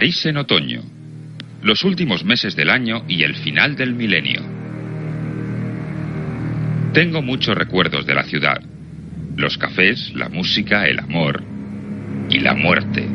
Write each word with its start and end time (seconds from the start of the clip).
París 0.00 0.24
en 0.24 0.38
otoño. 0.38 0.80
Los 1.60 1.84
últimos 1.84 2.24
meses 2.24 2.56
del 2.56 2.70
año 2.70 3.04
y 3.06 3.22
el 3.22 3.34
final 3.34 3.76
del 3.76 3.92
milenio. 3.92 4.40
Tengo 6.94 7.20
muchos 7.20 7.54
recuerdos 7.54 8.06
de 8.06 8.14
la 8.14 8.22
ciudad. 8.22 8.62
Los 9.36 9.58
cafés, 9.58 10.10
la 10.14 10.30
música, 10.30 10.86
el 10.86 11.00
amor 11.00 11.42
y 12.30 12.38
la 12.38 12.54
muerte. 12.54 13.06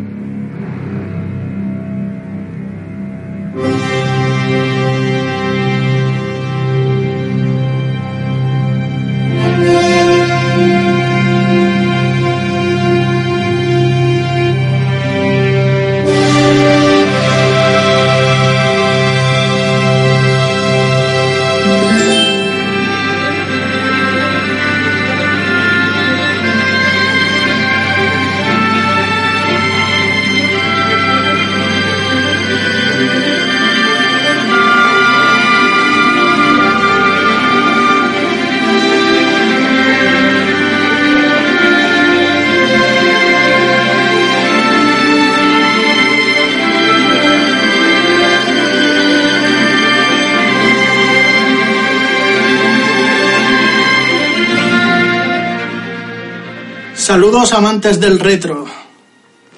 Saludos 57.16 57.54
amantes 57.54 58.02
del 58.02 58.20
retro 58.20 58.66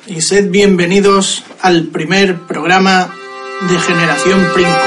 y 0.05 0.21
sed 0.21 0.51
bienvenidos 0.51 1.43
al 1.59 1.85
primer 1.85 2.41
programa 2.41 3.09
de 3.67 3.79
Generación 3.79 4.47
Princo. 4.53 4.86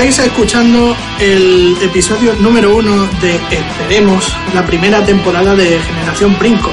Estáis 0.00 0.28
escuchando 0.28 0.96
el 1.18 1.76
episodio 1.82 2.34
número 2.36 2.74
uno 2.74 3.06
de 3.20 3.34
Esperemos, 3.50 4.34
la 4.54 4.64
primera 4.64 5.04
temporada 5.04 5.54
de 5.54 5.78
Generación 5.78 6.34
Princo. 6.36 6.70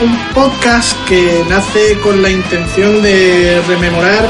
Un 0.00 0.16
podcast 0.32 0.96
que 1.04 1.44
nace 1.50 1.98
con 1.98 2.22
la 2.22 2.30
intención 2.30 3.02
de 3.02 3.62
rememorar 3.68 4.24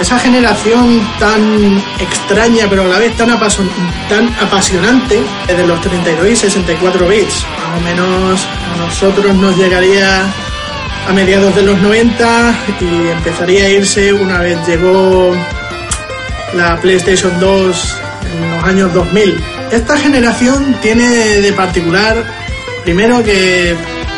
esa 0.00 0.18
generación 0.18 1.08
tan 1.20 1.80
extraña 2.00 2.66
pero 2.68 2.82
a 2.82 2.88
la 2.88 2.98
vez 2.98 3.16
tan 3.16 3.30
apasionante 3.30 5.22
de 5.46 5.64
los 5.64 5.80
32 5.82 6.30
y 6.30 6.34
64 6.34 7.06
bits. 7.06 7.46
Más 7.46 7.78
o 7.78 7.84
menos 7.84 8.48
a 8.74 8.76
nosotros 8.78 9.36
nos 9.36 9.56
llegaría 9.56 10.24
a 11.06 11.12
mediados 11.12 11.54
de 11.54 11.62
los 11.62 11.80
90 11.80 12.54
y 12.80 13.08
empezaría 13.08 13.66
a 13.66 13.68
irse 13.68 14.12
una 14.12 14.38
vez 14.38 14.58
llegó 14.66 15.32
la 16.54 16.80
PlayStation 16.80 17.38
2 17.40 17.96
en 18.32 18.50
los 18.50 18.64
años 18.64 18.94
2000. 18.94 19.36
Esta 19.70 19.96
generación 19.98 20.76
tiene 20.82 21.40
de 21.40 21.52
particular, 21.52 22.16
primero 22.84 23.22
que 23.22 23.74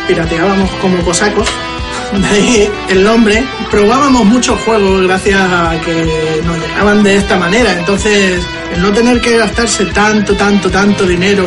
pirateábamos 0.08 0.70
como 0.80 1.02
cosacos, 1.04 1.48
de 2.12 2.26
ahí 2.28 2.70
el 2.88 3.04
nombre, 3.04 3.44
probábamos 3.70 4.24
muchos 4.24 4.60
juegos 4.62 5.02
gracias 5.02 5.40
a 5.40 5.80
que 5.84 6.42
nos 6.44 6.58
llegaban 6.58 7.02
de 7.02 7.16
esta 7.16 7.36
manera, 7.38 7.78
entonces 7.78 8.42
el 8.74 8.82
no 8.82 8.92
tener 8.92 9.20
que 9.20 9.38
gastarse 9.38 9.86
tanto, 9.86 10.34
tanto, 10.34 10.70
tanto 10.70 11.06
dinero 11.06 11.46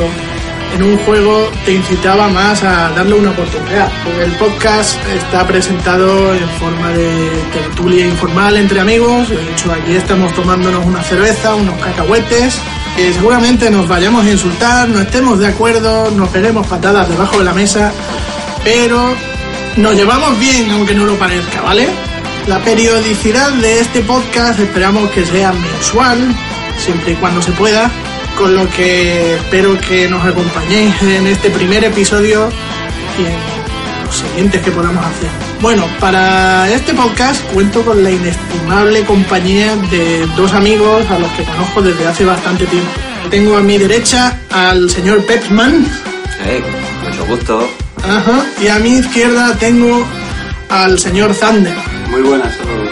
en 0.78 0.84
un 0.84 0.98
juego 1.00 1.50
te 1.66 1.74
incitaba 1.74 2.28
más 2.30 2.64
a 2.64 2.92
darle 2.92 3.16
una 3.16 3.32
oportunidad. 3.32 3.92
El 4.24 4.32
podcast 4.34 4.96
está 5.08 5.46
presentado 5.48 6.36
en 6.36 6.48
forma 6.60 6.90
de 6.90 7.30
tertulia 7.52 8.06
informal 8.06 8.58
entre 8.58 8.80
amigos. 8.80 9.28
De 9.30 9.52
hecho, 9.52 9.72
aquí 9.72 9.96
estamos 9.96 10.32
tomándonos 10.36 10.86
una 10.86 11.02
cerveza, 11.02 11.56
unos 11.56 11.80
cacahuetes. 11.82 12.60
Seguramente 12.96 13.72
nos 13.72 13.88
vayamos 13.88 14.26
a 14.26 14.32
insultar, 14.32 14.88
no 14.88 15.02
estemos 15.02 15.40
de 15.40 15.48
acuerdo, 15.48 16.12
nos 16.12 16.30
peguemos 16.30 16.68
patadas 16.68 17.10
debajo 17.10 17.40
de 17.40 17.46
la 17.46 17.54
mesa, 17.54 17.92
pero 18.64 19.16
nos 19.78 19.96
llevamos 19.96 20.40
bien, 20.40 20.70
aunque 20.72 20.94
no 20.94 21.06
lo 21.06 21.16
parezca, 21.16 21.62
¿vale? 21.62 21.88
La 22.46 22.60
periodicidad 22.60 23.52
de 23.54 23.80
este 23.80 24.02
podcast 24.02 24.60
esperamos 24.60 25.10
que 25.10 25.26
sea 25.26 25.52
mensual, 25.54 26.36
siempre 26.78 27.14
y 27.14 27.16
cuando 27.16 27.42
se 27.42 27.52
pueda, 27.52 27.92
con 28.38 28.56
lo 28.56 28.70
que 28.70 29.36
espero 29.36 29.80
que 29.80 30.08
nos 30.08 30.24
acompañéis 30.24 30.94
en 31.02 31.26
este 31.28 31.50
primer 31.50 31.84
episodio 31.84 32.50
y 33.18 33.26
en 33.26 34.06
los 34.06 34.16
siguientes 34.16 34.62
que 34.62 34.72
podamos 34.72 35.04
hacer. 35.04 35.30
Bueno, 35.60 35.86
para 36.00 36.72
este 36.72 36.94
podcast 36.94 37.44
cuento 37.52 37.84
con 37.84 38.04
la 38.04 38.12
inestimable 38.12 39.04
compañía 39.06 39.76
de 39.90 40.28
dos 40.36 40.54
amigos 40.54 41.10
a 41.10 41.18
los 41.18 41.32
que 41.32 41.44
conozco 41.44 41.82
desde 41.82 42.08
hace 42.08 42.26
bastante 42.26 42.68
tiempo. 42.68 42.90
Tengo 43.32 43.58
a 43.58 43.62
mi 43.62 43.78
derecha 43.78 44.38
al 44.52 44.90
señor 44.90 45.26
Pepsman. 45.26 45.86
Hey, 46.44 46.64
mucho 47.04 47.26
gusto. 47.26 47.68
Ajá. 48.04 48.46
Y 48.62 48.68
a 48.68 48.78
mi 48.78 49.00
izquierda 49.00 49.56
tengo 49.60 50.06
al 50.70 51.00
señor 51.00 51.34
Thunder. 51.34 51.76
Muy 52.12 52.22
buenas 52.22 52.54
a 52.54 52.64
todos. 52.64 52.90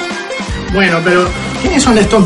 Bueno, 0.73 0.99
pero 1.03 1.29
¿quiénes 1.61 1.83
son 1.83 1.97
estos 1.97 2.25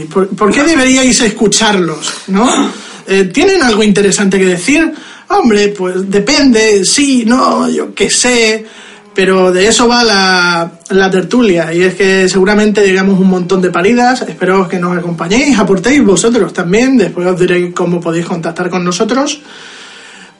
Mindundi? 0.00 0.12
¿Por, 0.12 0.28
por 0.28 0.52
qué 0.52 0.62
deberíais 0.62 1.20
escucharlos? 1.20 2.12
¿No? 2.28 2.70
Eh, 3.06 3.24
¿Tienen 3.24 3.62
algo 3.62 3.82
interesante 3.82 4.38
que 4.38 4.46
decir? 4.46 4.92
Hombre, 5.28 5.68
pues 5.68 6.10
depende, 6.10 6.84
sí, 6.84 7.24
no, 7.26 7.68
yo 7.68 7.94
qué 7.94 8.10
sé. 8.10 8.64
Pero 9.12 9.50
de 9.50 9.66
eso 9.66 9.88
va 9.88 10.04
la, 10.04 10.70
la, 10.90 11.10
tertulia. 11.10 11.74
Y 11.74 11.82
es 11.82 11.94
que 11.94 12.28
seguramente 12.28 12.86
llegamos 12.86 13.18
un 13.18 13.28
montón 13.28 13.60
de 13.60 13.70
paridas. 13.70 14.22
Espero 14.22 14.68
que 14.68 14.78
nos 14.78 14.96
acompañéis, 14.96 15.58
aportéis 15.58 16.04
vosotros 16.04 16.52
también. 16.52 16.96
Después 16.96 17.26
os 17.26 17.38
diré 17.38 17.72
cómo 17.72 18.00
podéis 18.00 18.26
contactar 18.26 18.70
con 18.70 18.84
nosotros. 18.84 19.40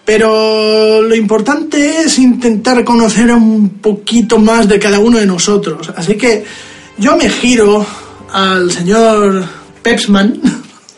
Pero 0.05 1.03
lo 1.03 1.15
importante 1.15 2.03
es 2.03 2.19
intentar 2.19 2.85
conocer 2.85 3.33
un 3.33 3.81
poquito 3.81 4.39
más 4.39 4.69
de 4.69 4.79
cada 4.79 4.99
uno 4.99 5.19
de 5.19 5.27
nosotros. 5.27 5.93
Así 5.97 6.15
que 6.15 6.45
yo 6.97 7.17
me 7.17 7.29
giro 7.29 7.85
al 8.33 8.71
señor 8.71 9.45
Pepsman. 9.83 10.41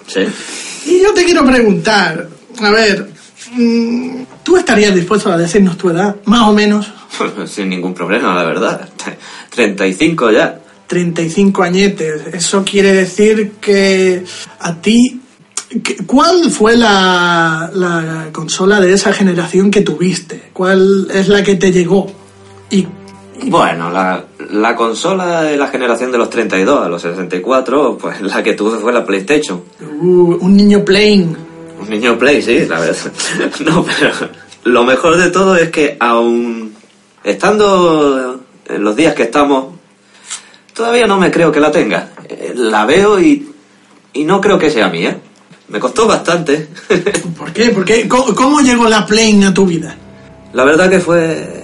Sí. 0.06 0.20
Y 0.86 1.02
yo 1.02 1.12
te 1.14 1.24
quiero 1.24 1.44
preguntar, 1.44 2.28
a 2.60 2.70
ver, 2.70 3.08
mm, 3.52 4.22
¿tú 4.42 4.56
estarías 4.56 4.94
dispuesto 4.94 5.32
a 5.32 5.36
decirnos 5.38 5.76
tu 5.78 5.90
edad, 5.90 6.16
más 6.24 6.48
o 6.48 6.52
menos? 6.52 6.92
Sin 7.46 7.68
ningún 7.68 7.94
problema, 7.94 8.34
la 8.34 8.44
verdad. 8.44 8.88
35 9.50 10.30
ya. 10.32 10.58
35 10.86 11.62
añetes. 11.62 12.22
Eso 12.34 12.64
quiere 12.64 12.92
decir 12.92 13.52
que 13.60 14.24
a 14.60 14.74
ti 14.74 15.20
¿qué- 15.82 15.96
¿cuál 16.04 16.50
fue 16.50 16.76
la, 16.76 17.70
la 17.72 18.28
consola 18.32 18.78
de 18.80 18.92
esa 18.92 19.12
generación 19.14 19.70
que 19.70 19.80
tuviste? 19.80 20.50
¿Cuál 20.52 21.08
es 21.14 21.28
la 21.28 21.42
que 21.42 21.54
te 21.54 21.72
llegó? 21.72 22.12
Y 22.70 22.86
Bueno, 23.44 23.90
la, 23.90 24.24
la 24.50 24.76
consola 24.76 25.42
de 25.42 25.56
la 25.56 25.68
generación 25.68 26.12
de 26.12 26.18
los 26.18 26.30
32 26.30 26.86
a 26.86 26.88
los 26.88 27.02
64, 27.02 27.98
pues 28.00 28.20
la 28.20 28.42
que 28.42 28.54
tuve 28.54 28.78
fue 28.78 28.92
la 28.92 29.04
PlayStation. 29.04 29.62
uh, 29.80 30.38
un 30.40 30.56
niño 30.56 30.84
playing. 30.84 31.36
Un 31.80 31.90
niño 31.90 32.16
Play, 32.16 32.40
sí, 32.40 32.64
la 32.66 32.78
verdad. 32.78 33.12
No, 33.64 33.84
pero 33.84 34.12
lo 34.64 34.84
mejor 34.84 35.16
de 35.16 35.30
todo 35.30 35.56
es 35.56 35.70
que 35.70 35.96
aún 35.98 36.72
estando 37.24 38.40
en 38.68 38.84
los 38.84 38.94
días 38.94 39.14
que 39.14 39.24
estamos, 39.24 39.74
todavía 40.74 41.06
no 41.08 41.18
me 41.18 41.32
creo 41.32 41.50
que 41.50 41.58
la 41.58 41.72
tenga. 41.72 42.10
Eh, 42.28 42.52
La 42.54 42.86
veo 42.86 43.18
y, 43.18 43.50
y 44.12 44.22
no 44.22 44.40
creo 44.40 44.58
que 44.60 44.70
sea 44.70 44.88
mía. 44.88 45.18
Me 45.68 45.80
costó 45.80 46.06
bastante. 46.06 46.68
¿Por 47.36 47.52
qué? 47.52 47.70
¿Por 47.70 47.84
qué? 47.84 48.06
¿Cómo, 48.06 48.32
cómo 48.34 48.60
llegó 48.60 48.88
la 48.88 49.04
playing 49.04 49.42
a 49.44 49.52
tu 49.54 49.66
vida? 49.66 49.96
La 50.52 50.64
verdad 50.64 50.88
que 50.88 51.00
fue 51.00 51.61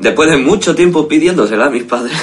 después 0.00 0.30
de 0.30 0.36
mucho 0.36 0.74
tiempo 0.74 1.06
pidiéndosela 1.08 1.66
a 1.66 1.70
mis 1.70 1.84
padres. 1.84 2.16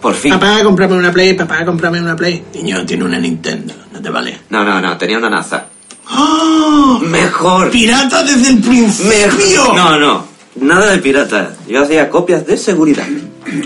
Por 0.00 0.14
fin. 0.14 0.32
Papá, 0.32 0.64
cómprame 0.64 0.94
una 0.94 1.12
play, 1.12 1.34
papá, 1.34 1.64
cómprame 1.64 2.00
una 2.00 2.16
play. 2.16 2.42
Niño, 2.54 2.84
tiene 2.84 3.04
una 3.04 3.18
Nintendo, 3.20 3.72
no 3.92 4.02
te 4.02 4.10
vale. 4.10 4.36
No, 4.50 4.64
no, 4.64 4.80
no, 4.80 4.98
tenía 4.98 5.18
una 5.18 5.30
NASA. 5.30 5.66
¡Oh! 6.10 6.98
Mejor. 7.04 7.70
¡Pirata 7.70 8.24
desde 8.24 8.50
el 8.50 8.58
principio! 8.58 9.08
Mejor. 9.08 9.76
No, 9.76 9.98
no. 9.98 10.26
Nada 10.56 10.90
de 10.90 10.98
pirata. 10.98 11.54
Yo 11.68 11.82
hacía 11.82 12.10
copias 12.10 12.44
de 12.46 12.56
seguridad. 12.56 13.06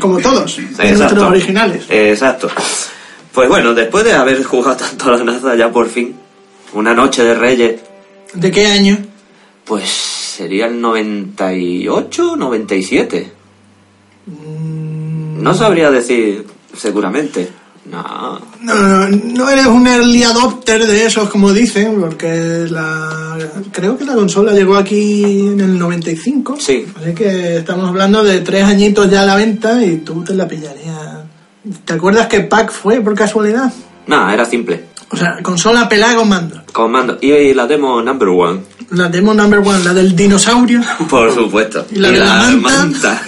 Como 0.01 0.19
todos, 0.19 0.59
Exacto. 0.59 0.95
nuestros 0.99 1.23
originales. 1.25 1.85
Exacto. 1.89 2.49
Pues 3.33 3.49
bueno, 3.49 3.75
después 3.75 4.05
de 4.05 4.13
haber 4.13 4.43
jugado 4.45 4.77
tanto 4.77 5.09
a 5.09 5.17
la 5.17 5.25
NASA, 5.25 5.55
ya 5.57 5.71
por 5.71 5.89
fin, 5.89 6.15
una 6.75 6.95
noche 6.95 7.23
de 7.25 7.35
Reyes, 7.35 7.81
¿De 8.35 8.51
qué 8.51 8.67
año? 8.67 8.99
pues 9.65 10.26
sería 10.37 10.67
el 10.67 10.81
98, 10.81 12.37
97. 12.37 13.33
No 15.39 15.55
sabría 15.55 15.91
decir 15.91 16.45
seguramente. 16.77 17.49
No. 17.91 18.39
No, 18.61 18.75
no, 18.75 19.09
no 19.09 19.49
eres 19.49 19.67
un 19.67 19.87
early 19.87 20.25
adopter 20.25 20.87
de 20.87 21.07
esos, 21.07 21.31
como 21.31 21.53
dicen, 21.53 22.01
porque 22.01 22.67
la 22.69 23.39
creo 23.73 23.97
que 23.97 24.05
la 24.05 24.15
consola 24.15 24.53
llegó 24.53 24.77
aquí 24.77 25.23
en 25.23 25.61
el 25.61 25.79
95. 25.79 26.57
Sí. 26.59 26.85
Así 26.97 27.15
que 27.15 27.59
estamos 27.59 27.89
hablando 27.89 28.23
de 28.23 28.41
tres 28.41 28.65
añitos 28.65 29.09
ya 29.09 29.23
a 29.23 29.27
la 29.27 29.37
venta 29.37 29.83
y 29.83 29.99
tú 29.99 30.23
te 30.23 30.35
la 30.35 30.47
pillarías. 30.49 31.21
¿Te 31.85 31.95
acuerdas 31.95 32.27
qué 32.27 32.41
pack 32.41 32.73
fue 32.73 33.01
por 33.01 33.15
casualidad? 33.15 33.73
No, 34.07 34.31
era 34.31 34.45
simple. 34.45 34.96
O 35.09 35.17
sea, 35.17 35.39
consola 35.43 35.89
pelada 35.89 36.17
con 36.17 36.29
mando. 36.29 36.63
Comando. 36.73 37.17
Y 37.21 37.55
la 37.55 37.67
demo 37.67 38.03
number 38.03 38.29
one. 38.29 38.61
La 38.91 39.09
demo 39.09 39.33
number 39.35 39.61
one, 39.61 39.83
la 39.85 39.95
del 39.95 40.15
dinosaurio. 40.15 40.81
Por 41.09 41.33
supuesto. 41.33 41.87
¿Y 41.93 41.99
la 41.99 42.11
de 42.11 42.19
la 42.19 42.51
manta? 42.61 43.23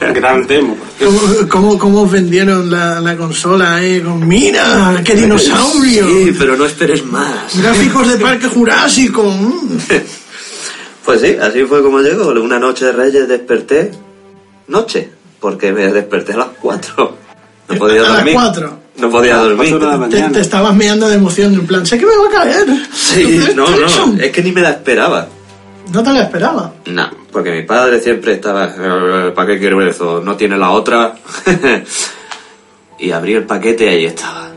Gran 0.14 0.46
demo. 0.46 0.76
¿Cómo, 0.98 1.20
cómo, 1.48 1.78
cómo 1.78 2.06
vendieron 2.08 2.70
la, 2.70 3.00
la 3.00 3.16
consola, 3.16 3.84
eh? 3.84 4.02
Con, 4.02 4.26
¡Mira! 4.26 5.00
¡Qué 5.04 5.14
dinosaurio! 5.14 6.06
Sí, 6.06 6.34
pero 6.38 6.56
no 6.56 6.64
esperes 6.64 7.04
más. 7.04 7.56
Gráficos 7.60 8.08
de 8.08 8.16
Parque 8.24 8.46
Jurásico. 8.48 9.24
mm. 9.24 9.78
Pues 11.04 11.20
sí, 11.22 11.36
así 11.40 11.64
fue 11.64 11.82
como 11.82 12.00
llegó. 12.00 12.28
Una 12.28 12.58
noche 12.58 12.84
de 12.86 12.92
Reyes 12.92 13.26
desperté. 13.28 13.90
Noche, 14.68 15.10
porque 15.40 15.72
me 15.72 15.92
desperté 15.92 16.34
a 16.34 16.38
las 16.38 16.48
4. 16.60 17.16
No 17.70 17.76
podía 17.78 18.00
A 18.00 18.02
las 18.04 18.14
dormir. 18.16 18.34
cuatro. 18.34 18.78
No 18.96 19.10
podía 19.10 19.36
dormir. 19.36 19.78
de 19.78 19.86
la 19.86 20.08
Te, 20.08 20.22
te 20.30 20.40
estabas 20.40 20.74
meando 20.74 21.08
de 21.08 21.14
emoción, 21.14 21.54
en 21.54 21.66
plan, 21.66 21.86
sé 21.86 21.98
que 21.98 22.04
me 22.06 22.12
va 22.16 22.26
a 22.26 22.30
caer. 22.42 22.66
Sí, 22.92 23.40
no, 23.54 23.64
no, 23.68 24.20
es 24.22 24.30
que 24.30 24.42
ni 24.42 24.52
me 24.52 24.60
la 24.60 24.70
esperaba. 24.70 25.26
No 25.92 26.02
te 26.02 26.12
la 26.12 26.22
esperaba. 26.22 26.72
No, 26.86 27.10
porque 27.32 27.50
mi 27.52 27.62
padre 27.62 28.00
siempre 28.00 28.34
estaba, 28.34 28.66
"Eh, 28.76 29.32
¿para 29.34 29.46
qué 29.48 29.58
quiero 29.58 29.80
eso? 29.86 30.20
No 30.22 30.36
tiene 30.36 30.56
la 30.58 30.70
otra. 30.70 31.14
y 32.98 33.10
abrí 33.10 33.32
el 33.34 33.44
paquete 33.44 33.84
y 33.86 33.88
ahí 33.88 34.04
estaba. 34.06 34.50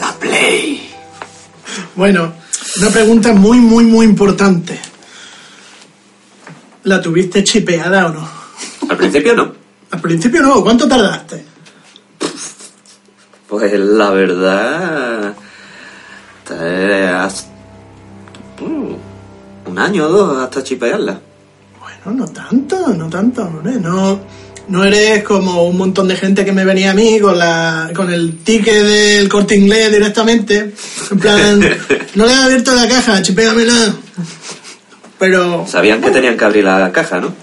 La 0.00 0.12
Play. 0.18 0.90
Bueno, 1.94 2.32
una 2.78 2.90
pregunta 2.90 3.32
muy, 3.32 3.58
muy, 3.58 3.84
muy 3.84 4.04
importante. 4.06 4.78
¿La 6.84 7.00
tuviste 7.00 7.44
chipeada 7.44 8.06
o 8.06 8.12
no? 8.12 8.28
Al 8.88 8.96
principio 8.96 9.34
no. 9.34 9.52
Al 9.92 10.00
principio 10.00 10.42
no, 10.42 10.62
¿cuánto 10.62 10.88
tardaste? 10.88 11.44
Pues 13.52 13.78
la 13.78 14.08
verdad. 14.12 15.34
hasta- 17.20 17.46
un 18.58 19.78
año 19.78 20.06
o 20.06 20.08
dos 20.08 20.38
hasta 20.38 20.62
chipearla. 20.64 21.20
Bueno, 21.78 22.24
no 22.24 22.32
tanto, 22.32 22.88
no 22.94 23.10
tanto, 23.10 23.42
hombre, 23.42 23.72
no, 23.72 24.20
no 24.68 24.84
eres 24.84 25.22
como 25.22 25.64
un 25.64 25.76
montón 25.76 26.08
de 26.08 26.16
gente 26.16 26.46
que 26.46 26.52
me 26.52 26.64
venía 26.64 26.92
a 26.92 26.94
mí 26.94 27.20
con 27.20 27.38
la 27.38 27.90
con 27.94 28.10
el 28.10 28.38
ticket 28.38 28.84
del 28.84 29.28
corte 29.28 29.54
inglés 29.54 29.92
directamente. 29.92 30.72
En 31.10 31.18
plan, 31.18 31.60
no 32.14 32.24
le 32.24 32.32
he 32.32 32.36
abierto 32.36 32.74
la 32.74 32.88
caja, 32.88 33.20
chipéamela. 33.20 33.94
Pero 35.18 35.66
Sabían 35.66 36.00
que 36.00 36.10
tenían 36.10 36.38
que 36.38 36.44
abrir 36.46 36.64
la 36.64 36.90
caja, 36.90 37.20
¿no? 37.20 37.34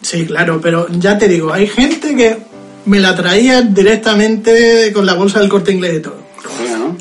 Sí, 0.00 0.24
claro, 0.24 0.58
pero 0.62 0.88
ya 0.88 1.18
te 1.18 1.28
digo, 1.28 1.52
hay 1.52 1.66
gente 1.66 2.16
que 2.16 2.48
me 2.86 3.00
la 3.00 3.14
traía 3.14 3.62
directamente 3.62 4.92
con 4.92 5.06
la 5.06 5.14
bolsa 5.14 5.40
del 5.40 5.48
corte 5.48 5.72
inglés 5.72 5.98
y 5.98 6.00
todo. 6.00 6.22
Juega, 6.58 6.78
¿no? 6.78 6.96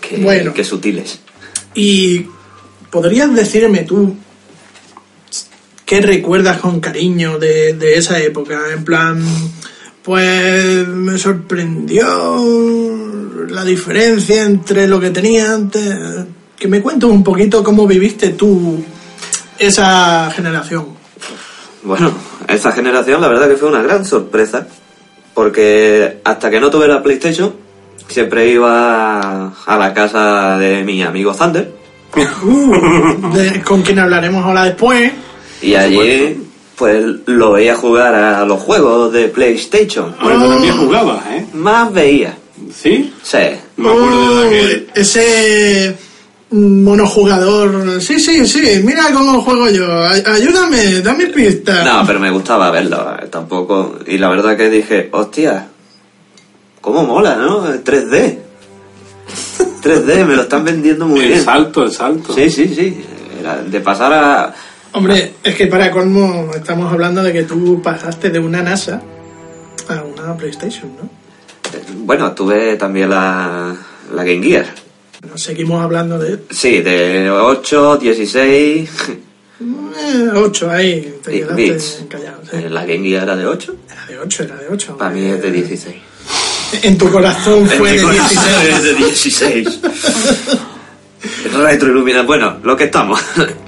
Qué, 0.00 0.16
Bueno. 0.18 0.52
qué 0.52 0.64
sutiles. 0.64 1.20
Y 1.74 2.26
podrías 2.90 3.34
decirme 3.34 3.80
tú 3.84 4.16
qué 5.84 6.00
recuerdas 6.00 6.58
con 6.58 6.80
cariño 6.80 7.38
de, 7.38 7.74
de 7.74 7.96
esa 7.96 8.18
época, 8.20 8.60
en 8.72 8.84
plan, 8.84 9.22
pues 10.02 10.86
me 10.88 11.18
sorprendió 11.18 12.06
la 13.48 13.64
diferencia 13.64 14.44
entre 14.44 14.86
lo 14.88 15.00
que 15.00 15.10
tenía 15.10 15.52
antes. 15.54 15.94
Que 16.58 16.68
me 16.68 16.80
cuentes 16.80 17.08
un 17.10 17.22
poquito 17.24 17.62
cómo 17.64 17.86
viviste 17.86 18.30
tú 18.30 18.82
esa 19.58 20.30
generación. 20.30 20.93
Bueno, 21.84 22.12
esa 22.48 22.72
generación 22.72 23.20
la 23.20 23.28
verdad 23.28 23.48
que 23.48 23.56
fue 23.56 23.68
una 23.68 23.82
gran 23.82 24.04
sorpresa, 24.04 24.66
porque 25.34 26.20
hasta 26.24 26.50
que 26.50 26.60
no 26.60 26.70
tuve 26.70 26.88
la 26.88 27.02
PlayStation, 27.02 27.54
siempre 28.08 28.48
iba 28.48 29.48
a 29.66 29.76
la 29.78 29.94
casa 29.94 30.58
de 30.58 30.82
mi 30.84 31.02
amigo 31.02 31.34
Thunder, 31.34 31.72
Uh, 32.44 33.32
de- 33.34 33.60
con 33.62 33.82
quien 33.82 33.98
hablaremos 33.98 34.44
ahora 34.44 34.64
después. 34.64 35.10
y 35.60 35.74
allí 35.74 36.40
pues 36.76 37.04
lo 37.26 37.52
veía 37.52 37.74
jugar 37.76 38.14
a 38.14 38.44
los 38.44 38.60
juegos 38.60 39.12
de 39.12 39.28
PlayStation. 39.28 40.14
Bueno, 40.22 40.44
tú 40.44 40.50
también 40.50 40.76
jugabas, 40.76 41.24
¿eh? 41.32 41.46
Más 41.54 41.92
veía, 41.92 42.36
¿Sí? 42.74 43.12
sí. 43.22 43.38
Me 43.76 43.88
acuerdo 43.90 44.40
de 44.40 44.46
aquel. 44.46 44.86
Oh, 44.88 45.00
ese 45.00 45.96
monojugador. 46.54 48.00
Sí, 48.00 48.18
sí, 48.20 48.46
sí, 48.46 48.80
mira 48.84 49.04
cómo 49.12 49.42
juego 49.42 49.68
yo. 49.70 49.86
Ay- 50.06 50.22
Ayúdame, 50.26 51.00
dame 51.00 51.26
pista. 51.26 51.84
No, 51.84 52.06
pero 52.06 52.20
me 52.20 52.30
gustaba 52.30 52.70
verlo, 52.70 53.16
eh, 53.22 53.26
tampoco. 53.30 53.98
Y 54.06 54.18
la 54.18 54.28
verdad 54.28 54.56
que 54.56 54.70
dije, 54.70 55.08
hostia, 55.12 55.66
cómo 56.80 57.04
mola, 57.04 57.36
¿no? 57.36 57.66
El 57.70 57.82
3D. 57.82 58.38
3D, 59.82 60.24
me 60.26 60.36
lo 60.36 60.42
están 60.42 60.64
vendiendo 60.64 61.06
muy 61.06 61.20
El 61.20 61.28
bien. 61.28 61.44
salto, 61.44 61.82
el 61.82 61.92
salto. 61.92 62.32
Sí, 62.34 62.48
sí, 62.50 62.72
sí. 62.74 63.04
Era 63.40 63.58
de 63.62 63.80
pasar 63.80 64.12
a... 64.12 64.54
Hombre, 64.92 65.34
es 65.42 65.54
que 65.56 65.66
para 65.66 65.90
colmo 65.90 66.50
estamos 66.54 66.90
hablando 66.92 67.22
de 67.22 67.32
que 67.32 67.42
tú 67.42 67.82
pasaste 67.82 68.30
de 68.30 68.38
una 68.38 68.62
NASA 68.62 69.02
a 69.88 70.02
una 70.04 70.36
PlayStation, 70.36 70.90
¿no? 70.96 71.10
Bueno, 72.04 72.30
tuve 72.32 72.76
también 72.76 73.10
la, 73.10 73.74
la 74.14 74.22
Game 74.24 74.42
Gear. 74.46 74.66
Nos 75.28 75.42
seguimos 75.42 75.82
hablando 75.82 76.18
de 76.18 76.38
Sí, 76.50 76.80
de 76.80 77.30
8, 77.30 77.96
16... 77.98 78.90
8 80.34 80.70
ahí, 80.70 81.14
te 81.22 81.30
quedaste 81.30 82.08
callado. 82.08 82.42
sí. 82.50 82.68
La 82.68 82.84
Game 82.84 83.08
Gear 83.08 83.22
era 83.22 83.36
de 83.36 83.46
8. 83.46 83.76
Era 83.90 84.06
de 84.06 84.18
8, 84.18 84.42
era 84.42 84.56
de 84.56 84.68
8. 84.68 84.96
Para 84.98 85.10
mí 85.10 85.24
es 85.24 85.40
de 85.40 85.50
16. 85.50 85.96
En 86.82 86.98
tu 86.98 87.10
corazón 87.10 87.66
fue 87.68 87.90
En 87.90 87.96
de 87.96 88.02
corazón 88.02 88.44
16. 88.44 88.76
es 88.76 88.82
de 88.82 88.94
16. 88.94 89.80
Retroiluminado. 91.54 92.24
Bueno, 92.26 92.58
lo 92.62 92.76
que 92.76 92.84
estamos. 92.84 93.20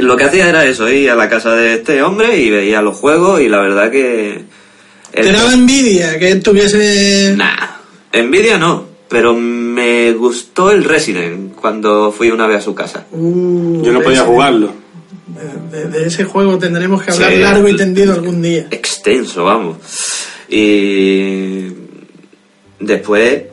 Lo 0.00 0.16
que 0.16 0.24
hacía 0.24 0.48
era 0.48 0.64
eso, 0.64 0.88
ir 0.88 1.10
a 1.10 1.14
la 1.14 1.28
casa 1.28 1.54
de 1.54 1.74
este 1.74 2.02
hombre 2.02 2.38
y 2.38 2.48
veía 2.48 2.80
los 2.80 2.96
juegos 2.96 3.42
y 3.42 3.48
la 3.50 3.60
verdad 3.60 3.90
que... 3.90 4.42
Te 5.12 5.30
daba 5.30 5.52
envidia 5.52 6.18
que 6.18 6.36
tuviese... 6.36 7.34
Nah, 7.36 7.76
envidia 8.10 8.56
no, 8.56 8.86
pero 9.10 9.34
me 9.72 10.12
gustó 10.12 10.70
el 10.70 10.84
Resident 10.84 11.54
cuando 11.54 12.12
fui 12.12 12.30
una 12.30 12.46
vez 12.46 12.58
a 12.58 12.60
su 12.60 12.74
casa. 12.74 13.06
Uh, 13.12 13.82
Yo 13.82 13.92
no 13.92 14.00
podía 14.02 14.18
ese- 14.18 14.26
jugarlo. 14.26 14.72
De, 15.70 15.86
de 15.86 16.06
ese 16.06 16.24
juego 16.24 16.58
tendremos 16.58 17.02
que 17.02 17.10
hablar 17.12 17.32
Sí. 17.32 17.38
largo 17.38 17.68
y 17.68 17.76
tendido 17.76 18.12
algún 18.12 18.42
día. 18.42 18.66
Extenso, 18.70 19.44
vamos. 19.44 19.76
Y 20.48 21.68
después 22.78 23.44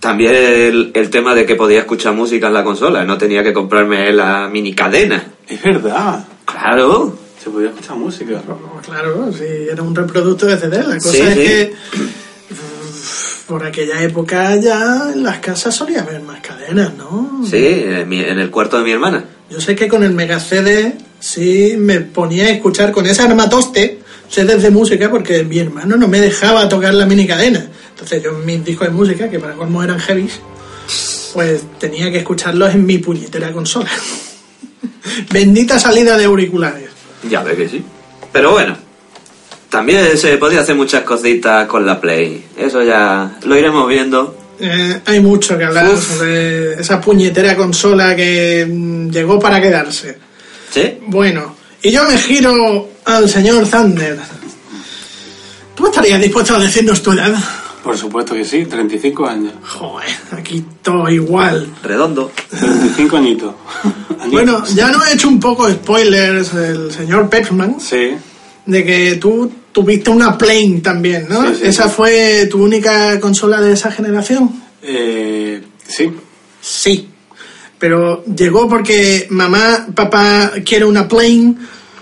También 0.00 0.34
el, 0.34 0.90
el 0.94 1.10
tema 1.10 1.34
de 1.34 1.46
que 1.46 1.54
podía 1.56 1.80
escuchar 1.80 2.12
música 2.14 2.48
en 2.48 2.54
la 2.54 2.64
consola, 2.64 3.04
no 3.04 3.18
tenía 3.18 3.42
que 3.42 3.52
comprarme 3.52 4.12
la 4.12 4.48
mini 4.52 4.74
cadena. 4.74 5.24
Es 5.48 5.62
verdad. 5.62 6.26
Claro. 6.44 7.16
Se 7.42 7.50
podía 7.50 7.68
escuchar 7.70 7.96
música. 7.96 8.40
Claro, 8.84 9.32
sí, 9.32 9.44
era 9.70 9.82
un 9.82 9.94
reproducto 9.94 10.46
de 10.46 10.56
CD. 10.56 10.78
La 10.78 10.94
cosa 10.96 11.10
Sí, 11.10 11.20
es 11.20 11.34
sí. 11.34 11.40
que 11.40 11.72
por 13.46 13.64
aquella 13.64 14.02
época 14.02 14.56
ya 14.56 15.10
en 15.12 15.22
las 15.22 15.38
casas 15.38 15.74
solía 15.74 16.02
haber 16.02 16.20
más 16.22 16.40
cadenas, 16.40 16.94
¿no? 16.94 17.42
Sí, 17.48 17.64
en, 17.64 18.08
mi- 18.08 18.20
en 18.20 18.38
el 18.38 18.50
cuarto 18.50 18.78
de 18.78 18.84
mi 18.84 18.92
hermana. 18.92 19.24
Yo 19.50 19.60
sé 19.60 19.74
que 19.74 19.88
con 19.88 20.02
el 20.02 20.12
Mega 20.12 20.40
CD 20.40 20.94
sí 21.20 21.74
me 21.78 22.00
ponía 22.00 22.44
a 22.46 22.50
escuchar 22.50 22.92
con 22.92 23.06
ese 23.06 23.22
armatoste 23.22 24.00
CDs 24.30 24.62
de 24.62 24.70
música 24.70 25.10
porque 25.10 25.44
mi 25.44 25.58
hermano 25.58 25.96
no 25.96 26.08
me 26.08 26.20
dejaba 26.20 26.68
tocar 26.68 26.94
la 26.94 27.04
mini 27.06 27.26
cadena. 27.26 27.66
Entonces 27.90 28.22
yo 28.22 28.32
mis 28.32 28.64
discos 28.64 28.88
de 28.88 28.94
música, 28.94 29.28
que 29.28 29.38
para 29.38 29.54
colmo 29.54 29.82
eran 29.82 29.98
heavies, 30.00 30.40
pues 31.34 31.62
tenía 31.78 32.10
que 32.10 32.18
escucharlos 32.18 32.72
en 32.74 32.86
mi 32.86 32.98
puñetera 32.98 33.52
consola. 33.52 33.90
Bendita 35.32 35.78
salida 35.78 36.16
de 36.16 36.24
auriculares. 36.24 36.88
Ya 37.28 37.42
ve 37.42 37.56
que 37.56 37.68
sí. 37.68 37.84
Pero 38.32 38.52
bueno, 38.52 38.76
también 39.72 40.18
se 40.18 40.36
podía 40.36 40.60
hacer 40.60 40.76
muchas 40.76 41.02
cositas 41.02 41.66
con 41.66 41.86
la 41.86 41.98
Play. 41.98 42.44
Eso 42.58 42.82
ya 42.82 43.38
lo 43.42 43.56
iremos 43.56 43.88
viendo. 43.88 44.36
Eh, 44.60 45.00
hay 45.06 45.20
mucho 45.20 45.56
que 45.56 45.64
hablar 45.64 45.88
Uf. 45.88 46.18
sobre 46.18 46.74
esa 46.74 47.00
puñetera 47.00 47.56
consola 47.56 48.14
que 48.14 48.68
mm, 48.70 49.08
llegó 49.08 49.40
para 49.40 49.62
quedarse. 49.62 50.18
¿Sí? 50.70 50.98
Bueno, 51.06 51.56
y 51.80 51.90
yo 51.90 52.04
me 52.04 52.18
giro 52.18 52.90
al 53.06 53.30
señor 53.30 53.66
Thunder. 53.66 54.18
¿Tú 55.74 55.86
estarías 55.86 56.20
dispuesto 56.20 56.54
a 56.54 56.58
decirnos 56.58 57.02
tu 57.02 57.12
edad? 57.12 57.34
Por 57.82 57.96
supuesto 57.96 58.34
que 58.34 58.44
sí, 58.44 58.66
35 58.66 59.26
años. 59.26 59.54
Joder, 59.64 60.08
aquí 60.32 60.62
todo 60.82 61.08
igual. 61.08 61.66
Redondo. 61.82 62.30
35 62.50 63.16
añitos. 63.16 63.54
Añitos. 64.20 64.30
Bueno, 64.30 64.64
ya 64.74 64.90
nos 64.90 65.08
he 65.08 65.14
hecho 65.14 65.28
un 65.28 65.40
poco 65.40 65.68
spoilers 65.68 66.52
el 66.52 66.92
señor 66.92 67.30
Pepsman 67.30 67.80
Sí, 67.80 68.10
de 68.66 68.84
que 68.84 69.16
tú 69.16 69.50
tuviste 69.72 70.10
una 70.10 70.36
Plane 70.38 70.80
también, 70.82 71.26
¿no? 71.28 71.48
Sí, 71.48 71.54
sí, 71.60 71.66
¿Esa 71.68 71.84
sí. 71.84 71.90
fue 71.96 72.46
tu 72.50 72.62
única 72.62 73.18
consola 73.20 73.60
de 73.60 73.72
esa 73.72 73.90
generación? 73.90 74.50
eh, 74.82 75.62
sí. 75.86 76.10
Sí. 76.60 77.08
Pero 77.78 78.24
llegó 78.24 78.68
porque 78.68 79.26
mamá, 79.30 79.88
papá 79.94 80.52
quiere 80.64 80.84
una 80.84 81.08
Plane 81.08 81.54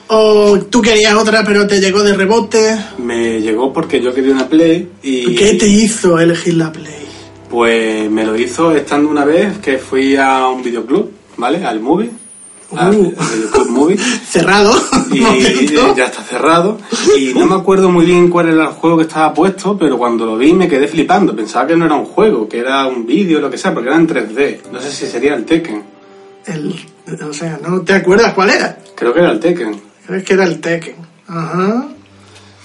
o 0.09 0.59
tú 0.69 0.83
querías 0.83 1.15
otra 1.15 1.43
pero 1.45 1.67
te 1.67 1.81
llegó 1.81 2.03
de 2.03 2.15
rebote. 2.15 2.77
Me 2.99 3.41
llegó 3.41 3.73
porque 3.73 4.01
yo 4.03 4.13
quería 4.13 4.33
una 4.33 4.49
Play 4.49 4.89
y... 5.03 5.35
¿Qué 5.35 5.55
te 5.55 5.67
hizo 5.67 6.19
elegir 6.19 6.55
la 6.55 6.71
Play? 6.71 7.07
Pues 7.49 8.11
me 8.11 8.25
lo 8.27 8.37
hizo 8.37 8.75
estando 8.77 9.09
una 9.09 9.25
vez 9.25 9.59
que 9.59 9.79
fui 9.79 10.17
a 10.17 10.47
un 10.49 10.63
videoclub, 10.63 11.11
¿vale? 11.39 11.65
Al 11.65 11.81
movie. 11.81 12.11
Al, 12.77 12.95
Uh. 12.95 13.11
videoclub 13.35 13.69
movie. 13.71 13.99
Cerrado. 14.29 14.73
Y, 15.13 15.67
ya 15.97 16.05
está 16.05 16.23
cerrado. 16.23 16.79
Y 17.19 17.35
no 17.35 17.45
me 17.47 17.57
acuerdo 17.57 17.91
muy 17.91 18.07
bien 18.07 18.31
cuál 18.31 18.49
era 18.49 18.63
el 18.69 18.71
juego 18.75 18.97
que 18.99 19.03
estaba 19.03 19.35
puesto, 19.35 19.77
pero 19.77 19.99
cuando 19.99 20.25
lo 20.25 20.37
vi 20.39 20.53
me 20.53 20.69
quedé 20.69 20.87
flipando. 20.87 21.35
Pensaba 21.35 21.67
que 21.67 21.75
no 21.77 21.85
era 21.87 21.97
un 21.97 22.05
juego, 22.05 22.49
que 22.49 22.59
era 22.61 22.87
un 22.87 23.05
vídeo, 23.07 23.41
lo 23.41 23.51
que 23.51 23.59
sea, 23.59 23.75
porque 23.75 23.89
era 23.89 23.97
en 23.99 24.07
3D. 24.07 24.61
No 24.73 24.81
sé 24.81 24.93
si 24.93 25.07
sería 25.07 25.35
el 25.35 25.45
Tekken. 25.45 25.83
El- 26.47 26.77
o 27.29 27.33
sea, 27.33 27.59
¿no 27.67 27.81
te 27.83 27.93
acuerdas 27.95 28.35
cuál 28.35 28.51
era? 28.51 28.79
Creo 28.95 29.13
que 29.13 29.19
era 29.19 29.33
el 29.33 29.41
Tekken. 29.41 29.81
Crees 30.07 30.23
que 30.25 30.35
era 30.35 30.45
el 30.45 30.61
Tekken. 30.61 30.95
Ajá. 31.27 31.89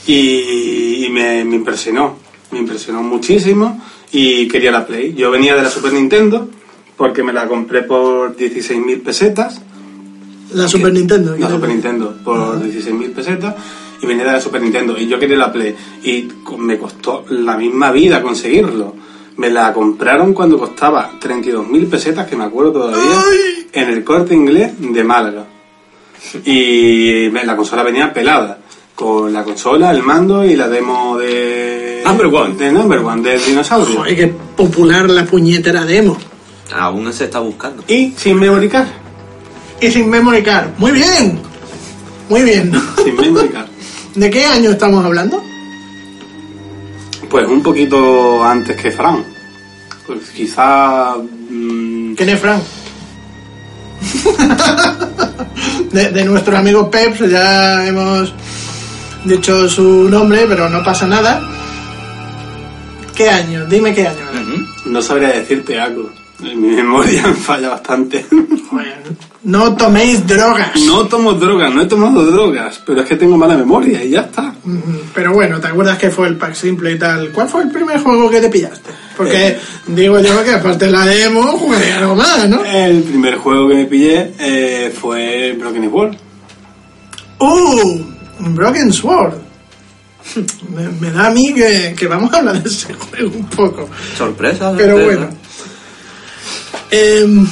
Y, 0.08 1.06
y 1.06 1.10
me, 1.10 1.44
me 1.46 1.56
impresionó. 1.56 2.18
Me 2.52 2.60
impresionó 2.60 3.02
muchísimo 3.02 3.82
y 4.12 4.48
quería 4.48 4.72
la 4.72 4.86
Play. 4.86 5.16
Yo 5.16 5.32
venía 5.32 5.56
de 5.56 5.64
la 5.64 5.70
Super 5.72 5.94
Nintendo 5.94 6.48
porque 6.96 7.24
me 7.24 7.34
la 7.34 7.48
compré 7.48 7.82
por 7.84 8.36
16.000 8.38 9.02
pesetas. 9.04 9.62
La 10.54 10.68
Super 10.68 10.94
Nintendo. 10.94 11.36
La 11.38 11.50
Super 11.50 11.70
Nintendo 11.70 12.16
por 12.24 12.62
16.000 12.62 13.14
pesetas 13.14 13.56
y 14.02 14.06
venía 14.06 14.25
de 14.25 14.32
la 14.34 14.42
Super 14.42 14.62
Nintendo 14.62 14.98
y 14.98 15.08
yo 15.08 15.18
quería 15.20 15.38
la 15.38 15.52
Play 15.52 15.75
y 16.04 16.28
me 16.58 16.78
costó 16.78 17.25
la 17.30 17.58
misma 17.58 17.92
vida 17.92 18.22
conseguirlo. 18.22 18.96
Me 19.38 19.50
la 19.50 19.74
compraron 19.74 20.34
cuando 20.34 20.58
costaba 20.58 21.12
32.000 21.20 21.90
pesetas, 21.90 22.25
que 22.28 22.38
me 22.38 22.46
acuerdo 22.46 22.72
todavía, 22.74 23.20
¡Ay! 23.20 23.68
en 23.74 23.90
el 23.90 24.04
corte 24.04 24.34
inglés 24.34 24.72
de 24.80 25.04
Málaga. 25.04 25.46
Y 26.46 27.30
me- 27.32 27.46
la 27.46 27.56
consola 27.56 27.84
venía 27.84 28.14
pelada, 28.14 28.60
con 28.96 29.32
la 29.34 29.44
consola, 29.44 29.92
el 29.92 30.04
mando 30.04 30.44
y 30.46 30.56
la 30.56 30.68
demo 30.70 31.18
de... 31.18 32.02
Number 32.06 32.28
One. 32.28 32.56
De 32.56 32.72
Number 32.72 33.00
One, 33.00 33.22
del 33.22 33.44
dinosaurio. 33.44 33.98
Joder, 33.98 34.16
qué 34.16 34.28
popular 34.56 35.10
la 35.10 35.25
puñetera 35.25 35.84
demo. 35.86 36.18
Aún 36.74 37.12
se 37.14 37.25
está 37.25 37.40
buscando. 37.40 37.84
Y 37.88 38.14
sin 38.16 38.40
memory 38.40 38.70
card. 38.70 38.88
Y 39.82 39.91
sin 39.91 40.10
memory 40.10 40.44
card. 40.44 40.70
Muy 40.77 40.91
bien. 40.91 41.39
Muy 42.29 42.41
bien. 42.44 42.72
Sin 43.03 43.15
memory 43.15 43.50
card. 43.50 43.67
¿De 44.15 44.29
qué 44.29 44.46
año 44.46 44.72
estamos 44.72 45.03
hablando? 45.03 45.44
Pues 47.29 47.48
un 47.48 47.62
poquito 47.62 48.44
antes 48.44 48.75
que 48.77 48.91
Fran. 48.91 49.24
Pues 50.08 50.29
quizá... 50.29 51.15
mm, 51.17 52.13
¿Quién 52.15 52.29
es 52.29 52.39
Frank? 52.39 52.62
de, 55.91 56.12
de 56.12 56.25
nuestro 56.25 56.58
amigo 56.58 56.89
Peps 56.91 57.29
ya 57.29 57.86
hemos 57.88 58.34
dicho 59.25 59.67
su 59.67 60.08
nombre, 60.10 60.46
pero 60.48 60.70
no 60.70 60.84
pasa 60.84 61.08
nada. 61.08 61.41
¿Qué 63.15 63.29
año? 63.29 63.65
Dime 63.65 63.94
qué 63.94 64.08
año. 64.08 64.20
no 64.86 65.01
sabría 65.01 65.29
decirte 65.29 65.79
algo. 65.79 66.12
Mi 66.56 66.70
memoria 66.75 67.28
me 67.28 67.34
falla 67.34 67.70
bastante. 67.70 68.25
No 69.44 69.75
toméis 69.75 70.25
drogas. 70.25 70.72
No 70.86 71.06
tomo 71.08 71.34
drogas, 71.34 71.74
no 71.74 71.82
he 71.84 71.86
tomado 71.86 72.25
drogas, 72.25 72.82
pero 72.86 73.02
es 73.02 73.08
que 73.08 73.16
tengo 73.16 73.38
mala 73.38 73.56
memoria 73.56 74.04
y 74.04 74.10
ya 74.12 74.22
está. 74.22 74.54
Pero 75.14 75.34
bueno, 75.34 75.60
¿te 75.60 75.68
acuerdas 75.68 75.98
que 76.00 76.10
fue 76.10 76.28
el 76.28 76.36
pack 76.38 76.56
simple 76.56 76.92
y 76.94 76.98
tal? 77.00 77.30
¿Cuál 77.32 77.48
fue 77.48 77.62
el 77.64 77.70
primer 77.72 78.00
juego 78.00 78.30
que 78.30 78.42
te 78.42 78.50
pillaste? 78.50 78.90
Porque 79.16 79.48
Eh. 79.50 79.60
digo 79.88 80.20
yo 80.20 80.44
que 80.44 80.52
aparte 80.52 80.86
de 80.86 80.92
la 80.92 81.06
demo, 81.06 81.44
jugué 81.44 81.94
algo 81.94 82.16
más, 82.16 82.50
¿no? 82.50 82.66
El 82.66 83.04
primer 83.04 83.36
juego 83.38 83.70
que 83.70 83.75
me 83.75 83.86
pillé 83.86 84.34
eh, 84.40 84.92
fue 85.00 85.56
Broken 85.60 85.88
World. 85.94 86.18
¡Uh! 87.40 88.00
Broken 88.40 88.92
Sword. 88.92 89.34
Me, 90.75 90.90
me 91.00 91.12
da 91.12 91.28
a 91.28 91.30
mí 91.30 91.54
que, 91.54 91.94
que 91.98 92.08
vamos 92.08 92.34
a 92.34 92.38
hablar 92.40 92.62
de 92.64 92.68
ese 92.68 92.94
juego 92.96 93.32
un 93.36 93.46
poco. 93.46 93.88
Sorpresa. 94.18 94.74
Pero 94.75 94.98
sorpresa. 94.98 95.20
bueno. 95.20 95.38
Em, 96.98 97.46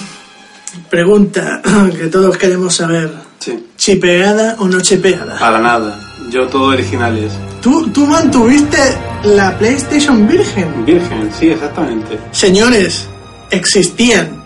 pregunta 0.89 1.61
que 1.97 2.07
todos 2.07 2.37
queremos 2.37 2.75
saber. 2.75 3.11
Sí. 3.39 3.61
¿Chipeada 3.75 4.55
o 4.59 4.69
no 4.69 4.79
chipeada? 4.79 5.37
Para 5.37 5.59
nada. 5.59 5.99
Yo 6.31 6.47
todo 6.47 6.67
originales. 6.67 7.33
¿Tú, 7.61 7.89
tú 7.89 8.07
mantuviste 8.07 8.77
la 9.25 9.57
PlayStation 9.57 10.25
Virgen. 10.25 10.85
Virgen, 10.85 11.29
sí, 11.37 11.49
exactamente. 11.49 12.17
Señores, 12.31 13.09
existían 13.51 14.43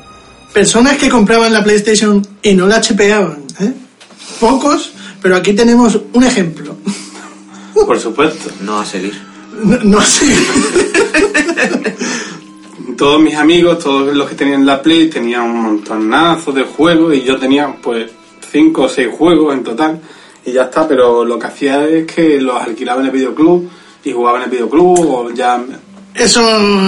personas 0.51 0.97
que 0.97 1.09
compraban 1.09 1.53
la 1.53 1.63
PlayStation 1.63 2.25
y 2.41 2.55
no 2.55 2.65
la 2.65 2.81
chipeaban. 2.81 3.43
¿eh? 3.59 3.73
Pocos, 4.39 4.93
pero 5.21 5.35
aquí 5.35 5.53
tenemos 5.53 5.99
un 6.13 6.23
ejemplo. 6.23 6.75
Por 7.75 7.99
supuesto. 7.99 8.49
No 8.61 8.79
a 8.79 8.85
seguir. 8.85 9.13
No, 9.63 9.77
no 9.83 9.99
así. 9.99 10.25
Todos 12.97 13.21
mis 13.21 13.35
amigos, 13.35 13.77
todos 13.77 14.15
los 14.15 14.27
que 14.27 14.33
tenían 14.33 14.65
la 14.65 14.81
Play, 14.81 15.07
tenían 15.07 15.43
un 15.43 15.61
montonazo 15.61 16.51
de 16.51 16.63
juegos 16.63 17.13
y 17.13 17.21
yo 17.21 17.37
tenía 17.37 17.75
pues 17.79 18.09
cinco 18.51 18.83
o 18.83 18.89
seis 18.89 19.09
juegos 19.15 19.53
en 19.53 19.63
total 19.63 20.01
y 20.43 20.51
ya 20.53 20.63
está, 20.63 20.87
pero 20.87 21.23
lo 21.23 21.37
que 21.37 21.45
hacía 21.45 21.87
es 21.87 22.07
que 22.07 22.41
los 22.41 22.59
alquilaba 22.59 23.01
en 23.01 23.07
el 23.07 23.11
videoclub 23.11 23.69
y 24.03 24.11
jugaba 24.11 24.39
en 24.39 24.45
el 24.45 24.49
videoclub 24.49 24.99
o 24.99 25.29
ya... 25.31 25.63
Eso 26.15 26.41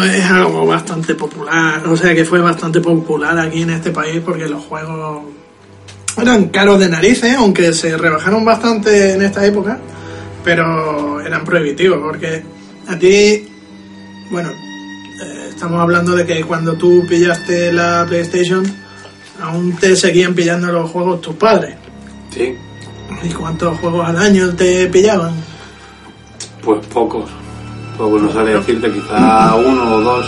es 0.04 0.26
algo 0.26 0.66
bastante 0.66 1.14
popular, 1.14 1.88
o 1.88 1.96
sea 1.96 2.16
que 2.16 2.26
fue 2.26 2.42
bastante 2.42 2.82
popular 2.82 3.38
aquí 3.38 3.62
en 3.62 3.70
este 3.70 3.92
país 3.92 4.20
porque 4.26 4.50
los 4.50 4.64
juegos 4.64 5.26
eran 6.20 6.50
caros 6.50 6.80
de 6.80 6.90
narices, 6.90 7.36
aunque 7.36 7.72
se 7.72 7.96
rebajaron 7.96 8.44
bastante 8.44 9.14
en 9.14 9.22
esta 9.22 9.46
época, 9.46 9.78
pero 10.44 11.22
eran 11.22 11.46
prohibitivos 11.46 12.00
porque 12.02 12.44
a 12.88 12.98
ti, 12.98 13.48
bueno, 14.32 14.50
estamos 15.60 15.82
hablando 15.82 16.16
de 16.16 16.26
que 16.26 16.42
cuando 16.46 16.76
tú 16.76 17.06
pillaste 17.06 17.74
la 17.74 18.06
PlayStation, 18.08 18.64
aún 19.42 19.76
te 19.76 19.94
seguían 19.94 20.34
pillando 20.34 20.72
los 20.72 20.90
juegos 20.90 21.20
tus 21.20 21.36
padres. 21.36 21.76
Sí, 22.34 22.56
¿Y 23.22 23.30
cuántos 23.34 23.78
juegos 23.80 24.08
al 24.08 24.16
año 24.16 24.56
te 24.56 24.88
pillaban? 24.88 25.34
pues 26.64 26.86
pocos. 26.88 27.30
Pocos, 27.98 28.22
no 28.22 28.32
sabría 28.32 28.56
decirte, 28.56 28.90
quizá 28.90 29.54
uno 29.56 29.96
o 29.96 30.02
dos. 30.02 30.26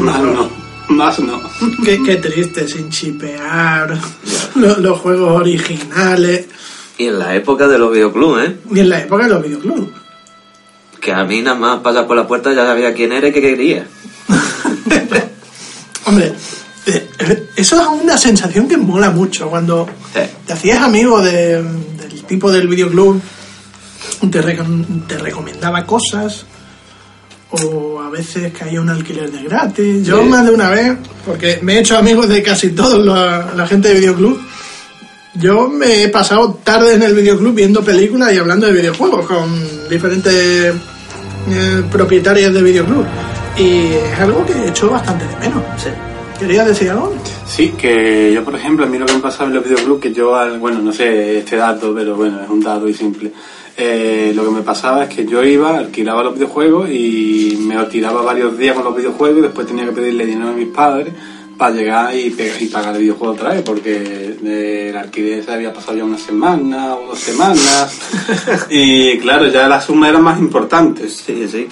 Más 0.00 0.20
no, 0.20 0.50
más 0.88 1.18
no. 1.20 1.40
Qué, 1.82 2.02
qué 2.04 2.16
triste, 2.16 2.68
sin 2.68 2.90
chipear, 2.90 3.96
los, 4.54 4.76
los 4.76 5.00
juegos 5.00 5.32
originales, 5.32 6.46
Y 6.98 7.06
en 7.06 7.18
la 7.18 7.34
época 7.34 7.66
de 7.68 7.78
los 7.78 7.90
videoclubs, 7.90 8.48
¿eh? 8.48 8.56
y 8.74 8.80
en 8.80 8.90
la 8.90 9.00
época 9.00 9.24
de 9.24 9.30
los 9.30 9.42
videoclubs. 9.42 10.05
Que 11.06 11.12
a 11.12 11.22
mí 11.22 11.40
nada 11.40 11.56
más 11.56 11.78
pasar 11.82 12.04
por 12.08 12.16
la 12.16 12.26
puerta 12.26 12.52
ya 12.52 12.66
sabía 12.66 12.92
quién 12.92 13.12
era 13.12 13.28
y 13.28 13.32
qué 13.32 13.40
quería. 13.40 13.86
Hombre, 16.04 16.32
eh, 16.86 17.08
eso 17.54 17.80
es 17.80 17.86
una 18.02 18.18
sensación 18.18 18.66
que 18.66 18.76
mola 18.76 19.10
mucho 19.10 19.48
cuando 19.48 19.86
Sí. 20.12 20.20
te 20.44 20.52
hacías 20.52 20.82
amigo 20.82 21.22
de- 21.22 21.62
del 21.62 22.24
tipo 22.26 22.50
del 22.50 22.66
videoclub, 22.66 23.20
te, 24.32 24.42
recom- 24.42 25.06
te 25.06 25.16
recomendaba 25.18 25.86
cosas 25.86 26.44
o 27.50 28.00
a 28.02 28.10
veces 28.10 28.52
caía 28.52 28.80
un 28.80 28.88
alquiler 28.90 29.30
de 29.30 29.44
gratis. 29.44 30.04
Yo 30.04 30.22
Sí. 30.22 30.28
más 30.28 30.44
de 30.44 30.50
una 30.50 30.70
vez, 30.70 30.96
porque 31.24 31.60
me 31.62 31.74
he 31.74 31.78
hecho 31.78 31.96
amigos 31.96 32.28
de 32.28 32.42
casi 32.42 32.70
toda 32.70 32.98
la, 32.98 33.52
la 33.56 33.66
gente 33.68 33.88
de 33.88 33.94
videoclub, 34.00 34.40
yo 35.34 35.68
me 35.68 36.02
he 36.02 36.08
pasado 36.08 36.58
tarde 36.64 36.94
en 36.94 37.02
el 37.04 37.14
videoclub 37.14 37.54
viendo 37.54 37.84
películas 37.84 38.32
y 38.32 38.38
hablando 38.38 38.66
de 38.66 38.72
videojuegos 38.72 39.26
con 39.26 39.88
diferentes 39.88 40.74
eh, 41.48 41.82
propietarios 41.90 42.52
de 42.52 42.62
videoclub. 42.62 43.04
Y 43.56 43.94
es 43.94 44.20
algo 44.20 44.44
que 44.44 44.52
he 44.52 44.68
hecho 44.68 44.90
bastante 44.90 45.26
de 45.26 45.36
menos. 45.36 45.62
Sí. 45.76 45.88
¿Querías 46.38 46.66
decir 46.66 46.90
algo? 46.90 47.14
Sí, 47.46 47.70
que 47.70 48.32
yo, 48.34 48.44
por 48.44 48.54
ejemplo, 48.54 48.84
a 48.84 48.88
mí 48.88 48.98
lo 48.98 49.06
que 49.06 49.14
me 49.14 49.20
pasaba 49.20 49.48
en 49.48 49.54
los 49.54 49.64
videoclubs, 49.64 50.00
que 50.00 50.12
yo, 50.12 50.36
bueno, 50.58 50.80
no 50.80 50.92
sé 50.92 51.38
este 51.38 51.56
dato, 51.56 51.94
pero 51.94 52.14
bueno, 52.14 52.42
es 52.42 52.50
un 52.50 52.60
dato 52.60 52.86
y 52.88 52.92
simple. 52.92 53.32
Eh, 53.76 54.32
lo 54.34 54.44
que 54.44 54.50
me 54.50 54.62
pasaba 54.62 55.04
es 55.04 55.14
que 55.14 55.26
yo 55.26 55.42
iba, 55.42 55.78
alquilaba 55.78 56.22
los 56.22 56.34
videojuegos 56.34 56.90
y 56.90 57.58
me 57.60 57.74
lo 57.74 57.86
tiraba 57.86 58.22
varios 58.22 58.56
días 58.56 58.74
con 58.74 58.84
los 58.84 58.96
videojuegos 58.96 59.38
y 59.38 59.42
después 59.42 59.66
tenía 59.66 59.84
que 59.84 59.92
pedirle 59.92 60.26
dinero 60.26 60.50
a 60.50 60.52
mis 60.52 60.68
padres 60.68 61.12
para 61.56 61.74
llegar 61.74 62.14
y, 62.14 62.34
y 62.60 62.66
pagar 62.66 62.94
el 62.94 63.02
videojuego 63.02 63.34
otra 63.34 63.50
vez, 63.50 63.62
porque 63.62 64.36
el 64.90 64.96
alquiler 64.96 65.44
se 65.44 65.52
había 65.52 65.72
pasado 65.72 65.96
ya 65.96 66.04
una 66.04 66.18
semana 66.18 66.94
o 66.94 67.08
dos 67.08 67.18
semanas. 67.18 67.98
y 68.70 69.18
claro, 69.18 69.48
ya 69.48 69.68
la 69.68 69.80
suma 69.80 70.08
era 70.08 70.18
más 70.18 70.38
importante. 70.38 71.08
Sí, 71.08 71.46
sí. 71.48 71.68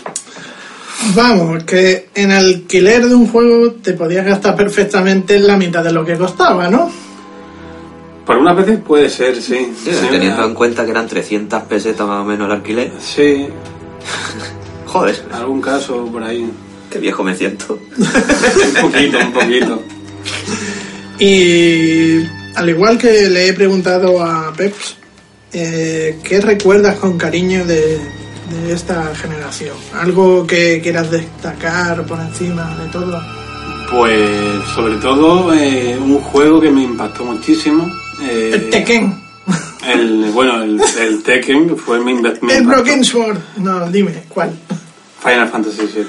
Vamos, 1.15 1.65
que 1.65 2.09
en 2.15 2.31
alquiler 2.31 3.07
de 3.07 3.15
un 3.15 3.27
juego 3.27 3.73
te 3.73 3.93
podías 3.93 4.25
gastar 4.25 4.57
perfectamente 4.57 5.39
la 5.39 5.57
mitad 5.57 5.85
de 5.85 5.93
lo 5.93 6.05
que 6.05 6.17
costaba, 6.17 6.71
¿no? 6.71 6.91
Por 8.25 8.39
unas 8.39 8.57
veces 8.57 8.79
puede 8.81 9.11
ser, 9.11 9.37
sí. 9.37 9.73
Sí, 9.85 9.91
Sí, 9.93 10.07
teniendo 10.11 10.45
en 10.45 10.55
cuenta 10.55 10.85
que 10.85 10.93
eran 10.93 11.07
300 11.07 11.63
pesetas 11.65 12.07
más 12.07 12.23
o 12.23 12.25
menos 12.25 12.47
el 12.47 12.53
alquiler. 12.53 12.93
Sí, 12.99 13.49
Joder, 14.87 15.25
algún 15.33 15.61
caso 15.61 16.07
por 16.07 16.23
ahí. 16.23 16.51
Qué 16.95 17.01
viejo 17.01 17.23
me 17.25 17.35
siento. 17.37 17.79
Un 17.99 18.91
poquito, 18.91 19.19
un 19.19 19.33
poquito. 19.33 19.83
Y 21.19 22.19
al 22.55 22.69
igual 22.69 22.99
que 22.99 23.29
le 23.29 23.49
he 23.49 23.53
preguntado 23.53 24.23
a 24.23 24.53
Peps, 24.53 24.97
eh, 25.53 26.19
¿qué 26.23 26.41
recuerdas 26.41 26.97
con 26.97 27.19
cariño 27.19 27.65
de, 27.65 27.99
de 28.51 28.73
esta 28.73 29.15
generación? 29.15 29.77
¿Algo 29.95 30.47
que 30.47 30.81
quieras 30.83 31.11
destacar 31.11 32.05
por 32.07 32.21
encima 32.21 32.77
de 32.83 32.89
todo? 32.91 33.21
Pues 33.91 34.65
sobre 34.75 34.97
todo 34.97 35.53
eh, 35.55 35.97
un 36.01 36.19
juego 36.21 36.61
que 36.61 36.71
me 36.71 36.83
impactó 36.83 37.25
muchísimo. 37.25 37.91
eh, 38.23 38.51
El 38.55 38.71
Tekken. 38.71 39.21
el- 39.87 40.31
bueno, 40.33 40.63
el, 40.63 40.81
el 41.01 41.23
Tekken 41.23 41.77
fue 41.77 42.01
mi, 42.01 42.15
me 42.15 42.57
El. 42.57 42.67
Broken 42.67 43.05
Sword. 43.05 43.39
No, 43.59 43.89
dime, 43.91 44.23
¿cuál? 44.29 44.53
Final 45.25 45.49
Fantasy 45.49 45.83
VII. 45.87 46.05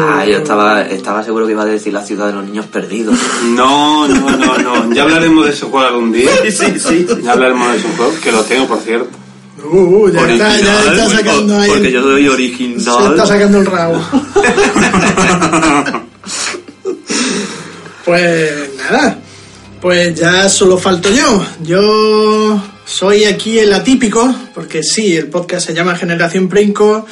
Ah, 0.00 0.24
yo 0.26 0.36
estaba, 0.38 0.82
estaba 0.82 1.24
seguro 1.24 1.46
que 1.46 1.52
iba 1.52 1.62
a 1.62 1.66
decir 1.66 1.92
la 1.94 2.02
ciudad 2.04 2.26
de 2.26 2.34
los 2.34 2.44
niños 2.44 2.66
perdidos. 2.66 3.18
No, 3.56 4.06
no, 4.06 4.30
no, 4.36 4.58
no. 4.58 4.92
Ya 4.94 5.02
hablaremos 5.04 5.46
de 5.46 5.52
ese 5.52 5.64
juego 5.66 5.86
algún 5.86 6.12
día. 6.12 6.28
sí, 6.50 6.78
sí. 6.78 7.06
Ya 7.22 7.32
hablaremos 7.32 7.72
de 7.72 7.78
ese 7.78 7.88
juego, 7.96 8.12
que 8.22 8.30
lo 8.32 8.42
tengo, 8.42 8.66
por 8.68 8.80
cierto. 8.80 9.08
Uh, 9.64 10.08
ya, 10.10 10.20
está, 10.28 10.58
ya 10.58 10.80
está 10.92 11.08
sacando 11.08 11.56
ahí. 11.58 11.70
Porque 11.70 11.90
yo 11.92 12.02
soy 12.02 12.24
Se 12.24 12.30
original. 12.30 13.10
está 13.12 13.26
sacando 13.26 13.58
el 13.60 13.66
rabo. 13.66 13.98
pues 18.04 18.70
nada, 18.76 19.18
pues 19.80 20.14
ya 20.18 20.48
solo 20.48 20.78
falto 20.78 21.08
yo. 21.10 21.44
Yo 21.62 22.60
soy 22.84 23.24
aquí 23.24 23.58
el 23.58 23.72
atípico, 23.72 24.34
porque 24.54 24.82
sí, 24.82 25.16
el 25.16 25.28
podcast 25.28 25.66
se 25.66 25.74
llama 25.74 25.96
Generación 25.96 26.48
Princo. 26.48 27.06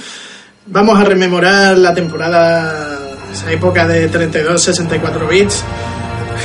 Vamos 0.72 1.00
a 1.00 1.04
rememorar 1.04 1.76
la 1.76 1.92
temporada, 1.92 3.00
esa 3.32 3.50
época 3.50 3.88
de 3.88 4.08
32-64 4.08 5.28
bits. 5.28 5.64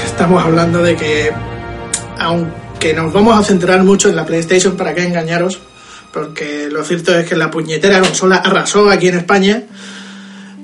Estamos 0.04 0.44
hablando 0.44 0.82
de 0.82 0.96
que, 0.96 1.32
aunque 2.18 2.92
nos 2.96 3.14
vamos 3.14 3.40
a 3.40 3.44
centrar 3.44 3.84
mucho 3.84 4.10
en 4.10 4.16
la 4.16 4.26
PlayStation, 4.26 4.76
para 4.76 4.96
qué 4.96 5.04
engañaros, 5.04 5.60
porque 6.12 6.70
lo 6.72 6.84
cierto 6.84 7.16
es 7.16 7.30
que 7.30 7.36
la 7.36 7.52
puñetera 7.52 8.00
consola 8.00 8.38
arrasó 8.38 8.90
aquí 8.90 9.10
en 9.10 9.18
España. 9.18 9.62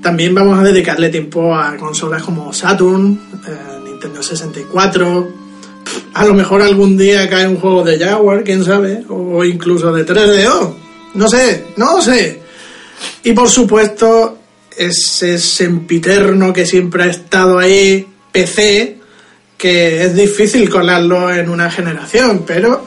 También 0.01 0.33
vamos 0.33 0.57
a 0.57 0.63
dedicarle 0.63 1.09
tiempo 1.09 1.55
a 1.55 1.77
consolas 1.77 2.23
como 2.23 2.51
Saturn, 2.51 3.21
eh, 3.47 3.79
Nintendo 3.85 4.23
64. 4.23 5.29
A 6.15 6.25
lo 6.25 6.33
mejor 6.33 6.63
algún 6.63 6.97
día 6.97 7.29
cae 7.29 7.47
un 7.47 7.57
juego 7.57 7.83
de 7.83 7.99
Jaguar, 7.99 8.43
quién 8.43 8.65
sabe, 8.65 9.03
o 9.07 9.45
incluso 9.45 9.93
de 9.93 10.03
3DO. 10.03 10.75
No 11.13 11.27
sé, 11.27 11.67
no 11.77 12.01
sé. 12.01 12.41
Y 13.23 13.33
por 13.33 13.49
supuesto, 13.49 14.37
ese 14.75 15.37
sempiterno 15.37 16.53
que 16.53 16.65
siempre 16.65 17.03
ha 17.03 17.07
estado 17.07 17.59
ahí, 17.59 18.07
PC, 18.31 18.97
que 19.57 20.03
es 20.03 20.15
difícil 20.15 20.69
colarlo 20.69 21.31
en 21.33 21.49
una 21.49 21.69
generación, 21.69 22.43
pero 22.47 22.83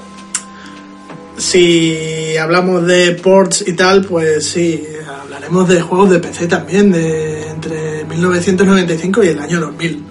si 1.36 2.36
hablamos 2.36 2.86
de 2.86 3.12
ports 3.12 3.64
y 3.66 3.74
tal, 3.74 4.04
pues 4.04 4.46
sí, 4.46 4.84
hablaremos 5.06 5.68
de 5.68 5.80
juegos 5.80 6.10
de 6.10 6.18
PC 6.18 6.46
también, 6.46 6.90
de 6.90 7.48
entre 7.48 8.04
1995 8.04 9.24
y 9.24 9.28
el 9.28 9.38
año 9.38 9.60
2000. 9.60 10.02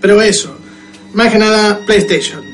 Pero 0.00 0.20
eso, 0.20 0.56
más 1.14 1.30
que 1.30 1.38
nada 1.38 1.80
PlayStation. 1.86 2.51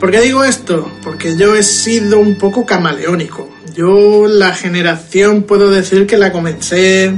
¿Por 0.00 0.10
qué 0.10 0.20
digo 0.20 0.44
esto? 0.44 0.90
Porque 1.02 1.36
yo 1.36 1.54
he 1.54 1.62
sido 1.62 2.18
un 2.18 2.36
poco 2.36 2.66
camaleónico. 2.66 3.48
Yo 3.74 4.26
la 4.28 4.54
generación 4.54 5.44
puedo 5.44 5.70
decir 5.70 6.06
que 6.06 6.18
la 6.18 6.32
comencé 6.32 7.14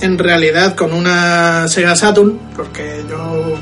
en 0.00 0.18
realidad 0.18 0.74
con 0.74 0.92
una 0.92 1.68
Sega 1.68 1.94
Saturn, 1.94 2.38
porque 2.56 3.04
yo 3.08 3.56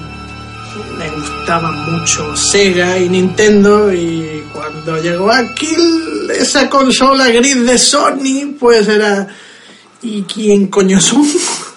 me 0.99 1.11
gustaban 1.11 1.93
mucho 1.93 2.35
Sega 2.37 2.99
y 2.99 3.09
Nintendo 3.09 3.93
y 3.93 4.45
cuando 4.53 5.01
llegó 5.03 5.31
aquí 5.31 5.77
esa 6.35 6.71
consola 6.71 7.29
gris 7.29 7.67
de 7.67 7.79
Sony, 7.79 8.55
pues 8.59 8.89
era 8.89 9.29
¿y 10.03 10.23
quién 10.23 10.69
coño 10.69 11.01
son? 11.01 11.27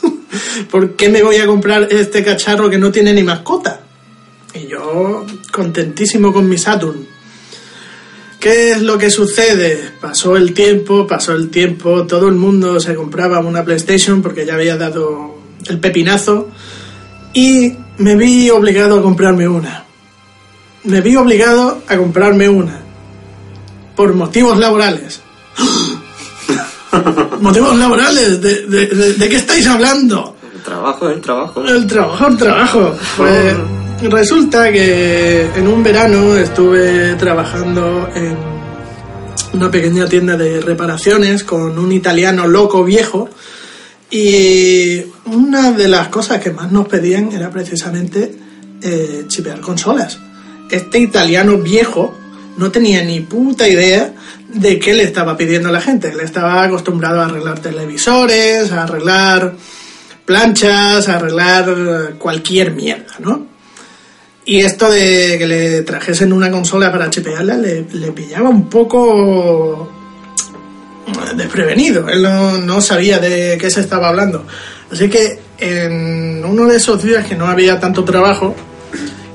¿Por 0.72 0.96
qué 0.96 1.10
me 1.10 1.22
voy 1.22 1.36
a 1.38 1.46
comprar 1.46 1.88
este 1.92 2.24
cacharro 2.24 2.70
que 2.70 2.78
no 2.78 2.92
tiene 2.92 3.14
ni 3.14 3.24
mascota? 3.24 3.82
Y 4.54 4.68
yo 4.68 5.26
contentísimo 5.56 6.34
con 6.34 6.48
mi 6.50 6.58
Saturn. 6.58 7.08
¿Qué 8.40 8.72
es 8.74 8.82
lo 8.82 8.98
que 8.98 9.10
sucede? 9.10 9.92
Pasó 10.00 10.36
el 10.36 10.54
tiempo, 10.54 11.08
pasó 11.08 11.32
el 11.34 11.50
tiempo, 11.50 12.06
todo 12.06 12.28
el 12.28 12.36
mundo 12.36 12.80
se 12.80 12.94
compraba 12.94 13.40
una 13.40 13.64
PlayStation 13.64 14.22
porque 14.22 14.46
ya 14.46 14.54
había 14.56 14.78
dado 14.78 15.36
el 15.68 15.80
pepinazo 15.80 16.50
y 17.34 17.74
me 17.98 18.16
vi 18.16 18.50
obligado 18.52 19.00
a 19.00 19.02
comprarme 19.02 19.48
una. 19.48 19.86
Me 20.84 21.02
vi 21.02 21.16
obligado 21.16 21.82
a 21.88 21.98
comprarme 21.98 22.48
una. 22.50 22.82
Por 23.96 24.14
motivos 24.14 24.60
laborales. 24.60 25.22
¿Motivos 27.42 27.76
laborales? 27.78 28.42
¿De, 28.42 28.66
de, 28.68 28.88
de- 28.88 29.14
de 29.14 29.30
qué 29.30 29.36
estáis 29.38 29.66
hablando? 29.68 30.36
El 30.54 30.62
trabajo, 30.62 31.10
el 31.10 31.22
trabajo. 31.22 31.64
El 31.66 31.88
trabajo, 31.88 32.28
el 32.28 32.38
trabajo. 32.38 32.96
Pues 33.18 33.56
resulta 34.04 34.72
que 34.72 35.50
en 35.56 35.68
un 35.68 35.84
verano 35.84 36.36
estuve 36.36 37.16
trabajando 37.16 38.10
en 38.14 38.38
una 39.54 39.72
pequeña 39.72 40.08
tienda 40.08 40.36
de 40.36 40.62
reparaciones 40.62 41.44
con 41.44 41.78
un 41.80 41.92
italiano 41.92 42.48
loco 42.48 42.84
viejo 42.84 43.30
y 44.12 45.02
una 45.26 45.72
de 45.72 45.88
las 45.88 46.10
cosas 46.10 46.42
que 46.42 46.52
más 46.52 46.72
nos 46.72 46.88
pedían 46.88 47.32
era 47.32 47.50
precisamente 47.50 48.36
eh, 48.82 49.26
chipear 49.28 49.62
consolas. 49.62 50.20
Este 50.70 51.00
italiano 51.00 51.58
viejo 51.58 52.14
no 52.58 52.72
tenía 52.72 53.04
ni 53.04 53.22
puta 53.22 53.68
idea 53.68 54.14
de 54.54 54.80
qué 54.80 54.94
le 54.94 55.04
estaba 55.04 55.36
pidiendo 55.38 55.70
a 55.70 55.72
la 55.72 55.82
gente. 55.82 56.10
Él 56.10 56.20
estaba 56.20 56.64
acostumbrado 56.64 57.22
a 57.22 57.26
arreglar 57.26 57.60
televisores, 57.60 58.72
a 58.72 58.84
arreglar 58.84 59.56
planchas, 60.26 61.08
a 61.08 61.16
arreglar 61.18 61.70
eh, 61.70 62.16
cualquier 62.18 62.72
mierda, 62.72 63.16
¿no? 63.20 63.45
Y 64.46 64.62
esto 64.62 64.92
de 64.92 65.38
que 65.40 65.48
le 65.48 65.82
trajesen 65.82 66.32
una 66.32 66.52
consola 66.52 66.92
para 66.92 67.10
chipearla 67.10 67.58
le, 67.58 67.82
pillaba 67.84 68.50
un 68.50 68.70
poco 68.70 69.92
desprevenido. 71.36 72.08
Él 72.08 72.22
no, 72.22 72.60
no 72.60 72.80
sabía 72.80 73.18
de 73.18 73.58
qué 73.60 73.72
se 73.72 73.82
estaba 73.82 74.10
hablando. 74.10 74.46
Así 74.92 75.10
que 75.10 75.40
en 75.58 76.46
uno 76.46 76.68
de 76.68 76.78
esos 76.78 77.04
días 77.04 77.26
que 77.26 77.36
no 77.36 77.48
había 77.48 77.80
tanto 77.80 78.04
trabajo, 78.04 78.56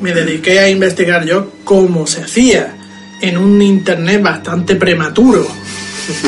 me 0.00 0.12
dediqué 0.12 0.60
a 0.60 0.70
investigar 0.70 1.24
yo 1.24 1.52
cómo 1.64 2.06
se 2.06 2.22
hacía 2.22 2.76
en 3.20 3.36
un 3.36 3.60
internet 3.60 4.22
bastante 4.22 4.76
prematuro. 4.76 5.46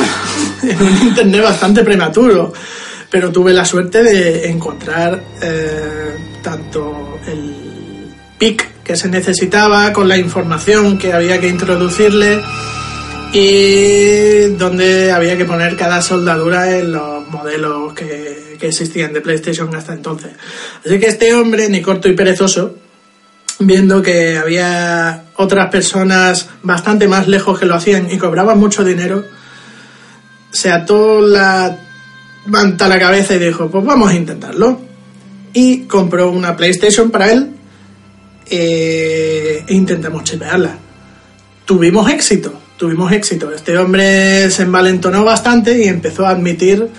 en 0.63 0.81
un 0.81 1.07
internet 1.07 1.41
bastante 1.41 1.83
prematuro. 1.83 2.51
pero 3.09 3.31
tuve 3.31 3.53
la 3.53 3.63
suerte 3.63 4.03
de 4.03 4.49
encontrar 4.49 5.23
eh, 5.41 6.15
tanto 6.41 7.19
el 7.27 7.55
pic 8.37 8.72
que 8.83 8.95
se 8.95 9.09
necesitaba 9.09 9.93
con 9.93 10.07
la 10.07 10.17
información 10.17 10.97
que 10.97 11.13
había 11.13 11.39
que 11.39 11.47
introducirle 11.47 12.41
y 13.31 14.55
donde 14.57 15.11
había 15.11 15.37
que 15.37 15.45
poner 15.45 15.75
cada 15.75 16.01
soldadura 16.01 16.77
en 16.77 16.91
los 16.91 17.27
modelos 17.29 17.93
que, 17.93 18.57
que 18.59 18.67
existían 18.67 19.13
de 19.13 19.21
PlayStation 19.21 19.73
hasta 19.75 19.93
entonces. 19.93 20.31
Así 20.85 20.99
que 20.99 21.07
este 21.07 21.33
hombre, 21.33 21.69
ni 21.69 21.81
corto 21.81 22.09
y 22.09 22.13
perezoso, 22.13 22.75
viendo 23.59 24.01
que 24.01 24.37
había 24.37 25.25
otras 25.35 25.69
personas 25.71 26.49
bastante 26.61 27.07
más 27.07 27.27
lejos 27.27 27.59
que 27.59 27.65
lo 27.65 27.75
hacían 27.75 28.11
y 28.11 28.17
cobraban 28.17 28.59
mucho 28.59 28.83
dinero, 28.83 29.23
se 30.51 30.71
ató 30.71 31.21
la 31.21 31.79
manta 32.45 32.85
a 32.85 32.89
la 32.89 32.99
cabeza 32.99 33.33
y 33.33 33.39
dijo, 33.39 33.71
pues 33.71 33.83
vamos 33.83 34.11
a 34.11 34.15
intentarlo. 34.15 34.81
Y 35.53 35.83
compró 35.83 36.29
una 36.31 36.55
PlayStation 36.55 37.09
para 37.09 37.31
él 37.31 37.51
eh, 38.49 39.63
e 39.67 39.73
intentamos 39.73 40.23
chipearla. 40.23 40.77
Tuvimos 41.65 42.09
éxito, 42.11 42.53
tuvimos 42.77 43.11
éxito. 43.11 43.51
Este 43.51 43.77
hombre 43.77 44.49
se 44.51 44.63
envalentonó 44.63 45.23
bastante 45.23 45.83
y 45.83 45.87
empezó 45.87 46.25
a 46.25 46.31
admitir 46.31 46.89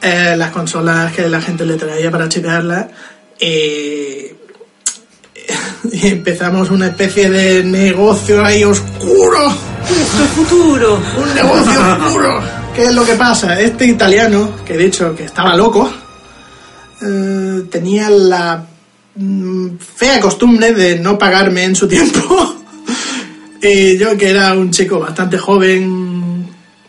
eh, 0.00 0.34
las 0.36 0.50
consolas 0.50 1.12
que 1.12 1.28
la 1.28 1.40
gente 1.40 1.66
le 1.66 1.74
traía 1.76 2.10
para 2.10 2.28
chipearla. 2.28 2.88
Eh, 3.38 4.34
y 5.92 6.06
empezamos 6.08 6.70
una 6.70 6.88
especie 6.88 7.30
de 7.30 7.64
negocio 7.64 8.44
ahí 8.44 8.64
oscuro. 8.64 9.50
futuro. 10.34 11.00
Un 11.18 11.34
negocio 11.34 11.80
oscuro. 11.80 12.42
¿Qué 12.74 12.84
es 12.84 12.94
lo 12.94 13.04
que 13.04 13.14
pasa? 13.14 13.60
Este 13.60 13.86
italiano, 13.86 14.52
que 14.64 14.74
he 14.74 14.78
dicho 14.78 15.14
que 15.14 15.24
estaba 15.24 15.56
loco, 15.56 15.90
eh, 17.02 17.64
tenía 17.70 18.08
la 18.08 18.64
fea 19.96 20.20
costumbre 20.20 20.72
de 20.72 20.98
no 20.98 21.18
pagarme 21.18 21.64
en 21.64 21.74
su 21.76 21.88
tiempo. 21.88 22.56
y 23.62 23.96
yo, 23.98 24.16
que 24.16 24.30
era 24.30 24.52
un 24.54 24.70
chico 24.70 25.00
bastante 25.00 25.38
joven, 25.38 26.46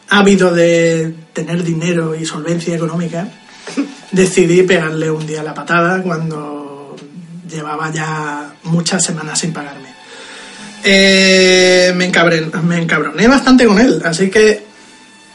ávido 0.10 0.54
de 0.54 1.14
tener 1.34 1.64
dinero 1.64 2.16
y 2.16 2.26
solvencia 2.26 2.76
económica, 2.76 3.28
decidí 4.12 4.64
pegarle 4.64 5.10
un 5.10 5.26
día 5.26 5.44
la 5.44 5.54
patada 5.54 6.02
cuando 6.04 6.96
llevaba 7.50 7.92
ya 7.92 8.54
muchas 8.64 9.04
semanas 9.04 9.40
sin 9.40 9.52
pagarme. 9.54 9.90
Eh, 10.84 11.92
me, 11.96 12.12
encabren- 12.12 12.52
me 12.62 12.78
encabroné 12.82 13.28
bastante 13.28 13.66
con 13.66 13.80
él, 13.80 14.02
así 14.06 14.30
que 14.30 14.64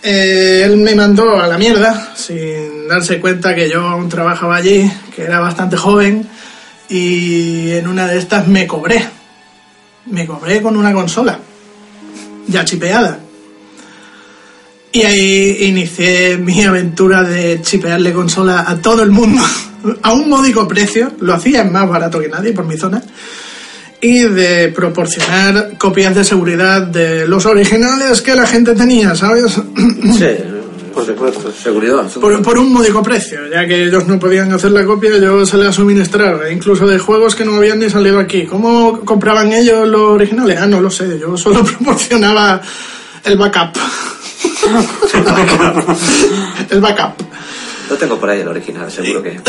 eh, 0.02 0.62
él 0.64 0.76
me 0.78 0.94
mandó 0.94 1.38
a 1.38 1.46
la 1.46 1.58
mierda 1.58 2.14
sin 2.16 2.88
darse 2.88 3.20
cuenta 3.20 3.54
que 3.54 3.68
yo 3.68 3.82
aún 3.82 4.08
trabajaba 4.08 4.56
allí, 4.56 4.90
que 5.14 5.22
era 5.24 5.40
bastante 5.40 5.76
joven 5.76 6.26
y 6.88 7.70
en 7.72 7.88
una 7.88 8.06
de 8.06 8.18
estas 8.18 8.46
me 8.46 8.66
cobré. 8.66 9.04
Me 10.06 10.26
cobré 10.26 10.60
con 10.60 10.76
una 10.76 10.92
consola 10.92 11.38
ya 12.48 12.64
chipeada. 12.64 13.20
Y 14.92 15.02
ahí 15.02 15.56
inicié 15.62 16.36
mi 16.38 16.62
aventura 16.62 17.22
de 17.22 17.60
chipearle 17.60 18.12
consola 18.12 18.64
a 18.66 18.76
todo 18.76 19.02
el 19.02 19.10
mundo 19.10 19.42
a 20.02 20.12
un 20.12 20.28
módico 20.28 20.68
precio. 20.68 21.12
Lo 21.20 21.34
hacía 21.34 21.64
más 21.64 21.88
barato 21.88 22.20
que 22.20 22.28
nadie 22.28 22.52
por 22.52 22.64
mi 22.64 22.76
zona. 22.76 23.02
Y 24.00 24.20
de 24.20 24.68
proporcionar 24.68 25.78
copias 25.78 26.14
de 26.14 26.24
seguridad 26.24 26.82
de 26.82 27.26
los 27.26 27.46
originales 27.46 28.20
que 28.20 28.34
la 28.34 28.46
gente 28.46 28.74
tenía, 28.74 29.16
¿sabes? 29.16 29.54
Sí, 29.54 30.26
por 30.94 31.04
supuesto. 31.04 31.52
Seguridad. 31.52 32.08
por, 32.20 32.40
por 32.42 32.58
un 32.58 32.72
módico 32.72 33.02
precio, 33.02 33.40
ya 33.50 33.66
que 33.66 33.84
ellos 33.84 34.06
no 34.06 34.18
podían 34.18 34.52
hacer 34.52 34.70
la 34.70 34.84
copia, 34.84 35.18
yo 35.18 35.44
se 35.44 35.56
la 35.56 35.72
suministraba, 35.72 36.50
incluso 36.50 36.86
de 36.86 36.98
juegos 36.98 37.34
que 37.34 37.44
no 37.44 37.56
habían 37.56 37.80
ni 37.80 37.90
salido 37.90 38.20
aquí. 38.20 38.46
¿Cómo 38.46 39.00
compraban 39.00 39.52
ellos 39.52 39.88
los 39.88 40.00
originales? 40.00 40.58
Ah, 40.60 40.66
no 40.66 40.80
lo 40.80 40.90
sé, 40.90 41.18
yo 41.18 41.36
solo 41.36 41.64
proporcionaba 41.64 42.60
el 43.24 43.36
backup. 43.36 43.74
el 46.70 46.80
backup. 46.80 47.22
Lo 47.90 47.96
tengo 47.96 48.18
por 48.18 48.30
ahí 48.30 48.40
el 48.40 48.48
original, 48.48 48.90
seguro 48.90 49.22
que. 49.22 49.40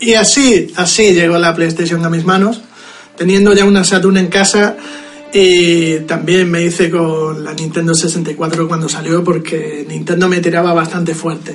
Y 0.00 0.14
así, 0.14 0.72
así 0.76 1.14
llegó 1.14 1.38
la 1.38 1.54
PlayStation 1.54 2.04
a 2.04 2.10
mis 2.10 2.24
manos, 2.24 2.60
teniendo 3.16 3.52
ya 3.52 3.64
una 3.64 3.84
Saturn 3.84 4.16
en 4.16 4.28
casa 4.28 4.76
y 5.32 6.00
también 6.00 6.50
me 6.50 6.64
hice 6.64 6.90
con 6.90 7.44
la 7.44 7.52
Nintendo 7.52 7.94
64 7.94 8.66
cuando 8.66 8.88
salió 8.88 9.22
porque 9.22 9.84
Nintendo 9.88 10.28
me 10.28 10.40
tiraba 10.40 10.72
bastante 10.72 11.14
fuerte. 11.14 11.54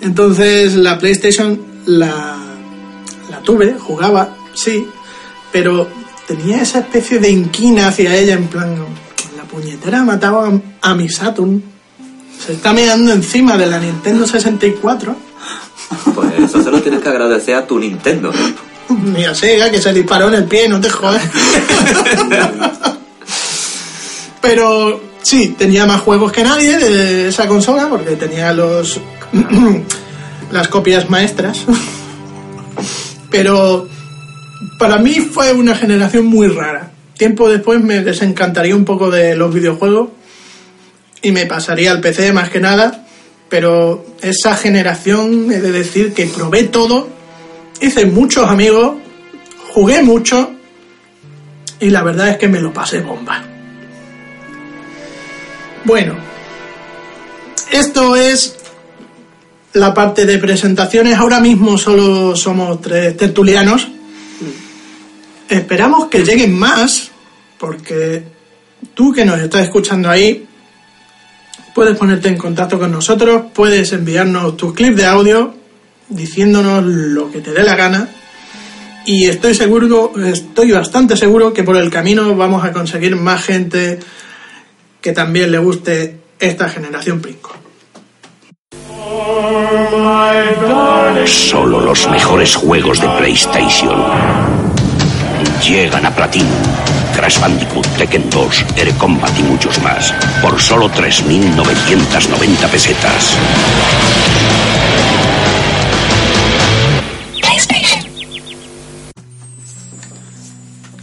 Entonces 0.00 0.74
la 0.76 0.98
PlayStation 0.98 1.60
la, 1.86 2.36
la 3.30 3.40
tuve, 3.40 3.74
jugaba, 3.78 4.36
sí, 4.54 4.86
pero 5.52 5.88
tenía 6.26 6.62
esa 6.62 6.80
especie 6.80 7.18
de 7.18 7.30
inquina 7.30 7.88
hacia 7.88 8.14
ella 8.14 8.34
en 8.34 8.46
plan, 8.46 8.76
la 9.36 9.44
puñetera 9.44 10.04
mataba 10.04 10.50
a 10.80 10.94
mi 10.94 11.08
Saturn. 11.08 11.62
Se 12.38 12.52
está 12.52 12.72
meando 12.72 13.12
encima 13.12 13.58
de 13.58 13.66
la 13.66 13.78
Nintendo 13.78 14.26
64. 14.26 15.16
Pues 16.14 16.28
eso 16.38 16.62
se 16.62 16.70
lo 16.70 16.80
tienes 16.80 17.02
que 17.02 17.08
agradecer 17.08 17.54
a 17.56 17.66
tu 17.66 17.78
Nintendo. 17.78 18.32
Mira, 18.88 19.34
Sega, 19.34 19.70
que 19.70 19.80
se 19.80 19.92
disparó 19.92 20.28
en 20.28 20.34
el 20.34 20.44
pie, 20.44 20.68
no 20.68 20.80
te 20.80 20.88
jodes. 20.88 21.22
Pero 24.40 25.00
sí, 25.22 25.54
tenía 25.58 25.86
más 25.86 26.00
juegos 26.00 26.32
que 26.32 26.42
nadie 26.42 26.78
de 26.78 27.28
esa 27.28 27.46
consola, 27.46 27.88
porque 27.88 28.16
tenía 28.16 28.52
los 28.52 29.00
las 30.52 30.68
copias 30.68 31.10
maestras. 31.10 31.64
Pero 33.30 33.88
para 34.78 34.98
mí 34.98 35.14
fue 35.14 35.52
una 35.52 35.74
generación 35.74 36.26
muy 36.26 36.48
rara. 36.48 36.90
Tiempo 37.16 37.48
después 37.48 37.82
me 37.82 38.02
desencantaría 38.02 38.74
un 38.74 38.84
poco 38.84 39.10
de 39.10 39.36
los 39.36 39.52
videojuegos 39.52 40.08
y 41.22 41.32
me 41.32 41.46
pasaría 41.46 41.92
al 41.92 42.00
PC 42.00 42.32
más 42.32 42.50
que 42.50 42.60
nada. 42.60 43.06
Pero 43.48 44.04
esa 44.22 44.56
generación, 44.56 45.52
he 45.52 45.60
de 45.60 45.72
decir 45.72 46.14
que 46.14 46.26
probé 46.26 46.64
todo 46.64 47.20
hice 47.80 48.06
muchos 48.06 48.48
amigos, 48.48 48.96
jugué 49.72 50.02
mucho 50.02 50.50
y 51.80 51.90
la 51.90 52.02
verdad 52.02 52.28
es 52.28 52.36
que 52.36 52.48
me 52.48 52.60
lo 52.60 52.72
pasé 52.72 53.00
bomba. 53.00 53.49
Bueno, 55.84 56.14
esto 57.70 58.16
es 58.16 58.56
la 59.72 59.94
parte 59.94 60.26
de 60.26 60.38
presentaciones. 60.38 61.16
Ahora 61.16 61.40
mismo 61.40 61.78
solo 61.78 62.36
somos 62.36 62.80
tres 62.80 63.16
tertulianos. 63.16 63.88
Esperamos 65.48 66.08
que 66.08 66.22
lleguen 66.22 66.56
más, 66.56 67.10
porque 67.58 68.22
tú 68.94 69.12
que 69.12 69.24
nos 69.24 69.40
estás 69.40 69.62
escuchando 69.62 70.08
ahí, 70.10 70.46
puedes 71.74 71.96
ponerte 71.96 72.28
en 72.28 72.36
contacto 72.36 72.78
con 72.78 72.92
nosotros, 72.92 73.46
puedes 73.54 73.92
enviarnos 73.92 74.56
tus 74.56 74.74
clips 74.74 74.96
de 74.96 75.06
audio 75.06 75.54
diciéndonos 76.08 76.84
lo 76.84 77.30
que 77.30 77.40
te 77.40 77.52
dé 77.52 77.62
la 77.62 77.76
gana 77.76 78.08
y 79.06 79.26
estoy 79.28 79.54
seguro, 79.54 80.12
estoy 80.24 80.72
bastante 80.72 81.16
seguro 81.16 81.52
que 81.52 81.64
por 81.64 81.76
el 81.76 81.90
camino 81.90 82.34
vamos 82.36 82.64
a 82.64 82.72
conseguir 82.72 83.16
más 83.16 83.44
gente 83.44 83.98
que 85.00 85.12
también 85.12 85.50
le 85.50 85.58
guste 85.58 86.20
esta 86.38 86.68
generación 86.68 87.20
Princo. 87.20 87.52
Solo 91.26 91.80
los 91.80 92.08
mejores 92.08 92.54
juegos 92.54 93.00
de 93.00 93.08
PlayStation 93.18 94.02
llegan 95.62 96.06
a 96.06 96.14
Platinum. 96.14 96.48
Crash 97.14 97.38
Bandicoot, 97.40 97.86
Tekken 97.98 98.30
2, 98.30 98.64
Air 98.76 98.94
Combat 98.94 99.38
y 99.38 99.42
muchos 99.42 99.80
más. 99.82 100.14
Por 100.40 100.60
solo 100.60 100.88
3.990 100.90 102.68
pesetas. 102.70 103.36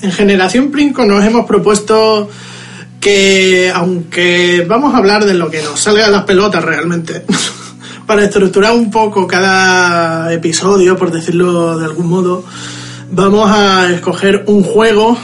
En 0.01 0.11
Generación 0.11 0.71
Princo 0.71 1.03
nos 1.05 1.23
hemos 1.25 1.45
propuesto 1.45 2.29
que, 3.07 3.71
aunque 3.73 4.65
vamos 4.67 4.93
a 4.93 4.97
hablar 4.97 5.23
de 5.23 5.33
lo 5.33 5.49
que 5.49 5.61
nos 5.61 5.79
salga 5.79 6.07
de 6.07 6.11
las 6.11 6.25
pelotas 6.25 6.61
realmente, 6.61 7.23
para 8.05 8.25
estructurar 8.25 8.73
un 8.73 8.91
poco 8.91 9.25
cada 9.25 10.33
episodio, 10.33 10.97
por 10.97 11.11
decirlo 11.11 11.79
de 11.79 11.85
algún 11.85 12.09
modo, 12.09 12.43
vamos 13.09 13.49
a 13.49 13.89
escoger 13.93 14.43
un 14.47 14.61
juego 14.61 15.17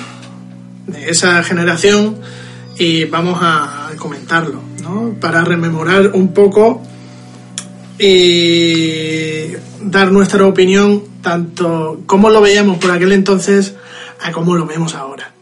de 0.88 1.10
esa 1.10 1.44
generación 1.44 2.16
y 2.80 3.04
vamos 3.04 3.40
a 3.42 3.92
comentarlo, 3.98 4.62
¿no? 4.82 5.16
Para 5.20 5.44
rememorar 5.44 6.12
un 6.14 6.34
poco 6.34 6.82
y 8.00 9.48
dar 9.82 10.14
nuestra 10.14 10.46
opinión, 10.46 11.04
tanto 11.22 12.02
cómo 12.06 12.30
lo 12.30 12.40
veíamos 12.40 12.78
por 12.78 12.92
aquel 12.92 13.12
entonces 13.12 13.76
a 14.22 14.32
cómo 14.32 14.56
lo 14.56 14.66
vemos 14.66 14.96
ahora. 14.96 15.33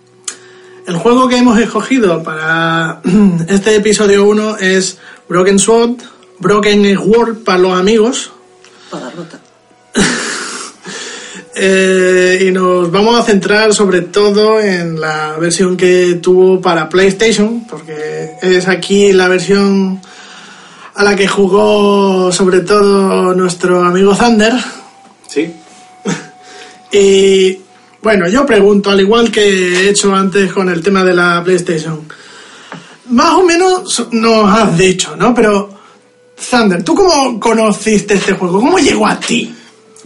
El 0.88 0.98
juego 0.98 1.28
que 1.28 1.38
hemos 1.38 1.60
escogido 1.60 2.24
para 2.24 3.02
este 3.48 3.76
episodio 3.76 4.26
1 4.26 4.58
es 4.58 4.98
Broken 5.30 5.60
Sword, 5.60 5.98
Broken 6.40 6.98
World 6.98 7.44
para 7.44 7.60
los 7.60 7.78
amigos, 7.78 8.32
espada 8.86 9.12
rota. 9.12 9.40
Eh, 11.54 12.46
y 12.48 12.52
nos 12.52 12.90
vamos 12.92 13.20
a 13.20 13.24
centrar 13.24 13.74
sobre 13.74 14.02
todo 14.02 14.62
en 14.62 15.02
la 15.02 15.36
versión 15.38 15.76
que 15.76 16.18
tuvo 16.22 16.62
para 16.62 16.88
PlayStation, 16.88 17.68
porque 17.68 18.32
es 18.42 18.70
aquí 18.70 19.12
la 19.12 19.28
versión 19.28 20.02
a 20.96 21.04
la 21.04 21.16
que 21.18 21.28
jugó 21.28 22.32
sobre 22.32 22.62
todo 22.62 23.36
nuestro 23.36 23.84
amigo 23.84 24.16
Thunder. 24.16 24.54
Sí. 25.28 25.54
Y 26.94 27.60
bueno, 28.02 28.28
yo 28.28 28.46
pregunto, 28.46 28.90
al 28.90 29.00
igual 29.00 29.32
que 29.32 29.42
he 29.42 29.90
hecho 29.90 30.14
antes 30.16 30.52
con 30.52 30.70
el 30.70 30.82
tema 30.82 31.04
de 31.04 31.14
la 31.14 31.44
PlayStation, 31.44 32.08
más 33.10 33.34
o 33.34 33.44
menos 33.44 34.08
nos 34.12 34.50
has 34.50 34.78
dicho, 34.78 35.16
¿no? 35.16 35.34
Pero, 35.34 35.70
Thunder, 36.50 36.84
¿tú 36.84 36.96
cómo 36.96 37.40
conociste 37.40 38.16
este 38.16 38.34
juego? 38.34 38.60
¿Cómo 38.60 38.80
llegó 38.80 39.06
a 39.06 39.20
ti? 39.20 39.54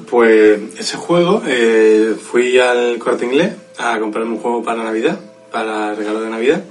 Pues 0.10 0.60
ese 0.78 0.98
juego, 0.98 1.42
eh, 1.48 2.16
fui 2.22 2.60
al 2.60 2.98
corte 2.98 3.26
inglés 3.26 3.54
a 3.78 3.98
comprarme 4.00 4.32
un 4.32 4.40
juego 4.40 4.64
para 4.64 4.84
Navidad, 4.84 5.20
para 5.52 5.92
el 5.92 5.98
regalo 5.98 6.22
de 6.22 6.30
Navidad, 6.30 6.64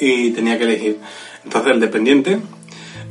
y 0.00 0.30
tenía 0.30 0.58
que 0.58 0.64
elegir. 0.64 0.98
Entonces 1.44 1.72
el 1.72 1.80
dependiente 1.80 2.38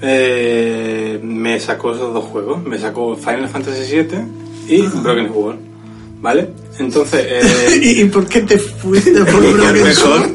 eh, 0.02 1.20
me 1.22 1.60
sacó 1.60 1.94
esos 1.94 2.14
dos 2.14 2.26
juegos, 2.26 2.64
me 2.64 2.80
sacó 2.80 3.16
Final 3.16 3.50
Fantasy 3.50 3.98
VII 3.98 4.20
y 4.68 4.82
Broken 4.84 5.28
Sword, 5.28 5.58
¿vale? 6.22 6.50
Entonces, 6.80 7.26
eh, 7.28 7.80
¿Y, 8.02 8.06
por 8.06 8.26
qué 8.28 8.42
te 8.42 8.58
fuiste 8.58 9.24
por 9.26 9.44
El 9.46 9.56
mejor. 9.56 9.94
Sword? 9.94 10.30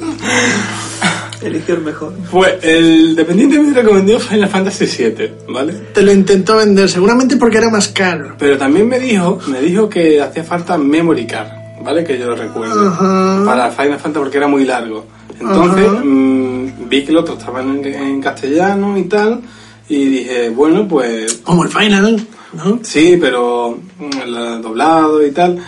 Eligió 1.42 1.74
el 1.74 1.82
mejor. 1.82 2.12
pues 2.30 2.54
el 2.62 3.14
dependiente 3.14 3.60
me 3.60 3.72
recomendó 3.72 4.18
Final 4.18 4.48
Fantasy 4.48 4.86
VII, 4.86 5.30
¿vale? 5.48 5.72
Te 5.92 6.02
lo 6.02 6.10
intentó 6.12 6.56
vender, 6.56 6.88
seguramente 6.88 7.36
porque 7.36 7.58
era 7.58 7.70
más 7.70 7.88
caro. 7.88 8.34
Pero 8.38 8.56
también 8.56 8.88
me 8.88 8.98
dijo, 8.98 9.38
me 9.48 9.60
dijo 9.60 9.88
que 9.88 10.20
hacía 10.20 10.42
falta 10.44 10.76
memory 10.78 11.26
card, 11.26 11.48
¿vale? 11.84 12.02
Que 12.04 12.18
yo 12.18 12.26
lo 12.26 12.36
recuerdo. 12.36 12.88
Ajá. 12.88 13.42
Para 13.44 13.70
Final 13.70 13.98
Fantasy 14.00 14.18
porque 14.18 14.38
era 14.38 14.48
muy 14.48 14.64
largo. 14.64 15.04
Entonces 15.38 15.86
Ajá. 15.86 16.02
mm, 16.02 16.88
vi 16.88 17.04
que 17.04 17.10
el 17.10 17.18
otro 17.18 17.34
estaba 17.36 17.60
en, 17.60 17.84
en 17.84 18.20
castellano 18.22 18.96
y 18.98 19.04
tal. 19.04 19.40
Y 19.88 20.04
dije, 20.06 20.48
bueno, 20.48 20.88
pues 20.88 21.34
Como 21.44 21.62
el 21.64 21.68
Final, 21.68 22.26
¿no? 22.54 22.80
sí, 22.82 23.18
pero 23.20 23.78
mm, 23.98 24.20
el 24.22 24.62
doblado 24.62 25.24
y 25.24 25.30
tal. 25.30 25.58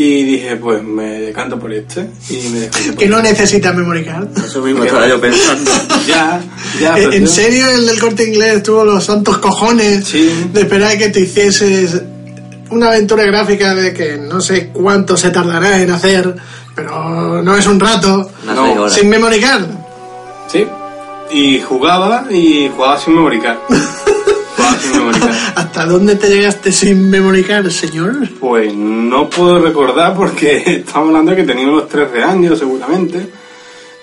Y 0.00 0.22
dije, 0.22 0.54
pues 0.54 0.80
me 0.80 1.18
decanto 1.22 1.58
por 1.58 1.72
este. 1.72 2.08
Y 2.30 2.48
me 2.50 2.66
por 2.68 2.94
Que 2.96 3.08
no 3.08 3.20
necesita 3.20 3.72
memory 3.72 4.04
card. 4.04 4.28
Eso 4.44 4.62
mismo 4.62 4.84
estaba 4.84 5.08
yo 5.08 5.20
pensando. 5.20 5.68
Ya, 6.06 6.40
ya. 6.80 6.96
Eh, 6.96 7.08
¿En 7.16 7.22
yo- 7.26 7.32
serio 7.32 7.68
el 7.68 7.84
del 7.84 7.98
corte 7.98 8.22
inglés 8.28 8.62
tuvo 8.62 8.84
los 8.84 9.02
santos 9.04 9.38
cojones 9.38 10.06
Sí. 10.06 10.30
de 10.52 10.60
esperar 10.60 10.96
que 10.98 11.08
te 11.08 11.18
hicieses 11.20 12.00
una 12.70 12.88
aventura 12.90 13.24
gráfica 13.24 13.74
de 13.74 13.92
que 13.92 14.18
no 14.18 14.40
sé 14.40 14.68
cuánto 14.68 15.16
se 15.16 15.30
tardará 15.30 15.80
en 15.82 15.90
hacer, 15.90 16.32
pero 16.76 17.42
no 17.42 17.56
es 17.56 17.66
un 17.66 17.80
rato, 17.80 18.30
No, 18.46 18.88
sin 18.88 19.08
memory 19.08 19.40
card? 19.40 19.64
Sí. 20.52 20.64
Y 21.32 21.60
jugaba 21.60 22.26
y 22.30 22.70
jugaba 22.74 22.98
sin 23.00 23.14
memory 23.16 23.40
card. 23.40 23.58
¿Hasta 25.54 25.86
dónde 25.86 26.16
te 26.16 26.28
llegaste 26.28 26.72
sin 26.72 27.10
memory 27.10 27.44
card, 27.44 27.70
señor? 27.70 28.28
Pues 28.40 28.74
no 28.74 29.28
puedo 29.28 29.58
recordar 29.58 30.14
porque 30.14 30.56
estamos 30.66 31.08
hablando 31.08 31.32
de 31.32 31.38
que 31.38 31.44
tenía 31.44 31.68
unos 31.68 31.88
13 31.88 32.22
años 32.22 32.58
seguramente 32.58 33.28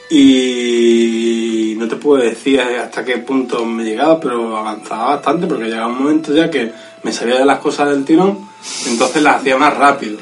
y 0.10 1.76
no 1.78 1.88
te 1.88 1.96
puedo 1.96 2.24
decir 2.24 2.62
hasta 2.62 3.04
qué 3.04 3.18
punto 3.18 3.66
me 3.66 3.84
llegaba, 3.84 4.20
pero 4.20 4.56
avanzaba 4.58 5.16
bastante 5.16 5.48
porque 5.48 5.66
llegaba 5.66 5.88
un 5.88 6.04
momento 6.04 6.34
ya 6.34 6.50
que 6.50 6.72
me 7.04 7.12
sabía 7.12 7.40
de 7.40 7.46
las 7.46 7.60
cosas 7.60 7.90
del 7.90 8.06
tirón, 8.06 8.40
entonces 8.88 9.22
las 9.22 9.38
hacía 9.38 9.58
más 9.58 9.76
rápido, 9.76 10.18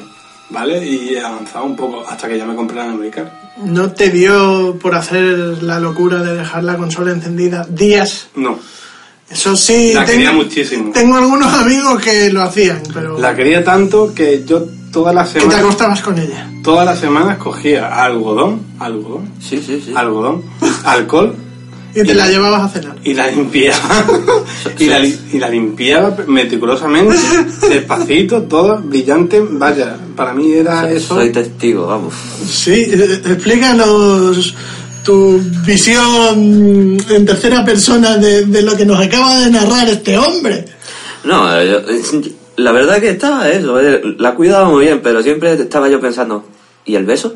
¿vale? 0.50 0.84
Y 0.86 1.16
avanzaba 1.16 1.64
un 1.64 1.76
poco 1.76 2.04
hasta 2.06 2.28
que 2.28 2.38
ya 2.38 2.46
me 2.46 2.54
compré 2.54 2.76
la 2.76 2.86
memory 2.86 3.10
card. 3.10 3.28
¿No 3.64 3.92
te 3.92 4.10
dio 4.10 4.76
por 4.80 4.94
hacer 4.94 5.62
la 5.62 5.78
locura 5.78 6.22
de 6.22 6.34
dejar 6.34 6.64
la 6.64 6.76
consola 6.76 7.12
encendida 7.12 7.66
días? 7.68 8.28
No, 8.34 8.58
Eso 9.34 9.56
sí, 9.56 9.92
La 9.94 10.04
quería 10.04 10.32
muchísimo. 10.32 10.92
tengo 10.92 11.16
algunos 11.16 11.52
amigos 11.62 12.00
que 12.02 12.30
lo 12.30 12.42
hacían, 12.42 12.82
pero 12.94 13.18
la 13.18 13.34
quería 13.34 13.62
tanto 13.64 14.14
que 14.14 14.44
yo 14.46 14.64
todas 14.92 15.14
las 15.14 15.28
que 15.28 15.34
te 15.34 15.40
semanas, 15.40 15.60
acostabas 15.64 16.00
con 16.02 16.18
ella. 16.18 16.48
todas 16.62 16.86
las 16.86 16.98
semanas 17.00 17.36
cogía 17.38 17.88
algodón, 18.04 18.60
algodón, 18.78 19.28
Sí, 19.40 19.60
sí, 19.64 19.82
sí. 19.84 19.92
algodón, 19.94 20.42
alcohol 20.84 21.34
Y 21.96 22.02
te 22.04 22.14
la 22.14 22.28
llevabas 22.28 22.62
a 22.62 22.68
cenar. 22.68 22.96
y 23.02 23.12
la 23.14 23.26
limpiaba 23.28 24.04
y, 24.78 24.86
la, 24.86 24.98
li- 25.00 25.18
y 25.32 25.38
la 25.38 25.48
limpiaba 25.48 26.16
meticulosamente 26.28 27.16
despacito 27.68 28.42
todo 28.42 28.78
brillante 28.82 29.40
vaya 29.50 29.96
para 30.16 30.32
mí 30.32 30.52
era 30.52 30.88
eso 30.90 31.16
Soy 31.16 31.32
testigo, 31.32 31.86
vamos. 31.88 32.14
Sí, 32.48 32.72
eh, 32.88 33.20
explícanos 33.26 34.54
tu 35.04 35.38
visión 35.66 36.96
en 37.08 37.26
tercera 37.26 37.64
persona 37.64 38.16
de, 38.16 38.46
de 38.46 38.62
lo 38.62 38.76
que 38.76 38.84
nos 38.86 38.98
acaba 39.04 39.38
de 39.40 39.50
narrar 39.50 39.88
este 39.88 40.16
hombre. 40.18 40.64
No, 41.24 41.60
eh, 41.60 41.70
yo- 41.70 42.20
la 42.56 42.72
verdad 42.72 43.00
que 43.00 43.10
estaba 43.10 43.48
eso. 43.50 43.80
eh, 43.80 44.00
La 44.18 44.34
cuidaba 44.34 44.68
muy 44.68 44.84
bien, 44.84 45.00
pero 45.02 45.22
siempre 45.22 45.52
estaba 45.54 45.88
yo 45.88 46.00
pensando, 46.00 46.46
¿y 46.84 46.94
el 46.94 47.04
beso? 47.04 47.34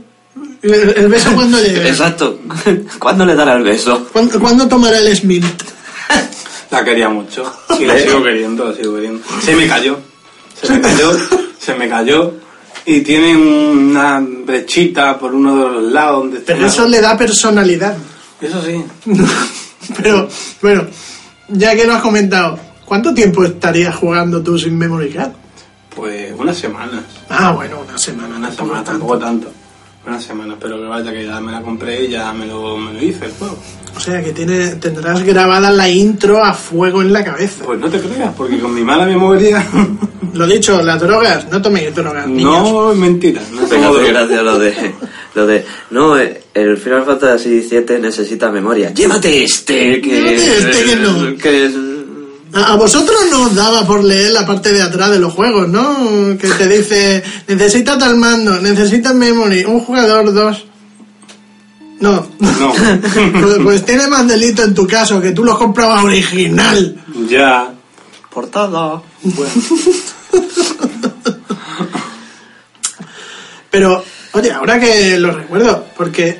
El, 0.62 0.72
el 0.96 1.08
beso 1.08 1.30
cuando 1.34 1.58
llega. 1.62 1.88
Exacto. 1.88 2.38
¿Cuándo 2.98 3.24
le 3.26 3.34
dará 3.34 3.54
el 3.54 3.62
beso? 3.64 4.06
¿Cuándo, 4.12 4.38
cuándo 4.40 4.66
tomará 4.68 4.98
el 4.98 5.14
Smint? 5.16 5.44
la 6.70 6.84
quería 6.84 7.08
mucho 7.08 7.50
y 7.80 7.84
la 7.86 7.98
sigo 7.98 8.22
queriendo 8.22 8.64
la 8.68 8.74
sigo 8.74 8.94
queriendo 8.96 9.22
se 9.42 9.56
me 9.56 9.66
cayó 9.66 9.98
se 10.62 10.72
me 10.74 10.80
cayó 10.82 11.12
se 11.58 11.74
me 11.74 11.88
cayó 11.88 12.34
y 12.90 13.00
tiene 13.02 13.36
una 13.36 14.18
brechita 14.20 15.18
por 15.18 15.34
uno 15.34 15.56
de 15.56 15.70
los 15.72 15.92
lados 15.92 16.22
donde 16.22 16.38
está 16.38 16.54
Pero 16.54 16.66
eso 16.66 16.88
le 16.88 17.00
da 17.02 17.16
personalidad. 17.18 17.96
eso 18.40 18.62
sí 18.62 18.82
Pero, 20.02 20.28
bueno, 20.62 20.86
ya 21.48 21.74
que 21.76 21.86
lo 21.86 21.94
has 21.94 22.02
comentado, 22.02 22.58
¿cuánto 22.84 23.12
tiempo 23.14 23.44
estarías 23.44 23.94
jugando 23.94 24.42
tú 24.42 24.58
sin 24.58 24.76
memory 24.76 25.10
card? 25.10 25.32
pues 25.94 26.32
unas 26.38 26.56
semanas 26.56 27.02
Ah, 27.28 27.50
bueno, 27.52 27.80
una 27.86 27.98
semana. 27.98 28.36
una 28.36 28.52
semana 28.52 28.84
tampoco 28.84 29.18
tanto 29.18 29.50
unas 30.06 30.22
semanas 30.24 30.56
pero 30.60 30.76
que 30.80 30.86
vaya 30.86 31.12
que 31.12 31.26
ya 31.26 31.40
me 31.40 31.52
la 31.52 31.60
compré 31.60 32.04
y 32.04 32.08
ya 32.10 32.32
me 32.32 32.46
lo, 32.46 32.76
me 32.78 32.92
lo 32.94 33.02
hice 33.04 33.26
el 33.26 33.32
juego 33.32 33.58
O 33.98 34.00
sea 34.00 34.22
que 34.22 34.30
tiene, 34.32 34.76
tendrás 34.76 35.24
grabada 35.24 35.72
la 35.72 35.88
intro 35.88 36.44
a 36.44 36.54
fuego 36.54 37.02
en 37.02 37.12
la 37.12 37.24
cabeza. 37.24 37.64
Pues 37.64 37.80
no 37.80 37.90
te 37.90 37.98
creas, 38.00 38.32
porque 38.36 38.60
con 38.60 38.72
mi 38.72 38.82
mala 38.84 39.04
memoria. 39.06 39.66
Lo 40.34 40.46
dicho, 40.46 40.80
las 40.82 41.00
drogas, 41.00 41.48
no 41.50 41.60
toméis 41.60 41.92
drogas, 41.92 42.28
niños. 42.28 42.62
no, 42.70 42.92
es 42.92 42.98
mentira. 42.98 43.42
No 43.52 43.66
droga. 43.66 44.06
gracias 44.06 44.42
lo 44.44 44.58
de, 44.58 44.94
lo 45.34 45.46
de, 45.48 45.64
no, 45.90 46.16
eh, 46.18 46.42
el 46.54 46.76
Final 46.76 47.04
Fantasy 47.04 47.60
VII 47.68 47.98
necesita 48.00 48.48
memoria. 48.52 48.92
Llévate 48.94 49.42
este, 49.42 50.00
que, 50.00 50.08
Llévate 50.10 50.70
este 50.70 50.84
que 50.84 50.96
no. 50.96 51.36
que 51.36 51.66
es- 51.66 51.74
A 52.52 52.74
a 52.74 52.76
vosotros 52.76 53.18
no 53.32 53.46
os 53.46 53.54
daba 53.56 53.84
por 53.84 54.04
leer 54.04 54.30
la 54.30 54.46
parte 54.46 54.70
de 54.72 54.80
atrás 54.82 55.10
de 55.10 55.18
los 55.18 55.32
juegos, 55.32 55.66
¿no? 55.68 56.36
Que 56.38 56.46
te 56.48 56.68
dice, 56.68 57.22
necesita 57.48 57.98
tal 57.98 58.16
mando, 58.16 58.60
necesita 58.60 59.12
memory, 59.12 59.64
un 59.64 59.80
jugador, 59.80 60.32
dos. 60.32 60.66
No. 62.00 62.26
No. 62.38 62.72
Pues, 63.40 63.58
pues 63.62 63.84
tiene 63.84 64.06
más 64.08 64.26
delito 64.26 64.62
en 64.62 64.74
tu 64.74 64.86
caso, 64.86 65.20
que 65.20 65.32
tú 65.32 65.44
los 65.44 65.58
comprabas 65.58 66.04
original. 66.04 66.96
ya. 67.28 67.72
portada. 68.32 69.02
Bueno, 69.22 69.52
Pero, 73.70 74.02
oye, 74.32 74.50
ahora 74.52 74.80
que 74.80 75.18
lo 75.18 75.30
recuerdo, 75.32 75.86
porque 75.96 76.38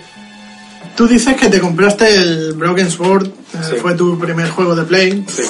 tú 0.97 1.07
dices 1.07 1.37
que 1.37 1.49
te 1.49 1.61
compraste 1.61 2.15
el 2.17 2.53
Broken 2.55 2.91
Sword, 2.91 3.27
eh, 3.27 3.31
Sí. 3.71 3.77
fue 3.81 3.95
tu 3.95 4.19
primer 4.19 4.49
juego 4.51 4.75
de 4.75 4.85
Play, 4.85 5.25
sí. 5.29 5.43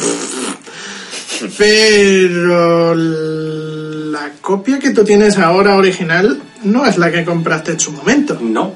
pero 1.57 2.95
la 2.95 4.33
copia 4.41 4.79
que 4.79 4.91
tú 4.91 5.05
tienes 5.05 5.39
ahora 5.39 5.77
original 5.77 6.41
no 6.65 6.85
es 6.87 6.99
la 6.99 7.13
que 7.13 7.25
compraste 7.25 7.73
en 7.73 7.81
su 7.81 7.93
momento. 7.93 8.37
No. 8.41 8.75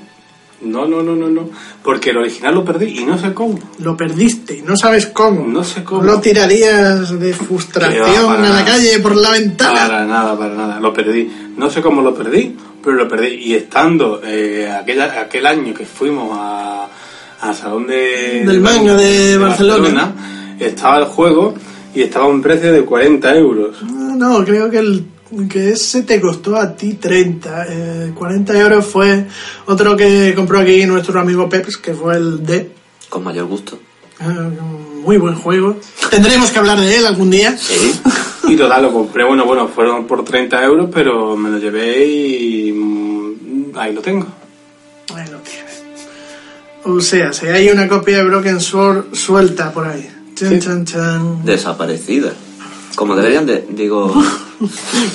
No, 0.64 0.86
no, 0.86 1.02
no, 1.02 1.14
no, 1.16 1.28
no. 1.28 1.48
Porque 1.82 2.10
el 2.10 2.18
original 2.18 2.54
lo 2.54 2.64
perdí 2.64 3.00
y 3.00 3.04
no 3.04 3.18
sé 3.18 3.32
cómo. 3.34 3.58
Lo 3.80 3.96
perdiste 3.96 4.56
y 4.58 4.62
no 4.62 4.76
sabes 4.76 5.06
cómo. 5.06 5.46
No 5.46 5.64
sé 5.64 5.82
cómo. 5.82 6.02
Lo 6.04 6.20
tirarías 6.20 7.18
de 7.18 7.32
va, 7.32 7.36
frustración 7.38 8.30
a 8.30 8.34
la 8.36 8.38
nada. 8.48 8.64
calle 8.64 8.98
por 9.00 9.16
la 9.16 9.30
ventana. 9.32 9.80
Para 9.80 10.04
nada, 10.06 10.38
para 10.38 10.54
nada. 10.54 10.80
Lo 10.80 10.92
perdí. 10.92 11.30
No 11.56 11.68
sé 11.68 11.82
cómo 11.82 12.00
lo 12.02 12.14
perdí, 12.14 12.56
pero 12.82 12.96
lo 12.96 13.08
perdí. 13.08 13.34
Y 13.34 13.54
estando 13.54 14.20
eh, 14.24 14.70
aquella, 14.70 15.20
aquel 15.22 15.46
año 15.46 15.74
que 15.74 15.84
fuimos 15.84 16.30
a, 16.38 16.86
al 17.40 17.54
salón 17.54 17.86
de, 17.86 18.44
Del 18.46 18.60
manga 18.60 18.94
de 18.94 19.36
Barcelona. 19.38 20.12
estaba 20.60 20.98
el 20.98 21.04
juego 21.06 21.54
y 21.94 22.02
estaba 22.02 22.26
a 22.26 22.28
un 22.28 22.40
precio 22.40 22.72
de 22.72 22.82
40 22.84 23.34
euros. 23.36 23.76
Ah, 23.82 24.14
No, 24.16 24.44
creo 24.44 24.70
que 24.70 24.78
el 24.78 25.04
que 25.48 25.70
ese 25.70 26.02
te 26.02 26.20
costó 26.20 26.56
a 26.56 26.74
ti 26.76 26.94
30. 26.94 27.66
eh, 27.68 28.12
40 28.14 28.58
euros 28.58 28.86
fue 28.86 29.26
otro 29.66 29.96
que 29.96 30.32
compró 30.34 30.58
aquí 30.58 30.84
nuestro 30.86 31.18
amigo 31.20 31.48
Peps, 31.48 31.76
que 31.78 31.94
fue 31.94 32.16
el 32.16 32.44
D. 32.44 32.70
Con 33.08 33.24
mayor 33.24 33.46
gusto. 33.46 33.78
Eh, 34.20 34.24
muy 35.04 35.16
buen 35.18 35.34
juego. 35.34 35.76
Tendremos 36.10 36.50
que 36.50 36.58
hablar 36.58 36.78
de 36.80 36.96
él 36.96 37.06
algún 37.06 37.30
día. 37.30 37.56
Sí. 37.56 38.00
Y 38.44 38.56
total, 38.56 38.82
lo 38.82 38.92
compré, 38.92 39.24
bueno, 39.24 39.46
bueno, 39.46 39.68
fueron 39.68 40.04
por 40.06 40.24
30 40.24 40.62
euros, 40.64 40.90
pero 40.92 41.36
me 41.36 41.48
lo 41.48 41.58
llevé 41.58 42.04
y 42.04 42.72
mm, 42.72 43.70
ahí 43.78 43.94
lo 43.94 44.02
tengo. 44.02 44.26
Ahí 45.14 45.30
lo 45.30 45.38
tienes. 45.38 45.82
O 46.84 47.00
sea, 47.00 47.32
si 47.32 47.46
hay 47.46 47.70
una 47.70 47.86
copia 47.88 48.18
de 48.18 48.24
Broken 48.24 48.60
Sword 48.60 49.14
suelta 49.14 49.72
por 49.72 49.86
ahí. 49.86 50.10
Chan, 50.34 50.50
Sí. 50.50 50.58
chan, 50.58 50.84
chan. 50.84 51.44
Desaparecida. 51.44 52.32
Como 52.96 53.16
deberían 53.16 53.46
de... 53.46 53.66
Digo... 53.70 54.12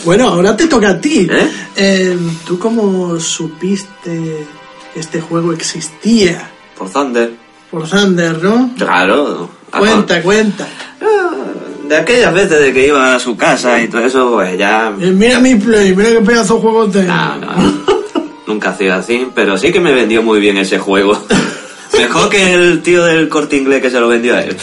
Bueno, 0.04 0.28
ahora 0.28 0.58
te 0.58 0.68
toca 0.68 0.90
a 0.90 1.00
ti. 1.00 1.26
¿Eh? 1.32 1.52
Eh, 1.78 2.18
¿Tú 2.46 2.60
cómo 2.60 3.18
supiste 3.18 4.46
que 4.94 5.00
este 5.00 5.22
juego 5.22 5.54
existía? 5.54 6.52
Por 6.78 6.90
Thunder. 6.90 7.32
Por 7.72 7.88
Thunder, 7.88 8.44
¿no? 8.44 8.72
Claro. 8.78 9.50
Cuenta, 9.72 10.22
cuenta. 10.22 10.68
De 11.88 11.96
aquellas 11.96 12.34
veces 12.34 12.60
de 12.60 12.74
que 12.74 12.88
iba 12.88 13.16
a 13.16 13.20
su 13.20 13.38
casa 13.38 13.82
y 13.82 13.88
todo 13.88 14.06
eso, 14.06 14.32
pues 14.34 14.58
ya... 14.58 14.94
Eh, 15.00 15.12
mira 15.12 15.40
mi 15.40 15.56
play, 15.56 15.96
mira 15.96 16.10
qué 16.10 16.22
pedazo 16.22 16.56
de 16.56 16.62
juego 16.62 16.90
tengo. 16.90 17.08
No, 17.08 17.38
no. 17.38 17.88
Nunca 18.48 18.72
ha 18.72 18.78
sido 18.78 18.96
así, 18.96 19.28
pero 19.34 19.58
sí 19.58 19.72
que 19.72 19.80
me 19.80 19.94
vendió 19.94 20.22
muy 20.24 20.42
bien 20.42 20.58
ese 20.58 20.78
juego. 20.78 21.18
Mejor 21.98 22.30
que 22.30 22.54
el 22.54 22.82
tío 22.82 23.06
del 23.06 23.30
corte 23.30 23.56
inglés 23.56 23.82
que 23.82 23.90
se 23.90 24.00
lo 24.00 24.10
vendió 24.10 24.36
a 24.36 24.42
él. 24.42 24.58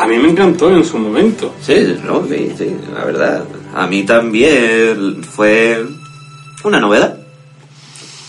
A 0.00 0.06
mí 0.06 0.16
me 0.16 0.30
encantó 0.30 0.74
en 0.74 0.82
su 0.82 0.96
momento. 0.96 1.54
Sí, 1.60 1.94
no, 2.02 2.26
sí, 2.26 2.50
sí, 2.56 2.74
la 2.94 3.04
verdad. 3.04 3.44
A 3.74 3.86
mí 3.86 4.02
también 4.04 5.22
fue 5.22 5.84
una 6.64 6.80
novedad. 6.80 7.18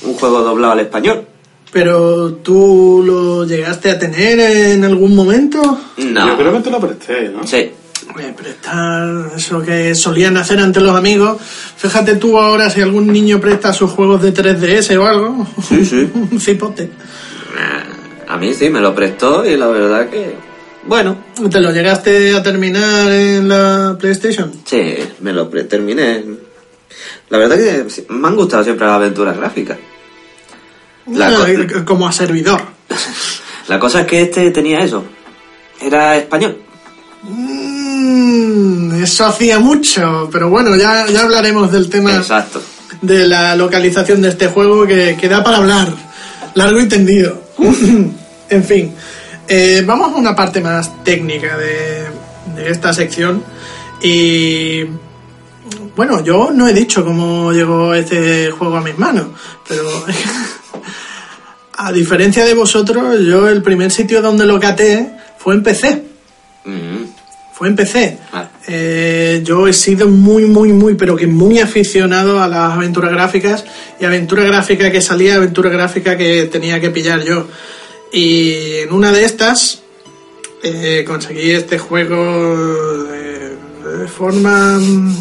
Un 0.03 0.15
juego 0.15 0.41
doblado 0.41 0.73
al 0.73 0.81
español. 0.81 1.25
Pero 1.71 2.33
tú 2.33 3.01
lo 3.05 3.45
llegaste 3.45 3.89
a 3.89 3.97
tener 3.97 4.37
en 4.41 4.83
algún 4.83 5.15
momento. 5.15 5.79
No. 5.95 6.27
Yo 6.27 6.37
creo 6.37 6.53
que 6.53 6.59
te 6.59 6.71
lo 6.71 6.79
presté, 6.81 7.29
¿no? 7.29 7.47
Sí. 7.47 7.57
Eh, 8.19 8.33
prestar 8.35 9.31
eso 9.37 9.61
que 9.61 9.95
solían 9.95 10.35
hacer 10.35 10.59
ante 10.59 10.81
los 10.81 10.93
amigos. 10.93 11.41
Fíjate 11.77 12.15
tú 12.15 12.37
ahora 12.37 12.69
si 12.69 12.81
algún 12.81 13.07
niño 13.07 13.39
presta 13.39 13.71
sus 13.71 13.91
juegos 13.91 14.21
de 14.21 14.33
3DS 14.33 14.97
o 14.97 15.07
algo. 15.07 15.47
Sí, 15.65 15.85
sí. 15.85 16.11
Un 16.31 16.37
cipote. 16.37 16.91
A 18.27 18.35
mí 18.35 18.53
sí, 18.53 18.69
me 18.69 18.81
lo 18.81 18.93
prestó 18.93 19.45
y 19.45 19.55
la 19.55 19.67
verdad 19.67 20.09
que... 20.09 20.50
Bueno, 20.83 21.17
¿Te 21.49 21.59
lo 21.59 21.71
llegaste 21.71 22.35
a 22.35 22.41
terminar 22.41 23.11
en 23.11 23.47
la 23.47 23.95
PlayStation? 23.99 24.51
sí, 24.65 24.95
me 25.19 25.31
lo 25.31 25.47
terminé. 25.47 26.23
La 27.29 27.37
verdad 27.37 27.55
que 27.57 28.03
me 28.09 28.27
han 28.27 28.35
gustado 28.35 28.63
siempre 28.63 28.85
las 28.87 28.95
aventuras 28.95 29.37
gráficas. 29.37 29.77
La 31.07 31.29
No, 31.29 31.45
eh, 31.47 31.67
como 31.85 32.07
a 32.07 32.11
servidor. 32.11 32.61
La 33.67 33.79
cosa 33.79 34.01
es 34.01 34.07
que 34.07 34.21
este 34.23 34.51
tenía 34.51 34.79
eso. 34.79 35.03
Era 35.79 36.17
español. 36.17 36.57
Mm, 37.23 39.01
eso 39.03 39.25
hacía 39.25 39.59
mucho, 39.59 40.29
pero 40.31 40.49
bueno, 40.49 40.75
ya, 40.75 41.05
ya 41.07 41.21
hablaremos 41.21 41.71
del 41.71 41.89
tema 41.89 42.15
Exacto. 42.17 42.61
de 43.01 43.27
la 43.27 43.55
localización 43.55 44.21
de 44.21 44.29
este 44.29 44.47
juego 44.47 44.85
que, 44.85 45.15
que 45.19 45.29
da 45.29 45.43
para 45.43 45.57
hablar, 45.57 45.87
largo 46.55 46.79
y 46.81 46.87
tendido. 46.87 47.41
en 48.49 48.63
fin, 48.63 48.93
eh, 49.47 49.83
vamos 49.85 50.13
a 50.13 50.15
una 50.15 50.35
parte 50.35 50.61
más 50.61 51.03
técnica 51.03 51.57
de, 51.57 52.05
de 52.55 52.69
esta 52.69 52.93
sección 52.93 53.43
y 54.01 54.83
bueno, 55.95 56.23
yo 56.23 56.51
no 56.51 56.67
he 56.67 56.73
dicho 56.73 57.03
cómo 57.03 57.51
llegó 57.51 57.93
este 57.93 58.49
juego 58.51 58.77
a 58.77 58.81
mis 58.81 58.97
manos, 58.97 59.27
pero 59.67 59.83
a 61.73 61.91
diferencia 61.91 62.45
de 62.45 62.53
vosotros, 62.53 63.19
yo 63.25 63.49
el 63.49 63.61
primer 63.61 63.91
sitio 63.91 64.21
donde 64.21 64.45
lo 64.45 64.59
caté 64.59 65.09
fue 65.37 65.55
en 65.55 65.63
PC. 65.63 66.03
Mm, 66.65 67.03
Fue 67.53 67.67
en 67.67 67.75
PC. 67.75 68.17
Vale. 68.31 68.47
Eh, 68.67 69.41
yo 69.43 69.67
he 69.67 69.73
sido 69.73 70.07
muy, 70.07 70.45
muy, 70.45 70.71
muy, 70.73 70.95
pero 70.95 71.15
que 71.15 71.27
muy 71.27 71.59
aficionado 71.59 72.41
a 72.41 72.47
las 72.47 72.73
aventuras 72.73 73.11
gráficas 73.11 73.65
y 73.99 74.05
aventura 74.05 74.43
gráfica 74.43 74.91
que 74.91 75.01
salía, 75.01 75.35
aventura 75.35 75.69
gráfica 75.69 76.17
que 76.17 76.45
tenía 76.45 76.79
que 76.79 76.89
pillar 76.89 77.23
yo. 77.23 77.47
Y 78.11 78.53
en 78.83 78.91
una 78.91 79.11
de 79.11 79.23
estas 79.23 79.81
eh, 80.63 81.03
conseguí 81.07 81.51
este 81.51 81.79
juego 81.79 83.05
de, 83.05 83.99
de 83.99 84.07
forma... 84.07 84.77
mm, 84.79 85.15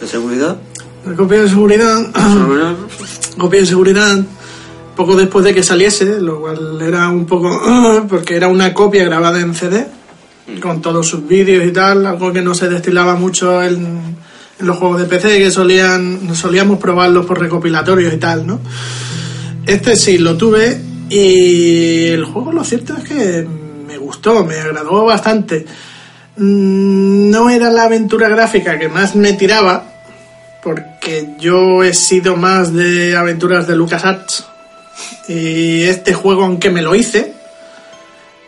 ¿De 0.00 0.08
seguridad? 0.08 0.56
de 1.04 1.14
copia 1.16 1.42
de 1.42 1.48
seguridad. 1.48 2.06
copia 3.38 3.60
de 3.60 3.66
seguridad 3.66 4.24
poco 4.96 5.16
después 5.16 5.44
de 5.44 5.54
que 5.54 5.62
saliese, 5.62 6.20
lo 6.20 6.40
cual 6.40 6.80
era 6.80 7.08
un 7.08 7.26
poco 7.26 7.50
porque 8.08 8.36
era 8.36 8.48
una 8.48 8.72
copia 8.74 9.04
grabada 9.04 9.40
en 9.40 9.54
CD 9.54 9.86
con 10.60 10.82
todos 10.82 11.06
sus 11.06 11.26
vídeos 11.26 11.64
y 11.66 11.72
tal, 11.72 12.04
algo 12.04 12.32
que 12.32 12.42
no 12.42 12.54
se 12.54 12.68
destilaba 12.68 13.14
mucho 13.14 13.62
en, 13.62 14.16
en 14.58 14.66
los 14.66 14.76
juegos 14.76 15.00
de 15.00 15.06
PC 15.06 15.38
que 15.38 15.50
solían 15.50 16.34
solíamos 16.34 16.78
probarlos 16.78 17.26
por 17.26 17.40
recopilatorios 17.40 18.12
y 18.12 18.18
tal, 18.18 18.46
¿no? 18.46 18.60
Este 19.66 19.96
sí 19.96 20.18
lo 20.18 20.36
tuve 20.36 20.80
y 21.14 22.06
el 22.06 22.24
juego 22.24 22.52
lo 22.52 22.64
cierto 22.64 22.96
es 22.96 23.04
que 23.04 23.46
me 23.86 23.98
gustó, 23.98 24.44
me 24.44 24.58
agradó 24.58 25.04
bastante. 25.04 25.66
Mm, 26.36 27.30
No 27.30 27.50
era 27.50 27.70
la 27.70 27.84
aventura 27.84 28.28
gráfica 28.28 28.78
que 28.78 28.88
más 28.88 29.14
me 29.14 29.34
tiraba, 29.34 29.84
porque 30.62 31.34
yo 31.38 31.82
he 31.82 31.92
sido 31.92 32.36
más 32.36 32.72
de 32.72 33.14
aventuras 33.14 33.66
de 33.66 33.76
LucasArts 33.76 34.46
y 35.28 35.82
este 35.82 36.14
juego 36.14 36.44
aunque 36.44 36.70
me 36.70 36.82
lo 36.82 36.94
hice 36.94 37.34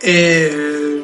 eh, 0.02 1.02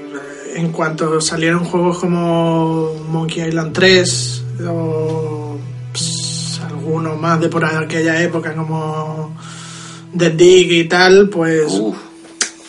en 0.54 0.72
cuanto 0.72 1.20
salieron 1.20 1.64
juegos 1.64 1.98
como 1.98 2.94
Monkey 3.08 3.48
Island 3.48 3.72
3 3.72 4.42
o 4.68 5.56
pues, 5.92 6.60
algunos 6.66 7.18
más 7.18 7.40
de 7.40 7.48
por 7.48 7.64
aquella 7.64 8.20
época 8.22 8.54
como 8.54 9.34
The 10.16 10.30
Dig 10.30 10.72
y 10.72 10.84
tal 10.84 11.28
pues 11.28 11.72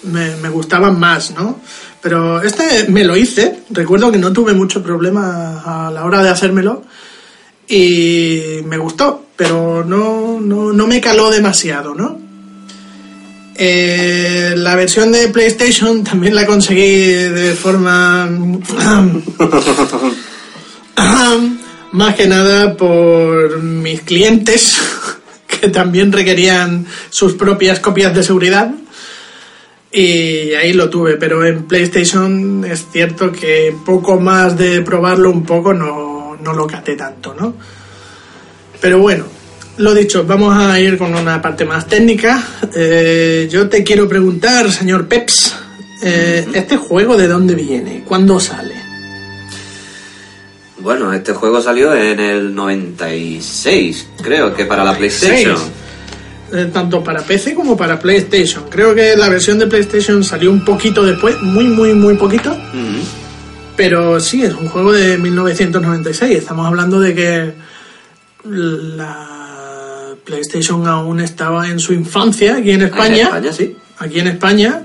me, 0.04 0.36
me 0.38 0.50
gustaban 0.50 1.00
más, 1.00 1.32
¿no? 1.32 1.60
Pero 2.02 2.42
este 2.42 2.88
me 2.90 3.04
lo 3.04 3.16
hice, 3.16 3.60
recuerdo 3.70 4.12
que 4.12 4.18
no 4.18 4.34
tuve 4.34 4.54
mucho 4.54 4.82
problema 4.82 5.62
a 5.64 5.92
la 5.92 6.04
hora 6.04 6.24
de 6.24 6.30
hacérmelo 6.30 6.84
y 7.68 8.62
me 8.66 8.78
gustó, 8.78 9.28
pero 9.36 9.86
no, 9.86 10.40
no, 10.42 10.74
no 10.74 10.88
me 10.88 11.00
caló 11.00 11.30
demasiado, 11.30 11.94
¿no? 11.94 12.20
Eh, 13.56 14.56
la 14.58 14.76
versión 14.76 15.12
de 15.12 15.28
PlayStation 15.28 16.04
también 16.04 16.34
la 16.34 16.48
conseguí 16.48 16.88
de 16.98 17.54
forma 17.54 18.28
más 21.92 22.16
que 22.16 22.26
nada 22.26 22.76
por 22.76 23.62
mis 23.62 24.02
clientes 24.02 24.76
que 25.62 25.68
también 25.80 26.12
requerían 26.12 26.86
sus 27.10 27.36
propias 27.36 27.80
copias 27.80 28.14
de 28.14 28.24
seguridad 28.24 28.72
y 29.92 30.54
ahí 30.54 30.72
lo 30.74 30.90
tuve, 30.90 31.18
pero 31.18 31.46
en 31.46 31.64
PlayStation 31.64 32.64
es 32.64 32.88
cierto 32.92 33.32
que 33.32 33.76
poco 33.86 34.20
más 34.20 34.58
de 34.58 34.82
probarlo 34.82 35.30
un 35.30 35.44
poco 35.44 35.74
no, 35.74 36.38
no 36.42 36.54
lo 36.54 36.66
caté 36.66 36.96
tanto, 36.96 37.36
¿no? 37.38 37.56
Pero 38.80 39.00
bueno, 39.00 39.26
lo 39.78 39.94
dicho, 39.94 40.24
vamos 40.26 40.58
a 40.58 40.80
ir 40.80 40.98
con 40.98 41.14
una 41.14 41.42
parte 41.42 41.66
más 41.66 41.88
técnica. 41.88 42.42
Eh, 42.74 43.50
yo 43.52 43.68
te 43.68 43.84
quiero 43.84 44.08
preguntar, 44.08 44.72
señor 44.72 45.08
Peps, 45.08 45.56
eh, 46.04 46.48
¿este 46.54 46.78
juego 46.78 47.18
de 47.18 47.28
dónde 47.28 47.54
viene? 47.56 48.04
¿Cuándo 48.08 48.40
sale? 48.40 48.81
Bueno, 50.82 51.14
este 51.14 51.34
juego 51.34 51.62
salió 51.62 51.94
en 51.96 52.20
el 52.20 52.56
96, 52.56 54.08
creo 54.22 54.54
que 54.54 54.66
para 54.66 54.84
la 54.84 54.98
PlayStation. 54.98 55.58
Eh, 56.54 56.70
tanto 56.74 57.02
para 57.04 57.22
PC 57.22 57.54
como 57.54 57.78
para 57.78 57.98
PlayStation. 57.98 58.66
Creo 58.70 58.94
que 58.94 59.16
la 59.16 59.30
versión 59.30 59.58
de 59.58 59.68
PlayStation 59.68 60.22
salió 60.24 60.52
un 60.52 60.66
poquito 60.66 61.04
después, 61.04 61.42
muy, 61.42 61.66
muy, 61.66 61.94
muy 61.94 62.16
poquito. 62.18 62.58
Pero 63.78 64.20
sí, 64.20 64.44
es 64.44 64.54
un 64.54 64.68
juego 64.68 64.92
de 64.92 65.18
1996. 65.18 66.38
Estamos 66.38 66.68
hablando 66.68 67.00
de 67.00 67.16
que 67.16 67.54
la 68.44 70.16
PlayStation 70.26 70.86
aún 70.88 71.22
estaba 71.22 71.70
en 71.70 71.80
su 71.80 71.94
infancia 71.94 72.58
aquí 72.58 72.72
en 72.72 72.82
España. 72.84 73.16
En 73.16 73.22
España, 73.22 73.54
sí. 73.54 73.78
Aquí 74.00 74.20
en 74.20 74.28
España. 74.28 74.82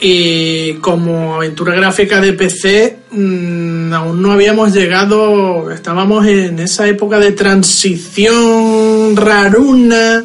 Y 0.00 0.74
como 0.74 1.34
aventura 1.36 1.74
gráfica 1.74 2.20
de 2.20 2.32
PC, 2.32 2.98
mm, 3.10 3.92
aún 3.92 4.22
no 4.22 4.30
habíamos 4.32 4.72
llegado, 4.72 5.70
estábamos 5.72 6.24
en 6.26 6.60
esa 6.60 6.86
época 6.86 7.18
de 7.18 7.32
transición 7.32 9.16
raruna, 9.16 10.24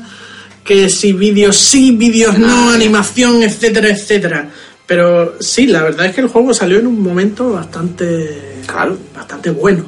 que 0.63 0.89
si 0.89 1.13
vídeos 1.13 1.57
sí, 1.57 1.91
vídeos 1.97 2.37
no, 2.37 2.69
animación, 2.69 3.41
etcétera, 3.41 3.89
etcétera. 3.89 4.49
Pero 4.85 5.35
sí, 5.39 5.65
la 5.65 5.81
verdad 5.81 6.05
es 6.05 6.13
que 6.15 6.21
el 6.21 6.27
juego 6.27 6.53
salió 6.53 6.77
en 6.79 6.87
un 6.87 7.01
momento 7.01 7.53
bastante, 7.53 8.59
Claro. 8.67 8.97
bastante 9.15 9.49
bueno. 9.49 9.85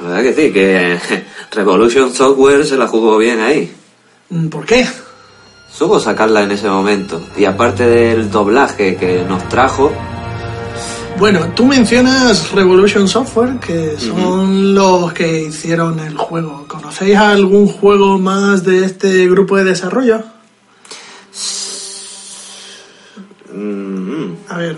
La 0.00 0.08
verdad 0.08 0.22
que 0.22 0.34
sí, 0.34 0.52
que 0.52 0.98
Revolution 1.52 2.12
Software 2.12 2.64
se 2.64 2.76
la 2.76 2.88
jugó 2.88 3.16
bien 3.18 3.38
ahí. 3.40 3.70
Mm, 4.30 4.48
¿Por 4.48 4.66
qué? 4.66 4.86
Supo 5.72 6.00
sacarla 6.00 6.42
en 6.42 6.50
ese 6.52 6.68
momento. 6.68 7.20
Y 7.36 7.44
aparte 7.44 7.86
del 7.86 8.30
doblaje 8.30 8.96
que 8.96 9.24
nos 9.28 9.48
trajo, 9.48 9.92
Bueno, 11.18 11.40
tú 11.54 11.64
mencionas 11.66 12.52
Revolution 12.52 13.08
Software, 13.08 13.58
que 13.58 13.96
son 13.98 14.72
los 14.74 15.12
que 15.12 15.42
hicieron 15.42 15.98
el 15.98 16.16
juego. 16.16 16.64
¿Conocéis 16.68 17.16
algún 17.16 17.66
juego 17.66 18.18
más 18.18 18.62
de 18.64 18.84
este 18.84 19.28
grupo 19.28 19.56
de 19.56 19.64
desarrollo? 19.64 20.22
Mm, 23.52 24.32
A 24.48 24.58
ver, 24.58 24.76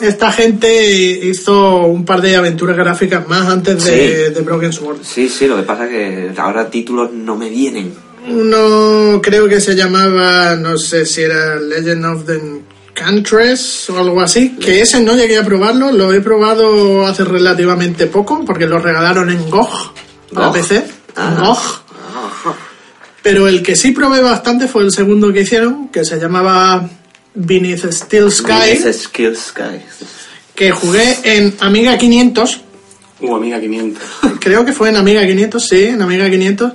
esta 0.00 0.32
gente 0.32 0.82
hizo 1.26 1.82
un 1.86 2.04
par 2.06 2.22
de 2.22 2.36
aventuras 2.36 2.76
gráficas 2.76 3.28
más 3.28 3.46
antes 3.48 3.84
de, 3.84 4.28
Sí. 4.28 4.34
de 4.34 4.40
Broken 4.40 4.72
Sword. 4.72 4.98
sí, 5.02 5.28
sí, 5.28 5.46
lo 5.46 5.56
que 5.56 5.62
pasa 5.62 5.84
es 5.84 5.90
que 5.90 6.40
ahora 6.40 6.70
títulos 6.70 7.12
no 7.12 7.36
me 7.36 7.50
vienen. 7.50 7.92
Uno 8.28 9.20
creo 9.22 9.48
que 9.48 9.60
se 9.60 9.74
llamaba, 9.74 10.54
no 10.56 10.78
sé 10.78 11.04
si 11.06 11.22
era 11.22 11.56
Legend 11.56 12.04
of 12.04 12.26
the 12.26 12.40
Enchantress 12.94 13.90
o 13.90 13.98
algo 13.98 14.20
así, 14.20 14.56
que 14.56 14.80
ese 14.80 15.00
no 15.00 15.14
llegué 15.16 15.38
a 15.38 15.44
probarlo, 15.44 15.90
lo 15.90 16.12
he 16.12 16.20
probado 16.20 17.06
hace 17.06 17.24
relativamente 17.24 18.06
poco 18.06 18.44
porque 18.44 18.66
lo 18.66 18.78
regalaron 18.78 19.30
en 19.30 19.50
GOG 19.50 19.92
GOG. 20.32 20.52
PC. 20.52 20.84
Ah. 21.16 21.36
GOG. 21.38 21.82
Pero 23.22 23.46
el 23.48 23.62
que 23.62 23.76
sí 23.76 23.92
probé 23.92 24.20
bastante 24.20 24.66
fue 24.66 24.82
el 24.82 24.92
segundo 24.92 25.32
que 25.32 25.42
hicieron, 25.42 25.88
que 25.88 26.04
se 26.04 26.18
llamaba 26.18 26.88
Beneath 27.34 27.90
Steel 27.92 28.30
Sky, 28.32 28.70
Ese 28.70 28.92
Skill 28.92 29.36
Sky. 29.36 29.80
que 30.54 30.70
jugué 30.72 31.18
en 31.24 31.54
Amiga 31.60 31.96
500 31.98 32.60
Uh, 33.24 33.36
amiga 33.36 33.60
500. 33.60 34.02
Creo 34.40 34.64
que 34.64 34.72
fue 34.72 34.88
en 34.88 34.96
Amiga 34.96 35.24
500, 35.24 35.64
sí, 35.64 35.84
en 35.84 36.02
Amiga 36.02 36.28
500. 36.28 36.72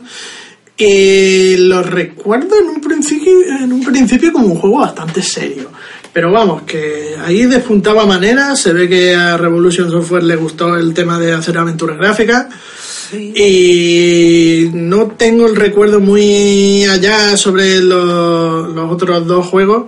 Y 0.77 1.57
lo 1.57 1.81
recuerdo 1.81 2.59
en 2.59 2.67
un 2.67 2.81
principio, 2.81 3.33
en 3.59 3.73
un 3.73 3.83
principio 3.83 4.31
como 4.31 4.47
un 4.47 4.59
juego 4.59 4.79
bastante 4.79 5.23
serio. 5.23 5.71
Pero 6.13 6.31
vamos, 6.31 6.63
que 6.63 7.15
ahí 7.19 7.45
despuntaba 7.45 8.05
maneras. 8.05 8.59
Se 8.59 8.73
ve 8.73 8.87
que 8.87 9.15
a 9.15 9.37
Revolution 9.37 9.89
Software 9.89 10.23
le 10.23 10.35
gustó 10.35 10.77
el 10.77 10.93
tema 10.93 11.19
de 11.19 11.33
hacer 11.33 11.57
aventuras 11.57 11.97
gráficas. 11.97 12.45
Y 13.13 14.69
no 14.73 15.07
tengo 15.17 15.47
el 15.47 15.55
recuerdo 15.55 15.99
muy 15.99 16.85
allá 16.85 17.37
sobre 17.37 17.79
los, 17.79 18.69
los 18.73 18.91
otros 18.91 19.25
dos 19.25 19.45
juegos, 19.47 19.85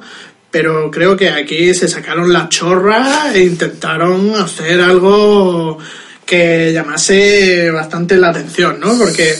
pero 0.49 0.89
creo 0.89 1.17
que 1.17 1.29
aquí 1.29 1.73
se 1.73 1.87
sacaron 1.87 2.31
la 2.31 2.47
chorra 2.47 3.31
e 3.33 3.43
intentaron 3.43 4.35
hacer 4.35 4.79
algo 4.81 5.77
que 6.25 6.71
llamase 6.73 7.69
bastante 7.71 8.17
la 8.17 8.29
atención, 8.29 8.79
¿no? 8.79 8.97
Porque 8.97 9.35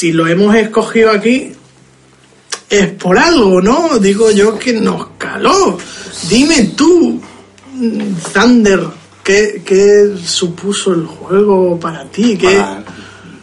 si 0.00 0.12
lo 0.12 0.26
hemos 0.26 0.56
escogido 0.56 1.10
aquí 1.10 1.52
es 2.70 2.86
por 2.92 3.18
algo, 3.18 3.60
¿no? 3.60 3.98
Digo 3.98 4.30
yo 4.30 4.58
que 4.58 4.72
nos 4.72 5.08
caló. 5.18 5.76
Dime 6.30 6.72
tú, 6.74 7.20
Thunder, 8.32 8.80
¿qué, 9.22 9.60
qué 9.62 10.14
supuso 10.24 10.94
el 10.94 11.04
juego 11.04 11.78
para 11.78 12.06
ti? 12.06 12.38
¿Qué 12.38 12.56
Para, 12.56 12.82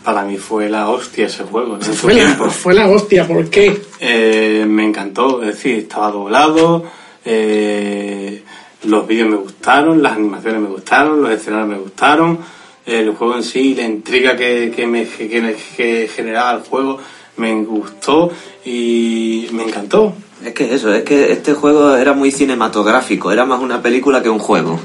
para 0.03 0.24
mí 0.24 0.38
fue 0.38 0.68
la 0.68 0.89
hostia 0.89 1.28
ese 1.28 1.43
juego. 1.43 1.80
Fue, 1.80 2.16
la, 2.16 2.24
tiempo. 2.24 2.49
fue 2.49 2.74
la 2.74 2.88
hostia? 2.88 3.28
¿Por 3.28 3.51
qué? 3.51 3.80
Eh, 3.99 4.66
me 4.68 4.84
encantó, 4.84 5.43
es 5.43 5.49
decir, 5.58 5.78
estaba 5.78 6.10
doblado, 6.10 6.86
eh, 7.24 8.41
los 8.86 9.05
vídeos 9.05 9.30
me 9.30 9.36
gustaron, 9.36 10.01
las 10.01 10.14
animaciones 10.14 10.62
me 10.62 10.70
gustaron, 10.70 11.22
los 11.22 11.30
escenarios 11.30 11.70
me 11.70 11.78
gustaron, 11.78 12.39
el 12.88 13.12
juego 13.12 13.36
en 13.36 13.44
sí, 13.44 13.76
la 13.76 13.84
intriga 13.84 14.36
que, 14.36 14.72
que 14.76 14.88
me 14.88 15.06
que, 15.06 15.56
que 15.76 16.10
generaba 16.16 16.58
el 16.58 16.64
juego 16.64 16.98
me 17.38 17.54
gustó 17.64 18.32
y 18.66 19.48
me 19.52 19.64
encantó. 19.64 20.16
Es 20.44 20.54
que 20.54 20.74
eso, 20.74 20.94
es 20.94 21.04
que 21.04 21.32
este 21.32 21.54
juego 21.54 21.96
era 21.96 22.14
muy 22.14 22.32
cinematográfico, 22.32 23.32
era 23.32 23.46
más 23.46 23.60
una 23.62 23.82
película 23.82 24.22
que 24.24 24.30
un 24.30 24.40
juego. 24.40 24.80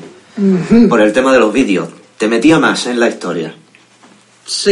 Por 0.89 1.01
el 1.01 1.13
tema 1.13 1.33
de 1.33 1.39
los 1.39 1.53
vídeos. 1.53 1.89
Te 2.19 2.27
metía 2.29 2.59
más 2.59 2.87
en 2.87 2.99
la 3.01 3.09
historia. 3.09 3.55
Sí, 4.45 4.71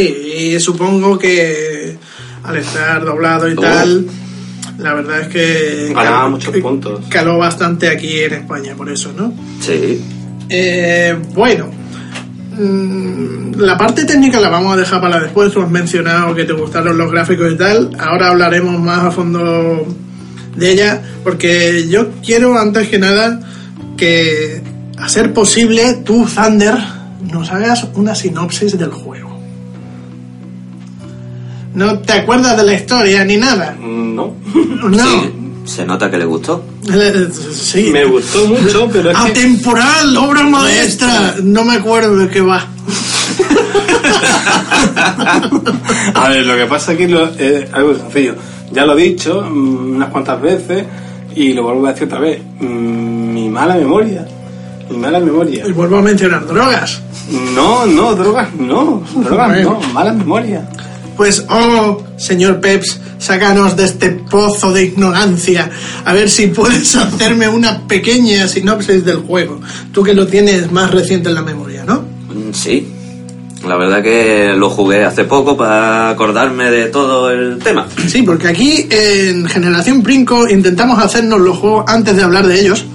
y 0.55 0.61
supongo 0.61 1.19
que 1.19 1.97
al 2.43 2.57
estar 2.57 3.05
doblado 3.05 3.49
y 3.51 3.55
tal, 3.57 4.07
la 4.79 4.95
verdad 4.95 5.21
es 5.21 5.29
que 5.29 5.93
Ganaba 5.95 6.23
caló- 6.23 6.31
muchos 6.31 6.57
puntos. 6.57 7.05
caló 7.09 7.39
bastante 7.39 7.89
aquí 7.89 8.21
en 8.21 8.35
España, 8.35 8.75
por 8.75 8.91
eso, 8.91 9.13
¿no? 9.13 9.33
Sí. 9.61 10.03
Eh, 10.49 11.17
bueno, 11.35 11.71
la 12.59 13.79
parte 13.79 14.05
técnica 14.05 14.41
la 14.41 14.49
vamos 14.49 14.75
a 14.75 14.77
dejar 14.77 15.01
para 15.01 15.21
después. 15.21 15.53
Tú 15.53 15.63
has 15.63 15.71
mencionado 15.71 16.35
que 16.35 16.45
te 16.45 16.53
gustaron 16.53 16.99
los 16.99 17.11
gráficos 17.11 17.53
y 17.53 17.57
tal. 17.57 17.97
Ahora 17.99 18.29
hablaremos 18.29 18.81
más 18.81 19.05
a 19.05 19.11
fondo 19.11 19.87
de 20.57 20.73
ella, 20.73 21.03
porque 21.23 21.87
yo 21.89 22.11
quiero, 22.25 22.59
antes 22.59 22.89
que 22.89 22.99
nada, 22.99 23.41
que 23.97 24.63
a 24.99 25.09
ser 25.09 25.33
posible, 25.33 26.03
tú, 26.05 26.27
Thunder, 26.27 26.77
nos 27.33 27.51
hagas 27.51 27.87
una 27.95 28.15
sinopsis 28.15 28.79
del 28.79 28.91
juego. 28.91 29.39
No 31.75 32.01
te 32.01 32.15
acuerdas 32.15 32.57
de 32.57 32.65
la 32.65 32.75
historia 32.75 33.25
ni 33.25 33.37
nada. 33.37 33.77
No, 33.81 34.35
No. 34.89 35.05
Sí, 35.05 35.40
se 35.71 35.85
nota 35.87 36.11
que 36.11 36.19
le 36.19 36.25
gustó. 36.25 36.63
Eh, 36.93 37.29
Sí. 37.53 37.91
me 37.93 38.05
gustó 38.05 38.47
mucho, 38.47 38.89
pero 38.93 39.11
es 39.11 39.17
que... 39.19 39.31
Atemporal, 39.31 40.17
obra 40.17 40.43
maestra. 40.45 41.37
No 41.43 41.65
me 41.65 41.75
acuerdo 41.75 42.17
de 42.17 42.29
qué 42.29 42.41
va. 42.41 42.67
A 46.15 46.29
ver, 46.29 46.47
lo 46.47 46.57
que 46.57 46.67
pasa 46.67 46.93
aquí 46.93 47.05
es 47.39 47.73
algo 47.73 47.95
sencillo. 47.95 48.35
Ya 48.73 48.87
lo 48.87 48.97
he 48.99 49.03
dicho 49.03 49.43
mm, 49.43 49.97
unas 49.97 50.09
cuantas 50.11 50.41
veces 50.41 50.85
y 51.35 51.53
lo 51.53 51.65
vuelvo 51.65 51.87
a 51.87 51.93
decir 51.93 52.07
otra 52.07 52.21
vez. 52.21 52.41
Mm, 52.61 53.35
Mi 53.35 53.49
mala 53.49 53.75
memoria. 53.77 54.27
Mi 54.91 54.97
mala 54.97 55.21
memoria. 55.21 55.67
Y 55.67 55.73
vuelvo 55.73 55.99
a 55.99 56.03
mencionar 56.03 56.47
drogas. 56.47 57.01
No, 57.55 57.87
no, 57.87 58.15
drogas 58.15 58.49
no. 58.59 59.03
Drogas 59.17 59.63
no, 59.63 59.81
mala 59.93 60.13
memoria. 60.13 60.69
Pues, 61.17 61.45
oh, 61.49 62.03
señor 62.17 62.61
Peps, 62.61 63.01
sácanos 63.21 63.77
de 63.77 63.85
este 63.85 64.11
pozo 64.11 64.73
de 64.73 64.85
ignorancia. 64.85 65.71
A 66.05 66.13
ver 66.13 66.29
si 66.29 66.49
puedes 66.49 66.97
hacerme 66.97 67.49
una 67.49 67.87
pequeña 67.87 68.49
sinopsis 68.49 69.05
del 69.05 69.19
juego. 69.19 69.61
Tú 69.93 70.03
que 70.03 70.15
lo 70.15 70.27
tienes 70.27 70.73
más 70.73 70.91
reciente 70.91 71.29
en 71.29 71.37
la 71.37 71.43
memoria, 71.43 71.85
¿no? 71.85 72.03
Mm, 72.29 72.53
Sí. 72.53 72.89
La 73.67 73.77
verdad 73.77 74.03
que 74.03 74.55
lo 74.57 74.71
jugué 74.71 75.05
hace 75.05 75.25
poco 75.25 75.55
para 75.55 76.09
acordarme 76.09 76.71
de 76.71 76.87
todo 76.87 77.31
el 77.31 77.59
tema. 77.59 77.87
Sí, 78.07 78.23
porque 78.23 78.49
aquí 78.49 78.89
en 78.91 79.47
Generación 79.47 80.03
Brinco 80.03 80.49
intentamos 80.49 80.99
hacernos 80.99 81.41
los 81.41 81.59
juegos 81.59 81.85
antes 81.87 82.17
de 82.17 82.23
hablar 82.23 82.47
de 82.47 82.59
ellos. 82.59 82.87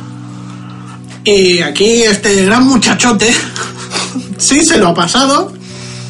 Y 1.23 1.59
aquí 1.61 2.01
este 2.01 2.45
gran 2.45 2.65
muchachote 2.65 3.32
sí 4.38 4.65
se 4.65 4.80
lo 4.80 4.88
ha 4.88 4.93
pasado. 4.95 5.53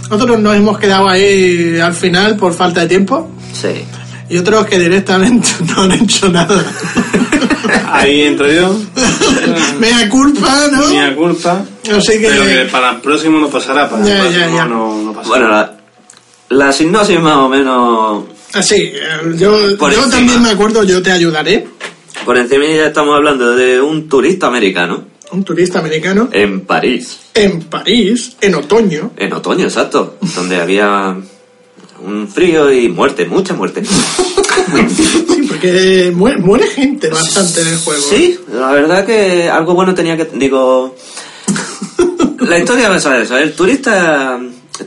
Nosotros 0.09 0.39
nos 0.39 0.55
hemos 0.55 0.77
quedado 0.77 1.09
ahí 1.09 1.77
al 1.79 1.93
final 1.93 2.37
por 2.37 2.53
falta 2.53 2.81
de 2.81 2.87
tiempo. 2.87 3.29
Sí. 3.51 3.83
Y 4.29 4.37
otros 4.37 4.65
que 4.65 4.79
directamente 4.79 5.47
no 5.75 5.83
han 5.83 5.91
hecho 5.93 6.29
nada. 6.29 6.63
Ahí 7.91 8.21
entro 8.23 8.51
yo. 8.51 8.75
Mea 9.79 10.09
culpa, 10.09 10.67
¿no? 10.71 10.87
Mía 10.87 11.15
culpa. 11.15 11.63
Así 11.95 12.13
que... 12.19 12.27
Pero 12.29 12.43
que 12.45 12.65
para 12.71 12.91
el 12.91 12.97
próximo 13.01 13.39
no 13.39 13.49
pasará. 13.49 13.89
Para 13.89 14.03
Ya, 14.05 14.17
el 14.17 14.33
ya, 14.33 14.39
próximo 14.39 14.55
ya. 14.57 14.65
No, 14.65 15.01
no 15.03 15.13
pasará. 15.13 15.27
Bueno, 15.29 15.49
la, 15.49 15.77
la 16.49 16.71
sinopsis 16.71 17.19
más 17.19 17.37
o 17.37 17.49
menos... 17.49 18.23
Así, 18.53 18.75
eh, 18.75 19.01
yo, 19.37 19.77
Por 19.77 19.91
yo 19.91 19.97
encima. 19.99 20.09
también 20.17 20.41
me 20.41 20.49
acuerdo, 20.51 20.83
yo 20.83 21.01
te 21.01 21.11
ayudaré. 21.11 21.67
Por 22.23 22.37
encima 22.37 22.65
ya 22.65 22.87
estamos 22.87 23.15
hablando 23.15 23.55
de 23.55 23.81
un 23.81 24.07
turista 24.07 24.47
americano 24.47 25.03
Un 25.31 25.43
turista 25.43 25.79
americano 25.79 26.29
en 26.31 26.61
París. 26.61 27.19
en 27.33 27.63
París, 27.63 28.37
en 28.41 28.55
otoño. 28.55 29.11
En 29.17 29.33
otoño, 29.33 29.65
exacto. 29.65 30.17
Donde 30.35 30.59
había 30.61 31.15
un 32.05 32.27
frío 32.27 32.71
y 32.71 32.89
muerte, 32.89 33.25
mucha 33.25 33.53
muerte. 33.53 33.83
Sí, 34.65 35.45
porque 35.47 36.11
muere, 36.15 36.39
muere 36.39 36.67
gente 36.67 37.09
bastante 37.09 37.61
en 37.61 37.67
el 37.67 37.77
juego. 37.77 38.01
Sí, 38.01 38.39
la 38.51 38.71
verdad 38.71 39.05
que 39.05 39.47
algo 39.47 39.75
bueno 39.75 39.93
tenía 39.93 40.17
que... 40.17 40.25
Digo... 40.33 40.95
La 42.39 42.57
historia 42.57 42.89
va 42.89 42.95
a 42.95 42.99
ser 42.99 43.21
eso. 43.21 43.37
El 43.37 43.53
turista 43.53 44.39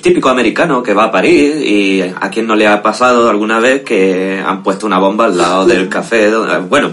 típico 0.02 0.28
americano 0.28 0.82
que 0.82 0.94
va 0.94 1.04
a 1.04 1.12
París 1.12 1.56
y 1.64 2.02
a 2.02 2.30
quien 2.30 2.46
no 2.46 2.54
le 2.54 2.66
ha 2.66 2.82
pasado 2.82 3.28
alguna 3.28 3.58
vez 3.58 3.82
que 3.82 4.42
han 4.44 4.62
puesto 4.62 4.86
una 4.86 4.98
bomba 4.98 5.26
al 5.26 5.38
lado 5.38 5.66
del 5.66 5.88
café. 5.88 6.30
Bueno, 6.68 6.92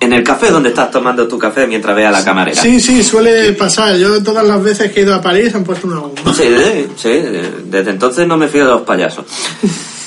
en 0.00 0.12
el 0.12 0.22
café 0.24 0.50
donde 0.50 0.68
estás 0.70 0.90
tomando 0.90 1.26
tu 1.28 1.38
café 1.38 1.66
mientras 1.66 1.94
ve 1.96 2.06
a 2.06 2.10
la 2.10 2.24
camarera. 2.24 2.60
Sí, 2.60 2.80
sí, 2.80 3.02
suele 3.02 3.52
pasar. 3.52 3.96
Yo 3.96 4.22
todas 4.22 4.46
las 4.46 4.62
veces 4.62 4.92
que 4.92 5.00
he 5.00 5.02
ido 5.04 5.14
a 5.14 5.20
París 5.22 5.54
han 5.54 5.64
puesto 5.64 5.86
una 5.86 6.00
bomba. 6.00 6.32
Sí, 6.34 6.48
de- 6.48 6.88
sí, 6.96 7.08
de- 7.08 7.52
desde 7.64 7.90
entonces 7.90 8.26
no 8.26 8.36
me 8.36 8.48
fío 8.48 8.64
de 8.64 8.70
los 8.72 8.82
payasos. 8.82 9.24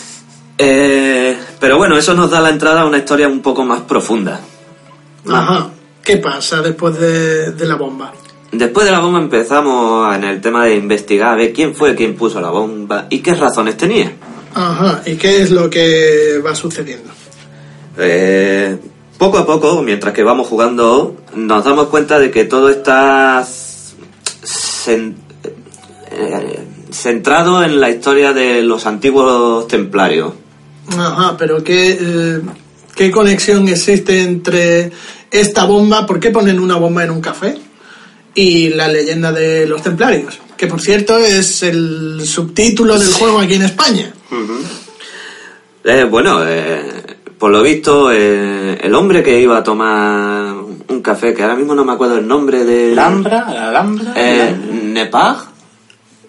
Eh, 0.64 1.36
pero 1.60 1.78
bueno, 1.78 1.98
eso 1.98 2.14
nos 2.14 2.30
da 2.30 2.40
la 2.40 2.50
entrada 2.50 2.82
a 2.82 2.86
una 2.86 3.00
historia 3.00 3.28
un 3.28 3.42
poco 3.42 3.64
más 3.66 3.82
profunda. 3.82 4.40
Ajá. 5.28 5.70
¿Qué 6.04 6.18
pasa 6.18 6.62
después 6.62 7.00
de, 7.00 7.52
de 7.54 7.66
la 7.66 7.76
bomba? 7.76 8.14
Después 8.52 8.86
de 8.86 8.92
la 8.92 9.00
bomba 9.00 9.20
empezamos 9.20 10.16
en 10.16 10.24
el 10.24 10.40
tema 10.40 10.66
de 10.66 10.76
investigar 10.76 11.30
a 11.30 11.36
ver 11.36 11.52
quién 11.54 11.74
fue 11.74 11.96
quien 11.96 12.16
puso 12.16 12.40
la 12.42 12.50
bomba 12.52 13.08
y 13.10 13.20
qué 13.20 13.34
razones 13.34 13.76
tenía. 13.76 14.12
Ajá. 14.54 15.02
¿Y 15.08 15.16
qué 15.16 15.42
es 15.42 15.50
lo 15.50 15.68
que 15.68 16.40
va 16.46 16.54
sucediendo? 16.54 17.10
Eh, 17.98 18.78
poco 19.22 19.38
a 19.38 19.46
poco, 19.46 19.84
mientras 19.84 20.16
que 20.16 20.24
vamos 20.24 20.48
jugando, 20.48 21.16
nos 21.36 21.64
damos 21.64 21.90
cuenta 21.90 22.18
de 22.18 22.32
que 22.32 22.44
todo 22.46 22.70
está 22.72 23.48
eh, 24.88 25.14
centrado 26.90 27.64
en 27.64 27.80
la 27.80 27.92
historia 27.92 28.34
de 28.34 28.64
los 28.64 28.88
antiguos 28.88 29.68
templarios. 29.68 30.34
Ajá, 30.98 31.38
pero 31.38 31.64
¿qué, 31.64 32.00
eh, 32.02 32.42
¿qué 32.96 33.12
conexión 33.12 33.68
existe 33.68 34.24
entre 34.24 34.92
esta 35.30 35.66
bomba? 35.66 36.08
¿Por 36.08 36.20
qué 36.20 36.32
ponen 36.32 36.60
una 36.60 36.78
bomba 36.78 37.04
en 37.04 37.12
un 37.12 37.22
café? 37.22 37.60
Y 38.34 38.70
la 38.70 38.88
leyenda 38.88 39.32
de 39.32 39.68
los 39.68 39.84
templarios, 39.84 40.40
que 40.58 40.66
por 40.66 40.82
cierto 40.82 41.20
es 41.20 41.62
el 41.62 42.22
subtítulo 42.26 42.98
del 42.98 43.14
juego 43.14 43.38
aquí 43.38 43.54
en 43.54 43.62
España. 43.62 44.16
Eh, 45.84 46.06
bueno, 46.06 46.44
eh, 46.44 47.11
por 47.42 47.52
lo 47.52 47.64
visto, 47.64 48.12
eh, 48.12 48.78
el 48.84 48.94
hombre 48.94 49.24
que 49.24 49.42
iba 49.42 49.58
a 49.58 49.64
tomar 49.64 50.54
un 50.88 51.02
café, 51.02 51.34
que 51.34 51.42
ahora 51.42 51.56
mismo 51.56 51.74
no 51.74 51.84
me 51.84 51.94
acuerdo 51.94 52.20
el 52.20 52.28
nombre 52.28 52.64
de... 52.64 52.92
¿Alhambra? 52.92 53.48
¿Alhambra? 53.70 54.14
Eh, 54.16 54.56
Nepal. 54.84 55.38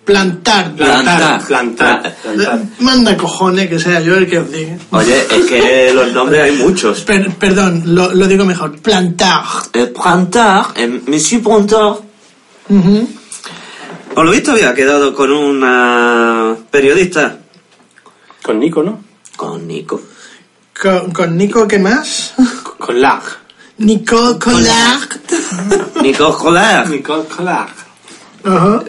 Plantar. 0.06 0.74
Plantar, 0.74 1.44
plantar, 1.46 2.00
Pla- 2.02 2.14
plantar. 2.22 2.62
Manda 2.80 3.14
cojones 3.16 3.68
que 3.68 3.78
sea 3.78 4.00
yo 4.00 4.16
el 4.16 4.26
que 4.26 4.38
os 4.38 4.50
diga. 4.50 4.76
Oye, 4.90 5.16
es 5.30 5.44
que 5.44 5.92
los 5.94 6.12
nombres 6.14 6.42
hay 6.44 6.52
muchos. 6.56 7.00
Per- 7.04 7.30
perdón, 7.34 7.82
lo, 7.94 8.12
lo 8.14 8.26
digo 8.26 8.46
mejor. 8.46 8.80
Plantar. 8.80 9.44
Eh, 9.74 9.86
Plantar, 9.94 10.68
eh, 10.76 11.02
Monsieur 11.06 11.42
Plantar. 11.42 12.00
Por 14.14 14.24
lo 14.24 14.30
visto 14.32 14.52
había 14.52 14.72
quedado 14.74 15.14
con 15.14 15.30
una 15.30 16.56
periodista, 16.70 17.38
Con 18.42 18.58
Nico, 18.60 18.82
¿no? 18.82 18.98
con 19.36 19.66
Nico. 19.68 20.00
Con, 20.82 21.12
con 21.12 21.36
Nico, 21.36 21.68
¿qué 21.68 21.78
más? 21.78 22.34
Con 22.76 23.00
Lag. 23.00 23.22
Nico 23.78 24.36
Collard. 24.36 25.08
Nico 26.02 26.36
Collard. 26.36 26.88
Nicole 26.88 27.24
Collard. 27.28 27.70
Ajá. 28.42 28.82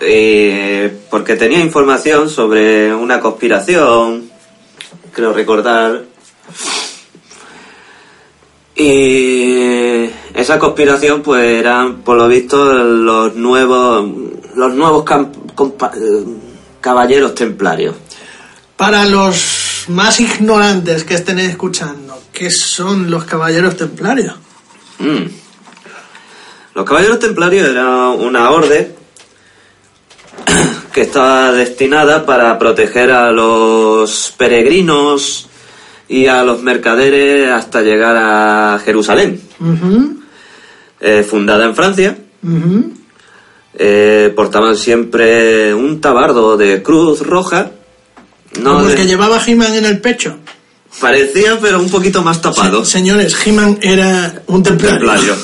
Eh, 0.00 0.98
porque 1.10 1.36
tenía 1.36 1.60
información 1.60 2.30
sobre 2.30 2.94
una 2.94 3.20
conspiración, 3.20 4.30
creo 5.12 5.34
recordar. 5.34 6.04
Y 8.74 10.08
esa 10.32 10.58
conspiración, 10.58 11.20
pues 11.20 11.44
eran, 11.60 11.96
por 11.96 12.16
lo 12.16 12.28
visto, 12.28 12.72
los 12.72 13.34
nuevos, 13.34 14.08
los 14.54 14.72
nuevos 14.72 15.04
eh, 15.10 16.24
caballeros 16.80 17.34
templarios. 17.34 17.94
Para 18.74 19.04
los 19.04 19.65
más 19.88 20.20
ignorantes 20.20 21.04
que 21.04 21.14
estén 21.14 21.38
escuchando, 21.38 22.20
¿qué 22.32 22.50
son 22.50 23.10
los 23.10 23.24
caballeros 23.24 23.76
templarios? 23.76 24.36
Mm. 24.98 25.26
Los 26.74 26.84
caballeros 26.84 27.18
templarios 27.18 27.68
era 27.68 28.10
una 28.10 28.50
orden 28.50 28.94
que 30.92 31.02
estaba 31.02 31.52
destinada 31.52 32.24
para 32.24 32.58
proteger 32.58 33.10
a 33.12 33.30
los 33.30 34.34
peregrinos 34.36 35.48
y 36.08 36.26
a 36.26 36.44
los 36.44 36.62
mercaderes 36.62 37.50
hasta 37.50 37.82
llegar 37.82 38.16
a 38.16 38.78
Jerusalén. 38.84 39.40
Eh, 41.00 41.22
fundada 41.22 41.66
en 41.66 41.74
Francia, 41.74 42.16
eh, 43.74 44.32
portaban 44.34 44.76
siempre 44.76 45.74
un 45.74 46.00
tabardo 46.00 46.56
de 46.56 46.82
cruz 46.82 47.20
roja. 47.20 47.72
No 48.60 48.74
Como 48.76 48.88
el 48.88 48.94
que 48.94 49.06
llevaba 49.06 49.40
He-Man 49.44 49.74
en 49.74 49.84
el 49.86 50.00
pecho. 50.00 50.36
parecía, 51.00 51.58
pero 51.60 51.78
un 51.80 51.90
poquito 51.90 52.22
más 52.22 52.40
tapado. 52.40 52.84
Se- 52.84 52.92
señores, 52.92 53.36
He-Man 53.44 53.78
era 53.82 54.42
un 54.46 54.62
templario. 54.62 54.98
templario. 54.98 55.36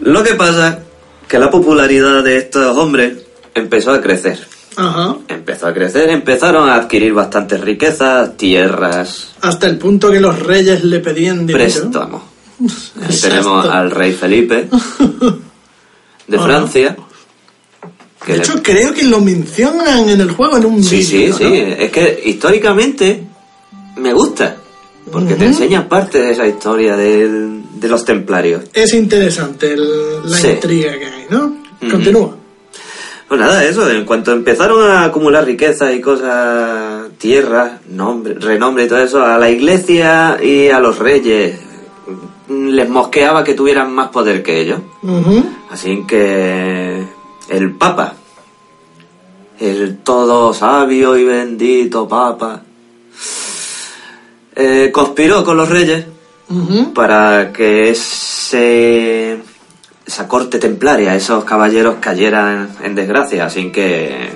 Lo 0.00 0.22
que 0.22 0.34
pasa 0.34 0.80
que 1.28 1.38
la 1.38 1.50
popularidad 1.50 2.22
de 2.24 2.36
estos 2.38 2.76
hombres 2.76 3.18
empezó 3.54 3.92
a 3.92 4.00
crecer. 4.00 4.46
Ajá. 4.76 5.16
Empezó 5.28 5.66
a 5.68 5.74
crecer, 5.74 6.08
empezaron 6.10 6.68
a 6.68 6.74
adquirir 6.76 7.12
bastantes 7.12 7.60
riquezas, 7.60 8.36
tierras, 8.36 9.28
Hasta 9.42 9.66
el 9.66 9.76
punto 9.78 10.10
que 10.10 10.18
los 10.20 10.38
reyes 10.38 10.82
le 10.84 11.00
pedían 11.00 11.46
dinero. 11.46 11.64
Ahí 11.64 11.70
Exacto. 11.70 12.08
tenemos 13.28 13.68
al 13.68 13.90
rey 13.90 14.12
Felipe 14.12 14.68
de 16.26 16.36
Ajá. 16.36 16.46
Que 18.24 18.32
De 18.32 18.38
le- 18.38 18.44
hecho, 18.44 18.62
creo 18.62 18.92
que 18.94 19.02
lo 19.04 19.20
mencionan 19.20 20.08
en 20.08 20.20
el 20.20 20.30
juego 20.30 20.56
en 20.56 20.64
un 20.66 20.82
sí, 20.82 21.02
sí, 21.02 21.16
vídeo. 21.18 21.36
sí. 21.38 21.44
¿no? 21.44 21.50
Es 21.50 21.90
que 21.90 22.22
históricamente 22.26 23.22
me 23.96 24.12
gusta. 24.12 24.56
Porque 25.10 25.34
te 25.34 25.46
enseña 25.46 25.88
parte 25.88 26.20
de 26.22 26.30
esa 26.30 26.46
historia 26.46 26.96
del- 26.96 27.62
de 27.74 27.88
los 27.88 28.04
templarios. 28.04 28.62
Es 28.72 28.94
interesante 28.94 29.72
el- 29.72 30.22
la 30.30 30.36
Sí. 30.36 30.48
intriga 30.48 30.96
que 30.98 31.06
hay, 31.06 31.26
¿no? 31.28 31.56
Continúa. 31.90 32.36
Pues 33.26 33.40
nada, 33.40 33.64
eso, 33.64 33.90
en 33.90 34.04
cuanto 34.04 34.30
empezaron 34.32 34.88
a 34.88 35.04
acumular 35.04 35.44
riqueza 35.44 35.90
y 35.92 36.00
cosas, 36.00 37.08
tierras, 37.18 37.80
nombre, 37.88 38.34
renombre 38.34 38.84
y 38.84 38.88
todo 38.88 39.02
eso, 39.02 39.24
a 39.24 39.38
la 39.38 39.50
iglesia 39.50 40.38
y 40.40 40.68
a 40.68 40.78
los 40.78 40.98
reyes 40.98 41.58
les 42.48 42.88
mosqueaba 42.88 43.42
que 43.42 43.54
tuvieran 43.54 43.92
más 43.92 44.08
poder 44.10 44.42
que 44.42 44.60
ellos. 44.60 44.80
Así 45.70 46.04
que 46.06 47.02
el 47.52 47.72
Papa, 47.72 48.14
el 49.60 49.98
todo 49.98 50.52
sabio 50.54 51.16
y 51.16 51.24
bendito 51.24 52.08
Papa, 52.08 52.62
eh, 54.54 54.90
conspiró 54.92 55.44
con 55.44 55.56
los 55.56 55.68
reyes 55.68 56.06
para 56.94 57.52
que 57.52 57.90
ese, 57.90 59.38
esa 60.06 60.28
corte 60.28 60.58
templaria, 60.58 61.14
esos 61.14 61.44
caballeros 61.44 61.96
cayeran 62.00 62.68
en 62.82 62.94
desgracia. 62.94 63.46
Así 63.46 63.70
que 63.72 64.30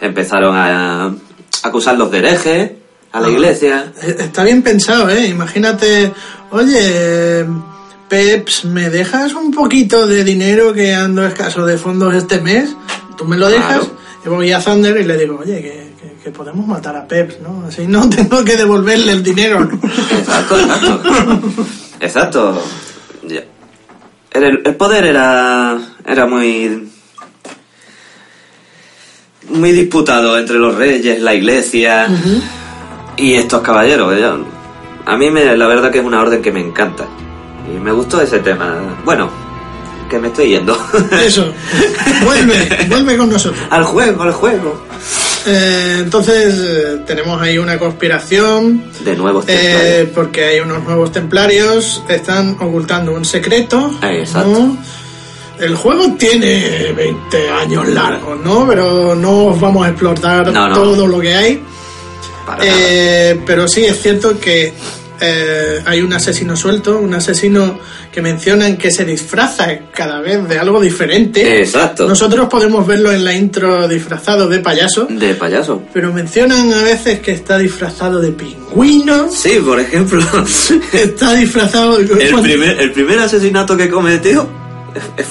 empezaron 0.00 0.56
a 0.56 1.14
acusarlos 1.62 2.10
de 2.10 2.18
herejes 2.18 2.72
a 3.12 3.20
la 3.20 3.28
Ah. 3.28 3.30
iglesia. 3.30 3.92
Eh, 4.02 4.16
Está 4.18 4.42
bien 4.42 4.62
pensado, 4.62 5.08
¿eh? 5.10 5.26
Imagínate, 5.28 6.12
oye, 6.50 7.46
Peps, 8.14 8.64
¿me 8.66 8.90
dejas 8.90 9.34
un 9.34 9.50
poquito 9.50 10.06
de 10.06 10.22
dinero 10.22 10.72
que 10.72 10.94
ando 10.94 11.26
escaso 11.26 11.66
de 11.66 11.76
fondos 11.76 12.14
este 12.14 12.40
mes? 12.40 12.76
Tú 13.18 13.24
me 13.24 13.36
lo 13.36 13.48
dejas 13.48 13.78
Claro. 13.78 13.96
y 14.24 14.28
voy 14.28 14.52
a 14.52 14.60
Thunder 14.60 14.96
y 15.00 15.04
le 15.04 15.16
digo, 15.18 15.40
oye, 15.42 15.60
que, 15.60 15.94
que- 16.00 16.14
que 16.22 16.30
podemos 16.30 16.64
matar 16.64 16.94
a 16.96 17.08
Peps, 17.08 17.40
¿no? 17.40 17.64
Así 17.66 17.88
no 17.88 18.08
tengo 18.16 18.44
que 18.44 18.56
devolverle 18.56 19.10
el 19.10 19.22
dinero. 19.24 19.68
Exacto, 20.16 20.60
exacto. 20.60 21.02
Exacto. 21.98 22.62
El, 24.30 24.62
el 24.64 24.76
poder 24.76 25.06
era, 25.06 25.76
era 26.06 26.26
muy 26.26 26.88
muy 29.50 29.72
disputado 29.72 30.38
entre 30.38 30.56
los 30.58 30.76
reyes, 30.76 31.20
la 31.20 31.34
iglesia 31.34 32.06
y 33.16 33.34
estos 33.34 33.60
caballeros. 33.62 34.14
A 35.04 35.16
mí 35.16 35.30
me, 35.32 35.56
la 35.56 35.66
verdad 35.66 35.90
que 35.90 35.98
es 35.98 36.04
una 36.04 36.20
orden 36.22 36.40
que 36.40 36.52
me 36.52 36.60
encanta. 36.60 37.06
Y 37.72 37.78
me 37.78 37.92
gustó 37.92 38.20
ese 38.20 38.38
tema. 38.40 38.96
Bueno, 39.04 39.30
que 40.10 40.18
me 40.18 40.28
estoy 40.28 40.48
yendo. 40.50 40.76
Eso, 41.24 41.52
vuelve, 42.24 42.86
vuelve 42.88 43.16
con 43.16 43.30
nosotros. 43.30 43.60
al 43.70 43.84
juego, 43.84 44.22
al 44.22 44.32
juego. 44.32 44.84
Eh, 45.46 45.98
entonces, 46.00 46.54
eh, 46.58 47.02
tenemos 47.06 47.40
ahí 47.40 47.58
una 47.58 47.78
conspiración. 47.78 48.84
De 49.04 49.14
nuevo. 49.16 49.42
Eh, 49.46 50.10
porque 50.14 50.44
hay 50.44 50.60
unos 50.60 50.82
nuevos 50.84 51.12
templarios, 51.12 52.02
están 52.08 52.56
ocultando 52.60 53.12
un 53.12 53.24
secreto. 53.24 53.90
Exacto. 54.02 54.48
¿no? 54.50 54.78
El 55.58 55.76
juego 55.76 56.12
tiene 56.18 56.92
20 56.96 57.50
años 57.50 57.88
largos, 57.88 58.40
¿no? 58.40 58.66
Pero 58.66 59.14
no 59.14 59.46
os 59.46 59.60
vamos 59.60 59.86
a 59.86 59.90
explotar 59.90 60.50
No, 60.52 60.68
no. 60.68 60.74
todo 60.74 61.06
lo 61.06 61.20
que 61.20 61.34
hay. 61.34 61.62
Para. 62.44 62.62
Eh, 62.64 63.40
pero 63.46 63.68
sí 63.68 63.84
es 63.84 64.00
cierto 64.02 64.38
que 64.38 64.74
eh, 65.20 65.80
hay 65.84 66.00
un 66.02 66.12
asesino 66.12 66.56
suelto, 66.56 66.98
un 66.98 67.14
asesino 67.14 67.78
que 68.12 68.20
mencionan 68.22 68.76
que 68.76 68.90
se 68.90 69.04
disfraza 69.04 69.68
cada 69.92 70.20
vez 70.20 70.48
de 70.48 70.58
algo 70.58 70.80
diferente. 70.80 71.60
Exacto. 71.60 72.06
Nosotros 72.08 72.48
podemos 72.48 72.86
verlo 72.86 73.12
en 73.12 73.24
la 73.24 73.32
intro 73.34 73.86
disfrazado 73.88 74.48
de 74.48 74.60
payaso. 74.60 75.06
De 75.08 75.34
payaso. 75.34 75.82
Pero 75.92 76.12
mencionan 76.12 76.72
a 76.72 76.82
veces 76.82 77.20
que 77.20 77.32
está 77.32 77.58
disfrazado 77.58 78.20
de 78.20 78.32
pingüino, 78.32 79.30
Sí, 79.30 79.58
por 79.64 79.80
ejemplo. 79.80 80.20
está 80.92 81.34
disfrazado 81.34 81.96
de... 81.96 82.24
El 82.24 82.40
primer, 82.40 82.80
el 82.80 82.92
primer 82.92 83.18
asesinato 83.20 83.76
que 83.76 83.88
cometió 83.88 84.48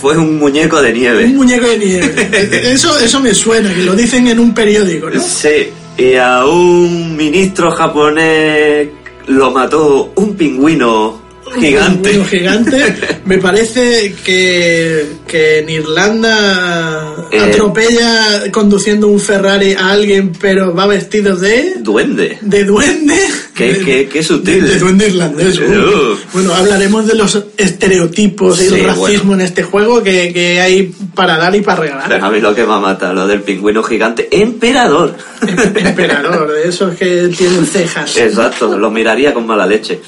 fue 0.02 0.18
un 0.18 0.38
muñeco 0.40 0.82
de 0.82 0.90
Un 0.92 0.98
nieve. 1.00 1.26
muñeco 1.28 1.68
de 1.68 1.78
nieve. 1.78 2.72
Eso, 2.74 2.98
eso 3.00 3.20
me 3.22 3.34
suena, 3.34 3.74
que 3.74 3.84
lo 3.84 3.96
dicen 3.96 4.28
en 4.28 4.40
un 4.40 4.54
periódico, 4.54 5.10
¿no? 5.10 5.22
Sí, 5.22 5.70
y 5.98 6.16
a 6.16 6.46
un 6.46 7.16
ministro 7.16 7.72
japonés 7.72 8.90
lo 9.28 9.52
mató 9.52 10.12
un 10.16 10.36
pingüino 10.36 11.23
Gigante. 11.60 12.10
pingüino 12.10 12.26
gigante. 12.26 12.96
Me 13.26 13.38
parece 13.38 14.16
que, 14.26 15.06
que 15.28 15.60
en 15.60 15.70
Irlanda 15.70 17.16
Eh. 17.32 17.40
atropella 17.40 18.52
conduciendo 18.52 19.08
un 19.08 19.20
Ferrari 19.20 19.74
a 19.74 19.90
alguien, 19.92 20.32
pero 20.40 20.74
va 20.74 20.88
vestido 20.88 21.36
de. 21.36 21.76
Duende. 21.80 22.38
de 22.42 22.64
duende. 22.66 23.16
Qué- 23.56 23.74
De- 23.74 23.80
qué- 23.86 24.10
qué 24.12 24.24
sutil. 24.24 24.64
De, 24.64 24.70
de 24.74 24.80
duende 24.80 25.08
irlandés. 25.08 25.60
Uh. 25.60 25.64
uh. 25.64 26.18
Bueno, 26.34 26.54
hablaremos 26.56 27.06
de 27.08 27.16
los 27.16 27.44
estereotipos 27.58 28.60
y 28.62 28.68
Sí, 28.70 28.76
el 28.76 28.86
racismo 28.86 29.24
bueno. 29.28 29.34
en 29.36 29.42
este 29.42 29.64
juego 29.64 30.02
que, 30.04 30.34
que 30.34 30.60
hay 30.60 30.92
para 31.14 31.38
dar 31.38 31.56
y 31.56 31.62
para 31.62 31.82
regalar. 31.82 32.06
Pero 32.10 32.26
a 32.26 32.30
mí 32.32 32.40
lo 32.40 32.56
que 32.56 32.62
me 32.62 32.80
mata, 32.80 33.14
lo 33.14 33.28
del 33.28 33.42
pingüino 33.42 33.84
gigante. 33.84 34.28
¡Emperador! 34.32 35.16
Emperador, 35.76 36.52
de 36.52 36.68
esos 36.70 36.96
que 36.96 37.30
tienen 37.38 37.66
cejas. 37.66 38.18
Exacto, 38.18 38.76
lo 38.78 38.90
miraría 38.90 39.34
con 39.34 39.46
mala 39.46 39.66
leche. 39.68 40.00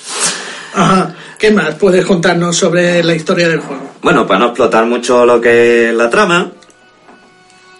Ajá. 0.73 1.13
¿Qué 1.37 1.51
más 1.51 1.75
puedes 1.75 2.05
contarnos 2.05 2.55
sobre 2.55 3.03
la 3.03 3.13
historia 3.15 3.47
del 3.49 3.59
juego? 3.59 3.91
Bueno, 4.01 4.25
para 4.25 4.39
no 4.39 4.45
explotar 4.47 4.85
mucho 4.85 5.25
lo 5.25 5.39
que 5.41 5.89
es 5.89 5.93
la 5.95 6.09
trama, 6.09 6.51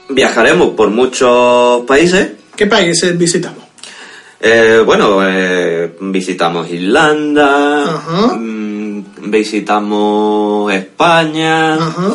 viajaremos 0.10 0.72
por 0.72 0.90
muchos 0.90 1.86
países. 1.86 2.32
¿Qué 2.56 2.68
países 2.68 3.18
visitamos? 3.18 3.64
Eh, 4.40 4.82
bueno, 4.86 5.20
eh, 5.24 5.96
visitamos 6.02 6.70
Irlanda, 6.70 7.84
Ajá. 7.96 8.36
mm, 8.36 9.04
visitamos 9.32 10.72
España, 10.74 11.76
Ajá. 11.76 12.14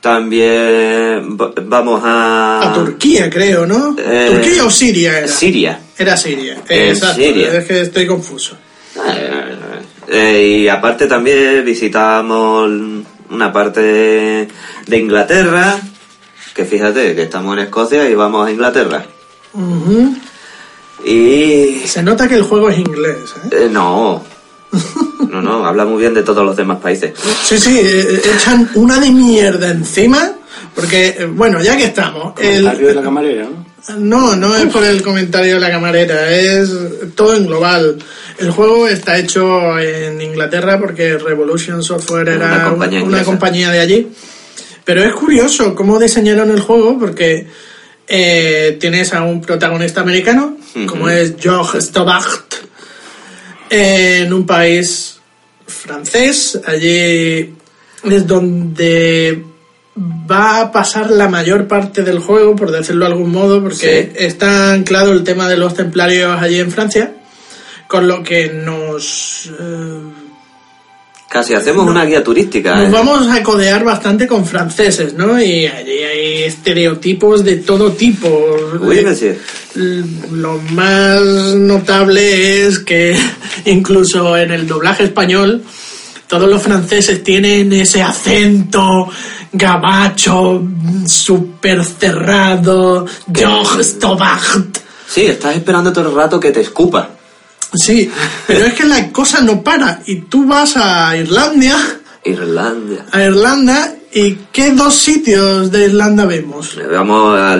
también 0.00 1.36
va- 1.40 1.52
vamos 1.64 2.02
a... 2.04 2.70
A 2.70 2.72
Turquía, 2.74 3.30
creo, 3.30 3.64
¿no? 3.66 3.96
Eh, 3.98 4.28
¿Turquía 4.32 4.64
o 4.64 4.70
Siria 4.70 5.18
era? 5.18 5.28
Siria. 5.28 5.80
Era 5.96 6.16
Siria. 6.16 6.54
Eh, 6.68 6.90
Exacto. 6.90 7.22
Siria. 7.22 7.54
Es 7.58 7.64
que 7.66 7.80
estoy 7.82 8.06
confuso. 8.06 8.56
Eh, 10.12 10.36
eh, 10.36 10.46
y 10.58 10.68
aparte 10.68 11.06
también 11.06 11.64
visitamos 11.64 12.70
una 13.30 13.52
parte 13.52 13.80
de, 13.80 14.48
de 14.86 14.98
Inglaterra, 14.98 15.78
que 16.54 16.64
fíjate 16.66 17.14
que 17.14 17.22
estamos 17.22 17.56
en 17.56 17.64
Escocia 17.64 18.08
y 18.08 18.14
vamos 18.14 18.46
a 18.46 18.50
Inglaterra. 18.50 19.04
Ujú. 19.54 20.14
Y... 21.04 21.80
Se 21.86 22.02
nota 22.02 22.28
que 22.28 22.36
el 22.36 22.42
juego 22.42 22.68
es 22.68 22.78
inglés, 22.78 23.34
¿eh? 23.44 23.48
eh, 23.64 23.68
no, 23.70 24.22
no, 25.30 25.42
no, 25.42 25.64
habla 25.66 25.84
muy 25.84 26.00
bien 26.00 26.14
de 26.14 26.22
todos 26.22 26.44
los 26.44 26.56
demás 26.56 26.78
países. 26.80 27.12
Sí, 27.42 27.58
sí, 27.58 27.78
eh, 27.82 28.20
echan 28.34 28.70
una 28.74 29.00
de 29.00 29.10
mierda 29.10 29.70
encima. 29.70 30.32
Porque, 30.74 31.08
eh, 31.18 31.26
bueno, 31.26 31.60
ya 31.62 31.76
que 31.76 31.84
estamos. 31.84 32.34
el- 32.40 32.62
Comentario 32.62 32.88
de 32.88 32.94
la 32.94 33.02
camarera, 33.02 33.44
¿no? 33.44 33.72
No, 33.98 34.36
no 34.36 34.56
es 34.56 34.66
por 34.66 34.84
el 34.84 35.02
comentario 35.02 35.54
de 35.54 35.60
la 35.60 35.70
camarera, 35.70 36.30
es 36.30 36.70
todo 37.16 37.34
en 37.34 37.46
global. 37.46 37.98
El 38.38 38.50
juego 38.50 38.88
está 38.88 39.18
hecho 39.18 39.78
en 39.78 40.20
Inglaterra 40.20 40.78
porque 40.78 41.18
Revolution 41.18 41.82
Software 41.82 42.28
Una 42.36 42.54
era 42.54 42.68
compañía 42.70 43.02
una, 43.04 43.24
compañía 43.24 43.70
de 43.70 43.80
allí. 43.80 44.08
Pero 44.84 45.02
es 45.02 45.12
curioso 45.14 45.74
cómo 45.74 45.98
diseñaron 45.98 46.50
el 46.50 46.60
juego 46.60 46.98
porque 46.98 47.46
eh, 48.08 48.76
tienes 48.80 49.12
a 49.14 49.22
un 49.22 49.40
protagonista 49.40 50.00
americano, 50.00 50.56
como 50.86 51.08
es 51.08 51.34
George 51.38 51.80
Stobacht, 51.80 52.54
en 53.70 54.32
un 54.32 54.44
país 54.44 55.18
francés. 55.66 56.60
Allí 56.66 57.54
es 58.04 58.26
donde 58.26 59.44
va 59.96 60.60
a 60.60 60.72
pasar 60.72 61.10
la 61.10 61.28
mayor 61.28 61.68
parte 61.68 62.02
del 62.02 62.18
juego, 62.18 62.56
por 62.56 62.70
decirlo 62.70 63.04
de 63.04 63.12
algún 63.12 63.30
modo, 63.30 63.62
porque 63.62 64.10
Sí. 64.12 64.24
está 64.24 64.72
anclado 64.72 65.12
el 65.12 65.22
tema 65.22 65.48
de 65.48 65.56
los 65.58 65.74
templarios 65.74 66.40
allí 66.40 66.58
en 66.58 66.70
Francia, 66.70 67.12
con 67.86 68.06
lo 68.08 68.22
que 68.22 68.48
nos, 68.48 69.50
eh, 69.58 70.00
Casi 71.32 71.54
hacemos 71.54 71.86
una 71.86 72.04
guía 72.04 72.22
turística. 72.22 72.76
nos 72.76 72.88
¿eh? 72.88 72.90
vamos 72.92 73.26
a 73.26 73.42
codear 73.42 73.82
bastante 73.84 74.26
con 74.26 74.44
franceses, 74.44 75.14
¿no? 75.14 75.40
Y 75.40 75.66
allí 75.66 76.02
hay 76.02 76.42
estereotipos 76.42 77.42
de 77.42 77.56
todo 77.56 77.92
tipo. 77.92 78.28
Uy, 78.82 78.98
Eh, 79.76 80.04
Lo 80.30 80.58
más 80.72 81.22
notable 81.22 82.66
es 82.66 82.80
que 82.80 83.16
incluso 83.64 84.36
en 84.36 84.50
el 84.50 84.66
doblaje 84.66 85.04
español 85.04 85.62
todos 86.26 86.50
los 86.50 86.62
franceses 86.62 87.22
tienen 87.22 87.72
ese 87.72 88.02
acento 88.02 89.08
gabacho, 89.52 90.62
súper 91.06 91.82
cerrado. 91.82 93.06
Sí, 95.08 95.26
estás 95.26 95.56
esperando 95.56 95.92
todo 95.92 96.10
el 96.10 96.14
rato 96.14 96.38
que 96.38 96.52
te 96.52 96.60
escupa. 96.60 97.10
Sí, 97.74 98.10
pero 98.46 98.66
es 98.66 98.74
que 98.74 98.84
la 98.84 99.10
cosa 99.10 99.40
no 99.40 99.62
para. 99.62 100.02
Y 100.06 100.16
tú 100.22 100.46
vas 100.46 100.76
a 100.76 101.16
Irlanda, 101.16 101.78
Irlanda. 102.24 103.06
a 103.10 103.22
Irlanda, 103.24 103.94
y 104.12 104.34
¿qué 104.52 104.72
dos 104.72 104.94
sitios 104.94 105.70
de 105.72 105.86
Irlanda 105.86 106.26
vemos? 106.26 106.76
Vamos 106.90 107.38
a. 107.38 107.56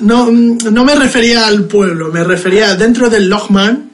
No, 0.00 0.30
no 0.30 0.84
me 0.84 0.94
refería 0.96 1.46
al 1.46 1.64
pueblo, 1.64 2.10
me 2.12 2.24
refería 2.24 2.74
dentro 2.74 3.08
del 3.08 3.28
Lochman. 3.28 3.90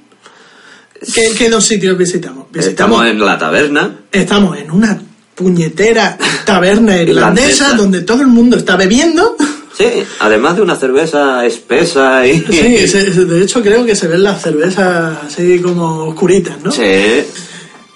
¿Qué, 1.14 1.32
qué 1.36 1.50
dos 1.50 1.64
sitios 1.64 1.96
visitamos? 1.98 2.46
Visitamos, 2.50 3.02
Estamos 3.02 3.06
en 3.06 3.18
la 3.20 3.38
taberna. 3.38 3.96
estamos 4.10 4.56
en 4.56 4.70
una 4.70 4.98
puñetera 5.34 6.16
taberna 6.46 6.96
irlandesa 7.02 7.52
Irlandesa. 7.66 7.74
donde 7.76 8.00
todo 8.00 8.22
el 8.22 8.28
mundo 8.28 8.56
está 8.56 8.76
bebiendo. 8.76 9.36
Sí, 9.76 9.84
además 10.20 10.56
de 10.56 10.62
una 10.62 10.74
cerveza 10.76 11.44
espesa 11.44 12.26
y... 12.26 12.40
Sí, 12.40 12.88
se- 12.88 13.04
de 13.10 13.42
hecho 13.42 13.62
creo 13.62 13.84
que 13.84 13.94
se 13.94 14.08
ven 14.08 14.22
las 14.22 14.40
cervezas 14.40 15.18
así 15.26 15.60
como 15.60 16.04
oscuritas, 16.08 16.56
¿no? 16.62 16.70
Sí, 16.72 17.24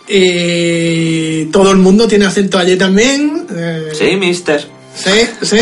Y 0.08 1.44
todo 1.46 1.70
el 1.70 1.78
mundo 1.78 2.06
tiene 2.06 2.26
acento 2.26 2.58
allí 2.58 2.76
también. 2.76 3.46
eh, 3.54 3.90
sí, 3.92 4.16
mister. 4.16 4.66
Sí, 4.94 5.10
sí. 5.42 5.56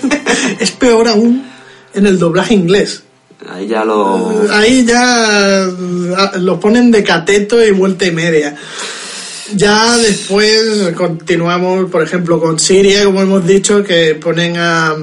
es 0.60 0.70
peor 0.72 1.08
aún 1.08 1.44
en 1.94 2.06
el 2.06 2.18
doblaje 2.18 2.54
inglés. 2.54 3.02
Ahí 3.48 3.68
ya 3.68 3.84
lo... 3.84 4.46
Ahí 4.52 4.84
ya 4.84 5.64
ah, 5.64 6.32
lo 6.40 6.58
ponen 6.60 6.90
de 6.90 7.02
cateto 7.04 7.64
y 7.64 7.70
vuelta 7.70 8.04
y 8.06 8.10
media. 8.10 8.54
Ya 9.54 9.96
después 9.98 10.92
continuamos, 10.96 11.90
por 11.90 12.02
ejemplo, 12.02 12.40
con 12.40 12.58
Siria, 12.58 13.04
como 13.04 13.22
hemos 13.22 13.46
dicho, 13.46 13.84
que 13.84 14.14
ponen 14.14 14.56
a, 14.56 14.96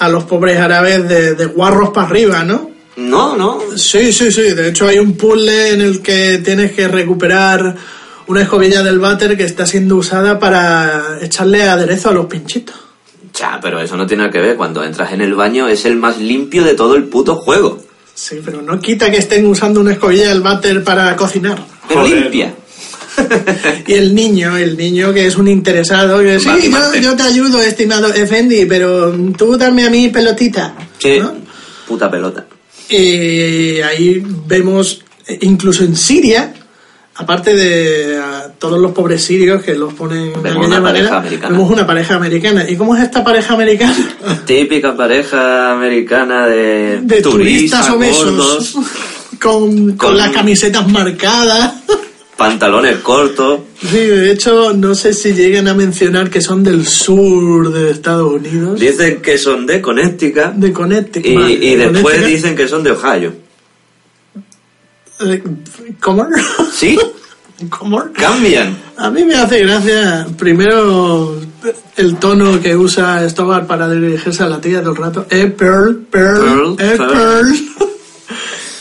a 0.00 0.08
los 0.08 0.24
pobres 0.24 0.58
árabes 0.58 1.08
de, 1.08 1.34
de 1.34 1.46
guarros 1.46 1.90
para 1.90 2.08
arriba, 2.08 2.42
¿no? 2.42 2.70
No, 2.96 3.36
no. 3.36 3.60
Sí, 3.76 4.12
sí, 4.12 4.32
sí. 4.32 4.52
De 4.52 4.68
hecho, 4.68 4.88
hay 4.88 4.98
un 4.98 5.16
puzzle 5.16 5.70
en 5.70 5.80
el 5.80 6.02
que 6.02 6.38
tienes 6.44 6.72
que 6.72 6.88
recuperar 6.88 7.76
una 8.26 8.42
escobilla 8.42 8.82
del 8.82 8.98
váter 8.98 9.36
que 9.36 9.44
está 9.44 9.66
siendo 9.66 9.96
usada 9.96 10.38
para 10.38 11.18
echarle 11.20 11.62
aderezo 11.62 12.10
a 12.10 12.12
los 12.12 12.26
pinchitos. 12.26 12.74
Ya, 13.38 13.58
pero 13.62 13.80
eso 13.80 13.96
no 13.96 14.06
tiene 14.06 14.24
nada 14.24 14.32
que 14.32 14.40
ver. 14.40 14.56
Cuando 14.56 14.82
entras 14.84 15.12
en 15.12 15.20
el 15.20 15.34
baño 15.34 15.68
es 15.68 15.84
el 15.84 15.96
más 15.96 16.18
limpio 16.18 16.64
de 16.64 16.74
todo 16.74 16.96
el 16.96 17.04
puto 17.04 17.36
juego. 17.36 17.82
Sí, 18.14 18.40
pero 18.44 18.60
no 18.60 18.80
quita 18.80 19.10
que 19.10 19.16
estén 19.18 19.46
usando 19.46 19.80
una 19.80 19.92
escobilla 19.92 20.28
del 20.28 20.40
váter 20.42 20.84
para 20.84 21.14
cocinar. 21.16 21.58
Pero 21.88 22.02
Joder. 22.02 22.22
limpia. 22.22 22.54
Y 23.86 23.92
el 23.94 24.14
niño, 24.14 24.56
el 24.56 24.76
niño 24.76 25.12
que 25.12 25.26
es 25.26 25.36
un 25.36 25.48
interesado, 25.48 26.20
que 26.20 26.38
sí, 26.40 26.48
yo, 27.02 27.16
te 27.16 27.22
ayudo, 27.22 27.60
estimado 27.60 28.12
Effendi, 28.12 28.64
pero 28.66 29.12
tú 29.36 29.56
dame 29.56 29.84
a 29.84 29.90
mí 29.90 30.08
pelotita. 30.08 30.74
Sí, 30.98 31.18
¿no? 31.18 31.32
puta 31.86 32.10
pelota. 32.10 32.46
Y 32.88 33.80
ahí 33.80 34.22
vemos, 34.46 35.02
eh, 35.26 35.38
incluso 35.42 35.84
en 35.84 35.96
Siria, 35.96 36.52
aparte 37.16 37.54
de 37.54 38.16
a 38.18 38.48
todos 38.58 38.80
los 38.80 38.92
pobres 38.92 39.22
sirios 39.22 39.62
que 39.62 39.74
los 39.74 39.92
ponen 39.94 40.32
de 40.32 40.38
Vemos 40.40 40.44
aquella 40.50 40.66
una 40.66 40.80
manera, 40.80 41.08
pareja 41.10 41.18
americana. 41.18 41.52
vemos 41.56 41.70
una 41.70 41.86
pareja 41.86 42.14
americana. 42.16 42.66
¿Y 42.70 42.76
cómo 42.76 42.96
es 42.96 43.02
esta 43.02 43.22
pareja 43.24 43.54
americana? 43.54 43.96
Típica 44.46 44.96
pareja 44.96 45.72
americana 45.72 46.46
de, 46.46 47.00
De 47.02 47.22
turistas 47.22 47.90
obesos. 47.90 48.24
gordos, 48.24 48.74
Con, 49.40 49.86
con 49.92 49.96
Con- 49.96 50.16
las 50.18 50.30
camisetas 50.32 50.86
marcadas. 50.88 51.74
Pantalones 52.40 52.96
cortos. 53.00 53.60
Sí, 53.82 53.98
de 53.98 54.32
hecho, 54.32 54.72
no 54.72 54.94
sé 54.94 55.12
si 55.12 55.34
llegan 55.34 55.68
a 55.68 55.74
mencionar 55.74 56.30
que 56.30 56.40
son 56.40 56.64
del 56.64 56.86
sur 56.86 57.70
de 57.70 57.90
Estados 57.90 58.32
Unidos. 58.32 58.80
Dicen 58.80 59.20
que 59.20 59.36
son 59.36 59.66
de 59.66 59.82
Connecticut 59.82 60.54
De 60.54 60.72
Connecticut. 60.72 61.26
y, 61.30 61.34
vale, 61.36 61.52
y 61.52 61.76
después 61.76 62.02
Connecticut. 62.02 62.26
dicen 62.28 62.56
que 62.56 62.66
son 62.66 62.82
de 62.82 62.92
Ohio. 62.92 63.32
Eh, 65.20 65.42
¿Cómo? 66.00 66.26
¿Sí? 66.72 66.98
¿Cómo? 67.68 68.02
Cambian. 68.14 68.74
A 68.96 69.10
mí 69.10 69.22
me 69.22 69.34
hace 69.34 69.60
gracia, 69.60 70.26
primero, 70.38 71.36
el 71.98 72.16
tono 72.16 72.58
que 72.58 72.74
usa 72.74 73.28
Stobar 73.28 73.66
para 73.66 73.86
dirigirse 73.90 74.42
a 74.42 74.46
la 74.48 74.60
tía 74.62 74.80
todo 74.80 74.92
el 74.92 74.96
rato. 74.96 75.26
Eh, 75.28 75.46
Pearl, 75.48 75.96
Pearl, 76.10 76.40
Pearl, 76.40 76.76
eh, 76.78 76.96
Pearl. 76.96 77.12
Pearl. 77.12 77.56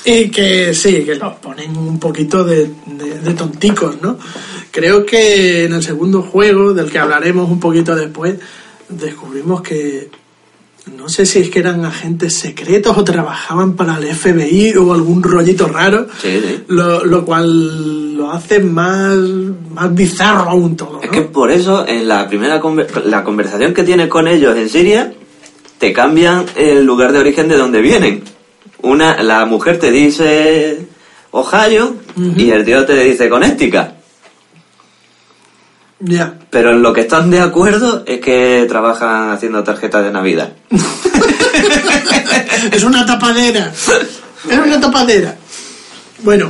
Y 0.06 0.30
que 0.30 0.74
sí, 0.74 1.04
que 1.04 1.16
los 1.16 1.34
ponen 1.36 1.76
un 1.78 2.00
poquito 2.00 2.44
de, 2.44 2.70
de- 2.86 3.20
de 3.20 3.34
tonticos, 3.34 4.02
¿no? 4.02 4.18
Creo 4.72 5.06
que 5.06 5.66
en 5.66 5.74
el 5.74 5.84
segundo 5.84 6.22
juego, 6.22 6.74
del 6.74 6.90
que 6.90 7.00
hablaremos 7.00 7.50
un 7.50 7.60
poquito 7.60 7.96
después, 7.96 8.36
descubrimos 8.88 9.62
que 9.62 10.10
no 10.98 11.08
sé 11.10 11.26
si 11.26 11.40
es 11.40 11.50
que 11.50 11.60
eran 11.60 11.86
agentes 11.86 12.34
secretos 12.36 12.98
o 12.98 13.04
trabajaban 13.04 13.76
para 13.76 13.98
el 13.98 14.06
FBI 14.16 14.76
o 14.78 14.94
algún 14.94 15.22
rollito 15.22 15.68
raro, 15.68 16.08
Sí, 16.20 16.40
sí. 16.44 16.64
Lo, 16.68 17.06
lo 17.06 17.24
cual 17.26 18.16
lo 18.18 18.32
hace 18.32 18.60
más, 18.60 19.16
más 19.16 19.94
bizarro 19.94 20.50
aún 20.50 20.76
todo. 20.76 21.00
Es 21.02 21.08
¿no? 21.08 21.12
que 21.12 21.22
por 21.22 21.52
eso 21.52 21.86
en 21.88 22.08
la 22.08 22.28
primera 22.28 22.60
conver- 22.62 23.04
la 23.04 23.24
conversación 23.24 23.74
que 23.74 23.84
tienes 23.84 24.08
con 24.08 24.28
ellos 24.28 24.56
en 24.58 24.68
Siria 24.70 25.14
te 25.78 25.94
cambian 25.94 26.46
el 26.56 26.84
lugar 26.86 27.12
de 27.12 27.20
origen 27.20 27.48
de 27.50 27.58
donde 27.58 27.82
vienen. 27.82 28.24
Una, 28.82 29.22
la 29.22 29.46
mujer 29.46 29.80
te 29.80 29.92
dice 29.92 30.88
Ohio 31.32 31.96
y 32.36 32.52
el 32.52 32.66
tío 32.66 32.86
te 32.86 33.04
dice 33.04 33.30
Connecticut. 33.30 33.88
Ya. 36.00 36.34
Pero 36.50 36.72
en 36.72 36.82
lo 36.82 36.94
que 36.94 37.02
están 37.02 37.30
de 37.30 37.42
acuerdo 37.42 38.04
es 38.06 38.22
que 38.22 38.66
trabajan 38.70 39.32
haciendo 39.32 39.64
tarjetas 39.64 40.04
de 40.04 40.12
Navidad. 40.12 40.54
es 42.72 42.84
una 42.84 43.06
tapadera. 43.06 43.74
Es 44.50 44.58
una 44.58 44.80
tapadera. 44.80 45.36
Bueno, 46.24 46.50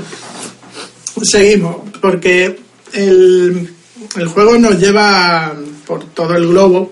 seguimos, 1.23 1.77
porque 1.99 2.59
el, 2.93 3.73
el 4.17 4.27
juego 4.27 4.57
nos 4.59 4.79
lleva 4.79 5.53
por 5.85 6.05
todo 6.05 6.35
el 6.35 6.47
globo 6.47 6.91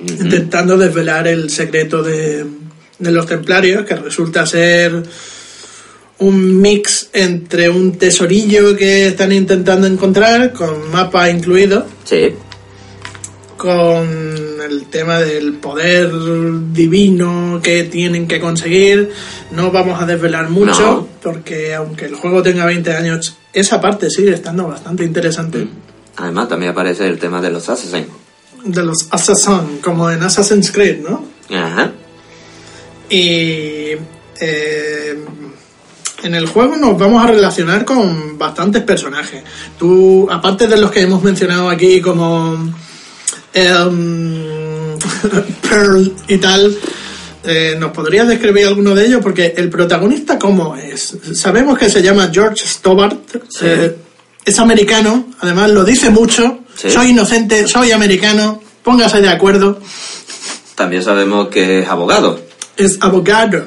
intentando 0.00 0.78
desvelar 0.78 1.28
el 1.28 1.50
secreto 1.50 2.02
de, 2.02 2.46
de 2.98 3.10
los 3.12 3.26
templarios, 3.26 3.84
que 3.84 3.94
resulta 3.96 4.44
ser 4.46 5.02
un 6.20 6.60
mix 6.60 7.10
entre 7.12 7.68
un 7.70 7.96
tesorillo 7.96 8.76
que 8.76 9.06
están 9.08 9.30
intentando 9.32 9.86
encontrar, 9.86 10.52
con 10.52 10.90
mapa 10.90 11.30
incluido, 11.30 11.86
Sí. 12.04 12.32
con 13.56 14.08
el 14.68 14.86
tema 14.90 15.18
del 15.18 15.54
poder 15.54 16.10
divino 16.72 17.60
que 17.62 17.84
tienen 17.84 18.26
que 18.28 18.40
conseguir. 18.40 19.10
No 19.52 19.70
vamos 19.70 20.00
a 20.00 20.06
desvelar 20.06 20.48
mucho, 20.50 20.80
No. 20.80 21.08
porque 21.22 21.74
aunque 21.74 22.06
el 22.06 22.14
juego 22.14 22.42
tenga 22.42 22.66
20 22.66 22.92
años, 22.94 23.36
esa 23.52 23.80
parte 23.80 24.10
sigue 24.10 24.32
estando 24.32 24.66
bastante 24.68 25.04
interesante. 25.04 25.66
Además 26.16 26.48
también 26.48 26.72
aparece 26.72 27.06
el 27.06 27.18
tema 27.18 27.40
de 27.40 27.50
los 27.50 27.68
assassins. 27.68 28.06
De 28.64 28.82
los 28.82 29.06
Assassin, 29.12 29.78
como 29.82 30.10
en 30.10 30.20
Assassin's 30.22 30.72
Creed, 30.72 30.98
¿no? 31.00 31.24
Ajá. 31.56 31.92
Y 33.10 33.92
eh, 34.40 35.24
en 36.22 36.34
el 36.34 36.46
juego 36.46 36.76
nos 36.76 36.98
vamos 36.98 37.22
a 37.22 37.28
relacionar 37.28 37.84
con 37.84 38.36
bastantes 38.38 38.82
personajes. 38.82 39.42
Tú, 39.78 40.28
aparte 40.30 40.66
de 40.66 40.76
los 40.76 40.90
que 40.90 41.00
hemos 41.00 41.22
mencionado 41.22 41.68
aquí, 41.70 42.00
como 42.00 42.72
em, 43.54 44.98
Pearl 45.68 46.12
y 46.26 46.38
tal, 46.38 46.76
eh, 47.44 47.76
¿nos 47.78 47.92
podrías 47.92 48.28
describir 48.28 48.66
alguno 48.66 48.94
de 48.94 49.06
ellos? 49.06 49.20
Porque 49.22 49.54
el 49.56 49.70
protagonista, 49.70 50.38
¿cómo 50.38 50.76
es? 50.76 51.16
Sabemos 51.34 51.78
que 51.78 51.88
se 51.88 52.02
llama 52.02 52.30
George 52.32 52.66
Stobart. 52.66 53.32
Sí. 53.48 53.60
eh, 53.62 53.96
es 54.44 54.58
americano, 54.58 55.26
además 55.40 55.70
lo 55.70 55.84
dice 55.84 56.10
mucho. 56.10 56.60
Sí. 56.74 56.90
Soy 56.90 57.10
inocente, 57.10 57.68
soy 57.68 57.92
americano. 57.92 58.62
Póngase 58.82 59.20
de 59.20 59.28
acuerdo. 59.28 59.78
También 60.74 61.02
sabemos 61.02 61.48
que 61.48 61.80
es 61.80 61.88
abogado. 61.88 62.47
Es 62.78 62.96
abogado. 63.02 63.66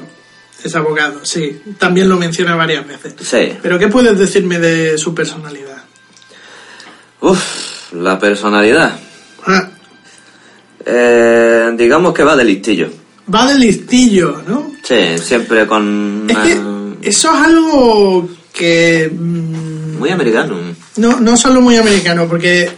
Es 0.64 0.76
abogado, 0.76 1.20
sí. 1.24 1.60
También 1.78 2.08
lo 2.10 2.18
menciona 2.18 2.56
varias 2.56 2.88
veces. 2.88 3.14
Sí. 3.22 3.54
Pero 3.62 3.78
¿qué 3.78 3.88
puedes 3.88 4.18
decirme 4.18 4.58
de 4.60 4.98
su 4.98 5.14
personalidad? 5.14 5.84
Uf, 7.20 7.94
la 7.94 8.18
personalidad. 8.18 8.98
Ah, 9.46 9.68
Eh, 10.86 11.72
digamos 11.78 12.14
que 12.14 12.24
va 12.24 12.36
de 12.36 12.44
listillo. 12.44 12.90
va 13.34 13.46
de 13.52 13.60
listillo, 13.60 14.42
¿no? 14.48 14.72
Sí, 14.84 15.18
siempre 15.24 15.68
con... 15.68 16.26
Es 16.28 16.38
que 16.38 16.52
eso 17.10 17.32
es 17.36 17.42
algo 17.48 18.28
que... 18.52 19.10
mm, 19.14 19.98
Muy 20.00 20.10
americano. 20.10 20.58
No, 20.98 21.20
no 21.20 21.38
solo 21.38 21.62
muy 21.62 21.78
americano, 21.78 22.28
porque 22.28 22.72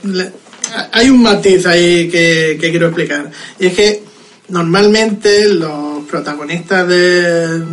hay 0.91 1.09
un 1.09 1.21
matiz 1.21 1.65
ahí 1.65 2.09
que, 2.09 2.57
que 2.59 2.69
quiero 2.69 2.87
explicar. 2.87 3.31
Y 3.59 3.67
es 3.67 3.73
que 3.73 4.03
normalmente 4.49 5.47
los 5.49 6.03
protagonistas 6.09 6.87
de, 6.87 7.63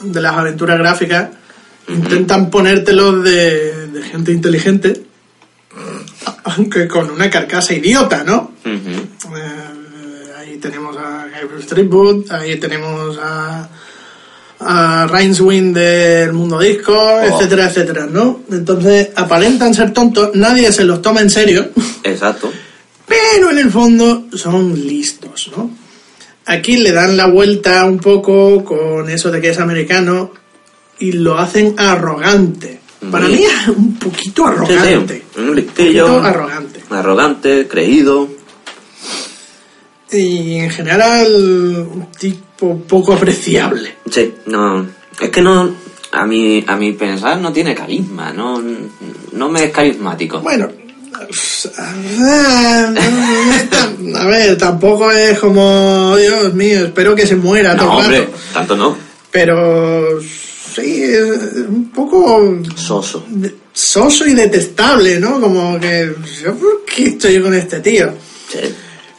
de 0.00 0.20
las 0.20 0.32
aventuras 0.36 0.78
gráficas 0.78 1.28
intentan 1.88 2.50
ponértelos 2.50 3.22
de, 3.24 3.88
de 3.88 4.02
gente 4.02 4.32
inteligente, 4.32 5.02
aunque 6.44 6.86
con 6.88 7.10
una 7.10 7.28
carcasa 7.30 7.74
idiota, 7.74 8.22
¿no? 8.24 8.52
Eh, 8.64 10.32
ahí 10.38 10.56
tenemos 10.58 10.96
a 10.96 11.26
Gabriel 11.26 11.62
Streetwood, 11.62 12.30
ahí 12.32 12.56
tenemos 12.58 13.18
a, 13.18 13.68
a 14.60 15.06
Rainswind 15.06 15.76
del 15.76 16.32
mundo 16.32 16.58
disco, 16.60 16.94
etcétera, 17.22 17.66
etcétera, 17.68 18.06
¿no? 18.06 18.42
Entonces 18.50 19.10
aparentan 19.16 19.74
ser 19.74 19.92
tontos, 19.92 20.30
nadie 20.34 20.70
se 20.72 20.84
los 20.84 21.02
toma 21.02 21.20
en 21.20 21.30
serio, 21.30 21.70
Exacto. 22.04 22.52
pero 23.06 23.50
en 23.50 23.58
el 23.58 23.70
fondo 23.70 24.26
son 24.34 24.74
listos, 24.86 25.50
¿no? 25.56 25.70
Aquí 26.50 26.78
le 26.78 26.90
dan 26.90 27.16
la 27.16 27.28
vuelta 27.28 27.84
un 27.84 28.00
poco 28.00 28.64
con 28.64 29.08
eso 29.08 29.30
de 29.30 29.40
que 29.40 29.50
es 29.50 29.60
americano 29.60 30.32
y 30.98 31.12
lo 31.12 31.38
hacen 31.38 31.76
arrogante. 31.78 32.80
Para 33.08 33.28
mí 33.28 33.44
es 33.44 33.68
un 33.68 33.96
poquito 33.96 34.48
arrogante. 34.48 35.22
sí, 35.36 35.40
un 35.40 35.64
poquito 35.64 36.20
arrogante. 36.20 36.80
Arrogante, 36.90 37.68
creído. 37.68 38.28
Y 40.10 40.56
en 40.56 40.70
general, 40.70 41.86
un 41.88 42.08
tipo 42.18 42.80
poco 42.80 43.12
apreciable. 43.12 43.94
Sí, 44.10 44.34
no... 44.46 44.88
Es 45.20 45.30
que 45.30 45.42
no... 45.42 45.72
A 46.10 46.26
mi, 46.26 46.64
a 46.66 46.74
mi 46.74 46.94
pensar 46.94 47.38
no 47.38 47.52
tiene 47.52 47.76
carisma, 47.76 48.32
no, 48.32 48.60
no 49.30 49.48
me 49.48 49.66
es 49.66 49.70
carismático. 49.70 50.40
Bueno, 50.40 50.68
a 54.16 54.26
ver, 54.26 54.56
tampoco 54.58 55.10
es 55.10 55.38
como, 55.38 56.16
Dios 56.16 56.54
mío, 56.54 56.86
espero 56.86 57.14
que 57.14 57.26
se 57.26 57.36
muera 57.36 57.74
no, 57.74 57.98
hombre, 57.98 58.20
rato. 58.20 58.32
tanto 58.52 58.76
no. 58.76 58.96
Pero 59.30 60.20
sí, 60.20 61.02
es 61.02 61.54
un 61.68 61.90
poco 61.94 62.58
Soso. 62.74 63.24
soso 63.72 64.26
y 64.26 64.34
detestable, 64.34 65.20
¿no? 65.20 65.40
Como 65.40 65.78
que, 65.78 66.12
¿yo 66.42 66.54
¿por 66.54 66.84
qué 66.84 67.04
estoy 67.06 67.40
con 67.40 67.54
este 67.54 67.80
tío? 67.80 68.12
Sí. 68.48 68.58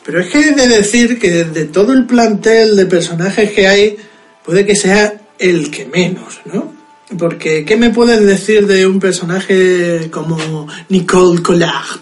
Pero 0.03 0.19
es 0.21 0.29
que 0.29 0.39
he 0.39 0.51
de 0.51 0.67
decir 0.67 1.19
que 1.19 1.45
de 1.45 1.65
todo 1.65 1.93
el 1.93 2.05
plantel 2.05 2.75
de 2.75 2.85
personajes 2.85 3.51
que 3.51 3.67
hay, 3.67 3.97
puede 4.43 4.65
que 4.65 4.75
sea 4.75 5.13
el 5.37 5.69
que 5.69 5.85
menos, 5.85 6.41
¿no? 6.45 6.73
Porque, 7.17 7.65
¿qué 7.65 7.75
me 7.77 7.89
puedes 7.89 8.25
decir 8.25 8.67
de 8.67 8.87
un 8.87 8.99
personaje 8.99 10.09
como 10.11 10.67
Nicole 10.89 11.41
Collard? 11.41 11.99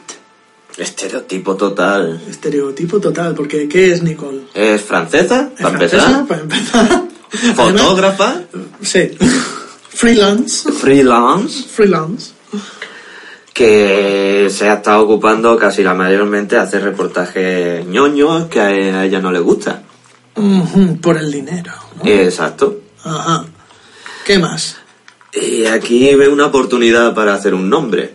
Estereotipo 0.80 1.56
total. 1.56 2.22
Estereotipo 2.30 3.00
total, 3.00 3.34
porque 3.36 3.68
¿qué 3.68 3.92
es 3.92 4.02
Nicole? 4.02 4.42
¿Es 4.54 4.82
francesa? 4.82 5.50
¿Es 5.56 5.62
Para 5.62 5.78
francesa? 5.78 6.06
empezar. 6.22 6.28
Para 6.28 6.42
empezar. 6.42 7.04
Además, 7.32 7.56
Fotógrafa. 7.56 8.42
sí. 8.82 9.12
Freelance. 9.90 10.72
Freelance. 10.72 11.64
Freelance. 11.68 12.32
Que 13.54 14.48
se 14.50 14.70
ha 14.70 14.76
estado 14.76 15.02
ocupando 15.04 15.58
casi 15.58 15.84
la 15.84 15.94
mayormente 15.94 16.56
de 16.56 16.62
hacer 16.62 16.82
reportajes 16.84 17.86
ñoños 17.86 18.46
que 18.46 18.62
a 18.62 19.04
ella 19.04 19.20
no 19.20 19.32
le 19.32 19.40
gusta. 19.40 19.84
Por 21.02 21.18
el 21.18 21.30
dinero. 21.32 21.74
¿no? 22.02 22.10
Exacto. 22.10 22.80
Ajá. 23.04 23.46
¿Qué 24.26 24.40
más? 24.40 24.78
Y 25.34 25.66
aquí 25.66 26.16
ve 26.16 26.30
una 26.30 26.46
oportunidad 26.46 27.14
para 27.14 27.34
hacer 27.34 27.54
un 27.54 27.70
nombre. 27.70 28.14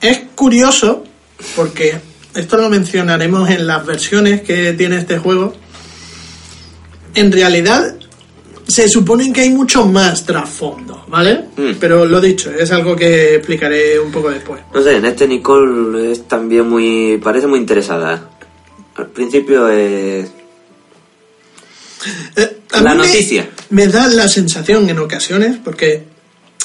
Es 0.00 0.20
curioso, 0.34 1.04
porque 1.56 2.00
esto 2.34 2.56
lo 2.56 2.68
mencionaremos 2.68 3.50
en 3.50 3.66
las 3.66 3.84
versiones 3.84 4.42
que 4.42 4.72
tiene 4.72 4.98
este 4.98 5.18
juego. 5.18 5.54
En 7.14 7.32
realidad, 7.32 7.96
se 8.70 8.88
supone 8.88 9.32
que 9.32 9.40
hay 9.42 9.50
mucho 9.50 9.84
más 9.86 10.24
trasfondo, 10.24 11.04
¿vale? 11.08 11.46
Mm. 11.56 11.72
Pero 11.80 12.04
lo 12.06 12.20
dicho, 12.20 12.50
es 12.50 12.70
algo 12.70 12.94
que 12.94 13.36
explicaré 13.36 13.98
un 13.98 14.12
poco 14.12 14.30
después. 14.30 14.62
No 14.72 14.82
sé, 14.82 14.96
en 14.96 15.04
este 15.04 15.26
Nicole 15.26 16.12
es 16.12 16.28
también 16.28 16.68
muy... 16.68 17.18
parece 17.22 17.46
muy 17.48 17.58
interesada. 17.58 18.30
Al 18.94 19.06
principio 19.08 19.68
es... 19.68 20.30
Eh, 22.36 22.56
a 22.72 22.80
La 22.80 22.94
mí 22.94 22.98
noticia. 22.98 23.48
Me, 23.70 23.88
da 23.88 24.06
la 24.08 24.28
sensación 24.28 24.88
en 24.88 25.00
ocasiones, 25.00 25.58
porque 25.62 26.04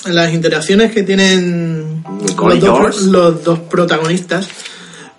las 0.05 0.33
interacciones 0.33 0.91
que 0.91 1.03
tienen 1.03 2.03
los 2.21 2.35
dos, 2.59 2.59
George. 2.59 2.99
los 3.05 3.43
dos 3.43 3.59
protagonistas, 3.59 4.47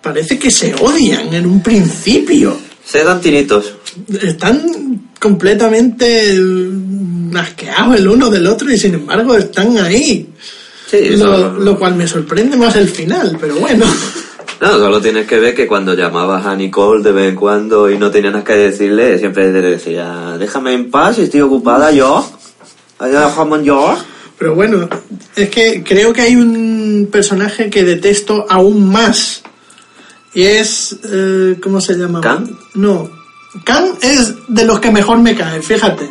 parece 0.01 0.37
que 0.39 0.49
se 0.51 0.73
odian 0.75 1.33
en 1.33 1.45
un 1.45 1.61
principio. 1.61 2.57
Se 2.85 3.03
dan 3.03 3.19
tiritos. 3.19 3.73
Están 4.21 5.09
completamente 5.19 6.39
asqueados 7.35 7.95
el 7.97 8.07
uno 8.07 8.29
del 8.29 8.47
otro 8.47 8.71
y 8.71 8.77
sin 8.77 8.93
embargo 8.93 9.35
están 9.35 9.77
ahí. 9.77 10.29
Sí, 10.89 10.97
eso- 11.01 11.25
Lo, 11.27 11.53
lo 11.59 11.77
cual 11.77 11.95
me 11.95 12.07
sorprende 12.07 12.55
más 12.55 12.75
el 12.75 12.87
final, 12.87 13.37
pero 13.39 13.55
bueno. 13.55 13.85
No, 14.59 14.71
solo 14.79 14.99
tienes 14.99 15.27
que 15.27 15.37
ver 15.37 15.53
que 15.53 15.67
cuando 15.67 15.93
llamabas 15.93 16.43
a 16.47 16.55
Nicole 16.55 17.03
de 17.03 17.11
vez 17.11 17.29
en 17.29 17.35
cuando 17.35 17.91
y 17.91 17.97
no 17.99 18.09
tenías 18.09 18.33
nada 18.33 18.43
que 18.43 18.53
decirle, 18.53 19.19
siempre 19.19 19.51
te 19.51 19.61
decía, 19.61 20.35
déjame 20.39 20.73
en 20.73 20.89
paz, 20.89 21.19
estoy 21.19 21.41
ocupada 21.41 21.91
yo. 21.91 22.27
Déjame 22.99 23.63
yo. 23.63 23.95
Pero 24.37 24.53
bueno, 24.55 24.87
es 25.35 25.49
que 25.49 25.83
creo 25.83 26.13
que 26.13 26.21
hay 26.21 26.35
un 26.35 27.09
personaje 27.11 27.69
que 27.69 27.83
detesto 27.83 28.45
aún 28.49 28.89
más. 28.91 29.41
Y 30.33 30.43
es. 30.43 30.95
eh, 31.03 31.57
¿Cómo 31.61 31.81
se 31.81 31.95
llama? 31.95 32.21
¿Khan? 32.21 32.47
No. 32.75 33.09
Khan 33.63 33.93
es 34.01 34.35
de 34.47 34.65
los 34.65 34.79
que 34.79 34.91
mejor 34.91 35.19
me 35.19 35.35
cae, 35.35 35.61
fíjate. 35.61 36.07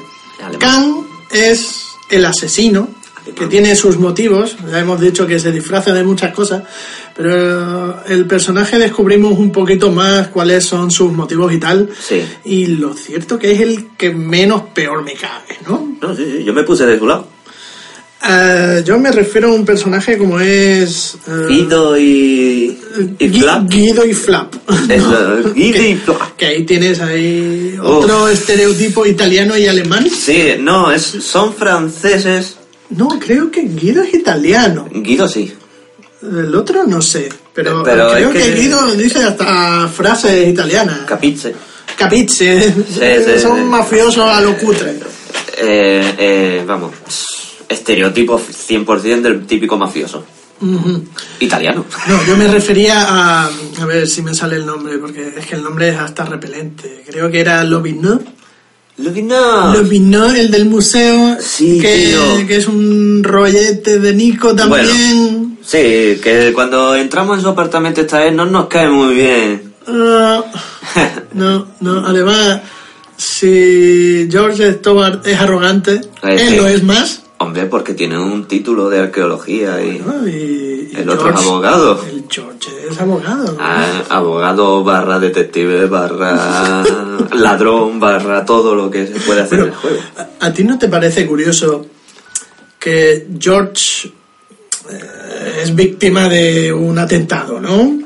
Khan 0.59 1.07
es 1.31 1.83
el 2.11 2.24
asesino, 2.24 2.89
que 3.37 3.47
tiene 3.47 3.77
sus 3.77 3.99
motivos. 3.99 4.57
Ya 4.70 4.81
hemos 4.81 5.01
dicho 5.01 5.27
que 5.27 5.39
se 5.39 5.53
disfraza 5.53 5.93
de 5.93 6.03
muchas 6.03 6.35
cosas. 6.35 6.64
Pero 7.16 8.03
el 8.07 8.27
personaje 8.27 8.79
descubrimos 8.79 9.39
un 9.39 9.53
poquito 9.53 9.93
más 9.93 10.29
cuáles 10.29 10.64
son 10.66 10.91
sus 10.91 11.12
motivos 11.12 11.53
y 11.53 11.59
tal. 11.59 11.89
Sí. 11.99 12.22
Y 12.45 12.66
lo 12.66 12.95
cierto 12.95 13.39
que 13.39 13.53
es 13.53 13.61
el 13.61 13.91
que 13.97 14.11
menos 14.11 14.62
peor 14.74 15.03
me 15.05 15.14
cae, 15.14 15.59
¿no? 15.68 15.97
No, 16.03 16.14
sí, 16.16 16.24
sí, 16.24 16.45
yo 16.45 16.53
me 16.53 16.64
puse 16.64 16.85
de 16.85 16.99
su 16.99 17.07
lado. 17.07 17.36
Eh, 18.29 18.83
yo 18.85 18.99
me 18.99 19.12
refiero 19.12 19.49
a 19.51 19.55
un 19.55 19.64
personaje 19.64 20.18
como 20.18 20.41
es. 20.41 21.16
eh, 21.29 21.47
Guido 21.49 21.97
y, 21.99 22.79
y 23.18 23.29
Flap. 23.29 23.68
Guido 23.68 24.05
y 24.07 24.14
Flap. 24.14 24.55
Eso, 24.89 25.53
Guido 25.55 25.83
y 25.83 25.95
Flap. 25.97 26.37
Que 26.37 26.47
ahí 26.47 26.64
tienes 26.64 27.01
ahí 27.01 27.77
otro 27.83 28.29
estereotipo 28.29 29.07
italiano 29.07 29.57
y 29.57 29.66
alemán. 29.66 30.09
Sí, 30.11 30.55
no, 30.59 30.91
es, 30.91 31.03
son 31.03 31.55
franceses. 31.55 32.57
No, 32.91 33.09
creo 33.18 33.51
que 33.51 33.62
Guido 33.62 34.03
es 34.03 34.14
italiano. 34.14 34.89
Guido 34.93 35.29
sí. 35.29 35.53
El 36.22 36.55
otro 36.55 36.85
no 36.85 37.01
sé. 37.03 37.29
Pero, 37.55 37.83
Pero 37.83 38.11
creo 38.12 38.31
es 38.33 38.43
que... 38.45 38.53
que- 38.55 38.61
Guido 38.61 38.87
dice 38.97 39.22
hasta 39.22 39.89
frases 39.89 40.49
italianas. 40.49 41.01
Capiche. 41.07 41.55
Capiche. 41.97 42.72
sí, 42.72 43.39
Son 43.41 43.57
sí. 43.59 43.62
mafiosos 43.64 44.24
a 44.29 44.41
lo 44.41 44.57
cutre. 44.57 44.95
Eh, 45.59 46.14
eh, 46.18 46.64
vamos, 46.66 46.93
estereotipo 47.69 48.39
100% 48.41 49.21
del 49.21 49.47
típico 49.47 49.77
mafioso. 49.77 50.25
Italiano. 51.41 51.85
No, 52.09 52.27
yo 52.27 52.37
me 52.37 52.49
refería 52.49 53.05
a. 53.07 53.47
A 53.47 53.85
ver 53.85 54.07
si 54.07 54.23
me 54.23 54.35
sale 54.35 54.57
el 54.57 54.64
nombre, 54.64 54.99
porque 54.99 55.35
es 55.37 55.47
que 55.47 55.55
el 55.55 55.62
nombre 55.62 55.91
es 55.91 55.99
hasta 55.99 56.25
repelente. 56.25 57.05
Creo 57.07 57.31
que 57.31 57.41
era 57.41 57.62
Lobinot. 57.62 58.25
Lo 58.99 59.12
que 59.12 59.23
no. 59.23 59.75
Lobinot, 59.75 60.35
el 60.35 60.51
del 60.51 60.64
museo. 60.64 61.37
Sí, 61.41 61.79
que, 61.79 62.57
es 62.57 62.67
un 62.67 63.23
rollete 63.23 63.99
de 63.99 64.14
Nico 64.14 64.55
también. 64.55 65.59
Sí, 65.62 66.19
que 66.23 66.53
cuando 66.55 66.95
entramos 66.95 67.37
en 67.37 67.43
su 67.43 67.49
apartamento 67.49 68.01
esta 68.01 68.21
vez 68.21 68.33
no 68.33 68.47
nos 68.47 68.67
cae 68.69 68.89
muy 68.89 69.14
bien. 69.14 69.75
Ah, 69.87 70.43
no, 71.35 71.67
no, 71.81 72.07
además, 72.07 72.62
si 73.17 74.27
George 74.31 74.73
Stobart 74.75 75.27
es 75.27 75.39
arrogante, 75.39 76.01
él 76.23 76.39
sí. 76.39 76.57
lo 76.57 76.67
es 76.67 76.83
más. 76.83 77.26
Hombre, 77.39 77.66
porque 77.66 77.93
tiene 77.93 78.18
un 78.18 78.47
título 78.49 78.89
de 78.89 79.01
arqueología 79.01 79.82
y... 79.84 79.99
¿no? 79.99 80.26
Y, 80.26 80.91
y 80.93 80.97
El 80.97 81.11
otro 81.11 81.30
es 81.30 81.37
abogado. 81.37 82.01
El 82.11 82.24
George 82.30 82.70
es 82.91 82.99
abogado. 82.99 83.57
Ah, 83.61 84.03
abogado 84.09 84.82
barra 84.82 85.18
detective 85.18 85.87
barra 85.87 86.82
ladrón 87.34 88.01
barra 88.01 88.45
todo 88.45 88.74
lo 88.74 88.91
que 88.91 89.07
se 89.07 89.20
puede 89.20 89.43
hacer 89.43 89.59
en 89.59 89.64
el 89.66 89.74
juego. 89.74 90.01
¿A, 90.16 90.47
a 90.47 90.53
ti 90.53 90.64
no 90.64 90.78
te 90.78 90.89
parece 90.89 91.26
curioso 91.26 91.87
que 92.78 93.26
George 93.39 94.12
eh, 94.91 95.61
es 95.62 95.74
víctima 95.74 96.28
de 96.28 96.72
un 96.72 96.99
atentado, 96.99 97.61
no? 97.61 98.06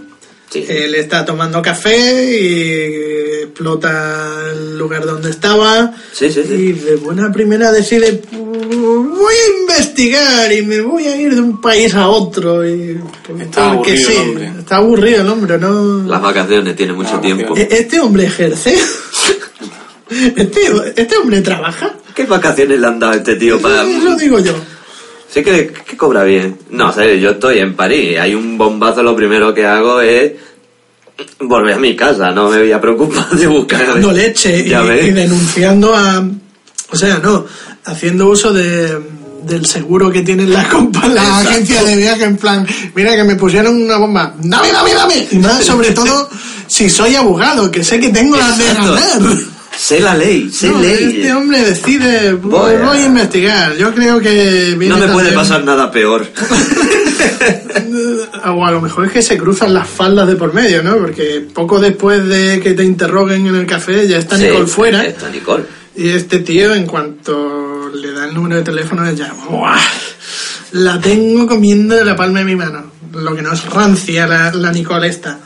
Sí. 0.50 0.64
Él 0.68 0.96
está 0.96 1.24
tomando 1.24 1.62
café 1.62 2.24
y 2.40 3.42
explota 3.44 4.36
el 4.52 4.76
lugar 4.76 5.06
donde 5.06 5.30
estaba. 5.30 5.94
Sí, 6.12 6.28
sí, 6.30 6.42
sí. 6.46 6.52
Y 6.54 6.72
de 6.72 6.96
buena 6.96 7.30
primera 7.30 7.70
decide, 7.70 8.20
voy 8.32 9.34
a 9.34 9.60
investigar 9.60 10.52
y 10.52 10.62
me 10.62 10.80
voy 10.80 11.06
a 11.06 11.16
ir 11.20 11.34
de 11.36 11.40
un 11.40 11.60
país 11.60 11.94
a 11.94 12.08
otro. 12.08 12.66
Y, 12.68 12.98
Está 13.40 13.74
porque 13.74 13.92
aburrido 13.92 14.08
sí, 14.10 14.16
el 14.16 14.28
hombre. 14.28 14.52
está 14.58 14.76
aburrido 14.78 15.20
el 15.22 15.28
hombre, 15.28 15.58
¿no? 15.58 16.02
Las 16.08 16.20
vacaciones 16.20 16.74
tiene 16.74 16.94
mucho 16.94 17.14
Ah, 17.14 17.20
tiempo. 17.20 17.56
E- 17.56 17.68
Este 17.70 18.00
hombre 18.00 18.24
ejerce. 18.24 18.76
Este, 20.10 20.60
este 20.96 21.16
hombre 21.18 21.40
trabaja. 21.40 21.94
¿Qué 22.16 22.24
vacaciones 22.24 22.80
le 22.80 22.86
han 22.88 22.98
dado 22.98 23.12
a 23.12 23.16
este 23.16 23.36
tío 23.36 23.60
para...? 23.62 23.84
Eso 23.88 24.16
digo 24.16 24.40
yo. 24.40 24.54
Sí 25.32 25.42
que, 25.44 25.68
que 25.68 25.96
cobra 25.96 26.24
bien. 26.24 26.58
No 26.70 26.92
sé, 26.92 27.20
yo 27.20 27.30
estoy 27.30 27.58
en 27.58 27.74
París. 27.74 28.18
Hay 28.18 28.34
un 28.34 28.58
bombazo, 28.58 29.02
lo 29.02 29.14
primero 29.14 29.54
que 29.54 29.64
hago 29.64 30.00
es 30.00 30.32
volver 31.40 31.74
a 31.74 31.78
mi 31.78 31.94
casa. 31.94 32.30
No 32.30 32.50
me 32.50 32.58
voy 32.58 32.72
a 32.72 32.80
preocupar 32.80 33.30
de 33.30 33.46
buscar... 33.46 33.86
Dando 33.86 34.12
leche 34.12 34.58
y, 34.58 35.10
denunciando 35.10 35.94
a. 35.94 36.26
O 36.92 36.96
sea, 36.96 37.18
no, 37.18 37.46
haciendo 37.84 38.28
uso 38.28 38.52
de, 38.52 38.98
del 39.44 39.66
seguro 39.66 40.10
que 40.10 40.22
tienen 40.22 40.52
las 40.52 40.72
la 40.72 40.80
Exacto. 40.80 41.20
agencia 41.20 41.84
de 41.84 41.96
viaje 41.96 42.24
en 42.24 42.36
plan, 42.36 42.66
mira 42.94 43.14
que 43.14 43.24
me 43.24 43.36
pusieron 43.36 43.80
una 43.82 43.96
bomba, 43.96 44.34
dame, 44.38 44.72
dame, 44.72 44.94
dame. 44.94 45.28
Y 45.30 45.36
más, 45.38 45.64
sobre 45.64 45.92
todo, 45.92 46.28
si 46.66 46.90
soy 46.90 47.14
abogado, 47.14 47.70
que 47.70 47.84
sé 47.84 48.00
que 48.00 48.08
tengo 48.08 48.36
las 48.36 48.58
de 48.58 48.64
Exacto. 48.64 48.94
ganar. 48.94 49.38
Sé 49.80 49.98
la 49.98 50.14
ley, 50.14 50.50
sé 50.52 50.68
No, 50.68 50.78
ley. 50.78 51.14
este 51.16 51.32
hombre 51.32 51.60
decide, 51.64 52.34
voy, 52.34 52.76
Voy 52.76 52.98
a- 52.98 53.06
investigar. 53.06 53.74
Yo 53.76 53.94
creo 53.94 54.20
que 54.20 54.74
viene 54.78 54.88
No 54.94 54.98
me 54.98 55.06
puede 55.06 55.28
también- 55.28 55.34
pasar 55.34 55.64
nada 55.64 55.90
peor. 55.90 56.26
O 58.54 58.64
a 58.66 58.70
lo 58.70 58.80
mejor 58.80 59.06
es 59.06 59.12
que 59.12 59.22
se 59.22 59.36
cruzan 59.38 59.72
las 59.74 59.88
faldas 59.88 60.26
de 60.28 60.36
por 60.36 60.52
medio, 60.54 60.82
¿no? 60.82 60.96
Porque 60.98 61.46
poco 61.52 61.78
después 61.80 62.26
de 62.26 62.60
que 62.60 62.72
te 62.74 62.84
interroguen 62.84 63.46
en 63.46 63.54
el 63.56 63.66
café 63.66 64.06
ya 64.06 64.18
está 64.18 64.36
Sí, 64.36 64.44
Nicole 64.44 64.66
fuera. 64.66 65.04
Está 65.04 65.28
Nicole. 65.30 65.64
Y 65.96 66.08
este 66.10 66.38
tío, 66.40 66.74
en 66.74 66.86
cuanto 66.86 67.90
le 67.94 68.12
da 68.12 68.26
el 68.26 68.34
número 68.34 68.56
de 68.56 68.62
teléfono, 68.62 69.10
ya, 69.12 69.32
¡buah! 69.48 69.78
La 70.72 71.00
tengo 71.00 71.46
comiendo 71.46 71.94
de 71.96 72.04
la 72.04 72.16
palma 72.16 72.40
de 72.40 72.44
mi 72.44 72.56
mano. 72.56 72.90
Lo 73.12 73.34
que 73.34 73.42
no 73.42 73.52
es 73.52 73.64
rancia 73.66 74.26
la, 74.26 74.52
la 74.52 74.72
Nicole 74.72 75.08
esta. 75.08 75.38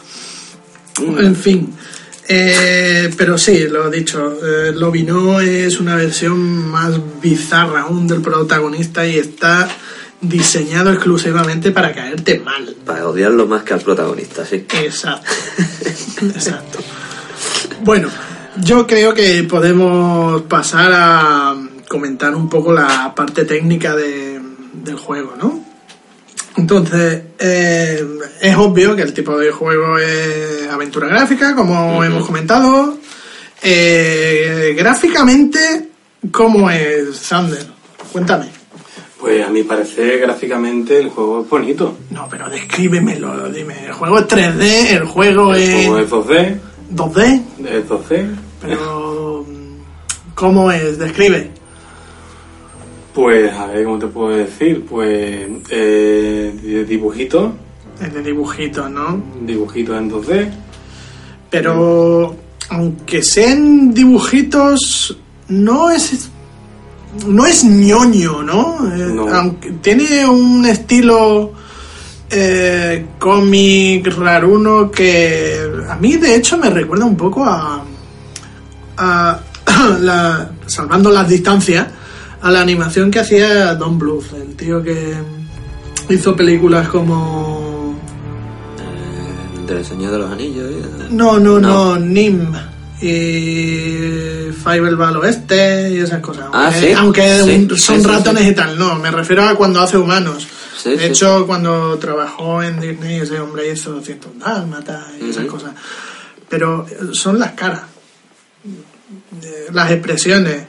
En 1.01 1.35
fin. 1.37 1.75
Eh, 2.29 3.11
pero 3.19 3.37
sí, 3.37 3.67
lo 3.69 3.91
dicho, 3.91 4.39
eh, 4.43 4.73
Lobino 4.75 5.41
es 5.41 5.79
una 5.79 5.95
versión 5.97 6.39
más 6.71 6.93
bizarra 7.21 7.83
aún 7.83 8.07
del 8.07 8.23
protagonista 8.23 9.07
y 9.07 9.19
está 9.19 9.69
diseñado 10.21 10.91
exclusivamente 10.91 11.71
para 11.71 11.93
caerte 11.93 12.39
mal. 12.41 12.75
Para 12.87 13.07
odiarlo 13.09 13.47
más 13.47 13.63
que 13.63 13.75
al 13.75 13.81
protagonista, 13.81 14.47
sí. 14.47 14.65
Exacto. 14.83 15.29
Exacto. 16.23 16.79
Bueno, 17.83 18.09
yo 18.63 18.87
creo 18.87 19.13
que 19.13 19.43
podemos 19.43 20.43
pasar 20.43 20.93
a 20.95 21.55
comentar 21.89 22.35
un 22.35 22.49
poco 22.49 22.73
la 22.73 23.15
parte 23.15 23.45
técnica 23.45 23.95
de- 23.95 24.41
del 24.73 24.97
juego, 24.97 25.35
¿no? 25.41 25.64
Entonces, 26.57 27.23
eh, 27.39 28.05
es 28.41 28.57
obvio 28.57 28.95
que 28.95 29.03
el 29.03 29.13
tipo 29.13 29.37
de 29.37 29.51
juego 29.51 29.99
es 29.99 30.69
aventura 30.71 31.09
gráfica, 31.09 31.55
como 31.55 32.03
hemos 32.05 32.27
comentado. 32.27 32.97
Eh, 33.63 34.75
gráficamente, 34.77 35.89
¿cómo 36.31 36.71
es, 36.71 37.17
Sander? 37.17 37.67
Cuéntame. 38.13 38.47
Pues 39.19 39.45
a 39.45 39.49
mi 39.51 39.63
parecer, 39.63 40.21
gráficamente, 40.21 40.99
el 40.99 41.09
juego 41.09 41.43
es 41.43 41.49
bonito. 41.49 41.97
No, 42.11 42.29
pero 42.31 42.49
descríbemelo, 42.49 43.49
dime. 43.49 43.87
El 43.87 43.93
juego 43.93 44.19
es 44.19 44.29
3D, 44.29 44.91
el 44.93 45.05
juego 45.07 45.55
El 45.55 45.63
es 45.63 45.87
juego 45.87 45.99
es 45.99 46.11
2D, 46.11 46.59
2D, 46.93 47.43
es 47.67 47.89
2D. 47.89 48.37
pero 48.61 49.47
¿cómo 50.35 50.71
es? 50.71 50.99
Describe. 50.99 51.51
Pues, 53.15 53.53
a 53.55 53.67
ver, 53.67 53.85
¿cómo 53.85 53.99
te 53.99 54.07
puedo 54.09 54.37
decir? 54.37 54.85
Pues, 54.87 55.47
eh, 55.71 56.53
de 56.63 56.85
dibujitos, 56.85 57.53
Es 58.01 58.13
de 58.13 58.23
dibujitos, 58.23 58.91
¿no? 58.91 59.23
dibujitos 59.47 59.97
en 59.97 60.11
2D. 60.11 60.51
Pero 61.49 62.35
aunque 62.71 63.23
sean 63.23 63.95
dibujitos, 63.95 65.17
no 65.49 65.91
es 65.91 66.29
no 67.29 67.47
es 67.47 67.63
ñoño, 67.63 68.43
¿no? 68.43 68.79
Eh, 68.93 69.13
No. 69.15 69.29
Aunque 69.33 69.71
tiene 69.81 70.27
un 70.27 70.67
estilo 70.67 71.53
eh, 72.31 73.07
cómic 73.21 74.09
raruno 74.17 74.91
que 74.91 75.71
a 75.89 75.95
mí 75.95 76.17
de 76.17 76.35
hecho 76.35 76.59
me 76.59 76.71
recuerda 76.71 77.05
un 77.05 77.17
poco 77.17 77.45
a, 77.45 77.85
a 78.97 79.41
la, 80.01 80.51
salvando 80.67 81.11
las 81.13 81.29
distancias 81.29 81.87
a 82.45 82.51
la 82.51 82.61
animación 82.61 83.11
que 83.11 83.19
hacía 83.21 83.75
Don 83.75 83.99
Bluth, 83.99 84.33
el 84.35 84.55
tío 84.55 84.83
que 84.83 85.15
hizo 86.11 86.37
películas 86.37 86.89
como 86.89 87.97
Eh, 88.79 89.67
del 89.67 89.85
Señor 89.85 90.13
de 90.13 90.19
los 90.19 90.31
Anillos. 90.31 90.71
¿eh? 90.71 91.07
no, 91.11 91.39
no, 91.41 91.59
no, 91.59 91.97
No. 91.97 91.99
Nim. 91.99 92.53
y 93.01 94.51
Fireball 94.63 95.03
al 95.03 95.17
oeste 95.19 95.91
y 95.91 95.99
esas 95.99 96.21
cosas. 96.21 96.47
Ah, 96.53 96.67
Aunque- 96.71 96.81
sí. 96.81 96.93
Aunque 96.93 97.39
Sí, 97.45 97.51
un- 97.51 97.71
sí, 97.71 97.77
son 97.79 98.01
sí, 98.01 98.07
ratones 98.07 98.47
y 98.51 98.55
tal, 98.55 98.79
no, 98.79 98.95
me 98.97 99.11
refiero 99.11 99.43
a 99.45 99.55
cuando 99.55 99.81
hace 99.81 99.97
humanos. 99.99 100.47
De 100.85 101.07
hecho, 101.07 101.47
cuando 101.47 101.99
trabajó 101.99 102.63
en 102.63 102.79
Disney, 102.81 103.21
ese 103.21 103.41
hombre 103.41 103.71
hizo 103.73 104.01
100 104.03 104.21
dálmatas 104.39 105.05
y 105.21 105.31
esas 105.31 105.47
cosas. 105.47 105.73
Pero 106.49 106.87
eh, 106.89 106.97
son 107.13 107.39
las 107.39 107.53
caras, 107.53 107.83
eh, 109.43 109.67
las 109.73 109.91
expresiones. 109.91 110.65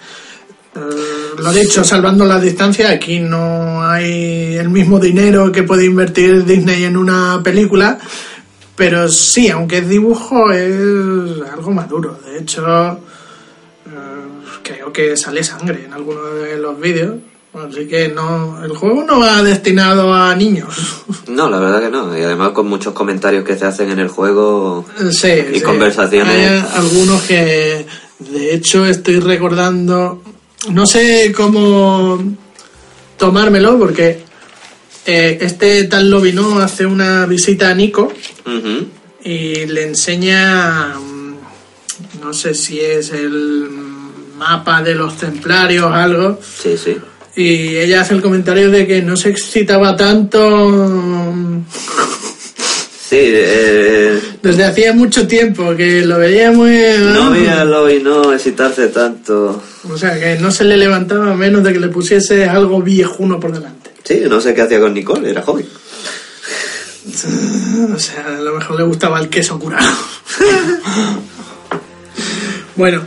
Lo 1.37 1.53
dicho, 1.53 1.83
salvando 1.83 2.25
las 2.25 2.41
distancias, 2.41 2.89
aquí 2.91 3.19
no 3.19 3.81
hay 3.87 4.55
el 4.55 4.69
mismo 4.69 4.99
dinero 4.99 5.51
que 5.51 5.63
puede 5.63 5.85
invertir 5.85 6.43
Disney 6.45 6.83
en 6.83 6.97
una 6.97 7.41
película, 7.43 7.97
pero 8.75 9.07
sí, 9.07 9.49
aunque 9.49 9.77
es 9.79 9.87
dibujo, 9.89 10.51
es 10.51 10.73
algo 11.51 11.71
maduro. 11.71 12.19
De 12.25 12.39
hecho, 12.39 12.63
eh, 13.85 14.57
creo 14.63 14.91
que 14.91 15.15
sale 15.15 15.43
sangre 15.43 15.85
en 15.85 15.93
algunos 15.93 16.41
de 16.41 16.57
los 16.57 16.77
vídeos, 16.79 17.15
así 17.53 17.87
que 17.87 18.09
no, 18.09 18.61
el 18.63 18.71
juego 18.71 19.03
no 19.03 19.19
va 19.19 19.41
destinado 19.43 20.13
a 20.13 20.35
niños. 20.35 20.75
No, 21.27 21.49
la 21.49 21.59
verdad 21.59 21.81
que 21.81 21.89
no. 21.89 22.17
Y 22.17 22.21
además 22.21 22.51
con 22.51 22.67
muchos 22.67 22.93
comentarios 22.93 23.43
que 23.43 23.57
se 23.57 23.65
hacen 23.65 23.89
en 23.89 23.99
el 23.99 24.07
juego. 24.07 24.85
Sí, 25.11 25.27
Y 25.51 25.55
sí. 25.55 25.61
conversaciones. 25.61 26.63
Hay 26.63 26.65
algunos 26.75 27.21
que, 27.23 27.85
de 28.19 28.53
hecho, 28.53 28.85
estoy 28.85 29.19
recordando. 29.19 30.21
No 30.69 30.85
sé 30.85 31.31
cómo 31.35 32.21
tomármelo, 33.17 33.77
porque 33.77 34.19
eh, 35.05 35.37
este 35.41 35.83
tal 35.85 36.09
Lobino 36.09 36.59
hace 36.59 36.85
una 36.85 37.25
visita 37.25 37.69
a 37.69 37.73
Nico 37.75 38.11
y 39.23 39.65
le 39.65 39.83
enseña. 39.83 40.95
mm, 40.97 41.35
No 42.21 42.33
sé 42.33 42.53
si 42.53 42.79
es 42.79 43.11
el 43.11 43.69
mapa 44.37 44.81
de 44.81 44.95
los 44.95 45.17
templarios 45.17 45.85
o 45.85 45.93
algo. 45.93 46.39
Sí, 46.41 46.75
sí. 46.83 46.97
Y 47.37 47.75
ella 47.77 48.01
hace 48.01 48.13
el 48.15 48.21
comentario 48.21 48.71
de 48.71 48.87
que 48.87 49.01
no 49.01 49.15
se 49.17 49.29
excitaba 49.29 49.95
tanto 49.95 50.69
mm, 50.69 51.63
Sí, 53.09 53.17
eh, 53.21 54.19
desde 54.41 54.63
hacía 54.63 54.91
mucho 54.93 55.27
tiempo, 55.27 55.75
que 55.75 56.03
lo 56.05 56.17
veía 56.17 56.51
muy... 56.51 56.75
no 57.13 57.29
míralo 57.29 57.87
y 57.89 58.01
no 58.01 58.33
excitarse 58.33 58.87
tanto. 58.87 59.61
O 59.89 59.97
sea, 59.97 60.19
que 60.19 60.39
no 60.39 60.51
se 60.51 60.63
le 60.63 60.77
levantaba 60.77 61.31
a 61.31 61.35
menos 61.35 61.63
de 61.63 61.73
que 61.73 61.79
le 61.79 61.89
pusiese 61.89 62.45
algo 62.45 62.81
viejuno 62.81 63.39
por 63.39 63.51
delante. 63.51 63.91
Sí, 64.03 64.21
no 64.27 64.41
sé 64.41 64.53
qué 64.53 64.61
hacía 64.61 64.79
con 64.79 64.93
Nicole, 64.93 65.29
era 65.29 65.41
joven. 65.41 65.65
O 67.95 67.99
sea, 67.99 68.25
a 68.25 68.41
lo 68.41 68.55
mejor 68.55 68.77
le 68.77 68.83
gustaba 68.83 69.19
el 69.19 69.29
queso 69.29 69.59
curado. 69.59 69.85
bueno, 72.75 73.05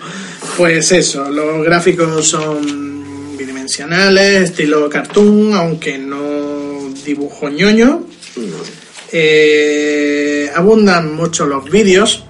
pues 0.57 0.93
eso, 0.93 1.29
los 1.31 1.65
gráficos 1.65 2.27
son 2.27 3.37
bidimensionales, 3.37 4.51
estilo 4.51 4.89
cartoon, 4.89 5.55
aunque 5.55 5.99
no 5.99 6.91
dibujo 7.05 7.49
ñoño. 7.49 8.07
Eh, 9.13 10.51
abundan 10.55 11.15
mucho 11.15 11.47
los 11.47 11.69
vídeos, 11.71 12.25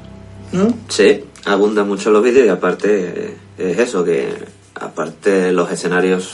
¿no? 0.53 0.75
Sí, 0.89 1.25
abundan 1.45 1.89
mucho 1.89 2.11
los 2.11 2.23
vídeos 2.23 2.47
y 2.47 2.51
aparte 2.51 3.15
eh, 3.17 3.35
es 3.59 3.79
eso, 3.79 4.05
que 4.05 4.29
aparte 4.75 5.53
los 5.53 5.71
escenarios 5.71 6.29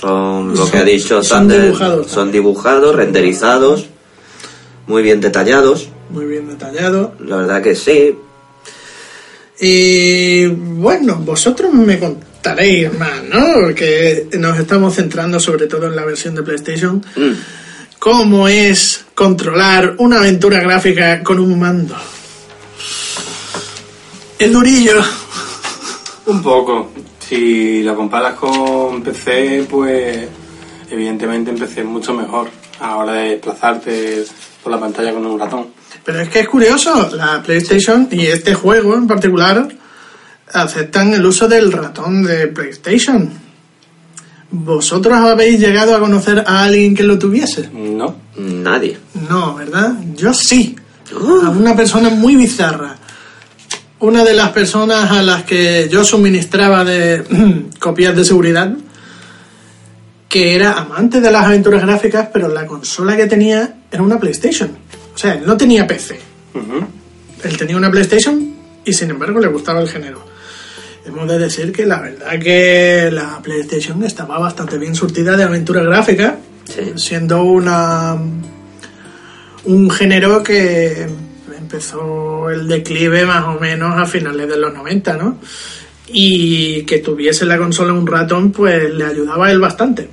son 0.00 0.54
lo 0.56 0.70
que 0.70 0.78
ha 0.78 0.84
dicho 0.84 1.22
son 1.22 1.48
dibujados 1.48 2.10
son 2.10 2.32
dibujados, 2.32 2.94
renderizados, 2.94 3.86
muy 4.86 5.02
bien 5.02 5.20
detallados. 5.20 5.88
Muy 6.10 6.26
bien 6.26 6.48
detallado. 6.48 7.14
La 7.20 7.36
verdad 7.36 7.62
que 7.62 7.76
sí. 7.76 8.12
Y 9.60 10.46
bueno, 10.46 11.16
vosotros 11.16 11.72
me 11.72 11.98
contaréis 11.98 12.92
más, 12.98 13.22
¿no? 13.22 13.60
Porque 13.60 14.26
nos 14.38 14.58
estamos 14.58 14.96
centrando 14.96 15.38
sobre 15.38 15.68
todo 15.68 15.86
en 15.86 15.94
la 15.94 16.04
versión 16.04 16.34
de 16.34 16.42
PlayStation. 16.42 16.96
Mm. 17.14 17.32
¿Cómo 18.00 18.48
es 18.48 19.04
controlar 19.14 19.94
una 19.98 20.18
aventura 20.18 20.58
gráfica 20.60 21.22
con 21.22 21.38
un 21.38 21.58
mando? 21.58 21.94
El 24.38 24.52
durillo. 24.52 24.94
Un 26.30 26.42
poco. 26.42 26.90
Si 27.18 27.82
lo 27.82 27.96
comparas 27.96 28.34
con 28.34 29.02
PC, 29.02 29.66
pues 29.68 30.28
evidentemente 30.88 31.50
en 31.50 31.58
PC 31.58 31.80
es 31.80 31.86
mucho 31.86 32.14
mejor 32.14 32.48
a 32.78 32.86
la 32.86 32.96
hora 32.98 33.12
de 33.14 33.30
desplazarte 33.30 34.24
por 34.62 34.70
la 34.70 34.78
pantalla 34.78 35.12
con 35.12 35.26
un 35.26 35.40
ratón. 35.40 35.66
Pero 36.04 36.20
es 36.20 36.28
que 36.28 36.40
es 36.40 36.48
curioso, 36.48 37.10
la 37.16 37.42
PlayStation 37.42 38.06
y 38.12 38.26
este 38.26 38.54
juego 38.54 38.94
en 38.94 39.08
particular 39.08 39.68
aceptan 40.52 41.12
el 41.14 41.26
uso 41.26 41.48
del 41.48 41.72
ratón 41.72 42.22
de 42.22 42.46
PlayStation. 42.46 43.28
¿Vosotros 44.52 45.18
habéis 45.18 45.58
llegado 45.58 45.96
a 45.96 45.98
conocer 45.98 46.44
a 46.46 46.62
alguien 46.62 46.94
que 46.94 47.02
lo 47.02 47.18
tuviese? 47.18 47.70
No. 47.72 48.14
Nadie. 48.36 48.98
No, 49.28 49.56
¿verdad? 49.56 49.94
Yo 50.14 50.32
sí. 50.32 50.76
A 51.12 51.50
una 51.50 51.74
persona 51.74 52.08
muy 52.08 52.36
bizarra. 52.36 52.96
Una 54.00 54.24
de 54.24 54.32
las 54.34 54.48
personas 54.50 55.10
a 55.10 55.22
las 55.22 55.42
que 55.44 55.88
yo 55.90 56.04
suministraba 56.04 56.84
de 56.84 57.22
copias 57.78 58.16
de 58.16 58.24
seguridad, 58.24 58.72
que 60.28 60.54
era 60.54 60.72
amante 60.72 61.20
de 61.20 61.30
las 61.30 61.44
aventuras 61.44 61.82
gráficas, 61.82 62.28
pero 62.32 62.48
la 62.48 62.66
consola 62.66 63.16
que 63.16 63.26
tenía 63.26 63.74
era 63.90 64.02
una 64.02 64.18
PlayStation. 64.18 64.70
O 65.14 65.18
sea, 65.18 65.34
él 65.34 65.42
no 65.44 65.56
tenía 65.56 65.86
PC. 65.86 66.18
Él 67.44 67.56
tenía 67.58 67.76
una 67.76 67.90
PlayStation 67.90 68.54
y 68.84 68.92
sin 68.92 69.10
embargo 69.10 69.38
le 69.40 69.48
gustaba 69.48 69.80
el 69.80 69.88
género. 69.88 70.24
Hemos 71.04 71.28
de 71.28 71.38
decir 71.38 71.72
que 71.72 71.84
la 71.84 72.00
verdad 72.00 72.38
que 72.38 73.10
la 73.12 73.40
PlayStation 73.42 74.02
estaba 74.04 74.38
bastante 74.38 74.78
bien 74.78 74.94
surtida 74.94 75.36
de 75.36 75.44
aventura 75.44 75.82
gráfica, 75.82 76.38
Sí. 76.64 76.92
siendo 76.96 77.42
una 77.42 78.16
un 79.64 79.90
género 79.90 80.42
que 80.42 81.06
empezó 81.70 82.50
el 82.50 82.66
declive 82.66 83.24
más 83.24 83.44
o 83.46 83.60
menos 83.60 83.96
a 83.96 84.04
finales 84.04 84.48
de 84.48 84.56
los 84.56 84.74
90, 84.74 85.16
¿no? 85.16 85.38
Y 86.08 86.82
que 86.82 86.98
tuviese 86.98 87.46
la 87.46 87.58
consola 87.58 87.92
un 87.92 88.08
ratón, 88.08 88.50
pues 88.50 88.92
le 88.92 89.04
ayudaba 89.04 89.46
a 89.46 89.52
él 89.52 89.60
bastante. 89.60 90.08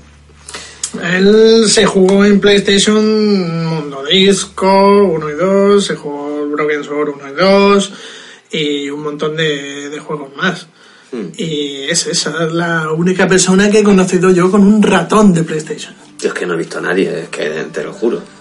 Él 1.03 1.64
se 1.68 1.86
jugó 1.86 2.24
en 2.24 2.39
PlayStation 2.39 3.66
Mundo 3.66 4.03
Disco 4.05 5.03
1 5.05 5.30
y 5.32 5.34
2, 5.34 5.84
se 5.84 5.95
jugó 5.95 6.47
Broken 6.47 6.84
Sword 6.84 7.10
1 7.16 7.30
y 7.30 7.34
2 7.34 7.93
y 8.51 8.89
un 8.91 9.01
montón 9.01 9.36
de, 9.36 9.89
de 9.89 9.99
juegos 9.99 10.30
más. 10.36 10.68
Hmm. 11.12 11.30
Y 11.38 11.86
es 11.89 12.05
esa 12.05 12.45
la 12.45 12.91
única 12.91 13.28
persona 13.28 13.72
que 13.72 13.80
he 13.80 13.84
conocido 13.84 14.30
yo 14.30 14.51
con 14.51 14.62
un 14.62 14.84
ratón 14.84 15.34
de 15.34 15.43
PlayStation. 15.43 15.95
Yo 16.20 16.30
es 16.30 16.34
que 16.36 16.45
no 16.45 16.53
he 16.53 16.58
visto 16.58 16.78
a 16.78 16.82
nadie, 16.82 17.24
es 17.24 17.30
que 17.30 17.66
te 17.74 17.84
lo 17.84 17.93
juro. 17.93 18.36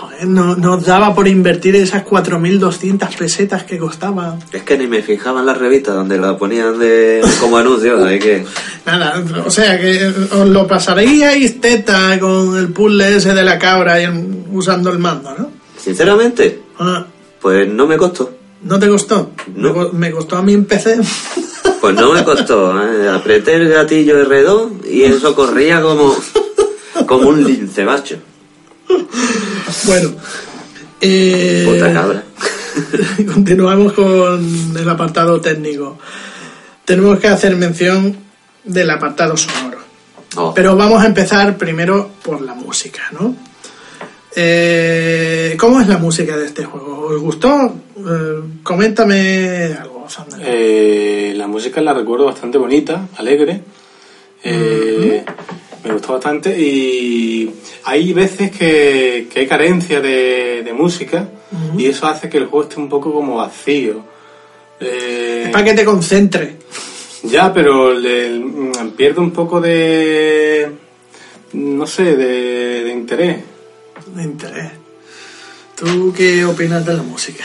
Joder, 0.00 0.26
no, 0.26 0.56
nos 0.56 0.84
daba 0.84 1.14
por 1.14 1.28
invertir 1.28 1.76
esas 1.76 2.04
4.200 2.04 3.16
pesetas 3.16 3.64
que 3.64 3.78
costaba. 3.78 4.38
Es 4.52 4.62
que 4.62 4.78
ni 4.78 4.86
me 4.86 5.02
fijaba 5.02 5.40
en 5.40 5.46
las 5.46 5.58
revistas 5.58 5.94
donde 5.94 6.18
la 6.18 6.36
ponían 6.38 6.78
de 6.78 7.20
como 7.40 7.58
anuncio, 7.58 7.98
de 7.98 8.18
que 8.18 8.44
Nada, 8.86 9.22
o 9.44 9.50
sea 9.50 9.78
que 9.78 10.06
os 10.32 10.48
lo 10.48 10.66
pasaríais 10.66 11.60
teta 11.60 12.18
con 12.18 12.56
el 12.56 12.68
puzzle 12.72 13.16
ese 13.16 13.34
de 13.34 13.44
la 13.44 13.58
cabra 13.58 14.00
y 14.00 14.04
el- 14.04 14.44
usando 14.52 14.90
el 14.90 14.98
mando, 14.98 15.34
¿no? 15.38 15.50
sinceramente, 15.76 16.62
Ah, 16.80 17.04
pues 17.40 17.68
no 17.68 17.86
me 17.86 17.96
costó. 17.96 18.30
¿No 18.62 18.78
te 18.78 18.88
costó? 18.88 19.30
No. 19.54 19.90
Me 19.92 20.10
costó 20.10 20.36
a 20.36 20.42
mí 20.42 20.52
en 20.54 20.64
PC. 20.64 20.98
Pues 21.80 21.94
no 21.94 22.12
me 22.12 22.24
costó, 22.24 22.80
¿eh? 22.82 23.08
apreté 23.08 23.54
el 23.54 23.68
gatillo 23.68 24.16
R2 24.28 24.84
y 24.90 25.02
eso 25.04 25.34
corría 25.34 25.80
como 25.80 26.16
como 27.06 27.28
un 27.28 27.44
lince, 27.44 27.84
macho. 27.84 28.16
Bueno. 29.84 30.10
eh, 31.00 31.64
Puta 31.66 31.92
cabra. 31.92 32.24
Continuamos 33.34 33.92
con 33.92 34.76
el 34.76 34.88
apartado 34.88 35.40
técnico. 35.40 35.98
Tenemos 36.84 37.18
que 37.18 37.28
hacer 37.28 37.56
mención 37.56 38.16
del 38.64 38.90
apartado 38.90 39.36
sonoro. 39.36 39.78
Oh, 40.36 40.52
Pero 40.54 40.76
vamos 40.76 41.02
a 41.02 41.06
empezar 41.06 41.56
primero 41.56 42.10
por 42.22 42.40
la 42.42 42.54
música, 42.54 43.02
¿no? 43.18 43.34
Eh, 44.36 45.56
¿Cómo 45.58 45.80
es 45.80 45.88
la 45.88 45.98
música 45.98 46.36
de 46.36 46.46
este 46.46 46.64
juego? 46.64 47.08
¿Os 47.08 47.20
gustó? 47.20 47.74
Eh, 47.96 48.40
coméntame 48.62 49.74
algo. 49.80 50.06
Eh, 50.40 51.34
la 51.36 51.46
música 51.46 51.80
la 51.80 51.92
recuerdo 51.92 52.26
bastante 52.26 52.56
bonita, 52.56 53.08
alegre. 53.16 53.62
Eh, 54.42 55.24
Me 55.84 55.92
gustó 55.92 56.14
bastante 56.14 56.58
y 56.58 57.50
hay 57.84 58.12
veces 58.12 58.50
que, 58.50 59.28
que 59.32 59.40
hay 59.40 59.46
carencia 59.46 60.00
de, 60.00 60.62
de 60.64 60.72
música 60.72 61.28
y 61.76 61.86
eso 61.86 62.06
hace 62.06 62.28
que 62.28 62.38
el 62.38 62.46
juego 62.46 62.68
esté 62.68 62.80
un 62.80 62.88
poco 62.88 63.12
como 63.12 63.36
vacío. 63.36 64.02
Eh, 64.80 65.44
Es 65.46 65.50
para 65.50 65.64
que 65.64 65.74
te 65.74 65.84
concentres. 65.84 66.54
ya, 67.22 67.52
pero 67.52 67.92
le, 67.94 68.42
pierde 68.96 69.20
un 69.20 69.30
poco 69.30 69.60
de... 69.60 70.70
no 71.52 71.86
sé, 71.86 72.16
de, 72.16 72.84
de 72.84 72.92
interés. 72.92 73.38
De 74.14 74.22
interés. 74.22 74.70
¿Tú 75.76 76.12
qué 76.16 76.44
opinas 76.44 76.84
de 76.84 76.94
la 76.94 77.02
música? 77.02 77.44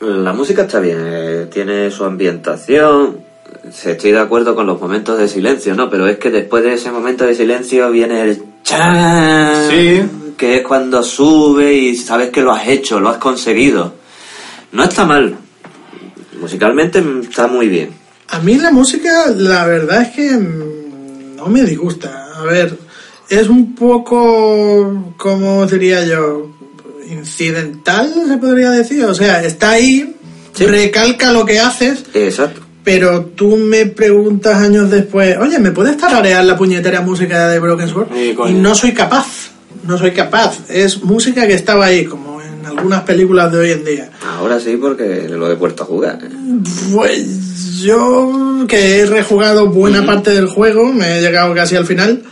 La 0.00 0.32
música 0.32 0.62
está 0.62 0.80
bien, 0.80 0.98
eh, 1.00 1.46
tiene 1.52 1.90
su 1.90 2.04
ambientación. 2.04 3.24
Se- 3.72 3.92
Estoy 3.92 4.12
de 4.12 4.20
acuerdo 4.20 4.54
con 4.54 4.66
los 4.66 4.80
momentos 4.80 5.18
de 5.18 5.28
silencio, 5.28 5.74
¿no? 5.74 5.88
Pero 5.90 6.06
es 6.08 6.18
que 6.18 6.30
después 6.30 6.62
de 6.64 6.74
ese 6.74 6.90
momento 6.90 7.24
de 7.24 7.34
silencio 7.34 7.90
viene 7.90 8.22
el 8.22 8.42
chan, 8.62 9.68
Sí. 9.70 10.02
que 10.36 10.56
es 10.56 10.62
cuando 10.66 11.02
sube 11.02 11.72
y 11.72 11.96
sabes 11.96 12.30
que 12.30 12.42
lo 12.42 12.52
has 12.52 12.68
hecho, 12.68 13.00
lo 13.00 13.08
has 13.08 13.18
conseguido. 13.18 13.94
No 14.72 14.84
está 14.84 15.04
mal. 15.04 15.36
Musicalmente 16.40 17.02
está 17.22 17.46
muy 17.46 17.68
bien. 17.68 17.90
A 18.28 18.38
mí 18.40 18.54
la 18.58 18.70
música, 18.72 19.26
la 19.34 19.66
verdad 19.66 20.02
es 20.02 20.08
que 20.10 20.30
mm, 20.36 21.36
no 21.36 21.46
me 21.46 21.62
disgusta. 21.62 22.32
A 22.36 22.42
ver, 22.44 22.76
es 23.28 23.48
un 23.48 23.74
poco, 23.74 25.14
¿cómo 25.16 25.64
diría 25.66 26.04
yo? 26.04 26.50
Incidental, 27.08 28.12
se 28.28 28.36
podría 28.38 28.70
decir. 28.70 29.04
O 29.04 29.14
sea, 29.14 29.42
está 29.44 29.70
ahí, 29.70 30.14
Sí. 30.52 30.66
recalca 30.66 31.32
lo 31.32 31.44
que 31.46 31.58
haces, 31.60 32.04
Exacto. 32.14 32.62
Pero 32.86 33.24
tú 33.24 33.56
me 33.56 33.86
preguntas 33.86 34.58
años 34.58 34.88
después, 34.88 35.36
oye, 35.38 35.58
¿me 35.58 35.72
puedes 35.72 35.96
tararear 35.96 36.44
la 36.44 36.56
puñetera 36.56 37.00
música 37.00 37.48
de 37.48 37.58
Broken 37.58 37.88
Sword? 37.88 38.06
Sí, 38.14 38.36
y 38.46 38.52
no 38.52 38.76
soy 38.76 38.92
capaz, 38.92 39.50
no 39.88 39.98
soy 39.98 40.12
capaz. 40.12 40.70
Es 40.70 41.02
música 41.02 41.48
que 41.48 41.54
estaba 41.54 41.86
ahí, 41.86 42.04
como 42.04 42.40
en 42.40 42.64
algunas 42.64 43.02
películas 43.02 43.50
de 43.50 43.58
hoy 43.58 43.70
en 43.72 43.84
día. 43.84 44.10
Ahora 44.24 44.60
sí 44.60 44.76
porque 44.80 45.28
lo 45.28 45.50
he 45.50 45.56
vuelto 45.56 45.82
a 45.82 45.86
jugar. 45.86 46.20
Pues 46.94 47.80
yo, 47.80 48.64
que 48.68 49.00
he 49.00 49.06
rejugado 49.06 49.66
buena 49.66 50.06
parte 50.06 50.30
del 50.30 50.46
juego, 50.46 50.92
me 50.92 51.18
he 51.18 51.20
llegado 51.20 51.52
casi 51.56 51.74
al 51.74 51.86
final. 51.86 52.22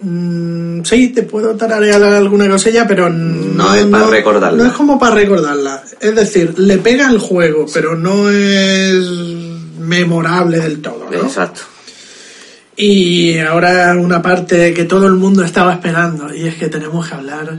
mm, 0.00 0.82
sí, 0.82 1.10
te 1.10 1.22
puedo 1.22 1.54
tararear 1.54 2.02
alguna 2.02 2.48
cosilla, 2.48 2.84
pero 2.84 3.08
no, 3.08 3.76
es 3.76 3.86
para 3.86 4.06
recordarla. 4.08 4.64
No 4.64 4.68
es 4.68 4.76
como 4.76 4.98
para 4.98 5.14
recordarla. 5.14 5.84
Es 6.00 6.16
decir, 6.16 6.58
le 6.58 6.78
pega 6.78 7.08
el 7.08 7.18
juego, 7.18 7.66
pero 7.72 7.94
no 7.94 8.28
es 8.28 9.49
memorable 9.80 10.58
del 10.58 10.80
todo, 10.80 11.08
¿no? 11.10 11.16
Exacto. 11.16 11.62
Y 12.76 13.38
ahora 13.38 13.94
una 13.94 14.22
parte 14.22 14.72
que 14.72 14.84
todo 14.84 15.06
el 15.06 15.14
mundo 15.14 15.44
estaba 15.44 15.74
esperando, 15.74 16.34
y 16.34 16.46
es 16.46 16.54
que 16.54 16.68
tenemos 16.68 17.08
que 17.08 17.14
hablar 17.14 17.58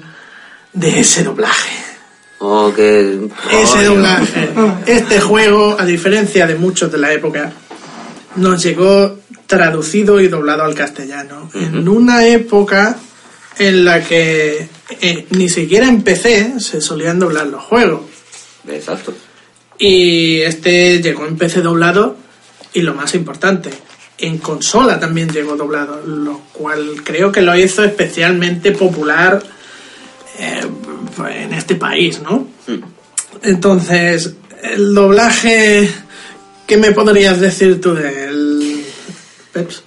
de 0.73 0.99
ese 0.99 1.23
doblaje. 1.23 1.71
Oh, 2.39 2.73
que... 2.73 3.29
Ese 3.51 3.83
doblaje. 3.85 4.49
Este 4.87 5.19
juego, 5.19 5.79
a 5.79 5.85
diferencia 5.85 6.47
de 6.47 6.55
muchos 6.55 6.91
de 6.91 6.97
la 6.97 7.13
época, 7.13 7.51
nos 8.35 8.63
llegó 8.63 9.19
traducido 9.45 10.19
y 10.21 10.27
doblado 10.27 10.63
al 10.63 10.73
castellano. 10.73 11.51
En 11.53 11.87
una 11.87 12.25
época 12.25 12.97
en 13.59 13.85
la 13.85 14.03
que 14.03 14.69
eh, 15.01 15.27
ni 15.31 15.49
siquiera 15.49 15.87
en 15.87 16.01
PC 16.01 16.59
se 16.59 16.81
solían 16.81 17.19
doblar 17.19 17.47
los 17.47 17.61
juegos. 17.63 18.01
Exacto. 18.67 19.13
Y 19.81 20.41
este 20.41 21.01
llegó 21.01 21.25
en 21.25 21.35
PC 21.37 21.61
doblado 21.61 22.15
y 22.71 22.81
lo 22.81 22.93
más 22.93 23.15
importante, 23.15 23.71
en 24.19 24.37
consola 24.37 24.99
también 24.99 25.29
llegó 25.29 25.55
doblado, 25.55 26.05
lo 26.05 26.41
cual 26.53 27.01
creo 27.03 27.31
que 27.31 27.41
lo 27.41 27.57
hizo 27.57 27.83
especialmente 27.83 28.73
popular 28.73 29.41
eh, 30.37 30.61
en 31.31 31.53
este 31.53 31.73
país, 31.73 32.21
¿no? 32.21 32.47
Entonces, 33.41 34.35
el 34.61 34.93
doblaje, 34.93 35.89
¿qué 36.67 36.77
me 36.77 36.91
podrías 36.91 37.39
decir 37.39 37.81
tú 37.81 37.95
del 37.95 38.83
Peps? 39.51 39.81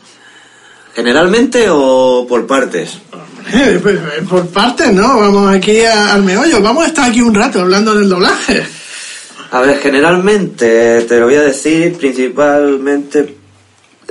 ¿Generalmente 0.96 1.66
o 1.70 2.26
por 2.28 2.48
partes? 2.48 2.98
Pues, 3.80 4.00
por 4.28 4.48
partes, 4.48 4.92
¿no? 4.92 5.20
Vamos 5.20 5.54
aquí 5.54 5.84
al 5.84 6.24
meollo. 6.24 6.60
Vamos 6.60 6.82
a 6.82 6.88
estar 6.88 7.08
aquí 7.08 7.20
un 7.20 7.34
rato 7.34 7.60
hablando 7.60 7.94
del 7.94 8.08
doblaje. 8.08 8.64
A 9.54 9.60
ver, 9.60 9.78
generalmente, 9.78 11.02
te 11.02 11.20
lo 11.20 11.26
voy 11.26 11.36
a 11.36 11.42
decir, 11.42 11.96
principalmente, 11.96 13.36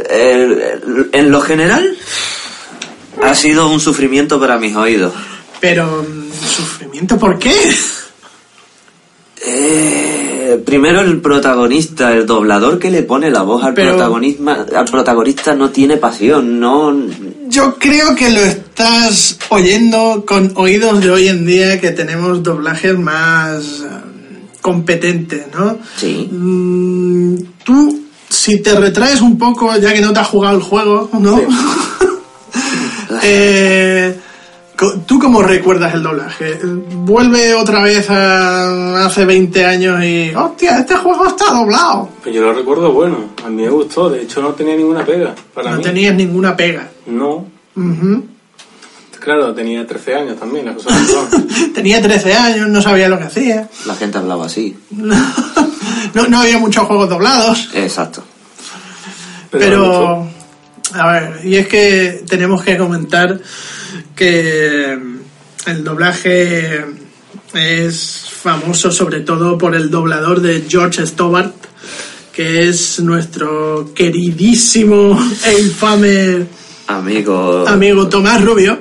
en 0.09 1.31
lo 1.31 1.41
general, 1.41 1.97
ha 3.21 3.35
sido 3.35 3.69
un 3.69 3.81
sufrimiento 3.81 4.39
para 4.39 4.57
mis 4.57 4.73
oídos. 4.73 5.11
Pero, 5.59 6.05
mm, 6.07 6.31
¿sufrimiento 6.31 7.19
por 7.19 7.37
qué? 7.39 7.53
Eh, 9.45 10.63
primero 10.65 11.01
el 11.01 11.19
protagonista, 11.19 12.13
el 12.13 12.25
doblador 12.25 12.79
que 12.79 12.89
le 12.89 13.03
pone 13.03 13.29
la 13.29 13.41
voz 13.41 13.65
al, 13.65 13.73
Pero- 13.73 14.01
al 14.01 14.85
protagonista 14.85 15.55
no 15.55 15.71
tiene 15.71 15.97
pasión, 15.97 16.57
no... 16.61 16.97
Yo 17.49 17.75
creo 17.77 18.15
que 18.15 18.29
lo 18.29 18.39
estás 18.39 19.37
oyendo 19.49 20.23
con 20.25 20.53
oídos 20.55 21.01
de 21.01 21.11
hoy 21.11 21.27
en 21.27 21.45
día 21.45 21.81
que 21.81 21.91
tenemos 21.91 22.41
doblajes 22.41 22.97
más 22.97 23.83
competentes, 24.64 25.45
¿no? 25.53 25.78
Sí. 25.97 26.28
Mm, 26.32 27.36
tú, 27.64 27.99
si 28.30 28.64
te 28.64 28.74
retraes 28.74 29.22
un 29.22 29.38
poco, 29.38 29.76
ya 29.78 29.93
que 29.93 30.01
no 30.01 30.11
te 30.14 30.20
has 30.22 30.28
jugado 30.28 30.55
el 30.57 30.64
juego, 30.64 31.09
¿no? 31.20 31.39
Eh, 33.26 34.18
co- 34.76 34.93
¿Tú 35.05 35.20
cómo 35.20 35.41
recuerdas 35.43 35.93
el 35.93 36.03
doblaje? 36.03 36.59
Vuelve 36.64 37.53
otra 37.53 37.84
vez 37.84 38.09
a 38.09 39.05
hace 39.05 39.24
20 39.26 39.66
años 39.66 40.03
y... 40.03 40.32
¡Hostia, 40.36 40.80
este 40.80 40.95
juego 40.95 41.28
está 41.28 41.45
doblado! 41.53 42.09
Pues 42.24 42.34
yo 42.36 42.41
lo 42.41 42.53
recuerdo 42.53 42.91
bueno, 42.91 43.18
a 43.45 43.49
mí 43.49 43.61
me 43.64 43.70
gustó, 43.70 44.09
de 44.09 44.24
hecho 44.24 44.41
no 44.41 44.49
tenía 44.49 44.76
ninguna 44.76 45.05
pega 45.05 45.36
para 45.53 45.72
no 45.72 45.78
mí. 45.78 45.84
tenías 45.84 46.16
ninguna 46.16 46.55
pega. 46.55 46.89
No. 47.05 47.45
Claro, 49.24 49.53
tenía 49.53 49.88
13 49.88 50.15
años 50.15 50.39
también, 50.39 50.65
las 50.65 50.76
cosas. 50.76 50.93
Tenía 51.74 52.01
13 52.01 52.34
años, 52.34 52.67
no 52.67 52.82
sabía 52.82 53.07
lo 53.07 53.17
que 53.17 53.24
hacía. 53.24 53.69
La 53.86 53.95
gente 53.95 54.17
hablaba 54.17 54.45
así. 54.45 54.76
No, 54.91 56.28
no 56.28 56.41
había 56.41 56.59
muchos 56.59 56.86
juegos 56.86 57.09
doblados. 57.09 57.69
Exacto. 57.74 58.24
Pero, 59.49 60.28
a 60.93 61.11
ver, 61.11 61.39
y 61.45 61.55
es 61.55 61.67
que 61.67 62.24
tenemos 62.28 62.63
que 62.63 62.78
comentar 62.78 63.39
que 64.15 64.97
el 65.65 65.84
doblaje 65.84 66.86
es 67.53 68.28
famoso 68.30 68.91
sobre 68.91 69.21
todo 69.21 69.57
por 69.57 69.76
el 69.76 69.89
doblador 69.89 70.41
de 70.41 70.65
George 70.67 71.05
Stobart, 71.05 71.55
que 72.34 72.67
es 72.67 72.99
nuestro 72.99 73.93
queridísimo 73.93 75.17
e 75.45 75.59
infame 75.61 76.62
Amigo, 76.88 77.65
amigo 77.67 78.07
Tomás 78.09 78.43
Rubio. 78.43 78.77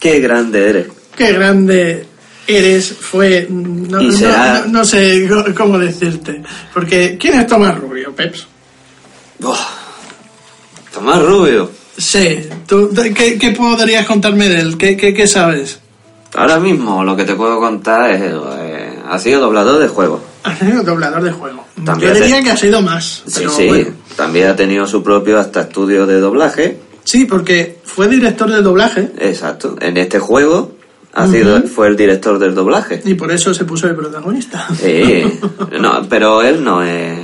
qué 0.00 0.20
grande 0.20 0.68
eres. 0.70 0.86
Qué 1.16 1.32
grande 1.32 2.06
eres, 2.46 2.92
fue... 2.92 3.46
No, 3.50 4.84
sé 4.84 5.28
cómo 5.56 5.78
decirte. 5.78 6.42
Porque, 6.72 7.16
¿quién 7.20 7.40
es 7.40 7.46
Tomás 7.46 7.76
Rubio, 7.78 8.14
Peps? 8.14 8.46
Tomás 10.92 11.22
Rubio. 11.22 11.70
Sí, 11.96 12.48
¿tú, 12.66 12.88
de- 12.90 13.12
qué, 13.12 13.38
qué 13.38 13.50
podrías 13.50 14.06
contarme 14.06 14.48
de 14.48 14.60
él? 14.60 14.78
¿Qué, 14.78 14.96
qué, 14.96 15.12
qué 15.12 15.26
sabes? 15.26 15.80
Ahora 16.34 16.58
mismo 16.60 17.02
lo 17.04 17.16
que 17.16 17.24
te 17.24 17.34
puedo 17.34 17.58
contar 17.58 18.10
es... 18.12 18.22
eh, 18.22 18.98
ha 19.08 19.18
sido 19.18 19.40
doblador 19.40 19.80
de 19.80 19.88
juegos. 19.88 20.20
Ha 20.44 20.54
sido 20.56 20.82
doblador 20.82 21.22
de 21.22 21.32
juego. 21.32 21.64
También 21.84 22.14
Yo 22.14 22.20
diría 22.20 22.42
que 22.42 22.50
ha 22.52 22.56
sido 22.56 22.80
más. 22.82 23.22
Sí, 23.26 23.32
pero 23.38 23.50
sí. 23.50 23.66
bueno. 23.66 23.90
También 24.16 24.48
ha 24.48 24.56
tenido 24.56 24.86
su 24.86 25.02
propio 25.02 25.38
hasta 25.38 25.62
estudio 25.62 26.06
de 26.06 26.20
doblaje. 26.20 26.78
Sí, 27.10 27.24
porque 27.24 27.78
fue 27.84 28.06
director 28.08 28.50
de 28.50 28.60
doblaje 28.60 29.10
Exacto. 29.18 29.76
En 29.80 29.96
este 29.96 30.18
juego 30.18 30.76
ha 31.14 31.26
sido, 31.26 31.62
fue 31.62 31.88
el 31.88 31.96
director 31.96 32.38
del 32.38 32.54
doblaje. 32.54 33.00
y 33.04 33.14
por 33.14 33.32
eso 33.32 33.54
se 33.54 33.64
puso 33.64 33.86
el 33.88 33.96
protagonista. 33.96 34.66
Sí. 34.78 35.24
No, 35.80 36.06
pero 36.08 36.42
él 36.42 36.62
no 36.62 36.82
es... 36.82 37.18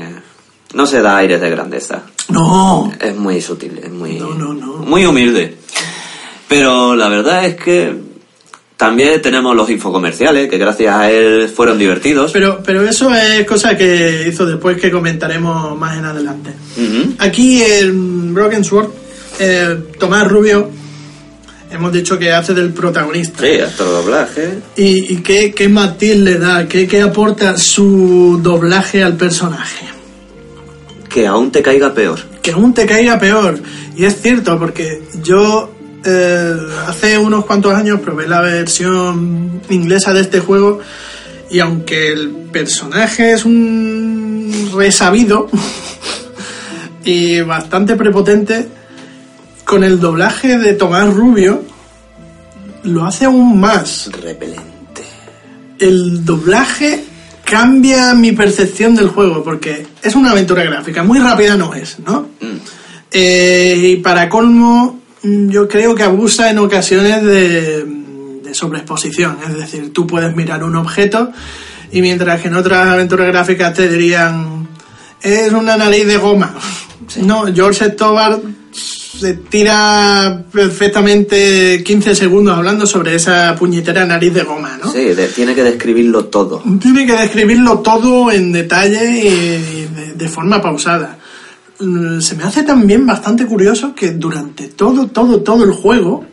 No 0.75 0.87
se 0.87 1.03
da 1.03 1.19
aires 1.19 1.41
de 1.41 1.51
grandeza. 1.51 2.03
No, 2.31 2.91
Es 3.01 3.15
muy 3.15 3.41
sutil, 3.43 3.79
es 3.83 3.91
muy... 3.91 4.19
No, 4.19 4.35
no, 4.35 4.55
no. 4.55 4.79
Muy 4.79 5.05
humilde. 5.05 5.57
Pero 6.49 6.97
la 6.97 7.09
verdad 7.09 7.45
es 7.47 7.57
que 7.57 7.95
también 8.77 9.21
tenemos 9.23 9.55
los 9.55 9.69
infocomerciales, 9.71 10.49
que 10.49 10.59
gracias 10.59 10.95
a 10.95 11.11
él 11.11 11.49
fueron 11.49 11.79
divertidos. 11.79 12.33
pero, 12.33 12.61
pero 12.65 12.83
eso 12.83 13.13
es 13.15 13.47
cosa 13.47 13.77
que 13.77 14.27
hizo 14.29 14.47
después 14.47 14.81
que 14.81 14.91
comentaremos 14.91 15.79
más 15.79 15.97
en 15.99 16.05
adelante. 16.07 16.51
Aquí 17.19 17.63
en 17.63 18.35
Broken 18.35 18.65
Sword, 18.65 18.89
eh, 19.39 19.78
Tomás 19.98 20.28
Rubio, 20.28 20.70
hemos 21.70 21.93
dicho 21.93 22.19
que 22.19 22.32
hace 22.32 22.55
del 22.55 22.73
protagonista. 22.73 23.43
Sí, 23.43 23.61
hasta 23.61 23.85
el 23.85 23.90
doblaje. 23.90 24.59
¿Y, 24.77 25.15
y 25.15 25.16
qué, 25.23 25.52
qué 25.52 25.69
matiz 25.69 26.16
le 26.16 26.39
da? 26.39 26.66
¿Qué, 26.69 26.86
¿Qué 26.86 27.02
aporta 27.02 27.56
su 27.59 28.40
doblaje 28.43 29.02
al 29.02 29.16
personaje? 29.16 29.86
Que 31.09 31.27
aún 31.27 31.51
te 31.52 31.62
caiga 31.62 31.94
peor. 31.94 32.19
Que 32.43 32.52
aún 32.52 32.74
te 32.74 32.86
caiga 32.86 33.19
peor. 33.19 33.59
Y 33.97 34.05
es 34.05 34.20
cierto, 34.20 34.59
porque 34.59 35.02
yo 35.23 35.70
eh, 36.05 36.56
hace 36.86 37.16
unos 37.16 37.47
cuantos 37.47 37.74
años 37.74 38.01
probé 38.01 38.28
la 38.28 38.40
versión 38.43 39.62
inglesa 39.70 40.12
de 40.12 40.20
este 40.20 40.40
juego 40.40 40.81
y 41.51 41.61
aunque 41.61 42.12
el 42.12 42.31
personaje 42.52 43.32
es 43.32 43.47
un 43.47 44.70
resabido 44.77 45.48
y 47.05 47.40
bastante 47.40 47.97
prepotente, 47.97 48.69
con 49.75 49.83
el 49.83 49.99
doblaje 49.99 50.57
de 50.57 50.75
Tomás 50.75 51.13
Rubio 51.13 51.65
lo 52.85 53.05
hace 53.05 53.25
aún 53.25 53.59
más. 53.59 54.09
Repelente. 54.23 55.03
el 55.81 56.25
doblaje 56.25 57.03
cambia 57.45 58.15
mi 58.15 58.31
percepción 58.31 58.95
del 58.95 59.09
juego, 59.09 59.43
porque 59.43 59.85
es 60.01 60.15
una 60.15 60.31
aventura 60.31 60.63
gráfica, 60.63 61.03
muy 61.03 61.19
rápida 61.19 61.57
no 61.57 61.75
es, 61.75 61.99
¿no? 61.99 62.29
Mm. 62.41 62.57
Eh, 63.11 63.95
y 63.95 63.97
para 63.97 64.29
colmo, 64.29 65.01
mm, 65.25 65.49
yo 65.49 65.67
creo 65.67 65.93
que 65.97 66.05
abusa 66.05 66.51
en 66.51 66.59
ocasiones 66.61 67.25
de, 67.25 67.85
de 68.45 68.55
sobreexposición, 68.55 69.39
es 69.45 69.57
decir, 69.57 69.93
tú 69.93 70.07
puedes 70.07 70.37
mirar 70.37 70.63
un 70.63 70.77
objeto 70.77 71.33
y 71.91 72.01
mientras 72.01 72.41
que 72.41 72.47
en 72.47 72.55
otras 72.55 72.87
aventuras 72.87 73.27
gráficas 73.27 73.75
te 73.75 73.89
dirían, 73.89 74.69
es 75.21 75.53
una 75.53 75.77
nariz 75.77 76.07
de 76.07 76.17
goma. 76.17 76.55
No, 77.17 77.53
George 77.53 77.91
Stobart 77.91 78.41
se 79.19 79.35
tira 79.35 80.43
perfectamente 80.53 81.82
15 81.85 82.15
segundos 82.15 82.57
hablando 82.57 82.86
sobre 82.86 83.15
esa 83.15 83.55
puñetera 83.59 84.05
nariz 84.05 84.35
de 84.35 84.43
goma, 84.43 84.78
¿no? 84.82 84.91
Sí, 84.93 85.05
de- 85.15 85.28
tiene 85.28 85.55
que 85.55 85.62
describirlo 85.62 86.27
todo. 86.27 86.62
Tiene 86.81 87.07
que 87.07 87.12
describirlo 87.15 87.78
todo 87.81 88.31
en 88.31 88.53
detalle 88.53 89.05
y 89.24 89.86
de, 89.95 90.12
de 90.15 90.28
forma 90.28 90.61
pausada. 90.61 91.19
Mm, 91.81 92.20
Se 92.20 92.35
me 92.36 92.45
hace 92.45 92.62
también 92.62 93.07
bastante 93.07 93.47
curioso 93.47 93.95
que 93.95 94.11
durante 94.12 94.69
todo, 94.69 95.07
todo, 95.09 95.41
todo 95.43 95.65
el 95.65 95.73
juego 95.73 96.24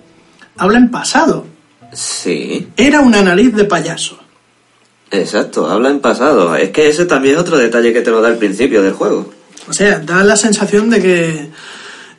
habla 0.58 0.78
en 0.78 0.92
pasado. 0.92 1.46
Sí, 1.94 2.68
Era 2.78 3.02
una 3.02 3.22
nariz 3.22 3.54
de 3.54 3.66
payaso. 3.66 4.18
exacto, 5.12 5.70
habla 5.70 5.90
en 5.90 6.00
pasado. 6.00 6.56
Es 6.56 6.70
que 6.70 6.88
ese 6.90 7.06
también 7.06 7.36
es 7.36 7.42
otro 7.42 7.58
detalle 7.58 7.92
que 7.94 8.02
te 8.02 8.12
lo 8.12 8.22
da 8.22 8.30
al 8.30 8.38
principio 8.38 8.82
del 8.82 8.94
juego. 8.94 9.32
O 9.70 9.74
sea, 9.74 10.00
da 10.00 10.24
la 10.24 10.36
sensación 10.36 10.90
de 10.90 11.02
que 11.02 11.50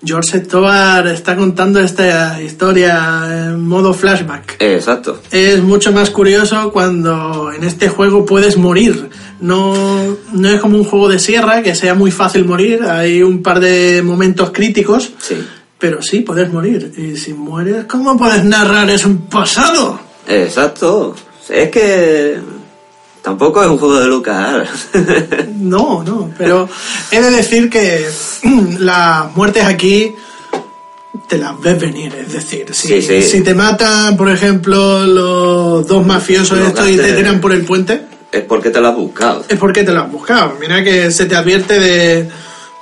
George 0.05 0.41
Stobart 0.45 1.07
está 1.07 1.37
contando 1.37 1.79
esta 1.81 2.41
historia 2.43 3.25
en 3.29 3.67
modo 3.69 3.95
flashback. 3.95 4.57
Exacto. 4.59 5.21
Es 5.31 5.63
mucho 5.63 5.93
más 5.93 6.11
curioso 6.11 6.73
cuando 6.73 7.53
en 7.53 7.63
este 7.65 7.89
juego 7.89 8.25
puedes 8.27 8.57
morir. 8.57 9.11
No, 9.41 10.17
no 10.33 10.49
es 10.49 10.61
como 10.61 10.77
un 10.79 10.85
juego 10.85 11.09
de 11.09 11.19
sierra 11.19 11.63
que 11.63 11.75
sea 11.75 11.95
muy 11.95 12.11
fácil 12.11 12.45
morir. 12.45 12.83
Hay 12.85 13.23
un 13.23 13.43
par 13.43 13.61
de 13.61 14.03
momentos 14.05 14.51
críticos, 14.51 15.13
Sí, 15.19 15.37
pero 15.79 16.03
sí 16.03 16.21
puedes 16.21 16.53
morir. 16.53 16.93
Y 16.97 17.17
si 17.17 17.33
mueres, 17.33 17.85
¿cómo 17.85 18.17
puedes 18.17 18.45
narrar 18.45 18.91
eso 18.91 19.09
en 19.09 19.19
pasado? 19.19 20.01
exacto. 20.27 21.15
Es 21.49 21.71
que 21.71 22.39
tampoco 23.23 23.63
es 23.63 23.69
un 23.69 23.79
juego 23.79 24.01
de 24.01 24.07
Lucas. 24.07 24.69
No, 25.63 26.03
no, 26.03 26.29
pero 26.37 26.69
he 27.13 27.21
de 27.21 27.31
decir 27.31 27.71
que 27.71 28.05
las 28.81 29.35
muertes 29.37 29.65
aquí 29.65 30.13
te 31.29 31.39
las 31.39 31.59
ves 31.61 31.81
venir, 31.81 32.13
es 32.15 32.33
decir, 32.33 32.67
si, 32.75 32.89
Sí, 32.89 33.03
sí. 33.03 33.23
si 33.23 33.41
te 33.43 33.55
matan, 33.55 34.17
por 34.17 34.29
ejemplo, 34.29 35.07
los 35.07 35.87
dos 35.87 36.05
mafiosos 36.05 36.59
Los 36.59 36.69
estos 36.69 36.91
y 36.91 36.97
te 36.97 37.13
tiran 37.13 37.41
por 37.41 37.53
el 37.53 37.65
puente, 37.65 38.07
es 38.33 38.43
porque 38.45 38.71
te 38.71 38.81
lo 38.81 38.89
has 38.89 38.97
buscado. 38.97 39.45
es 39.49 39.59
porque 39.59 39.85
te 39.85 39.93
lo 39.93 40.01
has 40.01 40.11
buscado. 40.11 40.55
Mira 40.61 40.83
que 40.83 41.11
se 41.11 41.27
te 41.27 41.37
advierte 41.37 41.79
de... 41.79 42.29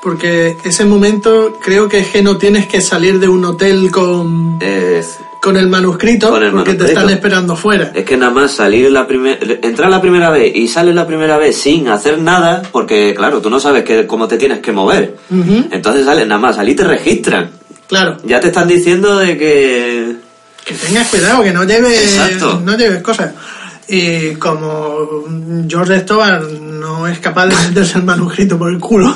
Porque 0.02 0.56
ese 0.64 0.86
momento 0.86 1.58
creo 1.62 1.86
que 1.88 1.98
es 1.98 2.06
que 2.08 2.22
no 2.22 2.38
tienes 2.38 2.66
que 2.66 2.80
salir 2.80 3.18
de 3.20 3.28
un 3.28 3.44
hotel 3.44 3.90
con, 3.90 4.58
Es, 4.62 5.18
con 5.40 5.56
el 5.56 5.68
manuscrito 5.68 6.30
Con 6.30 6.42
el 6.42 6.52
porque 6.52 6.74
te 6.74 6.84
están 6.84 7.08
esperando 7.10 7.56
fuera. 7.56 7.92
es 7.94 8.04
que 8.04 8.16
nada 8.16 8.32
más 8.32 8.52
salir 8.52 8.90
la 8.90 9.06
primera, 9.06 9.38
entrar 9.62 9.90
la 9.90 10.00
primera 10.00 10.30
vez 10.30 10.54
y 10.54 10.68
sales 10.68 10.94
la 10.94 11.06
primera 11.06 11.38
vez 11.38 11.56
sin 11.56 11.88
hacer 11.88 12.18
nada, 12.18 12.62
porque 12.70 13.14
claro, 13.16 13.40
tú 13.40 13.48
no 13.48 13.58
sabes 13.58 13.84
que, 13.84 14.06
cómo 14.06 14.28
te 14.28 14.36
tienes 14.36 14.60
que 14.60 14.72
mover. 14.72 15.16
Entonces 15.70 16.04
sales 16.04 16.26
nada 16.26 16.40
más, 16.40 16.56
salir 16.56 16.76
te 16.76 16.84
registran. 16.84 17.50
Claro. 17.88 18.18
Ya 18.24 18.38
te 18.38 18.48
están 18.48 18.68
diciendo 18.68 19.16
de 19.18 19.36
que... 19.36 20.16
Que 20.64 20.74
tengas 20.74 21.08
cuidado, 21.08 21.42
que 21.42 21.52
no 21.52 21.64
lleves, 21.64 22.18
Exacto. 22.18 22.60
no 22.64 22.76
lleves 22.76 23.02
cosas. 23.02 23.32
Y 23.88 24.34
como 24.34 25.24
George 25.66 26.00
Stobart 26.00 26.48
no 26.48 27.08
es 27.08 27.18
capaz 27.18 27.46
de 27.46 27.56
meterse 27.68 27.98
el 27.98 28.04
manuscrito 28.04 28.58
por 28.58 28.70
el 28.70 28.78
culo, 28.78 29.12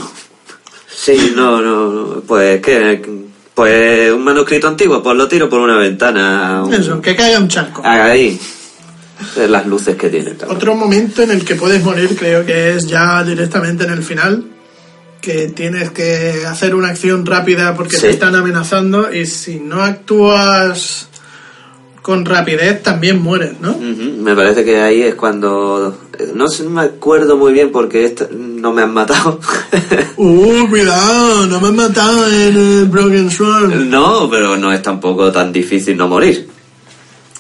Sí, 0.97 1.35
no, 1.37 1.61
no, 1.61 1.93
no, 1.93 2.21
pues 2.27 2.63
que... 2.63 3.24
Pues 3.55 4.11
un 4.13 4.25
manuscrito 4.25 4.67
antiguo, 4.67 5.03
pues 5.03 5.17
lo 5.17 5.29
tiro 5.29 5.49
por 5.49 5.61
una 5.61 5.77
ventana. 5.79 6.63
un- 6.65 6.75
eso, 6.75 7.01
que 7.01 7.15
caiga 7.15 7.39
un 7.39 7.49
charco. 7.49 7.83
Ahí. 7.85 8.39
Las 9.49 9.67
luces 9.67 9.97
que 9.97 10.09
tiene. 10.11 10.35
Otro 10.49 10.75
momento 10.75 11.23
en 11.23 11.31
el 11.31 11.45
que 11.45 11.55
puedes 11.55 11.83
morir 11.85 12.17
creo 12.19 12.45
que 12.45 12.75
es 12.75 12.87
ya 12.89 13.23
directamente 13.23 13.85
en 13.85 13.91
el 13.93 14.03
final, 14.03 14.45
que 15.21 15.49
tienes 15.49 15.91
que 15.91 16.45
hacer 16.47 16.75
una 16.75 16.89
acción 16.89 17.25
rápida 17.25 17.75
porque 17.77 17.95
Sí. 17.97 18.03
te 18.03 18.11
están 18.11 18.35
amenazando 18.35 19.13
y 19.15 19.25
si 19.27 19.61
no 19.61 19.83
actúas 19.83 21.09
con 22.03 22.25
rapidez 22.27 22.83
también 22.83 23.23
mueres, 23.23 23.61
¿no? 23.61 23.79
Me 23.79 24.35
parece 24.35 24.65
que 24.65 24.81
ahí 24.83 25.03
es 25.03 25.15
cuando... 25.15 25.97
eh, 26.19 26.33
No 26.35 26.49
sé, 26.49 26.65
no 26.65 26.71
me 26.71 26.83
acuerdo 26.83 27.37
muy 27.37 27.53
bien 27.53 27.71
porque 27.73 28.05
esto- 28.05 28.29
no 28.33 28.73
me 28.73 28.83
han 28.83 28.93
matado. 28.95 29.41
Uh, 30.17 30.69
cuidado, 30.69 31.47
no 31.49 31.61
me 31.61 31.69
han 31.69 31.77
matado 31.77 32.27
en 32.29 32.57
el 32.57 32.85
Broken 32.87 33.31
Sword. 33.31 33.75
no, 33.75 34.29
pero 34.31 34.57
no 34.57 34.73
es 34.73 34.81
tampoco 34.83 35.31
tan 35.33 35.53
difícil 35.53 35.97
no 35.97 36.07
morir. 36.09 36.49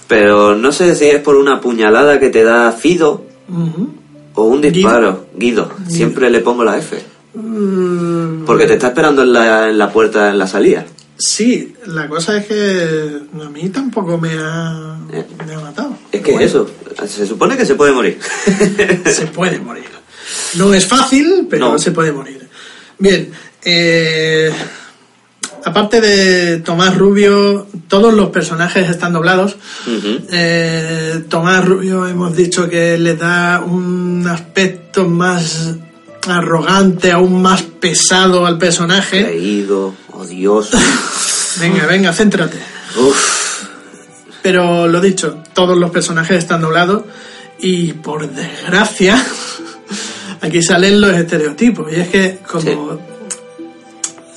Pero 0.08 0.54
no 0.56 0.70
sé 0.72 0.94
si 0.94 1.04
es 1.06 1.20
por 1.22 1.36
una 1.36 1.60
puñalada 1.60 2.18
que 2.20 2.30
te 2.30 2.42
da 2.44 2.72
Fido 2.72 3.24
o 4.34 4.44
un 4.44 4.60
disparo. 4.60 5.26
Guido. 5.36 5.70
Siempre 5.88 6.28
le 6.30 6.40
pongo 6.40 6.64
la 6.64 6.76
F. 6.78 7.00
Mm, 7.34 8.44
Porque 8.44 8.66
te 8.66 8.74
está 8.74 8.88
esperando 8.88 9.22
en 9.22 9.32
la, 9.32 9.68
en 9.70 9.78
la 9.78 9.90
puerta, 9.90 10.30
en 10.30 10.38
la 10.38 10.46
salida. 10.46 10.84
Sí, 11.16 11.74
la 11.86 12.08
cosa 12.08 12.36
es 12.36 12.46
que 12.46 13.20
a 13.40 13.48
mí 13.48 13.68
tampoco 13.70 14.18
me 14.18 14.30
ha, 14.36 14.98
Eh. 15.20 15.26
me 15.46 15.54
ha 15.54 15.60
matado. 15.60 15.96
Es 16.12 16.20
que 16.22 16.32
Bueno, 16.32 16.46
eso, 16.46 16.70
se 17.06 17.26
supone 17.26 17.56
que 17.56 17.64
se 17.66 17.74
puede 17.74 17.92
morir. 17.92 18.18
Se 19.06 19.26
puede 19.26 19.58
morir. 19.58 19.84
No 20.54 20.72
es 20.74 20.86
fácil, 20.86 21.46
pero 21.50 21.72
No. 21.72 21.78
se 21.78 21.90
puede 21.92 22.12
morir. 22.12 22.48
Bien, 22.98 23.30
eh, 23.64 24.50
aparte 25.64 26.00
de 26.00 26.58
Tomás 26.58 26.96
Rubio, 26.96 27.66
todos 27.88 28.14
los 28.14 28.30
personajes 28.30 28.88
están 28.88 29.12
doblados. 29.12 29.56
Eh, 30.30 31.24
Tomás 31.28 31.64
Rubio 31.64 32.06
hemos 32.06 32.34
dicho 32.36 32.68
que 32.68 32.96
le 32.98 33.16
da 33.16 33.60
un 33.60 34.26
aspecto 34.28 35.06
más 35.08 35.74
arrogante, 36.26 37.12
aún 37.12 37.42
más 37.42 37.62
pesado 37.62 38.46
al 38.46 38.56
personaje. 38.58 39.24
Creído, 39.24 39.94
odioso. 40.12 40.78
Venga, 41.60 41.86
venga, 41.86 42.12
céntrate. 42.12 42.58
Uf. 42.96 43.53
Pero 44.44 44.86
lo 44.86 45.00
dicho, 45.00 45.38
todos 45.54 45.74
los 45.78 45.90
personajes 45.90 46.36
están 46.36 46.60
doblados 46.60 47.04
y 47.60 47.94
por 47.94 48.30
desgracia 48.30 49.16
aquí 50.42 50.62
salen 50.62 51.00
los 51.00 51.16
estereotipos. 51.16 51.90
Y 51.90 51.96
es 51.96 52.08
que 52.08 52.40
como 52.46 53.00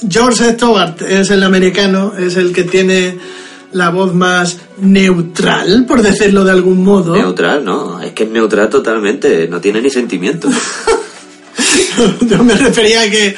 George 0.09 0.53
Stobart 0.53 1.01
es 1.01 1.29
el 1.29 1.43
americano, 1.43 2.13
es 2.17 2.37
el 2.37 2.53
que 2.53 2.63
tiene 2.63 3.17
la 3.73 3.89
voz 3.89 4.13
más 4.13 4.57
neutral, 4.77 5.85
por 5.85 6.01
decirlo 6.01 6.45
de 6.45 6.51
algún 6.51 6.85
modo. 6.85 7.13
Neutral, 7.13 7.65
no. 7.65 8.01
Es 8.01 8.13
que 8.13 8.23
es 8.23 8.29
neutral 8.29 8.69
totalmente. 8.69 9.49
No 9.49 9.59
tiene 9.59 9.81
ni 9.81 9.89
sentimientos. 9.89 10.53
Yo 12.21 12.45
me 12.45 12.55
refería 12.55 13.01
a 13.01 13.09
que 13.09 13.35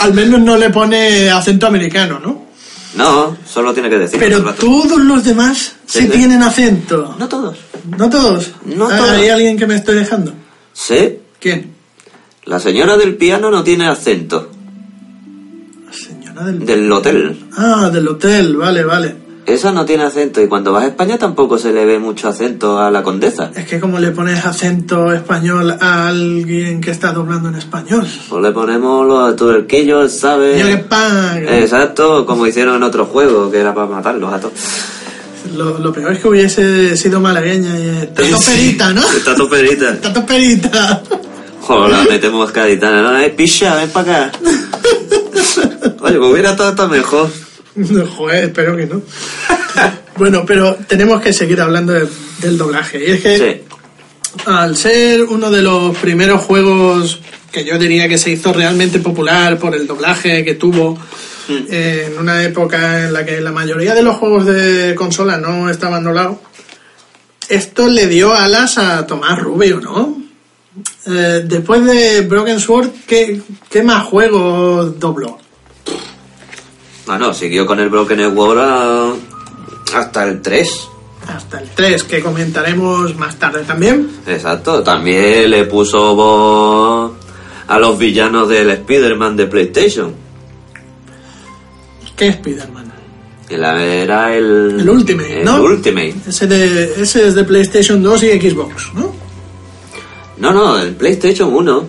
al 0.00 0.12
menos 0.12 0.42
no 0.42 0.58
le 0.58 0.68
pone 0.68 1.30
acento 1.30 1.66
americano, 1.66 2.20
¿no? 2.20 2.51
No, 2.94 3.36
solo 3.46 3.72
tiene 3.72 3.88
que 3.88 3.98
decir. 3.98 4.18
Pero 4.20 4.42
todos 4.54 5.00
los 5.00 5.24
demás 5.24 5.76
sí. 5.86 6.08
tienen 6.08 6.42
acento. 6.42 7.14
No 7.18 7.28
todos. 7.28 7.58
¿No 7.96 8.10
todos? 8.10 8.52
No 8.66 8.88
Ah, 8.90 8.96
todos. 8.96 9.10
¿Hay 9.12 9.28
alguien 9.28 9.56
que 9.56 9.66
me 9.66 9.76
estoy 9.76 9.96
dejando? 9.96 10.32
Sí. 10.72 11.18
¿Quién? 11.40 11.72
La 12.44 12.58
señora 12.60 12.96
del 12.96 13.16
piano 13.16 13.50
no 13.50 13.62
tiene 13.64 13.86
acento. 13.88 14.50
La 15.86 15.92
señora 15.92 16.44
del... 16.44 16.66
Del 16.66 16.92
hotel. 16.92 17.46
Ah, 17.56 17.88
del 17.92 18.08
hotel, 18.08 18.56
vale, 18.56 18.84
vale. 18.84 19.16
Esa 19.46 19.72
no 19.72 19.84
tiene 19.84 20.04
acento. 20.04 20.40
Y 20.40 20.46
cuando 20.46 20.72
vas 20.72 20.84
a 20.84 20.88
España 20.88 21.18
tampoco 21.18 21.58
se 21.58 21.72
le 21.72 21.84
ve 21.84 21.98
mucho 21.98 22.28
acento 22.28 22.78
a 22.78 22.90
la 22.90 23.02
condesa. 23.02 23.50
Es 23.56 23.66
que 23.66 23.80
como 23.80 23.98
le 23.98 24.12
pones 24.12 24.44
acento 24.44 25.12
español 25.12 25.76
a 25.80 26.08
alguien 26.08 26.80
que 26.80 26.90
está 26.90 27.12
doblando 27.12 27.48
en 27.48 27.56
español. 27.56 28.06
Pues 28.28 28.42
le 28.42 28.52
ponemos 28.52 29.06
los 29.06 29.36
tuerquillos, 29.36 30.12
¿sabes? 30.12 30.60
Yo. 30.60 30.68
Exacto, 30.68 32.24
como 32.24 32.46
hicieron 32.46 32.76
en 32.76 32.82
otro 32.84 33.06
juego, 33.06 33.50
que 33.50 33.58
era 33.58 33.74
para 33.74 33.88
matarlos 33.88 34.32
a 34.32 34.40
todos. 34.40 34.54
Lo, 35.56 35.78
lo 35.78 35.92
peor 35.92 36.12
es 36.12 36.20
que 36.20 36.28
hubiese 36.28 36.96
sido 36.96 37.20
malagueña 37.20 37.76
y 37.78 37.88
está 37.88 38.22
toperita, 38.22 38.92
¿no? 38.92 39.02
Está 39.10 39.34
toperita. 39.34 39.90
Está 39.94 40.12
toperita. 40.12 41.02
Joder, 41.62 41.90
la 41.90 42.04
metemos 42.04 42.52
gaditana, 42.52 43.02
¿no? 43.02 43.18
Eh, 43.18 43.30
picha, 43.30 43.74
ven 43.74 43.90
para 43.90 44.26
acá. 44.26 44.38
Oye, 46.00 46.18
pues 46.18 46.32
hubiera 46.32 46.50
estado 46.52 46.70
hasta 46.70 46.86
mejor. 46.88 47.28
Joder, 48.16 48.44
espero 48.44 48.76
que 48.76 48.86
no. 48.86 49.02
Bueno, 50.16 50.44
pero 50.46 50.74
tenemos 50.86 51.22
que 51.22 51.32
seguir 51.32 51.58
hablando 51.60 51.94
de- 51.94 52.06
del 52.42 52.58
doblaje. 52.58 53.02
Y 53.02 53.10
es 53.12 53.20
que 53.22 53.38
Sí. 53.38 54.40
al 54.44 54.76
ser 54.76 55.22
uno 55.22 55.50
de 55.50 55.62
los 55.62 55.96
primeros 55.96 56.42
juegos 56.42 57.20
que 57.50 57.64
yo 57.64 57.78
diría 57.78 58.08
que 58.08 58.18
se 58.18 58.30
hizo 58.30 58.52
realmente 58.52 58.98
popular 58.98 59.58
por 59.58 59.74
el 59.74 59.86
doblaje 59.86 60.44
que 60.44 60.54
tuvo 60.54 60.98
eh, 61.48 62.10
en 62.12 62.18
una 62.18 62.42
época 62.42 63.04
en 63.06 63.12
la 63.14 63.24
que 63.24 63.40
la 63.40 63.52
mayoría 63.52 63.94
de 63.94 64.02
los 64.02 64.16
juegos 64.16 64.44
de 64.46 64.94
consola 64.94 65.38
no 65.38 65.68
estaban 65.70 66.04
doblados, 66.04 66.36
esto 67.48 67.88
le 67.88 68.06
dio 68.06 68.34
alas 68.34 68.78
a 68.78 69.06
Tomás 69.06 69.38
Rubio, 69.38 69.80
¿no? 69.80 70.16
Eh, 71.06 71.42
después 71.44 71.84
de 71.84 72.20
Broken 72.22 72.60
Sword, 72.60 72.90
¿qué, 73.06 73.40
qué 73.68 73.82
más 73.82 74.04
juegos 74.06 74.98
dobló? 75.00 75.38
Bueno, 77.06 77.34
siguió 77.34 77.66
con 77.66 77.80
el 77.80 77.88
Broken 77.88 78.20
Sword 78.34 78.58
a- 78.60 79.14
hasta 79.94 80.24
el 80.28 80.40
3. 80.40 80.88
Hasta 81.28 81.60
el 81.60 81.70
3, 81.70 82.02
que 82.04 82.20
comentaremos 82.20 83.16
más 83.16 83.36
tarde 83.36 83.62
también. 83.64 84.10
Exacto, 84.26 84.82
también 84.82 85.50
le 85.50 85.64
puso 85.66 86.14
voz 86.16 87.12
a 87.68 87.78
los 87.78 87.96
villanos 87.98 88.48
del 88.48 88.70
Spider-Man 88.70 89.36
de 89.36 89.46
PlayStation. 89.46 90.14
¿Qué 92.16 92.28
Spider-Man? 92.28 92.92
Era 93.48 94.34
el... 94.34 94.80
El 94.80 94.88
Ultimate, 94.88 95.40
el 95.40 95.44
¿no? 95.44 95.62
Ultimate. 95.62 96.14
Ese, 96.26 96.46
de, 96.46 97.02
ese 97.02 97.28
es 97.28 97.34
de 97.34 97.44
PlayStation 97.44 98.02
2 98.02 98.22
y 98.22 98.40
Xbox, 98.50 98.94
¿no? 98.94 99.12
No, 100.38 100.52
no, 100.52 100.78
el 100.78 100.94
PlayStation 100.94 101.52
1. 101.52 101.84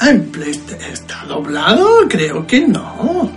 Ah, 0.00 0.10
en 0.10 0.26
PlayStation. 0.30 0.90
¿Está 0.92 1.24
doblado? 1.28 1.86
Creo 2.08 2.46
que 2.46 2.60
no. 2.66 3.30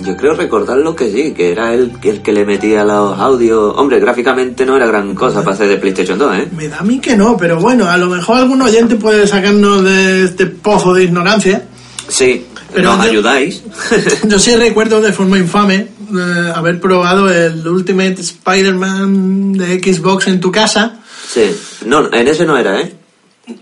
Yo 0.00 0.16
creo 0.16 0.34
recordarlo 0.34 0.94
que 0.94 1.10
sí, 1.10 1.32
que 1.32 1.50
era 1.52 1.72
el, 1.74 1.92
el 2.02 2.22
que 2.22 2.32
le 2.32 2.44
metía 2.44 2.84
los 2.84 3.18
audios. 3.18 3.74
Hombre, 3.76 3.98
gráficamente 4.00 4.64
no 4.66 4.76
era 4.76 4.86
gran 4.86 5.14
cosa 5.14 5.42
para 5.42 5.56
ser 5.56 5.68
de 5.68 5.78
PlayStation 5.78 6.18
2, 6.18 6.36
¿eh? 6.36 6.48
Me 6.56 6.68
da 6.68 6.78
a 6.78 6.82
mí 6.82 6.98
que 7.00 7.16
no, 7.16 7.36
pero 7.36 7.58
bueno, 7.58 7.88
a 7.88 7.96
lo 7.96 8.06
mejor 8.08 8.36
algún 8.38 8.60
oyente 8.62 8.96
puede 8.96 9.26
sacarnos 9.26 9.82
de 9.84 10.24
este 10.24 10.46
pozo 10.46 10.92
de 10.94 11.04
ignorancia. 11.04 11.64
Sí, 12.08 12.46
Pero 12.72 12.90
nos 12.94 13.04
yo- 13.06 13.10
ayudáis. 13.10 13.62
Yo 14.28 14.38
sí 14.38 14.54
recuerdo 14.54 15.00
de 15.00 15.12
forma 15.12 15.38
infame 15.38 15.74
eh, 16.14 16.52
haber 16.54 16.78
probado 16.80 17.28
el 17.32 17.66
Ultimate 17.66 18.16
Spider-Man 18.20 19.52
de 19.54 19.78
Xbox 19.80 20.28
en 20.28 20.40
tu 20.40 20.52
casa. 20.52 21.00
sí, 21.26 21.42
no, 21.84 22.12
en 22.12 22.28
ese 22.28 22.44
no 22.44 22.56
era, 22.56 22.80
¿eh? 22.80 22.92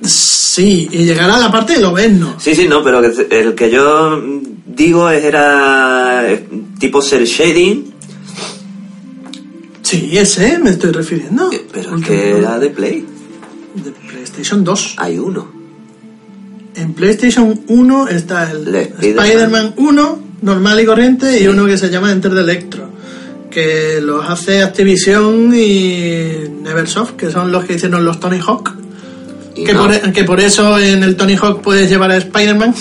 Sí, 0.03 0.89
y 0.91 1.05
llegar 1.05 1.31
a 1.31 1.39
la 1.39 1.51
parte 1.51 1.75
de 1.75 1.81
lo 1.81 1.93
no. 1.93 2.39
Sí, 2.41 2.55
sí, 2.55 2.67
no, 2.69 2.83
pero 2.83 3.01
el 3.03 3.55
que 3.55 3.71
yo 3.71 4.23
digo 4.67 5.11
era 5.11 6.25
tipo 6.79 7.03
cel 7.03 7.25
shading, 7.27 7.93
Sí, 9.83 10.17
ese 10.17 10.59
me 10.59 10.71
estoy 10.71 10.93
refiriendo. 10.93 11.53
eh, 11.53 11.63
pero 11.71 11.89
es 11.89 11.95
Ultimate- 11.95 12.07
que 12.33 12.39
era 12.39 12.59
de 12.59 12.71
Play. 12.71 13.05
de 13.75 13.91
PlayStation 13.91 14.65
2. 14.65 14.95
Hay 14.97 15.19
uno. 15.19 15.53
En 16.75 16.95
PlayStation 16.95 17.61
1 17.69 18.09
está 18.09 18.51
el 18.51 18.67
El 18.69 18.77
Spider-Man. 18.77 19.27
Spider-Man 19.27 19.75
1, 19.77 20.19
normal 20.43 20.81
y 20.81 20.87
corriente, 20.87 21.41
y 21.41 21.47
uno 21.49 21.67
que 21.67 21.77
se 21.77 21.91
llama 21.91 22.11
Enter 22.11 22.33
the 22.35 22.41
Electro, 22.41 22.89
que 23.51 24.01
los 24.01 24.29
hace 24.29 24.63
Activision 24.63 25.53
y 25.55 26.49
Neversoft, 26.63 27.13
que 27.13 27.31
son 27.31 27.53
los 27.53 27.65
que 27.65 27.75
hicieron 27.75 28.05
los 28.05 28.19
Tony 28.19 28.39
Hawk. 28.45 28.73
Y 29.55 29.65
Que, 29.65 29.73
no, 29.73 29.83
por, 29.83 29.93
e- 29.95 30.13
que 30.13 30.25
por 30.25 30.41
eso 30.41 30.79
en 30.79 31.03
el 31.03 31.17
Tony 31.17 31.37
Hawk 31.37 31.63
puedes 31.63 31.89
llevar 31.89 32.11
a 32.11 32.17
Spider-Man. 32.17 32.75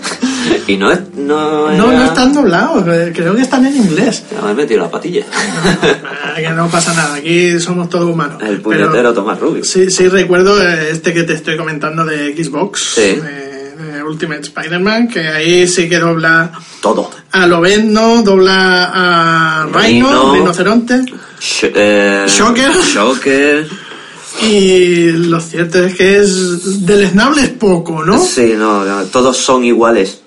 y 0.66 0.76
no 0.76 0.90
es. 0.90 1.00
No, 1.16 1.70
no, 1.70 1.90
era- 1.90 1.98
no 1.98 2.04
están 2.04 2.32
doblados, 2.32 2.84
eh, 2.88 3.12
creo 3.14 3.34
que 3.34 3.42
están 3.42 3.66
en 3.66 3.76
inglés. 3.76 4.24
Ya 4.32 4.40
me 4.42 4.52
he 4.52 4.54
metido 4.54 4.80
la 4.80 4.90
patilla. 4.90 5.24
Ah, 5.32 6.34
que 6.36 6.48
no 6.50 6.68
pasa 6.68 6.94
nada, 6.94 7.16
aquí 7.16 7.58
somos 7.60 7.88
todos 7.90 8.08
humanos. 8.10 8.40
El 8.42 8.60
Pero- 8.60 8.62
puñetero 8.62 9.12
Tomás 9.14 9.38
Rubio. 9.40 9.64
Sí, 9.64 9.90
sí, 9.90 10.08
recuerdo 10.08 10.60
eh, 10.62 10.90
este 10.92 11.12
que 11.12 11.24
te 11.24 11.34
estoy 11.34 11.56
comentando 11.56 12.04
de 12.04 12.34
Xbox, 12.42 12.92
Sí. 12.94 13.00
de, 13.00 13.74
de 13.76 14.02
Ultimate 14.04 14.40
Spider-Man, 14.42 15.08
que 15.08 15.28
ahí 15.28 15.66
sí 15.68 15.88
que 15.88 15.98
dobla 15.98 16.50
Todo. 16.80 17.10
a 17.32 17.46
Lobezno, 17.46 18.22
dobla 18.22 18.84
a 18.94 19.66
Rhino, 19.66 20.08
Rhino. 20.08 20.32
Rinoceronte, 20.34 20.94
Sh- 21.40 21.72
eh, 21.74 22.24
Shocker. 22.28 22.72
Shocker. 22.72 23.66
Y 24.42 25.12
lo 25.12 25.40
cierto 25.40 25.82
es 25.84 25.94
que 25.94 26.18
es 26.20 26.84
deleznable 26.86 27.42
es 27.42 27.48
poco, 27.50 28.04
¿no? 28.04 28.18
Sí, 28.22 28.54
no, 28.56 28.84
no, 28.84 29.04
todos 29.04 29.36
son 29.36 29.64
iguales. 29.64 30.20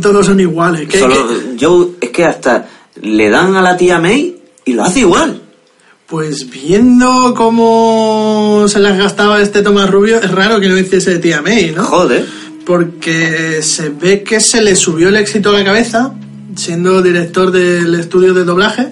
Todos 0.00 0.26
son 0.26 0.40
iguales. 0.40 0.88
¿Qué- 0.88 0.98
Solo, 0.98 1.28
qué? 1.28 1.56
yo, 1.56 1.90
es 2.00 2.10
que 2.10 2.24
hasta 2.24 2.68
le 3.00 3.28
dan 3.30 3.54
a 3.56 3.62
la 3.62 3.76
tía 3.76 3.98
May 3.98 4.36
y 4.64 4.72
lo 4.74 4.84
hace 4.84 5.00
igual. 5.00 5.40
Pues 6.06 6.48
viendo 6.50 7.34
cómo 7.36 8.66
se 8.68 8.78
las 8.78 8.96
gastaba 8.98 9.40
este 9.40 9.62
Tomás 9.62 9.90
Rubio, 9.90 10.20
es 10.20 10.30
raro 10.30 10.60
que 10.60 10.68
no 10.68 10.78
hiciese 10.78 11.18
tía 11.18 11.42
May, 11.42 11.72
¿no? 11.74 11.84
Joder. 11.84 12.26
porque 12.66 13.60
se 13.62 13.90
ve 13.90 14.22
que 14.22 14.40
se 14.40 14.62
le 14.62 14.74
subió 14.74 15.08
el 15.10 15.16
éxito 15.16 15.50
a 15.50 15.52
la 15.52 15.64
cabeza, 15.64 16.14
siendo 16.56 17.02
director 17.02 17.50
del 17.50 17.94
estudio 17.94 18.32
de 18.32 18.44
doblaje, 18.44 18.88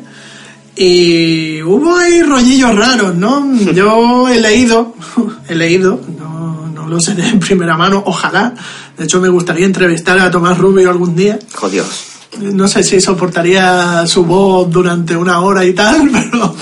y 0.77 1.61
hubo 1.63 1.97
ahí 1.97 2.23
rollillos 2.23 2.75
raros, 2.75 3.15
¿no? 3.15 3.55
Yo 3.75 4.29
he 4.29 4.41
leído, 4.41 4.95
he 5.49 5.55
leído, 5.55 6.01
no, 6.19 6.69
no 6.69 6.89
lo 6.89 7.01
sé 7.01 7.15
de 7.15 7.23
primera 7.41 7.77
mano, 7.77 8.03
ojalá, 8.07 8.55
de 8.97 9.05
hecho 9.05 9.21
me 9.21 9.29
gustaría 9.29 9.67
entrevistar 9.67 10.19
a 10.19 10.31
Tomás 10.31 10.59
Rubio 10.59 10.91
algún 10.91 11.15
día, 11.15 11.39
Jodios. 11.55 11.87
no 12.41 12.67
sé 12.69 12.83
si 12.83 13.01
soportaría 13.01 14.07
su 14.07 14.25
voz 14.25 14.71
durante 14.71 15.17
una 15.17 15.41
hora 15.41 15.65
y 15.65 15.75
tal, 15.75 16.09
pero 16.11 16.55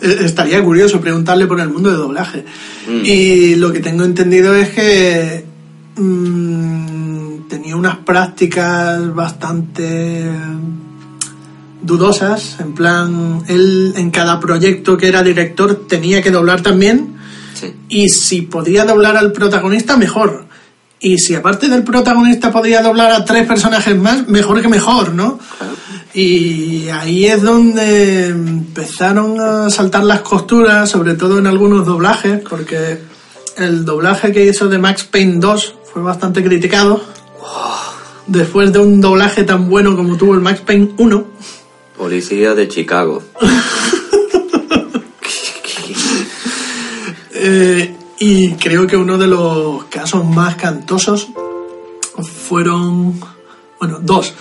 eh, 0.00 0.18
estaría 0.24 0.62
curioso 0.62 1.00
preguntarle 1.00 1.46
por 1.46 1.60
el 1.60 1.68
mundo 1.68 1.90
de 1.90 1.96
doblaje. 1.96 2.44
Y 3.04 3.56
lo 3.56 3.70
que 3.70 3.80
tengo 3.80 4.04
entendido 4.04 4.54
es 4.54 4.70
que 4.70 5.44
mm, 5.96 7.48
tenía 7.48 7.76
unas 7.76 7.98
prácticas 7.98 9.14
bastante 9.14 10.26
dudosas, 11.82 12.56
en 12.60 12.74
plan, 12.74 13.42
él 13.48 13.94
en 13.96 14.10
cada 14.10 14.40
proyecto 14.40 14.96
que 14.96 15.08
era 15.08 15.22
director 15.22 15.86
tenía 15.88 16.22
que 16.22 16.30
doblar 16.30 16.60
también 16.62 17.16
Sí. 17.54 17.74
y 17.88 18.08
si 18.08 18.42
podía 18.42 18.84
doblar 18.84 19.16
al 19.16 19.32
protagonista, 19.32 19.96
mejor. 19.96 20.46
Y 21.00 21.18
si 21.18 21.34
aparte 21.34 21.68
del 21.68 21.84
protagonista 21.84 22.50
podía 22.52 22.82
doblar 22.82 23.12
a 23.12 23.24
tres 23.24 23.46
personajes 23.46 23.96
más, 23.96 24.28
mejor 24.28 24.60
que 24.62 24.68
mejor, 24.68 25.14
¿no? 25.14 25.38
Y 26.14 26.88
ahí 26.88 27.26
es 27.26 27.42
donde 27.42 28.26
empezaron 28.26 29.40
a 29.40 29.70
saltar 29.70 30.02
las 30.04 30.20
costuras, 30.22 30.90
sobre 30.90 31.14
todo 31.14 31.38
en 31.38 31.46
algunos 31.46 31.86
doblajes, 31.86 32.40
porque 32.48 32.98
el 33.56 33.84
doblaje 33.84 34.32
que 34.32 34.46
hizo 34.46 34.68
de 34.68 34.78
Max 34.78 35.04
Payne 35.04 35.36
2 35.38 35.74
fue 35.92 36.02
bastante 36.02 36.42
criticado. 36.42 37.02
Después 38.26 38.72
de 38.72 38.78
un 38.78 39.00
doblaje 39.00 39.44
tan 39.44 39.68
bueno 39.70 39.96
como 39.96 40.16
tuvo 40.16 40.34
el 40.34 40.40
Max 40.40 40.60
Payne 40.60 40.90
1, 40.98 41.24
Policía 41.98 42.54
de 42.54 42.68
Chicago. 42.68 43.22
Eh, 47.40 47.94
y 48.18 48.54
creo 48.54 48.84
que 48.84 48.96
uno 48.96 49.16
de 49.16 49.28
los 49.28 49.84
casos 49.84 50.24
más 50.26 50.56
cantosos 50.56 51.28
fueron, 52.48 53.20
bueno, 53.78 54.00
dos. 54.02 54.34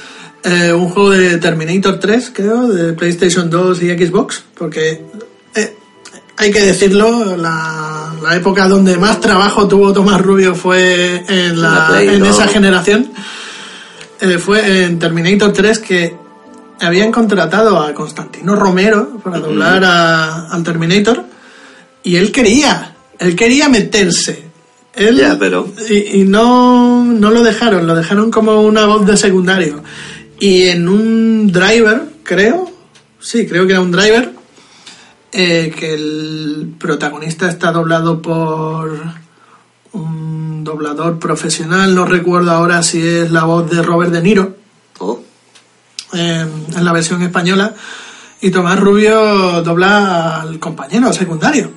Eh, 0.44 0.74
un 0.74 0.90
juego 0.90 1.12
de 1.12 1.38
Terminator 1.38 2.00
3, 2.00 2.32
creo, 2.34 2.68
de 2.68 2.94
PlayStation 2.94 3.52
2 3.52 3.84
y 3.84 3.90
Xbox, 3.90 4.44
porque 4.58 5.06
eh, 5.54 5.78
hay 6.38 6.52
que 6.52 6.62
decirlo, 6.62 7.38
la, 7.38 8.16
la 8.22 8.36
época 8.36 8.68
donde 8.68 8.98
más 8.98 9.20
trabajo 9.20 9.68
tuvo 9.68 9.94
Tomás 9.94 10.22
Rubio 10.22 10.56
fue 10.56 11.24
en, 11.28 11.62
la, 11.62 12.02
en 12.02 12.20
2. 12.20 12.30
esa 12.30 12.48
generación. 12.48 13.12
Eh, 14.20 14.40
fue 14.40 14.86
en 14.86 14.98
Terminator 14.98 15.54
3 15.54 15.80
que 15.80 16.27
habían 16.82 17.12
contratado 17.12 17.80
a 17.80 17.94
Constantino 17.94 18.56
Romero 18.56 19.20
para 19.24 19.40
doblar 19.40 19.84
a- 19.84 20.48
al 20.50 20.64
Terminator 20.64 21.24
y 22.04 22.16
él 22.18 22.32
quería, 22.32 22.96
él 23.20 23.36
quería 23.36 23.70
meterse. 23.70 24.46
Él, 24.94 25.18
Ya, 25.18 25.38
pero- 25.38 25.68
Y, 25.90 26.22
y 26.22 26.24
no, 26.24 27.04
no 27.04 27.30
lo 27.32 27.44
dejaron, 27.44 27.86
lo 27.86 27.96
dejaron 27.96 28.32
como 28.32 28.62
una 28.62 28.86
voz 28.86 29.06
de 29.06 29.16
secundario. 29.18 29.84
Y 30.40 30.64
en 30.70 30.88
un 30.88 31.52
driver, 31.52 32.04
creo, 32.24 32.72
sí, 33.20 33.46
creo 33.48 33.66
que 33.68 33.74
era 33.74 33.82
un 33.82 33.92
driver, 33.92 34.34
eh, 35.32 35.74
que 35.78 35.94
el 35.94 36.74
protagonista 36.80 37.48
está 37.50 37.72
doblado 37.72 38.22
por 38.22 39.00
un 39.94 40.64
doblador 40.64 41.20
profesional, 41.20 41.94
no 41.96 42.06
recuerdo 42.06 42.52
ahora 42.52 42.82
si 42.84 43.06
es 43.06 43.32
la 43.32 43.44
voz 43.46 43.70
de 43.70 43.82
Robert 43.82 44.12
De 44.12 44.22
Niro 44.22 44.56
Oh, 45.00 45.22
en 46.14 46.84
la 46.86 46.92
versión 46.94 47.22
española 47.22 47.74
y 48.42 48.52
Tomás 48.52 48.80
Rubio 48.80 49.62
dobla 49.64 50.42
al 50.42 50.60
compañero 50.60 51.12
secundario. 51.14 51.72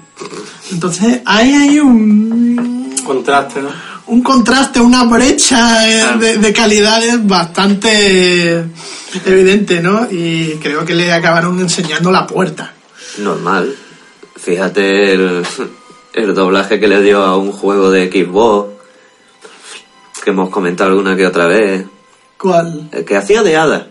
Entonces 0.70 1.20
hay 1.24 1.52
ahí 1.52 1.80
un, 1.80 2.94
Contraste, 3.04 3.62
¿no? 3.62 3.70
un 4.06 4.22
contraste, 4.22 4.80
una 4.80 5.04
brecha 5.04 5.88
eh, 5.88 6.18
de, 6.18 6.38
de 6.38 6.52
calidades 6.52 7.26
bastante 7.26 8.66
evidente, 9.24 9.80
¿no? 9.80 10.06
Y 10.10 10.58
creo 10.62 10.84
que 10.84 10.94
le 10.94 11.12
acabaron 11.12 11.58
enseñando 11.58 12.10
la 12.12 12.26
puerta. 12.26 12.72
normal. 13.18 13.74
Fíjate 14.36 15.12
el, 15.14 15.42
el 16.14 16.34
doblaje 16.34 16.78
que 16.80 16.88
le 16.88 17.02
dio 17.02 17.22
a 17.22 17.36
un 17.36 17.52
juego 17.52 17.90
de 17.90 18.10
Xbox. 18.10 18.70
Que 20.22 20.30
hemos 20.30 20.50
comentado 20.50 20.90
alguna 20.90 21.16
que 21.16 21.26
otra 21.26 21.46
vez. 21.46 21.86
¿Cuál? 22.38 22.88
El 22.92 23.04
que 23.04 23.16
hacía 23.16 23.42
de 23.42 23.56
hada. 23.56 23.88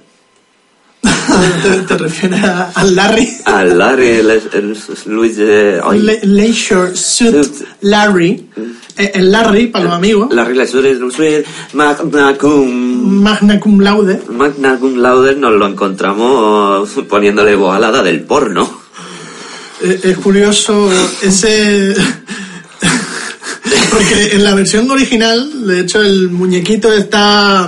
¿Te, 1.64 1.70
te 1.88 1.98
refieres 1.98 2.44
a- 2.44 2.72
al 2.76 2.96
Larry? 2.96 3.30
Al 3.46 3.78
Larry, 3.78 4.08
el, 4.10 4.30
el- 4.32 4.78
Luis 5.08 5.38
de... 5.38 5.82
Le- 6.00 6.20
Leisure 6.24 6.96
Suit 6.96 7.44
Suit. 7.44 7.68
Larry. 7.82 8.48
Eh, 8.98 9.12
El 9.16 9.32
Larry, 9.32 9.68
para 9.68 9.86
los 9.86 9.94
amigos. 9.94 10.34
Larry 10.34 10.56
Leisure 10.56 10.98
Suit 11.12 11.46
Magna 11.74 12.36
Cum... 12.38 13.22
Magna 13.24 13.60
cum 13.60 13.80
laude. 13.80 14.22
Magna 14.30 14.78
Cum 14.78 14.96
Laude 14.98 15.36
nos 15.36 15.54
lo 15.54 15.68
encontramos 15.68 16.90
poniéndole 17.10 17.56
voz 17.56 17.76
a 17.76 17.80
la 17.80 17.88
hada 17.90 18.04
del 18.04 18.22
porno. 18.22 18.70
Eh, 19.82 20.00
Es 20.04 20.18
curioso 20.18 20.90
ese... 21.22 21.96
Porque 23.92 24.30
en 24.36 24.44
la 24.44 24.54
versión 24.54 24.90
original, 24.92 25.66
de 25.68 25.80
hecho, 25.82 26.02
el 26.02 26.30
muñequito 26.30 26.92
está 26.94 27.68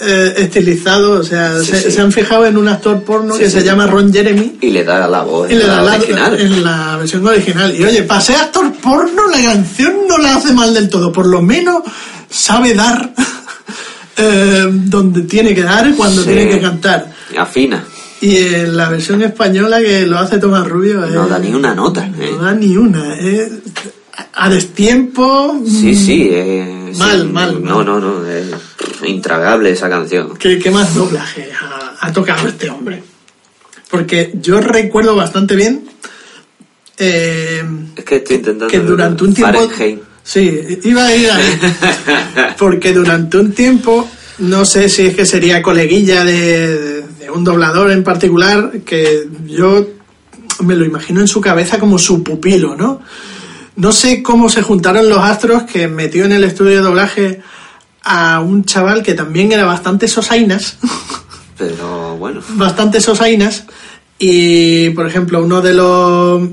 eh, 0.00 0.34
estilizado. 0.38 1.12
O 1.20 1.22
sea, 1.22 1.58
Sí, 1.60 1.66
se, 1.66 1.82
sí. 1.82 1.90
se 1.90 2.00
han 2.00 2.10
fijado 2.12 2.46
en 2.46 2.56
un 2.56 2.68
actor 2.68 3.02
porno 3.02 3.34
Sí, 3.34 3.40
que 3.40 3.50
se 3.50 3.62
llama 3.62 3.86
Ron 3.86 4.12
Jeremy. 4.12 4.58
Y 4.60 4.70
le 4.70 4.84
da 4.84 5.06
la 5.06 5.22
voz 5.22 5.50
Y 5.50 5.54
le 5.54 5.66
da 5.66 5.82
la 5.82 5.94
original. 5.96 6.40
en 6.40 6.64
la 6.64 6.96
versión 6.96 7.26
original. 7.26 7.74
Y 7.78 7.84
oye, 7.84 8.02
para 8.04 8.20
ser 8.20 8.36
actor 8.36 8.72
porno, 8.74 9.28
la 9.30 9.42
canción 9.42 9.92
no 10.08 10.18
la 10.18 10.36
hace 10.36 10.52
mal 10.52 10.72
del 10.74 10.88
todo. 10.88 11.12
Por 11.12 11.26
lo 11.26 11.42
menos 11.42 11.82
sabe 12.28 12.74
dar 12.74 13.12
eh, 14.16 14.66
donde 14.70 15.22
tiene 15.22 15.54
que 15.54 15.62
dar 15.62 15.94
cuando 15.94 16.22
tiene 16.24 16.48
que 16.48 16.60
cantar. 16.60 17.12
Afina. 17.38 17.84
Y 18.22 18.36
en 18.36 18.76
la 18.76 18.90
versión 18.90 19.22
española 19.22 19.80
que 19.80 20.04
lo 20.06 20.18
hace 20.18 20.38
Tomás 20.38 20.66
Rubio. 20.68 21.00
No 21.06 21.26
eh, 21.26 21.28
da 21.30 21.38
ni 21.38 21.54
una 21.54 21.74
nota. 21.74 22.04
eh. 22.06 22.30
No 22.36 22.44
da 22.44 22.52
ni 22.52 22.76
una. 22.76 23.16
eh. 23.18 23.50
A 24.34 24.50
destiempo. 24.50 25.58
Sí, 25.66 25.92
mm, 25.92 25.96
sí. 25.96 26.30
Eh, 26.92 26.98
Mal, 26.98 27.20
sí, 27.22 27.26
mal, 27.28 27.62
No, 27.64 27.76
mal. 27.76 27.86
no, 27.86 28.00
no. 28.00 28.26
Es 28.26 28.46
intragable 29.04 29.70
esa 29.70 29.88
canción. 29.88 30.36
¿Qué, 30.36 30.58
qué 30.58 30.70
más 30.70 30.94
doblaje 30.94 31.50
ha, 31.52 31.96
ha 32.06 32.12
tocado 32.12 32.48
este 32.48 32.70
hombre? 32.70 33.02
Porque 33.90 34.30
yo 34.40 34.60
recuerdo 34.60 35.16
bastante 35.16 35.56
bien 35.56 35.84
eh, 36.98 37.62
Es 37.96 38.04
que 38.04 38.16
estoy 38.16 38.36
intentando... 38.36 38.68
que 38.68 38.78
durante 38.80 39.24
un 39.24 39.34
tiempo... 39.34 39.58
Fahrenheit. 39.68 40.00
Sí, 40.22 40.78
iba 40.84 41.06
a 41.06 41.16
ir 41.16 41.30
ahí. 41.30 41.58
Porque 42.58 42.92
durante 42.92 43.38
un 43.38 43.52
tiempo, 43.52 44.08
no 44.38 44.64
sé 44.64 44.88
si 44.88 45.06
es 45.06 45.16
que 45.16 45.24
sería 45.26 45.62
coleguilla 45.62 46.24
de, 46.24 47.02
de 47.18 47.30
un 47.30 47.42
doblador 47.42 47.90
en 47.90 48.04
particular, 48.04 48.70
que 48.84 49.26
yo 49.46 49.88
me 50.60 50.76
lo 50.76 50.84
imagino 50.84 51.20
en 51.20 51.26
su 51.26 51.40
cabeza 51.40 51.78
como 51.80 51.98
su 51.98 52.22
pupilo, 52.22 52.76
¿no? 52.76 53.00
No 53.76 53.92
sé 53.92 54.22
cómo 54.22 54.48
se 54.48 54.62
juntaron 54.62 55.08
los 55.08 55.18
astros 55.18 55.62
que 55.64 55.88
metió 55.88 56.24
en 56.24 56.32
el 56.32 56.44
estudio 56.44 56.76
de 56.76 56.82
doblaje 56.82 57.40
a 58.02 58.40
un 58.40 58.64
chaval 58.64 59.02
que 59.02 59.14
también 59.14 59.52
era 59.52 59.64
bastante 59.64 60.08
sosainas, 60.08 60.78
Pero 61.58 62.16
bueno. 62.16 62.40
bastante 62.50 63.00
sosainas, 63.00 63.64
y 64.18 64.90
por 64.90 65.06
ejemplo, 65.06 65.42
uno 65.42 65.60
de 65.60 65.74
los... 65.74 66.48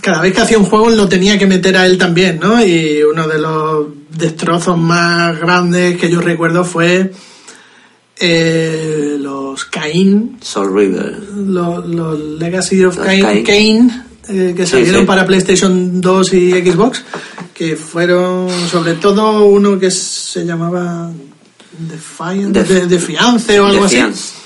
Cada 0.00 0.20
vez 0.20 0.34
que 0.34 0.40
hacía 0.40 0.58
un 0.58 0.66
juego 0.66 0.90
lo 0.90 1.08
tenía 1.08 1.38
que 1.38 1.46
meter 1.46 1.76
a 1.76 1.86
él 1.86 1.98
también, 1.98 2.38
¿no? 2.38 2.64
Y 2.64 3.02
uno 3.02 3.26
de 3.26 3.40
los 3.40 3.86
destrozos 4.10 4.78
más 4.78 5.38
grandes 5.40 5.96
que 5.96 6.08
yo 6.08 6.20
recuerdo 6.20 6.64
fue 6.64 7.12
eh, 8.18 9.16
los 9.18 9.64
Cain, 9.64 10.38
Soul 10.40 10.74
River. 10.74 11.18
los, 11.34 11.86
los 11.86 12.18
Legacy 12.18 12.84
of. 12.84 12.98
Cain, 12.98 14.04
eh, 14.28 14.54
que 14.56 14.66
salieron 14.66 15.02
sí. 15.02 15.06
para 15.06 15.26
PlayStation 15.26 16.00
2 16.00 16.32
y 16.34 16.52
Xbox, 16.52 17.04
que 17.54 17.76
fueron 17.76 18.48
sobre 18.70 18.94
todo 18.94 19.44
uno 19.46 19.78
que 19.78 19.90
se 19.90 20.44
llamaba 20.44 21.10
Defiance, 21.78 22.52
Def- 22.52 22.68
de, 22.68 22.86
Defiance 22.86 23.60
o 23.60 23.66
algo 23.66 23.84
así, 23.84 23.96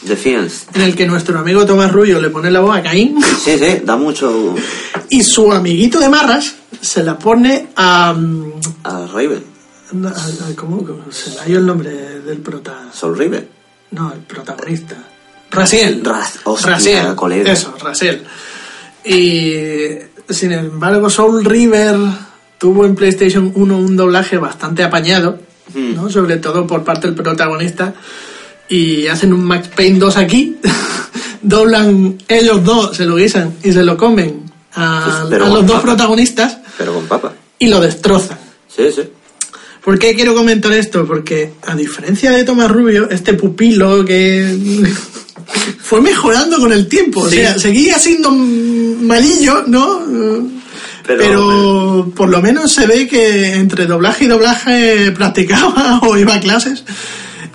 Defiance. 0.02 0.66
En 0.74 0.82
el 0.82 0.94
que 0.97 1.07
nuestro 1.07 1.39
amigo 1.39 1.65
Tomás 1.65 1.93
Rubio 1.93 2.20
le 2.20 2.31
pone 2.31 2.51
la 2.51 2.61
voz 2.61 2.77
a 2.77 2.82
Cain 2.82 3.16
Sí, 3.44 3.57
sí, 3.59 3.82
da 3.85 3.97
mucho 3.97 4.55
y 5.09 5.23
su 5.23 5.52
amiguito 5.52 6.01
de 6.01 6.09
Marras 6.09 6.55
se 6.81 7.02
la 7.05 7.19
pone 7.19 7.69
a... 7.77 8.12
mm, 8.12 8.52
a 8.85 9.07
Raven. 9.07 9.44
a- 10.05 10.09
a- 10.09 10.55
¿Cómo, 10.57 10.85
se 11.11 11.31
me 11.31 11.40
ha 11.40 11.48
ido 11.48 11.59
el 11.61 11.66
nombre 11.66 11.90
del 12.20 12.39
prota? 12.39 12.89
Soul 12.93 13.16
River. 13.19 13.48
No, 13.93 14.12
el 14.12 14.20
protagonista. 14.20 14.97
Hostia, 16.44 16.73
Raciel. 16.74 17.15
colega. 17.16 17.52
Eso, 17.52 17.74
Raciel. 17.82 18.23
Y 19.05 19.89
sin 20.28 20.52
embargo, 20.52 21.09
Soul 21.10 21.44
River 21.44 21.97
tuvo 22.59 22.85
en 22.86 22.94
PlayStation 22.94 23.52
1 23.55 23.77
un 23.78 23.97
doblaje 23.97 24.36
bastante 24.39 24.82
apañado, 24.82 25.39
Hmm. 25.72 25.94
¿no? 25.94 26.10
sobre 26.10 26.36
todo 26.39 26.66
por 26.66 26.82
parte 26.82 27.06
del 27.06 27.14
protagonista. 27.14 27.94
Y 28.68 29.06
hacen 29.06 29.32
un 29.32 29.44
Max 29.44 29.68
Payne 29.74 29.98
2 30.01 30.16
aquí, 30.16 30.56
doblan 31.43 32.18
ellos 32.28 32.62
dos, 32.64 32.97
se 32.97 33.05
lo 33.05 33.16
guisan 33.16 33.55
y 33.62 33.72
se 33.72 33.82
lo 33.85 33.97
comen 33.97 34.43
a, 34.74 35.27
Pues, 35.28 35.40
los 35.40 35.66
dos 35.66 35.77
papa. 35.77 35.82
protagonistas 35.82 36.59
Pero 36.78 36.94
con 36.94 37.06
papa. 37.06 37.32
y 37.59 37.68
lo 37.68 37.81
destrozan. 37.81 38.39
Sí, 38.68 38.85
sí. 38.94 39.02
¿Por 39.85 39.98
qué 39.98 40.14
quiero 40.14 40.35
comentar 40.35 40.72
esto? 40.72 41.06
Porque 41.06 41.52
a 41.66 41.74
diferencia 41.74 42.31
de 42.32 42.44
Tomás 42.44 42.70
Rubio, 42.70 43.09
este 43.10 43.35
pupilo 43.35 44.05
que 44.05 44.56
fue 45.81 46.01
mejorando 46.01 46.59
con 46.59 46.72
el 46.72 46.86
tiempo. 46.89 47.20
O 47.20 47.28
sea, 47.31 47.59
seguía 47.59 47.98
siendo 47.98 48.31
malillo, 48.31 49.64
¿no? 49.66 50.01
Pero- 51.06 51.18
Pero, 51.18 52.12
por 52.14 52.28
lo 52.28 52.40
menos 52.40 52.70
se 52.72 52.86
ve 52.86 53.09
que 53.09 53.55
entre 53.55 53.86
doblaje 53.86 54.24
y 54.24 54.28
doblaje 54.28 55.10
practicaba 55.16 56.01
o 56.02 56.16
iba 56.16 56.35
a 56.35 56.40
clases. 56.40 56.85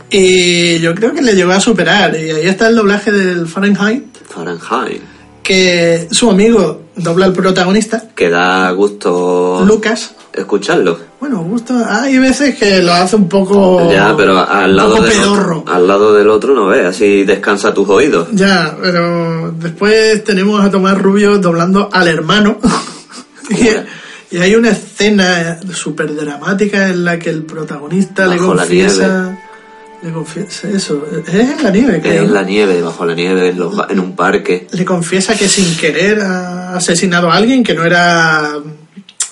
Y 0.09 0.80
yo 0.80 0.93
creo 0.93 1.13
que 1.13 1.22
le 1.22 1.34
llegó 1.35 1.51
a 1.51 1.59
superar. 1.59 2.15
Y 2.15 2.30
ahí 2.31 2.47
está 2.47 2.67
el 2.67 2.76
doblaje 2.76 3.11
del 3.11 3.47
Fahrenheit, 3.47 4.03
Fahrenheit. 4.27 5.01
que 5.43 6.07
su 6.11 6.30
amigo 6.30 6.84
dobla 6.95 7.26
al 7.26 7.34
protagonista, 7.34 8.03
Que 8.15 8.30
da 8.30 8.72
gusto 8.72 9.63
Lucas. 9.65 10.13
escucharlo. 10.34 10.97
Bueno, 11.19 11.43
gusto. 11.43 11.73
Hay 11.88 12.17
veces 12.19 12.55
que 12.55 12.81
lo 12.84 12.93
hace 12.93 13.15
un 13.15 13.27
poco. 13.27 13.91
ya, 13.91 14.15
pero 14.15 14.38
al 14.39 14.76
lado, 14.76 14.95
del 15.01 15.11
pedorro. 15.11 15.59
otro, 15.59 15.73
al 15.73 15.88
lado 15.88 16.13
del 16.13 16.30
otro 16.30 16.53
no 16.53 16.67
ve, 16.67 16.85
así 16.85 17.23
descansa 17.23 17.73
tus 17.73 17.89
oídos. 17.89 18.27
Ya, 18.31 18.77
pero 18.81 19.51
después 19.51 20.23
tenemos 20.23 20.63
a 20.63 20.69
Tomás 20.69 20.97
Rubio 21.01 21.38
doblando 21.39 21.89
al 21.91 22.07
hermano. 22.07 22.57
y, 23.49 24.35
y 24.35 24.39
hay 24.39 24.55
una 24.55 24.69
escena 24.72 25.59
súper 25.73 26.15
dramática 26.15 26.89
en 26.89 27.05
la 27.05 27.17
que 27.17 27.30
el 27.30 27.43
protagonista 27.43 28.27
le 28.27 28.35
Bajo 28.38 28.55
confiesa. 28.55 29.38
Le 30.06 30.14
confiesa 30.14 30.69
eso. 30.69 31.03
Es 31.26 31.34
en 31.34 31.64
la 31.64 31.72
nieve, 31.72 31.99
creo. 31.99 32.26
es 32.26 32.30
la 32.30 32.44
nieve, 32.44 32.80
bajo 32.80 33.07
la 33.07 33.15
nieve, 33.15 33.49
en, 33.49 33.57
los 33.57 33.73
en 33.90 33.99
un 33.99 34.15
parque. 34.15 34.68
Le 34.72 34.86
confiesa 34.86 35.36
que 35.36 35.49
sin 35.49 35.76
querer 35.77 36.22
ha 36.22 36.76
asesinado 36.76 37.32
a 37.32 37.36
alguien 37.36 37.64
que 37.64 37.73
no 37.73 37.84
era 37.84 38.56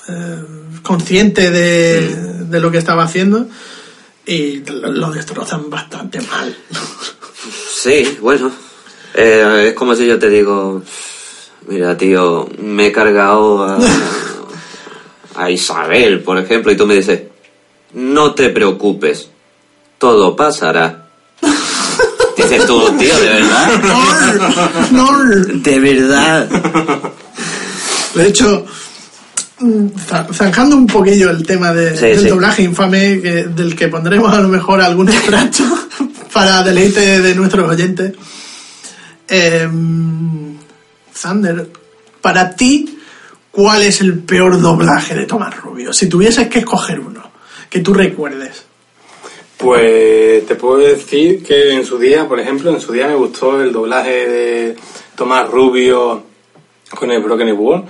eh, 0.09 0.43
consciente 0.81 1.51
de, 1.51 2.43
de 2.45 2.59
lo 2.59 2.71
que 2.71 2.79
estaba 2.79 3.03
haciendo. 3.03 3.45
Y 4.25 4.63
lo, 4.65 4.91
lo 4.91 5.11
destrozan 5.11 5.69
bastante 5.69 6.19
mal. 6.21 6.57
Sí, 7.71 8.17
bueno. 8.19 8.51
Eh, 9.13 9.67
es 9.67 9.73
como 9.75 9.93
si 9.93 10.07
yo 10.07 10.17
te 10.17 10.31
digo, 10.31 10.81
mira 11.67 11.95
tío, 11.95 12.49
me 12.57 12.87
he 12.87 12.91
cargado 12.91 13.63
a, 13.63 13.77
a 15.35 15.51
Isabel, 15.51 16.21
por 16.21 16.39
ejemplo, 16.39 16.71
y 16.71 16.75
tú 16.75 16.87
me 16.87 16.95
dices, 16.95 17.21
no 17.93 18.33
te 18.33 18.49
preocupes, 18.49 19.29
todo 20.03 20.35
pasará. 20.35 21.05
Dices 22.35 22.65
tú, 22.65 22.81
tío, 22.97 23.17
de 23.21 23.29
verdad. 23.29 24.91
¡Nol! 24.91 25.63
De 25.63 25.79
verdad. 25.79 26.49
De 28.13 28.27
hecho, 28.27 28.65
za- 30.09 30.27
zanjando 30.33 30.75
un 30.75 30.87
poquillo 30.87 31.29
el 31.29 31.45
tema 31.47 31.71
de- 31.71 31.95
Sí, 31.95 32.07
del 32.07 32.19
sí. 32.19 32.27
doblaje 32.27 32.63
infame, 32.63 33.21
que- 33.21 33.45
del 33.45 33.77
que 33.77 33.87
pondremos 33.87 34.33
a 34.33 34.41
lo 34.41 34.49
mejor 34.49 34.81
algún 34.81 35.07
extracto 35.07 35.63
para 36.33 36.61
deleite 36.63 37.21
de 37.21 37.33
nuestros 37.35 37.69
oyentes. 37.69 38.11
Eh, 39.29 39.69
Thunder, 41.21 41.69
para 42.21 42.53
ti, 42.57 42.99
¿cuál 43.51 43.83
es 43.83 44.01
el 44.01 44.19
peor 44.19 44.59
doblaje 44.59 45.15
de 45.15 45.25
Tomás 45.25 45.55
Rubio? 45.61 45.93
Si 45.93 46.09
tuvieses 46.09 46.49
que 46.49 46.59
escoger 46.59 46.99
uno, 46.99 47.23
que 47.69 47.79
tú 47.79 47.93
recuerdes. 47.93 48.65
Pues 49.63 50.45
te 50.45 50.55
puedo 50.55 50.79
decir 50.79 51.41
que 51.41 51.71
en 51.73 51.85
su 51.85 51.97
día, 51.97 52.27
por 52.27 52.37
ejemplo, 52.37 52.69
en 52.69 52.81
su 52.81 52.91
día 52.91 53.07
me 53.07 53.15
gustó 53.15 53.61
el 53.61 53.71
doblaje 53.71 54.27
de 54.27 54.75
Tomás 55.15 55.49
Rubio 55.49 56.21
con 56.99 57.09
el 57.09 57.21
Broken 57.23 57.53
World. 57.57 57.85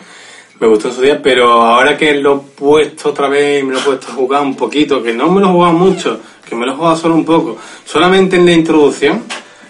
Me 0.59 0.67
gustó 0.67 0.89
en 0.89 0.93
su 0.93 1.01
día, 1.01 1.19
pero 1.21 1.51
ahora 1.51 1.97
que 1.97 2.13
lo 2.13 2.35
he 2.35 2.59
puesto 2.59 3.09
otra 3.09 3.27
vez 3.27 3.61
y 3.61 3.65
me 3.65 3.73
lo 3.73 3.79
he 3.79 3.81
puesto 3.81 4.07
a 4.11 4.13
jugar 4.15 4.43
un 4.43 4.55
poquito, 4.55 5.01
que 5.01 5.13
no 5.13 5.29
me 5.31 5.41
lo 5.41 5.47
he 5.47 5.51
jugado 5.51 5.73
mucho, 5.73 6.19
que 6.47 6.55
me 6.55 6.65
lo 6.67 6.73
he 6.73 6.75
jugado 6.75 6.95
solo 6.95 7.15
un 7.15 7.25
poco, 7.25 7.57
solamente 7.83 8.35
en 8.35 8.45
la 8.45 8.51
introducción, 8.53 9.23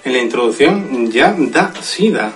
en 0.04 0.12
la 0.12 0.20
introducción 0.20 1.10
ya 1.10 1.34
da 1.38 1.74
sida. 1.82 2.34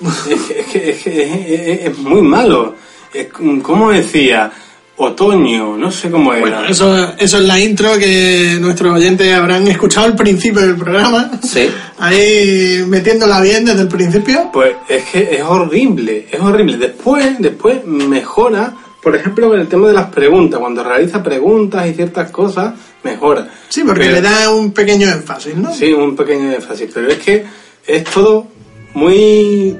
Es 0.30 0.40
que 0.46 0.60
es, 0.60 0.66
que- 0.68 0.90
es, 0.90 1.02
que 1.02 1.22
es- 1.22 1.70
es- 1.80 1.86
es 1.90 1.98
muy 1.98 2.22
malo. 2.22 2.74
Es, 3.12 3.26
como 3.62 3.90
decía, 3.90 4.52
otoño, 4.98 5.76
no 5.76 5.90
sé 5.90 6.10
cómo 6.10 6.32
era. 6.32 6.40
Bueno, 6.40 6.64
eso, 6.68 7.14
eso 7.18 7.38
es 7.38 7.44
la 7.44 7.58
intro 7.60 7.96
que 7.98 8.58
nuestros 8.60 8.94
oyentes 8.94 9.32
habrán 9.32 9.66
escuchado 9.68 10.06
al 10.06 10.16
principio 10.16 10.60
del 10.62 10.76
programa. 10.76 11.30
Sí. 11.42 11.68
ahí 11.98 12.84
metiéndola 12.86 13.40
bien 13.40 13.64
desde 13.64 13.82
el 13.82 13.88
principio. 13.88 14.50
Pues 14.52 14.72
es 14.88 15.04
que 15.04 15.36
es 15.36 15.42
horrible, 15.42 16.26
es 16.30 16.40
horrible. 16.40 16.76
Después, 16.78 17.36
después 17.38 17.84
mejora, 17.86 18.74
por 19.02 19.14
ejemplo, 19.14 19.48
con 19.48 19.60
el 19.60 19.68
tema 19.68 19.88
de 19.88 19.94
las 19.94 20.06
preguntas. 20.10 20.58
Cuando 20.60 20.82
realiza 20.82 21.22
preguntas 21.22 21.86
y 21.88 21.94
ciertas 21.94 22.30
cosas, 22.30 22.74
mejora. 23.04 23.48
Sí, 23.68 23.82
porque 23.86 24.00
Pero- 24.02 24.14
le 24.16 24.20
da 24.22 24.50
un 24.50 24.72
pequeño 24.72 25.08
énfasis, 25.08 25.54
¿no? 25.54 25.72
Sí, 25.72 25.92
un 25.92 26.16
pequeño 26.16 26.52
énfasis, 26.52 26.90
pero 26.92 27.08
es 27.08 27.18
que 27.18 27.44
es 27.86 28.04
todo 28.04 28.48
muy 28.94 29.76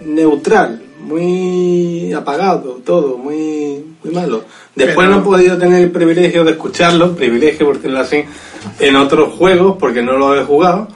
neutral, 0.00 0.80
muy 1.06 2.12
apagado, 2.12 2.80
todo, 2.84 3.16
muy, 3.16 3.84
muy 4.02 4.12
malo. 4.14 4.44
Después 4.74 5.06
Pero- 5.06 5.10
no 5.10 5.22
he 5.22 5.24
podido 5.24 5.56
tener 5.58 5.82
el 5.82 5.90
privilegio 5.90 6.44
de 6.44 6.52
escucharlo, 6.52 7.14
privilegio 7.16 7.66
por 7.66 7.76
decirlo 7.76 8.00
así, 8.00 8.24
en 8.80 8.96
otros 8.96 9.34
juegos, 9.34 9.76
porque 9.78 10.02
no 10.02 10.16
lo 10.18 10.38
he 10.38 10.44
jugado, 10.44 10.88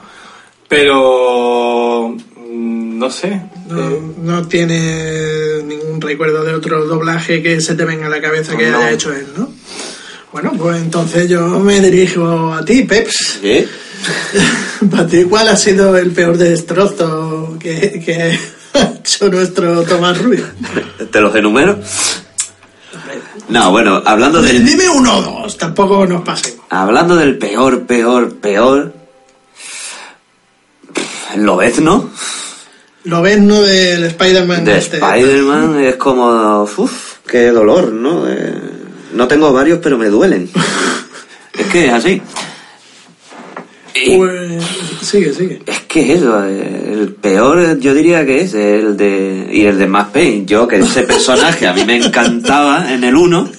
pero 0.67 2.09
mm, 2.09 2.99
no 2.99 3.09
sé. 3.09 3.41
No, 3.67 3.79
eh, 3.89 4.01
no 4.21 4.47
tiene 4.47 5.63
ningún 5.63 5.99
recuerdo 6.01 6.43
de 6.43 6.53
otro 6.53 6.85
doblaje 6.85 7.41
que 7.41 7.61
se 7.61 7.75
te 7.75 7.85
venga 7.85 8.07
a 8.07 8.09
la 8.09 8.21
cabeza 8.21 8.55
que 8.57 8.69
No. 8.69 8.77
haya 8.77 8.91
hecho 8.91 9.13
él, 9.13 9.27
¿no? 9.37 9.49
Bueno, 10.31 10.53
pues 10.57 10.81
entonces 10.81 11.27
yo 11.29 11.59
me 11.59 11.79
dirijo 11.81 12.53
a 12.53 12.63
ti, 12.63 12.83
Peps. 12.83 13.39
¿Sí? 13.41 13.65
Para 14.89 15.05
ti, 15.07 15.23
¿cuál 15.25 15.49
ha 15.49 15.55
sido 15.57 15.95
el 15.97 16.11
peor 16.11 16.37
destrozo 16.37 17.57
que, 17.59 18.01
que 18.03 18.37
hecho 18.99 19.29
nuestro 19.29 19.83
Tomás 19.83 20.17
Rubio? 20.21 20.45
¿Te 21.11 21.21
los 21.21 21.35
enumero? 21.35 21.79
No, 23.49 23.71
bueno, 23.71 24.01
hablando 24.05 24.41
del, 24.41 24.65
Dime 24.65 24.87
uno 24.89 25.17
o 25.17 25.21
dos, 25.21 25.57
tampoco 25.57 26.05
nos 26.05 26.21
pasemos. 26.21 26.65
hablando 26.69 27.15
del 27.15 27.37
peor, 27.37 27.85
peor, 27.85 28.35
peor... 28.37 28.93
Lo 31.35 31.55
ves, 31.57 31.79
¿no? 31.79 32.09
Lo 33.05 33.21
ves, 33.21 33.39
¿no? 33.39 33.61
Del 33.61 34.03
Spider-Man. 34.03 34.65
De 34.65 34.77
este. 34.77 34.97
Spider-Man 34.97 35.79
es 35.81 35.95
como... 35.95 36.63
Uf, 36.63 37.19
qué 37.25 37.51
dolor, 37.51 37.91
¿no? 37.91 38.29
Eh, 38.29 38.53
no 39.13 39.27
tengo 39.27 39.51
varios, 39.53 39.79
pero 39.81 39.97
me 39.97 40.07
duelen. 40.07 40.49
es 41.57 41.65
que 41.67 41.87
es 41.87 41.93
así. 41.93 42.21
Y 43.95 44.17
Pues, 44.17 44.63
sigue, 45.01 45.33
sigue. 45.33 45.61
es 45.65 45.80
que 45.91 46.13
eso, 46.13 46.43
eh, 46.45 46.89
el 46.93 47.13
peor 47.15 47.77
yo 47.79 47.93
diría 47.93 48.25
que 48.25 48.41
es 48.41 48.53
el 48.53 48.95
de... 48.95 49.49
Y 49.51 49.65
el 49.65 49.77
de 49.77 49.87
Max 49.87 50.09
Payne. 50.13 50.45
Yo, 50.45 50.67
que 50.67 50.77
ese 50.77 51.03
personaje 51.03 51.67
a 51.67 51.73
mí 51.73 51.83
me 51.85 51.97
encantaba 51.97 52.93
en 52.93 53.03
el 53.03 53.15
1. 53.15 53.49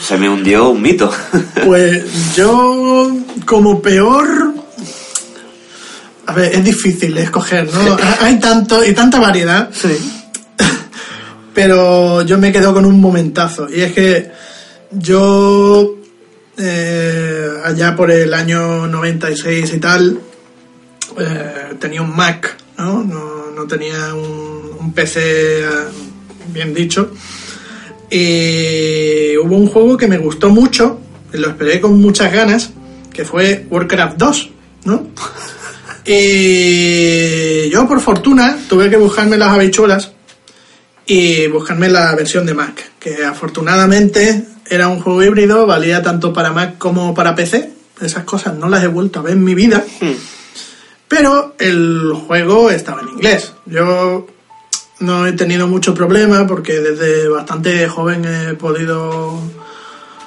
Se 0.00 0.16
me 0.16 0.28
hundió 0.28 0.70
un 0.70 0.80
mito. 0.80 1.12
Pues 1.66 2.34
yo, 2.34 3.10
como 3.44 3.82
peor. 3.82 4.54
A 6.26 6.32
ver, 6.32 6.54
es 6.54 6.64
difícil 6.64 7.16
escoger, 7.18 7.68
¿no? 7.72 7.92
Ha- 7.94 8.24
Hay 8.24 8.38
tanto 8.40 8.84
y 8.84 8.92
tanta 8.94 9.18
variedad. 9.20 9.68
Pero 11.54 12.22
yo 12.22 12.38
me 12.38 12.52
quedo 12.52 12.72
con 12.72 12.84
un 12.86 13.00
momentazo. 13.00 13.68
Y 13.68 13.80
es 13.82 13.92
que 13.92 14.30
yo, 14.92 15.96
eh, 16.58 17.48
allá 17.64 17.94
por 17.94 18.10
el 18.10 18.34
año 18.34 18.86
96 18.88 19.72
y 19.74 19.78
tal, 19.78 20.20
eh, 21.18 21.74
tenía 21.78 22.02
un 22.02 22.14
Mac, 22.14 22.56
¿no? 22.76 23.04
No, 23.04 23.50
no 23.54 23.66
tenía 23.66 24.12
un, 24.14 24.76
un 24.80 24.92
PC, 24.92 25.20
eh, 25.60 25.66
bien 26.52 26.74
dicho. 26.74 27.12
Y 28.10 29.36
hubo 29.36 29.56
un 29.56 29.68
juego 29.68 29.96
que 29.96 30.08
me 30.08 30.18
gustó 30.18 30.50
mucho, 30.50 30.98
y 31.32 31.36
lo 31.36 31.50
esperé 31.50 31.80
con 31.80 32.00
muchas 32.00 32.32
ganas, 32.32 32.70
que 33.12 33.24
fue 33.24 33.66
Warcraft 33.70 34.16
2, 34.16 34.50
¿no? 34.84 35.08
Y 36.10 37.68
yo, 37.68 37.86
por 37.86 38.00
fortuna, 38.00 38.58
tuve 38.66 38.88
que 38.88 38.96
buscarme 38.96 39.36
las 39.36 39.50
habichuelas 39.50 40.12
y 41.04 41.46
buscarme 41.48 41.90
la 41.90 42.14
versión 42.14 42.46
de 42.46 42.54
Mac, 42.54 42.92
que 42.98 43.26
afortunadamente 43.26 44.46
era 44.70 44.88
un 44.88 45.00
juego 45.00 45.22
híbrido, 45.22 45.66
valía 45.66 46.02
tanto 46.02 46.32
para 46.32 46.52
Mac 46.52 46.78
como 46.78 47.14
para 47.14 47.34
PC. 47.34 47.72
Esas 48.00 48.24
cosas 48.24 48.54
no 48.54 48.68
las 48.68 48.82
he 48.84 48.88
vuelto 48.88 49.20
a 49.20 49.22
ver 49.22 49.32
en 49.32 49.44
mi 49.44 49.54
vida. 49.54 49.84
Pero 51.08 51.54
el 51.58 52.12
juego 52.26 52.70
estaba 52.70 53.00
en 53.02 53.08
inglés. 53.08 53.54
Yo 53.66 54.26
no 55.00 55.26
he 55.26 55.32
tenido 55.32 55.66
mucho 55.66 55.94
problema 55.94 56.46
porque 56.46 56.80
desde 56.80 57.28
bastante 57.28 57.88
joven 57.88 58.24
he 58.24 58.54
podido 58.54 59.40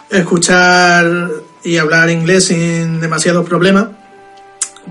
escuchar 0.09 1.29
y 1.63 1.77
hablar 1.77 2.09
inglés 2.09 2.45
sin 2.47 2.99
demasiados 2.99 3.47
problemas. 3.47 3.87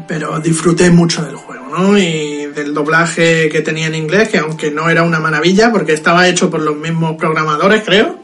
Pero 0.07 0.39
disfruté 0.39 0.91
mucho 0.91 1.25
del 1.25 1.35
juego, 1.35 1.67
¿no? 1.77 1.99
Y 1.99 2.47
del 2.47 2.73
doblaje 2.73 3.49
que 3.49 3.61
tenía 3.61 3.89
en 3.89 3.97
inglés, 3.97 4.29
que 4.29 4.39
aunque 4.39 4.71
no 4.71 4.89
era 4.89 5.03
una 5.03 5.19
maravilla, 5.19 5.73
porque 5.73 5.93
estaba 5.93 6.29
hecho 6.29 6.49
por 6.49 6.61
los 6.61 6.77
mismos 6.77 7.17
programadores, 7.17 7.83
creo, 7.85 8.21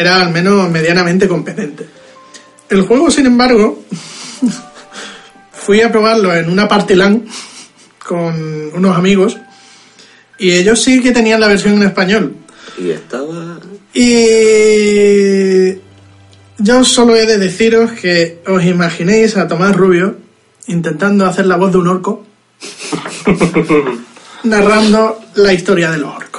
era 0.00 0.22
al 0.22 0.32
menos 0.32 0.70
medianamente 0.70 1.28
competente. 1.28 1.86
El 2.70 2.82
juego, 2.82 3.10
sin 3.10 3.26
embargo, 3.26 3.84
fui 5.52 5.82
a 5.82 5.92
probarlo 5.92 6.34
en 6.34 6.48
una 6.48 6.66
party 6.66 6.94
LAN 6.94 7.26
con 7.98 8.70
unos 8.74 8.96
amigos 8.96 9.36
y 10.38 10.52
ellos 10.52 10.82
sí 10.82 11.02
que 11.02 11.12
tenían 11.12 11.40
la 11.40 11.48
versión 11.48 11.74
en 11.74 11.82
español. 11.82 12.34
Y 12.78 12.90
estaba... 12.90 13.60
Y 13.92 15.74
yo 16.58 16.84
solo 16.84 17.14
he 17.14 17.26
de 17.26 17.36
deciros 17.36 17.92
que 17.92 18.38
os 18.46 18.64
imaginéis 18.64 19.36
a 19.36 19.48
Tomás 19.48 19.76
Rubio 19.76 20.16
intentando 20.66 21.26
hacer 21.26 21.44
la 21.44 21.56
voz 21.56 21.72
de 21.72 21.78
un 21.78 21.88
orco 21.88 22.24
narrando 24.44 25.20
la 25.34 25.52
historia 25.52 25.90
de 25.90 25.98
los 25.98 26.14
orcos. 26.14 26.29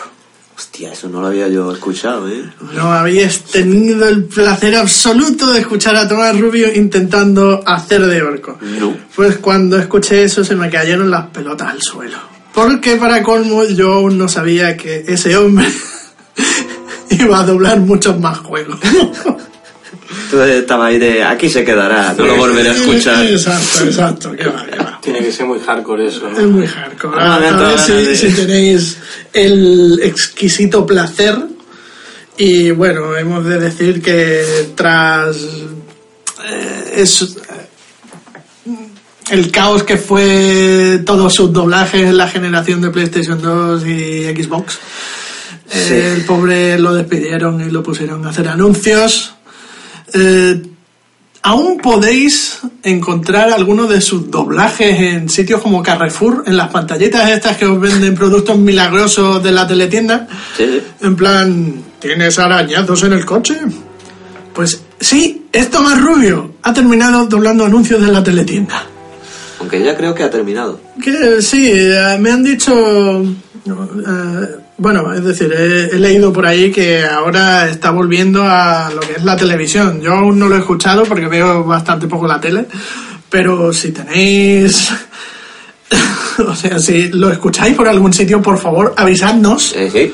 Hostia, 0.61 0.93
eso 0.93 1.09
no 1.09 1.21
lo 1.21 1.27
había 1.27 1.47
yo 1.47 1.73
escuchado, 1.73 2.29
¿eh? 2.29 2.43
No 2.75 2.93
habéis 2.93 3.45
tenido 3.45 4.07
el 4.07 4.25
placer 4.25 4.75
absoluto 4.75 5.51
de 5.51 5.61
escuchar 5.61 5.95
a 5.95 6.07
Tomás 6.07 6.39
Rubio 6.39 6.71
intentando 6.71 7.63
hacer 7.65 8.05
de 8.05 8.21
orco. 8.21 8.59
No. 8.61 8.95
Pues 9.15 9.39
cuando 9.39 9.79
escuché 9.79 10.23
eso 10.23 10.43
se 10.43 10.55
me 10.55 10.69
cayeron 10.69 11.09
las 11.09 11.25
pelotas 11.29 11.69
al 11.71 11.81
suelo. 11.81 12.17
Porque 12.53 12.97
para 12.97 13.23
colmo 13.23 13.63
yo 13.63 13.93
aún 13.93 14.19
no 14.19 14.27
sabía 14.27 14.77
que 14.77 15.03
ese 15.07 15.35
hombre 15.35 15.67
iba 17.09 17.39
a 17.39 17.43
doblar 17.43 17.79
muchos 17.79 18.19
más 18.19 18.37
juegos. 18.37 18.79
Tú 20.31 20.41
estabas 20.41 20.87
ahí 20.87 20.97
de... 20.97 21.23
Aquí 21.23 21.49
se 21.49 21.63
quedará, 21.65 22.13
no 22.17 22.25
lo 22.25 22.37
volveré 22.37 22.69
a 22.69 22.73
escuchar. 22.73 23.25
Exacto, 23.25 23.83
exacto. 23.83 24.31
qué 24.31 24.47
va, 24.47 24.65
qué 24.65 24.77
va. 24.77 24.99
tiene 25.01 25.19
que 25.19 25.31
ser 25.31 25.45
muy 25.45 25.59
hardcore 25.59 26.07
eso, 26.07 26.27
Es 26.31 26.47
muy 26.47 26.65
hardcore. 26.65 27.17
Ah, 27.19 27.35
A 27.35 27.39
ver 27.39 27.49
si, 27.79 27.91
ganas 27.91 28.05
de- 28.07 28.15
si 28.15 28.29
tenéis 28.31 28.97
el 29.33 29.99
exquisito 30.03 30.85
placer. 30.85 31.35
Y 32.37 32.71
bueno, 32.71 33.15
hemos 33.17 33.43
de 33.45 33.59
decir 33.59 34.01
que 34.01 34.71
tras 34.73 35.35
eh, 35.37 36.93
es, 36.95 37.21
eh, 37.21 37.27
el 39.31 39.51
caos 39.51 39.83
que 39.83 39.97
fue 39.97 41.01
todos 41.05 41.33
sus 41.33 41.51
doblajes 41.53 42.01
en 42.03 42.17
la 42.17 42.27
generación 42.27 42.81
de 42.81 42.89
PlayStation 42.89 43.41
2 43.41 43.85
y 43.85 44.23
Xbox, 44.43 44.75
eh, 45.71 45.85
Sí. 45.87 45.93
el 46.19 46.25
pobre 46.25 46.79
lo 46.79 46.93
despidieron 46.93 47.61
y 47.61 47.69
lo 47.71 47.83
pusieron 47.83 48.25
a 48.25 48.29
hacer 48.29 48.47
anuncios. 48.47 49.33
Eh, 50.13 50.61
Aún 51.43 51.79
podéis 51.79 52.59
encontrar 52.83 53.51
algunos 53.51 53.89
de 53.89 53.99
sus 53.99 54.29
doblajes 54.29 54.99
en 54.99 55.27
sitios 55.27 55.59
como 55.59 55.81
Carrefour, 55.81 56.43
en 56.45 56.55
las 56.55 56.69
pantallitas 56.69 57.31
estas 57.31 57.57
que 57.57 57.65
os 57.65 57.79
venden 57.81 58.13
productos 58.13 58.59
milagrosos 58.59 59.41
de 59.41 59.51
la 59.51 59.65
teletienda. 59.67 60.27
Sí. 60.55 60.79
En 61.01 61.15
plan, 61.15 61.83
¿tienes 61.99 62.37
arañazos 62.37 63.01
en 63.03 63.13
el 63.13 63.25
coche? 63.25 63.57
Pues 64.53 64.83
sí, 64.99 65.47
es 65.51 65.71
Tomás 65.71 65.99
Rubio. 65.99 66.53
Ha 66.61 66.73
terminado 66.75 67.25
doblando 67.25 67.65
anuncios 67.65 67.99
de 68.03 68.11
la 68.11 68.23
teletienda. 68.23 68.83
Aunque 69.59 69.83
ya 69.83 69.97
creo 69.97 70.13
que 70.13 70.21
ha 70.21 70.29
terminado. 70.29 70.79
Que 71.03 71.41
sí, 71.41 71.71
eh, 71.73 72.17
me 72.19 72.31
han 72.33 72.43
dicho. 72.43 72.71
eh, 73.23 74.47
bueno, 74.81 75.13
es 75.13 75.23
decir, 75.23 75.53
he, 75.53 75.95
he 75.95 75.99
leído 75.99 76.33
por 76.33 76.45
ahí 76.47 76.71
que 76.71 77.03
ahora 77.05 77.69
está 77.69 77.91
volviendo 77.91 78.43
a 78.43 78.89
lo 78.91 78.99
que 79.01 79.13
es 79.13 79.23
la 79.23 79.37
televisión. 79.37 80.01
Yo 80.01 80.13
aún 80.13 80.39
no 80.39 80.49
lo 80.49 80.55
he 80.55 80.59
escuchado 80.59 81.03
porque 81.03 81.27
veo 81.27 81.63
bastante 81.63 82.07
poco 82.07 82.27
la 82.27 82.39
tele, 82.41 82.65
pero 83.29 83.71
si 83.71 83.91
tenéis. 83.91 84.89
o 86.47 86.55
sea, 86.55 86.79
si 86.79 87.09
lo 87.09 87.29
escucháis 87.31 87.75
por 87.75 87.87
algún 87.87 88.11
sitio, 88.11 88.41
por 88.41 88.57
favor, 88.57 88.93
avisadnos 88.97 89.73
Eh, 89.75 89.89
sí. 89.91 90.13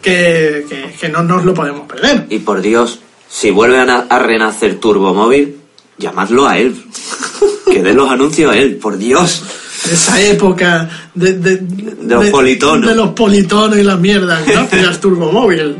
que, 0.00 0.64
que, 0.68 0.94
que 1.00 1.08
no 1.08 1.22
nos 1.24 1.44
lo 1.44 1.52
podemos 1.52 1.88
perder. 1.88 2.26
Y 2.30 2.38
por 2.38 2.60
Dios, 2.60 3.00
si 3.28 3.50
vuelve 3.50 3.78
a, 3.80 4.06
a 4.08 4.18
renacer 4.20 4.76
Turbo 4.78 5.12
Móvil, 5.14 5.56
llamadlo 5.98 6.46
a 6.46 6.58
él. 6.58 6.76
que 7.72 7.82
dé 7.82 7.92
los 7.92 8.08
anuncios 8.10 8.52
a 8.52 8.56
él, 8.56 8.76
por 8.76 8.98
Dios. 8.98 9.42
Esa 9.90 10.20
época 10.20 10.88
de, 11.14 11.34
de, 11.34 11.56
de, 11.56 12.14
los 12.14 12.26
politonos. 12.26 12.88
De 12.88 12.94
los 12.94 13.10
politonos 13.10 13.78
y 13.78 13.82
las 13.84 13.98
mierdas, 13.98 14.44
gracias 14.46 15.00
Turbomóvil. 15.00 15.76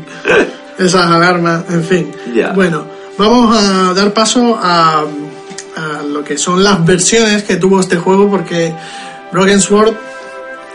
Esas 0.77 1.05
alarmas, 1.05 1.63
en 1.69 1.83
fin. 1.83 2.11
Ya. 2.33 2.51
Bueno, 2.53 2.85
vamos 3.17 3.55
a 3.55 3.93
dar 3.93 4.13
paso 4.13 4.57
a, 4.59 5.01
a 5.01 6.03
lo 6.03 6.23
que 6.23 6.37
son 6.37 6.63
las 6.63 6.83
versiones 6.85 7.43
que 7.43 7.57
tuvo 7.57 7.79
este 7.79 7.97
juego, 7.97 8.29
porque 8.29 8.73
Broken 9.31 9.61
Sword 9.61 9.93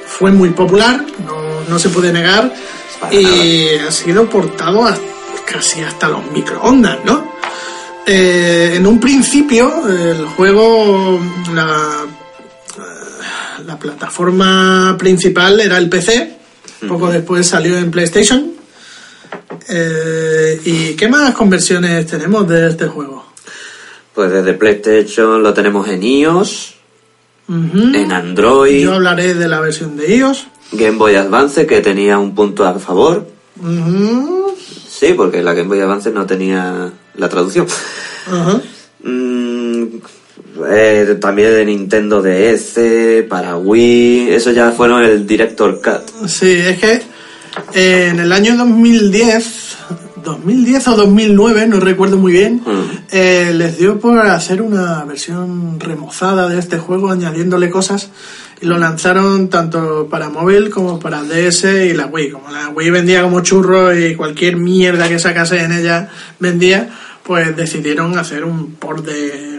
fue 0.07 0.31
muy 0.31 0.51
popular, 0.51 1.05
no, 1.27 1.69
no 1.69 1.79
se 1.79 1.89
puede 1.89 2.13
negar, 2.13 2.53
Para 3.01 3.13
y 3.15 3.69
ha 3.87 3.91
sido 3.91 4.29
portado 4.31 4.85
a- 4.85 4.97
casi 5.45 5.81
hasta 5.83 6.09
los 6.09 6.31
microondas, 6.31 6.99
¿no? 7.05 7.33
Eh, 8.07 8.75
en 8.77 8.87
un 8.87 9.01
principio, 9.01 9.89
el 9.89 10.25
juego, 10.27 11.19
la, 11.53 12.05
la 13.67 13.79
plataforma 13.79 14.97
principal 14.99 15.61
era 15.61 15.79
el 15.79 15.89
PC, 15.89 16.37
poco 16.89 17.09
después 17.11 17.47
salió 17.47 17.77
en 17.77 17.91
PlayStation. 17.91 18.53
Eh, 19.69 20.61
¿Y 20.65 20.95
qué 20.95 21.09
más 21.09 21.35
conversiones 21.35 22.07
tenemos 22.07 22.49
de 22.49 22.69
este 22.69 22.87
juego? 22.87 23.25
Pues 24.15 24.31
desde 24.31 24.55
PlayStation 24.55 25.43
lo 25.43 25.53
tenemos 25.53 25.89
en 25.89 26.03
iOS, 26.03 26.75
en 27.49 28.13
Android, 28.13 28.83
Yo 28.83 28.95
hablaré 28.95 29.35
de 29.35 29.49
la 29.49 29.61
versión 29.61 29.97
de 29.97 30.17
iOS. 30.17 30.47
Game 30.73 30.97
Boy 30.99 31.15
Advance 31.15 31.67
que 31.67 31.81
tenía 31.81 32.19
un 32.19 32.35
punto 32.35 32.65
a 32.65 32.79
favor. 32.79 33.29
Sí, 34.89 35.15
porque 35.17 35.43
la 35.43 35.55
Game 35.55 35.69
Boy 35.69 35.81
Advance 35.81 36.11
no 36.11 36.27
tenía 36.27 36.93
la 37.15 37.29
traducción. 37.29 37.67
Mm, 39.03 39.85
eh, 40.69 41.17
también 41.21 41.51
de 41.51 41.65
Nintendo 41.65 42.23
DS, 42.23 43.25
para 43.29 43.57
Wii, 43.57 44.31
eso 44.31 44.51
ya 44.53 44.71
fueron 44.73 45.03
el 45.05 45.27
Director 45.27 45.81
Cut. 45.83 46.29
Sí, 46.29 46.51
es 46.51 46.79
que 46.79 47.03
eh, 47.75 48.09
en 48.11 48.21
el 48.21 48.33
año 48.33 48.57
2010, 48.57 49.77
2010 50.25 50.89
o 50.89 50.97
2009, 50.97 51.67
no 51.69 51.81
recuerdo 51.81 52.17
muy 52.17 52.33
bien, 52.33 52.63
Mm. 52.65 52.91
eh, 53.13 53.53
les 53.55 53.79
dio 53.79 53.99
por 54.01 54.19
hacer 54.21 54.61
una 54.63 55.05
versión 55.05 55.79
remozada 55.81 56.49
de 56.49 56.59
este 56.59 56.79
juego, 56.79 57.11
añadiéndole 57.11 57.71
cosas, 57.71 58.11
y 58.61 58.67
lo 58.67 58.79
lanzaron 58.79 59.49
tanto 59.49 60.09
para 60.11 60.31
móvil 60.31 60.71
como 60.71 60.99
para 60.99 61.23
DS 61.23 61.87
y 61.87 61.93
la 61.93 62.07
Wii. 62.07 62.31
Como 62.31 62.51
la 62.51 62.71
Wii 62.71 62.91
vendía 62.91 63.23
como 63.23 63.41
churro 63.43 63.97
y 63.97 64.15
cualquier 64.15 64.57
mierda 64.57 65.09
que 65.09 65.19
sacase 65.19 65.61
en 65.63 65.73
ella 65.73 66.09
vendía, 66.41 66.89
pues 67.23 67.55
decidieron 67.57 68.17
hacer 68.19 68.45
un 68.45 68.73
port 68.77 69.05
de, 69.05 69.56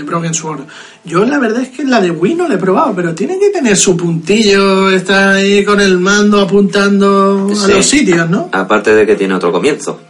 de, 0.00 0.06
Broken 0.10 0.34
Sword. 0.34 0.60
Yo 1.04 1.24
la 1.24 1.38
verdad 1.38 1.62
es 1.62 1.68
que 1.68 1.84
la 1.84 2.00
de 2.00 2.10
Wii 2.10 2.34
no 2.34 2.48
la 2.48 2.54
he 2.54 2.58
probado, 2.58 2.92
pero 2.94 3.14
tiene 3.14 3.38
que 3.38 3.50
tener 3.50 3.76
su 3.76 3.96
puntillo, 3.96 4.90
está 4.90 5.32
ahí 5.32 5.64
con 5.64 5.80
el 5.80 5.98
mando 5.98 6.40
apuntando 6.40 7.48
a 7.64 7.68
los 7.68 7.86
sitios, 7.86 8.28
¿no? 8.28 8.48
Aparte 8.52 8.94
de 8.94 9.06
que 9.06 9.16
tiene 9.16 9.34
otro 9.34 9.50
comienzo. 9.52 10.00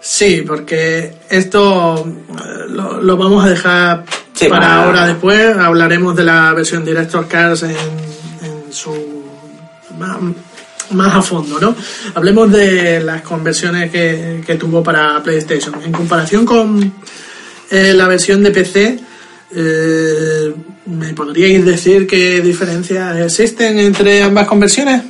Sí, 0.00 0.44
porque 0.46 1.14
esto 1.30 2.04
eh, 2.06 2.64
lo, 2.68 3.00
lo 3.00 3.16
vamos 3.16 3.44
a 3.44 3.48
dejar 3.48 4.04
Sí, 4.34 4.48
para 4.48 4.60
para- 4.66 4.84
ahora 4.84 5.06
después. 5.06 5.56
Hablaremos 5.56 6.14
de 6.14 6.24
la 6.24 6.52
versión 6.52 6.84
Director 6.84 7.26
Cars 7.26 7.62
en, 7.62 7.70
en 7.70 8.70
su 8.72 8.92
más, 9.98 10.18
más 10.90 11.14
a 11.14 11.22
fondo, 11.22 11.58
¿no? 11.58 11.74
Hablemos 12.14 12.50
de 12.52 13.00
las 13.00 13.22
conversiones 13.22 13.90
que, 13.90 14.42
que 14.46 14.56
tuvo 14.56 14.82
para 14.82 15.22
PlayStation. 15.22 15.74
En 15.82 15.92
comparación 15.92 16.44
con 16.44 16.92
eh, 17.70 17.92
la 17.94 18.06
versión 18.06 18.42
de 18.42 18.50
PC, 18.50 18.98
eh, 19.54 20.54
¿me 20.86 21.14
podríais 21.14 21.64
decir 21.64 22.06
qué 22.06 22.40
diferencias 22.40 23.16
existen 23.18 23.78
entre 23.78 24.22
ambas 24.22 24.46
conversiones? 24.46 25.02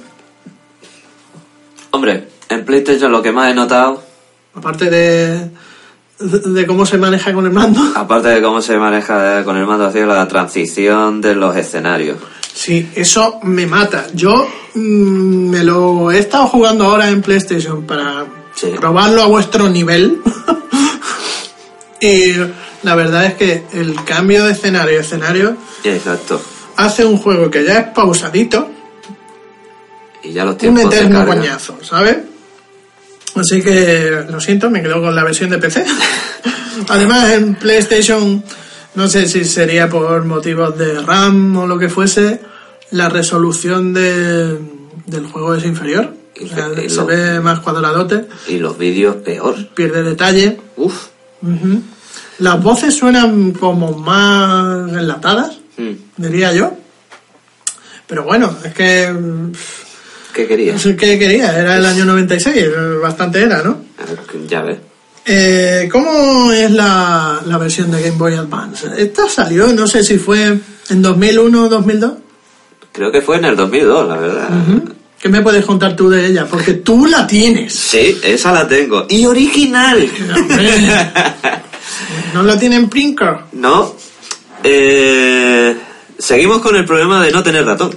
Hombre, 1.90 2.28
en 2.48 2.64
PlayStation 2.64 3.10
lo 3.12 3.22
que 3.22 3.32
más 3.32 3.50
he 3.50 3.54
notado, 3.54 4.02
Aparte 4.56 4.88
de, 4.88 5.50
de 6.20 6.66
cómo 6.66 6.86
se 6.86 6.96
maneja 6.96 7.32
con 7.32 7.44
el 7.46 7.52
mando. 7.52 7.80
aparte 7.96 8.28
de 8.28 8.40
cómo 8.42 8.60
se 8.62 8.78
maneja 8.78 9.42
con 9.44 9.56
el 9.56 9.66
mando, 9.66 9.86
ha 9.86 9.92
sido 9.92 10.06
la 10.06 10.28
transición 10.28 11.20
de 11.20 11.34
los 11.34 11.56
escenarios. 11.56 12.18
Sí, 12.52 12.88
eso 12.94 13.40
me 13.42 13.66
mata. 13.66 14.06
Yo 14.14 14.46
mm, 14.74 15.48
me 15.50 15.64
lo 15.64 16.12
he 16.12 16.20
estado 16.20 16.46
jugando 16.46 16.84
ahora 16.84 17.08
en 17.08 17.20
PlayStation 17.20 17.82
para 17.84 18.26
Sí. 18.54 18.68
probarlo 18.78 19.22
a 19.22 19.26
vuestro 19.26 19.68
nivel. 19.68 20.20
y 22.00 22.34
la 22.84 22.94
verdad 22.94 23.24
es 23.26 23.34
que 23.34 23.64
el 23.72 23.94
cambio 24.04 24.44
de 24.44 24.52
escenario 24.52 24.98
a 24.98 25.02
escenario 25.02 25.56
Exacto. 25.82 26.40
hace 26.76 27.04
un 27.04 27.16
juego 27.18 27.50
que 27.50 27.64
ya 27.64 27.78
es 27.80 27.86
pausadito, 27.88 28.70
Y 30.22 30.32
ya 30.32 30.44
los 30.44 30.52
un 30.54 30.58
tiempos 30.58 30.90
de 30.90 30.96
eterno 30.96 31.26
coñazo, 31.26 31.78
¿sabes? 31.82 32.18
Así 33.34 33.60
que 33.62 34.24
lo 34.30 34.40
siento, 34.40 34.70
me 34.70 34.80
quedo 34.82 35.00
con 35.02 35.14
la 35.14 35.24
versión 35.24 35.50
de 35.50 35.58
PC. 35.58 35.84
Además, 36.88 37.32
en 37.32 37.54
PlayStation, 37.56 38.42
no 38.94 39.08
sé 39.08 39.28
si 39.28 39.44
sería 39.44 39.88
por 39.88 40.24
motivos 40.24 40.78
de 40.78 41.00
RAM 41.02 41.56
o 41.56 41.66
lo 41.66 41.78
que 41.78 41.88
fuese, 41.88 42.40
la 42.92 43.08
resolución 43.08 43.92
de- 43.92 44.58
del 45.06 45.26
juego 45.26 45.54
es 45.54 45.64
inferior. 45.64 46.14
O 46.42 46.46
sea, 46.48 46.68
Y 46.84 46.88
se 46.90 47.02
ve 47.04 47.40
más 47.40 47.60
cuadradote, 47.60 48.26
Y 48.48 48.58
los 48.58 48.76
vídeos 48.78 49.16
peor. 49.16 49.54
pierde 49.74 50.02
detalle. 50.02 50.58
Uf. 50.76 51.06
Ujú. 51.42 51.82
Las 52.38 52.62
voces 52.62 52.94
suenan 52.94 53.52
como 53.52 53.92
más 53.92 54.88
enlatadas, 54.90 55.58
Mm. 55.76 55.92
diría 56.16 56.52
yo. 56.52 56.72
Pero 58.06 58.24
bueno, 58.24 58.54
es 58.64 58.72
que. 58.74 59.12
¿Qué 60.32 60.46
querías? 60.46 60.74
No 60.76 60.80
sé 60.80 60.96
qué 60.96 61.18
quería, 61.18 61.56
era 61.58 61.76
el 61.76 61.86
año 61.86 62.04
96, 62.04 62.66
bastante 63.00 63.42
era, 63.42 63.62
¿no? 63.62 63.78
Ya 64.48 64.62
ves. 64.62 64.78
Eh, 65.26 65.88
¿Cómo 65.90 66.52
es 66.52 66.70
la, 66.70 67.40
la 67.46 67.56
versión 67.58 67.90
de 67.90 68.02
Game 68.02 68.16
Boy 68.18 68.34
Advance? 68.34 68.88
Esta 68.98 69.28
salió, 69.28 69.68
no 69.68 69.86
sé 69.86 70.02
si 70.04 70.18
fue 70.18 70.58
en 70.90 71.02
2001 71.02 71.64
o 71.64 71.68
2002. 71.68 72.12
Creo 72.92 73.10
que 73.10 73.22
fue 73.22 73.36
en 73.38 73.46
el 73.46 73.56
2002, 73.56 74.08
la 74.08 74.16
verdad. 74.16 74.48
¿Qué 75.18 75.28
me 75.30 75.40
puedes 75.40 75.64
contar 75.64 75.96
tú 75.96 76.10
de 76.10 76.26
ella? 76.26 76.46
Porque 76.46 76.74
tú 76.74 77.06
la 77.06 77.26
tienes. 77.26 77.72
Sí, 77.74 78.18
esa 78.22 78.52
la 78.52 78.68
tengo. 78.68 79.06
¡Y 79.08 79.24
original! 79.24 80.06
¿No 82.32 82.42
la 82.42 82.58
tienen 82.58 82.88
Prinker? 82.88 83.36
no. 83.52 83.94
Eh, 84.66 85.76
seguimos 86.18 86.60
con 86.60 86.74
el 86.74 86.86
problema 86.86 87.22
de 87.22 87.30
no 87.30 87.42
tener 87.42 87.66
ratón. 87.66 87.94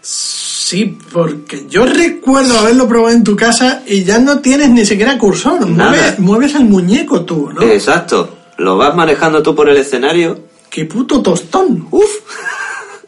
Sí, 0.00 0.98
porque 1.12 1.66
yo 1.68 1.84
recuerdo 1.84 2.58
haberlo 2.58 2.88
probado 2.88 3.14
en 3.14 3.22
tu 3.22 3.36
casa 3.36 3.82
y 3.86 4.02
ya 4.02 4.18
no 4.18 4.40
tienes 4.40 4.70
ni 4.70 4.84
siquiera 4.84 5.18
cursor. 5.18 5.66
Mueves, 5.66 6.18
mueves 6.18 6.54
el 6.54 6.64
muñeco 6.64 7.24
tú, 7.24 7.50
¿no? 7.52 7.62
Exacto. 7.62 8.38
Lo 8.58 8.76
vas 8.76 8.94
manejando 8.94 9.42
tú 9.42 9.54
por 9.54 9.68
el 9.68 9.76
escenario. 9.76 10.38
¡Qué 10.68 10.84
puto 10.84 11.22
tostón! 11.22 11.86
Uf. 11.90 12.10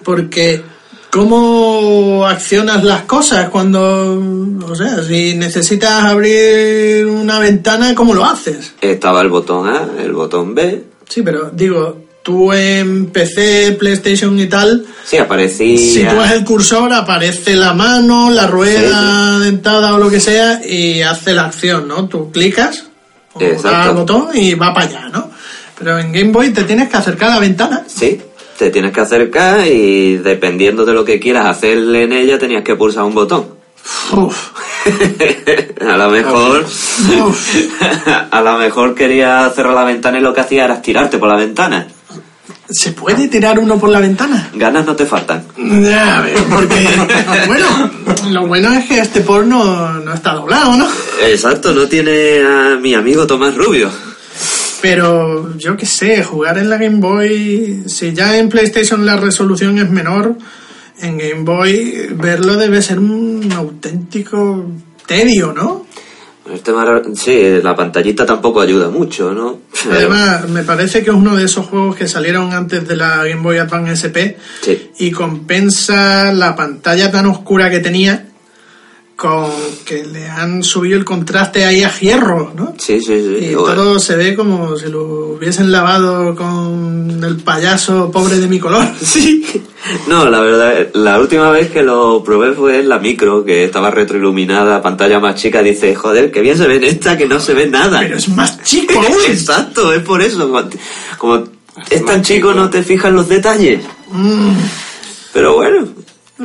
Porque, 0.04 0.62
¿cómo 1.12 2.26
accionas 2.26 2.82
las 2.84 3.02
cosas 3.02 3.50
cuando, 3.50 4.18
o 4.66 4.74
sea, 4.74 5.02
si 5.02 5.34
necesitas 5.34 6.04
abrir 6.04 7.04
una 7.04 7.38
ventana, 7.38 7.94
¿cómo 7.94 8.14
lo 8.14 8.24
haces? 8.24 8.72
Estaba 8.80 9.20
el 9.20 9.28
botón 9.28 9.68
A, 9.68 10.02
el 10.02 10.12
botón 10.12 10.54
B. 10.54 10.84
Sí, 11.06 11.20
pero 11.20 11.50
digo, 11.52 11.98
tú 12.22 12.50
en 12.54 13.10
PC, 13.10 13.76
PlayStation 13.78 14.38
y 14.40 14.46
tal, 14.46 14.86
Sí, 15.04 15.18
aparecía. 15.18 15.76
sitúas 15.76 16.32
el 16.32 16.44
cursor, 16.44 16.90
aparece 16.94 17.56
la 17.56 17.74
mano, 17.74 18.30
la 18.30 18.46
rueda 18.46 19.38
dentada 19.38 19.94
o 19.94 19.98
lo 19.98 20.08
que 20.08 20.18
sea 20.18 20.66
y 20.66 21.02
hace 21.02 21.34
la 21.34 21.44
acción, 21.44 21.88
¿no? 21.88 22.08
Tú 22.08 22.30
clicas, 22.32 22.84
das 23.38 23.62
al 23.66 23.94
botón 23.94 24.28
y 24.32 24.54
va 24.54 24.72
para 24.72 24.86
allá, 24.86 25.08
¿no? 25.10 25.30
Pero 25.78 25.98
en 25.98 26.10
Game 26.10 26.32
Boy 26.32 26.54
te 26.54 26.64
tienes 26.64 26.88
que 26.88 26.96
acercar 26.96 27.32
a 27.32 27.34
la 27.34 27.40
ventana. 27.40 27.84
Sí, 27.86 28.18
te 28.58 28.70
tienes 28.70 28.92
que 28.92 29.00
acercar 29.00 29.66
y 29.66 30.16
dependiendo 30.16 30.84
de 30.84 30.92
lo 30.92 31.04
que 31.04 31.20
quieras 31.20 31.46
hacerle 31.46 32.04
en 32.04 32.12
ella, 32.12 32.38
tenías 32.38 32.62
que 32.62 32.76
pulsar 32.76 33.04
un 33.04 33.14
botón. 33.14 33.46
Uf, 34.12 34.50
a 35.80 35.96
lo 35.96 36.10
mejor. 36.10 36.64
A 38.30 38.40
lo 38.40 38.58
mejor 38.58 38.94
quería 38.94 39.50
cerrar 39.54 39.74
la 39.74 39.84
ventana 39.84 40.18
y 40.18 40.22
lo 40.22 40.32
que 40.32 40.40
hacía 40.40 40.64
era 40.64 40.80
tirarte 40.80 41.18
por 41.18 41.28
la 41.28 41.36
ventana. 41.36 41.86
¿Se 42.68 42.92
puede 42.92 43.28
tirar 43.28 43.58
uno 43.58 43.78
por 43.78 43.90
la 43.90 44.00
ventana? 44.00 44.50
Ganas 44.54 44.86
no 44.86 44.96
te 44.96 45.04
faltan. 45.04 45.44
Ya, 45.58 46.18
a 46.18 46.22
ver, 46.22 46.38
porque, 46.44 46.88
bueno, 47.46 47.66
lo 48.30 48.46
bueno 48.46 48.72
es 48.72 48.86
que 48.86 49.00
este 49.00 49.20
porno 49.20 50.00
no 50.00 50.14
está 50.14 50.34
doblado, 50.34 50.76
¿no? 50.76 50.88
Exacto, 51.22 51.72
no 51.72 51.86
tiene 51.86 52.40
a 52.40 52.78
mi 52.80 52.94
amigo 52.94 53.26
Tomás 53.26 53.54
Rubio. 53.54 53.90
Pero 54.82 55.56
yo 55.56 55.76
qué 55.76 55.86
sé, 55.86 56.22
jugar 56.24 56.58
en 56.58 56.68
la 56.68 56.76
Game 56.76 56.98
Boy, 56.98 57.84
si 57.86 58.12
ya 58.12 58.36
en 58.36 58.48
PlayStation 58.48 59.06
la 59.06 59.16
resolución 59.16 59.78
es 59.78 59.88
menor, 59.88 60.36
en 61.00 61.16
Game 61.18 61.44
Boy 61.44 62.08
verlo 62.16 62.56
debe 62.56 62.82
ser 62.82 62.98
un 62.98 63.50
auténtico 63.54 64.66
tedio, 65.06 65.52
¿no? 65.52 65.86
El 66.52 66.60
tema, 66.60 67.00
sí, 67.14 67.60
la 67.62 67.76
pantallita 67.76 68.26
tampoco 68.26 68.60
ayuda 68.60 68.88
mucho, 68.90 69.32
¿no? 69.32 69.60
Además, 69.90 70.48
me 70.48 70.64
parece 70.64 71.04
que 71.04 71.10
es 71.10 71.16
uno 71.16 71.36
de 71.36 71.44
esos 71.44 71.66
juegos 71.66 71.94
que 71.94 72.08
salieron 72.08 72.52
antes 72.52 72.86
de 72.86 72.96
la 72.96 73.18
Game 73.24 73.40
Boy 73.42 73.58
Advance 73.58 73.92
SP 74.10 74.36
Sí. 74.62 74.90
y 74.98 75.12
compensa 75.12 76.32
la 76.32 76.56
pantalla 76.56 77.12
tan 77.12 77.26
oscura 77.26 77.70
que 77.70 77.78
tenía 77.78 78.26
con 79.22 79.52
que 79.84 80.02
le 80.02 80.28
han 80.28 80.64
subido 80.64 80.98
el 80.98 81.04
contraste 81.04 81.64
ahí 81.64 81.84
a 81.84 81.96
hierro, 81.96 82.52
¿no? 82.56 82.74
Sí, 82.76 83.00
sí, 83.00 83.22
sí. 83.22 83.50
Y 83.50 83.52
todo 83.52 84.00
se 84.00 84.16
ve 84.16 84.34
como 84.34 84.76
si 84.76 84.88
lo 84.88 85.04
hubiesen 85.36 85.70
lavado 85.70 86.34
con 86.34 87.22
el 87.22 87.36
payaso 87.36 88.10
pobre 88.10 88.40
de 88.40 88.48
mi 88.48 88.58
color. 88.58 88.84
Sí. 89.00 89.44
No, 90.08 90.28
la 90.28 90.40
verdad, 90.40 90.88
la 90.94 91.20
última 91.20 91.50
vez 91.50 91.70
que 91.70 91.82
lo 91.82 92.24
probé 92.24 92.52
fue 92.52 92.80
en 92.80 92.88
la 92.88 92.98
micro, 92.98 93.44
que 93.44 93.64
estaba 93.64 93.90
retroiluminada, 93.90 94.82
pantalla 94.82 95.20
más 95.20 95.36
chica. 95.36 95.62
Dice, 95.62 95.94
joder, 95.94 96.32
que 96.32 96.40
bien 96.40 96.56
se 96.56 96.66
ve 96.66 96.76
en 96.76 96.84
esta, 96.84 97.16
que 97.16 97.26
no 97.26 97.38
se 97.38 97.54
ve 97.54 97.68
nada. 97.68 98.00
Pero 98.00 98.16
es 98.16 98.28
más 98.28 98.60
chico 98.64 98.94
aún. 98.96 99.18
Exacto, 99.28 99.92
es 99.92 100.02
por 100.02 100.20
eso. 100.20 100.50
Como, 101.18 101.44
es 101.90 102.04
tan 102.04 102.22
chico, 102.22 102.52
no 102.54 102.70
te 102.70 102.82
fijas 102.82 103.12
los 103.12 103.28
detalles. 103.28 103.84
Mm. 104.10 104.54
Pero 105.32 105.54
bueno, 105.54 105.86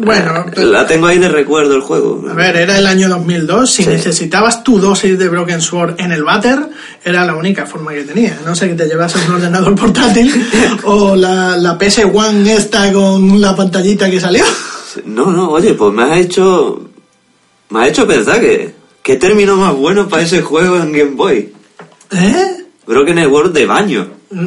Bueno, 0.03 0.45
la 0.55 0.85
tengo 0.87 1.07
ahí 1.07 1.17
de 1.17 1.29
recuerdo 1.29 1.75
el 1.75 1.81
juego. 1.81 2.23
a 2.29 2.33
ver, 2.33 2.55
era 2.55 2.77
el 2.77 2.85
año 2.87 3.09
2002. 3.09 3.69
Si 3.69 3.83
Sí. 3.83 3.89
necesitabas 3.89 4.63
tu 4.63 4.79
dosis 4.79 5.17
de 5.17 5.27
Broken 5.29 5.61
Sword 5.61 5.95
en 5.99 6.11
el 6.11 6.23
váter, 6.23 6.59
era 7.03 7.25
la 7.25 7.35
única 7.35 7.65
forma 7.65 7.93
que 7.93 8.03
tenía. 8.03 8.37
No 8.45 8.55
sé 8.55 8.67
que 8.69 8.75
te 8.75 8.85
llevases 8.87 9.27
un 9.27 9.35
ordenador 9.35 9.75
portátil 9.79 10.31
o 10.83 11.15
la, 11.15 11.57
la 11.57 11.77
PS1 11.77 12.47
esta 12.47 12.91
con 12.93 13.39
la 13.41 13.55
pantallita 13.55 14.09
que 14.09 14.19
salió. 14.19 14.43
No, 15.05 15.31
no, 15.31 15.51
oye, 15.51 15.73
pues 15.73 15.93
me 15.93 16.03
has 16.03 16.17
hecho. 16.19 16.89
Me 17.69 17.81
has 17.83 17.89
hecho 17.89 18.07
pensar 18.07 18.39
que. 18.39 18.75
¿Qué 19.03 19.15
término 19.15 19.55
más 19.55 19.73
bueno 19.73 20.09
para 20.09 20.23
ese 20.23 20.41
juego 20.41 20.75
en 20.77 20.91
Game 20.91 21.11
Boy? 21.15 21.53
¿Eh? 22.11 22.65
Broken 22.85 23.23
Sword 23.23 23.53
de 23.53 23.65
baño. 23.65 24.07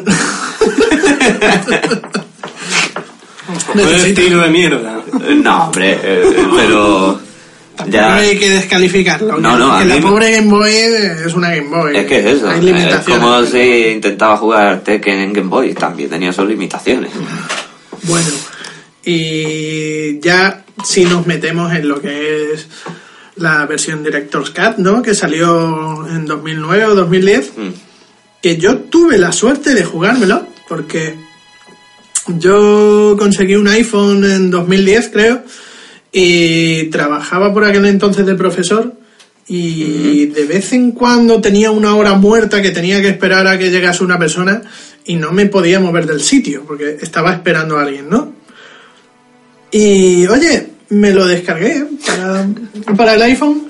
Un 3.75 3.81
estilo 3.81 4.43
de 4.43 4.49
mierda. 4.51 5.01
Eh, 5.29 5.35
No, 5.43 5.65
hombre, 5.67 5.99
eh, 6.03 6.23
pero. 6.57 7.21
No 7.79 7.87
Ya. 7.89 8.17
hay 8.17 8.39
que 8.39 8.51
descalificarlo. 8.51 9.39
No, 9.39 9.57
no, 9.57 9.71
que 9.79 9.83
a 9.83 9.85
la 9.87 9.95
mí 9.95 10.01
pobre 10.03 10.33
Game 10.33 10.49
Boy 10.51 10.71
es 10.71 11.33
una 11.35 11.49
Game 11.55 11.69
Boy. 11.69 11.97
Es 11.97 12.07
que 12.07 12.19
es 12.19 12.27
eso. 12.27 12.51
Hay 12.51 12.59
Es 12.59 12.65
limitaciones. 12.65 13.25
como 13.25 13.43
si 13.47 13.59
intentaba 13.95 14.37
jugar 14.37 14.81
Tekken 14.81 15.19
en 15.19 15.33
Game 15.33 15.49
Boy. 15.49 15.73
También 15.73 16.11
tenía 16.11 16.31
sus 16.33 16.47
limitaciones. 16.47 17.11
Bueno, 18.03 18.29
y 19.05 20.21
ya 20.21 20.63
si 20.85 21.05
nos 21.05 21.27
metemos 21.27 21.73
en 21.73 21.89
lo 21.89 22.01
que 22.01 22.53
es 22.53 22.69
la 23.37 23.65
versión 23.67 24.03
Director's 24.05 24.51
Cut, 24.51 24.77
¿no? 24.77 25.01
Que 25.03 25.15
salió 25.15 26.07
en 26.09 26.27
2009 26.27 26.85
o 26.85 26.95
2010, 26.95 27.53
Mm. 27.57 27.69
que 28.43 28.57
yo 28.59 28.77
tuve 28.79 29.17
la 29.17 29.33
suerte 29.33 29.75
de 29.75 29.85
jugármelo, 29.85 30.47
porque 30.69 31.15
yo 32.27 33.17
conseguí 33.19 33.55
un 33.57 33.69
iPhone 33.69 34.25
en 34.25 34.51
2010, 34.51 35.09
creo, 35.13 35.43
y 36.13 36.85
trabajaba 36.91 37.53
por 37.53 37.65
aquel 37.65 37.87
entonces 37.87 38.27
de 38.27 38.35
profesor. 38.35 38.95
Y 39.49 40.27
de 40.27 40.45
vez 40.45 40.73
en 40.73 40.93
cuando 40.93 41.41
tenía 41.41 41.73
una 41.73 41.97
hora 41.97 42.15
muerta 42.15 42.63
que 42.63 42.71
tenía 42.71 43.03
que 43.03 43.09
esperar 43.09 43.49
a 43.49 43.59
que 43.59 43.71
llegase 43.71 44.05
una 44.05 44.17
persona 44.17 44.63
y 45.05 45.17
no 45.17 45.33
me 45.33 45.47
podía 45.47 45.81
mover 45.81 46.07
del 46.07 46.21
sitio 46.21 46.63
porque 46.65 46.99
estaba 47.01 47.33
esperando 47.33 47.77
a 47.77 47.83
alguien, 47.83 48.09
¿no? 48.09 48.33
Y 49.73 50.25
oye, 50.29 50.69
me 50.91 51.13
lo 51.13 51.27
descargué 51.27 51.85
para, 52.07 52.49
para 52.97 53.15
el 53.15 53.23
iPhone 53.23 53.63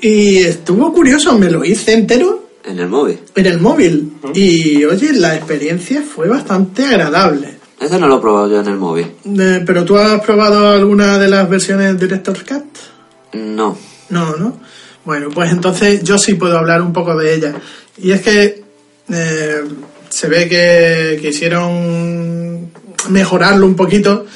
y 0.00 0.38
estuvo 0.38 0.92
curioso, 0.92 1.36
me 1.36 1.50
lo 1.50 1.64
hice 1.64 1.94
entero 1.94 2.50
En 2.64 2.78
el 2.78 2.88
móvil. 2.88 3.18
en 3.34 3.46
el 3.46 3.58
móvil 3.58 4.12
y 4.34 4.84
oye, 4.84 5.14
la 5.14 5.34
experiencia 5.34 6.02
fue 6.02 6.28
bastante 6.28 6.84
agradable. 6.84 7.57
Ese 7.80 7.98
no 7.98 8.08
lo 8.08 8.18
he 8.18 8.20
probado 8.20 8.48
yo 8.48 8.60
en 8.60 8.68
el 8.68 8.76
móvil. 8.76 9.06
Eh, 9.24 9.62
¿Pero 9.64 9.84
tú 9.84 9.96
has 9.96 10.20
probado 10.20 10.70
alguna 10.70 11.18
de 11.18 11.28
las 11.28 11.48
versiones 11.48 11.98
Director's 11.98 12.42
Cut? 12.42 12.64
No. 13.34 13.78
No, 14.10 14.36
¿no? 14.36 14.60
Bueno, 15.04 15.28
pues 15.30 15.52
entonces 15.52 16.02
yo 16.02 16.18
sí 16.18 16.34
puedo 16.34 16.58
hablar 16.58 16.82
un 16.82 16.92
poco 16.92 17.16
de 17.16 17.34
ella. 17.34 17.54
Y 17.98 18.10
es 18.10 18.20
que 18.20 18.64
eh, 19.10 19.62
se 20.08 20.28
ve 20.28 20.48
que 20.48 21.18
quisieron 21.20 22.70
mejorarlo 23.10 23.66
un 23.66 23.76
poquito 23.76 24.26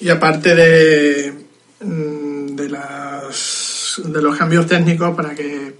y 0.00 0.08
aparte 0.08 0.54
de, 0.54 1.34
mm, 1.80 2.54
de, 2.54 2.68
las, 2.68 4.00
de 4.04 4.22
los 4.22 4.36
cambios 4.36 4.66
técnicos 4.66 5.14
para 5.16 5.34
que 5.34 5.74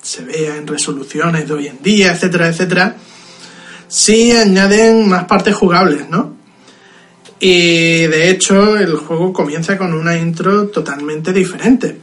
se 0.00 0.24
vea 0.24 0.56
en 0.56 0.66
resoluciones 0.66 1.48
de 1.48 1.54
hoy 1.54 1.66
en 1.66 1.82
día, 1.82 2.12
etcétera, 2.12 2.48
etcétera, 2.48 2.96
sí 3.88 4.32
añaden 4.32 5.08
más 5.08 5.24
partes 5.24 5.54
jugables, 5.54 6.08
¿no? 6.08 6.36
Y 7.38 8.06
de 8.06 8.30
hecho 8.30 8.76
el 8.76 8.96
juego 8.96 9.32
comienza 9.32 9.76
con 9.76 9.92
una 9.92 10.16
intro 10.16 10.68
totalmente 10.68 11.32
diferente. 11.32 11.98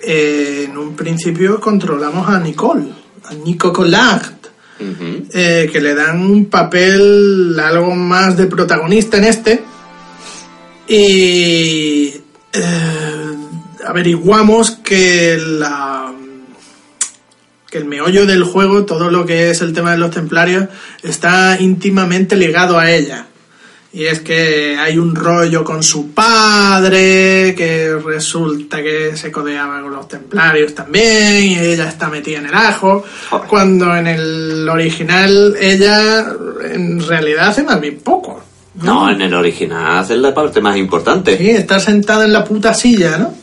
Eh, 0.00 0.66
en 0.68 0.76
un 0.76 0.94
principio 0.94 1.58
controlamos 1.60 2.28
a 2.28 2.38
Nicole, 2.38 2.92
a 3.24 3.34
Nico 3.34 3.72
Collard, 3.72 4.34
eh, 4.80 5.68
que 5.72 5.80
le 5.80 5.94
dan 5.94 6.20
un 6.20 6.46
papel 6.46 7.58
algo 7.58 7.94
más 7.94 8.36
de 8.36 8.46
protagonista 8.46 9.16
en 9.16 9.24
este. 9.24 9.64
Y 10.86 12.14
eh, 12.52 13.36
averiguamos 13.86 14.72
que 14.82 15.36
la 15.38 16.12
que 17.70 17.78
el 17.78 17.84
meollo 17.84 18.26
del 18.26 18.44
juego, 18.44 18.84
todo 18.84 19.10
lo 19.10 19.26
que 19.26 19.50
es 19.50 19.60
el 19.60 19.72
tema 19.72 19.92
de 19.92 19.98
los 19.98 20.10
templarios, 20.10 20.66
está 21.02 21.56
íntimamente 21.60 22.36
ligado 22.36 22.78
a 22.78 22.90
ella. 22.90 23.26
Y 23.90 24.04
es 24.04 24.20
que 24.20 24.76
hay 24.78 24.98
un 24.98 25.14
rollo 25.14 25.64
con 25.64 25.82
su 25.82 26.10
padre, 26.12 27.54
que 27.56 27.94
resulta 28.04 28.82
que 28.82 29.16
se 29.16 29.32
codeaba 29.32 29.80
con 29.80 29.92
los 29.92 30.06
templarios 30.06 30.74
también, 30.74 31.42
y 31.42 31.58
ella 31.58 31.88
está 31.88 32.08
metida 32.08 32.38
en 32.38 32.46
el 32.46 32.54
ajo, 32.54 33.04
Joder. 33.30 33.48
cuando 33.48 33.96
en 33.96 34.06
el 34.06 34.68
original 34.68 35.56
ella 35.58 36.26
en 36.70 37.06
realidad 37.06 37.48
hace 37.48 37.62
más 37.62 37.80
bien 37.80 37.98
poco. 38.00 38.42
No, 38.82 39.10
en 39.10 39.20
el 39.22 39.34
original 39.34 39.98
hace 39.98 40.16
la 40.16 40.34
parte 40.34 40.60
más 40.60 40.76
importante. 40.76 41.36
Sí, 41.36 41.50
está 41.50 41.80
sentada 41.80 42.24
en 42.24 42.32
la 42.32 42.44
puta 42.44 42.74
silla, 42.74 43.18
¿no? 43.18 43.34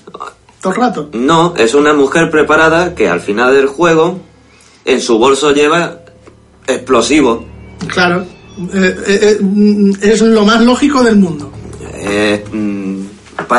Todo 0.66 0.74
el 0.74 0.82
rato. 0.82 1.10
No, 1.14 1.54
es 1.56 1.76
una 1.76 1.94
mujer 1.94 2.32
preparada 2.32 2.96
que 2.96 3.08
al 3.08 3.22
final 3.22 3.54
del 3.54 3.68
juego 3.68 4.20
en 4.84 5.00
su 5.00 5.20
bolso 5.20 5.52
lleva 5.52 6.00
explosivos. 6.66 7.44
Claro. 7.86 8.26
Eh, 8.74 8.96
eh, 9.06 9.20
eh, 9.22 9.38
mm, 9.40 9.92
es 10.02 10.22
lo 10.22 10.44
más 10.44 10.64
lógico 10.64 11.04
del 11.04 11.18
mundo. 11.18 11.52
Mm, 12.52 13.00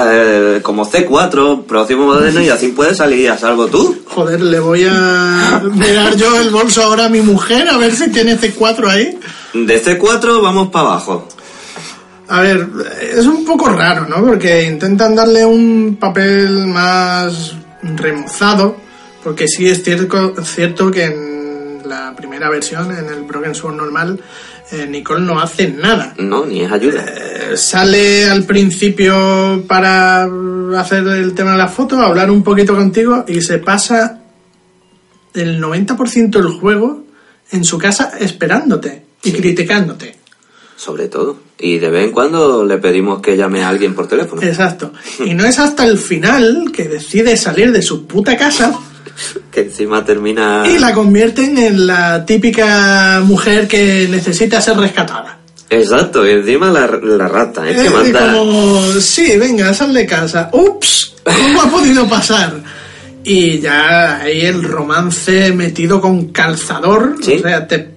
eh, 0.02 0.60
como 0.64 0.84
C4, 0.84 1.64
próximo 1.64 2.06
moderno, 2.06 2.40
y 2.40 2.48
así 2.48 2.68
puedes 2.70 2.96
salir 2.96 3.30
a 3.30 3.38
salvo 3.38 3.68
tú. 3.68 4.02
Joder, 4.06 4.40
le 4.40 4.58
voy 4.58 4.84
a 4.90 5.62
mirar 5.74 6.16
yo 6.16 6.40
el 6.40 6.50
bolso 6.50 6.82
ahora 6.82 7.04
a 7.04 7.08
mi 7.08 7.20
mujer 7.20 7.68
a 7.68 7.78
ver 7.78 7.94
si 7.94 8.10
tiene 8.10 8.36
C4 8.36 8.88
ahí. 8.88 9.16
De 9.54 9.80
C4 9.80 10.42
vamos 10.42 10.70
para 10.72 10.88
abajo. 10.88 11.28
A 12.28 12.40
ver, 12.40 12.68
es 13.00 13.26
un 13.26 13.44
poco 13.44 13.68
raro, 13.68 14.06
¿no? 14.08 14.24
Porque 14.24 14.64
intentan 14.64 15.14
darle 15.14 15.44
un 15.44 15.96
papel 16.00 16.66
más 16.66 17.54
remozado, 17.82 18.76
porque 19.22 19.46
sí 19.46 19.68
es 19.68 19.82
cierto, 19.82 20.34
cierto 20.42 20.90
que 20.90 21.04
en 21.04 21.88
la 21.88 22.14
primera 22.16 22.50
versión, 22.50 22.90
en 22.90 23.06
el 23.06 23.22
Broken 23.22 23.54
Sword 23.54 23.76
normal, 23.76 24.20
eh, 24.72 24.86
Nicole 24.88 25.24
no 25.24 25.38
hace 25.38 25.68
nada. 25.68 26.14
No, 26.18 26.44
ni 26.44 26.62
es 26.62 26.72
ayuda. 26.72 27.04
Eh, 27.06 27.56
sale 27.56 28.28
al 28.28 28.44
principio 28.44 29.64
para 29.68 30.28
hacer 30.76 31.06
el 31.06 31.34
tema 31.34 31.52
de 31.52 31.58
la 31.58 31.68
foto, 31.68 32.00
hablar 32.00 32.30
un 32.30 32.42
poquito 32.42 32.74
contigo 32.74 33.24
y 33.28 33.40
se 33.40 33.58
pasa 33.58 34.20
el 35.34 35.62
90% 35.62 36.30
del 36.30 36.48
juego 36.48 37.04
en 37.52 37.64
su 37.64 37.78
casa 37.78 38.14
esperándote 38.18 39.04
y 39.22 39.32
criticándote. 39.32 40.15
Sobre 40.76 41.08
todo. 41.08 41.38
Y 41.58 41.78
de 41.78 41.88
vez 41.88 42.04
en 42.04 42.12
cuando 42.12 42.64
le 42.64 42.76
pedimos 42.78 43.22
que 43.22 43.36
llame 43.36 43.62
a 43.62 43.68
alguien 43.70 43.94
por 43.94 44.06
teléfono. 44.06 44.42
Exacto. 44.42 44.92
Y 45.24 45.32
no 45.34 45.44
es 45.46 45.58
hasta 45.58 45.84
el 45.86 45.96
final 45.98 46.70
que 46.72 46.84
decide 46.84 47.36
salir 47.36 47.72
de 47.72 47.80
su 47.82 48.06
puta 48.06 48.36
casa 48.36 48.78
Que 49.50 49.60
encima 49.62 50.04
termina... 50.04 50.64
y 50.68 50.78
la 50.78 50.92
convierten 50.92 51.56
en 51.56 51.86
la 51.86 52.26
típica 52.26 53.22
mujer 53.24 53.66
que 53.66 54.06
necesita 54.10 54.60
ser 54.60 54.76
rescatada. 54.76 55.38
Exacto, 55.70 56.24
y 56.26 56.30
encima 56.32 56.70
la, 56.70 56.86
la 57.02 57.26
rata. 57.26 57.68
Es 57.68 57.76
que 57.80 57.86
Eh, 57.86 57.90
manda... 57.90 58.32
como, 58.34 58.82
sí, 59.00 59.36
venga, 59.38 59.72
sal 59.74 59.92
de 59.94 60.06
casa. 60.06 60.50
Ups, 60.52 61.14
¿cómo 61.24 61.62
ha 61.62 61.70
podido 61.70 62.06
pasar? 62.06 62.60
Y 63.24 63.58
ya 63.58 64.20
ahí 64.20 64.42
el 64.42 64.62
romance 64.62 65.50
metido 65.52 66.00
con 66.00 66.26
calzador. 66.28 67.16
Sí. 67.20 67.32
O 67.34 67.38
sea, 67.40 67.66
te 67.66 67.95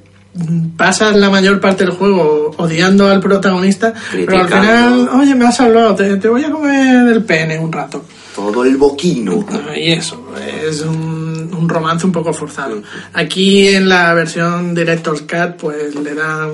pasas 0.78 1.16
la 1.16 1.30
mayor 1.30 1.60
parte 1.60 1.84
del 1.86 1.94
juego 1.94 2.52
odiando 2.58 3.08
al 3.08 3.20
protagonista, 3.20 3.94
pero 4.12 4.40
al 4.42 4.48
final, 4.48 5.10
oye, 5.20 5.36
me 5.36 5.46
has 5.46 5.60
hablado, 5.60 5.96
te, 5.96 6.18
te 6.18 6.28
voy 6.30 6.44
a 6.44 6.52
comer 6.52 7.08
el 7.12 7.24
pene 7.24 7.58
un 7.60 7.72
rato. 7.72 8.06
Todo 8.36 8.64
el 8.64 8.78
boquino. 8.78 9.46
Y 9.76 9.92
eso, 9.92 10.34
es 10.70 10.82
un, 10.82 11.52
un 11.58 11.68
romance 11.68 12.06
un 12.06 12.12
poco 12.12 12.32
forzado. 12.32 12.82
Aquí 13.14 13.68
en 13.68 13.90
la 13.90 14.14
versión 14.14 14.74
Director's 14.76 15.22
Cut, 15.24 15.58
pues 15.60 15.96
le 15.96 16.14
dan 16.14 16.50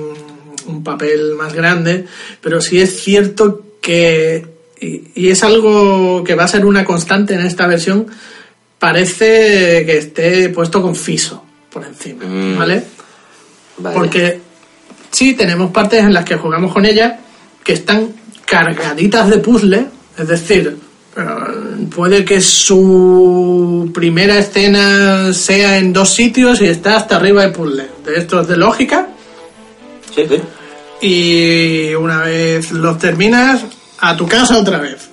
un 0.68 0.84
papel 0.84 1.36
más 1.38 1.54
grande, 1.54 2.06
pero 2.42 2.60
sí 2.62 2.80
es 2.82 3.00
cierto 3.04 3.62
que 3.82 4.48
y, 4.82 5.04
y 5.14 5.30
es 5.30 5.44
algo 5.44 6.24
que 6.24 6.34
va 6.34 6.46
a 6.46 6.48
ser 6.48 6.66
una 6.66 6.84
constante 6.86 7.36
en 7.36 7.46
esta 7.46 7.68
versión, 7.68 8.08
parece 8.80 9.86
que 9.86 9.98
esté 9.98 10.50
puesto 10.50 10.82
con 10.82 10.96
FISO 10.96 11.44
por 11.72 11.86
encima, 11.86 12.24
Mm. 12.26 12.58
¿vale? 12.58 12.84
Vale. 13.78 13.96
Porque 13.96 14.42
sí, 15.12 15.34
tenemos 15.34 15.72
partes 15.72 16.00
en 16.04 16.14
las 16.14 16.26
que 16.26 16.36
jugamos 16.36 16.74
con 16.74 16.86
ella 16.86 17.20
que 17.64 17.74
están 17.74 18.10
cargaditas 18.46 19.30
de 19.30 19.38
puzzle, 19.40 19.88
es 20.18 20.28
decir, 20.28 20.78
eh, 21.18 21.22
puede 21.94 22.24
que 22.24 22.40
su 22.42 23.90
primera 23.94 24.38
escena 24.38 25.34
sea 25.34 25.78
en 25.78 25.92
dos 25.94 26.14
sitios 26.14 26.62
y 26.62 26.66
está 26.68 26.98
hasta 26.98 27.16
arriba 27.18 27.42
de 27.42 27.50
puzzle, 27.50 27.88
de 28.06 28.16
estos 28.18 28.48
de 28.48 28.58
lógica, 28.58 29.08
Sí, 30.14 30.24
sí. 30.30 30.42
y 31.02 31.94
una 31.96 32.22
vez 32.22 32.72
los 32.72 32.98
terminas, 32.98 33.62
a 34.00 34.16
tu 34.16 34.28
casa 34.28 34.58
otra 34.60 34.78
vez. 34.80 35.10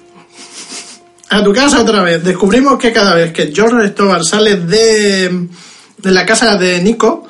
A 1.31 1.43
tu 1.43 1.53
casa 1.53 1.81
otra 1.81 2.03
vez. 2.03 2.23
Descubrimos 2.23 2.79
que 2.79 2.93
cada 2.93 3.15
vez 3.15 3.33
que 3.33 3.51
George 3.55 3.89
Stobar 3.89 4.23
sale 4.23 4.57
de, 4.59 5.49
de 5.97 6.11
la 6.11 6.27
casa 6.27 6.57
de 6.57 6.83
Nico, 6.83 7.27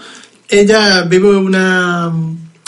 ella 0.53 1.03
vive 1.03 1.35
una, 1.35 2.13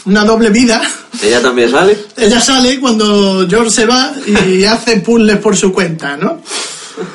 una 0.06 0.24
doble 0.24 0.48
vida. 0.50 0.82
¿Ella 1.22 1.40
también 1.42 1.70
sale? 1.70 1.96
Ella 2.16 2.40
sale 2.40 2.80
cuando 2.80 3.46
George 3.48 3.70
se 3.70 3.86
va 3.86 4.12
y 4.26 4.64
hace 4.74 5.00
puzzles 5.00 5.36
por 5.36 5.54
su 5.56 5.72
cuenta, 5.72 6.16
¿no? 6.16 6.40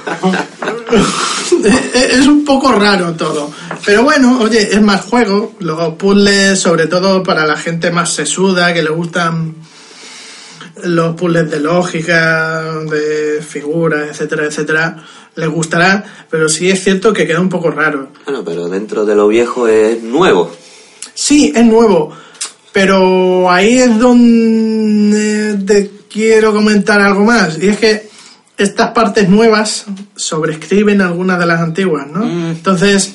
es 1.94 2.28
un 2.28 2.46
poco 2.46 2.72
raro 2.72 3.14
todo. 3.14 3.52
Pero 3.84 4.04
bueno, 4.04 4.40
oye, 4.42 4.70
es 4.72 4.82
más 4.82 5.02
juego. 5.02 5.56
Los 5.60 5.96
puzzles, 5.96 6.60
sobre 6.60 6.86
todo 6.88 7.24
para 7.24 7.48
la 7.48 7.58
gente 7.58 7.90
más 7.90 8.14
sesuda, 8.14 8.72
que 8.74 8.84
le 8.84 8.92
gustan 8.92 9.56
los 10.84 11.16
puzzles 11.16 11.50
de 11.50 11.60
lógica, 11.60 12.62
de 12.90 13.42
figuras, 13.42 14.10
etcétera, 14.10 14.46
etcétera, 14.46 15.04
les 15.36 15.50
gustará. 15.50 16.04
Pero 16.30 16.50
sí 16.50 16.70
es 16.70 16.84
cierto 16.84 17.14
que 17.14 17.26
queda 17.26 17.40
un 17.40 17.50
poco 17.50 17.72
raro. 17.72 18.10
Bueno, 18.26 18.44
pero 18.44 18.70
dentro 18.70 19.06
de 19.06 19.16
lo 19.16 19.28
viejo 19.28 19.68
es 19.68 20.02
nuevo. 20.02 20.52
Sí, 21.14 21.52
es 21.54 21.66
nuevo, 21.66 22.14
pero 22.72 23.52
ahí 23.52 23.80
es 23.80 24.00
donde 24.00 25.56
te 25.66 25.92
quiero 26.10 26.54
comentar 26.54 27.02
algo 27.02 27.26
más. 27.26 27.58
Y 27.62 27.68
es 27.68 27.78
que 27.78 28.10
estas 28.58 28.92
partes 28.92 29.28
nuevas 29.28 29.86
sobrescriben 30.16 31.02
algunas 31.02 31.38
de 31.40 31.46
las 31.46 31.60
antiguas, 31.60 32.08
¿no? 32.08 32.24
Entonces, 32.52 33.14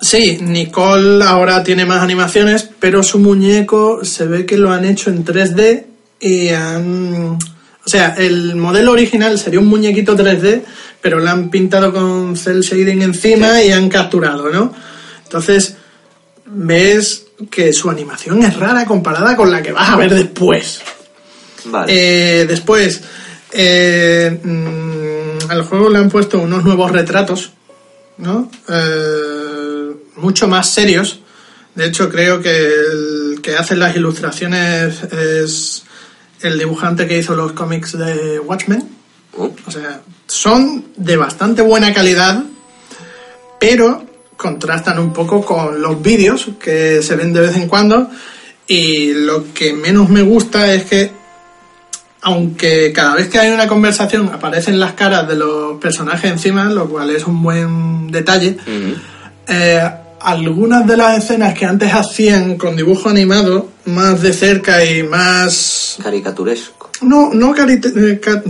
sí, 0.00 0.38
Nicole 0.40 1.22
ahora 1.24 1.62
tiene 1.62 1.84
más 1.84 2.02
animaciones, 2.02 2.68
pero 2.78 3.02
su 3.02 3.18
muñeco 3.18 4.04
se 4.04 4.26
ve 4.26 4.46
que 4.46 4.56
lo 4.56 4.72
han 4.72 4.84
hecho 4.84 5.10
en 5.10 5.24
3D 5.24 5.84
y 6.20 6.48
han... 6.48 7.38
O 7.84 7.88
sea, 7.88 8.14
el 8.18 8.56
modelo 8.56 8.92
original 8.92 9.38
sería 9.38 9.60
un 9.60 9.68
muñequito 9.68 10.16
3D, 10.16 10.62
pero 11.06 11.20
lo 11.20 11.30
han 11.30 11.50
pintado 11.50 11.92
con 11.92 12.36
cel 12.36 12.62
shading 12.62 13.00
encima 13.00 13.62
y 13.62 13.70
han 13.70 13.88
capturado, 13.88 14.50
¿no? 14.50 14.74
Entonces, 15.22 15.76
ves 16.46 17.26
que 17.48 17.72
su 17.72 17.88
animación 17.88 18.42
es 18.42 18.56
rara 18.56 18.84
comparada 18.84 19.36
con 19.36 19.48
la 19.52 19.62
que 19.62 19.70
vas 19.70 19.88
a 19.88 19.94
ver 19.94 20.12
después. 20.12 20.80
Vale. 21.66 22.40
Eh, 22.40 22.46
después, 22.46 23.02
eh, 23.52 24.40
mm, 24.42 25.48
al 25.48 25.62
juego 25.62 25.90
le 25.90 25.98
han 25.98 26.10
puesto 26.10 26.40
unos 26.40 26.64
nuevos 26.64 26.90
retratos, 26.90 27.52
¿no? 28.18 28.50
Eh, 28.68 29.92
mucho 30.16 30.48
más 30.48 30.68
serios. 30.70 31.20
De 31.76 31.86
hecho, 31.86 32.08
creo 32.08 32.42
que 32.42 32.50
el 32.50 33.38
que 33.40 33.54
hace 33.54 33.76
las 33.76 33.94
ilustraciones 33.94 35.04
es 35.04 35.84
el 36.40 36.58
dibujante 36.58 37.06
que 37.06 37.18
hizo 37.18 37.36
los 37.36 37.52
cómics 37.52 37.96
de 37.96 38.40
Watchmen. 38.40 38.96
O 39.38 39.70
sea, 39.70 40.00
son 40.26 40.86
de 40.96 41.16
bastante 41.16 41.62
buena 41.62 41.92
calidad, 41.92 42.42
pero 43.60 44.04
contrastan 44.36 44.98
un 44.98 45.12
poco 45.12 45.44
con 45.44 45.80
los 45.80 46.00
vídeos 46.00 46.50
que 46.60 47.02
se 47.02 47.16
ven 47.16 47.32
de 47.32 47.40
vez 47.40 47.56
en 47.56 47.68
cuando. 47.68 48.10
Y 48.66 49.12
lo 49.12 49.52
que 49.52 49.72
menos 49.72 50.08
me 50.08 50.22
gusta 50.22 50.72
es 50.72 50.84
que, 50.84 51.12
aunque 52.22 52.92
cada 52.92 53.14
vez 53.14 53.28
que 53.28 53.38
hay 53.38 53.50
una 53.50 53.68
conversación 53.68 54.28
aparecen 54.32 54.80
las 54.80 54.94
caras 54.94 55.28
de 55.28 55.36
los 55.36 55.78
personajes 55.78 56.30
encima, 56.30 56.64
lo 56.64 56.88
cual 56.88 57.10
es 57.10 57.24
un 57.24 57.42
buen 57.42 58.10
detalle, 58.10 58.56
eh, 59.46 59.90
algunas 60.32 60.86
de 60.86 60.96
las 60.96 61.18
escenas 61.18 61.54
que 61.54 61.64
antes 61.66 61.92
hacían 61.92 62.56
con 62.56 62.76
dibujo 62.76 63.08
animado, 63.08 63.68
más 63.86 64.20
de 64.22 64.32
cerca 64.32 64.84
y 64.84 65.02
más 65.02 65.96
caricaturesco. 66.02 66.90
no, 67.02 67.30
no, 67.32 67.54
cari- 67.54 67.80
eh, 67.96 68.20
ca- 68.20 68.42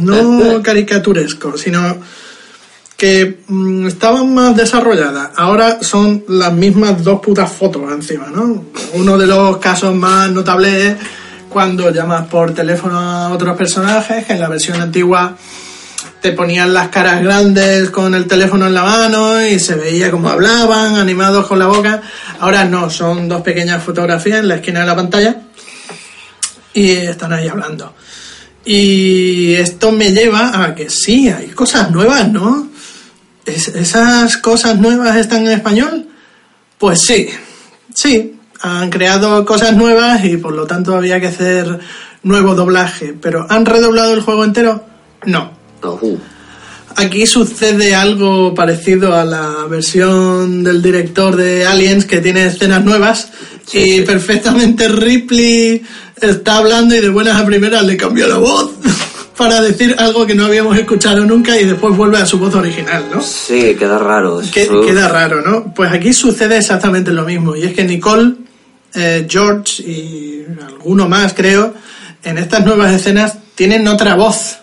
no 0.00 0.62
caricaturesco, 0.62 1.56
sino 1.58 1.96
que 2.96 3.40
mm, 3.48 3.86
estaban 3.88 4.32
más 4.32 4.56
desarrolladas. 4.56 5.30
Ahora 5.36 5.82
son 5.82 6.24
las 6.28 6.52
mismas 6.52 7.02
dos 7.02 7.20
putas 7.20 7.50
fotos 7.50 7.82
encima, 7.92 8.28
¿no? 8.34 8.64
Uno 8.94 9.18
de 9.18 9.26
los 9.26 9.56
casos 9.58 9.94
más 9.94 10.30
notables 10.30 10.72
es 10.74 10.96
cuando 11.48 11.90
llamas 11.90 12.26
por 12.28 12.52
teléfono 12.54 12.98
a 12.98 13.28
otros 13.30 13.56
personajes, 13.56 14.24
que 14.24 14.32
en 14.34 14.40
la 14.40 14.48
versión 14.48 14.80
antigua 14.80 15.36
te 16.24 16.32
ponían 16.32 16.72
las 16.72 16.88
caras 16.88 17.22
grandes 17.22 17.90
con 17.90 18.14
el 18.14 18.26
teléfono 18.26 18.66
en 18.66 18.72
la 18.72 18.82
mano 18.82 19.46
y 19.46 19.58
se 19.58 19.74
veía 19.74 20.10
cómo 20.10 20.30
hablaban, 20.30 20.96
animados 20.96 21.46
con 21.46 21.58
la 21.58 21.66
boca. 21.66 22.00
Ahora 22.40 22.64
no, 22.64 22.88
son 22.88 23.28
dos 23.28 23.42
pequeñas 23.42 23.82
fotografías 23.84 24.38
en 24.38 24.48
la 24.48 24.54
esquina 24.54 24.80
de 24.80 24.86
la 24.86 24.96
pantalla 24.96 25.36
y 26.72 26.92
están 26.92 27.34
ahí 27.34 27.46
hablando. 27.46 27.94
Y 28.64 29.52
esto 29.52 29.92
me 29.92 30.12
lleva 30.12 30.64
a 30.64 30.74
que 30.74 30.88
sí, 30.88 31.28
hay 31.28 31.48
cosas 31.48 31.90
nuevas, 31.90 32.26
¿no? 32.32 32.68
¿Es- 33.44 33.68
¿Esas 33.68 34.38
cosas 34.38 34.78
nuevas 34.78 35.16
están 35.16 35.46
en 35.46 35.52
español? 35.52 36.08
Pues 36.78 37.02
sí, 37.02 37.28
sí, 37.94 38.40
han 38.62 38.88
creado 38.88 39.44
cosas 39.44 39.76
nuevas 39.76 40.24
y 40.24 40.38
por 40.38 40.54
lo 40.54 40.66
tanto 40.66 40.96
había 40.96 41.20
que 41.20 41.26
hacer 41.26 41.80
nuevo 42.22 42.54
doblaje, 42.54 43.12
pero 43.12 43.46
¿han 43.50 43.66
redoblado 43.66 44.14
el 44.14 44.22
juego 44.22 44.42
entero? 44.42 44.86
No. 45.26 45.62
No, 45.84 45.98
uh, 46.00 46.18
Aquí 46.96 47.26
sucede 47.26 47.94
algo 47.94 48.54
parecido 48.54 49.14
a 49.16 49.24
la 49.24 49.66
versión 49.68 50.62
del 50.62 50.80
director 50.80 51.34
de 51.34 51.66
Aliens 51.66 52.04
que 52.04 52.20
tiene 52.20 52.46
escenas 52.46 52.84
nuevas 52.84 53.28
Sí, 53.66 53.78
y 53.78 53.92
sí. 53.98 54.00
perfectamente 54.02 54.88
Ripley 54.88 55.82
está 56.20 56.58
hablando 56.58 56.94
y 56.94 57.00
de 57.00 57.08
buenas 57.08 57.40
a 57.40 57.44
primeras 57.46 57.82
le 57.84 57.96
cambió 57.96 58.28
la 58.28 58.36
voz 58.36 58.70
para 59.36 59.60
decir 59.62 59.96
algo 59.98 60.24
que 60.26 60.34
no 60.36 60.44
habíamos 60.46 60.76
escuchado 60.78 61.24
nunca 61.24 61.58
y 61.60 61.64
después 61.64 61.96
vuelve 61.96 62.18
a 62.18 62.26
su 62.26 62.38
voz 62.38 62.54
original, 62.54 63.06
¿no? 63.12 63.20
sí, 63.20 63.74
queda 63.76 63.98
raro. 63.98 64.40
Que- 64.52 64.68
queda 64.86 65.08
raro, 65.08 65.40
¿no? 65.40 65.74
Pues 65.74 65.90
aquí 65.92 66.12
sucede 66.12 66.58
exactamente 66.58 67.10
lo 67.10 67.24
mismo. 67.24 67.56
Y 67.56 67.64
es 67.64 67.72
que 67.72 67.82
Nicole, 67.84 68.34
eh, 68.94 69.26
George 69.28 69.82
y 69.82 70.44
alguno 70.64 71.08
más, 71.08 71.32
creo, 71.34 71.74
en 72.22 72.38
estas 72.38 72.64
nuevas 72.64 72.92
escenas 72.94 73.34
tienen 73.56 73.88
otra 73.88 74.14
voz. 74.14 74.58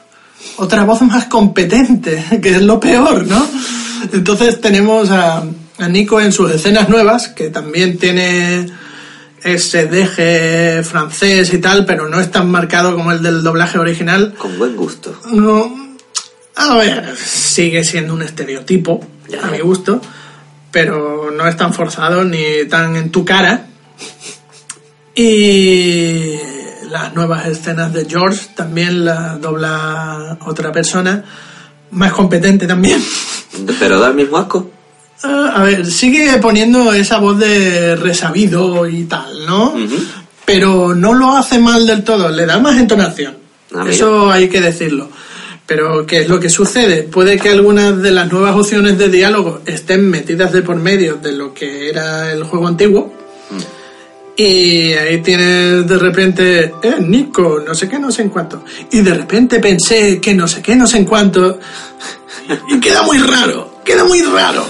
Otra 0.61 0.83
voz 0.83 1.01
más 1.01 1.25
competente, 1.25 2.23
que 2.41 2.51
es 2.51 2.61
lo 2.61 2.79
peor, 2.79 3.25
¿no? 3.25 3.47
Entonces 4.13 4.61
tenemos 4.61 5.09
a, 5.09 5.43
a 5.79 5.87
Nico 5.89 6.21
en 6.21 6.31
sus 6.31 6.51
escenas 6.51 6.87
nuevas, 6.87 7.29
que 7.29 7.49
también 7.49 7.97
tiene 7.97 8.67
ese 9.43 9.87
deje 9.87 10.83
francés 10.83 11.51
y 11.51 11.57
tal, 11.57 11.83
pero 11.85 12.07
no 12.07 12.19
es 12.19 12.29
tan 12.29 12.51
marcado 12.51 12.95
como 12.95 13.11
el 13.11 13.23
del 13.23 13.41
doblaje 13.41 13.79
original. 13.79 14.35
Con 14.37 14.55
buen 14.59 14.75
gusto. 14.75 15.19
No, 15.31 15.97
a 16.55 16.75
ver, 16.75 17.15
sigue 17.17 17.83
siendo 17.83 18.13
un 18.13 18.21
estereotipo, 18.21 19.01
Ya. 19.29 19.41
a 19.47 19.49
mi 19.49 19.59
gusto, 19.61 19.99
pero 20.69 21.31
no 21.35 21.47
es 21.47 21.57
tan 21.57 21.73
forzado 21.73 22.23
ni 22.23 22.65
tan 22.69 22.95
en 22.95 23.09
tu 23.09 23.25
cara. 23.25 23.65
Y 25.15 26.35
las 26.91 27.13
nuevas 27.15 27.47
escenas 27.47 27.93
de 27.93 28.05
George 28.05 28.47
también 28.55 29.05
las 29.05 29.39
dobla 29.39 30.37
otra 30.45 30.71
persona, 30.71 31.23
más 31.91 32.11
competente 32.11 32.67
también. 32.67 33.01
Pero 33.79 33.99
da 33.99 34.09
el 34.09 34.15
mismo 34.15 34.37
asco. 34.37 34.69
Ah, 35.23 35.53
A 35.55 35.63
ver, 35.63 35.85
sigue 35.85 36.37
poniendo 36.39 36.93
esa 36.93 37.19
voz 37.19 37.39
de 37.39 37.95
resabido 37.95 38.87
y 38.87 39.05
tal, 39.05 39.45
¿no? 39.45 39.73
Pero 40.45 40.93
no 40.93 41.13
lo 41.13 41.31
hace 41.37 41.59
mal 41.59 41.85
del 41.87 42.03
todo, 42.03 42.29
le 42.29 42.45
da 42.45 42.59
más 42.59 42.77
entonación. 42.77 43.37
Ah. 43.73 43.85
Eso 43.87 44.29
hay 44.29 44.49
que 44.49 44.59
decirlo. 44.59 45.09
Pero, 45.65 46.05
¿qué 46.05 46.21
es 46.21 46.27
lo 46.27 46.39
que 46.39 46.49
sucede? 46.49 47.03
Puede 47.03 47.39
que 47.39 47.49
algunas 47.49 48.01
de 48.01 48.11
las 48.11 48.29
nuevas 48.29 48.55
opciones 48.55 48.97
de 48.97 49.07
diálogo 49.07 49.61
estén 49.65 50.09
metidas 50.09 50.51
de 50.51 50.63
por 50.63 50.75
medio 50.75 51.15
de 51.15 51.31
lo 51.31 51.53
que 51.53 51.87
era 51.87 52.33
el 52.33 52.43
juego 52.43 52.67
antiguo. 52.67 53.13
Y 54.43 54.93
ahí 54.93 55.21
tienes 55.21 55.85
de 55.87 55.97
repente, 55.99 56.73
eh, 56.81 56.95
Nico, 56.99 57.61
no 57.63 57.75
sé 57.75 57.87
qué, 57.87 57.99
no 57.99 58.11
sé 58.11 58.23
en 58.23 58.29
cuánto. 58.29 58.63
Y 58.91 59.01
de 59.01 59.13
repente 59.13 59.59
pensé 59.59 60.19
que 60.19 60.33
no 60.33 60.47
sé 60.47 60.63
qué, 60.63 60.75
no 60.75 60.87
sé 60.87 60.97
en 60.97 61.05
cuánto. 61.05 61.59
Y 62.69 62.79
queda 62.79 63.03
muy 63.03 63.19
raro, 63.19 63.81
queda 63.85 64.03
muy 64.03 64.21
raro. 64.23 64.65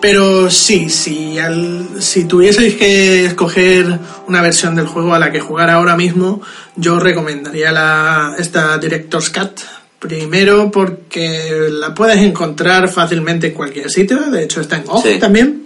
Pero 0.00 0.48
sí, 0.50 0.88
si, 0.88 1.36
al- 1.38 2.00
si 2.00 2.26
tuvieseis 2.26 2.76
que 2.76 3.24
escoger 3.24 3.98
una 4.28 4.40
versión 4.40 4.76
del 4.76 4.86
juego 4.86 5.14
a 5.14 5.18
la 5.18 5.32
que 5.32 5.40
jugar 5.40 5.68
ahora 5.68 5.96
mismo, 5.96 6.40
yo 6.76 7.00
recomendaría 7.00 7.72
la, 7.72 8.36
esta 8.38 8.78
Director's 8.78 9.30
Cut. 9.30 9.60
Primero 9.98 10.70
porque 10.70 11.68
la 11.72 11.92
puedes 11.92 12.18
encontrar 12.18 12.88
fácilmente 12.88 13.48
en 13.48 13.54
cualquier 13.54 13.90
sitio, 13.90 14.18
de 14.30 14.44
hecho 14.44 14.60
está 14.60 14.76
en 14.76 14.84
Sí. 15.02 15.18
también. 15.18 15.64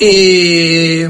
Y 0.00 1.04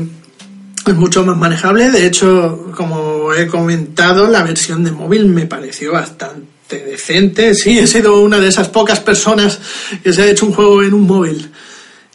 es 0.91 0.97
mucho 0.97 1.25
más 1.25 1.37
manejable, 1.37 1.91
de 1.91 2.07
hecho, 2.07 2.71
como 2.77 3.33
he 3.35 3.47
comentado, 3.47 4.29
la 4.29 4.43
versión 4.43 4.85
de 4.85 4.93
móvil 4.93 5.27
me 5.27 5.47
pareció 5.47 5.93
bastante 5.93 6.85
decente. 6.85 7.55
Sí, 7.55 7.79
he 7.79 7.87
sido 7.87 8.21
una 8.21 8.39
de 8.39 8.49
esas 8.49 8.69
pocas 8.69 9.01
personas 9.01 9.59
que 10.03 10.13
se 10.13 10.23
ha 10.23 10.27
hecho 10.27 10.47
un 10.47 10.53
juego 10.55 10.83
en 10.83 10.95
un 10.95 11.03
móvil. 11.07 11.51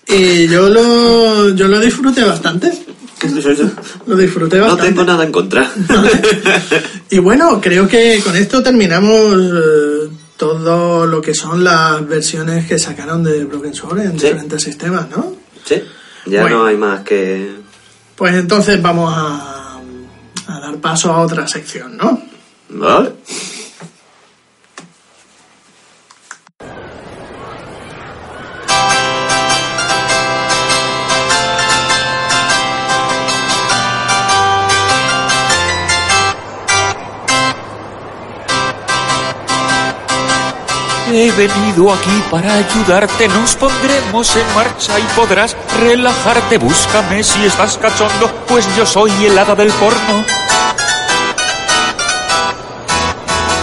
Y 0.07 0.47
yo 0.47 0.69
lo, 0.69 1.49
yo 1.55 1.67
lo 1.67 1.79
disfruté 1.79 2.23
bastante. 2.23 2.71
Lo 4.07 4.15
disfruté 4.17 4.57
No 4.57 4.63
bastante. 4.63 4.87
tengo 4.87 5.03
nada 5.03 5.23
en 5.23 5.31
contra. 5.31 5.69
Y 7.09 7.19
bueno, 7.19 7.59
creo 7.61 7.87
que 7.89 8.21
con 8.23 8.35
esto 8.37 8.63
terminamos 8.63 9.35
eh, 9.35 10.09
todo 10.37 11.05
lo 11.05 11.21
que 11.21 11.33
son 11.33 11.61
las 11.63 12.07
versiones 12.07 12.65
que 12.67 12.79
sacaron 12.79 13.21
de 13.23 13.43
Broken 13.43 13.73
Sword 13.73 13.99
en 13.99 14.11
Sí. 14.19 14.27
diferentes 14.27 14.63
sistemas, 14.63 15.09
¿no? 15.09 15.35
Sí, 15.65 15.75
ya 16.25 16.41
Bueno. 16.41 16.59
no 16.59 16.65
hay 16.67 16.77
más 16.77 17.01
que... 17.01 17.49
Pues 18.21 18.35
entonces 18.35 18.79
vamos 18.79 19.11
a, 19.11 19.79
a 20.45 20.59
dar 20.59 20.75
paso 20.75 21.11
a 21.11 21.21
otra 21.21 21.47
sección, 21.47 21.97
¿no? 21.97 22.21
¿Vale? 22.69 23.13
He 41.13 41.29
venido 41.31 41.93
aquí 41.93 42.23
para 42.31 42.53
ayudarte, 42.53 43.27
nos 43.27 43.57
pondremos 43.57 44.33
en 44.33 44.55
marcha 44.55 44.97
y 44.97 45.03
podrás 45.13 45.57
relajarte. 45.81 46.57
Búscame 46.57 47.21
si 47.21 47.43
estás 47.45 47.77
cachondo, 47.77 48.31
pues 48.47 48.65
yo 48.77 48.85
soy 48.85 49.11
el 49.25 49.37
hada 49.37 49.53
del 49.53 49.69
porno. 49.71 50.23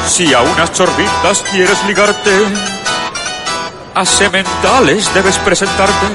Si 0.09 0.35
a 0.35 0.43
unas 0.43 0.73
chorbitas 0.73 1.43
quieres 1.51 1.83
ligarte, 1.87 2.33
a 3.95 4.05
sementales 4.05 5.15
debes 5.15 5.39
presentarte. 5.39 6.07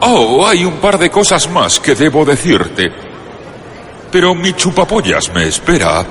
Oh, 0.00 0.46
hay 0.46 0.66
un 0.66 0.74
par 0.74 0.98
de 0.98 1.10
cosas 1.10 1.48
más 1.48 1.80
que 1.80 1.94
debo 1.94 2.26
decirte. 2.26 2.92
Pero 4.12 4.34
mi 4.34 4.52
chupapollas 4.52 5.32
me 5.32 5.48
espera. 5.48 6.04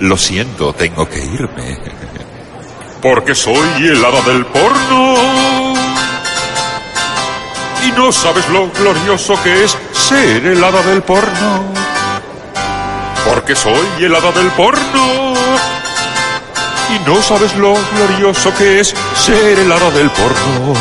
Lo 0.00 0.16
siento, 0.16 0.72
tengo 0.72 1.06
que 1.06 1.22
irme. 1.22 1.93
Porque 3.04 3.34
soy 3.34 3.86
el 3.86 4.02
hada 4.02 4.22
del 4.22 4.46
porno. 4.46 5.14
Y 7.86 7.92
no 7.92 8.10
sabes 8.10 8.48
lo 8.48 8.70
glorioso 8.70 9.34
que 9.42 9.64
es 9.64 9.76
ser 9.92 10.46
el 10.46 10.64
hada 10.64 10.82
del 10.84 11.02
porno. 11.02 11.64
Porque 13.28 13.54
soy 13.54 13.86
el 14.00 14.16
hada 14.16 14.32
del 14.32 14.46
porno. 14.52 15.34
Y 16.94 17.06
no 17.06 17.20
sabes 17.20 17.54
lo 17.56 17.74
glorioso 17.94 18.54
que 18.56 18.80
es 18.80 18.94
ser 19.14 19.58
el 19.58 19.70
hada 19.70 19.90
del 19.90 20.08
porno. 20.08 20.74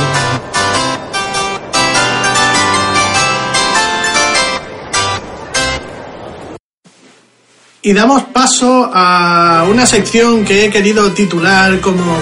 Y 7.85 7.91
damos 7.91 8.23
paso 8.23 8.89
a 8.93 9.65
una 9.69 9.85
sección 9.85 10.45
que 10.45 10.63
he 10.63 10.69
querido 10.69 11.11
titular 11.11 11.81
como 11.81 12.17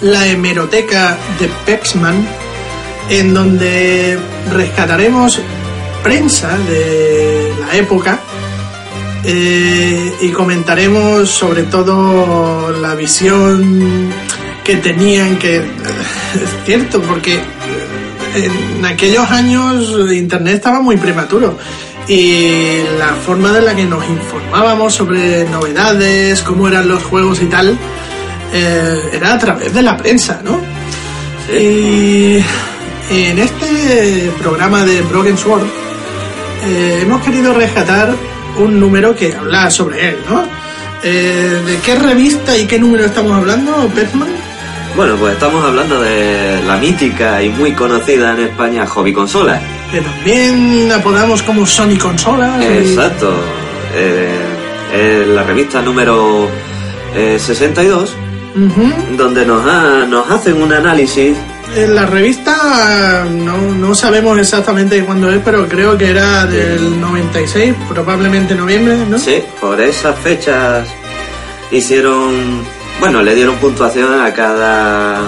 la 0.00 0.26
hemeroteca 0.26 1.18
de 1.38 1.50
Pepsman, 1.66 2.26
en 3.10 3.34
donde 3.34 4.18
rescataremos 4.50 5.38
prensa 6.02 6.56
de 6.56 7.52
la 7.60 7.76
época 7.76 8.20
eh, 9.22 10.14
y 10.22 10.30
comentaremos 10.30 11.28
sobre 11.28 11.64
todo 11.64 12.72
la 12.80 12.94
visión 12.94 14.08
que 14.64 14.76
tenían, 14.76 15.38
que 15.38 15.56
eh, 15.56 15.62
es 16.36 16.64
cierto, 16.64 17.02
porque 17.02 17.38
en 18.34 18.86
aquellos 18.86 19.30
años 19.30 19.94
Internet 20.10 20.54
estaba 20.54 20.80
muy 20.80 20.96
prematuro 20.96 21.58
y 22.08 22.82
la 22.98 23.14
forma 23.14 23.52
de 23.52 23.62
la 23.62 23.74
que 23.74 23.84
nos 23.84 24.06
informábamos 24.08 24.94
sobre 24.94 25.44
novedades, 25.44 26.42
cómo 26.42 26.68
eran 26.68 26.88
los 26.88 27.02
juegos 27.04 27.40
y 27.40 27.46
tal, 27.46 27.76
eh, 28.52 29.10
era 29.12 29.34
a 29.34 29.38
través 29.38 29.72
de 29.72 29.82
la 29.82 29.96
prensa, 29.96 30.40
¿no? 30.44 30.60
Y 31.52 32.36
en 33.10 33.38
este 33.38 34.30
programa 34.38 34.84
de 34.84 35.02
Broken 35.02 35.36
Sword 35.36 35.66
eh, 36.66 37.00
hemos 37.02 37.22
querido 37.22 37.52
rescatar 37.52 38.14
un 38.58 38.78
número 38.78 39.14
que 39.14 39.34
habla 39.34 39.70
sobre 39.70 40.10
él, 40.10 40.16
¿no? 40.28 40.44
Eh, 41.02 41.60
¿De 41.66 41.78
qué 41.78 41.96
revista 41.96 42.56
y 42.56 42.66
qué 42.66 42.78
número 42.78 43.04
estamos 43.04 43.32
hablando, 43.32 43.88
Petman? 43.94 44.28
Bueno, 44.94 45.16
pues 45.16 45.32
estamos 45.32 45.64
hablando 45.64 46.00
de 46.00 46.62
la 46.66 46.76
mítica 46.76 47.42
y 47.42 47.48
muy 47.48 47.72
conocida 47.72 48.34
en 48.34 48.40
España 48.40 48.86
Hobby 48.86 49.12
Consola. 49.12 49.60
Que 49.92 50.00
también 50.00 50.90
apodamos 50.90 51.42
como 51.42 51.66
Sony 51.66 51.98
Consola. 52.00 52.56
y- 52.60 52.88
Exacto. 52.88 53.30
Eh, 53.94 54.38
eh, 54.94 55.24
la 55.28 55.42
revista 55.42 55.82
número 55.82 56.48
eh, 57.14 57.38
62, 57.38 58.14
Ujú. 58.56 59.16
donde 59.18 59.44
nos, 59.44 59.66
ha- 59.66 60.06
nos 60.06 60.30
hacen 60.30 60.62
un 60.62 60.72
análisis. 60.72 61.36
En 61.76 61.94
la 61.94 62.06
revista 62.06 63.24
no, 63.30 63.56
no 63.58 63.94
sabemos 63.94 64.38
exactamente 64.38 65.02
cuándo 65.04 65.30
es, 65.30 65.40
pero 65.44 65.66
creo 65.68 65.96
que 65.96 66.10
era 66.10 66.46
del 66.46 66.98
96, 67.00 67.74
probablemente 67.88 68.54
noviembre, 68.54 68.96
¿no? 69.08 69.18
Sí, 69.18 69.42
por 69.60 69.80
esas 69.80 70.18
fechas 70.18 70.86
hicieron. 71.70 72.62
Bueno, 73.00 73.22
le 73.22 73.34
dieron 73.34 73.56
puntuación 73.56 74.20
a 74.22 74.32
cada. 74.34 75.20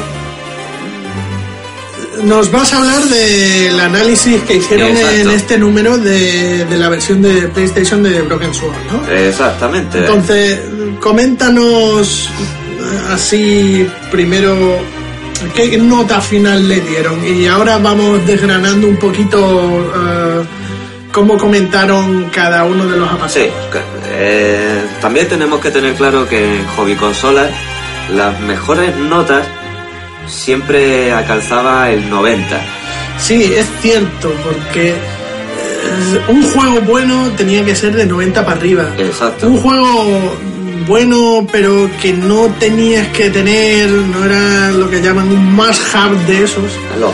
Nos 2.22 2.50
vas 2.50 2.72
a 2.72 2.78
hablar 2.78 3.02
del 3.04 3.80
análisis 3.80 4.40
que 4.42 4.56
hicieron 4.56 4.88
Exacto. 4.90 5.16
en 5.16 5.30
este 5.30 5.58
número 5.58 5.98
de, 5.98 6.64
de 6.64 6.78
la 6.78 6.88
versión 6.88 7.20
de 7.20 7.48
PlayStation 7.48 8.02
de 8.02 8.22
Broken 8.22 8.54
Sword, 8.54 8.74
¿no? 8.92 9.12
Exactamente. 9.12 9.98
Entonces, 9.98 10.60
coméntanos 11.00 12.28
eh, 12.28 13.12
así 13.12 13.88
primero 14.10 14.54
qué 15.54 15.76
nota 15.78 16.20
final 16.20 16.68
le 16.68 16.80
dieron 16.80 17.18
y 17.26 17.46
ahora 17.46 17.78
vamos 17.78 18.24
desgranando 18.26 18.86
un 18.86 18.96
poquito 18.96 19.92
eh, 19.94 20.44
cómo 21.12 21.36
comentaron 21.36 22.30
cada 22.30 22.64
uno 22.64 22.86
de 22.86 22.96
los 22.96 23.08
Sí, 23.08 23.14
apasionados. 23.16 23.52
eh, 24.12 24.82
también 25.00 25.28
tenemos 25.28 25.60
que 25.60 25.70
tener 25.70 25.94
claro 25.94 26.28
que 26.28 26.56
en 26.58 26.66
hobby 26.76 26.94
consolas 26.94 27.50
las 28.14 28.38
mejores 28.40 28.96
notas 28.96 29.46
siempre 30.26 31.12
alcanzaba 31.12 31.90
el 31.90 32.08
90. 32.08 32.60
Sí, 33.18 33.42
es 33.56 33.66
cierto, 33.80 34.32
porque 34.42 34.90
eh, 34.90 36.20
un 36.28 36.42
juego 36.42 36.80
bueno 36.82 37.30
tenía 37.36 37.64
que 37.64 37.74
ser 37.74 37.94
de 37.94 38.06
90 38.06 38.44
para 38.44 38.56
arriba. 38.56 38.88
Exacto. 38.98 39.48
Un 39.48 39.58
juego 39.58 40.36
bueno, 40.86 41.46
pero 41.50 41.88
que 42.00 42.12
no 42.12 42.46
tenías 42.58 43.08
que 43.08 43.30
tener, 43.30 43.88
no 43.90 44.24
era 44.24 44.70
lo 44.70 44.90
que 44.90 45.00
llaman 45.00 45.28
un 45.28 45.54
must 45.54 45.82
have 45.94 46.16
de 46.26 46.44
esos. 46.44 46.64
Los 47.00 47.12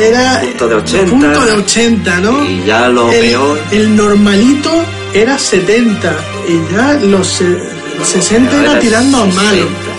Era 0.00 0.40
punto 0.40 0.68
de 0.68 0.74
80. 0.76 1.10
punto 1.10 1.44
de 1.44 1.52
80, 1.52 2.20
¿no? 2.20 2.44
Y 2.44 2.64
ya 2.64 2.88
lo 2.88 3.10
el, 3.12 3.20
peor. 3.20 3.60
El 3.70 3.96
normalito 3.96 4.70
era 5.12 5.38
70 5.38 6.16
y 6.48 6.74
ya 6.74 6.94
los 6.94 7.40
el 7.40 7.58
60 8.02 8.64
era 8.64 8.78
tirando 8.80 9.18
a 9.18 9.26
malo. 9.26 9.91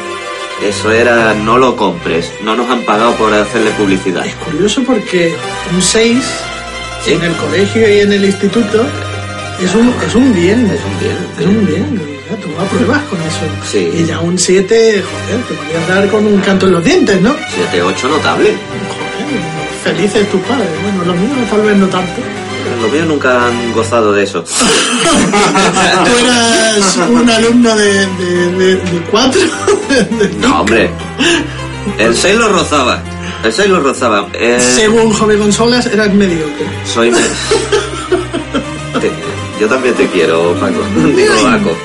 60. 0.64 0.68
Eso 0.68 0.91
era 0.91 1.34
no 1.34 1.57
lo 1.57 1.76
compres, 1.76 2.31
no 2.44 2.56
nos 2.56 2.69
han 2.69 2.81
pagado 2.85 3.14
por 3.15 3.34
hacerle 3.34 3.72
publicidad. 3.72 4.26
Es 4.26 4.35
curioso 4.35 4.84
porque 4.84 5.34
un 5.73 5.81
6 5.81 6.23
Sí. 7.03 7.11
en 7.14 7.22
el 7.23 7.34
colegio 7.35 7.94
y 7.94 7.99
en 7.99 8.14
el 8.14 8.23
instituto 8.23 8.85
es 9.61 9.76
un, 9.76 9.94
es 10.07 10.15
un 10.15 10.34
bien. 10.34 10.65
Es 10.72 10.80
un 10.85 10.99
bien, 10.99 11.18
Es 11.38 11.45
un 11.45 11.65
bien. 11.65 12.02
ya, 12.30 12.35
Tú 12.38 12.49
apruebas 12.57 13.02
con 13.10 13.19
eso. 13.22 13.45
Sí. 13.69 13.91
Y 13.94 14.06
ya 14.06 14.19
un 14.22 14.38
7, 14.40 15.03
joder, 15.03 15.41
te 15.44 15.53
podías 15.53 15.88
dar 15.90 16.07
con 16.10 16.26
un 16.26 16.40
canto 16.40 16.65
en 16.68 16.72
los 16.73 16.84
dientes, 16.84 17.19
¿no? 17.22 17.35
7-8 17.73 18.10
notable. 18.10 18.52
Joder, 18.53 19.41
felices 19.84 20.31
tus 20.31 20.40
padres. 20.44 20.69
Bueno, 20.81 21.03
los 21.06 21.15
míos 21.18 21.49
tal 21.49 21.61
vez 21.61 21.76
no 21.76 21.88
tanto. 21.88 22.22
Los 22.81 22.91
míos 22.91 23.07
nunca 23.07 23.48
han 23.48 23.73
gozado 23.73 24.11
de 24.14 24.23
eso. 24.23 24.44
Tú 26.06 26.11
eras 26.26 26.98
un 27.10 27.30
alumno 27.30 27.76
de, 27.76 28.07
de, 28.07 28.52
de, 28.57 28.76
de 28.76 29.02
cuatro. 29.11 29.41
No, 30.40 30.61
hombre. 30.61 30.90
El 31.99 32.15
6 32.15 32.35
lo 32.38 32.49
rozaba. 32.49 33.02
Eso 33.44 33.65
lo 33.68 33.80
rozaba. 33.81 34.27
Eh, 34.34 34.57
Según 34.60 35.11
Hobby 35.14 35.38
Consolas, 35.38 35.85
eras 35.88 36.11
mediocre. 36.14 36.65
soy... 36.91 37.11
me- 37.11 37.18
Te- 38.99 39.11
yo 39.60 39.68
también 39.68 39.94
te 39.95 40.07
quiero, 40.07 40.53
Paco. 40.60 40.80
Digo, 41.15 41.34
Paco. 41.44 41.76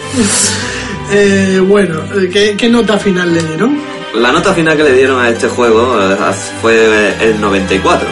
Eh, 1.11 1.61
bueno, 1.67 2.01
eh, 2.17 2.29
¿qué, 2.33 2.55
qué 2.57 2.69
nota 2.69 2.97
final 2.99 3.35
le 3.35 3.43
dieron? 3.43 3.79
La 4.15 4.33
nota 4.33 4.55
final 4.55 4.77
que 4.77 4.85
le 4.85 4.93
dieron 4.95 5.21
a 5.21 5.29
este 5.31 5.49
juego 5.49 5.99
eh, 6.01 6.17
fue 6.63 7.15
el 7.21 7.41
94. 7.41 8.09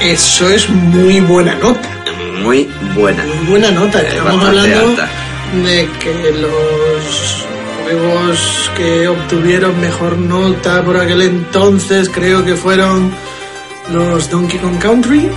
Eso 0.00 0.48
es 0.50 0.68
muy 0.68 1.20
buena 1.20 1.54
nota. 1.56 1.88
Muy 2.42 2.68
buena. 2.94 3.24
Muy 3.24 3.46
buena 3.50 3.70
nota. 3.70 4.00
Estamos 4.02 4.44
hablando 4.44 4.88
alta. 4.90 5.08
de 5.64 5.88
que 6.00 6.32
los 6.40 7.44
juegos 7.82 8.70
que 8.76 9.08
obtuvieron 9.08 9.80
mejor 9.80 10.16
nota 10.18 10.82
por 10.84 10.96
aquel 10.98 11.22
entonces 11.22 12.08
creo 12.10 12.44
que 12.44 12.54
fueron 12.56 13.10
los 13.92 14.28
Donkey 14.30 14.58
Kong 14.60 14.78
Country, 14.78 15.28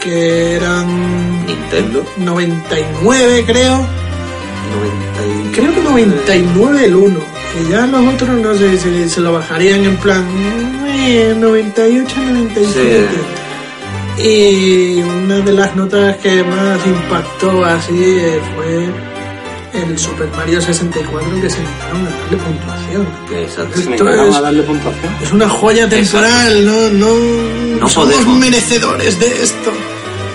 que 0.00 0.54
eran 0.56 1.46
Nintendo. 1.46 2.04
99 2.18 3.44
creo. 3.46 3.86
90 4.76 5.50
y- 5.50 5.52
Creo 5.54 5.74
que 5.74 5.80
99 5.80 6.84
el 6.86 6.94
1. 6.96 7.20
Y 7.66 7.70
ya 7.70 7.86
los 7.86 8.14
otros 8.14 8.30
no 8.30 8.54
sé 8.54 8.76
si 8.78 9.08
se 9.08 9.20
lo 9.20 9.32
bajarían 9.32 9.84
en 9.84 9.96
plan 9.96 10.24
eh, 10.88 11.34
98, 11.38 12.14
97. 12.20 13.08
Y 14.18 15.00
una 15.02 15.40
de 15.40 15.52
las 15.52 15.76
notas 15.76 16.16
que 16.18 16.42
más 16.42 16.86
impactó 16.86 17.64
así 17.64 17.92
eh, 18.18 18.40
fue 18.54 18.88
el 19.82 19.98
Super 19.98 20.28
Mario 20.36 20.60
64 20.60 21.40
que 21.40 21.50
se 21.50 21.58
negaron 21.60 22.06
a 22.06 22.10
darle 22.10 22.36
puntuación. 22.38 23.08
Exacto. 23.34 23.78
Se 23.78 23.90
negaron 23.90 24.28
es- 24.28 24.36
a 24.36 24.40
darle 24.40 24.62
puntuación. 24.62 25.14
Es 25.22 25.32
una 25.32 25.48
joya 25.48 25.88
temporal, 25.88 26.64
no, 26.66 26.88
no, 26.90 27.14
No 27.80 27.88
somos 27.88 28.12
podemos. 28.14 28.38
merecedores 28.38 29.20
de 29.20 29.42
esto. 29.42 29.72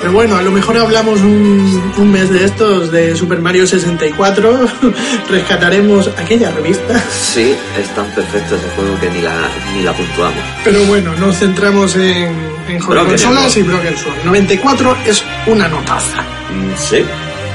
Pero 0.01 0.13
bueno, 0.13 0.35
a 0.35 0.41
lo 0.41 0.51
mejor 0.51 0.77
hablamos 0.77 1.19
un, 1.21 1.93
un 1.97 2.11
mes 2.11 2.29
de 2.31 2.43
estos 2.45 2.91
de 2.91 3.15
Super 3.15 3.39
Mario 3.39 3.67
64, 3.67 4.59
rescataremos 5.29 6.09
aquella 6.17 6.49
revista, 6.51 6.99
Sí, 7.11 7.53
es 7.79 7.87
tan 7.95 8.05
perfecto 8.07 8.55
ese 8.55 8.67
juego 8.75 8.99
que 8.99 9.09
ni 9.11 9.21
la, 9.21 9.33
ni 9.75 9.83
la 9.83 9.93
puntuamos. 9.93 10.39
pero 10.63 10.83
bueno, 10.85 11.13
nos 11.17 11.37
centramos 11.37 11.95
en, 11.95 12.35
en 12.67 12.79
Broken 12.79 13.05
Consolas 13.09 13.55
y 13.57 13.61
Broken 13.61 13.95
Sword. 13.97 14.15
94 14.25 14.97
es 15.07 15.23
una 15.47 15.67
notaza, 15.67 16.23
Mm, 16.51 16.75
Sí. 16.77 17.03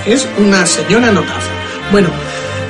es 0.07 0.27
una 0.39 0.65
señora 0.65 1.11
notaza. 1.13 1.51
Bueno, 1.93 2.09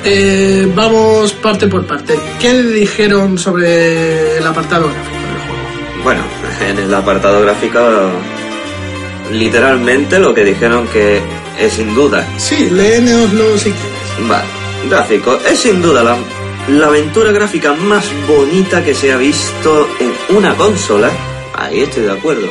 eh, 0.03 0.67
vamos 0.75 1.31
parte 1.33 1.67
por 1.67 1.85
parte. 1.85 2.19
¿Qué 2.41 2.63
dijeron 2.63 3.37
sobre 3.37 4.37
el 4.37 4.45
apartado 4.45 4.89
gráfico 4.89 5.15
del 5.15 5.39
juego? 5.47 6.03
Bueno, 6.03 6.21
en 6.67 6.79
el 6.79 6.93
apartado 6.93 7.41
gráfico, 7.41 7.79
literalmente 9.31 10.19
lo 10.19 10.33
que 10.33 10.43
dijeron 10.43 10.87
que 10.87 11.21
es 11.59 11.73
sin 11.73 11.93
duda. 11.95 12.27
Sí, 12.37 12.69
léenoslo 12.69 13.57
si 13.57 13.71
quieres. 13.71 14.27
Vale, 14.29 14.45
gráfico, 14.89 15.39
es 15.49 15.59
sin 15.59 15.81
duda 15.81 16.03
la, 16.03 16.17
la 16.69 16.87
aventura 16.87 17.31
gráfica 17.31 17.73
más 17.73 18.05
bonita 18.27 18.83
que 18.83 18.93
se 18.93 19.11
ha 19.11 19.17
visto 19.17 19.87
en 19.99 20.35
una 20.35 20.55
consola. 20.55 21.09
Ahí 21.55 21.81
estoy 21.81 22.03
de 22.03 22.11
acuerdo. 22.11 22.47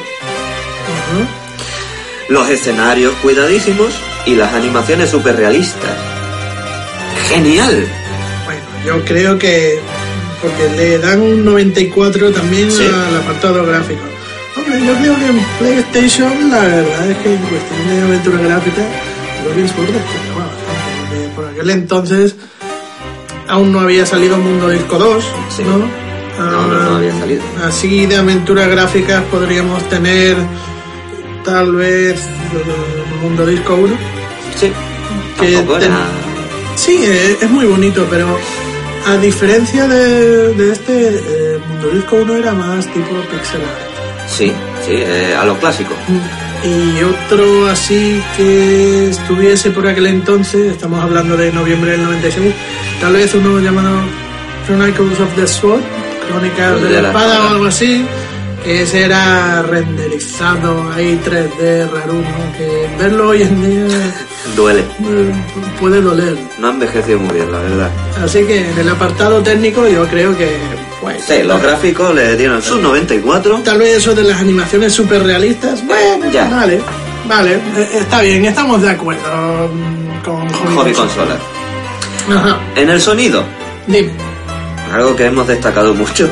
Los 2.28 2.48
escenarios 2.50 3.14
cuidadísimos 3.22 3.92
y 4.24 4.34
las 4.34 4.52
animaciones 4.52 5.10
súper 5.10 5.36
realistas. 5.36 5.90
¡Genial! 7.28 7.86
Bueno, 8.44 8.60
yo 8.84 9.04
creo 9.04 9.38
que 9.38 9.78
porque 10.42 10.68
le 10.76 10.98
dan 10.98 11.20
un 11.22 11.44
94 11.44 12.30
también 12.32 12.70
Sí. 12.70 12.84
al 12.84 13.16
apartado 13.16 13.64
gráfico. 13.64 14.00
Hombre, 14.56 14.86
yo 14.86 14.94
creo 14.96 15.16
que 15.18 15.26
en 15.26 15.38
PlayStation 15.58 16.50
la 16.50 16.60
verdad 16.60 17.10
es 17.10 17.16
que 17.18 17.34
en 17.34 17.40
cuestión 17.42 17.88
de 17.88 18.02
aventura 18.02 18.38
gráfica, 18.40 18.82
Broken 19.44 19.68
Sword 19.68 19.86
destacaba 19.92 20.46
bastante, 20.46 20.96
porque 21.10 21.28
por 21.36 21.44
aquel 21.46 21.70
entonces 21.70 22.36
aún 23.48 23.72
no 23.72 23.80
había 23.80 24.06
salido 24.06 24.38
Mundo 24.38 24.68
Disco 24.70 24.98
2, 24.98 25.24
Sí. 25.56 25.62
¿no? 25.64 25.78
No, 26.44 26.50
no, 26.50 26.68
no 26.68 26.90
Ah, 26.90 26.96
había 26.98 27.18
salido. 27.18 27.42
Así 27.64 28.06
de 28.06 28.16
aventuras 28.16 28.68
gráficas 28.68 29.22
podríamos 29.30 29.82
tener 29.88 30.36
tal 31.44 31.74
vez 31.74 32.18
eh, 32.20 33.22
Mundo 33.22 33.46
Disco 33.46 33.74
1. 33.74 33.94
Sí. 34.58 34.72
Que 35.40 35.52
Tampoco 35.52 35.78
ten- 35.78 35.92
era... 35.92 36.04
Sí, 36.76 36.98
eh, 37.02 37.38
es 37.40 37.50
muy 37.50 37.64
bonito, 37.66 38.06
pero 38.10 38.38
a 39.06 39.16
diferencia 39.18 39.86
de, 39.88 40.52
de 40.54 40.72
este, 40.72 41.08
eh, 41.08 41.58
Mundo 41.68 41.88
Disco 41.90 42.16
1 42.16 42.34
era 42.36 42.52
más 42.52 42.86
tipo 42.86 43.08
pixel 43.30 43.62
art. 43.62 43.95
Sí, 44.28 44.52
sí, 44.84 44.92
eh, 44.92 45.36
a 45.38 45.44
lo 45.44 45.56
clásico. 45.58 45.94
Y 46.64 47.02
otro 47.02 47.66
así 47.68 48.20
que 48.36 49.08
estuviese 49.10 49.70
por 49.70 49.86
aquel 49.86 50.06
entonces, 50.06 50.72
estamos 50.72 51.00
hablando 51.00 51.36
de 51.36 51.52
noviembre 51.52 51.92
del 51.92 52.02
96, 52.02 52.54
tal 53.00 53.12
vez 53.12 53.34
uno 53.34 53.60
llamado 53.60 54.00
Chronicles 54.66 55.20
of 55.20 55.34
the 55.36 55.46
Sword, 55.46 55.82
Crónicas 56.28 56.82
de, 56.82 57.02
la, 57.02 57.08
espada, 57.08 57.44
o 57.44 57.48
algo 57.50 57.66
así, 57.66 58.04
que 58.64 58.82
ese 58.82 59.04
era 59.04 59.62
renderizado 59.62 60.90
ahí 60.92 61.20
3D 61.24 61.90
raro, 61.90 62.14
¿no? 62.14 62.58
que 62.58 62.88
verlo 62.98 63.28
hoy 63.28 63.42
en 63.42 63.62
día 63.62 64.14
Duele. 64.56 64.80
eh, 64.80 65.32
puede 65.78 66.00
doler. 66.00 66.36
No 66.58 66.68
ha 66.68 66.70
envejecido 66.70 67.18
muy 67.18 67.34
bien, 67.34 67.52
la 67.52 67.58
verdad. 67.58 67.90
Así 68.24 68.44
que 68.44 68.70
en 68.70 68.78
el 68.78 68.88
apartado 68.88 69.42
técnico 69.42 69.86
yo 69.86 70.06
creo 70.08 70.36
que 70.36 70.56
Sí, 71.26 71.42
los 71.44 71.60
gráficos 71.62 72.14
le 72.14 72.36
dieron 72.36 72.62
sus 72.62 72.80
94. 72.80 73.60
tal 73.64 73.78
vez 73.78 73.96
eso 73.98 74.14
de 74.14 74.22
las 74.24 74.40
animaciones 74.40 74.92
súper 74.92 75.22
realistas, 75.22 75.84
bueno, 75.86 76.30
Ya. 76.32 76.48
vale, 76.48 76.80
vale, 77.26 77.54
eh, 77.54 77.88
está 78.00 78.20
bien, 78.22 78.44
estamos 78.44 78.82
de 78.82 78.90
acuerdo 78.90 79.70
mm, 79.72 80.24
con 80.24 80.48
Hobby, 80.48 80.74
Hobby 80.76 80.92
Consola. 80.92 81.36
consola. 82.26 82.40
Ajá, 82.40 82.60
En 82.74 82.90
el 82.90 83.00
sonido, 83.00 83.44
dime. 83.86 84.10
algo 84.92 85.14
que 85.16 85.26
hemos 85.26 85.46
destacado 85.46 85.94
mucho. 85.94 86.28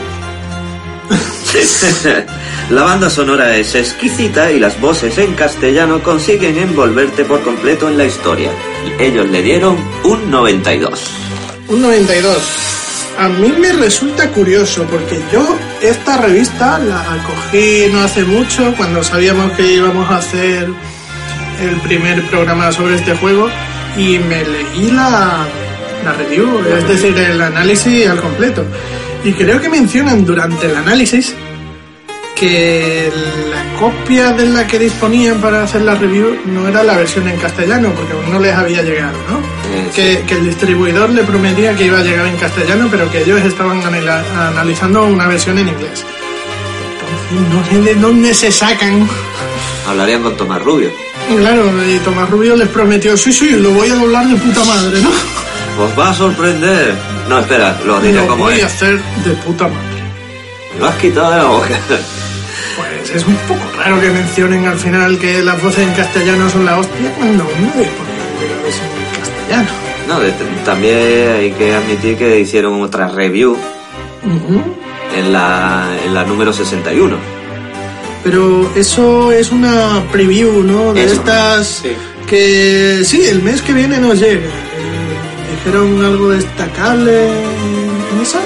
La 2.70 2.82
banda 2.82 3.10
sonora 3.10 3.56
es 3.56 3.74
exquisita 3.74 4.51
y 4.51 4.59
las 4.59 4.80
voces 4.80 5.18
en 5.18 5.34
castellano 5.34 6.02
consiguen 6.02 6.56
envolverte 6.59 7.24
por 7.24 7.42
completo 7.42 7.88
en 7.88 7.98
la 7.98 8.06
historia. 8.06 8.51
Ellos 8.98 9.28
le 9.28 9.42
dieron 9.42 9.76
un 10.05 10.30
92. 10.30 11.01
Un 11.68 11.82
92. 11.82 12.36
A 13.18 13.28
mí 13.28 13.54
me 13.58 13.72
resulta 13.72 14.28
curioso 14.30 14.84
porque 14.90 15.20
yo 15.32 15.56
esta 15.80 16.16
revista 16.16 16.78
la 16.78 17.04
cogí 17.24 17.86
no 17.92 18.00
hace 18.00 18.24
mucho 18.24 18.74
cuando 18.76 19.04
sabíamos 19.04 19.52
que 19.52 19.74
íbamos 19.74 20.10
a 20.10 20.16
hacer 20.16 20.68
el 21.60 21.80
primer 21.80 22.26
programa 22.28 22.72
sobre 22.72 22.96
este 22.96 23.14
juego 23.14 23.48
y 23.96 24.18
me 24.18 24.44
leí 24.44 24.90
la, 24.90 25.46
la 26.04 26.12
review, 26.12 26.60
es 26.76 26.88
decir, 26.88 27.16
el 27.16 27.40
análisis 27.40 28.08
al 28.08 28.20
completo. 28.20 28.64
Y 29.22 29.32
creo 29.32 29.60
que 29.60 29.68
mencionan 29.68 30.24
durante 30.24 30.66
el 30.66 30.76
análisis 30.76 31.34
que 32.35 33.12
la 33.51 33.78
copia 33.78 34.32
de 34.32 34.47
la 34.47 34.66
que 34.66 34.78
disponían 34.78 35.40
para 35.40 35.62
hacer 35.62 35.82
la 35.82 35.94
review 35.94 36.36
no 36.47 36.69
era 36.69 36.82
la 36.82 36.97
versión 36.97 37.28
en 37.28 37.36
castellano, 37.36 37.93
porque 37.94 38.12
aún 38.12 38.31
no 38.31 38.39
les 38.39 38.55
había 38.55 38.82
llegado, 38.82 39.16
¿no? 39.28 39.39
Eh, 39.39 39.90
que, 39.94 40.24
que 40.27 40.35
el 40.35 40.44
distribuidor 40.44 41.11
le 41.11 41.23
prometía 41.23 41.74
que 41.74 41.86
iba 41.86 41.98
a 41.98 42.02
llegar 42.02 42.27
en 42.27 42.36
castellano, 42.36 42.89
pero 42.90 43.11
que 43.11 43.23
ellos 43.23 43.40
estaban 43.43 43.81
analizando 43.82 45.05
una 45.05 45.27
versión 45.28 45.59
en 45.59 45.69
inglés. 45.69 46.05
Entonces, 47.31 47.48
no 47.51 47.65
sé 47.65 47.81
de 47.81 47.94
dónde 48.01 48.35
se 48.35 48.51
sacan. 48.51 49.09
Hablarían 49.89 50.23
con 50.23 50.36
Tomás 50.36 50.62
Rubio. 50.62 50.90
Claro, 51.36 51.70
y 51.89 51.98
Tomás 51.98 52.28
Rubio 52.28 52.56
les 52.56 52.69
prometió, 52.69 53.16
sí, 53.16 53.32
sí, 53.32 53.51
lo 53.51 53.70
voy 53.70 53.90
a 53.90 53.94
doblar 53.94 54.27
de 54.27 54.36
puta 54.36 54.65
madre, 54.65 55.01
¿no? 55.01 55.11
Os 55.82 55.98
va 55.98 56.11
a 56.11 56.15
sorprender. 56.15 56.94
No, 57.28 57.40
espera, 57.40 57.78
lo 57.85 58.01
diré 58.01 58.20
Lo 58.20 58.27
como 58.28 58.44
voy 58.44 58.61
a 58.61 58.66
hacer 58.66 59.01
de 59.24 59.32
puta 59.44 59.69
madre. 59.69 59.93
Me 60.74 60.80
lo 60.80 60.86
has 60.88 60.96
quitado 60.96 61.30
de 61.30 61.36
la 61.38 61.44
boca. 61.44 61.68
Pues 62.76 63.10
es 63.14 63.26
un 63.26 63.36
poco 63.36 63.60
raro 63.78 64.01
que 64.01 64.10
mencionen 64.10 64.66
al 64.66 64.78
final 64.78 65.18
que 65.18 65.42
las 65.42 65.62
voces 65.62 65.86
en 65.86 65.92
castellano 65.94 66.48
son 66.51 66.64
la 66.64 66.78
hostia 66.78 67.12
cuando 67.16 67.44
no 67.44 67.51
disponían 67.51 68.40
de 68.40 68.48
la 68.56 68.62
versión 68.62 68.86
en 68.86 69.20
castellano. 69.20 69.68
No, 70.09 70.20
de- 70.20 70.32
también 70.64 71.32
hay 71.36 71.51
que 71.52 71.74
admitir 71.74 72.16
que 72.16 72.40
hicieron 72.40 72.80
otra 72.82 73.09
review 73.09 73.52
Ujú. 73.52 74.62
en 75.16 75.32
la, 75.32 75.86
en 76.05 76.14
la 76.14 76.24
número 76.24 76.52
61. 76.52 77.16
Pero 78.24 78.70
eso 78.74 79.30
es 79.32 79.52
una 79.52 80.02
preview, 80.10 80.62
¿no? 80.62 80.92
De 80.94 81.05
Eso, 81.05 81.14
estas 81.16 81.66
sí. 81.82 81.92
que 82.26 83.02
sí, 83.05 83.22
el 83.26 83.42
mes 83.42 83.60
que 83.62 83.72
viene 83.74 83.98
nos 83.98 84.18
llega. 84.18 84.40
Eh, 84.46 85.56
¿Dijeron 85.64 86.05
algo 86.05 86.30
destacable 86.30 87.28
en 87.28 88.20
esa? 88.22 88.40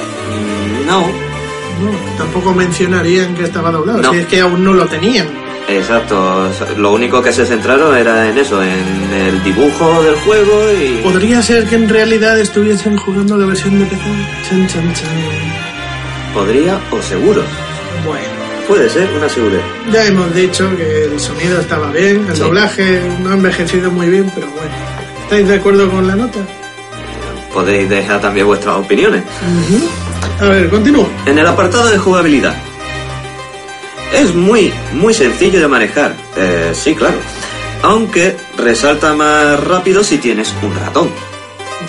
No, 0.86 1.06
No, 1.82 1.90
tampoco 2.16 2.52
mencionarían 2.54 3.34
que 3.34 3.44
estaba 3.44 3.70
doblado, 3.70 4.02
No. 4.02 4.12
si 4.12 4.18
es 4.18 4.26
que 4.26 4.40
aún 4.40 4.64
no 4.64 4.72
lo 4.74 4.86
tenían. 4.86 5.26
exacto. 5.68 6.48
Lo 6.76 6.92
único 6.92 7.22
que 7.22 7.32
se 7.32 7.44
centraron 7.46 7.96
era 7.96 8.28
en 8.28 8.38
eso, 8.38 8.62
en 8.62 9.12
el 9.12 9.42
dibujo 9.44 10.02
del 10.02 10.14
juego 10.16 10.62
y... 10.72 11.00
Podría 11.02 11.42
ser 11.42 11.66
que 11.66 11.76
en 11.76 11.88
realidad 11.88 12.38
estuviesen 12.38 12.96
jugando 12.96 13.36
la 13.36 13.46
versión 13.46 13.78
de 13.78 13.84
PC. 13.86 14.02
Chan, 14.48 14.66
chan, 14.66 14.94
chan. 14.94 15.08
Podría 16.34 16.78
o 16.90 17.02
seguro. 17.02 17.42
Bueno, 18.06 18.24
puede 18.66 18.88
ser 18.88 19.08
una 19.16 19.28
seguridad. 19.28 19.60
Ya 19.92 20.06
hemos 20.06 20.34
dicho 20.34 20.68
que 20.76 21.04
el 21.04 21.20
sonido 21.20 21.60
estaba 21.60 21.90
bien, 21.90 22.24
el 22.28 22.34
Sí. 22.34 22.40
doblaje 22.42 23.02
no 23.22 23.30
ha 23.30 23.34
envejecido 23.34 23.90
muy 23.90 24.08
bien, 24.08 24.30
pero 24.34 24.46
bueno. 24.48 24.70
¿Estáis 25.24 25.48
de 25.48 25.54
acuerdo 25.56 25.90
con 25.90 26.06
la 26.06 26.16
nota? 26.16 26.38
Podéis 27.52 27.88
dejar 27.88 28.20
también 28.20 28.46
vuestras 28.46 28.76
opiniones. 28.76 29.22
A 30.40 30.44
ver, 30.44 30.70
continúo. 30.70 31.08
En 31.26 31.38
el 31.38 31.46
apartado 31.46 31.88
de 31.88 31.98
jugabilidad. 31.98 32.54
Es 34.12 34.34
muy, 34.34 34.72
muy 34.94 35.12
sencillo 35.14 35.60
de 35.60 35.68
manejar. 35.68 36.14
Eh, 36.36 36.72
sí, 36.74 36.94
claro. 36.94 37.18
Aunque 37.82 38.36
resalta 38.56 39.14
más 39.14 39.62
rápido 39.64 40.02
si 40.02 40.18
tienes 40.18 40.54
un 40.62 40.74
ratón. 40.74 41.10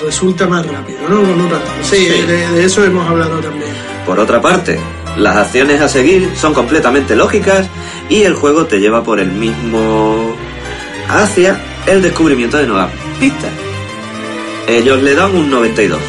Resulta 0.04 0.48
más 0.48 0.66
rápido, 0.66 1.00
¿no? 1.10 1.22
Con 1.22 1.42
un 1.42 1.50
ratón. 1.50 1.74
Sí, 1.82 1.98
Sí. 2.08 2.22
De, 2.26 2.48
de 2.50 2.66
eso 2.66 2.84
hemos 2.84 3.08
hablado 3.10 3.40
también. 3.40 3.72
Por 4.06 4.20
otra 4.20 4.42
parte, 4.42 4.80
las 5.18 5.36
acciones 5.36 5.82
a 5.82 5.88
seguir 5.90 6.32
son 6.36 6.54
completamente 6.54 7.16
lógicas 7.16 7.68
y 8.10 8.22
el 8.24 8.34
juego 8.36 8.66
te 8.66 8.80
lleva 8.80 9.04
por 9.04 9.20
el 9.20 9.32
mismo 9.32 10.36
hacia 11.10 11.60
el 11.86 12.02
descubrimiento 12.02 12.58
de 12.58 12.68
nuevas 12.68 12.92
pistas. 13.20 13.52
Ellos 14.68 15.02
le 15.02 15.16
dan 15.16 15.36
un 15.36 15.50
92. 15.50 16.00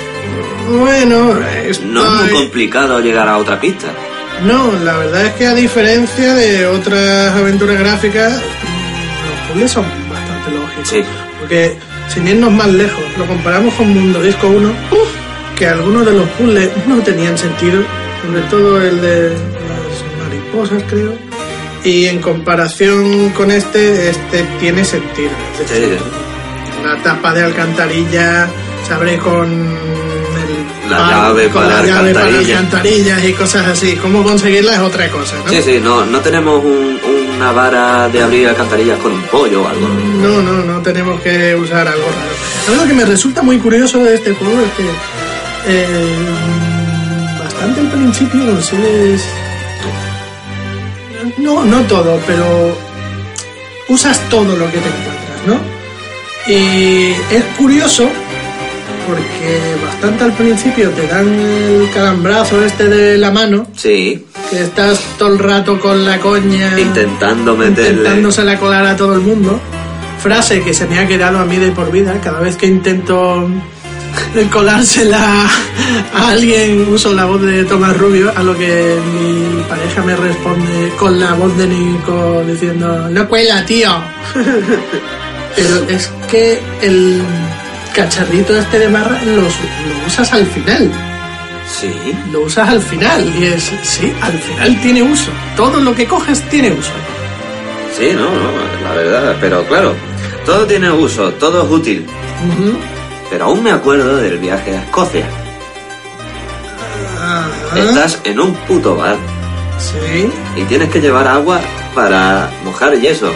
Bueno, 0.69 1.35
estoy... 1.65 1.86
No 1.89 2.05
es 2.24 2.31
muy 2.32 2.40
complicado 2.43 3.01
llegar 3.01 3.28
a 3.28 3.39
otra 3.39 3.61
pista. 3.61 3.89
No, 4.44 4.73
la 4.85 4.97
verdad 4.97 5.27
es 5.27 5.32
que 5.35 5.47
a 5.47 5.55
diferencia 5.55 6.35
de 6.35 6.66
otras 6.66 7.35
aventuras 7.36 7.78
gráficas, 7.78 8.32
los 8.32 9.48
puzzles 9.48 9.70
son 9.70 9.85
bastante 10.09 10.51
lógicos. 10.52 10.89
Sí. 10.89 11.02
Porque, 11.40 11.77
sin 12.09 12.27
irnos 12.28 12.51
más 12.52 12.69
lejos, 12.69 13.02
lo 13.19 13.27
comparamos 13.27 13.74
con 13.74 13.93
Mundo 13.93 14.23
Disco 14.23 14.47
1, 14.48 14.73
que 15.57 15.66
algunos 15.66 16.07
de 16.07 16.12
los 16.12 16.28
puzzles 16.31 16.70
no 16.86 16.98
tenían 17.02 17.36
sentido, 17.36 17.82
sobre 18.24 18.43
todo 18.48 18.81
el 18.81 19.01
de 19.01 19.31
las 19.31 20.24
mariposas, 20.24 20.82
creo. 20.89 21.15
Y 21.85 22.07
en 22.07 22.20
comparación 22.20 23.31
con 23.31 23.51
este, 23.51 24.11
este 24.11 24.44
tiene 24.61 24.85
sentido. 24.85 25.31
Es 25.62 25.69
Sí, 25.69 25.81
decir, 25.81 25.98
la 26.85 26.97
tapa 27.02 27.32
de 27.35 27.43
alcantarilla 27.43 28.48
se 28.86 28.94
abre 28.94 29.19
con 29.19 29.48
La 30.91 31.11
llave 31.11 31.49
para 31.49 31.67
la 31.69 31.83
llave 31.87 32.12
para 32.12 32.27
alcantarilla. 32.27 32.59
alcantarillas 32.59 33.25
y 33.25 33.33
cosas 33.35 33.67
así. 33.69 33.97
Cómo 33.97 34.23
conseguirla 34.23 34.75
es 34.75 34.81
otra 34.81 35.09
cosa, 35.11 35.37
¿no? 35.45 35.51
sí, 35.51 35.62
sí, 35.62 35.81
no, 35.83 36.05
no 36.07 36.21
tenemos 36.21 36.62
un- 36.65 36.99
una 37.37 37.53
vara 37.53 38.09
de 38.09 38.23
abrir 38.23 38.49
alcantarillas 38.49 38.99
con 38.99 39.12
un 39.12 39.23
pollo 39.23 39.62
o 39.62 39.69
algo. 39.69 39.89
No, 39.89 40.43
no, 40.43 40.53
no 40.65 40.83
tenemos 40.83 41.21
que 41.23 41.55
usar 41.57 41.89
algo 41.89 42.05
raro. 42.07 42.83
Lo 42.83 42.87
que 42.89 42.93
me 42.95 43.05
resulta 43.07 43.41
muy 43.43 43.59
curioso 43.59 43.99
de 44.05 44.15
este 44.15 44.35
juego 44.35 44.61
es 44.61 44.71
que 44.73 44.85
eh, 45.67 46.17
bastante 47.43 47.81
al 47.81 47.89
principio 47.89 48.45
consigues... 48.47 49.23
No, 51.39 51.65
no 51.65 51.81
todo, 51.83 52.21
pero 52.27 52.77
usas 53.89 54.19
todo 54.29 54.57
lo 54.57 54.67
que 54.71 54.79
te 54.79 54.89
encuentras, 54.89 55.47
¿no? 55.47 55.61
Y 56.53 57.12
es 57.35 57.45
curioso 57.57 58.11
porque 59.11 59.85
bastante 59.85 60.24
al 60.24 60.32
principio 60.32 60.91
te 60.91 61.07
dan 61.07 61.27
el 61.28 61.91
calambrazo 61.93 62.65
este 62.65 62.89
de 62.89 63.19
la 63.19 63.31
mano, 63.31 63.66
Sí, 63.77 64.24
que 64.51 64.62
estás 64.62 65.01
todo 65.19 65.32
el 65.32 65.39
rato 65.39 65.81
con 65.81 66.05
la 66.05 66.19
coña 66.19 66.78
intentando 66.78 67.57
meterle. 67.57 67.91
intentándose 67.91 68.57
colar 68.59 68.87
a 68.87 68.97
todo 68.97 69.15
el 69.15 69.20
mundo. 69.20 69.61
Frase 70.23 70.62
que 70.62 70.74
se 70.74 70.87
me 70.87 70.99
ha 70.99 71.07
quedado 71.07 71.39
a 71.39 71.45
mí 71.45 71.57
de 71.57 71.70
por 71.70 71.91
vida. 71.91 72.20
Cada 72.23 72.41
vez 72.41 72.57
que 72.57 72.66
intento 72.66 73.49
colársela 74.53 75.47
a 76.15 76.31
alguien 76.31 76.89
uso 76.89 77.12
la 77.12 77.24
voz 77.24 77.43
de 77.43 77.65
Tomás 77.65 77.97
Rubio, 77.97 78.32
a 78.37 78.43
lo 78.43 78.57
que 78.57 78.99
mi 79.12 79.62
pareja 79.62 80.03
me 80.03 80.15
responde 80.15 80.93
con 80.99 81.19
la 81.19 81.35
voz 81.35 81.57
de 81.57 81.66
Nico 81.66 82.45
diciendo, 82.47 83.09
no 83.11 83.28
cuela, 83.28 83.65
tío. 83.65 83.91
Pero 85.57 85.89
es 85.89 86.11
que 86.31 86.61
el 86.82 87.23
cacharrito 87.95 88.57
este 88.57 88.79
de 88.79 88.89
barra 88.89 89.21
los- 89.25 89.55
lo 89.55 90.07
usas 90.07 90.33
al 90.33 90.47
final. 90.47 90.91
Sí, 91.69 91.93
Lo 92.33 92.41
usas 92.43 92.69
al 92.69 92.81
final. 92.81 93.33
Y 93.39 93.45
es, 93.45 93.71
sí, 93.83 94.12
al 94.21 94.33
final 94.41 94.81
tiene 94.83 95.03
uso. 95.03 95.31
Todo 95.57 95.81
lo 95.81 95.95
que 95.95 96.07
coges 96.07 96.43
tiene 96.49 96.73
uso. 96.73 96.91
sí, 97.97 98.11
no, 98.15 98.23
no, 98.31 98.89
la 98.89 98.95
verdad. 98.95 99.37
Pero 99.41 99.62
claro, 99.67 99.95
todo 100.45 100.67
tiene 100.67 100.91
uso, 100.91 101.33
todo 101.35 101.65
es 101.65 101.71
útil. 101.71 102.07
Pero 103.31 103.45
aún 103.45 103.62
me 103.62 103.71
acuerdo 103.71 104.17
del 104.17 104.39
viaje 104.39 104.77
a 104.77 104.83
Escocia. 104.83 105.27
Estás 107.77 108.21
en 108.25 108.41
un 108.41 108.55
puto 108.67 108.97
bar 108.97 109.17
Sí. 109.79 110.29
y 110.57 110.65
tienes 110.65 110.91
que 110.91 111.01
llevar 111.01 111.27
agua 111.29 111.61
para 111.95 112.51
mojar 112.65 112.95
yeso. 112.99 113.31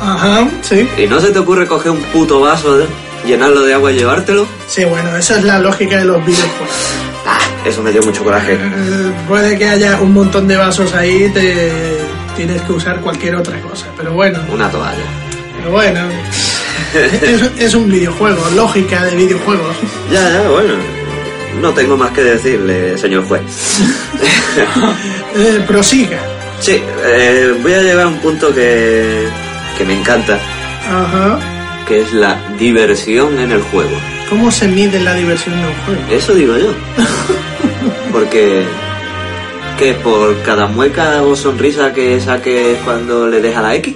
Ajá, 0.00 0.48
sí. 0.62 0.88
¿Y 0.98 1.06
no 1.06 1.20
se 1.20 1.30
te 1.30 1.38
ocurre 1.38 1.66
coger 1.66 1.92
un 1.92 2.02
puto 2.04 2.40
vaso, 2.40 2.78
de- 2.78 2.86
llenarlo 3.26 3.62
de 3.62 3.74
agua 3.74 3.92
y 3.92 3.96
llevártelo? 3.98 4.46
Sí, 4.66 4.84
bueno, 4.84 5.14
esa 5.16 5.38
es 5.38 5.44
la 5.44 5.58
lógica 5.58 5.98
de 5.98 6.04
los 6.06 6.24
videojuegos. 6.24 6.74
Ah, 7.26 7.38
eso 7.66 7.82
me 7.82 7.92
dio 7.92 8.02
mucho 8.02 8.24
coraje. 8.24 8.54
Eh, 8.54 9.12
puede 9.28 9.58
que 9.58 9.68
haya 9.68 10.00
un 10.00 10.12
montón 10.14 10.48
de 10.48 10.56
vasos 10.56 10.94
ahí, 10.94 11.28
te 11.34 11.98
tienes 12.34 12.62
que 12.62 12.72
usar 12.72 13.00
cualquier 13.00 13.36
otra 13.36 13.60
cosa. 13.60 13.86
Pero 13.96 14.12
bueno, 14.14 14.38
Una 14.52 14.70
toalla. 14.70 14.96
pero 15.58 15.70
bueno. 15.70 16.00
es, 16.94 17.42
es 17.58 17.74
un 17.74 17.90
videojuego, 17.90 18.42
lógica 18.56 19.04
de 19.04 19.14
videojuegos. 19.16 19.76
Ya, 20.10 20.30
ya, 20.30 20.48
bueno. 20.48 20.74
No 21.60 21.74
tengo 21.74 21.96
más 21.96 22.10
que 22.12 22.22
decirle, 22.22 22.96
señor 22.96 23.24
juez. 23.28 23.42
Eh, 25.36 25.62
prosiga. 25.66 26.18
Sí, 26.58 26.82
eh, 27.04 27.54
voy 27.62 27.72
a 27.72 27.82
llegar 27.82 28.06
a 28.06 28.08
un 28.08 28.18
punto 28.18 28.52
que, 28.52 29.26
que 29.78 29.84
me 29.84 29.98
encanta, 29.98 30.38
Ajá. 30.88 31.38
que 31.86 32.00
es 32.02 32.12
la 32.12 32.36
diversión 32.58 33.38
en 33.38 33.52
el 33.52 33.62
juego. 33.62 33.96
¿Cómo 34.28 34.50
se 34.50 34.68
mide 34.68 35.00
la 35.00 35.14
diversión 35.14 35.60
de 35.60 35.66
un 35.68 35.74
juego? 35.84 36.00
Eso 36.10 36.34
digo 36.34 36.56
yo. 36.56 36.72
Porque 38.12 38.64
que 39.78 39.94
por 39.94 40.40
cada 40.42 40.66
mueca 40.66 41.22
o 41.22 41.34
sonrisa 41.34 41.92
que 41.92 42.20
saques 42.20 42.78
cuando 42.84 43.26
le 43.28 43.40
deja 43.40 43.62
la 43.62 43.74
X. 43.76 43.94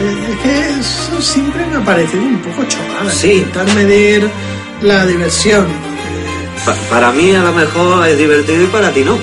Es 0.00 0.38
que 0.42 0.80
eso 0.80 1.20
siempre 1.20 1.64
me 1.66 1.76
ha 1.76 1.84
parecido 1.84 2.22
un 2.22 2.38
poco 2.38 2.64
chocada. 2.68 3.10
Sí. 3.10 3.32
Intentar 3.34 3.74
medir 3.74 4.28
la 4.82 5.06
diversión. 5.06 5.66
Pa- 6.64 6.74
para 6.90 7.12
mí 7.12 7.34
a 7.34 7.42
lo 7.42 7.52
mejor 7.52 8.06
es 8.08 8.18
divertido 8.18 8.64
y 8.64 8.66
para 8.66 8.90
ti 8.90 9.02
no. 9.04 9.18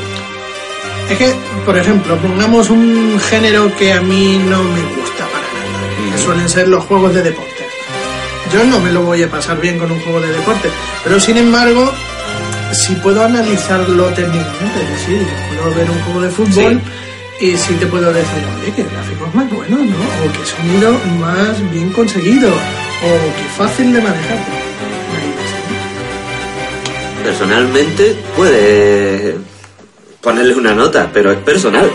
Es 1.10 1.18
que, 1.18 1.34
por 1.66 1.78
ejemplo, 1.78 2.18
pongamos 2.18 2.70
un 2.70 3.20
género 3.20 3.74
que 3.78 3.94
a 3.94 4.02
mí 4.02 4.42
no 4.50 4.62
me 4.62 4.82
gusta 4.82 5.26
para 5.26 5.48
nada, 5.54 6.12
que 6.12 6.18
suelen 6.22 6.50
ser 6.50 6.68
los 6.68 6.84
juegos 6.84 7.14
de 7.14 7.24
deportes. 7.24 7.66
Yo 8.54 8.64
no 8.66 8.80
me 8.80 8.92
lo 8.92 9.02
voy 9.04 9.24
a 9.24 9.30
pasar 9.30 9.60
bien 9.60 9.78
con 9.78 9.92
un 9.92 10.00
juego 10.02 10.20
de 10.20 10.30
deporte, 10.30 10.70
pero 11.04 11.20
sin 11.20 11.38
embargo, 11.38 11.92
si 12.74 12.94
puedo 12.96 13.24
analizarlo 13.24 14.06
técnicamente, 14.08 14.84
es 14.84 14.90
decir, 14.90 15.28
puedo 15.50 15.76
ver 15.76 15.90
un 15.90 16.00
juego 16.02 16.22
de 16.22 16.30
fútbol 16.30 16.82
y 17.40 17.56
sí 17.56 17.74
te 17.76 17.86
puedo 17.86 18.12
decir, 18.12 18.44
oye, 18.62 18.74
que 18.74 18.84
gráficos 18.84 19.34
más 19.34 19.50
buenos, 19.50 19.80
¿no? 19.80 19.96
O 19.96 20.32
que 20.32 20.46
sonido 20.46 21.00
más 21.20 21.72
bien 21.72 21.90
conseguido, 21.92 22.50
o 22.50 23.38
que 23.38 23.44
fácil 23.58 23.94
de 23.94 24.02
manejar. 24.02 24.40
Personalmente 27.24 28.16
puedes 28.36 29.36
ponerle 30.28 30.56
una 30.56 30.74
nota, 30.74 31.10
pero 31.14 31.32
es 31.32 31.38
personal. 31.38 31.90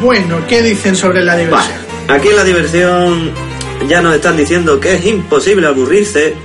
Bueno, 0.00 0.36
¿qué 0.48 0.62
dicen 0.62 0.94
sobre 0.94 1.24
la 1.24 1.36
diversión? 1.36 1.76
aquí 2.06 2.28
en 2.28 2.36
la 2.36 2.44
diversión 2.44 3.32
ya 3.88 4.00
nos 4.00 4.14
están 4.14 4.36
diciendo 4.36 4.78
que 4.78 4.94
es 4.94 5.04
imposible 5.04 5.66
aburrirse. 5.66 6.36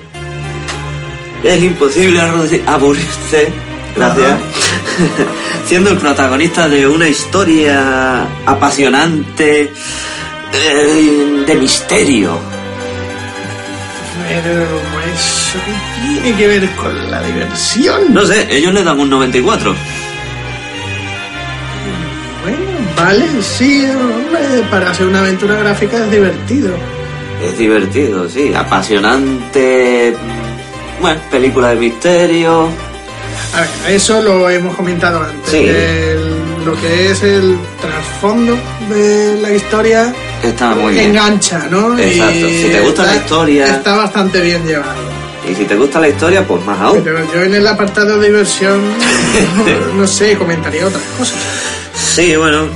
Es 1.43 1.61
imposible 1.61 2.19
aburrirse. 2.65 3.49
Gracias. 3.95 4.39
Siendo 5.67 5.91
el 5.91 5.99
protagonista 5.99 6.67
de 6.67 6.87
una 6.87 7.07
historia 7.09 8.25
apasionante 8.47 9.71
eh, 10.51 11.43
de 11.45 11.55
misterio. 11.55 12.39
Pero 14.27 14.63
eso 15.13 15.59
qué 15.63 16.21
tiene 16.23 16.37
que 16.37 16.47
ver 16.47 16.75
con 16.75 17.11
la 17.11 17.21
diversión. 17.21 18.11
No 18.11 18.25
sé, 18.25 18.47
ellos 18.49 18.73
le 18.73 18.83
dan 18.83 18.99
un 18.99 19.11
94. 19.11 19.75
Vale, 22.95 23.25
sí, 23.41 23.85
hombre, 23.85 24.67
para 24.71 24.91
hacer 24.91 25.07
una 25.07 25.19
aventura 25.19 25.55
gráfica 25.55 25.97
es 25.97 26.11
divertido. 26.11 26.69
Es 27.43 27.57
divertido, 27.57 28.29
sí, 28.29 28.53
apasionante. 28.53 30.15
Bueno, 31.01 31.19
película 31.29 31.69
de 31.69 31.75
misterio. 31.75 32.69
A 33.53 33.61
ver, 33.61 33.69
eso 33.95 34.21
lo 34.21 34.49
hemos 34.49 34.75
comentado 34.75 35.21
antes. 35.21 35.51
Sí. 35.51 35.57
El- 35.67 36.45
lo 36.65 36.75
que 36.81 37.11
es 37.11 37.21
el 37.21 37.57
trasfondo 37.79 38.57
de 38.89 39.37
la 39.39 39.51
historia 39.51 40.11
Está 40.41 40.73
muy 40.73 40.93
bien. 40.93 41.09
engancha, 41.11 41.67
¿no? 41.69 41.95
Exacto, 41.99 42.33
si 42.33 42.69
te 42.71 42.81
gusta 42.81 43.03
la 43.03 43.15
historia. 43.17 43.67
Está 43.67 43.95
bastante 43.97 44.41
bien 44.41 44.65
llevado. 44.65 45.13
Y 45.47 45.53
si 45.53 45.65
te 45.65 45.75
gusta 45.75 45.99
la 45.99 46.09
historia, 46.09 46.43
pues 46.47 46.65
más 46.65 46.79
aún. 46.81 47.01
Pero 47.03 47.19
yo 47.31 47.43
en 47.43 47.53
el 47.53 47.67
apartado 47.67 48.17
de 48.17 48.29
diversión, 48.29 48.81
no, 49.93 49.93
no 49.93 50.07
sé, 50.07 50.35
comentaría 50.37 50.87
otras 50.87 51.03
cosas. 51.19 51.37
Sí, 51.95 52.35
bueno, 52.35 52.67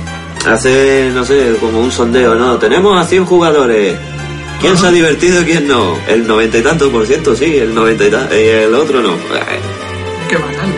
hace, 0.46 1.10
no 1.14 1.24
sé, 1.24 1.56
como 1.60 1.80
un 1.80 1.92
sondeo, 1.92 2.34
¿no? 2.34 2.56
Tenemos 2.58 3.00
a 3.00 3.06
100 3.06 3.24
jugadores. 3.26 3.96
¿Quién 4.60 4.76
se 4.76 4.86
ha 4.86 4.90
divertido 4.90 5.40
y 5.40 5.44
quién 5.44 5.68
no? 5.68 5.96
El 6.06 6.26
noventa 6.26 6.58
y 6.58 6.62
tanto 6.62 6.90
por 6.90 7.06
ciento 7.06 7.34
sí, 7.34 7.56
el 7.56 7.74
noventa 7.74 8.04
y 8.04 8.10
tanto, 8.10 8.34
y 8.34 8.46
el 8.46 8.74
otro 8.74 9.00
no. 9.00 9.16
Qué 10.28 10.36
banal. 10.36 10.70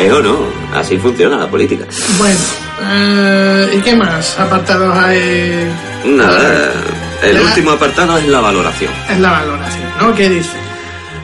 Eso 0.00 0.22
no, 0.22 0.38
así 0.74 0.98
funciona 0.98 1.36
la 1.36 1.48
política. 1.48 1.84
Bueno, 2.18 2.38
eh, 2.82 3.74
¿y 3.76 3.80
qué 3.80 3.94
más 3.94 4.38
apartados 4.38 4.96
hay? 4.96 5.70
Nada, 6.06 6.72
el 7.22 7.40
último 7.40 7.72
apartado 7.72 8.18
es 8.18 8.26
la 8.26 8.40
valoración. 8.40 8.92
Es 9.08 9.20
la 9.20 9.30
valoración, 9.30 9.88
¿no? 10.00 10.14
¿Qué 10.14 10.28
dice? 10.28 10.50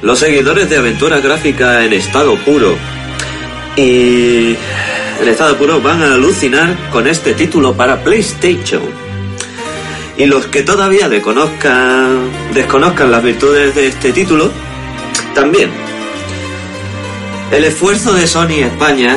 Los 0.02 0.18
seguidores 0.18 0.68
de 0.70 0.76
aventura 0.76 1.18
gráfica 1.18 1.84
en 1.84 1.92
estado 1.92 2.36
puro 2.36 2.76
y 3.76 4.56
en 5.20 5.28
estado 5.28 5.56
puro 5.56 5.80
van 5.80 6.02
a 6.02 6.14
alucinar 6.14 6.74
con 6.90 7.06
este 7.06 7.34
título 7.34 7.74
para 7.74 8.02
PlayStation. 8.02 8.82
Y 10.16 10.26
los 10.26 10.46
que 10.46 10.62
todavía 10.62 11.08
desconozcan, 11.08 12.30
desconozcan 12.54 13.10
las 13.10 13.22
virtudes 13.22 13.74
de 13.74 13.88
este 13.88 14.12
título, 14.12 14.50
también. 15.34 15.70
El 17.50 17.64
esfuerzo 17.64 18.12
de 18.14 18.26
Sony 18.26 18.62
España 18.64 19.16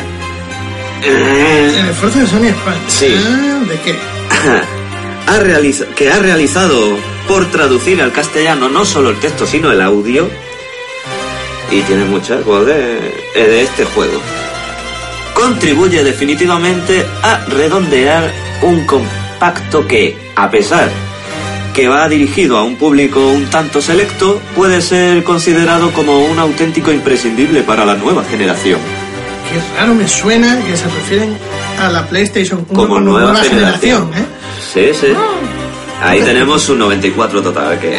eh, 1.02 1.74
El 1.80 1.90
esfuerzo 1.90 2.20
de 2.20 2.28
Sony 2.28 2.46
España. 2.50 2.78
Sí. 2.88 3.16
Ah, 3.18 3.64
¿De 3.68 3.80
qué? 3.82 3.96
ha 5.28 5.40
realiza- 5.40 5.86
que 5.96 6.12
ha 6.12 6.20
realizado 6.20 6.98
por 7.28 7.50
traducir 7.52 8.02
al 8.02 8.12
castellano 8.12 8.68
no 8.70 8.84
solo 8.86 9.10
el 9.12 9.20
texto 9.20 9.46
sino 9.48 9.72
el 9.72 9.82
audio 9.82 10.30
y 11.72 11.82
tiene 11.82 12.04
muchas 12.06 12.44
voz 12.46 12.66
de, 12.66 13.00
de 13.36 13.62
este 13.62 13.86
juego 13.86 14.20
contribuye 15.40 16.04
definitivamente 16.04 17.06
a 17.24 17.46
redondear 17.46 18.30
un 18.62 18.86
compacto 18.86 19.88
que 19.88 20.18
a 20.36 20.52
pesar 20.52 20.90
que 21.74 21.88
va 21.88 22.10
dirigido 22.10 22.58
a 22.58 22.64
un 22.64 22.76
público 22.76 23.26
un 23.26 23.46
tanto 23.46 23.82
selecto 23.82 24.42
puede 24.54 24.82
ser 24.82 25.24
considerado 25.24 25.92
como 25.94 26.26
un 26.26 26.40
auténtico 26.40 26.92
imprescindible 26.92 27.64
para 27.64 27.86
la 27.86 27.96
nueva 27.96 28.26
generación. 28.26 28.82
Qué 29.50 29.80
raro 29.80 29.96
me 29.96 30.10
suena 30.10 30.62
que 30.66 30.76
se 30.76 30.90
refieren 30.90 31.38
a 31.80 31.90
la 31.90 32.06
PlayStation 32.06 32.66
1 32.70 32.78
como, 32.78 33.00
nueva, 33.00 33.34
generación, 33.38 34.12
¿eh? 34.14 34.26
sí 34.74 34.90
sí. 34.94 35.14
Ahí 36.02 36.22
tenemos 36.22 36.68
un 36.68 36.80
94 36.80 37.42
total 37.42 37.80
que 37.80 37.98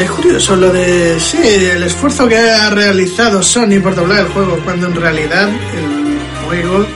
Es 0.00 0.10
curioso 0.10 0.56
lo 0.56 0.72
de, 0.72 1.20
sí, 1.20 1.38
el 1.42 1.82
esfuerzo 1.82 2.26
que 2.26 2.38
ha 2.38 2.70
realizado 2.70 3.42
Sony 3.42 3.80
por 3.82 3.94
doblar 3.94 4.20
el 4.20 4.28
juego, 4.28 4.58
cuando 4.64 4.86
en 4.86 4.94
realidad 4.94 5.50
creo 6.48 6.86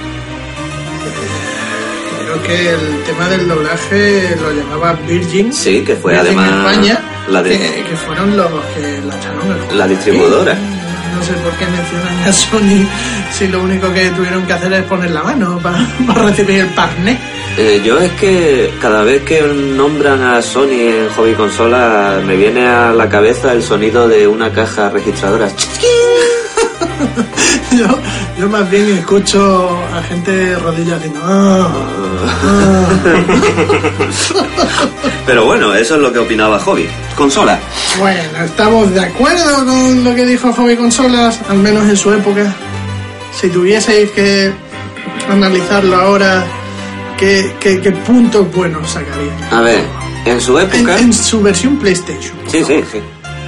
que 2.43 2.71
el 2.71 3.03
tema 3.05 3.29
del 3.29 3.49
doblaje 3.49 4.37
lo 4.41 4.53
llamaba 4.53 4.93
Virgin. 5.07 5.53
Sí, 5.53 5.83
que 5.85 5.95
fue 5.97 6.15
Virgin 6.15 6.39
además 6.39 6.73
España, 6.73 7.01
la 7.29 7.43
de- 7.43 7.59
que, 7.59 7.85
que 7.89 7.97
fueron 7.97 8.37
los 8.37 8.49
que 8.75 9.01
lanzaron 9.07 9.47
el 9.51 9.59
juego. 9.59 9.75
La 9.75 9.89
distribuidora. 9.89 10.55
No 10.55 11.27
sé 11.27 11.33
por 11.35 11.53
qué 11.55 11.67
mencionan 11.67 12.29
a 12.29 12.33
Sony 12.33 12.87
si 13.33 13.49
lo 13.49 13.63
único 13.63 13.93
que 13.93 14.09
tuvieron 14.11 14.47
que 14.47 14.53
hacer 14.53 14.73
es 14.73 14.83
poner 14.85 15.11
la 15.11 15.23
mano 15.23 15.59
para, 15.63 15.87
para 16.07 16.23
recibir 16.23 16.61
el 16.61 16.69
parné. 16.69 17.19
Eh, 17.59 17.83
yo 17.85 17.99
es 17.99 18.13
que 18.13 18.73
cada 18.81 19.03
vez 19.03 19.23
que 19.25 19.43
nombran 19.43 20.23
a 20.23 20.41
Sony 20.41 20.71
en 20.71 21.09
hobby 21.17 21.35
consola 21.35 22.21
me 22.25 22.37
viene 22.37 22.67
a 22.67 22.93
la 22.93 23.09
cabeza 23.09 23.53
el 23.53 23.63
sonido 23.63 24.09
de 24.09 24.27
una 24.29 24.53
caja 24.53 24.89
registradora. 24.91 25.49
Yo, 27.77 27.87
yo 28.39 28.49
más 28.49 28.69
bien 28.71 28.89
escucho 28.99 29.79
a 29.95 30.03
gente 30.03 30.57
rodillas 30.57 30.99
haciendo... 30.99 31.21
"Ah, 31.23 31.69
ah". 32.45 33.21
Pero 35.27 35.45
bueno, 35.45 35.75
eso 35.75 35.95
es 35.95 36.01
lo 36.01 36.13
que 36.13 36.19
opinaba 36.19 36.59
Hobby. 36.59 36.89
Consola. 37.17 37.59
Bueno, 37.99 38.45
estamos 38.45 38.93
de 38.93 39.01
acuerdo 39.01 39.65
con 39.65 40.05
lo 40.05 40.15
que 40.15 40.27
dijo 40.27 40.53
Hobby 40.53 40.77
Consolas, 40.77 41.39
al 41.49 41.59
menos 41.59 41.89
en 41.89 41.97
su 41.97 42.13
época. 42.13 42.53
Si 43.39 43.49
tuvieseis 43.49 44.11
que 44.11 44.53
analizarlo 45.31 45.97
ahora, 45.97 46.45
¿qué, 47.19 47.53
qué, 47.61 47.81
qué 47.81 47.93
puntos 47.93 48.53
buenos 48.53 48.91
sacaría? 48.91 49.33
A 49.53 49.61
ver, 49.61 49.85
en 50.25 50.41
su 50.41 50.59
En, 50.59 50.67
época... 50.69 50.99
en 50.99 51.13
su 51.13 51.41
versión 51.41 51.77
PlayStation. 51.77 52.35
Sí, 52.49 52.65
sí, 52.65 52.83
sí. 52.91 52.99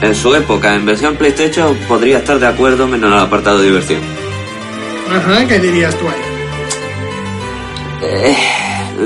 En 0.02 0.14
su 0.14 0.34
época, 0.34 0.74
en 0.74 0.84
versión 0.84 1.16
PlayStation, 1.16 1.76
podría 1.88 2.18
estar 2.18 2.38
de 2.38 2.46
acuerdo 2.48 2.86
menos 2.88 3.08
en 3.10 3.16
el 3.16 3.22
apartado 3.22 3.58
de 3.58 3.66
diversión. 3.66 4.00
Ajá, 5.14 5.46
¿qué 5.46 5.58
dirías 5.60 5.94
tú 5.96 6.06
ahí? 6.08 6.22
Eh, 8.02 8.36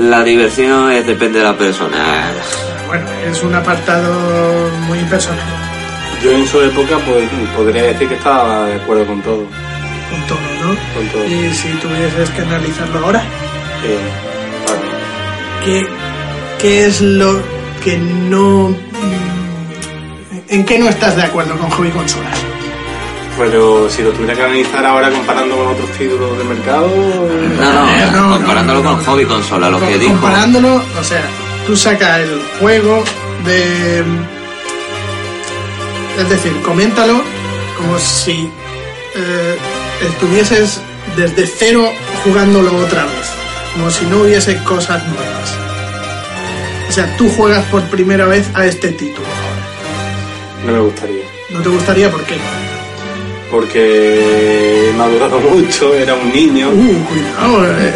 la 0.09 0.23
diversión 0.23 0.91
es, 0.91 1.05
depende 1.05 1.39
de 1.39 1.45
la 1.45 1.53
persona. 1.55 2.31
Bueno, 2.87 3.05
es 3.29 3.43
un 3.43 3.53
apartado 3.53 4.11
muy 4.87 4.99
personal, 5.03 5.43
Yo 6.23 6.31
en 6.31 6.47
su 6.47 6.61
época 6.61 6.97
pues, 7.05 7.29
podría 7.55 7.83
decir 7.83 8.07
que 8.07 8.15
estaba 8.15 8.65
de 8.65 8.75
acuerdo 8.75 9.05
con 9.05 9.21
todo. 9.21 9.43
con 10.09 10.21
todo, 10.27 10.39
¿no? 10.63 10.69
Con 10.95 11.07
todo. 11.09 11.25
Y 11.25 11.53
si 11.53 11.67
tuvieses 11.73 12.29
que 12.31 12.41
analizarlo 12.41 13.05
ahora, 13.05 13.21
Eh, 13.85 13.99
vale. 14.67 15.63
¿qué, 15.63 15.87
qué 16.59 16.85
es 16.87 17.01
lo 17.01 17.39
que 17.83 17.97
no... 17.97 18.75
¿En 20.49 20.65
qué 20.65 20.79
no 20.79 20.87
estás 20.89 21.15
de 21.15 21.23
acuerdo 21.23 21.57
con 21.57 21.69
Hobby 21.71 21.89
Consolas? 21.91 22.37
Pero 23.37 23.89
si 23.89 24.01
lo 24.01 24.11
tuviera 24.11 24.33
que 24.35 24.41
analizar 24.43 24.85
ahora 24.85 25.11
comparando 25.11 25.55
con 25.57 25.67
otros 25.67 25.91
títulos 25.91 26.37
de 26.37 26.43
mercado... 26.45 26.87
No, 26.87 27.73
no, 27.73 27.89
Eh, 27.89 28.09
no, 28.11 28.31
comparándolo 28.37 28.81
no, 28.81 28.89
no, 28.91 28.95
con 28.97 29.05
no. 29.05 29.11
hobby 29.11 29.25
consola, 29.25 29.69
lo 29.69 29.79
que 29.79 29.97
dijo. 29.99 30.13
Comparándolo, 30.13 30.75
o 30.99 31.03
sea, 31.03 31.21
tú 31.67 31.75
sacas 31.75 32.19
el 32.21 32.41
juego 32.59 33.03
de... 33.45 34.03
Es 36.17 36.29
decir, 36.29 36.59
coméntalo 36.63 37.21
como 37.77 37.99
si 37.99 38.49
eh, 39.15 39.57
estuvieses 40.01 40.81
desde 41.15 41.45
cero 41.45 41.91
jugándolo 42.23 42.75
otra 42.75 43.03
vez. 43.03 43.29
Como 43.73 43.91
si 43.91 44.05
no 44.07 44.21
hubiese 44.21 44.57
cosas 44.63 45.03
nuevas. 45.05 45.55
O 46.89 46.91
sea, 46.91 47.15
tú 47.17 47.29
juegas 47.29 47.63
por 47.65 47.83
primera 47.83 48.25
vez 48.25 48.49
a 48.55 48.65
este 48.65 48.89
título. 48.93 49.27
No 50.67 50.73
me 50.73 50.79
gustaría. 50.79 51.23
¿No 51.49 51.61
te 51.61 51.69
gustaría 51.69 52.11
por 52.11 52.23
qué? 52.25 52.35
Porque 53.49 54.91
me 54.97 55.03
ha 55.03 55.07
durado 55.07 55.39
mucho, 55.51 55.93
era 55.95 56.13
un 56.13 56.31
niño. 56.31 56.69
Uh, 56.69 57.05
cuidado, 57.05 57.65
eh, 57.65 57.91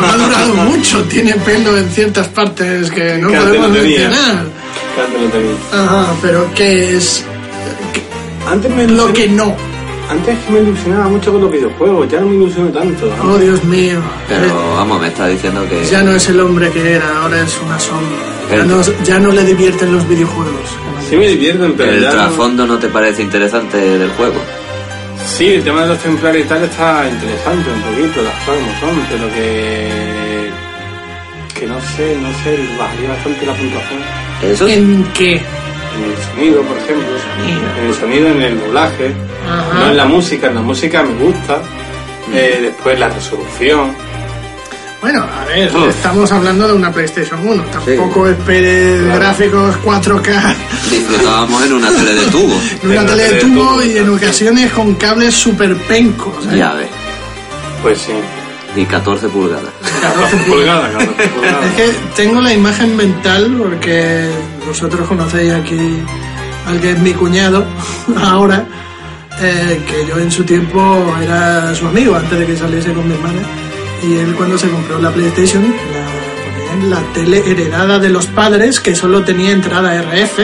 no 0.00 0.06
ha 0.06 0.16
durado 0.16 0.54
mucho, 0.70 1.02
tiene 1.04 1.34
pelo 1.34 1.78
en 1.78 1.88
ciertas 1.90 2.28
partes 2.28 2.90
que 2.90 3.18
no 3.18 3.28
podemos 3.28 3.68
no 3.68 3.74
mencionar. 3.74 4.44
lo 4.96 5.28
tenía. 5.30 5.54
Ajá, 5.72 6.14
pero 6.20 6.52
¿qué 6.54 6.96
es 6.96 7.24
Antes 8.46 8.70
me 8.74 8.86
lo 8.88 9.12
que 9.12 9.28
no? 9.28 9.54
Antes 10.08 10.36
me 10.50 10.60
ilusionaba 10.60 11.08
mucho 11.08 11.32
con 11.32 11.40
los 11.42 11.50
videojuegos, 11.50 12.08
ya 12.10 12.20
no 12.20 12.26
me 12.26 12.36
ilusiono 12.36 12.70
tanto. 12.70 13.10
Oh, 13.22 13.38
Dios 13.38 13.64
mío. 13.64 14.00
Pero 14.28 14.74
vamos, 14.74 15.00
me 15.00 15.08
está 15.08 15.26
diciendo 15.26 15.66
que. 15.68 15.84
Ya 15.86 16.02
no 16.02 16.12
es 16.12 16.28
el 16.28 16.40
hombre 16.40 16.70
que 16.70 16.92
era, 16.96 17.22
ahora 17.22 17.40
es 17.42 17.58
una 17.64 17.78
sombra. 17.78 18.18
Ya 18.50 18.64
no, 18.64 18.82
ya 19.04 19.18
no 19.18 19.32
le 19.32 19.44
divierten 19.44 19.92
los 19.92 20.06
videojuegos. 20.06 20.76
Sí 21.08 21.16
me 21.16 21.28
divierten, 21.28 21.74
pero 21.74 21.92
el 21.92 22.02
ya 22.02 22.10
trasfondo 22.10 22.66
no 22.66 22.78
te 22.78 22.88
parece 22.88 23.22
interesante 23.22 23.76
del 23.76 24.10
juego. 24.10 24.36
Sí, 25.26 25.46
el 25.54 25.62
tema 25.62 25.82
de 25.82 25.88
los 25.88 25.98
templarios 25.98 26.46
y 26.46 26.48
tal 26.48 26.62
está 26.62 27.08
interesante 27.08 27.70
un 27.70 27.82
poquito, 27.82 28.22
las 28.22 28.34
cosas 28.44 28.80
son, 28.80 29.06
pero 29.10 29.32
que... 29.32 30.50
Que 31.58 31.66
no 31.66 31.80
sé, 31.80 32.16
no 32.20 32.28
sé, 32.42 32.58
bajaría 32.78 33.08
bastante 33.10 33.46
la 33.46 33.54
puntuación. 33.54 34.00
Eso 34.42 34.68
¿En 34.68 35.04
qué? 35.14 35.40
En 35.96 36.04
el 36.10 36.16
sonido, 36.34 36.62
por 36.62 36.76
ejemplo. 36.78 37.06
Sonido. 37.36 37.60
En 37.80 37.86
el 37.86 37.94
sonido, 37.94 38.28
en 38.28 38.42
el 38.42 38.60
doblaje. 38.60 39.12
Ajá. 39.48 39.74
No 39.80 39.90
en 39.90 39.96
la 39.96 40.04
música, 40.06 40.46
en 40.48 40.54
la 40.56 40.60
música 40.62 41.02
me 41.02 41.14
gusta. 41.24 41.58
Eh, 42.32 42.58
después 42.62 42.98
la 42.98 43.08
resolución. 43.08 43.94
Bueno, 45.02 45.24
a 45.24 45.44
ver, 45.46 45.68
Uf. 45.74 45.88
estamos 45.88 46.30
hablando 46.30 46.68
de 46.68 46.74
una 46.74 46.92
PlayStation 46.92 47.40
1. 47.46 47.62
Tampoco 47.64 48.28
esperes 48.28 49.02
Claro. 49.02 49.18
gráficos 49.18 49.76
4K 49.84 50.54
disfrutábamos 50.90 51.64
en 51.66 51.72
una 51.72 51.90
tele 51.90 52.14
de 52.14 52.26
tubo. 52.26 52.54
en 52.84 52.90
una 52.90 53.00
En 53.00 53.06
tele 53.08 53.22
de 53.24 53.34
de 53.34 53.40
tubo 53.40 53.64
tubo, 53.72 53.82
y 53.82 53.98
en 53.98 54.08
ocasiones 54.10 54.72
con 54.72 54.94
cables 54.94 55.34
super 55.34 55.76
pencos. 55.88 56.46
¿eh? 56.52 56.56
Ya 56.58 56.74
ves. 56.74 56.86
Pues 57.82 57.98
sí. 57.98 58.12
Y 58.80 58.84
14 58.86 59.28
pulgadas. 59.28 59.72
14 60.00 60.36
pulgadas, 60.48 60.92
14 60.92 61.28
pulgadas. 61.30 61.66
Es 61.66 61.72
que 61.74 61.92
tengo 62.16 62.40
la 62.40 62.52
imagen 62.54 62.96
mental 62.96 63.54
porque 63.58 64.28
vosotros 64.66 65.06
conocéis 65.08 65.52
aquí 65.52 66.02
al 66.66 66.80
que 66.80 66.92
es 66.92 66.98
mi 66.98 67.12
cuñado 67.12 67.64
ahora, 68.22 68.64
eh, 69.40 69.80
que 69.86 70.06
yo 70.06 70.18
en 70.18 70.30
su 70.30 70.44
tiempo 70.44 71.14
era 71.20 71.74
su 71.74 71.86
amigo 71.86 72.14
antes 72.14 72.38
de 72.38 72.46
que 72.46 72.56
saliese 72.56 72.92
con 72.92 73.06
mi 73.06 73.14
hermana. 73.14 73.42
Y 74.02 74.16
él 74.16 74.34
cuando 74.34 74.58
se 74.58 74.68
compró 74.68 74.98
la 74.98 75.10
PlayStation 75.10 75.62
la 75.62 76.04
ponía 76.52 76.72
en 76.72 76.90
la 76.90 77.00
tele 77.12 77.42
heredada 77.50 77.98
de 77.98 78.08
los 78.08 78.26
padres 78.26 78.80
que 78.80 78.94
solo 78.94 79.22
tenía 79.22 79.52
entrada 79.52 80.02
RF 80.02 80.40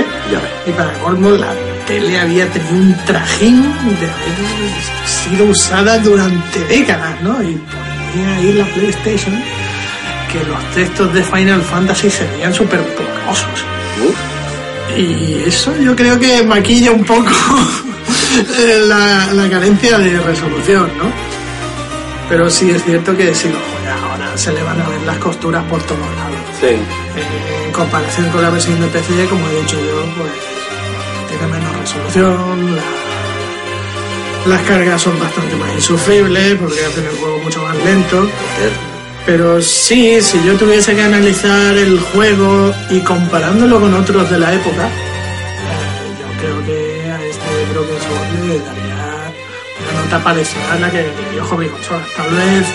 y 0.67 0.71
para 0.73 0.93
colmo 1.01 1.31
la 1.31 1.53
tele 1.87 2.21
había 2.21 2.47
tenido 2.51 2.75
un 2.75 2.97
trajín 3.05 3.63
de 3.63 4.07
haber 4.07 5.07
sido 5.07 5.47
usada 5.47 5.99
durante 5.99 6.65
décadas, 6.67 7.21
¿no? 7.23 7.43
Y 7.43 7.55
ponía 8.13 8.37
ahí 8.37 8.53
la 8.53 8.65
PlayStation 8.67 9.35
que 10.33 10.45
los 10.45 10.63
textos 10.75 11.13
de 11.15 11.23
Final 11.25 11.63
Fantasy 11.63 12.11
se 12.11 12.27
veían 12.29 12.53
súper 12.53 12.81
borrosos. 12.81 13.78
Y 14.97 15.43
eso 15.47 15.77
yo 15.79 15.95
creo 15.95 16.19
que 16.19 16.43
maquilla 16.43 16.93
un 16.93 17.05
poco 17.05 17.31
eh, 18.59 18.83
la, 18.87 19.33
la 19.33 19.49
carencia 19.51 19.99
de 19.99 20.19
resolución, 20.21 20.91
¿no? 20.99 21.11
Pero 22.29 22.51
sí 22.51 22.71
es 22.71 22.85
cierto 22.85 23.17
que 23.17 23.35
si 23.35 23.49
lo 23.49 23.59
juega 23.59 24.03
ahora 24.11 24.37
se 24.37 24.53
le 24.53 24.63
van 24.63 24.81
a 24.81 24.89
ver 24.89 25.01
las 25.03 25.19
costuras 25.19 25.63
por 25.65 25.83
todos 25.83 26.01
lados. 26.01 26.37
Sí. 26.61 26.67
Eh, 26.67 27.65
en 27.67 27.73
comparación 27.73 28.29
con 28.31 28.43
la 28.43 28.51
versión 28.51 28.81
de 28.81 28.87
PC, 28.89 29.27
como 29.29 29.47
he 29.49 29.61
dicho 29.61 29.77
yo, 29.77 30.05
pues 30.17 30.33
tiene 31.29 31.47
menos 31.53 31.77
resolución, 31.81 32.77
la- 32.77 32.83
las 34.47 34.63
cargas 34.63 35.03
son 35.03 35.19
bastante 35.21 35.57
más 35.57 35.71
insufribles 35.75 36.57
porque 36.59 36.85
hacen 36.85 37.05
el 37.05 37.17
juego 37.19 37.39
mucho 37.41 37.63
más 37.63 37.77
lento. 37.85 38.29
Pero 39.29 39.61
sí, 39.61 40.23
si 40.23 40.43
yo 40.43 40.57
tuviese 40.57 40.97
que 40.97 41.03
analizar 41.03 41.77
el 41.77 42.01
juego 42.01 42.73
y 42.89 43.01
comparándolo 43.01 43.79
con 43.79 43.93
otros 43.93 44.31
de 44.31 44.39
la 44.39 44.55
época, 44.55 44.87
eh, 44.87 46.15
yo 46.19 46.41
creo 46.41 46.65
que 46.65 47.11
a 47.11 47.23
este 47.23 47.73
Broken 47.75 47.97
Sword 48.01 48.49
le 48.49 48.59
daría 48.59 49.33
una 49.93 50.03
nota 50.03 50.25
parecida 50.25 50.73
a 50.73 50.79
la 50.79 50.91
que 50.91 51.03
le 51.03 51.31
dio 51.31 51.45
Hobby 51.45 51.67
Consolas. 51.69 52.09
Tal 52.17 52.31
vez 52.31 52.67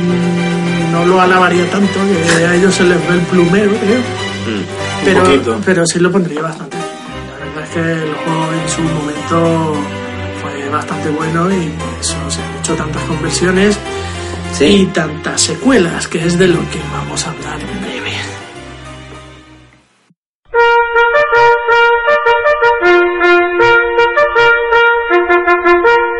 mm, 0.00 0.90
no 0.90 1.06
lo 1.06 1.20
alabaría 1.20 1.70
tanto, 1.70 2.00
que 2.04 2.44
a 2.44 2.54
ellos 2.56 2.74
se 2.74 2.82
les 2.82 3.08
ve 3.08 3.14
el 3.14 3.20
plumero, 3.20 3.70
creo. 3.78 4.00
Pero, 5.04 5.22
poquito. 5.22 5.60
pero 5.64 5.86
sí 5.86 6.00
lo 6.00 6.10
pondría 6.10 6.42
bastante. 6.42 6.76
La 6.78 7.46
verdad 7.46 7.62
es 7.62 7.70
que 7.70 7.92
el 7.92 8.12
juego 8.12 8.52
en 8.52 8.68
su 8.68 8.82
momento 8.82 9.74
fue 10.42 10.68
bastante 10.68 11.10
bueno 11.10 11.48
y 11.48 11.68
por 11.68 12.00
eso 12.00 12.16
se 12.28 12.42
han 12.42 12.58
hecho 12.58 12.74
tantas 12.74 13.04
conversiones 13.04 13.78
y 14.50 14.54
Sí, 14.54 14.90
tantas 14.92 15.40
secuelas, 15.40 16.08
que 16.08 16.24
es 16.24 16.38
de 16.38 16.48
lo 16.48 16.60
que 16.70 16.80
vamos 16.92 17.26
a 17.26 17.30
hablar 17.30 17.60
en 17.60 17.80
breve. 17.80 18.12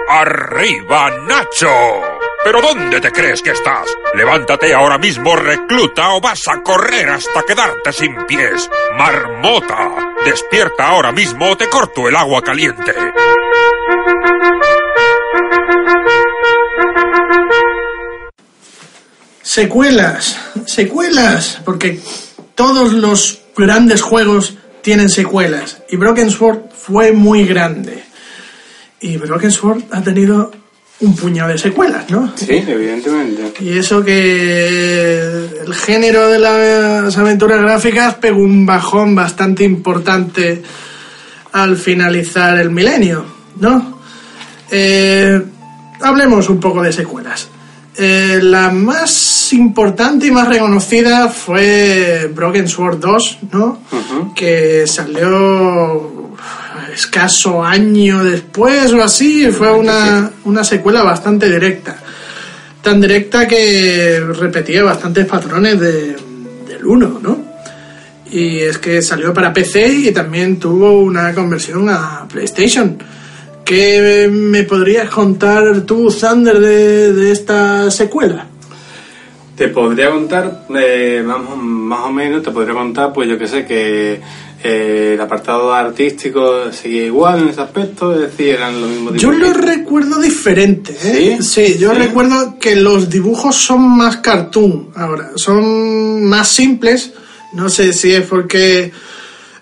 ¡Arriba, 0.09 1.11
Nacho! 1.27 1.71
¿Pero 2.45 2.63
dónde 2.63 3.01
te 3.01 3.11
crees 3.11 3.43
que 3.43 3.51
estás? 3.51 3.89
Levántate 4.15 4.73
ahora 4.73 4.99
mismo, 4.99 5.35
recluta, 5.35 6.15
o 6.15 6.21
vas 6.21 6.47
a 6.47 6.63
correr 6.63 7.09
hasta 7.09 7.43
quedarte 7.43 7.93
sin 7.93 8.15
pies. 8.25 8.71
¡Marmota! 8.97 10.15
Despierta 10.25 10.87
ahora 10.89 11.11
mismo 11.11 11.51
o 11.51 11.57
te 11.57 11.69
corto 11.69 12.09
el 12.09 12.15
agua 12.15 12.43
caliente. 12.43 12.95
Secuelas, 19.57 20.37
secuelas, 20.67 21.63
porque 21.65 21.99
todos 22.55 22.93
los 22.93 23.41
grandes 23.57 24.03
juegos 24.03 24.59
tienen 24.83 25.09
secuelas 25.09 25.79
y 25.89 25.97
Broken 25.97 26.31
Sword 26.31 26.59
fue 26.77 27.13
muy 27.13 27.47
grande. 27.47 28.05
Y 29.01 29.17
Broken 29.17 29.51
Sword 29.51 29.85
ha 29.93 30.03
tenido 30.03 30.53
un 31.01 31.17
puñado 31.17 31.49
de 31.49 31.57
secuelas, 31.57 32.11
¿no? 32.11 32.35
Sí, 32.37 32.65
evidentemente. 32.69 33.55
Y 33.65 33.79
eso 33.79 34.05
que 34.05 35.63
el 35.65 35.75
género 35.75 36.29
de 36.29 36.39
las 36.39 37.17
aventuras 37.17 37.59
gráficas 37.59 38.17
pegó 38.17 38.43
un 38.43 38.67
bajón 38.67 39.15
bastante 39.15 39.65
importante 39.65 40.63
al 41.53 41.79
finalizar 41.79 42.59
el 42.59 42.69
milenio, 42.69 43.25
¿no? 43.59 44.01
Eh, 44.71 45.43
hablemos 46.03 46.47
un 46.51 46.61
poco 46.61 46.83
de 46.83 46.93
secuelas. 46.93 47.49
Eh, 47.99 48.41
la 48.43 48.71
más 48.71 49.53
importante 49.55 50.27
y 50.27 50.31
más 50.31 50.49
reconocida 50.49 51.29
fue 51.29 52.31
Broken 52.35 52.69
Sword 52.69 52.99
2, 53.01 53.39
¿no? 53.53 53.79
Que 54.35 54.87
salió 54.87 56.33
escaso 56.93 57.65
año 57.65 58.23
después 58.25 58.93
o 58.93 59.03
así, 59.03 59.47
fue 59.51 59.71
una, 59.73 60.31
una 60.45 60.63
secuela 60.65 61.03
bastante 61.03 61.51
directa. 61.51 61.97
Tan 62.83 63.01
directa 63.01 63.49
que 63.49 64.21
repetía 64.21 64.83
bastantes 64.83 65.27
patrones 65.27 65.81
de- 65.81 66.17
del 66.69 66.85
1, 66.87 67.19
¿no? 67.23 67.45
Y 68.31 68.59
es 68.59 68.79
que 68.79 69.01
salió 69.03 69.33
para 69.33 69.53
PC 69.53 69.87
y 69.89 70.13
también 70.13 70.59
tuvo 70.59 71.01
una 71.01 71.33
conversión 71.35 71.89
a 71.89 72.27
PlayStation. 72.29 72.99
¿Qué 73.67 74.29
me 74.33 74.63
podrías 74.63 75.11
contar 75.11 75.81
tú, 75.83 76.09
Thunder, 76.11 76.59
de, 76.61 77.13
de 77.13 77.33
esta 77.33 77.91
secuela? 77.91 78.47
Te 79.57 79.69
podría 79.69 80.11
contar, 80.11 80.67
eh, 80.79 81.25
vamos, 81.27 81.57
más 81.63 82.01
o 82.05 82.13
menos, 82.13 82.43
te 82.45 82.51
podría 82.53 82.75
contar, 82.75 83.13
pues 83.13 83.29
yo 83.29 83.37
que 83.37 83.49
sé, 83.49 83.65
que 83.67 84.21
eh, 84.63 85.13
el 85.15 85.21
apartado 85.21 85.73
artístico 85.75 86.71
seguía 86.71 87.07
igual 87.07 87.41
en 87.41 87.49
ese 87.49 87.61
aspecto, 87.63 88.15
es 88.15 88.21
decir, 88.31 88.51
eran 88.55 88.81
los 88.81 88.89
mismos 88.91 89.15
Yo 89.15 89.33
lo 89.33 89.47
dibujos. 89.49 89.65
recuerdo 89.65 90.21
diferente, 90.21 90.95
¿eh? 91.03 91.39
¿Sí? 91.41 91.77
yo 91.79 91.93
Sí. 91.93 91.99
recuerdo 91.99 92.59
que 92.61 92.77
los 92.77 93.11
dibujos 93.11 93.57
son 93.57 93.97
más 93.97 94.19
cartoon 94.19 94.91
ahora, 94.95 95.31
son 95.35 96.25
más 96.25 96.49
simples. 96.49 97.13
No 97.55 97.69
sé 97.69 97.93
si 97.95 98.13
es 98.13 98.27
porque 98.27 98.93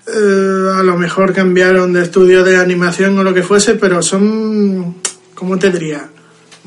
eh, 0.07 0.71
a 0.77 0.83
lo 0.83 0.97
mejor 0.99 1.33
cambiaron 1.33 1.93
de 1.93 2.03
estudio 2.03 2.45
de 2.45 2.57
animación 2.57 3.19
o 3.19 3.25
lo 3.25 3.33
que 3.35 3.43
fuese, 3.43 3.75
pero 3.75 4.03
son, 4.03 4.97
¿cómo 5.35 5.59
te 5.59 5.71
diría? 5.71 6.09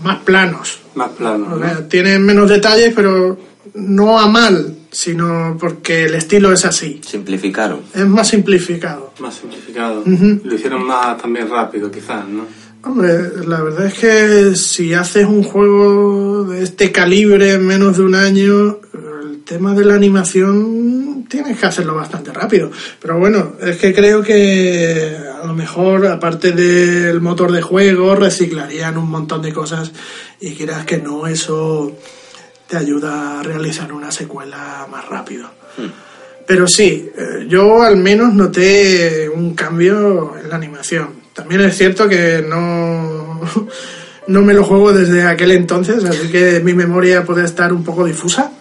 Más 0.03 0.19
planos. 0.19 0.80
Más 0.95 1.09
plano, 1.11 1.47
O 1.53 1.55
¿no? 1.57 1.59
sea, 1.65 1.88
tienen 1.88 2.26
menos 2.26 2.49
detalles, 2.49 2.93
pero 2.95 3.38
no 3.76 4.19
a 4.19 4.27
mal, 4.27 4.76
sino 4.91 5.57
porque 5.59 6.05
el 6.05 6.15
estilo 6.15 6.51
es 6.51 6.65
así. 6.65 7.01
simplificaron. 7.05 7.81
Es 7.93 8.05
más 8.07 8.27
simplificado. 8.30 9.14
Más 9.19 9.35
simplificado. 9.35 10.03
Lo 10.05 10.55
hicieron 10.55 10.84
más 10.85 11.18
también 11.22 11.49
rápido, 11.49 11.91
quizás, 11.91 12.27
¿no? 12.27 12.45
Hombre, 12.88 13.45
la 13.45 13.61
verdad 13.61 13.88
es 13.88 13.93
que 13.95 14.55
si 14.55 14.93
haces 14.93 15.26
un 15.26 15.43
juego 15.43 16.45
de 16.45 16.64
este 16.64 16.89
calibre 16.89 17.51
en 17.51 17.68
menos 17.68 17.97
de 17.97 18.03
un 18.03 18.15
año, 18.15 18.80
el 18.93 19.43
tema 19.43 19.73
de 19.73 19.84
la 19.84 19.95
animación 19.95 21.26
tienes 21.30 21.59
que 21.59 21.65
hacerlo 21.65 21.95
bastante 21.95 22.31
rápido. 22.31 22.72
Pero 23.01 23.19
bueno, 23.19 23.55
es 23.59 23.76
que 23.76 23.93
creo 23.93 24.23
que 24.23 25.18
a 25.18 25.45
lo 25.45 25.53
mejor, 25.53 26.07
aparte 26.07 26.53
del 26.53 27.19
motor 27.19 27.51
de 27.51 27.61
juego, 27.61 28.15
reciclarían 28.15 28.97
un 28.97 29.09
montón 29.09 29.41
de 29.41 29.51
cosas 29.51 29.91
y 30.39 30.53
quieras 30.53 30.85
que 30.85 30.97
no, 30.97 31.27
eso 31.27 31.91
te 32.68 32.77
ayuda 32.77 33.41
a 33.41 33.43
realizar 33.43 33.91
una 33.91 34.14
secuela 34.14 34.88
más 34.89 35.09
rápido. 35.09 35.49
Pero 36.45 36.65
sí, 36.68 37.11
eh, 37.18 37.45
yo 37.49 37.84
al 37.84 37.97
menos 37.97 38.34
noté 38.34 39.27
un 39.27 39.53
cambio 39.55 40.35
en 40.41 40.49
la 40.49 40.55
animación. 40.55 41.16
También 41.38 41.61
es 41.61 41.77
cierto 41.77 42.09
que 42.09 42.43
no, 42.49 43.39
no 44.27 44.41
me 44.41 44.55
lo 44.55 44.64
juego 44.64 44.91
desde 44.91 45.22
aquel 45.22 45.51
entonces, 45.51 46.03
así 46.03 46.30
que 46.30 46.61
mi 46.64 46.73
memoria 46.73 47.23
puede 47.23 47.45
estar 47.45 47.72
un 47.72 47.84
poco 47.84 48.05
difusa. 48.05 48.51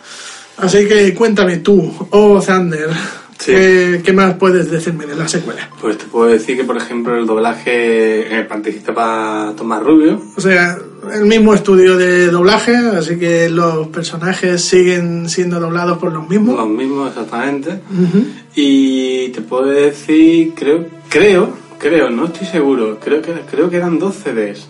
Así 0.58 0.86
que 0.86 1.14
cuéntame 1.14 1.56
tú, 1.58 1.90
oh 2.10 2.40
Thunder, 2.40 2.90
Sí. 3.38 3.52
¿qué, 3.52 4.02
qué 4.04 4.12
más 4.14 4.34
puedes 4.36 4.70
decirme 4.70 5.04
de 5.06 5.14
la 5.14 5.26
secuela? 5.28 5.68
Pues 5.80 5.98
te 5.98 6.04
puedo 6.06 6.30
decir 6.30 6.56
que, 6.56 6.64
por 6.64 6.76
ejemplo, 6.76 7.16
el 7.18 7.26
doblaje 7.26 8.40
eh, 8.40 8.44
participaba 8.44 9.52
Tomás 9.56 9.82
Rubio. 9.82 10.20
O 10.36 10.40
sea, 10.40 10.78
el 11.12 11.26
mismo 11.26 11.52
estudio 11.54 11.96
de 11.98 12.28
doblaje, 12.28 12.74
así 12.74 13.18
que 13.18 13.50
los 13.50 13.88
personajes 13.88 14.62
siguen 14.64 15.28
siendo 15.28 15.60
doblados 15.60 15.98
por 15.98 16.12
los 16.14 16.26
mismos. 16.28 16.56
Los 16.56 16.68
mismos 16.68 17.10
exactamente. 17.10 17.80
Ujú. 17.90 18.24
Y 18.54 19.28
te 19.28 19.42
puedo 19.42 19.66
decir, 19.66 20.54
creo, 20.56 20.86
creo, 21.10 21.50
creo, 21.78 22.10
no 22.10 22.26
estoy 22.26 22.46
seguro, 22.46 22.98
creo 23.00 23.22
que, 23.22 23.32
creo 23.50 23.70
que 23.70 23.76
eran 23.76 23.98
dos 23.98 24.16
CDs. 24.16 24.68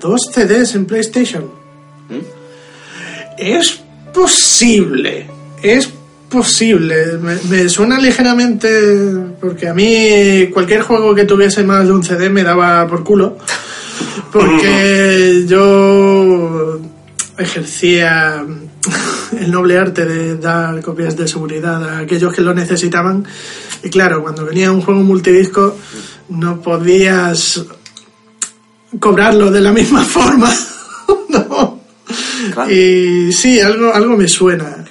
Dos 0.00 0.30
CDs 0.32 0.74
en 0.74 0.86
PlayStation. 0.86 1.50
Es 3.38 3.80
posible. 4.12 5.26
Es 5.62 5.90
posible. 6.28 7.18
Me, 7.18 7.36
me 7.48 7.68
suena 7.68 7.98
ligeramente. 7.98 8.68
Porque 9.40 9.68
a 9.68 9.74
mí 9.74 10.50
cualquier 10.52 10.82
juego 10.82 11.14
que 11.14 11.24
tuviese 11.24 11.64
más 11.64 11.86
de 11.86 11.92
un 11.92 12.04
CD 12.04 12.28
me 12.28 12.42
daba 12.42 12.86
por 12.86 13.02
culo. 13.04 13.38
Porque 14.32 15.44
yo 15.48 16.80
ejercía 17.38 18.44
el 19.32 19.50
noble 19.50 19.78
arte 19.78 20.04
de 20.04 20.36
dar 20.36 20.80
copias 20.82 21.16
de 21.16 21.28
seguridad 21.28 21.82
a 21.88 21.98
aquellos 21.98 22.32
que 22.32 22.42
lo 22.42 22.54
necesitaban. 22.54 23.26
Y 23.82 23.90
claro, 23.90 24.22
cuando 24.22 24.44
venía 24.44 24.72
un 24.72 24.82
juego 24.82 25.00
multidisco 25.00 25.76
no 26.28 26.60
podías 26.60 27.64
cobrarlo 28.98 29.50
de 29.50 29.60
la 29.60 29.72
misma 29.72 30.04
forma. 30.04 30.50
no. 31.28 31.80
Claro. 32.52 32.70
Y 32.70 33.32
sí, 33.32 33.60
algo, 33.60 33.92
algo 33.92 34.16
me 34.16 34.28
suena. 34.28 34.84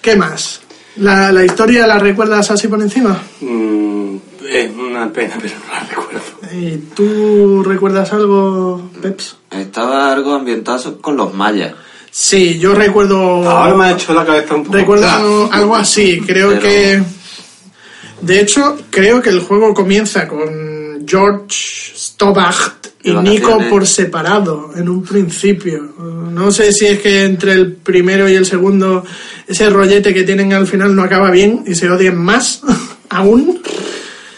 ¿Qué 0.00 0.16
más? 0.16 0.60
¿La, 0.96 1.32
la 1.32 1.44
historia 1.44 1.86
la 1.86 1.98
recuerdas 1.98 2.50
así 2.50 2.68
por 2.68 2.80
encima? 2.80 3.22
Mm, 3.40 4.16
es, 4.48 4.70
una 4.76 5.10
pena, 5.12 5.38
pero 5.40 5.54
no 5.58 5.72
la 5.72 5.80
recuerdo. 5.80 6.20
¿Y 6.52 6.76
tú 6.94 7.62
recuerdas 7.62 8.12
algo, 8.12 8.90
Peps? 9.00 9.36
Estaba 9.50 10.12
algo 10.12 10.34
ambientado 10.34 11.00
con 11.00 11.16
los 11.16 11.32
mayas. 11.32 11.74
Sí, 12.14 12.58
yo 12.58 12.74
recuerdo... 12.74 13.16
Ahora 13.48 13.74
me 13.74 13.84
ha 13.86 13.92
hecho 13.92 14.12
la 14.12 14.26
cabeza 14.26 14.54
un 14.54 14.64
poco. 14.64 14.76
Recuerdo 14.76 15.50
algo, 15.50 15.74
así, 15.74 16.20
creo 16.20 16.50
Pero- 16.50 16.60
que... 16.60 17.02
De 18.20 18.38
hecho, 18.40 18.78
creo 18.90 19.20
que 19.22 19.30
el 19.30 19.40
juego 19.40 19.72
comienza 19.74 20.28
con 20.28 21.04
George 21.06 21.48
Stobacht 21.96 22.86
y 23.02 23.12
Nico 23.14 23.58
por 23.68 23.84
separado 23.86 24.70
en 24.76 24.88
un 24.88 25.02
principio. 25.02 25.82
No 25.98 26.52
sé 26.52 26.70
si 26.70 26.86
es 26.86 27.00
que 27.00 27.24
entre 27.24 27.52
el 27.54 27.72
primero 27.72 28.28
y 28.28 28.34
el 28.34 28.46
segundo 28.46 29.04
ese 29.48 29.68
rollete 29.70 30.14
que 30.14 30.22
tienen 30.22 30.52
al 30.52 30.68
final 30.68 30.94
no 30.94 31.02
acaba 31.02 31.32
bien 31.32 31.64
y 31.66 31.74
se 31.74 31.90
odian 31.90 32.16
más 32.16 32.60
aún. 33.08 33.60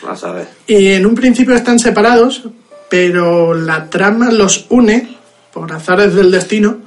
Vas 0.02 0.24
a 0.24 0.32
ver. 0.32 0.48
Y 0.66 0.86
en 0.92 1.04
un 1.04 1.14
principio 1.14 1.54
están 1.54 1.78
separados, 1.78 2.44
pero 2.88 3.52
la 3.52 3.90
trama 3.90 4.30
los 4.30 4.64
une 4.70 5.14
por 5.52 5.70
azares 5.72 6.14
del 6.14 6.30
destino. 6.30 6.78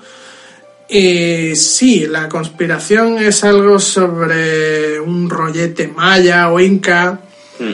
Y 0.90 1.56
sí, 1.56 2.08
la 2.08 2.30
conspiración 2.30 3.18
es 3.18 3.44
algo 3.44 3.78
sobre 3.80 5.00
un 5.00 5.30
rollete 5.30 5.88
maya 5.88 6.50
o 6.50 6.60
inca, 6.60 7.22
Hmm. 7.60 7.74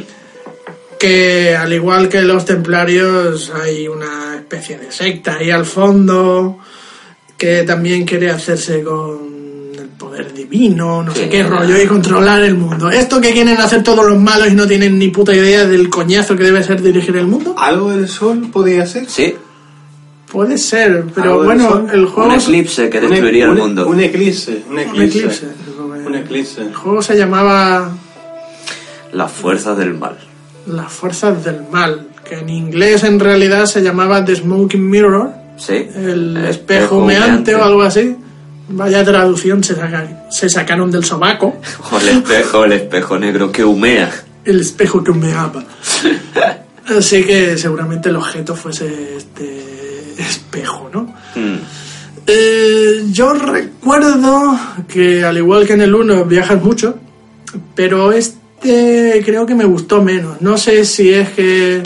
que 0.98 1.56
al 1.56 1.74
igual 1.74 2.08
que 2.08 2.22
los 2.22 2.46
templarios 2.46 3.52
hay 3.54 3.88
una 3.90 4.36
especie 4.38 4.78
de 4.78 4.92
secta 4.92 5.36
ahí 5.36 5.52
al 5.52 5.66
fondo, 5.66 6.60
que 7.38 7.64
también 7.64 8.06
quiere 8.06 8.32
hacerse 8.32 8.82
con 8.82 9.74
el 9.78 9.90
poder 9.90 10.34
divino, 10.34 11.04
no 11.04 11.14
sé 11.14 11.28
qué 11.28 11.44
rollo, 11.44 11.82
y 11.82 11.86
controlar 11.86 12.42
el 12.44 12.56
mundo. 12.56 12.90
Esto 12.90 13.20
que 13.20 13.34
quieren 13.34 13.58
hacer 13.58 13.84
todos 13.84 14.06
los 14.06 14.18
malos 14.18 14.48
y 14.48 14.56
no 14.56 14.66
tienen 14.66 14.98
ni 14.98 15.10
puta 15.10 15.36
idea 15.36 15.66
del 15.66 15.90
coñazo 15.90 16.38
que 16.38 16.46
debe 16.46 16.64
ser 16.64 16.82
dirigir 16.82 17.18
el 17.18 17.28
mundo, 17.28 17.56
¿Algo 17.58 17.92
del 17.92 18.08
sol 18.08 18.50
podía 18.54 18.86
ser? 18.86 19.10
Sí, 19.10 19.36
puede 20.34 20.58
ser, 20.58 21.06
pero 21.16 21.38
del 21.38 21.46
bueno, 21.46 21.88
el 21.94 22.06
juego... 22.08 22.30
un 22.34 22.36
eclipse 22.36 22.90
que 22.90 23.00
destruiría 23.00 23.46
un- 23.50 23.58
el 23.58 23.64
mundo. 23.64 23.88
Un 23.88 24.00
eclipse. 24.02 24.64
Un 24.68 24.74
Un 24.74 24.80
eclipse. 24.80 25.20
eclipse. 25.20 25.48
Un 26.06 26.16
eclipse. 26.16 26.62
El 26.62 26.76
juego 26.76 27.02
se 27.02 27.16
llamaba 27.16 27.92
Las 29.14 29.32
fuerzas 29.32 29.78
del 29.78 29.94
mal. 29.94 30.18
Las 30.66 30.92
Fuerzas 30.92 31.44
del 31.44 31.62
Mal, 31.72 32.08
que 32.28 32.36
en 32.40 32.50
inglés 32.50 33.04
en 33.04 33.20
realidad 33.20 33.66
se 33.66 33.82
llamaba 33.82 34.24
The 34.26 34.36
Smoking 34.38 34.90
Mirror, 34.90 35.30
Sí. 35.58 35.74
el 35.96 36.36
El 36.38 36.46
espejo 36.46 36.98
humeante 36.98 37.54
o 37.56 37.64
algo 37.64 37.84
así. 37.84 38.16
Vaya 38.70 39.04
traducción 39.04 39.62
se, 39.64 39.76
saca- 39.76 40.26
se 40.32 40.50
sacaron 40.50 40.90
del 40.90 41.04
sobaco. 41.04 41.58
O 41.92 42.00
el 42.00 42.08
espejo, 42.10 42.64
el 42.66 42.72
espejo 42.74 43.20
negro 43.20 43.52
que 43.52 43.64
humea. 43.66 44.10
El 44.46 44.62
espejo 44.62 45.04
que 45.04 45.12
humeaba. 45.12 45.64
Así 46.98 47.24
que 47.24 47.58
seguramente 47.58 48.10
el 48.10 48.16
objeto 48.18 48.56
fuese 48.56 49.16
este 49.18 49.73
espejo, 50.18 50.90
¿no? 50.94 51.14
Hmm. 51.36 51.60
Eh, 52.26 53.06
yo 53.12 53.34
recuerdo 53.34 54.58
que 54.88 55.24
al 55.24 55.38
igual 55.38 55.68
que 55.68 55.74
en 55.74 55.82
el 55.82 55.94
1 55.94 56.26
viajas 56.26 56.62
mucho, 56.64 56.98
pero 57.76 58.12
este 58.12 59.22
creo 59.26 59.46
que 59.46 59.56
me 59.56 59.66
gustó 59.66 60.02
menos. 60.02 60.42
No 60.42 60.58
sé 60.58 60.86
si 60.86 61.14
es 61.14 61.30
que 61.30 61.84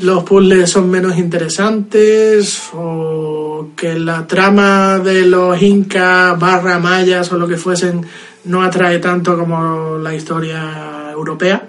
los 0.00 0.24
puzzles 0.24 0.70
son 0.70 0.90
menos 0.90 1.16
interesantes 1.16 2.60
o 2.72 3.68
que 3.76 3.98
la 3.98 4.26
trama 4.26 4.98
de 4.98 5.26
los 5.26 5.60
incas 5.62 6.38
barra 6.38 6.78
mayas 6.78 7.32
o 7.32 7.38
lo 7.38 7.46
que 7.48 7.56
fuesen 7.56 8.06
no 8.44 8.62
atrae 8.62 8.98
tanto 8.98 9.36
como 9.38 9.98
la 9.98 10.14
historia 10.14 11.10
europea. 11.12 11.68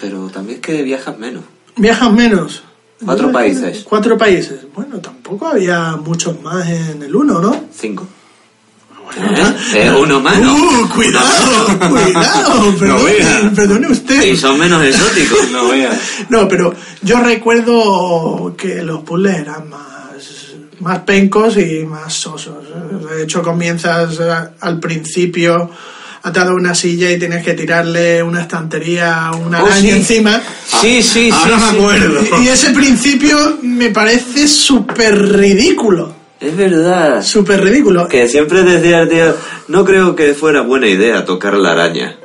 Pero 0.00 0.28
también 0.28 0.56
es 0.56 0.62
que 0.62 0.82
viajas 0.82 1.18
menos. 1.18 1.44
Viajas 1.76 2.12
menos. 2.12 2.64
Cuatro 3.04 3.32
países. 3.32 3.84
Cuatro 3.84 4.16
países. 4.16 4.60
Bueno, 4.74 4.98
tampoco 4.98 5.48
había 5.48 5.96
muchos 5.96 6.40
más 6.42 6.68
en 6.68 7.02
el 7.02 7.14
1, 7.14 7.40
¿no? 7.40 7.64
Cinco. 7.74 8.06
¿Eh? 9.16 9.84
Es 9.84 9.92
uno 9.92 10.20
más, 10.20 10.38
¿no? 10.40 10.54
¡Uh, 10.54 10.88
cuidado! 10.88 11.78
¡Cuidado! 11.90 12.74
Perdone, 12.78 13.50
perdone 13.54 13.86
usted. 13.88 14.22
Y 14.22 14.36
son 14.36 14.58
menos 14.58 14.82
exóticos. 14.84 15.50
No 15.50 15.68
veas. 15.70 15.98
No, 16.28 16.48
pero 16.48 16.74
yo 17.02 17.20
recuerdo 17.20 18.54
que 18.56 18.82
los 18.82 19.02
puzzles 19.02 19.36
eran 19.38 19.68
más, 19.68 20.54
más 20.80 21.00
pencos 21.00 21.56
y 21.58 21.84
más 21.84 22.12
sosos. 22.12 22.64
De 23.08 23.22
hecho, 23.22 23.42
comienzas 23.42 24.18
eh, 24.20 24.32
al 24.60 24.80
principio 24.80 25.70
atado 26.24 26.50
a 26.50 26.54
una 26.54 26.74
silla 26.74 27.10
y 27.10 27.18
tienes 27.18 27.44
que 27.44 27.54
tirarle 27.54 28.22
una 28.22 28.40
estantería 28.42 29.26
a 29.26 29.36
una 29.36 29.62
Oh, 29.62 29.66
araña 29.66 29.80
sí. 29.82 29.90
encima. 29.90 30.42
Sí, 30.66 31.02
sí, 31.02 31.30
sí. 31.30 31.30
Ahora 31.32 31.56
me 31.58 31.70
sí. 31.70 31.76
acuerdo. 31.76 32.42
Y 32.42 32.48
ese 32.48 32.70
principio 32.74 33.58
me 33.62 33.90
parece 33.90 34.48
súper 34.48 35.16
ridículo. 35.36 36.12
Es 36.40 36.56
verdad. 36.56 37.22
Súper 37.22 37.62
ridículo. 37.62 38.08
Que 38.08 38.28
siempre 38.28 38.62
decía 38.64 39.00
el 39.02 39.08
tío, 39.08 39.36
no 39.68 39.84
creo 39.84 40.16
que 40.16 40.34
fuera 40.34 40.62
buena 40.62 40.88
idea 40.88 41.24
tocar 41.24 41.54
la 41.54 41.72
araña. 41.72 42.16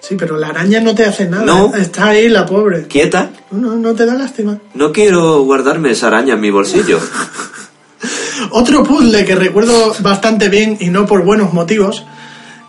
Sí, 0.00 0.14
pero 0.18 0.38
la 0.38 0.48
araña 0.48 0.80
no 0.80 0.94
te 0.94 1.04
hace 1.04 1.28
nada. 1.28 1.44
No. 1.44 1.74
Está 1.74 2.06
ahí 2.08 2.28
la 2.28 2.46
pobre. 2.46 2.86
¿Quieta? 2.86 3.30
No, 3.50 3.74
no 3.76 3.94
te 3.94 4.06
da 4.06 4.14
lástima. 4.14 4.58
No 4.74 4.92
quiero 4.92 5.42
guardarme 5.42 5.90
esa 5.90 6.06
araña 6.06 6.34
en 6.34 6.40
mi 6.40 6.50
bolsillo. 6.50 6.98
Otro 8.50 8.82
puzzle 8.82 9.24
que 9.24 9.34
recuerdo 9.34 9.94
bastante 10.00 10.48
bien 10.48 10.76
y 10.80 10.88
no 10.88 11.04
por 11.06 11.22
buenos 11.24 11.52
motivos 11.52 12.04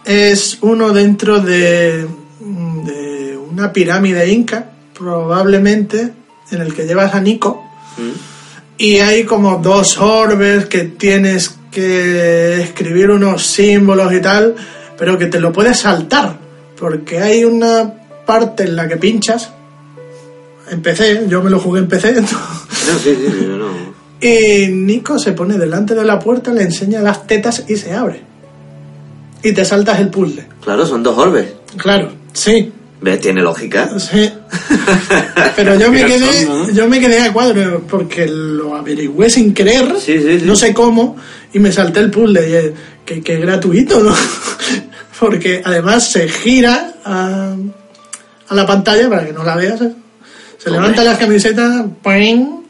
es 0.06 0.58
uno 0.62 0.92
dentro 0.92 1.40
de, 1.40 2.08
de 2.40 3.38
una 3.38 3.72
pirámide 3.72 4.30
inca, 4.30 4.72
probablemente, 4.94 6.12
en 6.52 6.62
el 6.62 6.74
que 6.74 6.86
llevas 6.86 7.14
a 7.14 7.22
Nico. 7.22 7.64
Y 8.78 8.98
hay 8.98 9.24
como 9.26 9.58
dos 9.58 9.98
orbes 9.98 10.66
que 10.66 10.86
tienes 10.86 11.56
que 11.72 12.62
escribir 12.62 13.12
unos 13.12 13.46
símbolos 13.46 14.12
y 14.14 14.22
tal, 14.22 14.56
pero 14.98 15.18
que 15.18 15.28
te 15.28 15.40
lo 15.40 15.52
puedes 15.52 15.80
saltar, 15.80 16.38
porque 16.78 17.20
hay 17.20 17.44
una 17.44 17.94
parte 18.26 18.64
en 18.64 18.76
la 18.76 18.88
que 18.88 18.98
pinchas. 18.98 19.52
En 20.70 20.82
PC, 20.82 21.26
yo 21.28 21.44
me 21.44 21.50
lo 21.50 21.60
jugué 21.60 21.80
en 21.80 21.88
PC. 21.88 22.22
No, 22.82 22.98
sí, 22.98 23.16
sí, 23.16 23.28
pero 23.40 23.58
no. 23.58 23.68
Y 24.20 24.68
Nico 24.70 25.20
se 25.20 25.34
pone 25.34 25.56
delante 25.60 25.94
de 25.94 26.04
la 26.04 26.18
puerta, 26.18 26.52
le 26.52 26.64
enseña 26.64 27.00
las 27.02 27.28
tetas 27.28 27.66
y 27.68 27.76
se 27.76 27.94
abre. 27.94 28.24
Y 29.44 29.54
te 29.54 29.66
saltas 29.66 30.00
el 30.00 30.10
puzzle. 30.10 30.48
Claro, 30.64 30.86
son 30.86 31.02
dos 31.04 31.18
orbes. 31.18 31.48
Claro, 31.78 32.12
sí, 32.34 32.72
¿Ves? 33.02 33.20
Tiene 33.20 33.42
lógica. 33.42 33.90
sí. 34.00 34.32
Pero 35.56 35.76
yo 35.76 35.92
me 35.92 36.06
quedé, 36.06 36.48
yo 36.74 36.88
me 36.88 37.00
quedé 37.00 37.20
a 37.22 37.34
cuadro 37.34 37.82
porque 37.90 38.28
lo 38.28 38.76
averigüé 38.76 39.30
sin 39.30 39.54
querer, 39.56 39.96
Sí, 40.00 40.20
sí, 40.20 40.40
sí. 40.40 40.46
no 40.46 40.56
sé 40.56 40.72
cómo, 40.74 41.16
y 41.52 41.58
me 41.60 41.72
salté 41.72 42.00
el 42.02 42.12
puzzle. 42.12 42.48
Y 42.50 42.54
eh, 42.54 42.74
que, 43.06 43.22
que 43.24 43.38
gratuito, 43.40 44.02
¿no? 44.04 44.14
porque 45.20 45.62
además 45.66 46.10
se 46.12 46.28
gira 46.30 46.94
a, 47.04 47.56
a 48.50 48.56
la 48.56 48.66
pantalla 48.68 49.10
para 49.10 49.26
que 49.26 49.34
no 49.34 49.44
la 49.44 49.56
veas. 49.56 49.82
¿eh? 49.82 49.94
Se 50.60 50.70
Hombre. 50.70 50.82
levanta 50.82 51.04
las 51.04 51.18
camisetas 51.18 51.84
¡poing! 52.04 52.62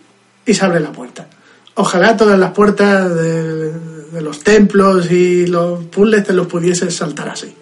y 0.45 0.53
se 0.53 0.63
abre 0.63 0.79
la 0.79 0.91
puerta. 0.93 1.27
Ojalá 1.75 2.15
todas 2.15 2.39
las 2.39 2.51
puertas 2.51 3.13
de, 3.15 3.70
de 4.11 4.21
los 4.21 4.39
templos 4.41 5.11
y 5.11 5.47
los 5.47 5.83
puzzles 5.85 6.25
te 6.25 6.33
los 6.33 6.47
pudieses 6.47 6.95
saltar 6.95 7.29
así. 7.29 7.53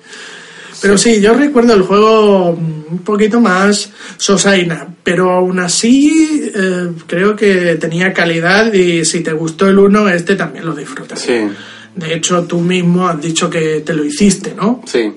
Pero 0.82 0.98
sí, 0.98 1.20
yo 1.20 1.34
recuerdo 1.34 1.74
el 1.74 1.82
juego 1.82 2.52
un 2.52 3.02
poquito 3.04 3.42
más 3.42 3.92
sosaina, 4.18 4.88
pero 5.04 5.32
aún 5.32 5.60
así 5.60 6.50
eh, 6.56 6.92
creo 7.06 7.36
que 7.36 7.76
tenía 7.76 8.14
calidad 8.14 8.72
y 8.74 9.04
si 9.04 9.22
te 9.22 9.34
gustó 9.34 9.68
el 9.68 9.78
1, 9.78 10.10
este 10.10 10.36
también 10.36 10.66
lo 10.66 10.74
disfrutas. 10.74 11.20
Sí, 11.20 11.34
De 11.96 12.14
hecho, 12.14 12.44
tú 12.44 12.60
mismo 12.62 13.08
has 13.08 13.22
dicho 13.22 13.50
que 13.50 13.82
te 13.82 13.94
lo 13.94 14.04
hiciste, 14.06 14.54
¿no? 14.56 14.82
sí. 14.86 15.12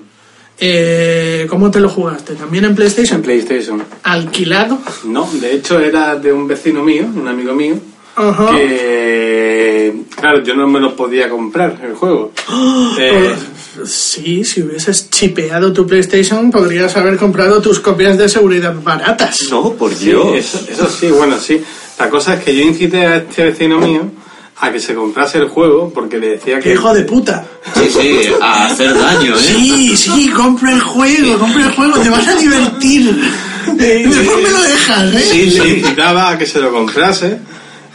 Eh, 0.59 1.47
¿Cómo 1.49 1.71
te 1.71 1.79
lo 1.79 1.89
jugaste? 1.89 2.35
¿También 2.35 2.65
en 2.65 2.75
PlayStation? 2.75 3.17
En 3.17 3.23
PlayStation. 3.23 3.83
¿Alquilado? 4.03 4.79
No, 5.05 5.27
de 5.41 5.55
hecho 5.55 5.79
era 5.79 6.15
de 6.15 6.31
un 6.31 6.47
vecino 6.47 6.83
mío, 6.83 7.07
un 7.13 7.27
amigo 7.27 7.53
mío, 7.53 7.75
Ajá. 8.15 8.51
que... 8.51 9.93
Claro, 10.15 10.41
yo 10.43 10.55
no 10.55 10.67
me 10.67 10.79
lo 10.79 10.95
podía 10.95 11.29
comprar, 11.29 11.77
el 11.83 11.93
juego. 11.95 12.31
Eh, 12.99 13.33
Pues, 13.75 13.91
sí, 13.91 14.43
si 14.43 14.61
hubieses 14.61 15.09
chipeado 15.09 15.73
tu 15.73 15.87
PlayStation, 15.87 16.51
podrías 16.51 16.95
haber 16.95 17.17
comprado 17.17 17.59
tus 17.59 17.79
copias 17.79 18.17
de 18.19 18.29
seguridad 18.29 18.75
baratas. 18.83 19.47
No, 19.49 19.71
por 19.73 19.93
sí, 19.93 20.05
Dios. 20.05 20.27
eso, 20.35 20.59
eso 20.69 20.87
sí, 20.89 21.07
bueno, 21.07 21.39
sí. 21.39 21.59
La 21.97 22.07
cosa 22.09 22.35
es 22.35 22.43
que 22.43 22.55
yo 22.55 22.61
incité 22.63 23.05
a 23.05 23.17
este 23.17 23.45
vecino 23.45 23.79
mío 23.79 24.03
a 24.59 24.71
que 24.71 24.79
se 24.79 24.93
comprase 24.93 25.39
el 25.39 25.47
juego 25.49 25.91
porque 25.93 26.19
le 26.19 26.29
decía 26.29 26.57
¡Qué 26.57 26.69
que... 26.69 26.73
hijo 26.73 26.93
de 26.93 27.01
puta! 27.03 27.45
Sí, 27.75 27.89
sí, 27.89 28.19
a 28.39 28.67
hacer 28.67 28.93
daño, 28.97 29.35
¿eh? 29.35 29.39
Sí, 29.39 29.97
sí, 29.97 30.29
compra 30.29 30.71
el 30.71 30.79
juego, 30.81 31.39
compra 31.39 31.65
el 31.65 31.71
juego, 31.71 31.99
te 31.99 32.09
vas 32.09 32.27
a 32.27 32.35
divertir. 32.35 33.11
Mejor 33.75 34.41
me 34.41 34.49
lo 34.51 34.61
dejas, 34.61 35.13
¿eh? 35.15 35.27
Sí, 35.31 35.45
le 35.49 35.63
sí. 35.63 35.79
incitaba 35.79 36.29
a 36.29 36.37
que 36.37 36.45
se 36.45 36.59
lo 36.61 36.71
comprase 36.71 37.39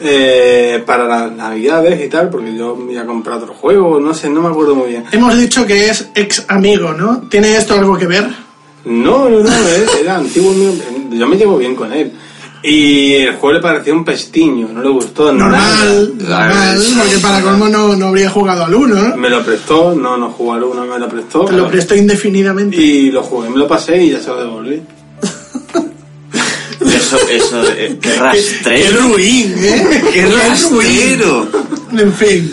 eh, 0.01 0.83
para 0.87 1.05
las 1.05 1.33
navidades 1.33 2.05
y 2.05 2.09
tal, 2.09 2.31
porque 2.31 2.55
yo 2.55 2.77
me 2.77 2.93
iba 2.93 3.03
a 3.03 3.07
comprar 3.07 3.39
otro 3.39 3.55
juego, 3.55 3.99
no 3.99 4.15
sé, 4.15 4.31
no 4.31 4.43
me 4.43 4.49
acuerdo 4.49 4.75
muy 4.75 4.91
bien. 4.91 5.05
Hemos 5.11 5.37
dicho 5.37 5.67
que 5.67 5.91
es 5.91 6.11
ex 6.15 6.45
amigo, 6.49 6.93
¿no? 6.93 7.23
¿Tiene 7.29 7.57
esto 7.57 7.75
algo 7.75 7.97
que 7.97 8.07
ver? 8.07 8.29
No, 8.85 9.29
no, 9.29 9.41
no, 9.41 9.51
era, 9.69 10.01
era 10.01 10.17
antiguo 10.17 10.53
mío. 10.53 10.71
yo 11.11 11.27
me 11.27 11.37
llevo 11.37 11.59
bien 11.59 11.75
con 11.75 11.93
él. 11.93 12.13
Y 12.63 13.15
el 13.15 13.37
juego 13.37 13.53
le 13.53 13.61
pareció 13.61 13.95
un 13.95 14.05
pestiño, 14.05 14.69
no 14.73 14.83
le 14.83 14.89
gustó 14.89 15.33
nada. 15.33 15.51
Normal, 15.51 16.19
normal, 16.19 16.83
porque 16.99 17.19
para 17.19 17.41
colmo 17.41 17.69
no, 17.69 17.95
no 17.95 18.07
habría 18.09 18.29
jugado 18.31 18.65
al 18.65 18.75
1, 18.75 18.95
¿no? 18.95 19.17
Me 19.17 19.31
lo 19.31 19.45
prestó, 19.45 19.95
no, 19.95 20.17
no 20.17 20.31
jugó 20.31 20.55
al 20.55 20.65
uno, 20.65 20.85
me 20.85 20.99
lo 20.99 21.09
prestó. 21.09 21.45
Te 21.45 21.53
lo 21.53 21.69
prestó 21.69 21.95
indefinidamente. 21.95 22.77
Y 22.77 23.11
lo 23.13 23.23
jugué, 23.23 23.49
me 23.49 23.59
lo 23.59 23.69
pasé 23.69 24.03
y 24.03 24.11
ya 24.11 24.21
se 24.21 24.29
lo 24.29 24.41
devolví. 24.43 24.83
Eso, 27.09 27.29
eso, 27.31 27.63
eh, 27.71 27.97
qué 28.01 28.11
¡Qué 28.11 28.17
rastrero. 28.19 29.01
ruin, 29.09 29.55
eh! 29.59 30.03
¡Qué 30.13 30.27
rastrero! 30.27 31.49
En 31.97 32.13
fin. 32.13 32.51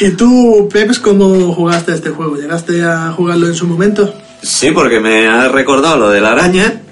¿Y 0.00 0.10
tú, 0.10 0.68
Peps, 0.70 0.98
cómo 0.98 1.54
jugaste 1.54 1.92
este 1.94 2.10
juego? 2.10 2.36
¿Llegaste 2.36 2.82
a 2.84 3.12
jugarlo 3.12 3.46
en 3.46 3.54
su 3.54 3.66
momento? 3.66 4.12
Sí, 4.42 4.70
porque 4.72 5.00
me 5.00 5.26
ha 5.26 5.48
recordado 5.48 5.96
lo 5.96 6.10
de 6.10 6.20
la 6.20 6.32
araña. 6.32 6.82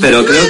Pero 0.00 0.24
creo, 0.24 0.44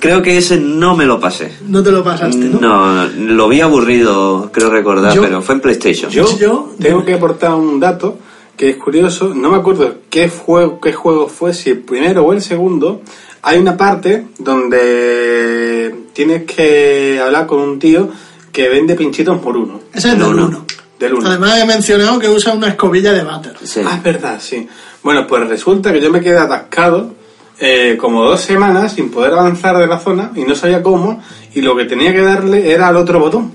creo 0.00 0.22
que 0.22 0.38
ese 0.38 0.58
no 0.58 0.96
me 0.96 1.04
lo 1.04 1.20
pasé. 1.20 1.52
No 1.68 1.82
te 1.82 1.90
lo 1.90 2.02
pasaste, 2.02 2.38
¿no? 2.38 2.58
No, 2.60 3.06
lo 3.08 3.48
vi 3.48 3.60
aburrido, 3.60 4.50
creo 4.52 4.70
recordar, 4.70 5.14
Yo- 5.14 5.22
pero 5.22 5.42
fue 5.42 5.56
en 5.56 5.60
PlayStation. 5.60 6.10
Yo, 6.10 6.38
Yo- 6.38 6.74
tengo 6.80 7.04
que 7.04 7.14
aportar 7.14 7.54
un 7.54 7.78
dato 7.80 8.18
que 8.56 8.70
es 8.70 8.76
curioso, 8.76 9.32
no 9.34 9.50
me 9.50 9.56
acuerdo 9.58 9.94
qué 10.10 10.28
juego, 10.28 10.80
qué 10.80 10.92
juego 10.92 11.28
fue, 11.28 11.52
si 11.54 11.70
el 11.70 11.78
primero 11.78 12.22
o 12.24 12.32
el 12.32 12.42
segundo. 12.42 13.02
Hay 13.42 13.58
una 13.58 13.76
parte 13.76 14.26
donde 14.38 15.94
tienes 16.12 16.44
que 16.44 17.20
hablar 17.20 17.46
con 17.46 17.60
un 17.60 17.78
tío 17.78 18.08
que 18.52 18.68
vende 18.68 18.94
pinchitos 18.94 19.38
por 19.40 19.56
uno. 19.56 19.80
Ese 19.92 20.08
es 20.08 20.14
El 20.14 20.20
del 20.20 20.28
uno. 20.28 20.46
1. 20.46 20.66
Del 20.98 21.14
uno. 21.14 21.28
Además 21.28 21.58
he 21.58 21.66
mencionado 21.66 22.18
que 22.20 22.28
usa 22.28 22.52
una 22.52 22.68
escobilla 22.68 23.12
de 23.12 23.24
váter. 23.24 23.54
Sí. 23.64 23.80
Ah, 23.84 23.96
es 23.96 24.02
verdad, 24.02 24.38
sí. 24.40 24.68
Bueno, 25.02 25.26
pues 25.26 25.48
resulta 25.48 25.92
que 25.92 26.00
yo 26.00 26.10
me 26.10 26.20
quedé 26.20 26.38
atascado 26.38 27.14
eh, 27.58 27.96
como 28.00 28.24
dos 28.24 28.40
semanas 28.40 28.92
sin 28.92 29.10
poder 29.10 29.32
avanzar 29.32 29.76
de 29.78 29.86
la 29.86 29.98
zona 29.98 30.30
y 30.36 30.44
no 30.44 30.54
sabía 30.54 30.82
cómo 30.82 31.22
y 31.54 31.60
lo 31.60 31.76
que 31.76 31.84
tenía 31.84 32.12
que 32.12 32.22
darle 32.22 32.70
era 32.70 32.88
al 32.88 32.96
otro 32.96 33.18
botón. 33.18 33.52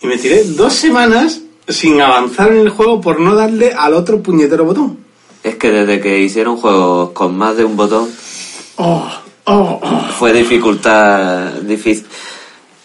Y 0.00 0.06
me 0.06 0.18
tiré 0.18 0.44
dos 0.44 0.72
semanas 0.72 1.40
sin 1.68 2.00
avanzar 2.00 2.50
en 2.52 2.58
el 2.58 2.68
juego 2.70 3.00
por 3.00 3.20
no 3.20 3.34
darle 3.34 3.72
al 3.72 3.94
otro 3.94 4.22
puñetero 4.22 4.64
botón. 4.64 4.98
Es 5.42 5.56
que 5.56 5.70
desde 5.70 6.00
que 6.00 6.20
hicieron 6.20 6.56
juegos 6.56 7.10
con 7.10 7.36
más 7.36 7.56
de 7.56 7.64
un 7.64 7.76
botón, 7.76 8.08
Oh, 8.76 9.08
oh, 9.44 9.80
oh. 9.82 10.00
fue 10.18 10.32
dificultad 10.32 11.52
difícil. 11.62 12.06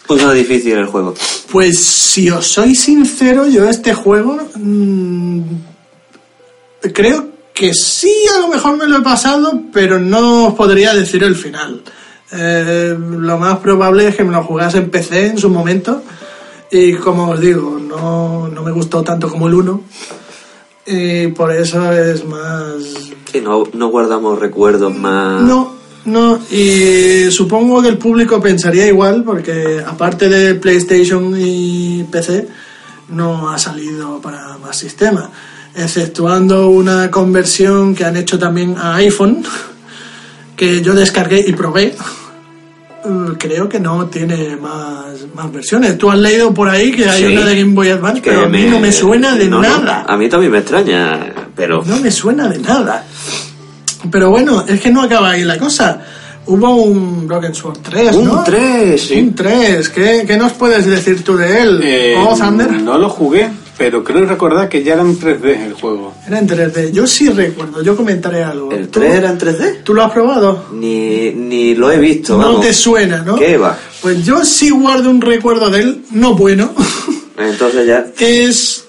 Puso 0.06 0.32
difícil 0.32 0.72
el 0.72 0.86
juego. 0.86 1.14
Pues 1.52 1.78
si 1.78 2.30
os 2.30 2.46
soy 2.46 2.74
sincero, 2.74 3.46
yo 3.46 3.68
este 3.68 3.94
juego 3.94 4.38
mm, 4.56 5.40
creo 6.92 7.28
que 7.54 7.74
sí, 7.74 8.12
a 8.34 8.40
lo 8.40 8.48
mejor 8.48 8.76
me 8.76 8.86
lo 8.86 8.98
he 8.98 9.02
pasado, 9.02 9.60
pero 9.72 10.00
no 10.00 10.48
os 10.48 10.54
podría 10.54 10.94
decir 10.94 11.22
el 11.22 11.36
final. 11.36 11.82
Eh, 12.32 12.96
lo 12.98 13.38
más 13.38 13.58
probable 13.58 14.08
es 14.08 14.16
que 14.16 14.24
me 14.24 14.32
lo 14.32 14.42
jugase 14.44 14.78
en 14.78 14.90
PC 14.90 15.26
en 15.26 15.38
su 15.38 15.50
momento 15.50 16.02
y 16.70 16.94
como 16.94 17.30
os 17.30 17.40
digo, 17.40 17.78
no, 17.80 18.48
no 18.48 18.62
me 18.62 18.70
gustó 18.70 19.02
tanto 19.02 19.28
como 19.28 19.48
el 19.48 19.54
1 19.54 19.82
y 20.86 21.26
por 21.28 21.52
eso 21.52 21.92
es 21.92 22.24
más 22.24 22.74
Sí, 23.30 23.40
no, 23.40 23.64
no 23.72 23.88
guardamos 23.88 24.38
recuerdos 24.38 24.96
más. 24.96 25.42
no, 25.42 25.74
no, 26.04 26.38
y 26.50 27.30
supongo 27.30 27.82
que 27.82 27.88
el 27.88 27.98
público 27.98 28.40
pensaría 28.40 28.86
igual, 28.86 29.22
porque 29.24 29.82
aparte 29.86 30.28
de 30.28 30.54
PlayStation 30.54 31.34
y 31.38 32.04
PC, 32.10 32.48
no 33.10 33.50
ha 33.50 33.58
salido 33.58 34.20
para 34.20 34.56
más 34.58 34.76
sistemas, 34.78 35.28
exceptuando 35.74 36.68
una 36.68 37.10
conversión 37.10 37.94
que 37.94 38.04
han 38.04 38.16
hecho 38.16 38.38
también 38.38 38.76
a 38.78 38.96
iPhone, 38.96 39.42
que 40.56 40.80
yo 40.82 40.94
descargué 40.94 41.44
y 41.46 41.52
probé. 41.52 41.94
Creo 43.38 43.66
que 43.66 43.80
no 43.80 44.06
tiene 44.08 44.56
más, 44.56 45.06
más 45.34 45.50
versiones. 45.50 45.96
Tú 45.96 46.10
has 46.10 46.18
leído 46.18 46.52
por 46.52 46.68
ahí 46.68 46.92
que 46.92 47.08
hay 47.08 47.24
Sí. 47.24 47.32
una 47.34 47.46
de 47.46 47.58
Game 47.58 47.72
Boy 47.74 47.88
Advance, 47.88 48.20
que 48.20 48.30
pero 48.30 48.44
a 48.44 48.48
mí 48.50 48.64
no 48.68 48.78
me 48.78 48.92
suena 48.92 49.34
de 49.36 49.48
no, 49.48 49.62
no, 49.62 49.68
nada. 49.80 50.04
a 50.06 50.16
mí 50.18 50.28
también 50.28 50.52
me 50.52 50.58
extraña, 50.58 51.32
pero. 51.56 51.82
No 51.86 51.96
me 51.98 52.10
suena 52.10 52.46
de 52.46 52.58
nada. 52.58 53.06
Pero 54.10 54.30
bueno, 54.30 54.64
es 54.66 54.80
que 54.80 54.90
no 54.90 55.02
acaba 55.02 55.30
ahí 55.32 55.44
la 55.44 55.58
cosa. 55.58 56.00
Hubo 56.46 56.74
un 56.76 57.26
Broken 57.28 57.54
Sword 57.54 57.78
3, 57.82 58.16
Un 58.16 58.24
¿no? 58.24 58.42
3, 58.44 59.00
sí. 59.00 59.20
Un 59.20 59.34
3. 59.34 59.88
¿Qué, 59.90 60.24
qué 60.26 60.36
nos 60.36 60.52
puedes 60.52 60.86
decir 60.86 61.22
tú 61.22 61.36
de 61.36 61.62
él? 61.62 61.80
Eh, 61.82 62.16
oh, 62.18 62.34
Thunder. 62.36 62.72
no 62.82 62.96
lo 62.98 63.08
jugué, 63.10 63.48
pero 63.76 64.02
creo 64.02 64.24
recordar 64.24 64.68
que 64.68 64.82
ya 64.82 64.94
era 64.94 65.02
en 65.02 65.18
3D 65.20 65.66
el 65.66 65.74
juego. 65.74 66.14
Era 66.26 66.38
en 66.38 66.48
3D. 66.48 66.92
Yo 66.92 67.06
sí 67.06 67.28
recuerdo, 67.28 67.82
yo 67.82 67.94
comentaré 67.94 68.42
algo. 68.42 68.72
¿El 68.72 68.88
¿Tú- 68.88 69.00
3 69.00 69.14
era 69.16 69.30
en 69.30 69.38
3D? 69.38 69.82
¿Tú 69.84 69.92
lo 69.94 70.02
has 70.02 70.10
probado? 70.12 70.64
Ni, 70.72 71.30
ni 71.32 71.74
lo 71.74 71.92
he 71.92 71.98
visto, 71.98 72.38
No 72.38 72.46
vamos. 72.46 72.62
te 72.62 72.72
suena, 72.72 73.18
¿no? 73.18 73.36
¿Qué 73.36 73.56
va? 73.58 73.78
Pues 74.00 74.24
yo 74.24 74.42
sí 74.44 74.70
guardo 74.70 75.10
un 75.10 75.20
recuerdo 75.20 75.68
de 75.70 75.80
él, 75.80 76.02
no 76.10 76.34
bueno. 76.34 76.72
Entonces 77.38 77.86
ya. 77.86 78.06
es... 78.18 78.86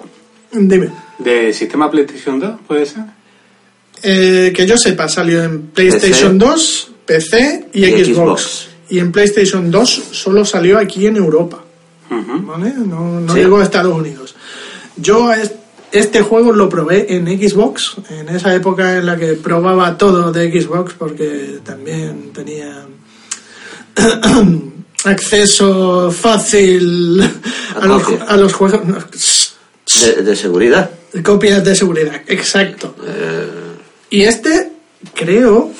Dime. 0.53 0.89
¿De 1.19 1.53
sistema 1.53 1.91
PlayStation 1.91 2.39
2, 2.39 2.51
puede 2.67 2.85
ser? 2.85 3.03
Eh, 4.03 4.51
que 4.55 4.65
yo 4.65 4.77
sepa, 4.77 5.07
salió 5.07 5.43
en 5.43 5.61
PlayStation 5.67 6.37
2, 6.37 6.91
PC 7.05 7.67
y, 7.73 7.85
Y 7.85 8.03
Xbox. 8.03 8.07
Xbox. 8.15 8.67
Y 8.89 8.99
en 8.99 9.11
PlayStation 9.11 9.69
2 9.71 9.89
solo 10.11 10.43
salió 10.45 10.77
aquí 10.79 11.05
en 11.07 11.15
Europa. 11.17 11.63
¿Vale? 12.09 12.73
No, 12.77 13.21
no 13.21 13.33
Sí. 13.33 13.39
llegó 13.39 13.59
a 13.59 13.63
Estados 13.63 13.95
Unidos. 13.95 14.35
Yo 14.97 15.31
es- 15.31 15.51
este 15.93 16.21
juego 16.21 16.51
lo 16.51 16.67
probé 16.69 17.13
en 17.15 17.25
Xbox, 17.27 17.95
en 18.09 18.29
esa 18.29 18.53
época 18.55 18.97
en 18.97 19.05
la 19.05 19.17
que 19.17 19.33
probaba 19.33 19.97
todo 19.97 20.31
de 20.31 20.51
Xbox, 20.61 20.93
porque 20.97 21.59
también 21.63 22.31
tenía 22.33 22.85
acceso 25.05 26.11
fácil 26.11 27.21
a 27.79 27.85
los, 27.85 28.03
a 28.27 28.37
los 28.37 28.53
juegos. 28.53 28.81
De, 30.01 30.23
de 30.23 30.35
seguridad. 30.35 30.89
Copias 31.23 31.63
de 31.63 31.75
seguridad, 31.75 32.21
exacto. 32.27 32.95
Y 34.11 34.21
este 34.23 34.71
creo 35.15 35.71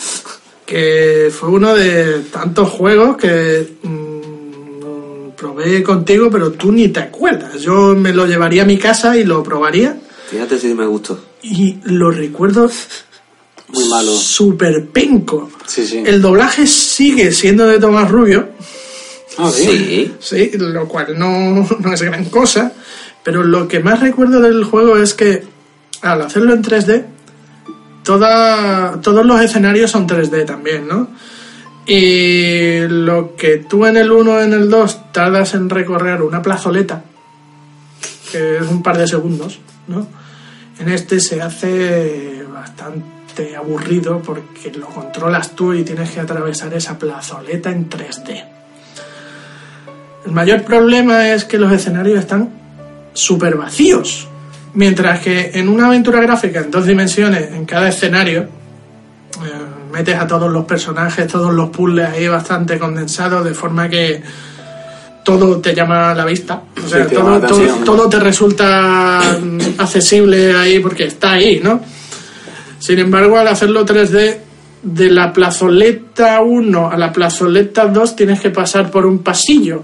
que 0.66 1.32
fue 1.38 1.50
uno 1.50 1.76
de 1.76 2.22
tantos 2.32 2.70
juegos 2.70 3.18
que 3.18 3.68
mm, 3.84 5.32
probé 5.38 5.84
contigo, 5.84 6.30
pero 6.32 6.52
tú 6.54 6.72
ni 6.72 6.88
te 6.88 7.02
acuerdas. 7.02 7.62
Yo 7.62 7.96
me 7.96 8.14
lo 8.14 8.26
llevaría 8.26 8.64
a 8.64 8.66
mi 8.66 8.78
casa 8.78 9.16
y 9.18 9.24
lo 9.24 9.44
probaría 9.44 9.98
Fíjate 10.30 10.58
si 10.58 10.74
me 10.74 10.86
gustó. 10.86 11.20
y 11.44 11.78
lo 11.84 12.10
recuerdo 12.10 12.70
Muy 13.70 13.90
malo. 13.90 14.12
súper 14.14 14.86
penco. 14.88 15.50
Sí, 15.68 15.86
sí. 15.86 16.04
El 16.06 16.22
doblaje 16.22 16.66
sigue 16.68 17.32
siendo 17.34 17.68
de 17.68 17.80
Tomás 17.80 18.10
Rubio, 18.10 18.50
Ah, 19.38 19.50
Sí. 19.50 20.14
sí, 20.20 20.52
lo 20.58 20.88
cual 20.90 21.18
no, 21.18 21.66
no 21.80 21.94
es 21.94 22.02
gran 22.02 22.26
cosa, 22.26 22.74
pero 23.24 23.44
lo 23.44 23.66
que 23.68 23.80
más 23.80 24.02
recuerdo 24.02 24.42
del 24.42 24.64
juego 24.66 24.98
es 24.98 25.14
que 25.14 25.44
al 26.02 26.22
hacerlo 26.24 26.54
en 26.54 26.62
3D, 26.62 27.06
toda, 28.04 29.00
todos 29.02 29.26
los 29.26 29.42
escenarios 29.42 29.92
son 29.92 30.08
3D 30.08 30.46
también, 30.46 30.88
¿no? 30.88 31.10
Y 31.86 32.88
lo 32.88 33.36
que 33.36 33.58
tú 33.58 33.86
en 33.86 33.98
el 33.98 34.12
1 34.12 34.42
en 34.42 34.54
el 34.54 34.70
2 34.70 35.12
tardas 35.12 35.54
en 35.56 35.70
recorrer 35.70 36.22
una 36.22 36.42
plazoleta, 36.42 37.04
que 38.32 38.58
es 38.58 38.68
un 38.68 38.84
par 38.84 38.98
de 38.98 39.08
segundos, 39.08 39.60
¿no? 39.88 40.08
En 40.80 40.90
este 40.90 41.20
se 41.20 41.42
hace 41.42 42.44
bastante 42.52 43.56
aburrido 43.56 44.22
porque 44.22 44.72
lo 44.72 44.88
controlas 44.88 45.56
tú 45.56 45.74
y 45.74 45.84
tienes 45.84 46.12
que 46.12 46.20
atravesar 46.20 46.74
esa 46.74 46.98
plazoleta 46.98 47.72
en 47.72 47.90
3D. 47.90 48.46
El 50.26 50.32
mayor 50.32 50.64
problema 50.64 51.30
es 51.30 51.46
que 51.46 51.58
los 51.58 51.72
escenarios 51.72 52.20
están 52.20 52.50
súper 53.14 53.58
vacíos. 53.58 54.28
Mientras 54.74 55.20
que 55.20 55.52
en 55.54 55.68
una 55.68 55.88
aventura 55.88 56.22
gráfica 56.22 56.60
en 56.62 56.72
dos 56.72 56.86
dimensiones, 56.86 57.52
en 57.52 57.66
cada 57.66 57.90
escenario, 57.90 58.44
eh, 58.44 59.92
metes 59.92 60.16
a 60.18 60.26
todos 60.28 60.50
los 60.52 60.64
personajes, 60.66 61.28
todos 61.28 61.54
los 61.54 61.70
puzzles 61.70 62.08
ahí 62.10 62.28
bastante 62.28 62.80
condensados, 62.80 63.44
de 63.44 63.54
forma 63.54 63.90
que 63.90 64.22
todo 65.26 65.60
te 65.60 65.76
llama 65.76 66.12
a 66.12 66.16
la 66.16 66.26
vista. 66.26 66.62
O 66.84 66.88
sea, 66.88 67.06
todo, 67.08 67.40
todo- 67.48 67.58
todo 67.86 68.10
te 68.10 68.20
resulta 68.20 69.22
mm, 69.42 69.60
accesible 69.80 70.54
ahí 70.56 70.80
porque 70.80 71.06
está 71.06 71.34
ahí, 71.34 71.60
¿no? 71.62 71.82
Sin 72.80 72.98
embargo, 73.00 73.38
al 73.38 73.48
hacerlo 73.50 73.86
3D, 73.86 74.38
de 74.84 75.12
la 75.12 75.32
plazoleta 75.32 76.42
1 76.42 76.90
a 76.92 76.98
la 76.98 77.12
plazoleta 77.12 77.86
2 77.86 78.16
tienes 78.16 78.40
que 78.40 78.50
pasar 78.50 78.90
por 78.90 79.06
un 79.06 79.20
pasillo. 79.20 79.84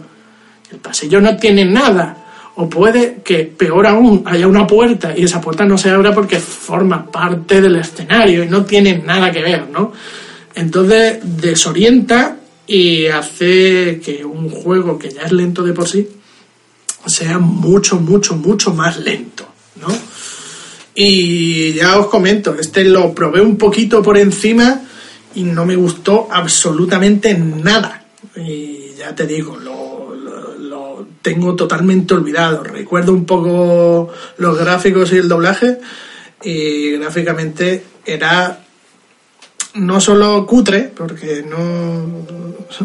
El 0.72 0.80
pasillo 0.80 1.22
no 1.22 1.38
tiene 1.38 1.66
nada. 1.66 2.18
O 2.60 2.70
puede 2.70 3.22
que, 3.24 3.46
peor 3.46 3.86
aún, 3.86 4.24
haya 4.26 4.48
una 4.48 4.66
puerta 4.66 5.14
y 5.16 5.24
esa 5.24 5.40
puerta 5.40 5.64
no 5.64 5.78
se 5.78 5.92
abra 5.92 6.14
porque 6.14 6.40
forma 6.40 7.10
parte 7.10 7.62
del 7.62 7.76
escenario 7.76 8.44
y 8.44 8.48
no 8.48 8.66
tiene 8.66 8.98
nada 8.98 9.32
que 9.32 9.44
ver, 9.44 9.70
¿no? 9.70 9.94
Entonces 10.56 11.20
desorienta 11.24 12.38
y 12.66 13.06
hace 13.06 14.02
que 14.04 14.26
un 14.26 14.50
juego 14.50 14.98
que 14.98 15.12
ya 15.12 15.22
es 15.22 15.32
lento 15.32 15.64
de 15.64 15.74
por 15.74 15.88
sí 15.88 16.10
sea 17.06 17.38
mucho, 17.38 18.00
mucho, 18.00 18.36
mucho 18.36 18.74
más 18.74 18.98
lento, 18.98 19.48
¿no? 19.80 19.88
Y 20.96 21.74
ya 21.74 22.00
os 22.00 22.08
comento, 22.08 22.56
este 22.60 22.84
lo 22.84 23.14
probé 23.14 23.40
un 23.40 23.56
poquito 23.56 24.02
por 24.02 24.18
encima 24.18 24.82
y 25.36 25.44
no 25.44 25.64
me 25.64 25.76
gustó 25.76 26.28
absolutamente 26.32 27.36
nada. 27.38 28.04
Y 28.36 28.94
ya 28.98 29.14
te 29.14 29.28
digo, 29.28 29.58
lo, 29.58 29.77
tengo 31.28 31.58
totalmente 31.58 32.14
olvidado. 32.14 32.64
Recuerdo 32.64 33.12
un 33.12 33.26
poco 33.26 34.08
los 34.38 34.58
gráficos 34.58 35.12
y 35.12 35.18
el 35.18 35.28
doblaje 35.28 35.78
y 36.42 36.92
gráficamente 36.94 37.84
era 38.06 38.60
no 39.74 40.00
solo 40.00 40.46
cutre, 40.46 40.90
porque 40.96 41.44
no 41.44 42.26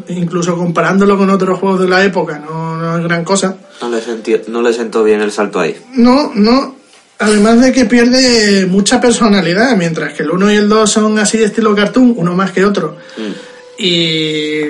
incluso 0.09 0.57
comparándolo 0.57 1.17
con 1.17 1.31
otros 1.31 1.61
juegos 1.61 1.83
de 1.83 1.89
la 1.89 2.05
época 2.05 2.41
no, 2.41 2.77
no 2.77 2.99
es 2.99 3.05
gran 3.05 3.25
cosa. 3.25 3.57
No 3.81 3.89
le, 3.89 4.01
sentí, 4.01 4.35
no 4.49 4.61
le 4.61 4.73
sentó 4.73 5.05
bien 5.05 5.21
el 5.21 5.31
salto 5.31 5.61
ahí. 5.61 5.77
No, 5.95 6.33
no. 6.35 6.75
Además 7.21 7.61
de 7.61 7.71
que 7.71 7.85
pierde 7.85 8.67
mucha 8.67 9.01
personalidad, 9.01 9.77
mientras 9.77 10.15
que 10.15 10.25
el 10.25 10.33
1 10.33 10.53
y 10.53 10.57
el 10.57 10.69
2 10.69 10.91
son 10.91 11.17
así 11.21 11.39
de 11.39 11.45
estilo 11.45 11.77
cartoon, 11.77 12.15
uno 12.17 12.35
más 12.35 12.51
que 12.51 12.65
otro. 12.65 12.97
Y 13.79 14.63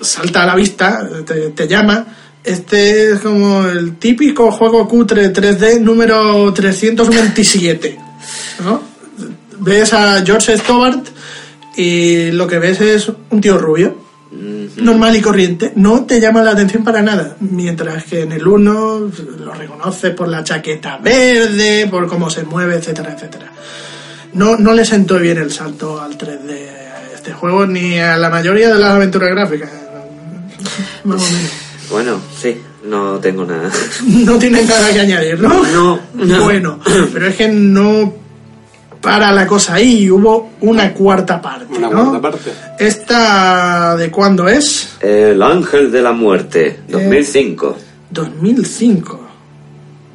salta 0.00 0.44
a 0.44 0.46
la 0.46 0.54
vista, 0.54 1.08
te, 1.26 1.50
te 1.50 1.68
llama. 1.68 2.06
Este 2.48 3.12
es 3.12 3.20
como 3.20 3.66
el 3.66 3.96
típico 3.96 4.50
juego 4.50 4.88
cutre 4.88 5.30
3D 5.30 5.80
número 5.80 6.50
327. 6.54 7.98
¿no? 8.64 8.82
Ves 9.58 9.92
a 9.92 10.24
George 10.24 10.56
Stobart 10.56 11.08
y 11.76 12.30
lo 12.30 12.46
que 12.46 12.58
ves 12.58 12.80
es 12.80 13.12
un 13.28 13.40
tío 13.42 13.58
rubio 13.58 14.08
normal 14.30 15.16
y 15.16 15.20
corriente, 15.20 15.72
no 15.76 16.04
te 16.04 16.20
llama 16.20 16.42
la 16.42 16.52
atención 16.52 16.82
para 16.84 17.02
nada. 17.02 17.36
Mientras 17.40 18.04
que 18.04 18.22
en 18.22 18.32
el 18.32 18.48
1 18.48 19.10
lo 19.40 19.52
reconoces 19.52 20.14
por 20.14 20.28
la 20.28 20.42
chaqueta 20.42 20.96
verde, 20.96 21.86
por 21.90 22.06
cómo 22.08 22.30
se 22.30 22.44
mueve, 22.44 22.76
etcétera, 22.76 23.12
etcétera. 23.12 23.52
No, 24.32 24.56
no 24.56 24.72
le 24.72 24.86
sentó 24.86 25.18
bien 25.18 25.36
el 25.36 25.52
salto 25.52 26.00
al 26.00 26.16
3D 26.16 26.50
a 26.50 27.14
este 27.14 27.34
juego 27.34 27.66
ni 27.66 27.98
a 27.98 28.16
la 28.16 28.30
mayoría 28.30 28.72
de 28.72 28.78
las 28.78 28.92
aventuras 28.92 29.28
gráficas. 29.30 29.70
Más 31.04 31.22
o 31.22 31.26
menos. 31.26 31.67
Bueno, 31.90 32.20
sí, 32.40 32.56
no 32.84 33.18
tengo 33.18 33.44
nada. 33.44 33.70
No 34.06 34.38
tienen 34.38 34.66
nada 34.66 34.92
que 34.92 35.00
añadir, 35.00 35.40
¿no? 35.40 35.62
No, 35.64 36.00
no. 36.14 36.44
Bueno, 36.44 36.78
pero 37.12 37.26
es 37.28 37.36
que 37.36 37.48
no 37.48 38.14
para 39.00 39.32
la 39.32 39.46
cosa 39.46 39.74
ahí 39.74 40.04
y 40.04 40.10
hubo 40.10 40.50
una 40.60 40.92
cuarta 40.92 41.40
parte, 41.40 41.76
Una 41.78 41.88
¿no? 41.88 42.10
cuarta 42.10 42.20
parte. 42.20 42.52
¿Esta 42.78 43.96
de 43.96 44.10
cuándo 44.10 44.48
es? 44.48 44.96
El 45.00 45.40
Ángel 45.42 45.92
de 45.92 46.02
la 46.02 46.12
Muerte, 46.12 46.80
2005. 46.88 47.76
2005. 48.10 49.20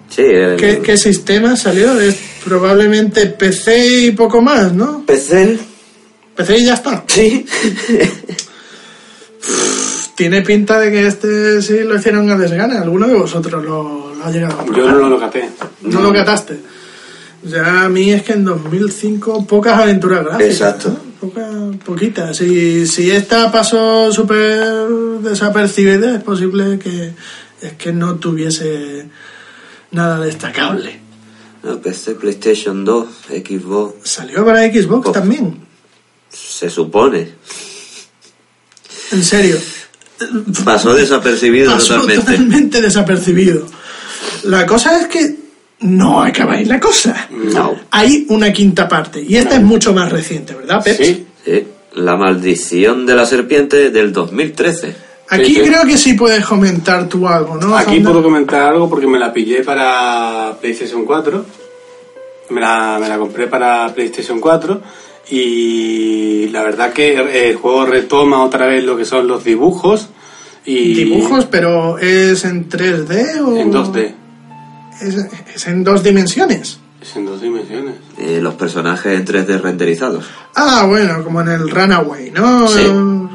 Sí, 0.09 0.21
el 0.21 0.57
¿Qué, 0.57 0.79
qué 0.79 0.97
sistema 0.97 1.55
salió? 1.55 1.99
Es 1.99 2.17
probablemente 2.43 3.25
PC 3.27 4.05
y 4.07 4.11
poco 4.11 4.41
más, 4.41 4.73
¿no? 4.73 5.03
PC. 5.05 5.57
PC 6.35 6.57
y 6.59 6.65
ya 6.65 6.73
está. 6.75 7.03
Sí. 7.07 7.45
Tiene 10.15 10.41
pinta 10.41 10.79
de 10.79 10.91
que 10.91 11.07
este 11.07 11.61
sí 11.61 11.79
lo 11.83 11.95
hicieron 11.95 12.29
a 12.29 12.37
desgana. 12.37 12.81
¿Alguno 12.81 13.07
de 13.07 13.15
vosotros 13.15 13.63
lo, 13.63 14.13
lo 14.15 14.23
ha 14.23 14.31
llegado 14.31 14.59
a 14.59 14.65
Yo 14.65 14.91
no 14.91 14.97
lo 14.97 15.09
locaté. 15.09 15.49
¿No 15.81 16.01
lo 16.01 16.13
cataste? 16.13 16.59
Ya 17.43 17.83
a 17.83 17.89
mí 17.89 18.11
es 18.11 18.23
que 18.23 18.33
en 18.33 18.45
2005 18.45 19.45
pocas 19.45 19.79
aventuras 19.79 20.23
gráficas. 20.23 20.51
Exacto. 20.51 20.89
¿no? 20.89 21.13
Pocas, 21.19 21.77
poquitas. 21.83 22.37
Si, 22.37 22.85
si 22.87 23.11
esta 23.11 23.51
pasó 23.51 24.11
súper 24.11 24.87
desapercibida, 25.21 26.15
es 26.15 26.23
posible 26.23 26.77
que 26.79 27.13
es 27.61 27.73
que 27.73 27.91
no 27.91 28.15
tuviese 28.15 29.07
nada 29.91 30.19
destacable. 30.19 30.99
No, 31.63 31.79
PC, 31.79 32.15
PlayStation 32.15 32.83
2, 32.83 33.07
Xbox. 33.29 34.09
Salió 34.09 34.45
para 34.45 34.61
Xbox 34.71 35.11
también. 35.11 35.65
Se 36.29 36.69
supone. 36.69 37.29
En 39.11 39.23
serio. 39.23 39.57
Pasó 40.65 40.93
desapercibido 40.93 41.71
Pasó 41.73 41.95
totalmente. 41.95 42.25
totalmente 42.31 42.81
desapercibido. 42.81 43.65
La 44.43 44.65
cosa 44.65 44.99
es 44.99 45.07
que 45.07 45.35
no 45.81 46.21
acabáis 46.23 46.67
la 46.67 46.79
cosa. 46.79 47.27
No. 47.31 47.75
Hay 47.91 48.25
una 48.29 48.51
quinta 48.53 48.87
parte 48.87 49.21
y 49.27 49.35
esta 49.37 49.55
es 49.55 49.61
mucho 49.61 49.93
más 49.93 50.11
reciente, 50.11 50.53
¿verdad, 50.53 50.83
Pep? 50.83 50.97
Sí. 50.97 51.25
Sí. 51.45 51.67
La 51.95 52.15
maldición 52.15 53.05
de 53.05 53.15
la 53.15 53.25
serpiente 53.25 53.89
del 53.91 54.11
2013. 54.13 54.95
Aquí 55.29 55.45
Sí, 55.45 55.55
sí. 55.55 55.61
creo 55.61 55.83
que 55.85 55.97
sí 55.97 56.13
puedes 56.13 56.45
comentar 56.45 57.07
tú 57.07 57.27
algo, 57.27 57.55
¿no? 57.57 57.77
Aquí 57.77 57.95
Sandra? 57.95 58.11
puedo 58.11 58.23
comentar 58.23 58.61
algo 58.63 58.89
porque 58.89 59.07
me 59.07 59.19
la 59.19 59.31
pillé 59.33 59.63
para 59.63 60.55
PlayStation 60.59 61.05
4. 61.05 61.45
Me 62.49 62.61
la, 62.61 62.97
me 62.99 63.07
la 63.07 63.17
compré 63.17 63.47
para 63.47 63.93
PlayStation 63.93 64.39
4. 64.39 64.81
Y 65.29 66.47
la 66.49 66.63
verdad 66.63 66.93
que 66.93 67.49
el 67.49 67.55
juego 67.55 67.85
retoma 67.85 68.43
otra 68.43 68.67
vez 68.67 68.83
lo 68.83 68.97
que 68.97 69.05
son 69.05 69.27
los 69.27 69.43
dibujos. 69.43 70.09
Y 70.65 70.93
Dibujos, 70.93 71.45
pero 71.45 71.97
¿es 71.97 72.45
en 72.45 72.69
3D 72.69 73.41
o...? 73.41 73.57
En 73.57 73.71
2D. 73.71 74.13
Es, 75.01 75.15
es 75.55 75.67
en 75.67 75.83
dos 75.83 76.03
dimensiones. 76.03 76.79
Es 77.01 77.15
en 77.17 77.25
dos 77.25 77.41
dimensiones. 77.41 77.95
Eh, 78.17 78.39
los 78.41 78.53
personajes 78.53 79.19
en 79.19 79.25
3D 79.25 79.59
renderizados. 79.59 80.25
Ah, 80.55 80.85
bueno, 80.87 81.21
como 81.23 81.41
en 81.41 81.49
el 81.49 81.69
Runaway, 81.69 82.31
¿no? 82.31 82.67
Sí. 82.67 82.81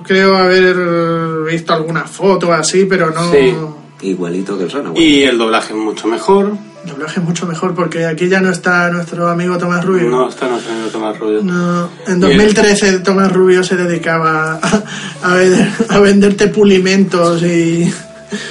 Creo 0.04 0.36
haber 0.36 1.44
visto 1.50 1.74
alguna 1.74 2.04
foto 2.04 2.50
así, 2.52 2.86
pero 2.86 3.10
no... 3.10 3.30
Sí. 3.30 3.54
Igualito 4.00 4.56
que 4.56 4.64
el 4.64 4.70
Runaway. 4.70 5.02
Y 5.02 5.22
el 5.24 5.36
doblaje 5.36 5.74
es 5.74 5.78
mucho 5.78 6.06
mejor. 6.06 6.56
Doblaje 6.84 7.20
es 7.20 7.26
mucho 7.26 7.46
mejor 7.46 7.74
porque 7.74 8.06
aquí 8.06 8.28
ya 8.28 8.40
no 8.40 8.50
está 8.50 8.88
nuestro 8.90 9.28
amigo 9.28 9.58
Tomás 9.58 9.84
Rubio. 9.84 10.08
No 10.08 10.28
está 10.28 10.48
no 10.48 10.58
teniendo 10.58 10.88
tomar 10.90 11.18
rollo. 11.18 11.42
No, 11.42 11.90
en 12.06 12.20
2013 12.20 13.00
Tomás 13.00 13.30
Rubio 13.32 13.62
se 13.62 13.76
dedicaba 13.76 14.58
a, 14.62 14.82
a 15.22 15.34
vender- 15.36 15.72
a 15.88 15.98
venderte 15.98 16.48
pulimentos 16.48 17.42
y, 17.42 17.92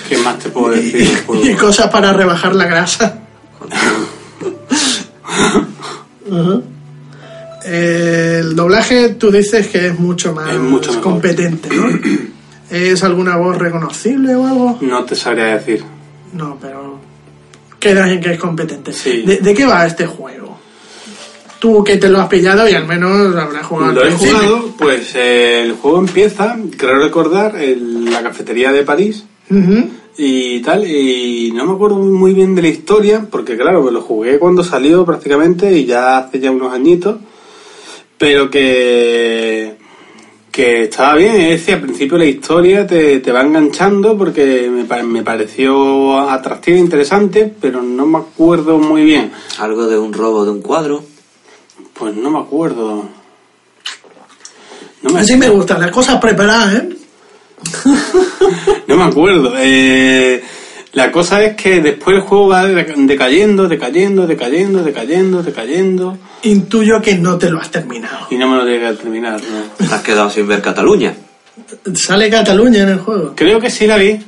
¿Qué 0.10 0.18
más 0.18 0.38
te 0.40 0.50
puedo 0.50 0.70
decir? 0.76 1.08
y 1.44 1.54
cosas 1.56 1.90
para 1.90 2.14
rebajar 2.14 2.54
la 2.56 2.66
grasa. 2.66 3.20
Ujú. 6.30 6.64
El 7.66 8.56
doblaje 8.56 9.10
tú 9.16 9.32
dices 9.32 9.68
que 9.68 9.88
es 9.88 10.00
mucho 10.00 10.34
más 10.34 10.50
Es 10.54 10.60
mucho 10.60 10.90
mejor. 10.92 11.04
competente, 11.04 11.70
¿no? 11.76 11.88
¿Es 12.70 13.04
alguna 13.04 13.38
voz 13.38 13.58
reconocible 13.58 14.36
o 14.36 14.46
algo? 14.48 14.78
No 14.82 15.04
te 15.06 15.16
sabría 15.16 15.46
decir. 15.58 15.84
No, 16.34 16.58
pero 16.62 17.00
queda 17.80 18.12
en 18.12 18.20
que 18.20 18.34
es 18.34 18.40
competente. 18.40 18.94
Sí. 18.94 19.24
¿De, 19.24 19.38
de 19.38 19.54
qué 19.54 19.66
va 19.66 19.86
este 19.86 20.06
juego? 20.06 20.58
Tú 21.60 21.84
que 21.84 21.98
te 21.98 22.10
lo 22.10 22.20
has 22.20 22.28
pillado 22.28 22.70
y 22.70 22.74
al 22.74 22.88
menos 22.88 23.36
habrás 23.36 23.66
jugado. 23.66 23.94
Lo 23.94 24.06
he 24.06 24.12
jugado, 24.12 24.74
pues 24.78 25.16
eh, 25.16 25.64
el 25.64 25.74
juego 25.74 26.00
empieza, 26.00 26.56
creo 26.78 27.00
recordar, 27.00 27.56
en 27.60 28.12
la 28.12 28.22
cafetería 28.22 28.72
de 28.72 28.84
París 28.84 29.26
y 30.18 30.60
tal, 30.62 30.86
y 30.86 31.52
no 31.56 31.66
me 31.66 31.74
acuerdo 31.74 31.98
muy 31.98 32.34
bien 32.34 32.54
de 32.54 32.62
la 32.62 32.68
historia, 32.68 33.26
porque 33.30 33.56
claro, 33.56 33.82
pues 33.82 33.94
lo 33.94 34.02
jugué 34.02 34.38
cuando 34.40 34.64
salió 34.64 35.06
prácticamente 35.06 35.72
y 35.78 35.86
ya 35.86 36.18
hace 36.18 36.40
ya 36.40 36.52
unos 36.52 36.74
añitos, 36.74 37.18
pero 38.18 38.50
que 38.50 39.78
que 40.58 40.86
estaba 40.86 41.14
bien, 41.14 41.36
es 41.36 41.50
decir, 41.60 41.76
al 41.76 41.82
principio 41.82 42.18
la 42.18 42.26
historia 42.26 42.88
te, 42.88 43.20
te 43.20 43.32
va 43.32 43.42
enganchando 43.42 44.18
porque 44.18 44.68
me, 44.72 45.04
me 45.04 45.22
pareció 45.22 46.18
atractiva 46.18 46.78
e 46.78 46.80
interesante, 46.80 47.54
pero 47.62 47.84
no 47.84 48.08
me 48.08 48.18
acuerdo 48.18 48.80
muy 48.80 49.04
bien. 49.04 49.32
Algo 49.60 49.86
de 49.86 50.00
un 50.00 50.14
robo 50.14 50.46
de 50.46 50.50
un 50.50 50.64
cuadro. 50.64 51.04
Pues 51.94 52.16
no 52.16 52.32
me 52.32 52.40
acuerdo. 52.40 53.06
No 55.04 55.10
me, 55.12 55.20
Así 55.20 55.38
me 55.38 55.48
gustan 55.50 55.80
las 55.80 55.92
cosas 55.92 56.20
preparadas, 56.20 56.74
¿eh? 56.74 56.90
no 58.88 58.98
me 58.98 59.04
acuerdo. 59.04 59.54
Eh, 59.60 60.44
la 60.94 61.12
cosa 61.12 61.44
es 61.44 61.56
que 61.56 61.82
después 61.82 62.16
el 62.16 62.22
juego 62.24 62.48
va 62.50 62.66
deca- 62.68 62.96
decayendo, 62.96 63.68
decayendo, 63.68 64.26
decayendo, 64.28 64.84
decayendo, 64.84 65.44
decayendo. 65.44 66.18
Intuyo 66.44 67.02
que 67.02 67.16
no 67.16 67.38
te 67.38 67.50
lo 67.50 67.60
has 67.60 67.70
terminado. 67.72 68.28
Y 68.30 68.38
no 68.38 68.48
me 68.48 68.58
lo 68.58 68.66
llegué 68.66 68.88
a 68.88 68.94
terminar. 68.96 69.40
¿no? 69.42 69.86
Te 69.88 69.94
has 69.94 70.02
quedado 70.02 70.30
sin 70.30 70.48
ver 70.48 70.62
Cataluña. 70.62 71.14
Sale 71.94 72.30
Cataluña 72.30 72.84
en 72.84 72.90
el 72.90 73.00
juego. 73.00 73.34
Creo 73.36 73.60
que 73.60 73.70
sí 73.70 73.86
la 73.88 73.98
vi. 73.98 74.20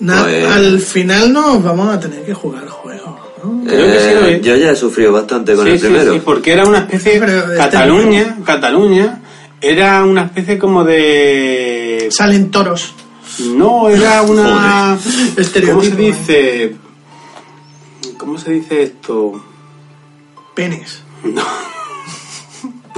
Na- 0.00 0.22
Pues- 0.24 0.46
Al 0.46 0.80
final 0.80 1.32
nos 1.32 1.62
vamos 1.62 1.88
a 1.94 1.98
tener 2.00 2.22
que 2.24 2.34
jugar 2.34 2.64
el 2.64 2.68
juego. 2.70 3.18
¿no? 3.42 3.64
Creo 3.64 3.86
que 3.92 4.00
sí 4.00 4.14
lo 4.14 4.26
Eh, 4.26 4.34
vi. 4.38 4.40
yo 4.46 4.56
ya 4.56 4.70
he 4.72 4.76
sufrido 4.76 5.12
bastante 5.12 5.54
con 5.54 5.64
Sí, 5.66 5.72
el 5.72 5.78
sí, 5.78 5.86
primero. 5.86 6.12
sí, 6.14 6.20
porque 6.24 6.52
era 6.52 6.64
una 6.66 6.78
especie 6.78 7.18
Pero 7.20 7.38
este- 7.38 7.56
Cataluña, 7.56 8.36
Cataluña 8.44 9.20
era 9.60 10.04
una 10.04 10.24
especie 10.24 10.58
como 10.58 10.84
de 10.84 12.08
Salen 12.10 12.50
toros. 12.50 12.92
No 13.40 13.88
era 13.88 14.22
una 14.22 14.98
¿cómo 15.68 15.82
se 15.82 15.88
¿eh? 15.88 15.96
dice? 15.96 16.76
¿Cómo 18.18 18.38
se 18.38 18.52
dice 18.52 18.82
esto? 18.82 19.44
Penes. 20.54 21.02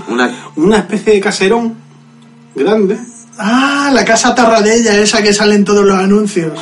Una, 0.09 0.51
Una 0.57 0.79
especie 0.79 1.15
de 1.15 1.21
caserón 1.21 1.75
grande. 2.55 2.99
Ah, 3.39 3.91
la 3.93 4.05
casa 4.05 4.35
Tarradella, 4.35 4.97
esa 4.99 5.23
que 5.23 5.33
sale 5.35 5.55
en 5.57 5.65
todos 5.65 5.85
los 5.85 5.99
anuncios. 5.99 6.53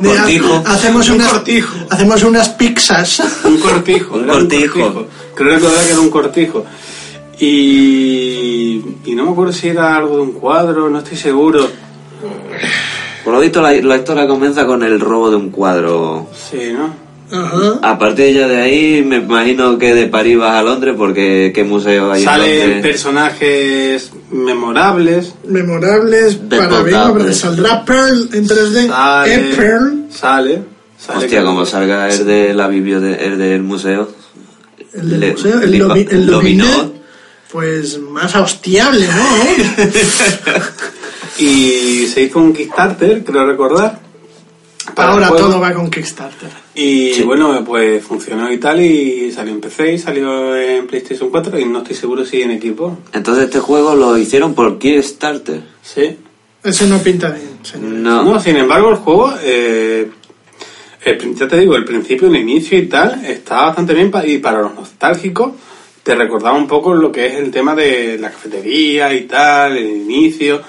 De- 0.00 0.08
Cortijo. 0.16 0.62
Hacemos 0.66 1.08
Un 1.08 1.14
unas, 1.16 1.28
cortijo. 1.28 1.76
Hacemos 1.88 2.22
unas 2.24 2.48
pizzas. 2.50 3.22
Un 3.44 3.58
cortijo. 3.58 4.16
Un 4.16 4.24
era 4.24 4.32
cortijo. 4.34 5.06
Creo 5.34 5.54
recordar 5.56 5.84
que 5.84 5.90
era 5.92 6.00
un 6.00 6.10
cortijo. 6.10 6.64
Y, 7.38 8.82
y 9.04 9.14
no 9.14 9.24
me 9.24 9.30
acuerdo 9.30 9.52
si 9.52 9.68
era 9.68 9.96
algo 9.96 10.16
de 10.16 10.22
un 10.22 10.32
cuadro, 10.32 10.90
no 10.90 10.98
estoy 10.98 11.16
seguro. 11.16 11.68
Por 13.24 13.34
lo 13.34 13.40
visto, 13.40 13.60
la, 13.62 13.72
la 13.72 13.96
historia 13.96 14.26
comienza 14.26 14.66
con 14.66 14.82
el 14.82 14.98
robo 15.00 15.30
de 15.30 15.36
un 15.36 15.50
cuadro. 15.50 16.28
Sí, 16.50 16.72
¿no? 16.72 16.94
Ajá. 17.32 17.78
A 17.82 17.96
partir 17.96 18.34
ya 18.34 18.48
de 18.48 18.56
ahí, 18.60 19.04
me 19.06 19.16
imagino 19.18 19.78
que 19.78 19.94
de 19.94 20.06
París 20.08 20.36
vas 20.36 20.56
a 20.56 20.62
Londres, 20.62 20.94
porque 20.98 21.52
¿qué 21.54 21.62
museo 21.62 22.10
hay 22.10 22.22
en 22.22 22.24
Salen 22.24 22.58
Londres? 22.60 22.82
personajes 22.82 24.10
memorables. 24.32 25.34
Memorables 25.46 26.34
para 26.36 26.82
bien, 26.82 26.96
hombre. 26.98 27.32
Saldrá 27.32 27.84
Pearl 27.84 28.30
en 28.32 28.48
3D. 28.48 28.88
Sale, 28.88 29.34
¿Eh, 29.34 29.54
Pearl? 29.56 30.04
sale, 30.10 30.62
sale 30.98 31.18
Hostia, 31.20 31.38
que- 31.40 31.44
como 31.44 31.64
salga 31.66 32.08
el 32.08 32.26
de 32.26 32.52
la 32.52 32.66
biblia 32.66 32.96
el 32.96 33.38
del 33.38 33.62
museo. 33.62 34.08
El 34.92 35.10
del 35.10 35.20
Le- 35.20 35.30
museo, 35.32 35.60
el, 35.60 36.26
dominó. 36.26 36.66
Pues 37.52 37.98
más 38.00 38.34
hostiable, 38.34 39.06
¿no? 39.06 39.84
Y 41.40 42.06
se 42.06 42.22
hizo 42.22 42.38
un 42.38 42.52
Kickstarter, 42.52 43.24
creo 43.24 43.46
recordar. 43.46 43.98
para 44.94 45.12
Ahora 45.12 45.28
todo 45.28 45.60
va 45.60 45.72
con 45.74 45.90
Kickstarter. 45.90 46.48
Y 46.74 47.12
Sí. 47.14 47.22
bueno, 47.22 47.62
pues 47.64 48.02
funcionó 48.02 48.50
y 48.52 48.58
tal, 48.58 48.80
y 48.80 49.30
salió 49.30 49.52
en 49.52 49.60
PC 49.60 49.92
y 49.94 49.98
salió 49.98 50.56
en 50.56 50.86
PlayStation 50.86 51.30
4, 51.30 51.58
y 51.58 51.64
no 51.66 51.78
estoy 51.78 51.94
seguro 51.96 52.24
si 52.24 52.42
en 52.42 52.50
equipo. 52.50 52.98
Entonces 53.12 53.44
este 53.44 53.60
juego 53.60 53.94
lo 53.94 54.16
hicieron 54.18 54.54
por 54.54 54.78
Kickstarter. 54.78 55.62
Sí. 55.82 56.16
Eso 56.64 56.86
no 56.86 56.98
pinta 56.98 57.30
bien, 57.30 57.58
señor. 57.62 57.90
No. 57.92 58.22
No, 58.24 58.40
sin 58.40 58.56
embargo, 58.56 58.90
el 58.90 58.96
juego, 58.96 59.32
eh, 59.42 60.10
el 61.04 61.34
ya 61.36 61.48
te 61.48 61.58
digo, 61.58 61.76
el 61.76 61.84
principio, 61.84 62.28
el 62.28 62.36
inicio 62.36 62.78
y 62.78 62.86
tal, 62.86 63.24
está 63.24 63.62
bastante 63.66 63.94
bien 63.94 64.10
pa- 64.10 64.26
y 64.26 64.38
para 64.38 64.60
los 64.60 64.74
nostálgicos 64.74 65.52
te 66.02 66.14
recordaba 66.14 66.56
un 66.56 66.66
poco 66.66 66.94
lo 66.94 67.12
que 67.12 67.26
es 67.26 67.34
el 67.36 67.50
tema 67.50 67.74
de 67.74 68.18
la 68.18 68.30
cafetería 68.30 69.12
y 69.14 69.22
tal, 69.22 69.76
el 69.76 69.86
inicio, 69.88 70.60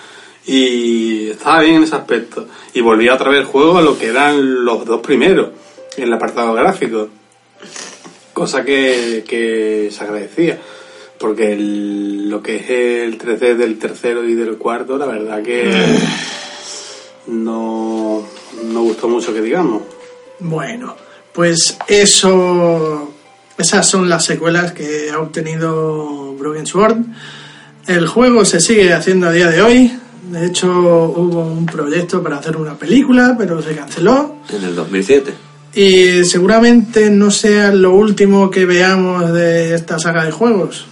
y 0.46 1.30
estaba 1.30 1.62
bien 1.62 1.76
en 1.78 1.84
ese 1.84 1.96
aspecto. 1.96 2.48
Y 2.74 2.82
volvía 2.82 3.14
otra 3.16 3.30
vez 3.30 3.40
el 3.42 3.46
juego 3.46 3.78
a 3.78 3.82
lo 3.82 3.98
que 3.98 4.08
eran 4.08 4.66
los 4.66 4.86
dos 4.86 5.02
primeros, 5.02 5.50
en 5.98 6.04
el 6.06 6.14
apartado 6.14 6.54
gráfico, 6.54 7.10
cosa 8.34 8.64
que, 8.64 9.24
que 9.28 9.90
se 9.92 10.04
agradecía. 10.04 10.60
Porque 11.20 11.54
el- 11.54 12.30
lo 12.30 12.42
que 12.42 12.56
es 12.56 12.70
el 12.70 13.18
3D 13.20 13.56
del 13.56 13.78
tercero 13.78 14.24
y 14.28 14.34
del 14.34 14.58
cuarto, 14.58 14.98
la 14.98 15.06
verdad 15.06 15.44
que 15.44 15.70
no, 17.28 18.24
no 18.66 18.82
gustó 18.82 19.08
mucho 19.08 19.34
que 19.34 19.42
digamos. 19.42 19.84
Bueno, 20.40 20.96
pues 21.34 21.78
eso. 21.88 23.14
Esas 23.58 23.88
son 23.88 24.10
las 24.10 24.26
secuelas 24.26 24.72
que 24.72 25.12
ha 25.14 25.20
obtenido 25.20 26.34
Broken 26.34 26.66
Sword. 26.66 26.98
El 27.86 28.08
juego 28.08 28.44
se 28.46 28.60
sigue 28.60 28.92
haciendo 28.94 29.28
a 29.28 29.32
día 29.32 29.50
de 29.50 29.62
hoy. 29.62 29.92
De 30.32 30.46
hecho, 30.46 30.72
hubo 30.72 31.42
un 31.42 31.66
proyecto 31.66 32.24
para 32.24 32.38
hacer 32.38 32.56
una 32.56 32.76
película, 32.76 33.36
pero 33.38 33.62
se 33.62 33.76
canceló. 33.76 34.38
En 34.50 34.64
el 34.64 34.76
2007. 34.76 35.34
Y 35.74 36.24
seguramente 36.24 37.10
no 37.10 37.32
sea 37.32 37.74
lo 37.74 37.94
último 37.94 38.50
que 38.50 38.66
veamos 38.66 39.34
de 39.34 39.76
esta 39.76 40.00
saga 40.00 40.24
de 40.24 40.32
juegos. 40.32 40.86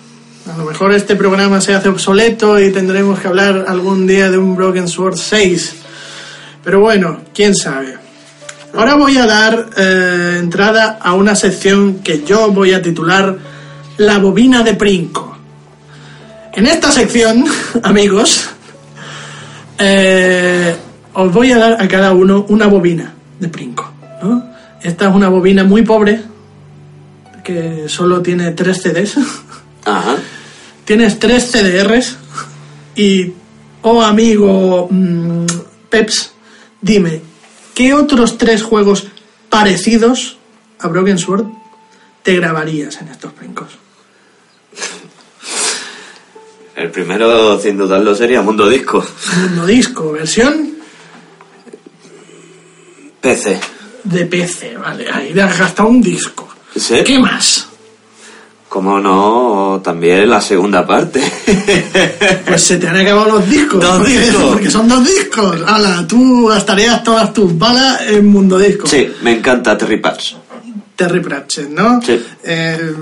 A 0.53 0.58
lo 0.58 0.66
mejor 0.66 0.93
este 0.93 1.16
programa 1.16 1.61
se 1.61 1.74
hace 1.74 1.88
obsoleto 1.88 2.59
y 2.59 2.69
tendremos 2.74 3.18
que 3.19 3.30
hablar 3.30 3.64
algún 3.69 4.06
día 4.06 4.30
de 4.30 4.38
un 4.38 4.58
Broken 4.58 4.90
Sword 4.90 5.16
6. 5.16 5.76
Pero 6.61 6.82
bueno, 6.82 7.22
quién 7.34 7.56
sabe. 7.56 7.95
Ahora 8.74 8.95
voy 8.95 9.16
a 9.16 9.26
dar 9.26 9.69
eh, 9.77 10.35
entrada 10.38 11.00
a 11.01 11.14
una 11.14 11.34
sección 11.35 12.00
que 12.00 12.26
yo 12.26 12.51
voy 12.51 12.74
a 12.74 12.82
titular 12.82 13.38
La 13.95 14.18
bobina 14.18 14.64
de 14.64 14.74
Princo. 14.74 15.38
En 16.53 16.68
esta 16.68 16.92
sección, 16.92 17.45
amigos, 17.84 18.49
eh, 19.80 20.75
os 21.14 21.33
voy 21.33 21.51
a 21.51 21.58
dar 21.58 21.82
a 21.82 21.88
cada 21.88 22.11
uno 22.11 22.45
una 22.49 22.67
bobina 22.67 23.14
de 23.40 23.48
Princo. 23.48 23.91
¿no? 24.22 24.43
Esta 24.82 25.09
es 25.09 25.16
una 25.16 25.30
bobina 25.30 25.64
muy 25.64 25.83
pobre, 25.83 26.22
que 27.43 27.88
solo 27.88 28.22
tiene 28.22 28.51
tres 28.51 28.82
CDs. 28.82 29.17
Ajá. 29.85 30.17
Tienes 30.85 31.19
tres 31.19 31.51
CDRs 31.51 32.17
y, 32.95 33.33
oh 33.82 34.01
amigo 34.01 34.88
mm, 34.90 35.45
Peps, 35.90 36.33
dime, 36.82 37.22
¿qué 37.74 37.93
otros 37.93 38.38
tres 38.38 38.64
juegos 38.64 39.08
parecidos 39.49 40.38
a 40.80 40.88
Broken 40.88 41.17
Sword 41.17 41.45
te 42.24 42.35
grabarías 42.35 43.01
en 43.01 43.09
estos 43.09 43.35
brincos? 43.35 43.69
El 46.80 46.91
primero, 46.91 47.59
sin 47.59 47.77
dudarlo, 47.77 48.16
sería 48.16 48.41
Mundo 48.41 48.67
Disco. 48.69 49.06
Mundo 49.41 49.66
Disco, 49.66 50.14
versión 50.14 50.75
PC. 53.22 53.59
de 54.06 54.25
PC, 54.25 54.77
vale, 54.77 55.06
ahí 55.11 55.33
le 55.33 55.41
has 55.41 55.59
gastado 55.59 55.90
un 55.90 56.01
disco. 56.01 56.48
¿Sí? 56.75 56.95
¿Qué 57.06 57.19
más? 57.19 57.67
Como 58.69 58.99
no, 58.99 59.82
también 59.83 60.30
la 60.30 60.40
segunda 60.41 60.85
parte. 60.88 61.22
Pues 62.45 62.64
se 62.64 62.77
te 62.77 62.88
han 62.88 62.95
acabado 62.98 63.38
los 63.38 63.49
discos. 63.49 63.82
Dos 63.82 63.98
porque, 63.98 64.19
discos. 64.19 64.43
Porque 64.43 64.72
son 64.72 64.88
dos 64.88 65.06
discos. 65.06 65.58
Hala, 65.67 66.06
tú 66.08 66.48
gastarías 66.48 67.03
todas 67.03 67.33
tus 67.33 67.56
balas 67.58 68.01
en 68.08 68.25
Mundo 68.25 68.58
Disco. 68.58 68.88
sí, 68.88 69.11
me 69.22 69.33
encanta 69.38 69.77
Terry 69.77 69.98
Patch. 69.99 70.33
Terry 70.95 71.19
Pratchett, 71.22 71.69
¿no? 71.69 72.01
Sí. 72.01 72.19
Eh, 72.43 72.93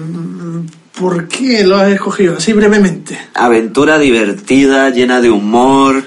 ¿Por 1.00 1.28
qué 1.28 1.64
lo 1.64 1.78
has 1.78 1.92
escogido 1.92 2.38
así 2.38 2.54
brevemente? 2.54 3.18
Aventura 3.36 4.00
divertida, 4.00 4.90
llena 4.90 5.22
de 5.22 5.30
humor. 5.30 6.04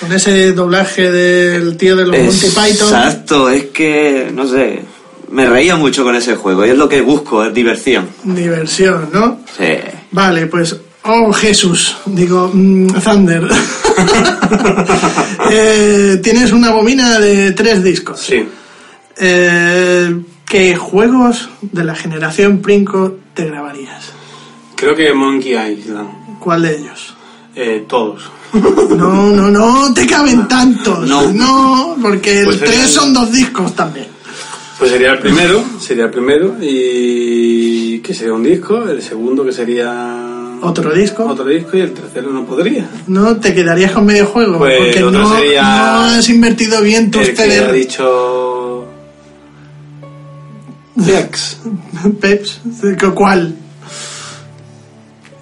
Con 0.00 0.12
ese 0.12 0.52
doblaje 0.52 1.10
del 1.10 1.76
tío 1.76 1.96
de 1.96 2.06
los 2.06 2.16
Monty 2.16 2.46
Python. 2.48 2.88
Exacto, 2.88 3.48
es 3.48 3.64
que, 3.66 4.30
no 4.32 4.46
sé, 4.46 4.82
me 5.30 5.46
reía 5.46 5.76
mucho 5.76 6.04
con 6.04 6.14
ese 6.14 6.36
juego 6.36 6.66
y 6.66 6.70
es 6.70 6.76
lo 6.76 6.88
que 6.88 7.00
busco, 7.00 7.44
es 7.44 7.54
diversión. 7.54 8.08
Diversión, 8.24 9.08
¿no? 9.12 9.40
Sí. 9.56 9.74
Vale, 10.10 10.46
pues. 10.46 10.76
Oh, 11.04 11.32
Jesús. 11.32 11.96
Digo, 12.06 12.50
mm, 12.52 12.88
Thunder. 13.02 13.48
Eh, 15.50 16.20
tienes 16.22 16.52
una 16.52 16.72
bobina 16.72 17.18
de 17.18 17.52
tres 17.52 17.82
discos. 17.82 18.20
Sí. 18.20 18.46
Eh, 19.16 20.14
¿Qué 20.44 20.76
juegos 20.76 21.48
de 21.62 21.84
la 21.84 21.94
generación 21.94 22.60
Princo 22.60 23.16
te 23.38 23.46
grabarías? 23.46 24.04
Creo 24.74 24.94
que 24.96 25.12
Monkey 25.14 25.52
Island. 25.72 26.38
¿Cuál 26.40 26.62
de 26.62 26.76
ellos? 26.76 27.14
Eh, 27.54 27.84
todos. 27.88 28.22
No, 28.52 29.30
no, 29.30 29.48
no, 29.50 29.92
te 29.94 30.06
caben 30.06 30.48
tantos. 30.48 31.06
No. 31.08 31.32
No, 31.32 31.96
porque 32.02 32.40
el 32.40 32.44
Pues 32.46 32.58
serían- 32.58 32.74
3 32.80 32.90
son 32.90 33.14
dos 33.14 33.30
discos 33.30 33.74
también. 33.76 34.06
Pues 34.78 34.90
sería 34.90 35.12
el 35.12 35.18
primero, 35.18 35.62
sería 35.80 36.04
el 36.04 36.10
primero, 36.10 36.54
y 36.60 37.98
que 38.00 38.14
sería 38.14 38.32
un 38.32 38.44
disco, 38.44 38.88
el 38.88 39.02
segundo 39.02 39.44
que 39.44 39.52
sería 39.52 40.56
Otro 40.62 40.92
disco. 40.92 41.24
otro 41.26 41.44
disco, 41.44 41.76
y 41.76 41.80
el 41.80 41.92
tercero 41.92 42.30
no 42.30 42.44
podría. 42.46 42.88
No, 43.08 43.36
te 43.36 43.52
quedarías 43.54 43.90
con 43.92 44.06
medio 44.06 44.26
juego. 44.26 44.58
Pues 44.58 44.78
porque 44.78 44.98
el 45.00 45.12
no, 45.12 45.32
has 45.60 46.28
invertido 46.28 46.80
bien 46.82 47.10
tus 47.10 47.28
El 47.28 47.34
que 47.34 47.42
ha 47.42 47.72
dicho... 47.72 48.77
Dex, 50.98 51.58
Peps, 52.20 52.60
¿cuál? 53.14 53.54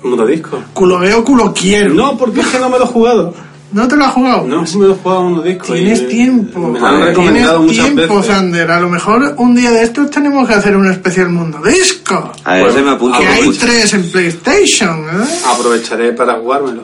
mundo 0.02 0.26
disco. 0.26 0.62
Culo 0.72 0.98
veo, 1.00 1.24
culo 1.24 1.52
quiero. 1.52 1.92
No, 1.94 2.16
porque 2.16 2.40
es 2.40 2.46
que 2.46 2.58
no 2.60 2.68
me 2.68 2.78
lo 2.78 2.84
he 2.84 2.88
jugado. 2.88 3.34
¿No 3.72 3.88
te 3.88 3.96
lo 3.96 4.04
has 4.04 4.12
jugado? 4.12 4.46
No, 4.46 4.64
sí 4.64 4.78
me 4.78 4.86
lo 4.86 4.92
he 4.94 4.96
jugado 4.96 5.22
mundo 5.24 5.42
disco. 5.42 5.72
Tienes 5.72 6.02
y 6.02 6.06
tiempo. 6.06 6.60
Me 6.60 6.78
han 6.78 7.02
recomendado 7.02 7.58
Tienes 7.60 7.78
muchas 7.78 7.94
tiempo, 7.94 8.16
veces. 8.16 8.32
Sander. 8.32 8.70
A 8.70 8.80
lo 8.80 8.88
mejor 8.88 9.34
un 9.38 9.54
día 9.56 9.72
de 9.72 9.82
estos 9.82 10.10
tenemos 10.10 10.46
que 10.46 10.54
hacer 10.54 10.76
un 10.76 10.88
especial 10.88 11.30
mundo 11.30 11.58
disco. 11.66 12.32
A 12.44 12.54
ver, 12.54 12.84
me 12.84 12.90
apunta 12.90 13.18
Que 13.18 13.26
hay 13.26 13.44
mucho. 13.46 13.60
tres 13.60 13.92
en 13.94 14.08
PlayStation, 14.10 15.00
¿eh? 15.00 15.26
Aprovecharé 15.46 16.12
para 16.12 16.34
jugármelo. 16.34 16.82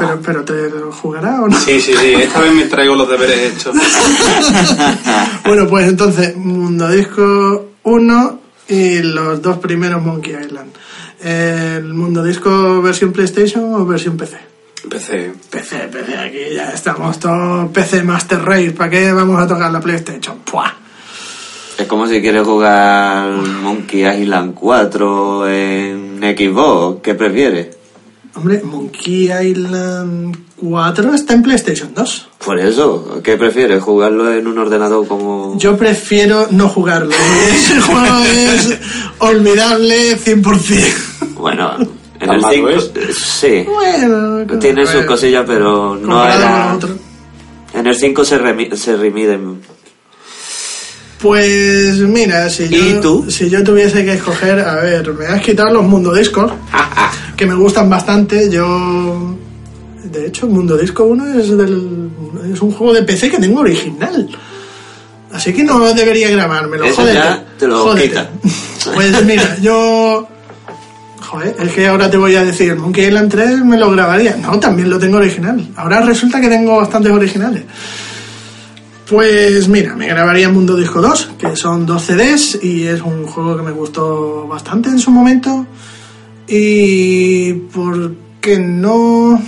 Pero, 0.00 0.20
pero 0.24 0.44
te 0.44 0.70
lo 0.70 0.90
jugará 0.90 1.42
o 1.42 1.48
no? 1.48 1.56
Sí, 1.58 1.80
sí, 1.80 1.92
sí. 1.96 2.14
Esta 2.14 2.40
vez 2.40 2.52
me 2.52 2.64
traigo 2.64 2.96
los 2.96 3.08
deberes 3.08 3.52
hechos. 3.52 3.76
bueno, 5.46 5.68
pues 5.68 5.88
entonces, 5.88 6.36
Mundo 6.36 6.88
Disco 6.88 7.73
1 7.84 8.40
y 8.68 9.02
los 9.02 9.40
dos 9.40 9.58
primeros 9.58 10.02
Monkey 10.02 10.34
Island. 10.34 10.72
¿El 11.22 11.94
Mundo 11.94 12.22
Disco 12.22 12.82
versión 12.82 13.12
PlayStation 13.12 13.74
o 13.74 13.86
versión 13.86 14.16
PC? 14.16 14.38
Empecé. 14.82 15.32
PC, 15.50 15.88
PC, 15.90 16.18
aquí 16.18 16.54
ya 16.54 16.70
estamos 16.70 17.18
todos 17.18 17.70
PC 17.70 18.02
Master 18.02 18.42
Race. 18.42 18.72
¿Para 18.72 18.90
qué 18.90 19.12
vamos 19.12 19.40
a 19.40 19.46
tocar 19.46 19.70
la 19.70 19.80
PlayStation? 19.80 20.38
¡Puah! 20.40 20.72
Es 21.78 21.86
como 21.86 22.06
si 22.06 22.20
quieres 22.20 22.44
jugar 22.44 23.30
Monkey 23.30 24.04
Island 24.22 24.54
4 24.54 25.48
en 25.48 26.20
Xbox. 26.20 27.02
¿Qué 27.02 27.14
prefieres? 27.14 27.76
Hombre, 28.36 28.62
Monkey 28.64 29.30
Island 29.30 30.36
4 30.56 31.14
está 31.14 31.34
en 31.34 31.42
PlayStation 31.42 31.94
2. 31.94 32.28
Por 32.44 32.58
eso, 32.58 33.20
¿qué 33.22 33.36
prefieres? 33.36 33.80
¿Jugarlo 33.82 34.32
en 34.32 34.46
un 34.48 34.58
ordenador 34.58 35.06
como...? 35.06 35.56
Yo 35.58 35.76
prefiero 35.76 36.48
no 36.50 36.68
jugarlo. 36.68 37.14
Ese 37.54 37.80
juego 37.80 38.24
es 38.24 38.78
olvidable 39.18 40.16
100%. 40.18 41.34
Bueno, 41.36 41.76
En 42.20 42.32
el 42.32 42.40
malo 42.40 42.48
5, 42.52 42.68
es. 42.70 42.90
sí. 43.18 43.64
Bueno, 43.68 44.58
Tiene 44.58 44.84
sus 44.86 45.04
cosillas, 45.04 45.44
pero 45.46 45.94
no 45.96 46.24
era... 46.24 46.76
En 47.72 47.86
el 47.86 47.94
5 47.94 48.24
se, 48.24 48.40
remi- 48.40 48.74
se 48.74 48.96
remiden. 48.96 49.60
Pues 51.20 51.98
mira, 52.00 52.50
si 52.50 52.68
yo, 52.68 52.76
¿Y 52.78 53.00
tú? 53.00 53.30
si 53.30 53.48
yo 53.48 53.64
tuviese 53.64 54.04
que 54.04 54.14
escoger, 54.14 54.60
a 54.60 54.74
ver, 54.76 55.12
me 55.14 55.26
has 55.26 55.40
quitado 55.40 55.70
los 55.72 55.84
Mundo 55.84 56.12
Discos, 56.12 56.52
que 57.34 57.46
me 57.46 57.54
gustan 57.54 57.88
bastante. 57.88 58.50
Yo, 58.50 59.36
de 60.04 60.26
hecho, 60.26 60.46
Mundo 60.46 60.76
Disco 60.76 61.04
1 61.04 61.26
es, 61.38 61.56
del, 61.56 62.10
es 62.52 62.60
un 62.60 62.72
juego 62.72 62.92
de 62.92 63.02
PC 63.02 63.30
que 63.30 63.38
tengo 63.38 63.60
original. 63.60 64.28
Así 65.32 65.52
que 65.52 65.64
no 65.64 65.92
debería 65.92 66.30
grabármelo. 66.30 66.84
Eso 66.84 67.02
jódete, 67.02 67.14
ya 67.14 67.44
te 67.58 67.66
lo 67.66 67.78
jódete. 67.82 68.08
quita. 68.08 68.30
Pues 68.94 69.24
mira, 69.24 69.56
yo... 69.60 70.28
Joder, 71.20 71.56
es 71.58 71.72
que 71.72 71.88
ahora 71.88 72.10
te 72.10 72.18
voy 72.18 72.36
a 72.36 72.44
decir, 72.44 72.76
Monkey 72.76 73.06
Island 73.06 73.30
3 73.30 73.64
me 73.64 73.78
lo 73.78 73.90
grabaría. 73.90 74.36
No, 74.36 74.60
también 74.60 74.90
lo 74.90 74.98
tengo 74.98 75.16
original. 75.16 75.66
Ahora 75.74 76.02
resulta 76.02 76.40
que 76.40 76.48
tengo 76.48 76.76
bastantes 76.76 77.10
originales. 77.10 77.64
Pues 79.08 79.68
mira, 79.68 79.94
me 79.94 80.06
grabaría 80.06 80.48
Mundo 80.48 80.76
Disco 80.76 81.02
2, 81.02 81.30
que 81.38 81.56
son 81.56 81.84
dos 81.84 82.04
CDs 82.04 82.58
y 82.62 82.86
es 82.86 83.02
un 83.02 83.26
juego 83.26 83.56
que 83.56 83.62
me 83.62 83.70
gustó 83.70 84.46
bastante 84.46 84.88
en 84.88 84.98
su 84.98 85.10
momento. 85.10 85.66
Y 86.46 87.52
porque 87.72 88.58
no... 88.58 89.40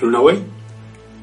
¿Luna 0.00 0.20
Way? 0.20 0.44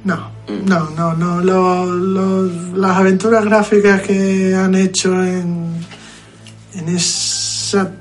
No, 0.04 0.32
no, 0.66 0.90
no, 0.92 1.42
no. 1.42 2.44
las 2.76 2.98
aventuras 2.98 3.44
gráficas 3.44 4.02
que 4.02 4.56
han 4.56 4.76
hecho 4.76 5.22
en, 5.24 5.76
en 6.76 6.90
esa 6.90 7.92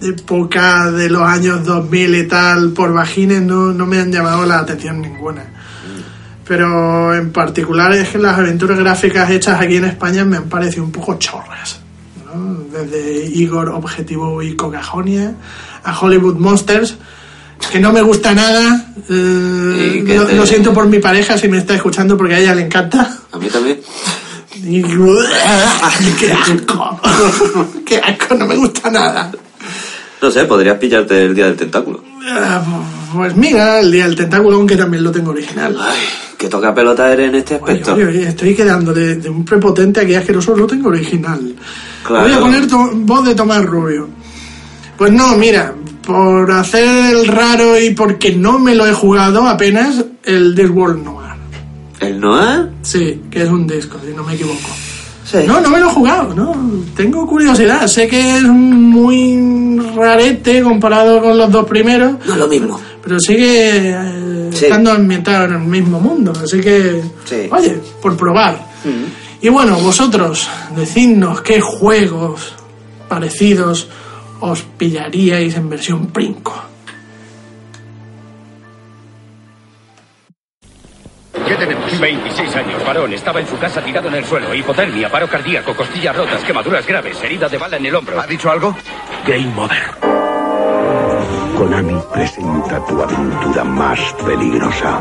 época 0.00 0.90
de 0.90 1.10
los 1.10 1.22
años 1.22 1.64
2000 1.64 2.14
y 2.16 2.28
tal 2.28 2.70
por 2.70 2.92
vagines 2.92 3.42
no, 3.42 3.72
no 3.72 3.86
me 3.86 3.98
han 3.98 4.10
llamado 4.10 4.46
la 4.46 4.58
atención 4.58 5.00
ninguna. 5.00 5.44
Pero 6.46 7.14
en 7.14 7.30
particular 7.32 7.92
es 7.92 8.08
que 8.08 8.18
las 8.18 8.38
aventuras 8.38 8.78
gráficas 8.78 9.30
hechas 9.30 9.60
aquí 9.60 9.76
en 9.76 9.84
España 9.84 10.24
me 10.24 10.38
han 10.38 10.48
parecido 10.48 10.84
un 10.84 10.92
poco 10.92 11.18
chorras. 11.18 11.80
¿no? 12.26 12.64
Desde 12.72 13.26
Igor 13.26 13.68
Objetivo 13.68 14.42
y 14.42 14.56
Cocajonia 14.56 15.34
a 15.84 15.98
Hollywood 15.98 16.36
Monsters, 16.36 16.96
que 17.70 17.78
no 17.78 17.92
me 17.92 18.02
gusta 18.02 18.34
nada. 18.34 18.86
eh, 19.08 19.98
¿Y 20.00 20.04
qué 20.04 20.16
lo, 20.16 20.26
te- 20.26 20.34
lo 20.36 20.46
siento 20.46 20.72
por 20.72 20.86
mi 20.86 20.98
pareja 20.98 21.36
si 21.38 21.48
me 21.48 21.58
está 21.58 21.74
escuchando 21.74 22.16
porque 22.16 22.34
a 22.34 22.38
ella 22.38 22.54
le 22.54 22.62
encanta. 22.62 23.18
A 23.32 23.38
mí 23.38 23.48
también. 23.48 23.80
Y- 24.64 24.82
¡Qué 26.18 26.32
asco! 26.32 27.00
¡Qué 27.86 27.96
asco! 27.98 28.34
No 28.34 28.46
me 28.46 28.56
gusta 28.56 28.90
nada. 28.90 29.30
No 30.20 30.30
sé, 30.30 30.44
podrías 30.44 30.78
pillarte 30.78 31.24
el 31.24 31.34
día 31.34 31.46
del 31.46 31.56
tentáculo. 31.56 32.02
Ah, 32.28 32.62
Pues 33.12 33.34
mira, 33.36 33.80
el 33.80 33.90
día 33.90 34.04
del 34.06 34.14
tentáculo, 34.14 34.56
aunque 34.56 34.76
también 34.76 35.02
lo 35.02 35.10
tengo 35.10 35.32
original. 35.32 35.76
Ay, 35.80 35.98
que 36.38 36.48
toca 36.48 36.72
pelota 36.74 37.12
eres 37.12 37.28
en 37.30 37.34
este 37.36 37.56
aspecto. 37.56 37.94
oye, 37.94 38.06
oye, 38.06 38.28
estoy 38.28 38.54
quedando 38.54 38.92
de, 38.92 39.16
de 39.16 39.28
un 39.28 39.44
prepotente 39.44 40.00
aquí 40.00 40.14
asqueroso, 40.14 40.54
lo 40.56 40.66
tengo 40.66 40.90
original. 40.90 41.54
Claro. 42.04 42.24
Voy 42.24 42.32
a 42.32 42.38
poner 42.40 42.66
voz 42.94 43.24
de 43.26 43.34
Tomás 43.34 43.64
Rubio. 43.64 44.08
Pues 45.02 45.14
no, 45.14 45.34
mira, 45.36 45.74
por 46.06 46.48
hacer 46.52 46.84
el 47.12 47.26
raro 47.26 47.76
y 47.76 47.90
porque 47.90 48.36
no 48.36 48.60
me 48.60 48.72
lo 48.76 48.86
he 48.86 48.92
jugado 48.92 49.48
apenas, 49.48 50.04
el 50.22 50.54
Discworld 50.54 51.02
Noir. 51.02 51.32
¿El 51.98 52.20
Noah? 52.20 52.68
Sí, 52.82 53.20
que 53.28 53.42
es 53.42 53.48
un 53.48 53.66
disco, 53.66 53.98
si 54.00 54.14
no 54.14 54.22
me 54.22 54.34
equivoco. 54.34 54.60
Sí. 55.24 55.38
No, 55.44 55.60
no 55.60 55.70
me 55.70 55.80
lo 55.80 55.88
he 55.90 55.92
jugado, 55.92 56.32
no. 56.36 56.54
Tengo 56.94 57.26
curiosidad. 57.26 57.84
Sé 57.88 58.06
que 58.06 58.36
es 58.36 58.44
muy 58.44 59.80
rarete 59.96 60.62
comparado 60.62 61.20
con 61.20 61.36
los 61.36 61.50
dos 61.50 61.66
primeros. 61.66 62.24
No 62.24 62.34
es 62.34 62.38
lo 62.38 62.46
mismo. 62.46 62.80
Pero 63.02 63.18
sigue 63.18 63.70
eh, 63.90 64.50
Sí. 64.52 64.66
estando 64.66 64.92
ambientado 64.92 65.46
en 65.46 65.52
el 65.54 65.58
mismo 65.66 65.98
mundo. 65.98 66.32
Así 66.40 66.60
que, 66.60 67.02
Sí. 67.24 67.48
oye, 67.50 67.76
por 68.00 68.16
probar. 68.16 68.56
Y 69.40 69.48
bueno, 69.48 69.80
vosotros, 69.80 70.48
decidnos 70.76 71.40
qué 71.40 71.60
juegos 71.60 72.52
parecidos 73.08 73.88
os 74.42 74.62
pillaríais 74.76 75.54
en 75.54 75.70
versión 75.70 76.08
Princo. 76.08 76.52
¿Qué 81.46 81.54
tenemos? 81.54 82.00
26 82.00 82.56
años, 82.56 82.84
varón. 82.84 83.12
Estaba 83.12 83.40
en 83.40 83.46
su 83.46 83.56
casa 83.58 83.80
tirado 83.82 84.08
en 84.08 84.14
el 84.14 84.24
suelo. 84.24 84.52
Hipotermia, 84.52 85.08
paro 85.08 85.28
cardíaco, 85.28 85.74
costillas 85.76 86.16
rotas, 86.16 86.42
quemaduras 86.42 86.86
graves, 86.86 87.22
herida 87.22 87.48
de 87.48 87.58
bala 87.58 87.76
en 87.76 87.86
el 87.86 87.94
hombro. 87.94 88.20
¿Ha 88.20 88.26
dicho 88.26 88.50
algo? 88.50 88.74
Game 89.26 89.52
over. 89.56 90.12
Konami 91.56 92.00
presenta 92.12 92.84
tu 92.84 93.00
aventura 93.00 93.64
más 93.64 94.00
peligrosa. 94.24 95.00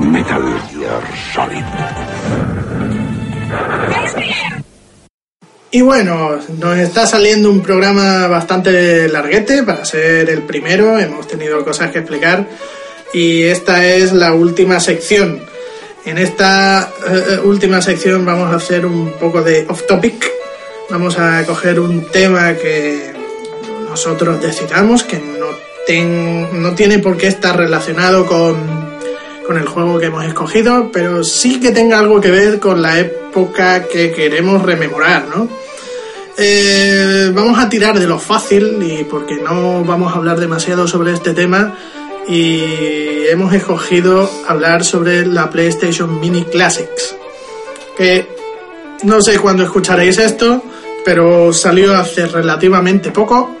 Metal 0.00 0.42
Gear 0.68 1.02
Solid. 1.32 1.64
Y 5.76 5.82
bueno, 5.82 6.38
nos 6.58 6.78
está 6.78 7.06
saliendo 7.06 7.50
un 7.50 7.60
programa 7.60 8.26
bastante 8.28 9.08
larguete 9.10 9.62
para 9.62 9.84
ser 9.84 10.30
el 10.30 10.40
primero. 10.40 10.98
Hemos 10.98 11.28
tenido 11.28 11.62
cosas 11.66 11.90
que 11.90 11.98
explicar. 11.98 12.48
Y 13.12 13.42
esta 13.42 13.84
es 13.84 14.14
la 14.14 14.32
última 14.32 14.80
sección. 14.80 15.38
En 16.06 16.16
esta 16.16 16.90
eh, 17.06 17.40
última 17.44 17.82
sección 17.82 18.24
vamos 18.24 18.50
a 18.54 18.56
hacer 18.56 18.86
un 18.86 19.10
poco 19.20 19.42
de 19.42 19.66
off 19.68 19.82
topic. 19.86 20.32
Vamos 20.88 21.18
a 21.18 21.44
coger 21.44 21.78
un 21.78 22.06
tema 22.06 22.54
que 22.54 23.12
nosotros 23.86 24.40
decidamos, 24.40 25.02
que 25.02 25.18
no, 25.18 26.52
no 26.54 26.74
tiene 26.74 27.00
por 27.00 27.18
qué 27.18 27.26
estar 27.26 27.54
relacionado 27.54 28.24
con, 28.24 28.56
con 29.46 29.58
el 29.58 29.66
juego 29.66 29.98
que 29.98 30.06
hemos 30.06 30.24
escogido, 30.24 30.90
pero 30.90 31.22
sí 31.22 31.60
que 31.60 31.70
tenga 31.70 31.98
algo 31.98 32.18
que 32.18 32.30
ver 32.30 32.60
con 32.60 32.80
la 32.80 32.98
época 32.98 33.84
que 33.88 34.10
queremos 34.12 34.62
rememorar, 34.62 35.26
¿no? 35.28 35.65
Eh, 36.38 37.30
vamos 37.34 37.58
a 37.58 37.68
tirar 37.68 37.98
de 37.98 38.06
lo 38.06 38.18
fácil 38.18 38.82
y 38.82 39.04
porque 39.04 39.36
no 39.36 39.84
vamos 39.84 40.12
a 40.12 40.16
hablar 40.16 40.38
demasiado 40.38 40.86
sobre 40.86 41.12
este 41.12 41.32
tema 41.32 41.74
y 42.28 43.26
hemos 43.30 43.54
escogido 43.54 44.30
hablar 44.46 44.84
sobre 44.84 45.24
la 45.24 45.48
PlayStation 45.48 46.20
Mini 46.20 46.44
Classics 46.44 47.16
que 47.96 48.28
no 49.04 49.22
sé 49.22 49.38
cuándo 49.38 49.62
escucharéis 49.62 50.18
esto 50.18 50.62
pero 51.06 51.52
salió 51.52 51.94
hace 51.94 52.26
relativamente 52.26 53.12
poco. 53.12 53.56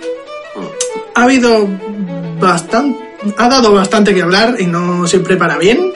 Ha 1.14 1.22
habido 1.22 1.66
bastante 2.38 3.06
ha 3.36 3.48
dado 3.48 3.72
bastante 3.72 4.14
que 4.14 4.22
hablar 4.22 4.56
y 4.58 4.66
no 4.66 5.06
siempre 5.06 5.36
para 5.36 5.58
bien. 5.58 5.92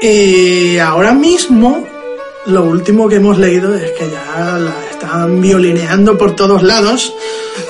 Y 0.00 0.78
ahora 0.78 1.12
mismo 1.12 1.86
lo 2.46 2.64
último 2.64 3.08
que 3.08 3.16
hemos 3.16 3.38
leído 3.38 3.74
es 3.74 3.90
que 3.92 4.10
ya 4.10 4.58
la 4.58 4.85
están 5.00 5.40
violineando 5.42 6.16
por 6.16 6.34
todos 6.34 6.62
lados, 6.62 7.12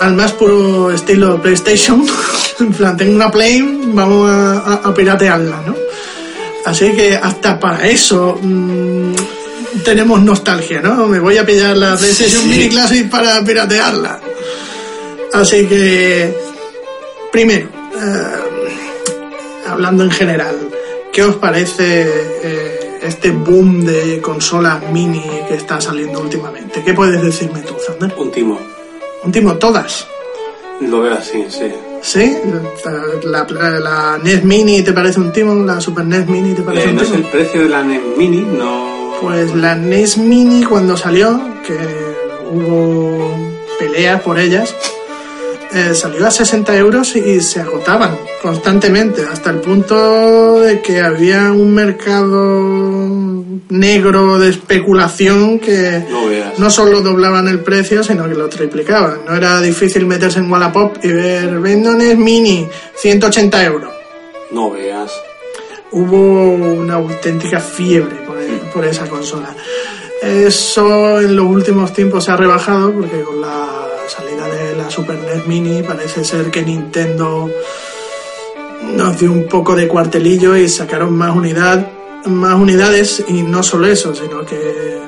al 0.01 0.15
más 0.15 0.33
puro 0.33 0.91
estilo 0.93 1.41
PlayStation. 1.43 2.07
en 2.61 2.73
plan, 2.73 2.97
tengo 2.97 3.17
una 3.17 3.31
Play, 3.31 3.63
vamos 3.93 4.31
a, 4.31 4.59
a- 4.61 4.75
a 4.89 4.95
piratearla, 4.95 5.63
¿no? 5.67 5.75
Así 6.65 6.91
que 6.93 7.15
hasta 7.17 7.59
para 7.61 7.87
eso 7.89 8.39
mm, 8.41 9.13
tenemos 9.85 10.21
nostalgia, 10.23 10.81
¿no? 10.81 11.07
Me 11.07 11.19
voy 11.19 11.37
a 11.39 11.45
pillar 11.47 11.77
la 11.77 11.97
PlayStation 11.97 12.49
Mini 12.49 12.69
Classic 12.69 13.09
para 13.11 13.43
piratearla. 13.45 14.21
Así 15.33 15.67
que, 15.67 16.35
primero, 17.33 17.69
eh, 17.69 19.67
hablando 19.69 20.05
en 20.05 20.11
general, 20.11 20.57
¿qué 21.13 21.23
os 21.25 21.37
parece 21.37 22.07
eh, 22.43 22.86
este 23.07 23.31
boom 23.31 23.85
de 23.85 24.21
consolas 24.21 24.83
mini 24.93 25.23
que 25.49 25.55
está 25.55 25.81
saliendo 25.81 26.21
últimamente? 26.21 26.83
¿Qué 26.85 26.93
puedes 26.95 27.23
decirme 27.23 27.61
tú, 27.63 27.75
Zander? 27.87 28.15
Un 28.19 28.31
timo. 28.31 28.59
Un 29.25 29.33
timo, 29.33 29.55
todas. 29.57 30.07
Lo 30.81 31.01
veo 31.01 31.15
así, 31.15 31.45
sí. 31.49 31.73
¿Sí? 32.03 32.37
La, 33.25 33.47
la- 33.49 33.81
la 33.81 34.19
NES 34.23 34.45
Mini 34.45 34.83
te 34.83 34.93
parece 34.93 35.19
un 35.19 35.33
timo, 35.33 35.55
la 35.65 35.81
Super 35.81 36.05
NES 36.05 36.29
Mini 36.29 36.55
te 36.55 36.63
parece 36.63 36.85
Eh, 36.85 36.91
un 36.91 36.97
no 36.97 37.03
es 37.03 37.09
timo. 37.11 37.19
el 37.25 37.31
precio 37.31 37.63
de 37.63 37.69
la 37.71 37.83
NES 37.83 38.01
Mini, 38.17 38.43
no... 38.43 39.15
Pues 39.21 39.55
la 39.55 39.75
NES 39.75 40.19
Mini 40.19 40.63
cuando 40.65 40.97
salió, 40.97 41.41
que 41.67 41.75
hubo 42.53 43.35
peleas 43.79 44.21
por 44.21 44.39
ellas, 44.39 44.75
eh, 45.77 45.95
salió 45.95 46.27
a 46.27 46.31
60 46.31 46.75
euros 46.79 47.15
y 47.17 47.41
se 47.43 47.61
agotaban 47.61 48.17
constantemente, 48.41 49.27
hasta 49.31 49.51
el 49.51 49.59
punto 49.59 50.61
de 50.61 50.81
que 50.81 51.01
había 51.01 51.53
un 51.53 51.75
mercado 51.75 53.45
negro 53.69 54.39
de 54.39 54.49
especulación 54.49 55.59
que 55.59 56.05
No 56.11 56.27
no 56.57 56.71
solo 56.71 57.03
doblaban 57.03 57.47
el 57.49 57.61
precio, 57.61 58.03
sino 58.03 58.27
que 58.27 58.35
lo 58.35 58.49
triplicaban. 58.49 59.27
No 59.27 59.37
era 59.37 59.61
difícil 59.61 60.07
meterse 60.07 60.39
en 60.39 60.51
Wallapop 60.51 60.97
y 61.03 61.13
ver, 61.13 61.59
vendo 61.61 61.93
NES 61.93 62.17
Mini, 62.17 62.67
180 62.95 63.65
euros 63.65 63.93
No 64.51 64.71
veas. 64.71 65.13
hubo 65.93 66.53
una 66.55 66.95
auténtica 66.95 67.61
fiebre 67.61 68.17
por, 68.27 68.39
por 68.73 68.85
esa 68.87 69.07
consola. 69.07 69.55
Eso 70.23 71.21
en 71.21 71.37
los 71.37 71.47
últimos 71.47 71.93
tiempos 71.93 72.25
se 72.25 72.31
ha 72.31 72.37
rebajado 72.37 72.93
porque 72.95 73.21
con 73.21 73.43
salida 74.09 74.49
de 74.49 74.77
la 74.77 74.91
Super 74.91 75.19
NES 75.19 75.47
Mini 75.47 75.83
parece 75.83 76.25
ser 76.25 76.51
que 76.51 76.63
Nintendo 76.63 77.51
nos 78.95 79.19
dio 79.19 79.33
un 79.33 79.47
poco 79.49 79.75
de 79.75 79.89
cuartelillo 79.89 80.57
y 80.57 80.69
sacaron 80.69 81.17
más 81.17 81.35
unidad, 81.35 81.87
más 82.27 82.55
unidades 82.55 83.25
y 83.29 83.43
no 83.43 83.63
solo 83.63 83.87
eso, 83.87 84.15
sino 84.15 84.45
que 84.45 85.01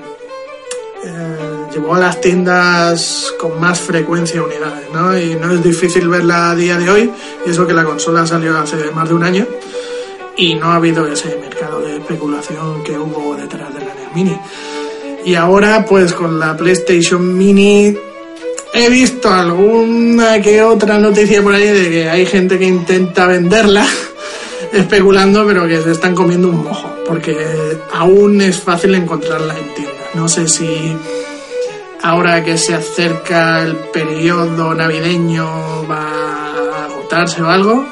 eh, 1.04 1.66
llevó 1.72 1.94
a 1.94 2.00
las 2.00 2.20
tiendas 2.20 3.32
con 3.38 3.60
más 3.60 3.80
frecuencia 3.80 4.42
unidades, 4.42 4.88
¿no? 4.92 5.16
Y 5.16 5.34
no 5.36 5.52
es 5.52 5.62
difícil 5.62 6.08
verla 6.08 6.50
a 6.50 6.54
día 6.54 6.76
de 6.76 6.90
hoy, 6.90 7.10
y 7.46 7.50
eso 7.50 7.66
que 7.66 7.74
la 7.74 7.84
consola 7.84 8.26
salió 8.26 8.58
hace 8.58 8.90
más 8.92 9.08
de 9.08 9.14
un 9.14 9.22
año 9.22 9.46
y 10.36 10.54
no 10.54 10.66
ha 10.66 10.76
habido 10.76 11.06
ese 11.06 11.36
mercado 11.36 11.80
de 11.80 11.96
especulación 11.96 12.82
que 12.84 12.96
hubo 12.96 13.36
detrás 13.36 13.74
de 13.74 13.80
la 13.80 13.94
NES 13.94 14.14
Mini. 14.14 14.38
Y 15.24 15.34
ahora, 15.34 15.84
pues 15.84 16.14
con 16.14 16.38
la 16.38 16.56
PlayStation 16.56 17.36
Mini, 17.36 17.96
he 18.72 18.88
visto 18.88 19.32
alguna 19.32 20.40
que 20.40 20.62
otra 20.62 20.98
noticia 20.98 21.42
por 21.42 21.55
ahí 21.55 21.68
de 21.68 21.90
que 21.90 22.08
hay 22.08 22.26
gente 22.26 22.58
que 22.58 22.64
intenta 22.64 23.26
venderla 23.26 23.84
especulando, 24.72 25.47
pero 25.47 25.66
que 25.66 25.80
se 25.82 25.92
están 25.92 26.14
comiendo 26.14 26.48
un 26.48 26.64
mojo, 26.64 26.90
porque 27.06 27.36
aún 27.92 28.40
es 28.40 28.60
fácil 28.60 28.94
encontrarla 28.94 29.56
en 29.56 29.74
tiendas. 29.74 29.97
No 30.14 30.28
sé 30.28 30.48
si 30.48 30.97
ahora 32.02 32.42
que 32.44 32.56
se 32.56 32.74
acerca 32.74 33.62
el 33.62 33.76
periodo 33.92 34.74
navideño 34.74 35.86
va 35.88 36.02
a 36.02 36.84
agotarse 36.84 37.42
o 37.42 37.48
algo, 37.48 37.84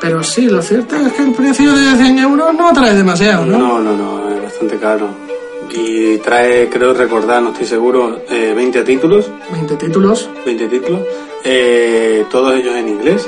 pero 0.00 0.22
sí, 0.22 0.46
lo 0.46 0.62
cierto 0.62 0.96
es 0.96 1.12
que 1.12 1.22
el 1.22 1.32
precio 1.32 1.74
de 1.74 1.96
100 1.96 2.18
euros 2.18 2.54
no 2.54 2.72
trae 2.72 2.94
demasiado, 2.94 3.44
¿no? 3.44 3.58
No, 3.58 3.78
no, 3.80 3.96
no, 3.96 4.34
es 4.34 4.42
bastante 4.42 4.78
caro. 4.78 5.29
Y 5.72 6.18
trae, 6.18 6.68
creo 6.68 6.92
recordar, 6.94 7.42
no 7.42 7.50
estoy 7.52 7.66
seguro, 7.66 8.22
eh, 8.28 8.52
20 8.54 8.82
títulos. 8.82 9.30
20 9.52 9.76
títulos. 9.76 10.28
20 10.44 10.66
títulos. 10.68 11.00
eh, 11.44 12.24
todos 12.30 12.54
ellos 12.54 12.74
en 12.76 12.88
inglés. 12.88 13.26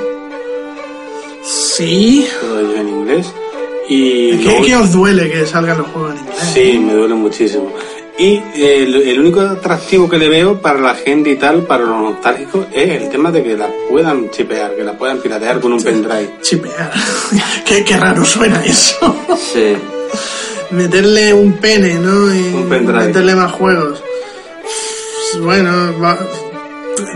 Sí. 1.43 2.27
Todos 2.41 2.59
ellos 2.61 2.75
en 2.79 2.89
inglés. 2.89 3.33
Y 3.89 4.37
¿Qué, 4.37 4.43
luego- 4.43 4.65
qué 4.65 4.75
os 4.75 4.91
duele 4.91 5.29
que 5.29 5.45
salgan 5.45 5.77
los 5.79 5.87
juegos 5.87 6.11
en 6.13 6.19
inglés? 6.19 6.37
Sí, 6.53 6.79
me 6.79 6.93
duele 6.93 7.15
muchísimo. 7.15 7.71
Y 8.17 8.35
eh, 8.55 8.83
el, 8.83 8.95
el 8.95 9.19
único 9.19 9.41
atractivo 9.41 10.07
que 10.07 10.17
le 10.19 10.29
veo 10.29 10.61
para 10.61 10.79
la 10.79 10.93
gente 10.95 11.31
y 11.31 11.35
tal, 11.35 11.63
para 11.63 11.83
los 11.83 11.99
nostálgicos, 11.99 12.67
es 12.71 13.01
el 13.01 13.09
tema 13.09 13.31
de 13.31 13.43
que 13.43 13.57
la 13.57 13.67
puedan 13.89 14.29
chipear, 14.29 14.75
que 14.75 14.83
la 14.83 14.93
puedan 14.97 15.17
piratear 15.19 15.59
con 15.59 15.73
un 15.73 15.81
pendrive. 15.81 16.35
Chipear. 16.41 16.91
qué, 17.65 17.83
qué 17.83 17.97
raro 17.97 18.23
suena 18.23 18.63
eso. 18.63 19.15
Sí. 19.35 19.73
Meterle 20.73 21.33
un 21.33 21.53
pene, 21.53 21.95
¿no? 21.95 22.33
Y 22.33 22.53
Un 22.53 22.69
pendrive. 22.69 23.05
meterle 23.07 23.35
más 23.35 23.51
juegos. 23.51 24.03
Bueno, 25.41 25.71
va- 26.01 26.17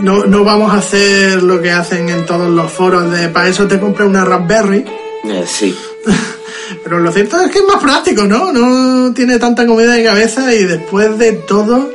no, 0.00 0.24
no 0.26 0.44
vamos 0.44 0.72
a 0.72 0.78
hacer 0.78 1.42
lo 1.42 1.60
que 1.62 1.70
hacen 1.70 2.08
en 2.08 2.26
todos 2.26 2.50
los 2.50 2.70
foros 2.70 3.10
de 3.12 3.28
para 3.28 3.48
eso 3.48 3.66
te 3.66 3.78
compré 3.80 4.04
una 4.04 4.24
Raspberry. 4.24 4.84
Eh, 5.24 5.44
sí. 5.46 5.76
Pero 6.84 6.98
lo 7.00 7.10
cierto 7.12 7.40
es 7.40 7.50
que 7.50 7.58
es 7.60 7.64
más 7.64 7.82
práctico, 7.82 8.24
¿no? 8.24 8.52
No 8.52 9.12
tiene 9.14 9.38
tanta 9.38 9.66
comida 9.66 9.92
de 9.94 10.04
cabeza 10.04 10.52
y 10.54 10.64
después 10.64 11.16
de 11.18 11.32
todo, 11.32 11.90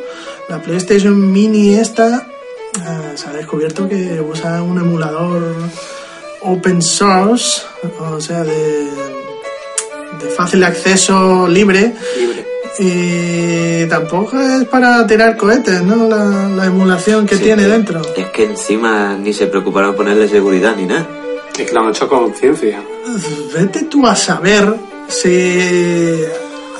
la 0.49 0.61
PlayStation 0.61 1.31
Mini 1.31 1.75
esta 1.75 2.27
eh, 2.77 3.11
se 3.15 3.27
ha 3.27 3.33
descubierto 3.33 3.87
que 3.87 4.19
usa 4.21 4.63
un 4.63 4.79
emulador 4.79 5.55
open 6.41 6.81
source, 6.81 7.61
o 7.99 8.19
sea, 8.19 8.43
de, 8.43 8.87
de 10.23 10.29
fácil 10.29 10.63
acceso 10.63 11.47
libre. 11.47 11.93
Libre. 12.17 12.45
Y 12.79 13.85
tampoco 13.87 14.39
es 14.39 14.65
para 14.65 15.05
tirar 15.05 15.37
cohetes, 15.37 15.81
¿no? 15.83 16.07
La, 16.07 16.49
la 16.49 16.65
emulación 16.65 17.25
que 17.25 17.35
Sí, 17.37 17.43
tiene 17.43 17.63
que- 17.63 17.69
dentro. 17.69 18.01
Es 18.15 18.27
que 18.27 18.45
encima 18.45 19.15
ni 19.15 19.33
se 19.33 19.47
preocuparon 19.47 19.95
ponerle 19.95 20.27
seguridad 20.27 20.75
ni 20.75 20.85
nada. 20.85 21.07
Es 21.57 21.67
que 21.67 21.73
lo 21.73 21.81
han 21.81 21.89
hecho 21.89 22.07
con 22.07 22.33
ciencia. 22.33 22.81
Vete 23.53 23.83
tú 23.83 24.07
a 24.07 24.15
saber 24.15 24.73
si 25.07 26.19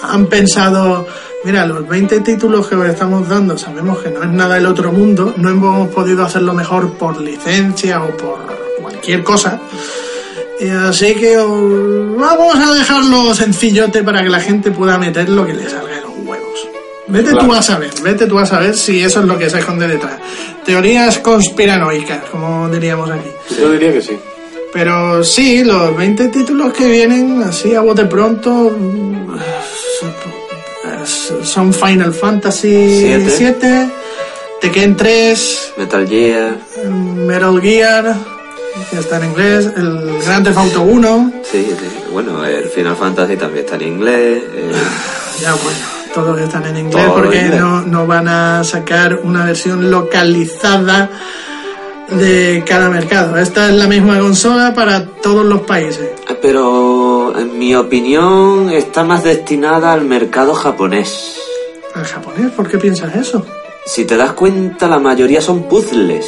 han 0.01 0.25
pensado, 0.27 1.05
mira, 1.43 1.65
los 1.67 1.87
20 1.87 2.21
títulos 2.21 2.67
que 2.67 2.75
os 2.75 2.87
estamos 2.87 3.29
dando, 3.29 3.57
sabemos 3.57 3.99
que 3.99 4.09
no 4.09 4.23
es 4.23 4.29
nada 4.29 4.55
del 4.55 4.65
otro 4.65 4.91
mundo, 4.91 5.33
no 5.37 5.49
hemos 5.49 5.89
podido 5.89 6.23
hacerlo 6.25 6.53
mejor 6.53 6.93
por 6.93 7.19
licencia 7.21 8.01
o 8.03 8.07
por 8.17 8.39
cualquier 8.81 9.23
cosa. 9.23 9.59
Así 10.87 11.15
que 11.15 11.37
os- 11.37 12.15
vamos 12.17 12.55
a 12.55 12.73
dejarlo 12.73 13.33
sencillote 13.33 14.03
para 14.03 14.23
que 14.23 14.29
la 14.29 14.39
gente 14.39 14.71
pueda 14.71 14.97
meter 14.97 15.27
lo 15.29 15.45
que 15.45 15.53
le 15.53 15.69
salga 15.69 15.95
de 15.95 16.01
los 16.01 16.11
huevos. 16.25 16.67
Vete 17.07 17.31
tú 17.33 17.51
a 17.53 17.61
saber, 17.61 17.91
vete 18.01 18.25
tú 18.27 18.39
a 18.39 18.45
saber 18.45 18.75
si 18.75 19.01
eso 19.01 19.19
es 19.21 19.25
lo 19.25 19.37
que 19.37 19.49
se 19.49 19.59
esconde 19.59 19.87
detrás. 19.87 20.17
Teorías 20.65 21.19
conspiranoicas, 21.19 22.23
como 22.31 22.69
diríamos 22.69 23.09
aquí. 23.11 23.29
Yo 23.59 23.71
diría 23.71 23.91
que 23.93 24.01
sí. 24.01 24.17
Pero 24.71 25.23
sí, 25.23 25.63
los 25.63 25.95
20 25.97 26.29
títulos 26.29 26.73
que 26.73 26.85
vienen 26.87 27.43
así 27.43 27.75
a 27.75 27.81
bote 27.81 28.05
pronto 28.05 28.75
mm, 28.79 29.35
son 31.43 31.73
Final 31.73 32.13
Fantasy 32.13 32.99
Siete. 32.99 33.29
7, 33.29 33.89
Tekken 34.61 34.95
3, 34.95 35.73
Metal 35.77 36.07
Gear. 36.07 36.57
Metal 37.27 37.61
Gear, 37.61 38.15
que 38.89 38.99
está 38.99 39.17
en 39.17 39.25
inglés, 39.25 39.69
el 39.75 40.19
Grand 40.25 40.45
Theft 40.45 40.57
Auto 40.57 40.81
1, 40.81 41.31
Sí, 41.43 41.67
sí. 41.69 41.87
Bueno, 42.11 42.43
el 42.45 42.65
Final 42.65 42.95
Fantasy 42.95 43.37
también 43.37 43.65
está 43.65 43.75
en 43.75 43.81
inglés. 43.83 44.43
eh, 44.55 44.71
ya 45.41 45.53
bueno, 45.55 45.79
todos 46.13 46.39
están 46.41 46.65
en 46.67 46.77
inglés 46.77 47.05
Todo 47.05 47.15
porque 47.15 47.37
inglés. 47.41 47.59
No, 47.59 47.81
no 47.81 48.05
van 48.07 48.27
a 48.27 48.63
sacar 48.63 49.19
una 49.23 49.45
versión 49.45 49.89
localizada 49.91 51.09
de 52.09 52.63
cada 52.67 52.89
mercado. 52.89 53.37
Esta 53.37 53.69
es 53.69 53.75
la 53.75 53.87
misma 53.87 54.19
consola 54.19 54.73
para 54.73 55.05
todos 55.05 55.45
los 55.45 55.61
países. 55.61 56.09
pero 56.41 57.33
en 57.37 57.57
mi 57.57 57.73
opinión 57.75 58.69
está 58.71 59.03
más 59.03 59.23
destinada 59.23 59.93
al 59.93 60.01
mercado 60.03 60.53
japonés. 60.53 61.37
¿Al 61.95 62.05
japonés? 62.05 62.51
¿Por 62.51 62.67
qué 62.69 62.77
piensas 62.77 63.15
eso? 63.15 63.45
Si 63.85 64.05
te 64.05 64.15
das 64.17 64.33
cuenta, 64.33 64.87
la 64.87 64.99
mayoría 64.99 65.41
son 65.41 65.63
puzzles. 65.63 66.25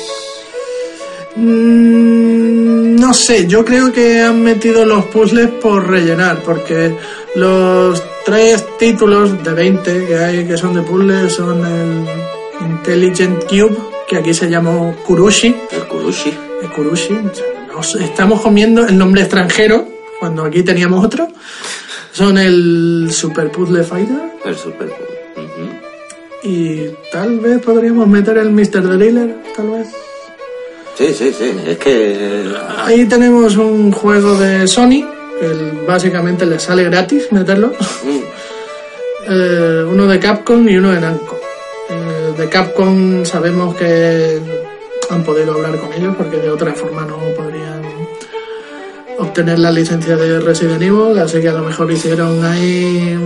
Mm, 1.35 2.95
no 2.95 3.13
sé, 3.13 3.45
yo 3.47 3.63
creo 3.65 3.91
que 3.91 4.21
han 4.21 4.41
metido 4.41 4.85
los 4.85 5.05
puzzles 5.05 5.49
por 5.49 5.87
rellenar, 5.87 6.41
porque 6.43 6.95
los 7.35 8.01
tres 8.25 8.63
títulos 8.79 9.43
de 9.43 9.53
20 9.53 10.05
que 10.07 10.17
hay 10.17 10.45
que 10.45 10.57
son 10.57 10.73
de 10.73 10.81
puzzles 10.81 11.33
son 11.33 11.65
el 11.65 12.65
Intelligent 12.65 13.43
Cube, 13.45 13.77
que 14.07 14.17
aquí 14.17 14.33
se 14.33 14.49
llamó 14.49 14.95
Kurushi, 15.05 15.55
El 15.71 15.87
Kurushi. 15.87 16.33
el 16.63 16.69
Kurushi, 16.69 17.17
nos 17.73 17.95
estamos 17.95 18.41
comiendo 18.41 18.85
el 18.87 18.97
nombre 18.97 19.21
extranjero, 19.21 19.87
cuando 20.19 20.43
aquí 20.45 20.63
teníamos 20.63 21.03
otro, 21.03 21.27
son 22.11 22.37
el 22.37 23.09
Super 23.11 23.51
Puzzle 23.51 23.83
Fighter, 23.83 24.21
El 24.45 24.55
Super. 24.55 24.87
Ujú. 24.87 26.47
y 26.47 26.91
tal 27.11 27.39
vez 27.41 27.61
podríamos 27.61 28.07
meter 28.07 28.37
el 28.37 28.51
Mr. 28.51 28.97
Driller, 28.97 29.35
tal 29.55 29.69
vez. 29.71 29.87
Sí, 30.97 31.13
sí, 31.13 31.33
sí. 31.37 31.51
Es 31.67 31.77
que. 31.77 32.53
Ahí 32.77 33.05
tenemos 33.05 33.57
un 33.57 33.91
juego 33.91 34.35
de 34.37 34.67
Sony, 34.67 35.03
que 35.39 35.85
básicamente 35.87 36.45
le 36.45 36.59
sale 36.59 36.83
gratis 36.85 37.31
meterlo. 37.31 37.69
mm, 38.03 38.19
Eh, 39.27 39.83
uno 39.89 40.05
de 40.05 40.19
Capcom 40.19 40.69
y 40.69 40.77
uno 40.77 40.91
de 40.91 41.01
Namco. 41.01 41.39
Eh, 41.89 42.33
de 42.37 42.47
Capcom 42.47 43.25
sabemos 43.25 43.73
que 43.75 44.39
han 45.09 45.23
podido 45.23 45.53
hablar 45.53 45.79
con 45.79 45.91
ellos 45.93 46.13
porque 46.15 46.37
de 46.37 46.51
otra 46.51 46.71
forma 46.73 47.05
no 47.07 47.17
podrían 47.35 47.81
obtener 49.17 49.57
la 49.57 49.71
licencia 49.71 50.15
de 50.15 50.39
Resident 50.41 50.79
Evil, 50.79 51.17
así 51.17 51.41
que 51.41 51.49
a 51.49 51.53
lo 51.53 51.63
mejor 51.63 51.91
hicieron 51.91 52.45
ahí 52.45 53.17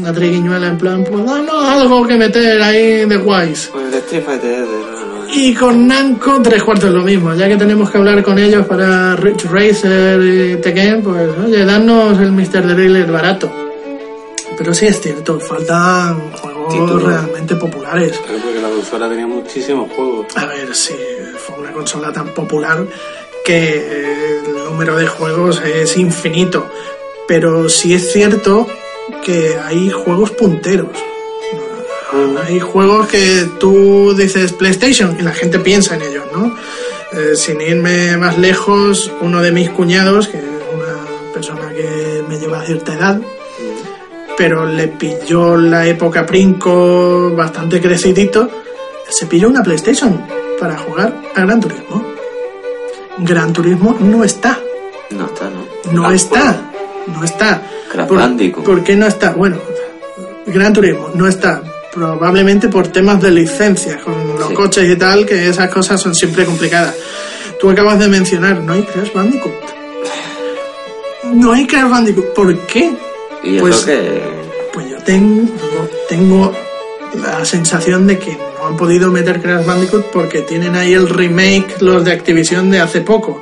una 0.00 0.12
triguiñuela 0.12 0.66
en 0.66 0.78
plan, 0.78 1.04
pues 1.08 1.24
danos 1.24 1.64
algo 1.68 2.04
que 2.04 2.16
meter 2.16 2.60
ahí 2.60 3.04
de 3.06 3.16
guays. 3.16 3.68
Pues 3.72 3.92
el 3.92 3.94
Street 4.00 4.24
Fighter. 4.24 4.66
de- 4.66 5.13
Y 5.36 5.52
con 5.52 5.88
Namco 5.88 6.40
tres 6.42 6.62
cuartos 6.62 6.90
lo 6.92 7.02
mismo, 7.02 7.34
ya 7.34 7.48
que 7.48 7.56
tenemos 7.56 7.90
que 7.90 7.98
hablar 7.98 8.22
con 8.22 8.38
ellos 8.38 8.64
para 8.66 9.16
Ridge 9.16 9.44
Racer 9.46 10.20
y 10.22 10.56
Tekken, 10.60 11.02
pues 11.02 11.28
oye, 11.44 11.64
danos 11.64 12.18
el 12.20 12.30
Mr. 12.30 12.74
Driller 12.74 13.10
barato. 13.10 13.50
Pero 14.56 14.72
sí 14.72 14.86
es 14.86 15.00
cierto, 15.00 15.40
faltan 15.40 16.30
juegos 16.32 16.72
Títulos. 16.72 17.02
realmente 17.02 17.56
populares. 17.56 18.16
Claro, 18.18 18.38
porque 18.44 18.60
la 18.60 18.68
consola 18.68 19.08
tenía 19.08 19.26
muchísimos 19.26 19.90
juegos. 19.92 20.26
A 20.36 20.46
ver, 20.46 20.72
sí, 20.74 20.94
fue 21.36 21.58
una 21.58 21.72
consola 21.72 22.12
tan 22.12 22.28
popular 22.28 22.86
que 23.44 24.38
el 24.46 24.64
número 24.64 24.96
de 24.96 25.08
juegos 25.08 25.60
es 25.64 25.96
infinito. 25.96 26.70
Pero 27.26 27.68
sí 27.68 27.92
es 27.92 28.12
cierto 28.12 28.68
que 29.24 29.58
hay 29.58 29.90
juegos 29.90 30.30
punteros. 30.30 30.90
Hay 32.46 32.60
juegos 32.60 33.08
que 33.08 33.48
tú 33.58 34.14
dices 34.16 34.52
PlayStation 34.52 35.16
y 35.18 35.22
la 35.22 35.32
gente 35.32 35.58
piensa 35.58 35.94
en 35.96 36.02
ellos, 36.02 36.24
¿no? 36.32 36.54
Eh, 37.12 37.34
sin 37.36 37.60
irme 37.60 38.16
más 38.16 38.38
lejos, 38.38 39.10
uno 39.20 39.40
de 39.40 39.52
mis 39.52 39.70
cuñados, 39.70 40.28
que 40.28 40.38
es 40.38 40.44
una 40.44 41.32
persona 41.32 41.70
que 41.72 42.24
me 42.28 42.38
lleva 42.38 42.60
a 42.60 42.64
cierta 42.64 42.94
edad, 42.94 43.20
pero 44.36 44.66
le 44.66 44.88
pilló 44.88 45.56
la 45.56 45.86
época 45.86 46.26
Princo 46.26 47.30
bastante 47.36 47.80
crecidito, 47.80 48.50
se 49.08 49.26
pilló 49.26 49.48
una 49.48 49.62
PlayStation 49.62 50.26
para 50.58 50.76
jugar 50.76 51.14
a 51.34 51.40
Gran 51.40 51.60
Turismo. 51.60 52.04
Gran 53.18 53.52
Turismo 53.52 53.96
no 54.00 54.24
está. 54.24 54.58
No 55.10 55.26
está, 55.26 55.50
¿no? 55.50 55.92
No 55.92 56.08
Ah, 56.08 56.14
está. 56.14 56.70
No 57.06 57.22
está. 57.22 57.62
Crash 57.92 58.08
¿Por. 58.08 58.64
¿Por 58.64 58.82
qué 58.84 58.96
no 58.96 59.06
está? 59.06 59.30
Bueno, 59.32 59.58
Gran 60.46 60.72
Turismo 60.72 61.10
no 61.14 61.28
está. 61.28 61.62
Probablemente 61.94 62.68
por 62.68 62.88
temas 62.88 63.20
de 63.22 63.30
licencia 63.30 63.98
con 64.00 64.14
los 64.38 64.48
Sí. 64.48 64.54
coches 64.54 64.90
y 64.90 64.96
tal, 64.96 65.24
que 65.24 65.48
esas 65.48 65.70
cosas 65.70 66.00
son 66.00 66.14
siempre 66.14 66.44
complicadas. 66.44 66.94
Tú 67.60 67.70
acabas 67.70 67.98
de 68.00 68.08
mencionar, 68.08 68.60
no 68.60 68.72
hay 68.72 68.82
Crash 68.82 69.12
Bandicoot. 69.12 69.52
No 71.34 71.52
hay 71.52 71.66
Crash 71.66 71.88
Bandicoot. 71.88 72.34
¿Por 72.34 72.58
qué? 72.66 72.96
Y 73.42 73.58
Pues- 73.58 73.76
eso 73.76 73.86
que... 73.86 74.22
Pues 74.72 74.90
yo 74.90 74.98
tengo, 74.98 75.48
tengo 76.08 76.52
la 77.22 77.44
sensación 77.44 78.08
de 78.08 78.18
que 78.18 78.36
no 78.58 78.66
han 78.66 78.76
podido 78.76 79.12
meter 79.12 79.40
Crash 79.40 79.64
Bandicoot 79.64 80.06
porque 80.06 80.40
tienen 80.40 80.74
ahí 80.74 80.92
el 80.94 81.08
remake, 81.08 81.80
los 81.80 82.04
de 82.04 82.10
Activision 82.12 82.70
de 82.72 82.80
hace 82.80 83.02
poco. 83.02 83.40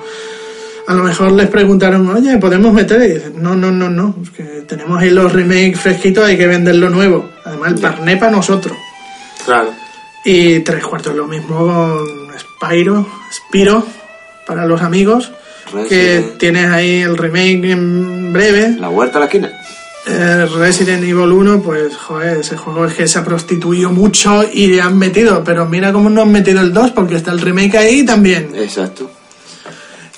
A 0.86 0.94
lo 0.94 1.04
mejor 1.04 1.32
les 1.32 1.48
preguntaron, 1.48 2.08
oye, 2.08 2.38
¿podemos 2.38 2.72
meter? 2.72 3.02
Y 3.02 3.14
dicen, 3.14 3.34
no, 3.36 3.54
no, 3.54 3.70
no, 3.70 3.88
no, 3.88 4.16
es 4.22 4.30
que 4.30 4.42
tenemos 4.66 5.00
ahí 5.00 5.10
los 5.10 5.32
remakes 5.32 5.80
fresquitos, 5.80 6.24
hay 6.24 6.36
que 6.36 6.46
venderlo 6.46 6.90
nuevo. 6.90 7.30
Además, 7.44 7.72
el 7.72 7.80
parné 7.80 8.16
para 8.16 8.32
nosotros. 8.32 8.76
Claro. 9.44 9.70
Y 10.24 10.60
tres 10.60 10.84
cuartos 10.84 11.14
lo 11.14 11.26
mismo 11.26 11.56
con 11.58 12.06
Spyro, 12.38 13.06
Spiro, 13.32 13.84
para 14.46 14.66
los 14.66 14.82
amigos, 14.82 15.30
que 15.88 16.18
Resident. 16.18 16.38
tienes 16.38 16.70
ahí 16.70 17.02
el 17.02 17.16
remake 17.16 17.70
en 17.70 18.32
breve. 18.32 18.76
La 18.78 18.88
huerta 18.88 19.18
a 19.18 19.20
la 19.20 19.26
esquina. 19.26 19.52
Eh, 20.04 20.46
Resident 20.58 21.04
Evil 21.04 21.30
1, 21.30 21.62
pues, 21.62 21.96
joder, 21.96 22.38
ese 22.38 22.56
juego 22.56 22.86
es 22.86 22.94
que 22.94 23.06
se 23.06 23.20
ha 23.20 23.24
prostituido 23.24 23.90
mucho 23.90 24.42
y 24.52 24.66
le 24.66 24.82
han 24.82 24.98
metido, 24.98 25.44
pero 25.44 25.66
mira 25.66 25.92
cómo 25.92 26.10
no 26.10 26.22
han 26.22 26.32
metido 26.32 26.60
el 26.60 26.72
2 26.72 26.90
porque 26.90 27.14
está 27.16 27.30
el 27.30 27.40
remake 27.40 27.76
ahí 27.76 28.04
también. 28.04 28.50
Exacto. 28.56 29.08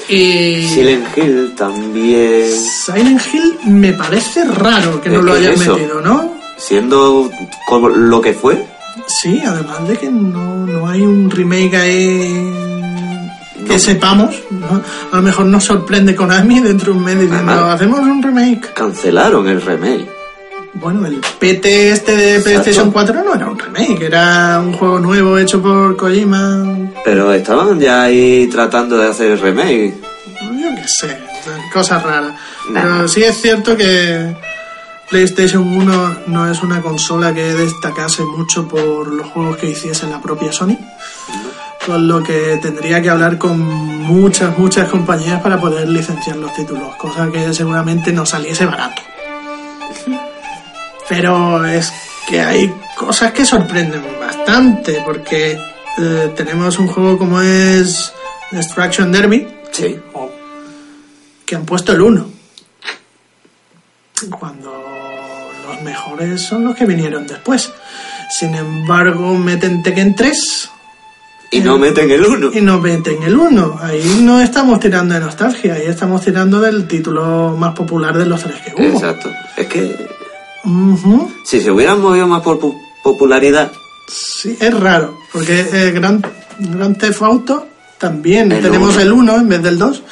Y 0.08 0.62
Silent 0.68 1.06
Hill 1.16 1.54
también... 1.56 2.50
Silent 2.84 3.20
Hill 3.32 3.58
me 3.66 3.92
parece 3.94 4.44
raro 4.44 5.00
que 5.00 5.08
no 5.10 5.22
lo 5.22 5.32
hayan 5.34 5.52
eso. 5.54 5.74
metido, 5.76 6.00
¿no? 6.00 6.34
Siendo 6.58 7.30
como 7.66 7.88
lo 7.88 8.20
que 8.20 8.32
fue, 8.34 8.64
Sí, 9.06 9.42
además 9.44 9.86
de 9.88 9.96
que 9.98 10.08
no, 10.10 10.66
no 10.66 10.88
hay 10.88 11.02
un 11.02 11.28
remake 11.30 11.74
ahí 11.76 12.52
que 13.66 13.72
No. 13.74 13.78
sepamos. 13.78 14.34
¿no? 14.50 14.80
A 15.12 15.16
lo 15.16 15.22
mejor 15.22 15.46
nos 15.46 15.64
sorprende 15.64 16.14
Konami 16.14 16.60
dentro 16.60 16.92
de 16.92 16.98
un 16.98 17.04
mes 17.04 17.20
diciendo, 17.20 17.52
Además- 17.52 17.74
hacemos 17.74 18.00
un 18.00 18.22
remake. 18.22 18.72
cancelaron 18.72 19.48
el 19.48 19.60
remake. 19.60 20.06
Bueno, 20.74 21.06
el 21.06 21.20
PT 21.38 21.90
este 21.90 22.16
de 22.16 22.40
PlayStation 22.40 22.90
4 22.90 23.22
no 23.24 23.34
era 23.34 23.46
un 23.46 23.58
remake, 23.58 24.02
era 24.02 24.58
un 24.60 24.72
juego 24.72 24.98
nuevo 24.98 25.38
hecho 25.38 25.62
por 25.62 25.96
Kojima. 25.96 26.90
Pero 27.04 27.32
estaban 27.32 27.78
ya 27.78 28.02
ahí 28.02 28.48
tratando 28.48 28.98
de 28.98 29.08
hacer 29.08 29.32
el 29.32 29.40
remake. 29.40 29.94
Yo 30.40 30.74
qué 30.74 30.88
sé, 30.88 31.18
cosas 31.72 32.02
raras. 32.02 32.34
Nah. 32.70 32.82
Pero 32.82 33.08
sí 33.08 33.22
es 33.22 33.40
cierto 33.40 33.76
que 33.76 34.36
PlayStation 35.08 35.62
1 35.62 36.16
no 36.26 36.50
es 36.50 36.60
una 36.62 36.82
consola 36.82 37.32
que 37.32 37.54
destacase 37.54 38.24
mucho 38.24 38.66
por 38.66 39.06
los 39.06 39.28
juegos 39.28 39.56
que 39.58 39.70
hiciese 39.70 40.08
la 40.08 40.20
propia 40.20 40.52
Sony. 40.52 40.76
Con 41.86 42.08
lo 42.08 42.22
que 42.22 42.58
tendría 42.60 43.00
que 43.00 43.10
hablar 43.10 43.38
con 43.38 43.60
muchas, 43.60 44.58
muchas 44.58 44.88
compañías 44.88 45.40
para 45.40 45.60
poder 45.60 45.88
licenciar 45.88 46.36
los 46.36 46.52
títulos, 46.54 46.96
cosa 46.96 47.30
que 47.30 47.54
seguramente 47.54 48.12
no 48.12 48.26
saliese 48.26 48.66
barato. 48.66 49.02
Pero 51.08 51.64
es 51.66 51.92
que 52.28 52.40
hay 52.40 52.72
cosas 52.96 53.32
que 53.32 53.44
sorprenden 53.44 54.02
bastante, 54.18 55.02
porque 55.04 55.58
eh, 55.98 56.32
tenemos 56.36 56.78
un 56.78 56.88
juego 56.88 57.18
como 57.18 57.40
es 57.40 58.12
Destruction 58.50 59.12
Derby, 59.12 59.46
Sí. 59.72 59.98
que 61.44 61.56
han 61.56 61.64
puesto 61.66 61.92
el 61.92 62.00
1. 62.00 62.26
Cuando 64.38 64.72
los 65.66 65.82
mejores 65.82 66.40
son 66.40 66.64
los 66.64 66.76
que 66.76 66.86
vinieron 66.86 67.26
después. 67.26 67.70
Sin 68.30 68.54
embargo, 68.54 69.34
meten 69.36 69.82
Tekken 69.82 70.14
3 70.14 70.70
Y 71.50 71.60
no 71.60 71.78
meten 71.78 72.10
el 72.10 72.24
1. 72.24 72.50
y 72.54 72.60
no 72.62 72.80
meten 72.80 73.22
el 73.22 73.36
1. 73.36 73.78
Ahí 73.82 74.20
no 74.22 74.40
estamos 74.40 74.80
tirando 74.80 75.14
de 75.14 75.20
nostalgia, 75.20 75.74
ahí 75.74 75.86
estamos 75.86 76.22
tirando 76.22 76.60
del 76.60 76.86
título 76.88 77.54
más 77.58 77.74
popular 77.74 78.16
de 78.16 78.26
los 78.26 78.42
tres 78.42 78.60
que 78.62 78.72
hubo. 78.74 78.94
Exacto. 78.94 79.30
Es 79.56 79.66
que 79.66 80.08
Ujú. 80.64 81.30
si 81.44 81.60
se 81.60 81.70
hubieran 81.70 82.00
movido 82.00 82.26
más 82.26 82.42
por 82.42 82.58
pu- 82.58 82.76
popularidad, 83.02 83.70
Sí, 84.06 84.56
es 84.60 84.78
raro, 84.78 85.16
porque 85.32 85.60
eh, 85.72 85.90
Gran, 85.92 86.22
Gran 86.58 86.94
Theft 86.96 87.22
Auto 87.22 87.66
también 87.98 88.52
El 88.52 88.62
tenemos 88.62 88.92
uno. 88.94 89.00
el 89.02 89.12
1 89.12 89.36
en 89.36 89.48
vez 89.48 89.62
del 89.62 89.78
2, 89.78 90.02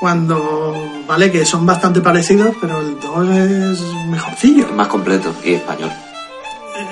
cuando, 0.00 0.74
vale, 1.06 1.30
que 1.30 1.44
son 1.46 1.64
bastante 1.64 2.00
parecidos, 2.00 2.56
pero 2.60 2.80
el 2.80 2.98
2 3.00 3.28
es 3.36 3.80
mejorcillo. 4.10 4.66
más 4.74 4.88
completo 4.88 5.32
y 5.44 5.52
español. 5.54 5.90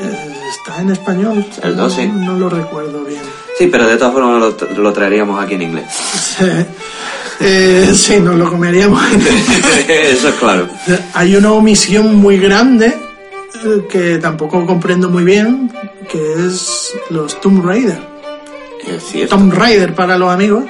Eh, 0.00 0.34
está 0.50 0.80
en 0.80 0.90
español. 0.90 1.44
El 1.62 1.76
dos, 1.76 1.92
sí. 1.94 2.06
No, 2.06 2.32
no 2.32 2.38
lo 2.38 2.48
recuerdo 2.48 3.04
bien. 3.04 3.20
Sí, 3.58 3.66
pero 3.66 3.86
de 3.86 3.96
todas 3.96 4.14
formas 4.14 4.40
lo, 4.40 4.82
lo 4.82 4.92
traeríamos 4.92 5.42
aquí 5.42 5.54
en 5.54 5.62
inglés. 5.62 5.86
Sí, 6.38 6.44
Eh, 7.40 7.90
sí, 7.96 8.20
nos 8.20 8.36
lo 8.36 8.48
comeríamos. 8.48 9.02
Eso 9.88 10.28
es 10.28 10.34
claro. 10.36 10.68
Hay 11.14 11.34
una 11.34 11.50
omisión 11.52 12.14
muy 12.14 12.38
grande 12.38 12.96
que 13.90 14.18
tampoco 14.18 14.64
comprendo 14.66 15.08
muy 15.10 15.24
bien, 15.24 15.70
que 16.10 16.34
es 16.46 16.92
los 17.10 17.40
Tomb 17.40 17.64
Raider. 17.64 17.98
Es. 18.86 19.28
Tomb 19.28 19.52
Raider 19.52 19.94
para 19.94 20.18
los 20.18 20.30
amigos, 20.30 20.64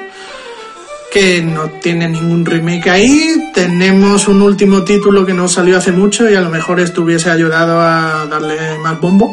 que 1.12 1.42
no 1.42 1.68
tiene 1.82 2.08
ningún 2.08 2.44
remake 2.44 2.88
ahí. 2.90 3.50
Tenemos 3.54 4.26
un 4.28 4.42
último 4.42 4.82
título 4.82 5.24
que 5.26 5.34
no 5.34 5.48
salió 5.48 5.78
hace 5.78 5.92
mucho 5.92 6.28
y 6.28 6.34
a 6.34 6.40
lo 6.40 6.50
mejor 6.50 6.80
esto 6.80 7.02
hubiese 7.02 7.30
ayudado 7.30 7.80
a 7.80 8.26
darle 8.26 8.78
más 8.78 9.00
bombo. 9.00 9.32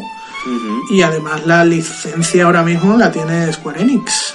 Y 0.90 1.02
además 1.02 1.46
la 1.46 1.64
licencia 1.64 2.44
ahora 2.44 2.62
mismo 2.64 2.96
la 2.96 3.10
tiene 3.12 3.52
Square 3.52 3.80
Enix. 3.82 4.34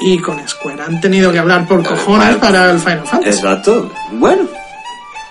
Y 0.00 0.18
con 0.18 0.36
Square 0.48 0.82
han 0.82 1.00
tenido 1.00 1.30
que 1.32 1.38
hablar 1.38 1.66
por 1.66 1.82
cojones 1.84 2.36
para- 2.36 2.40
para 2.40 2.70
el 2.72 2.78
Final 2.78 3.06
Fantasy. 3.06 3.28
Exacto. 3.36 3.92
Bueno, 4.12 4.48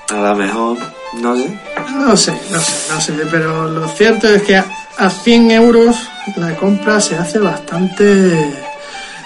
a 0.10 0.16
lo 0.16 0.36
mejor, 0.36 0.78
no 1.14 1.36
sé. 1.36 1.60
No 1.96 2.18
sé, 2.18 2.34
no 2.52 2.60
sé, 2.60 2.94
no 2.94 3.02
sé, 3.02 3.14
pero 3.30 3.68
lo 3.70 3.88
cierto 3.90 4.28
es 4.30 4.42
que 4.44 4.56
a, 4.56 4.66
a 4.98 5.10
100 5.10 5.52
euros 5.52 5.96
la 6.38 6.56
compra 6.56 7.00
se 7.02 7.16
hace 7.18 7.40
bastante 7.40 8.54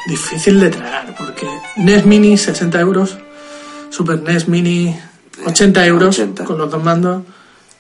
difícil 0.07 0.59
de 0.59 0.69
tragar, 0.69 1.13
porque 1.17 1.47
NES 1.77 2.05
Mini 2.05 2.37
60 2.37 2.79
euros, 2.79 3.17
Super 3.89 4.21
NES 4.21 4.47
Mini 4.47 4.95
80 5.45 5.85
euros 5.85 6.15
80. 6.19 6.43
con 6.45 6.57
los 6.57 6.69
dos 6.71 6.83
mandos, 6.83 7.23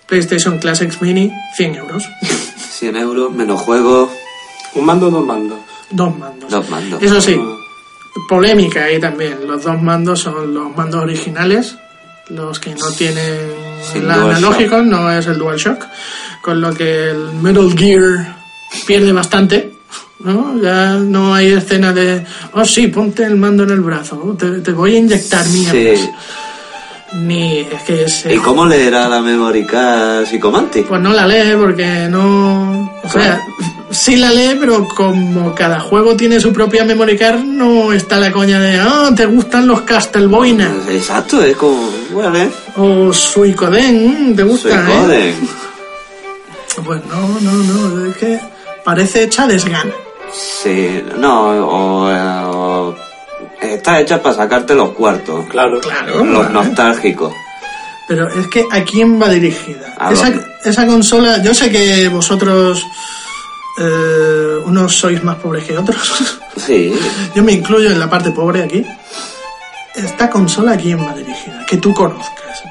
PlayStation 0.07 0.59
Classics 0.59 1.01
Mini 1.01 1.31
100 1.55 1.75
euros, 1.75 2.03
100 2.79 2.95
euros 2.97 3.31
menos 3.31 3.59
juegos, 3.61 4.09
Un 4.75 4.85
mando, 4.85 5.09
dos 5.09 5.25
mandos. 5.25 5.59
dos 5.91 6.17
mandos. 6.17 6.49
dos 6.49 6.69
mandos. 6.69 7.01
Eso 7.01 7.21
sí, 7.21 7.39
polémica 8.29 8.83
ahí 8.85 8.99
también, 8.99 9.47
los 9.47 9.63
dos 9.63 9.81
mandos 9.81 10.19
son 10.21 10.53
los 10.53 10.75
mandos 10.75 11.01
originales, 11.03 11.75
los 12.29 12.59
que 12.59 12.73
no 12.75 12.89
tienen 12.91 13.64
Sin 13.91 14.03
DualShock. 14.03 14.29
analógico, 14.31 14.81
no 14.81 15.11
es 15.11 15.27
el 15.27 15.37
DualShock, 15.37 15.85
con 16.41 16.61
lo 16.61 16.73
que 16.73 17.09
el 17.11 17.33
Metal 17.41 17.73
Gear 17.77 18.35
pierde 18.85 19.11
bastante. 19.11 19.71
¿no? 20.19 20.59
Ya 20.61 20.93
no 20.95 21.33
hay 21.33 21.51
escena 21.53 21.93
de, 21.93 22.25
oh 22.53 22.65
sí, 22.65 22.87
ponte 22.87 23.23
el 23.23 23.35
mando 23.35 23.63
en 23.63 23.71
el 23.71 23.81
brazo, 23.81 24.35
te, 24.39 24.59
te 24.61 24.71
voy 24.71 24.95
a 24.95 24.99
inyectar 24.99 25.45
mierdas. 25.49 25.99
Sí. 25.99 26.09
Ni 27.13 27.59
es 27.59 27.83
que 27.83 28.33
¿Y 28.33 28.37
cómo 28.39 28.65
leerá 28.65 29.07
la 29.07 29.21
memory 29.21 29.65
card 29.65 30.25
Psicomantic? 30.25 30.87
pues 30.87 31.01
no 31.01 31.13
la 31.13 31.25
lee 31.27 31.55
porque 31.57 32.07
no. 32.09 32.91
O 33.03 33.09
sea, 33.09 33.39
sí 33.91 34.15
la 34.15 34.31
lee, 34.31 34.57
pero 34.59 34.87
como 34.87 35.53
cada 35.55 35.79
juego 35.79 36.15
tiene 36.15 36.39
su 36.39 36.51
propia 36.53 36.83
memory 36.85 37.17
card, 37.17 37.39
no 37.43 37.93
está 37.93 38.17
la 38.17 38.31
coña 38.31 38.59
de, 38.59 38.77
ah, 38.79 39.09
te 39.15 39.25
gustan 39.25 39.67
los 39.67 39.81
Castlevania 39.81 40.71
Exacto, 40.89 41.41
es 41.43 41.55
como, 41.55 41.89
bueno, 42.11 42.35
¿eh? 42.37 42.49
o 42.77 43.13
Suicoden, 43.13 44.31
mm, 44.31 44.35
te 44.35 44.43
gusta, 44.43 44.69
¿eh? 44.69 44.73
Suicoden. 44.85 45.35
Pues 46.83 47.01
no, 47.05 47.39
no, 47.41 47.51
no, 47.51 48.05
es 48.09 48.17
que 48.17 48.39
parece 48.83 49.23
hecha 49.23 49.47
desgana. 49.47 49.91
Sí, 50.33 51.01
no, 51.17 51.49
o, 51.67 52.11
eh, 52.11 52.43
o- 52.47 52.95
está 53.61 54.01
hecha 54.01 54.21
para 54.21 54.35
sacarte 54.35 54.75
los 54.75 54.89
cuartos. 54.89 55.45
Claro. 55.49 55.79
Claro, 55.79 56.25
Los 56.25 56.43
vale. 56.43 56.53
nostálgicos. 56.53 57.33
Pero 58.07 58.27
es 58.27 58.47
que 58.47 58.65
a 58.69 58.83
quién 58.83 59.19
va 59.21 59.29
dirigida. 59.29 59.95
Esa, 60.11 60.31
esa 60.65 60.85
consola, 60.85 61.41
yo 61.41 61.53
sé 61.53 61.71
que 61.71 62.09
vosotros 62.09 62.85
eh, 63.77 64.57
unos 64.65 64.95
sois 64.95 65.23
más 65.23 65.37
pobres 65.37 65.63
que 65.65 65.77
otros. 65.77 66.39
Sí, 66.57 66.93
Yo 67.35 67.43
me 67.43 67.51
incluyo 67.51 67.91
en 67.91 67.99
la 67.99 68.09
parte 68.09 68.31
pobre 68.31 68.63
aquí. 68.63 68.83
Esta 69.93 70.29
consola 70.29 70.71
a 70.71 70.77
quién 70.77 70.97
va 70.99 71.13
dirigida, 71.13 71.65
que 71.67 71.77
tú 71.77 71.93
conozcas. 71.93 72.63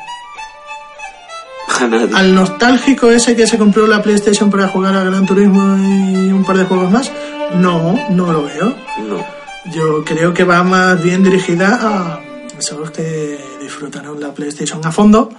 a 1.81 1.87
nadie. 1.87 2.15
Al 2.17 2.35
nostálgico 2.35 3.11
ese 3.11 3.37
que 3.37 3.47
se 3.47 3.59
compró 3.59 3.87
la 3.87 4.03
PlayStation 4.03 4.51
para 4.51 4.69
jugar 4.69 4.97
a 4.97 5.05
Gran 5.05 5.27
Turismo 5.27 5.77
y 5.77 6.33
un 6.33 6.45
par 6.45 6.57
de 6.57 6.65
juegos 6.65 6.91
más, 6.91 7.13
No, 7.57 7.95
no 8.11 8.33
lo 8.33 8.45
veo. 8.45 8.75
No. 9.07 9.25
Yo 9.73 10.03
creo 10.05 10.33
que 10.33 10.45
va 10.45 10.63
más 10.65 11.03
bien 11.03 11.23
dirigida 11.23 11.79
a 11.83 12.21
esos 12.59 12.91
que 12.91 13.39
disfrutaron 13.61 14.19
la 14.21 14.33
PlayStation 14.33 14.81
a 14.85 14.91
fondo, 14.91 15.31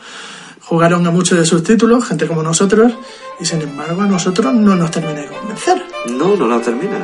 jugaron 0.66 1.06
a 1.08 1.11
muchos 1.11 1.38
de 1.38 1.45
sus 1.45 1.64
títulos, 1.64 2.06
gente 2.06 2.27
como 2.27 2.42
nosotros, 2.44 2.92
y 3.40 3.45
sin 3.45 3.61
embargo 3.61 4.02
a 4.02 4.06
nosotros 4.08 4.53
no 4.53 4.76
nos 4.76 4.92
termina 4.92 5.22
de 5.22 5.27
convencer. 5.27 5.84
No, 6.11 6.35
no 6.35 6.48
lo 6.48 6.60
termina. 6.60 6.98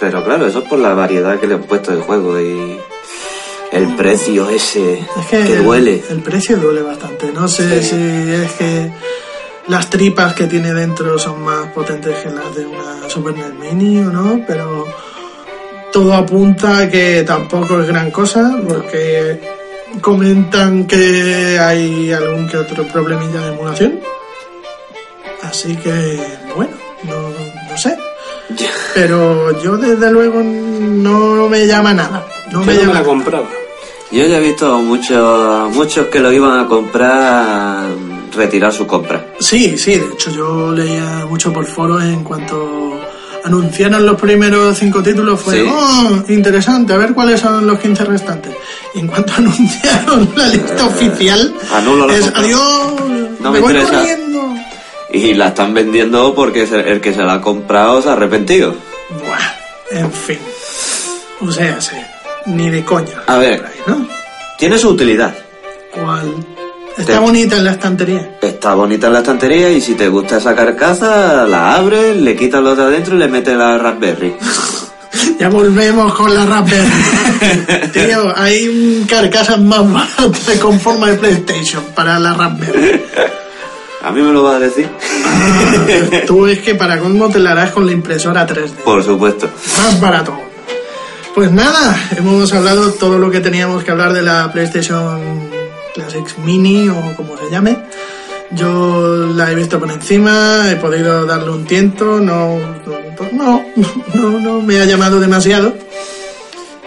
Pero 0.00 0.24
claro, 0.24 0.46
eso 0.46 0.60
es 0.60 0.68
por 0.68 0.78
la 0.80 0.94
variedad 0.94 1.38
que 1.38 1.46
le 1.46 1.54
han 1.54 1.62
puesto 1.64 1.92
de 1.94 2.02
juego 2.02 2.40
y 2.40 2.76
el 3.70 3.94
precio 3.96 4.50
ese 4.50 4.94
Es 4.98 5.26
que, 5.30 5.44
que 5.44 5.52
el- 5.54 5.64
duele. 5.64 6.02
El, 6.10 6.20
precio 6.22 6.56
duele 6.56 6.82
bastante. 6.82 7.30
No 7.32 7.46
sé 7.46 7.82
Sí. 7.82 7.90
si 7.90 8.32
es 8.32 8.52
que 8.52 8.92
las 9.68 9.88
tripas 9.88 10.34
que 10.34 10.46
tiene 10.48 10.74
dentro 10.74 11.18
son 11.18 11.42
más 11.44 11.68
potentes 11.68 12.16
que 12.18 12.30
las 12.30 12.52
de 12.54 12.66
una 12.66 13.08
Super 13.08 13.34
NES 13.36 13.54
Mini 13.54 14.00
o 14.00 14.10
no, 14.10 14.40
pero 14.46 14.86
todo 15.92 16.14
apunta 16.14 16.78
a 16.78 16.88
que 16.90 17.22
tampoco 17.24 17.80
es 17.80 17.86
gran 17.86 18.10
cosa, 18.10 18.56
porque 18.66 19.40
comentan 20.00 20.86
que 20.86 21.58
hay 21.58 22.12
algún 22.12 22.48
que 22.48 22.56
otro 22.56 22.86
problemilla 22.86 23.40
de 23.40 23.48
emulación. 23.48 24.00
Así 25.42 25.76
que, 25.76 26.20
bueno, 26.54 26.72
no, 27.04 27.30
no 27.70 27.78
sé. 27.78 27.96
Pero 28.94 29.60
yo 29.62 29.76
desde 29.76 30.10
luego 30.10 30.42
no 30.42 31.48
me 31.48 31.66
llama 31.66 31.94
nada. 31.94 32.24
No 32.52 32.60
Yo 32.60 32.60
me 32.60 32.66
no 32.66 32.72
me 32.72 32.86
llama 32.86 32.94
la 32.94 33.02
compraba. 33.04 33.48
Yo 34.10 34.26
ya 34.26 34.36
he 34.36 34.40
visto 34.40 34.78
muchos 34.78 35.74
muchos 35.74 36.08
que 36.08 36.20
lo 36.20 36.30
iban 36.30 36.60
a 36.60 36.66
comprar 36.66 37.86
retirar 38.34 38.72
su 38.72 38.86
compra. 38.86 39.24
Sí, 39.40 39.78
sí, 39.78 39.98
de 39.98 40.06
hecho 40.06 40.30
yo 40.30 40.72
leía 40.72 41.26
mucho 41.28 41.52
por 41.52 41.64
foros 41.64 42.02
en 42.02 42.22
cuanto 42.22 42.91
anunciaron 43.44 44.04
los 44.06 44.20
primeros 44.20 44.78
cinco 44.78 45.02
títulos 45.02 45.40
fue, 45.40 45.62
Sí. 45.62 45.68
oh, 45.70 46.22
interesante, 46.28 46.92
a 46.92 46.96
ver 46.96 47.12
cuáles 47.14 47.40
son 47.40 47.66
los 47.66 47.78
15 47.78 48.04
restantes. 48.04 48.54
Y 48.94 49.00
en 49.00 49.06
cuanto 49.08 49.32
anunciaron 49.36 50.28
la 50.36 50.46
lista 50.48 50.86
oficial, 50.86 51.54
anulo 51.74 52.06
la 52.06 52.14
es 52.16 52.22
compra. 52.24 52.40
adiós, 52.40 52.60
No 53.40 53.50
me, 53.50 53.58
me 53.58 53.60
voy 53.60 53.72
interesa. 53.74 53.98
corriendo. 53.98 54.54
Y 55.14 55.34
la 55.34 55.48
están 55.48 55.74
vendiendo 55.74 56.34
porque 56.34 56.62
el 56.62 57.00
que 57.00 57.12
se 57.12 57.22
la 57.22 57.34
ha 57.34 57.40
comprado 57.40 58.00
se 58.00 58.08
ha 58.08 58.12
arrepentido. 58.12 58.74
Buah, 59.10 59.98
en 60.00 60.10
fin. 60.12 60.38
O 61.40 61.50
sea, 61.52 61.80
sí, 61.80 61.96
ni 62.46 62.70
de 62.70 62.82
coña. 62.84 63.22
A 63.26 63.36
ver. 63.36 63.64
Ahí, 63.64 63.80
¿no? 63.86 64.06
Tiene 64.58 64.78
su 64.78 64.88
utilidad. 64.90 65.34
¿Cuál? 65.90 66.32
Está 66.98 67.14
Te- 67.14 67.18
bonita 67.18 67.56
en 67.56 67.64
la 67.64 67.72
estantería. 67.72 68.30
Está 68.40 68.74
bonita 68.74 69.06
en 69.06 69.12
la 69.14 69.18
estantería 69.20 69.70
y 69.70 69.80
si 69.80 69.94
te 69.94 70.08
gusta 70.08 70.36
esa 70.38 70.54
carcasa, 70.54 71.46
la 71.46 71.74
abres, 71.74 72.16
le 72.16 72.36
quitas 72.36 72.62
lo 72.62 72.76
de 72.76 72.82
adentro 72.82 73.16
y 73.16 73.18
le 73.18 73.28
metes 73.28 73.56
la 73.56 73.78
Raspberry. 73.78 74.34
Ya 75.38 75.48
volvemos 75.48 76.14
con 76.14 76.32
la 76.34 76.44
Raspberry. 76.46 76.90
Tío, 77.92 78.32
hay 78.36 79.04
carcasas 79.08 79.58
más 79.60 79.90
baratas 79.92 80.58
con 80.60 80.78
forma 80.80 81.08
de 81.08 81.16
PlayStation 81.16 81.82
para 81.94 82.18
la 82.18 82.32
Raspberry. 82.34 83.02
¿A 84.04 84.10
mí 84.10 84.20
me 84.22 84.32
lo 84.32 84.42
vas 84.44 84.56
a 84.56 84.58
decir? 84.60 84.88
Tú 86.26 86.46
es 86.46 86.58
que 86.60 86.74
para 86.74 86.98
cómo 86.98 87.28
te 87.28 87.38
la 87.40 87.52
harás 87.52 87.70
con 87.72 87.86
la 87.86 87.92
impresora 87.92 88.46
3D. 88.46 88.70
Por 88.84 89.02
supuesto. 89.04 89.48
Más 89.78 90.00
barato. 90.00 90.34
Pues 91.34 91.50
nada, 91.52 91.96
hemos 92.16 92.52
hablado 92.52 92.90
todo 92.92 93.18
lo 93.18 93.30
que 93.30 93.40
teníamos 93.40 93.84
que 93.84 93.90
hablar 93.90 94.12
de 94.12 94.22
la 94.22 94.50
PlayStation 94.52 95.20
Classics 95.94 96.38
Mini 96.38 96.88
o 96.88 97.16
como 97.16 97.36
se 97.36 97.50
llame. 97.50 97.76
Yo 98.50 99.32
la 99.34 99.50
he 99.50 99.54
visto 99.54 99.80
por 99.80 99.90
encima, 99.90 100.70
he 100.70 100.76
podido 100.76 101.24
darle 101.24 101.50
un 101.50 101.64
tiento, 101.64 102.20
no, 102.20 102.58
no, 103.32 103.64
no, 104.40 104.60
me 104.60 104.80
ha 104.80 104.84
llamado 104.84 105.20
demasiado. 105.20 105.74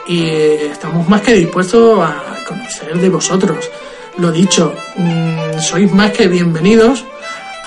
Y 0.08 0.26
estamos 0.26 1.08
más 1.08 1.22
que 1.22 1.34
dispuestos 1.34 2.00
a 2.00 2.44
conocer 2.48 2.98
de 2.98 3.10
vosotros. 3.10 3.70
Lo 4.18 4.32
dicho, 4.32 4.74
mm, 4.96 5.60
sois 5.60 5.92
más 5.94 6.12
que 6.12 6.28
bienvenidos 6.28 7.06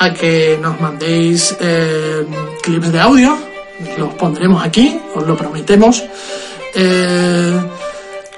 a 0.00 0.14
que 0.14 0.58
nos 0.60 0.80
mandéis 0.80 1.56
eh, 1.60 2.24
clips 2.62 2.90
de 2.90 3.00
audio. 3.00 3.36
Los 3.98 4.14
pondremos 4.14 4.64
aquí, 4.64 4.98
os 5.14 5.26
lo 5.26 5.36
prometemos. 5.36 6.02
Eh, 6.74 7.60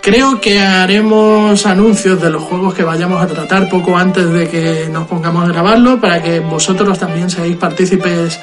creo 0.00 0.40
que 0.40 0.58
haremos 0.58 1.64
anuncios 1.64 2.20
de 2.20 2.30
los 2.30 2.42
juegos 2.42 2.74
que 2.74 2.82
vayamos 2.82 3.22
a 3.22 3.28
tratar 3.28 3.68
poco 3.68 3.96
antes 3.96 4.28
de 4.30 4.48
que 4.48 4.88
nos 4.90 5.06
pongamos 5.06 5.44
a 5.44 5.52
grabarlo 5.52 6.00
para 6.00 6.20
que 6.20 6.40
vosotros 6.40 6.98
también 6.98 7.30
seáis 7.30 7.56
partícipes 7.56 8.40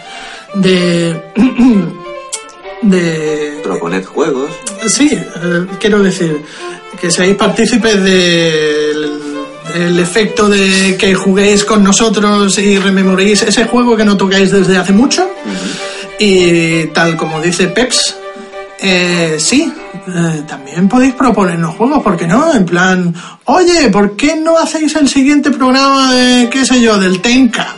de... 0.56 1.22
de 2.82 3.60
Proponed 3.62 4.06
juegos. 4.06 4.50
Sí, 4.88 5.10
eh, 5.12 5.66
quiero 5.78 6.00
decir 6.02 6.42
que 7.00 7.12
seáis 7.12 7.36
partícipes 7.36 8.02
del 8.02 9.39
el 9.76 10.00
efecto 10.00 10.50
de 10.50 10.98
que 10.98 11.14
juguéis 11.14 11.64
con 11.64 11.84
nosotros 11.84 12.58
y 12.58 12.78
rememoréis 12.78 13.44
ese 13.44 13.66
juego 13.66 13.96
que 13.96 14.06
no 14.06 14.18
tocáis 14.18 14.52
desde 14.52 14.78
hace 14.78 14.94
mucho. 14.94 15.30
Y 16.20 16.86
tal 16.88 17.16
como 17.16 17.42
dice 17.42 17.68
Peps, 17.68 18.16
eh, 18.82 19.36
sí, 19.40 19.72
eh, 20.08 20.44
también 20.48 20.88
podéis 20.88 21.14
proponernos 21.14 21.76
juegos, 21.76 22.02
¿por 22.02 22.18
qué 22.18 22.28
no? 22.28 22.54
En 22.54 22.66
plan, 22.66 23.14
oye, 23.46 23.90
¿por 23.90 24.16
qué 24.16 24.36
no 24.36 24.58
hacéis 24.58 24.96
el 24.96 25.10
siguiente 25.10 25.52
programa 25.52 26.14
de, 26.14 26.50
qué 26.50 26.66
sé 26.66 26.82
yo, 26.82 26.98
del 26.98 27.22
Tenka? 27.22 27.76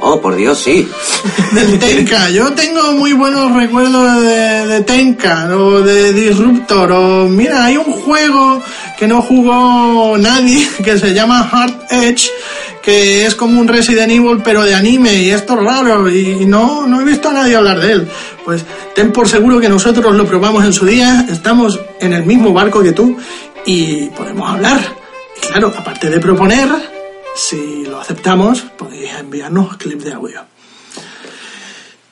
Oh, 0.00 0.20
por 0.20 0.36
Dios, 0.36 0.58
sí. 0.58 0.86
del 1.52 1.78
Tenka. 1.78 2.28
Yo 2.30 2.52
tengo 2.52 2.92
muy 2.92 3.12
buenos 3.12 3.52
recuerdos 3.54 4.22
de, 4.22 4.82
Tenka 4.86 5.48
o 5.56 5.80
de 5.80 6.12
Disruptor. 6.12 6.92
O 6.92 7.28
mira, 7.28 7.64
hay 7.64 7.76
un 7.76 7.84
juego 7.84 8.62
que 8.98 9.08
no 9.08 9.22
jugó 9.22 10.16
nadie 10.18 10.68
que 10.84 10.98
se 10.98 11.14
llama 11.14 11.48
Hard 11.50 11.86
Edge, 11.90 12.28
que 12.82 13.26
es 13.26 13.34
como 13.34 13.58
un 13.60 13.68
Resident 13.68 14.12
Evil 14.12 14.42
pero 14.44 14.64
de 14.64 14.74
anime 14.74 15.22
y 15.22 15.30
esto 15.30 15.54
es 15.54 15.64
raro 15.64 16.08
y 16.10 16.44
no, 16.46 16.86
no 16.86 17.00
he 17.00 17.04
visto 17.04 17.30
a 17.30 17.32
nadie 17.32 17.56
hablar 17.56 17.80
de 17.80 17.92
él. 17.92 18.08
Pues 18.44 18.64
ten 18.94 19.12
por 19.12 19.28
seguro 19.28 19.60
que 19.60 19.68
nosotros 19.68 20.14
lo 20.14 20.26
probamos 20.26 20.64
en 20.64 20.72
su 20.72 20.84
día, 20.84 21.26
estamos 21.30 21.80
en 22.00 22.12
el 22.12 22.24
mismo 22.24 22.52
barco 22.52 22.82
que 22.82 22.92
tú 22.92 23.16
y 23.64 24.06
podemos 24.10 24.48
hablar. 24.48 24.80
Y 25.36 25.46
claro, 25.46 25.72
aparte 25.76 26.10
de 26.10 26.20
proponer, 26.20 26.68
Si 27.36 27.84
lo 27.84 28.00
aceptamos, 28.00 28.62
podéis 28.78 29.12
enviarnos 29.20 29.76
clip 29.76 30.00
de 30.00 30.14
audio. 30.14 30.40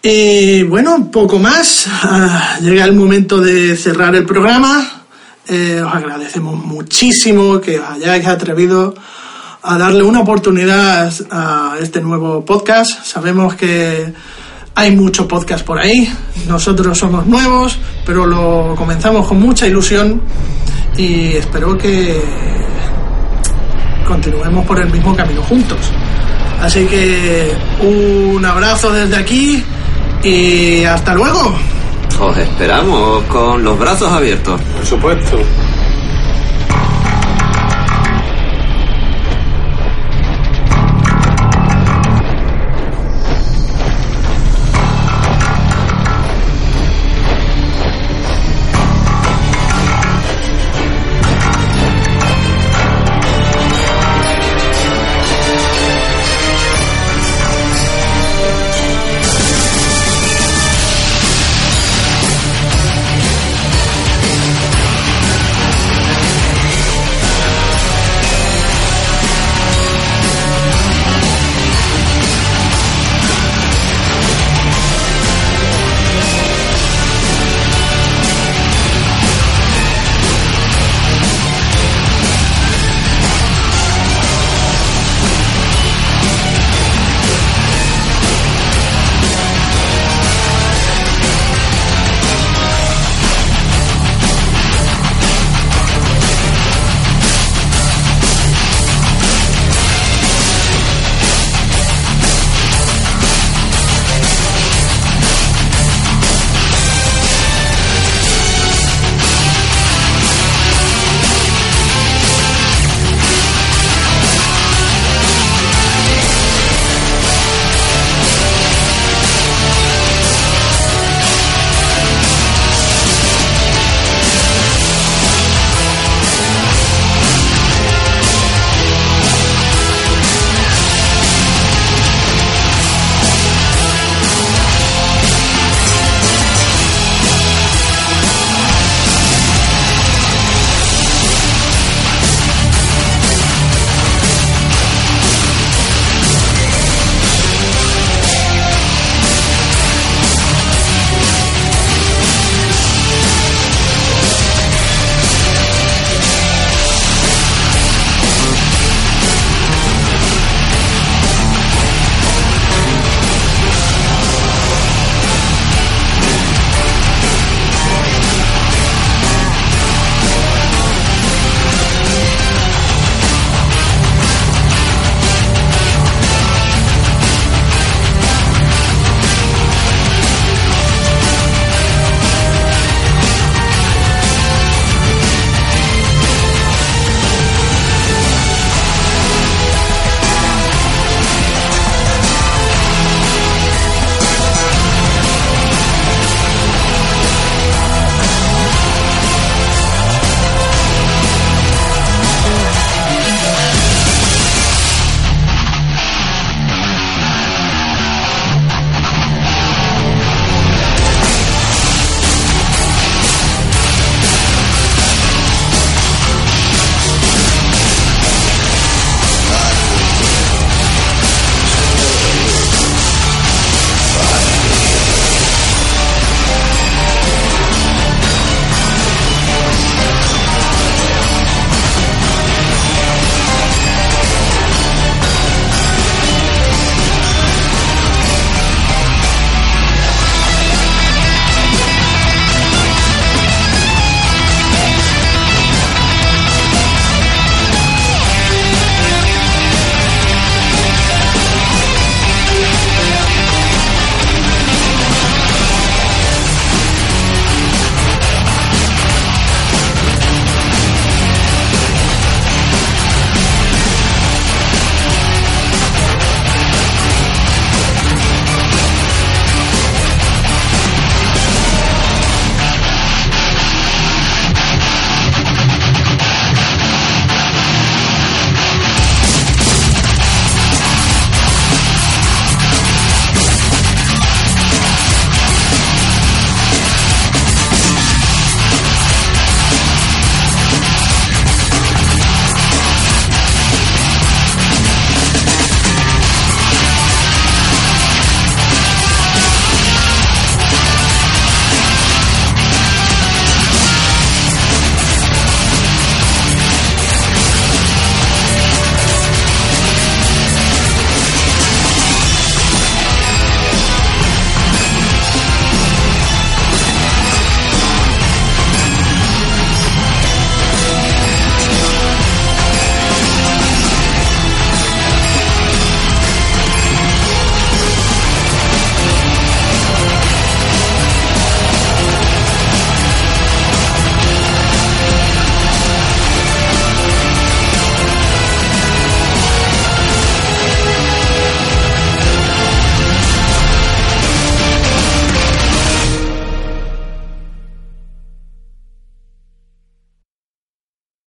Y 0.03 0.63
bueno, 0.65 1.11
poco 1.11 1.39
más. 1.39 1.87
Ah, 1.89 2.59
llega 2.61 2.85
el 2.85 2.93
momento 2.93 3.41
de 3.41 3.75
cerrar 3.75 4.15
el 4.15 4.27
programa. 4.27 5.07
Eh, 5.49 5.81
os 5.83 5.95
agradecemos 5.95 6.63
muchísimo 6.63 7.59
que 7.59 7.81
os 7.81 7.89
hayáis 7.89 8.27
atrevido 8.27 8.95
a 9.63 9.79
darle 9.79 10.03
una 10.03 10.21
oportunidad 10.21 11.11
a 11.31 11.77
este 11.81 12.03
nuevo 12.03 12.45
podcast. 12.45 13.03
Sabemos 13.07 13.55
que 13.55 14.13
hay 14.75 14.95
mucho 14.95 15.27
podcast 15.27 15.65
por 15.65 15.79
ahí. 15.79 16.07
Nosotros 16.47 16.99
somos 16.99 17.27
nuevos, 17.27 17.79
pero 18.05 18.27
lo 18.27 18.75
comenzamos 18.77 19.27
con 19.27 19.41
mucha 19.41 19.67
ilusión 19.67 20.21
y 20.99 21.29
espero 21.29 21.79
que 21.79 22.64
continuemos 24.05 24.65
por 24.67 24.81
el 24.81 24.91
mismo 24.91 25.15
camino 25.15 25.43
juntos. 25.43 25.79
Así 26.61 26.87
que 26.87 27.53
un 27.81 28.45
abrazo 28.45 28.93
desde 28.93 29.17
aquí 29.17 29.63
y 30.23 30.85
hasta 30.85 31.15
luego. 31.15 31.57
Os 32.21 32.37
esperamos 32.39 33.25
con 33.25 33.63
los 33.65 33.79
brazos 33.79 34.11
abiertos. 34.11 34.61
Por 34.61 34.87
supuesto. 34.87 35.39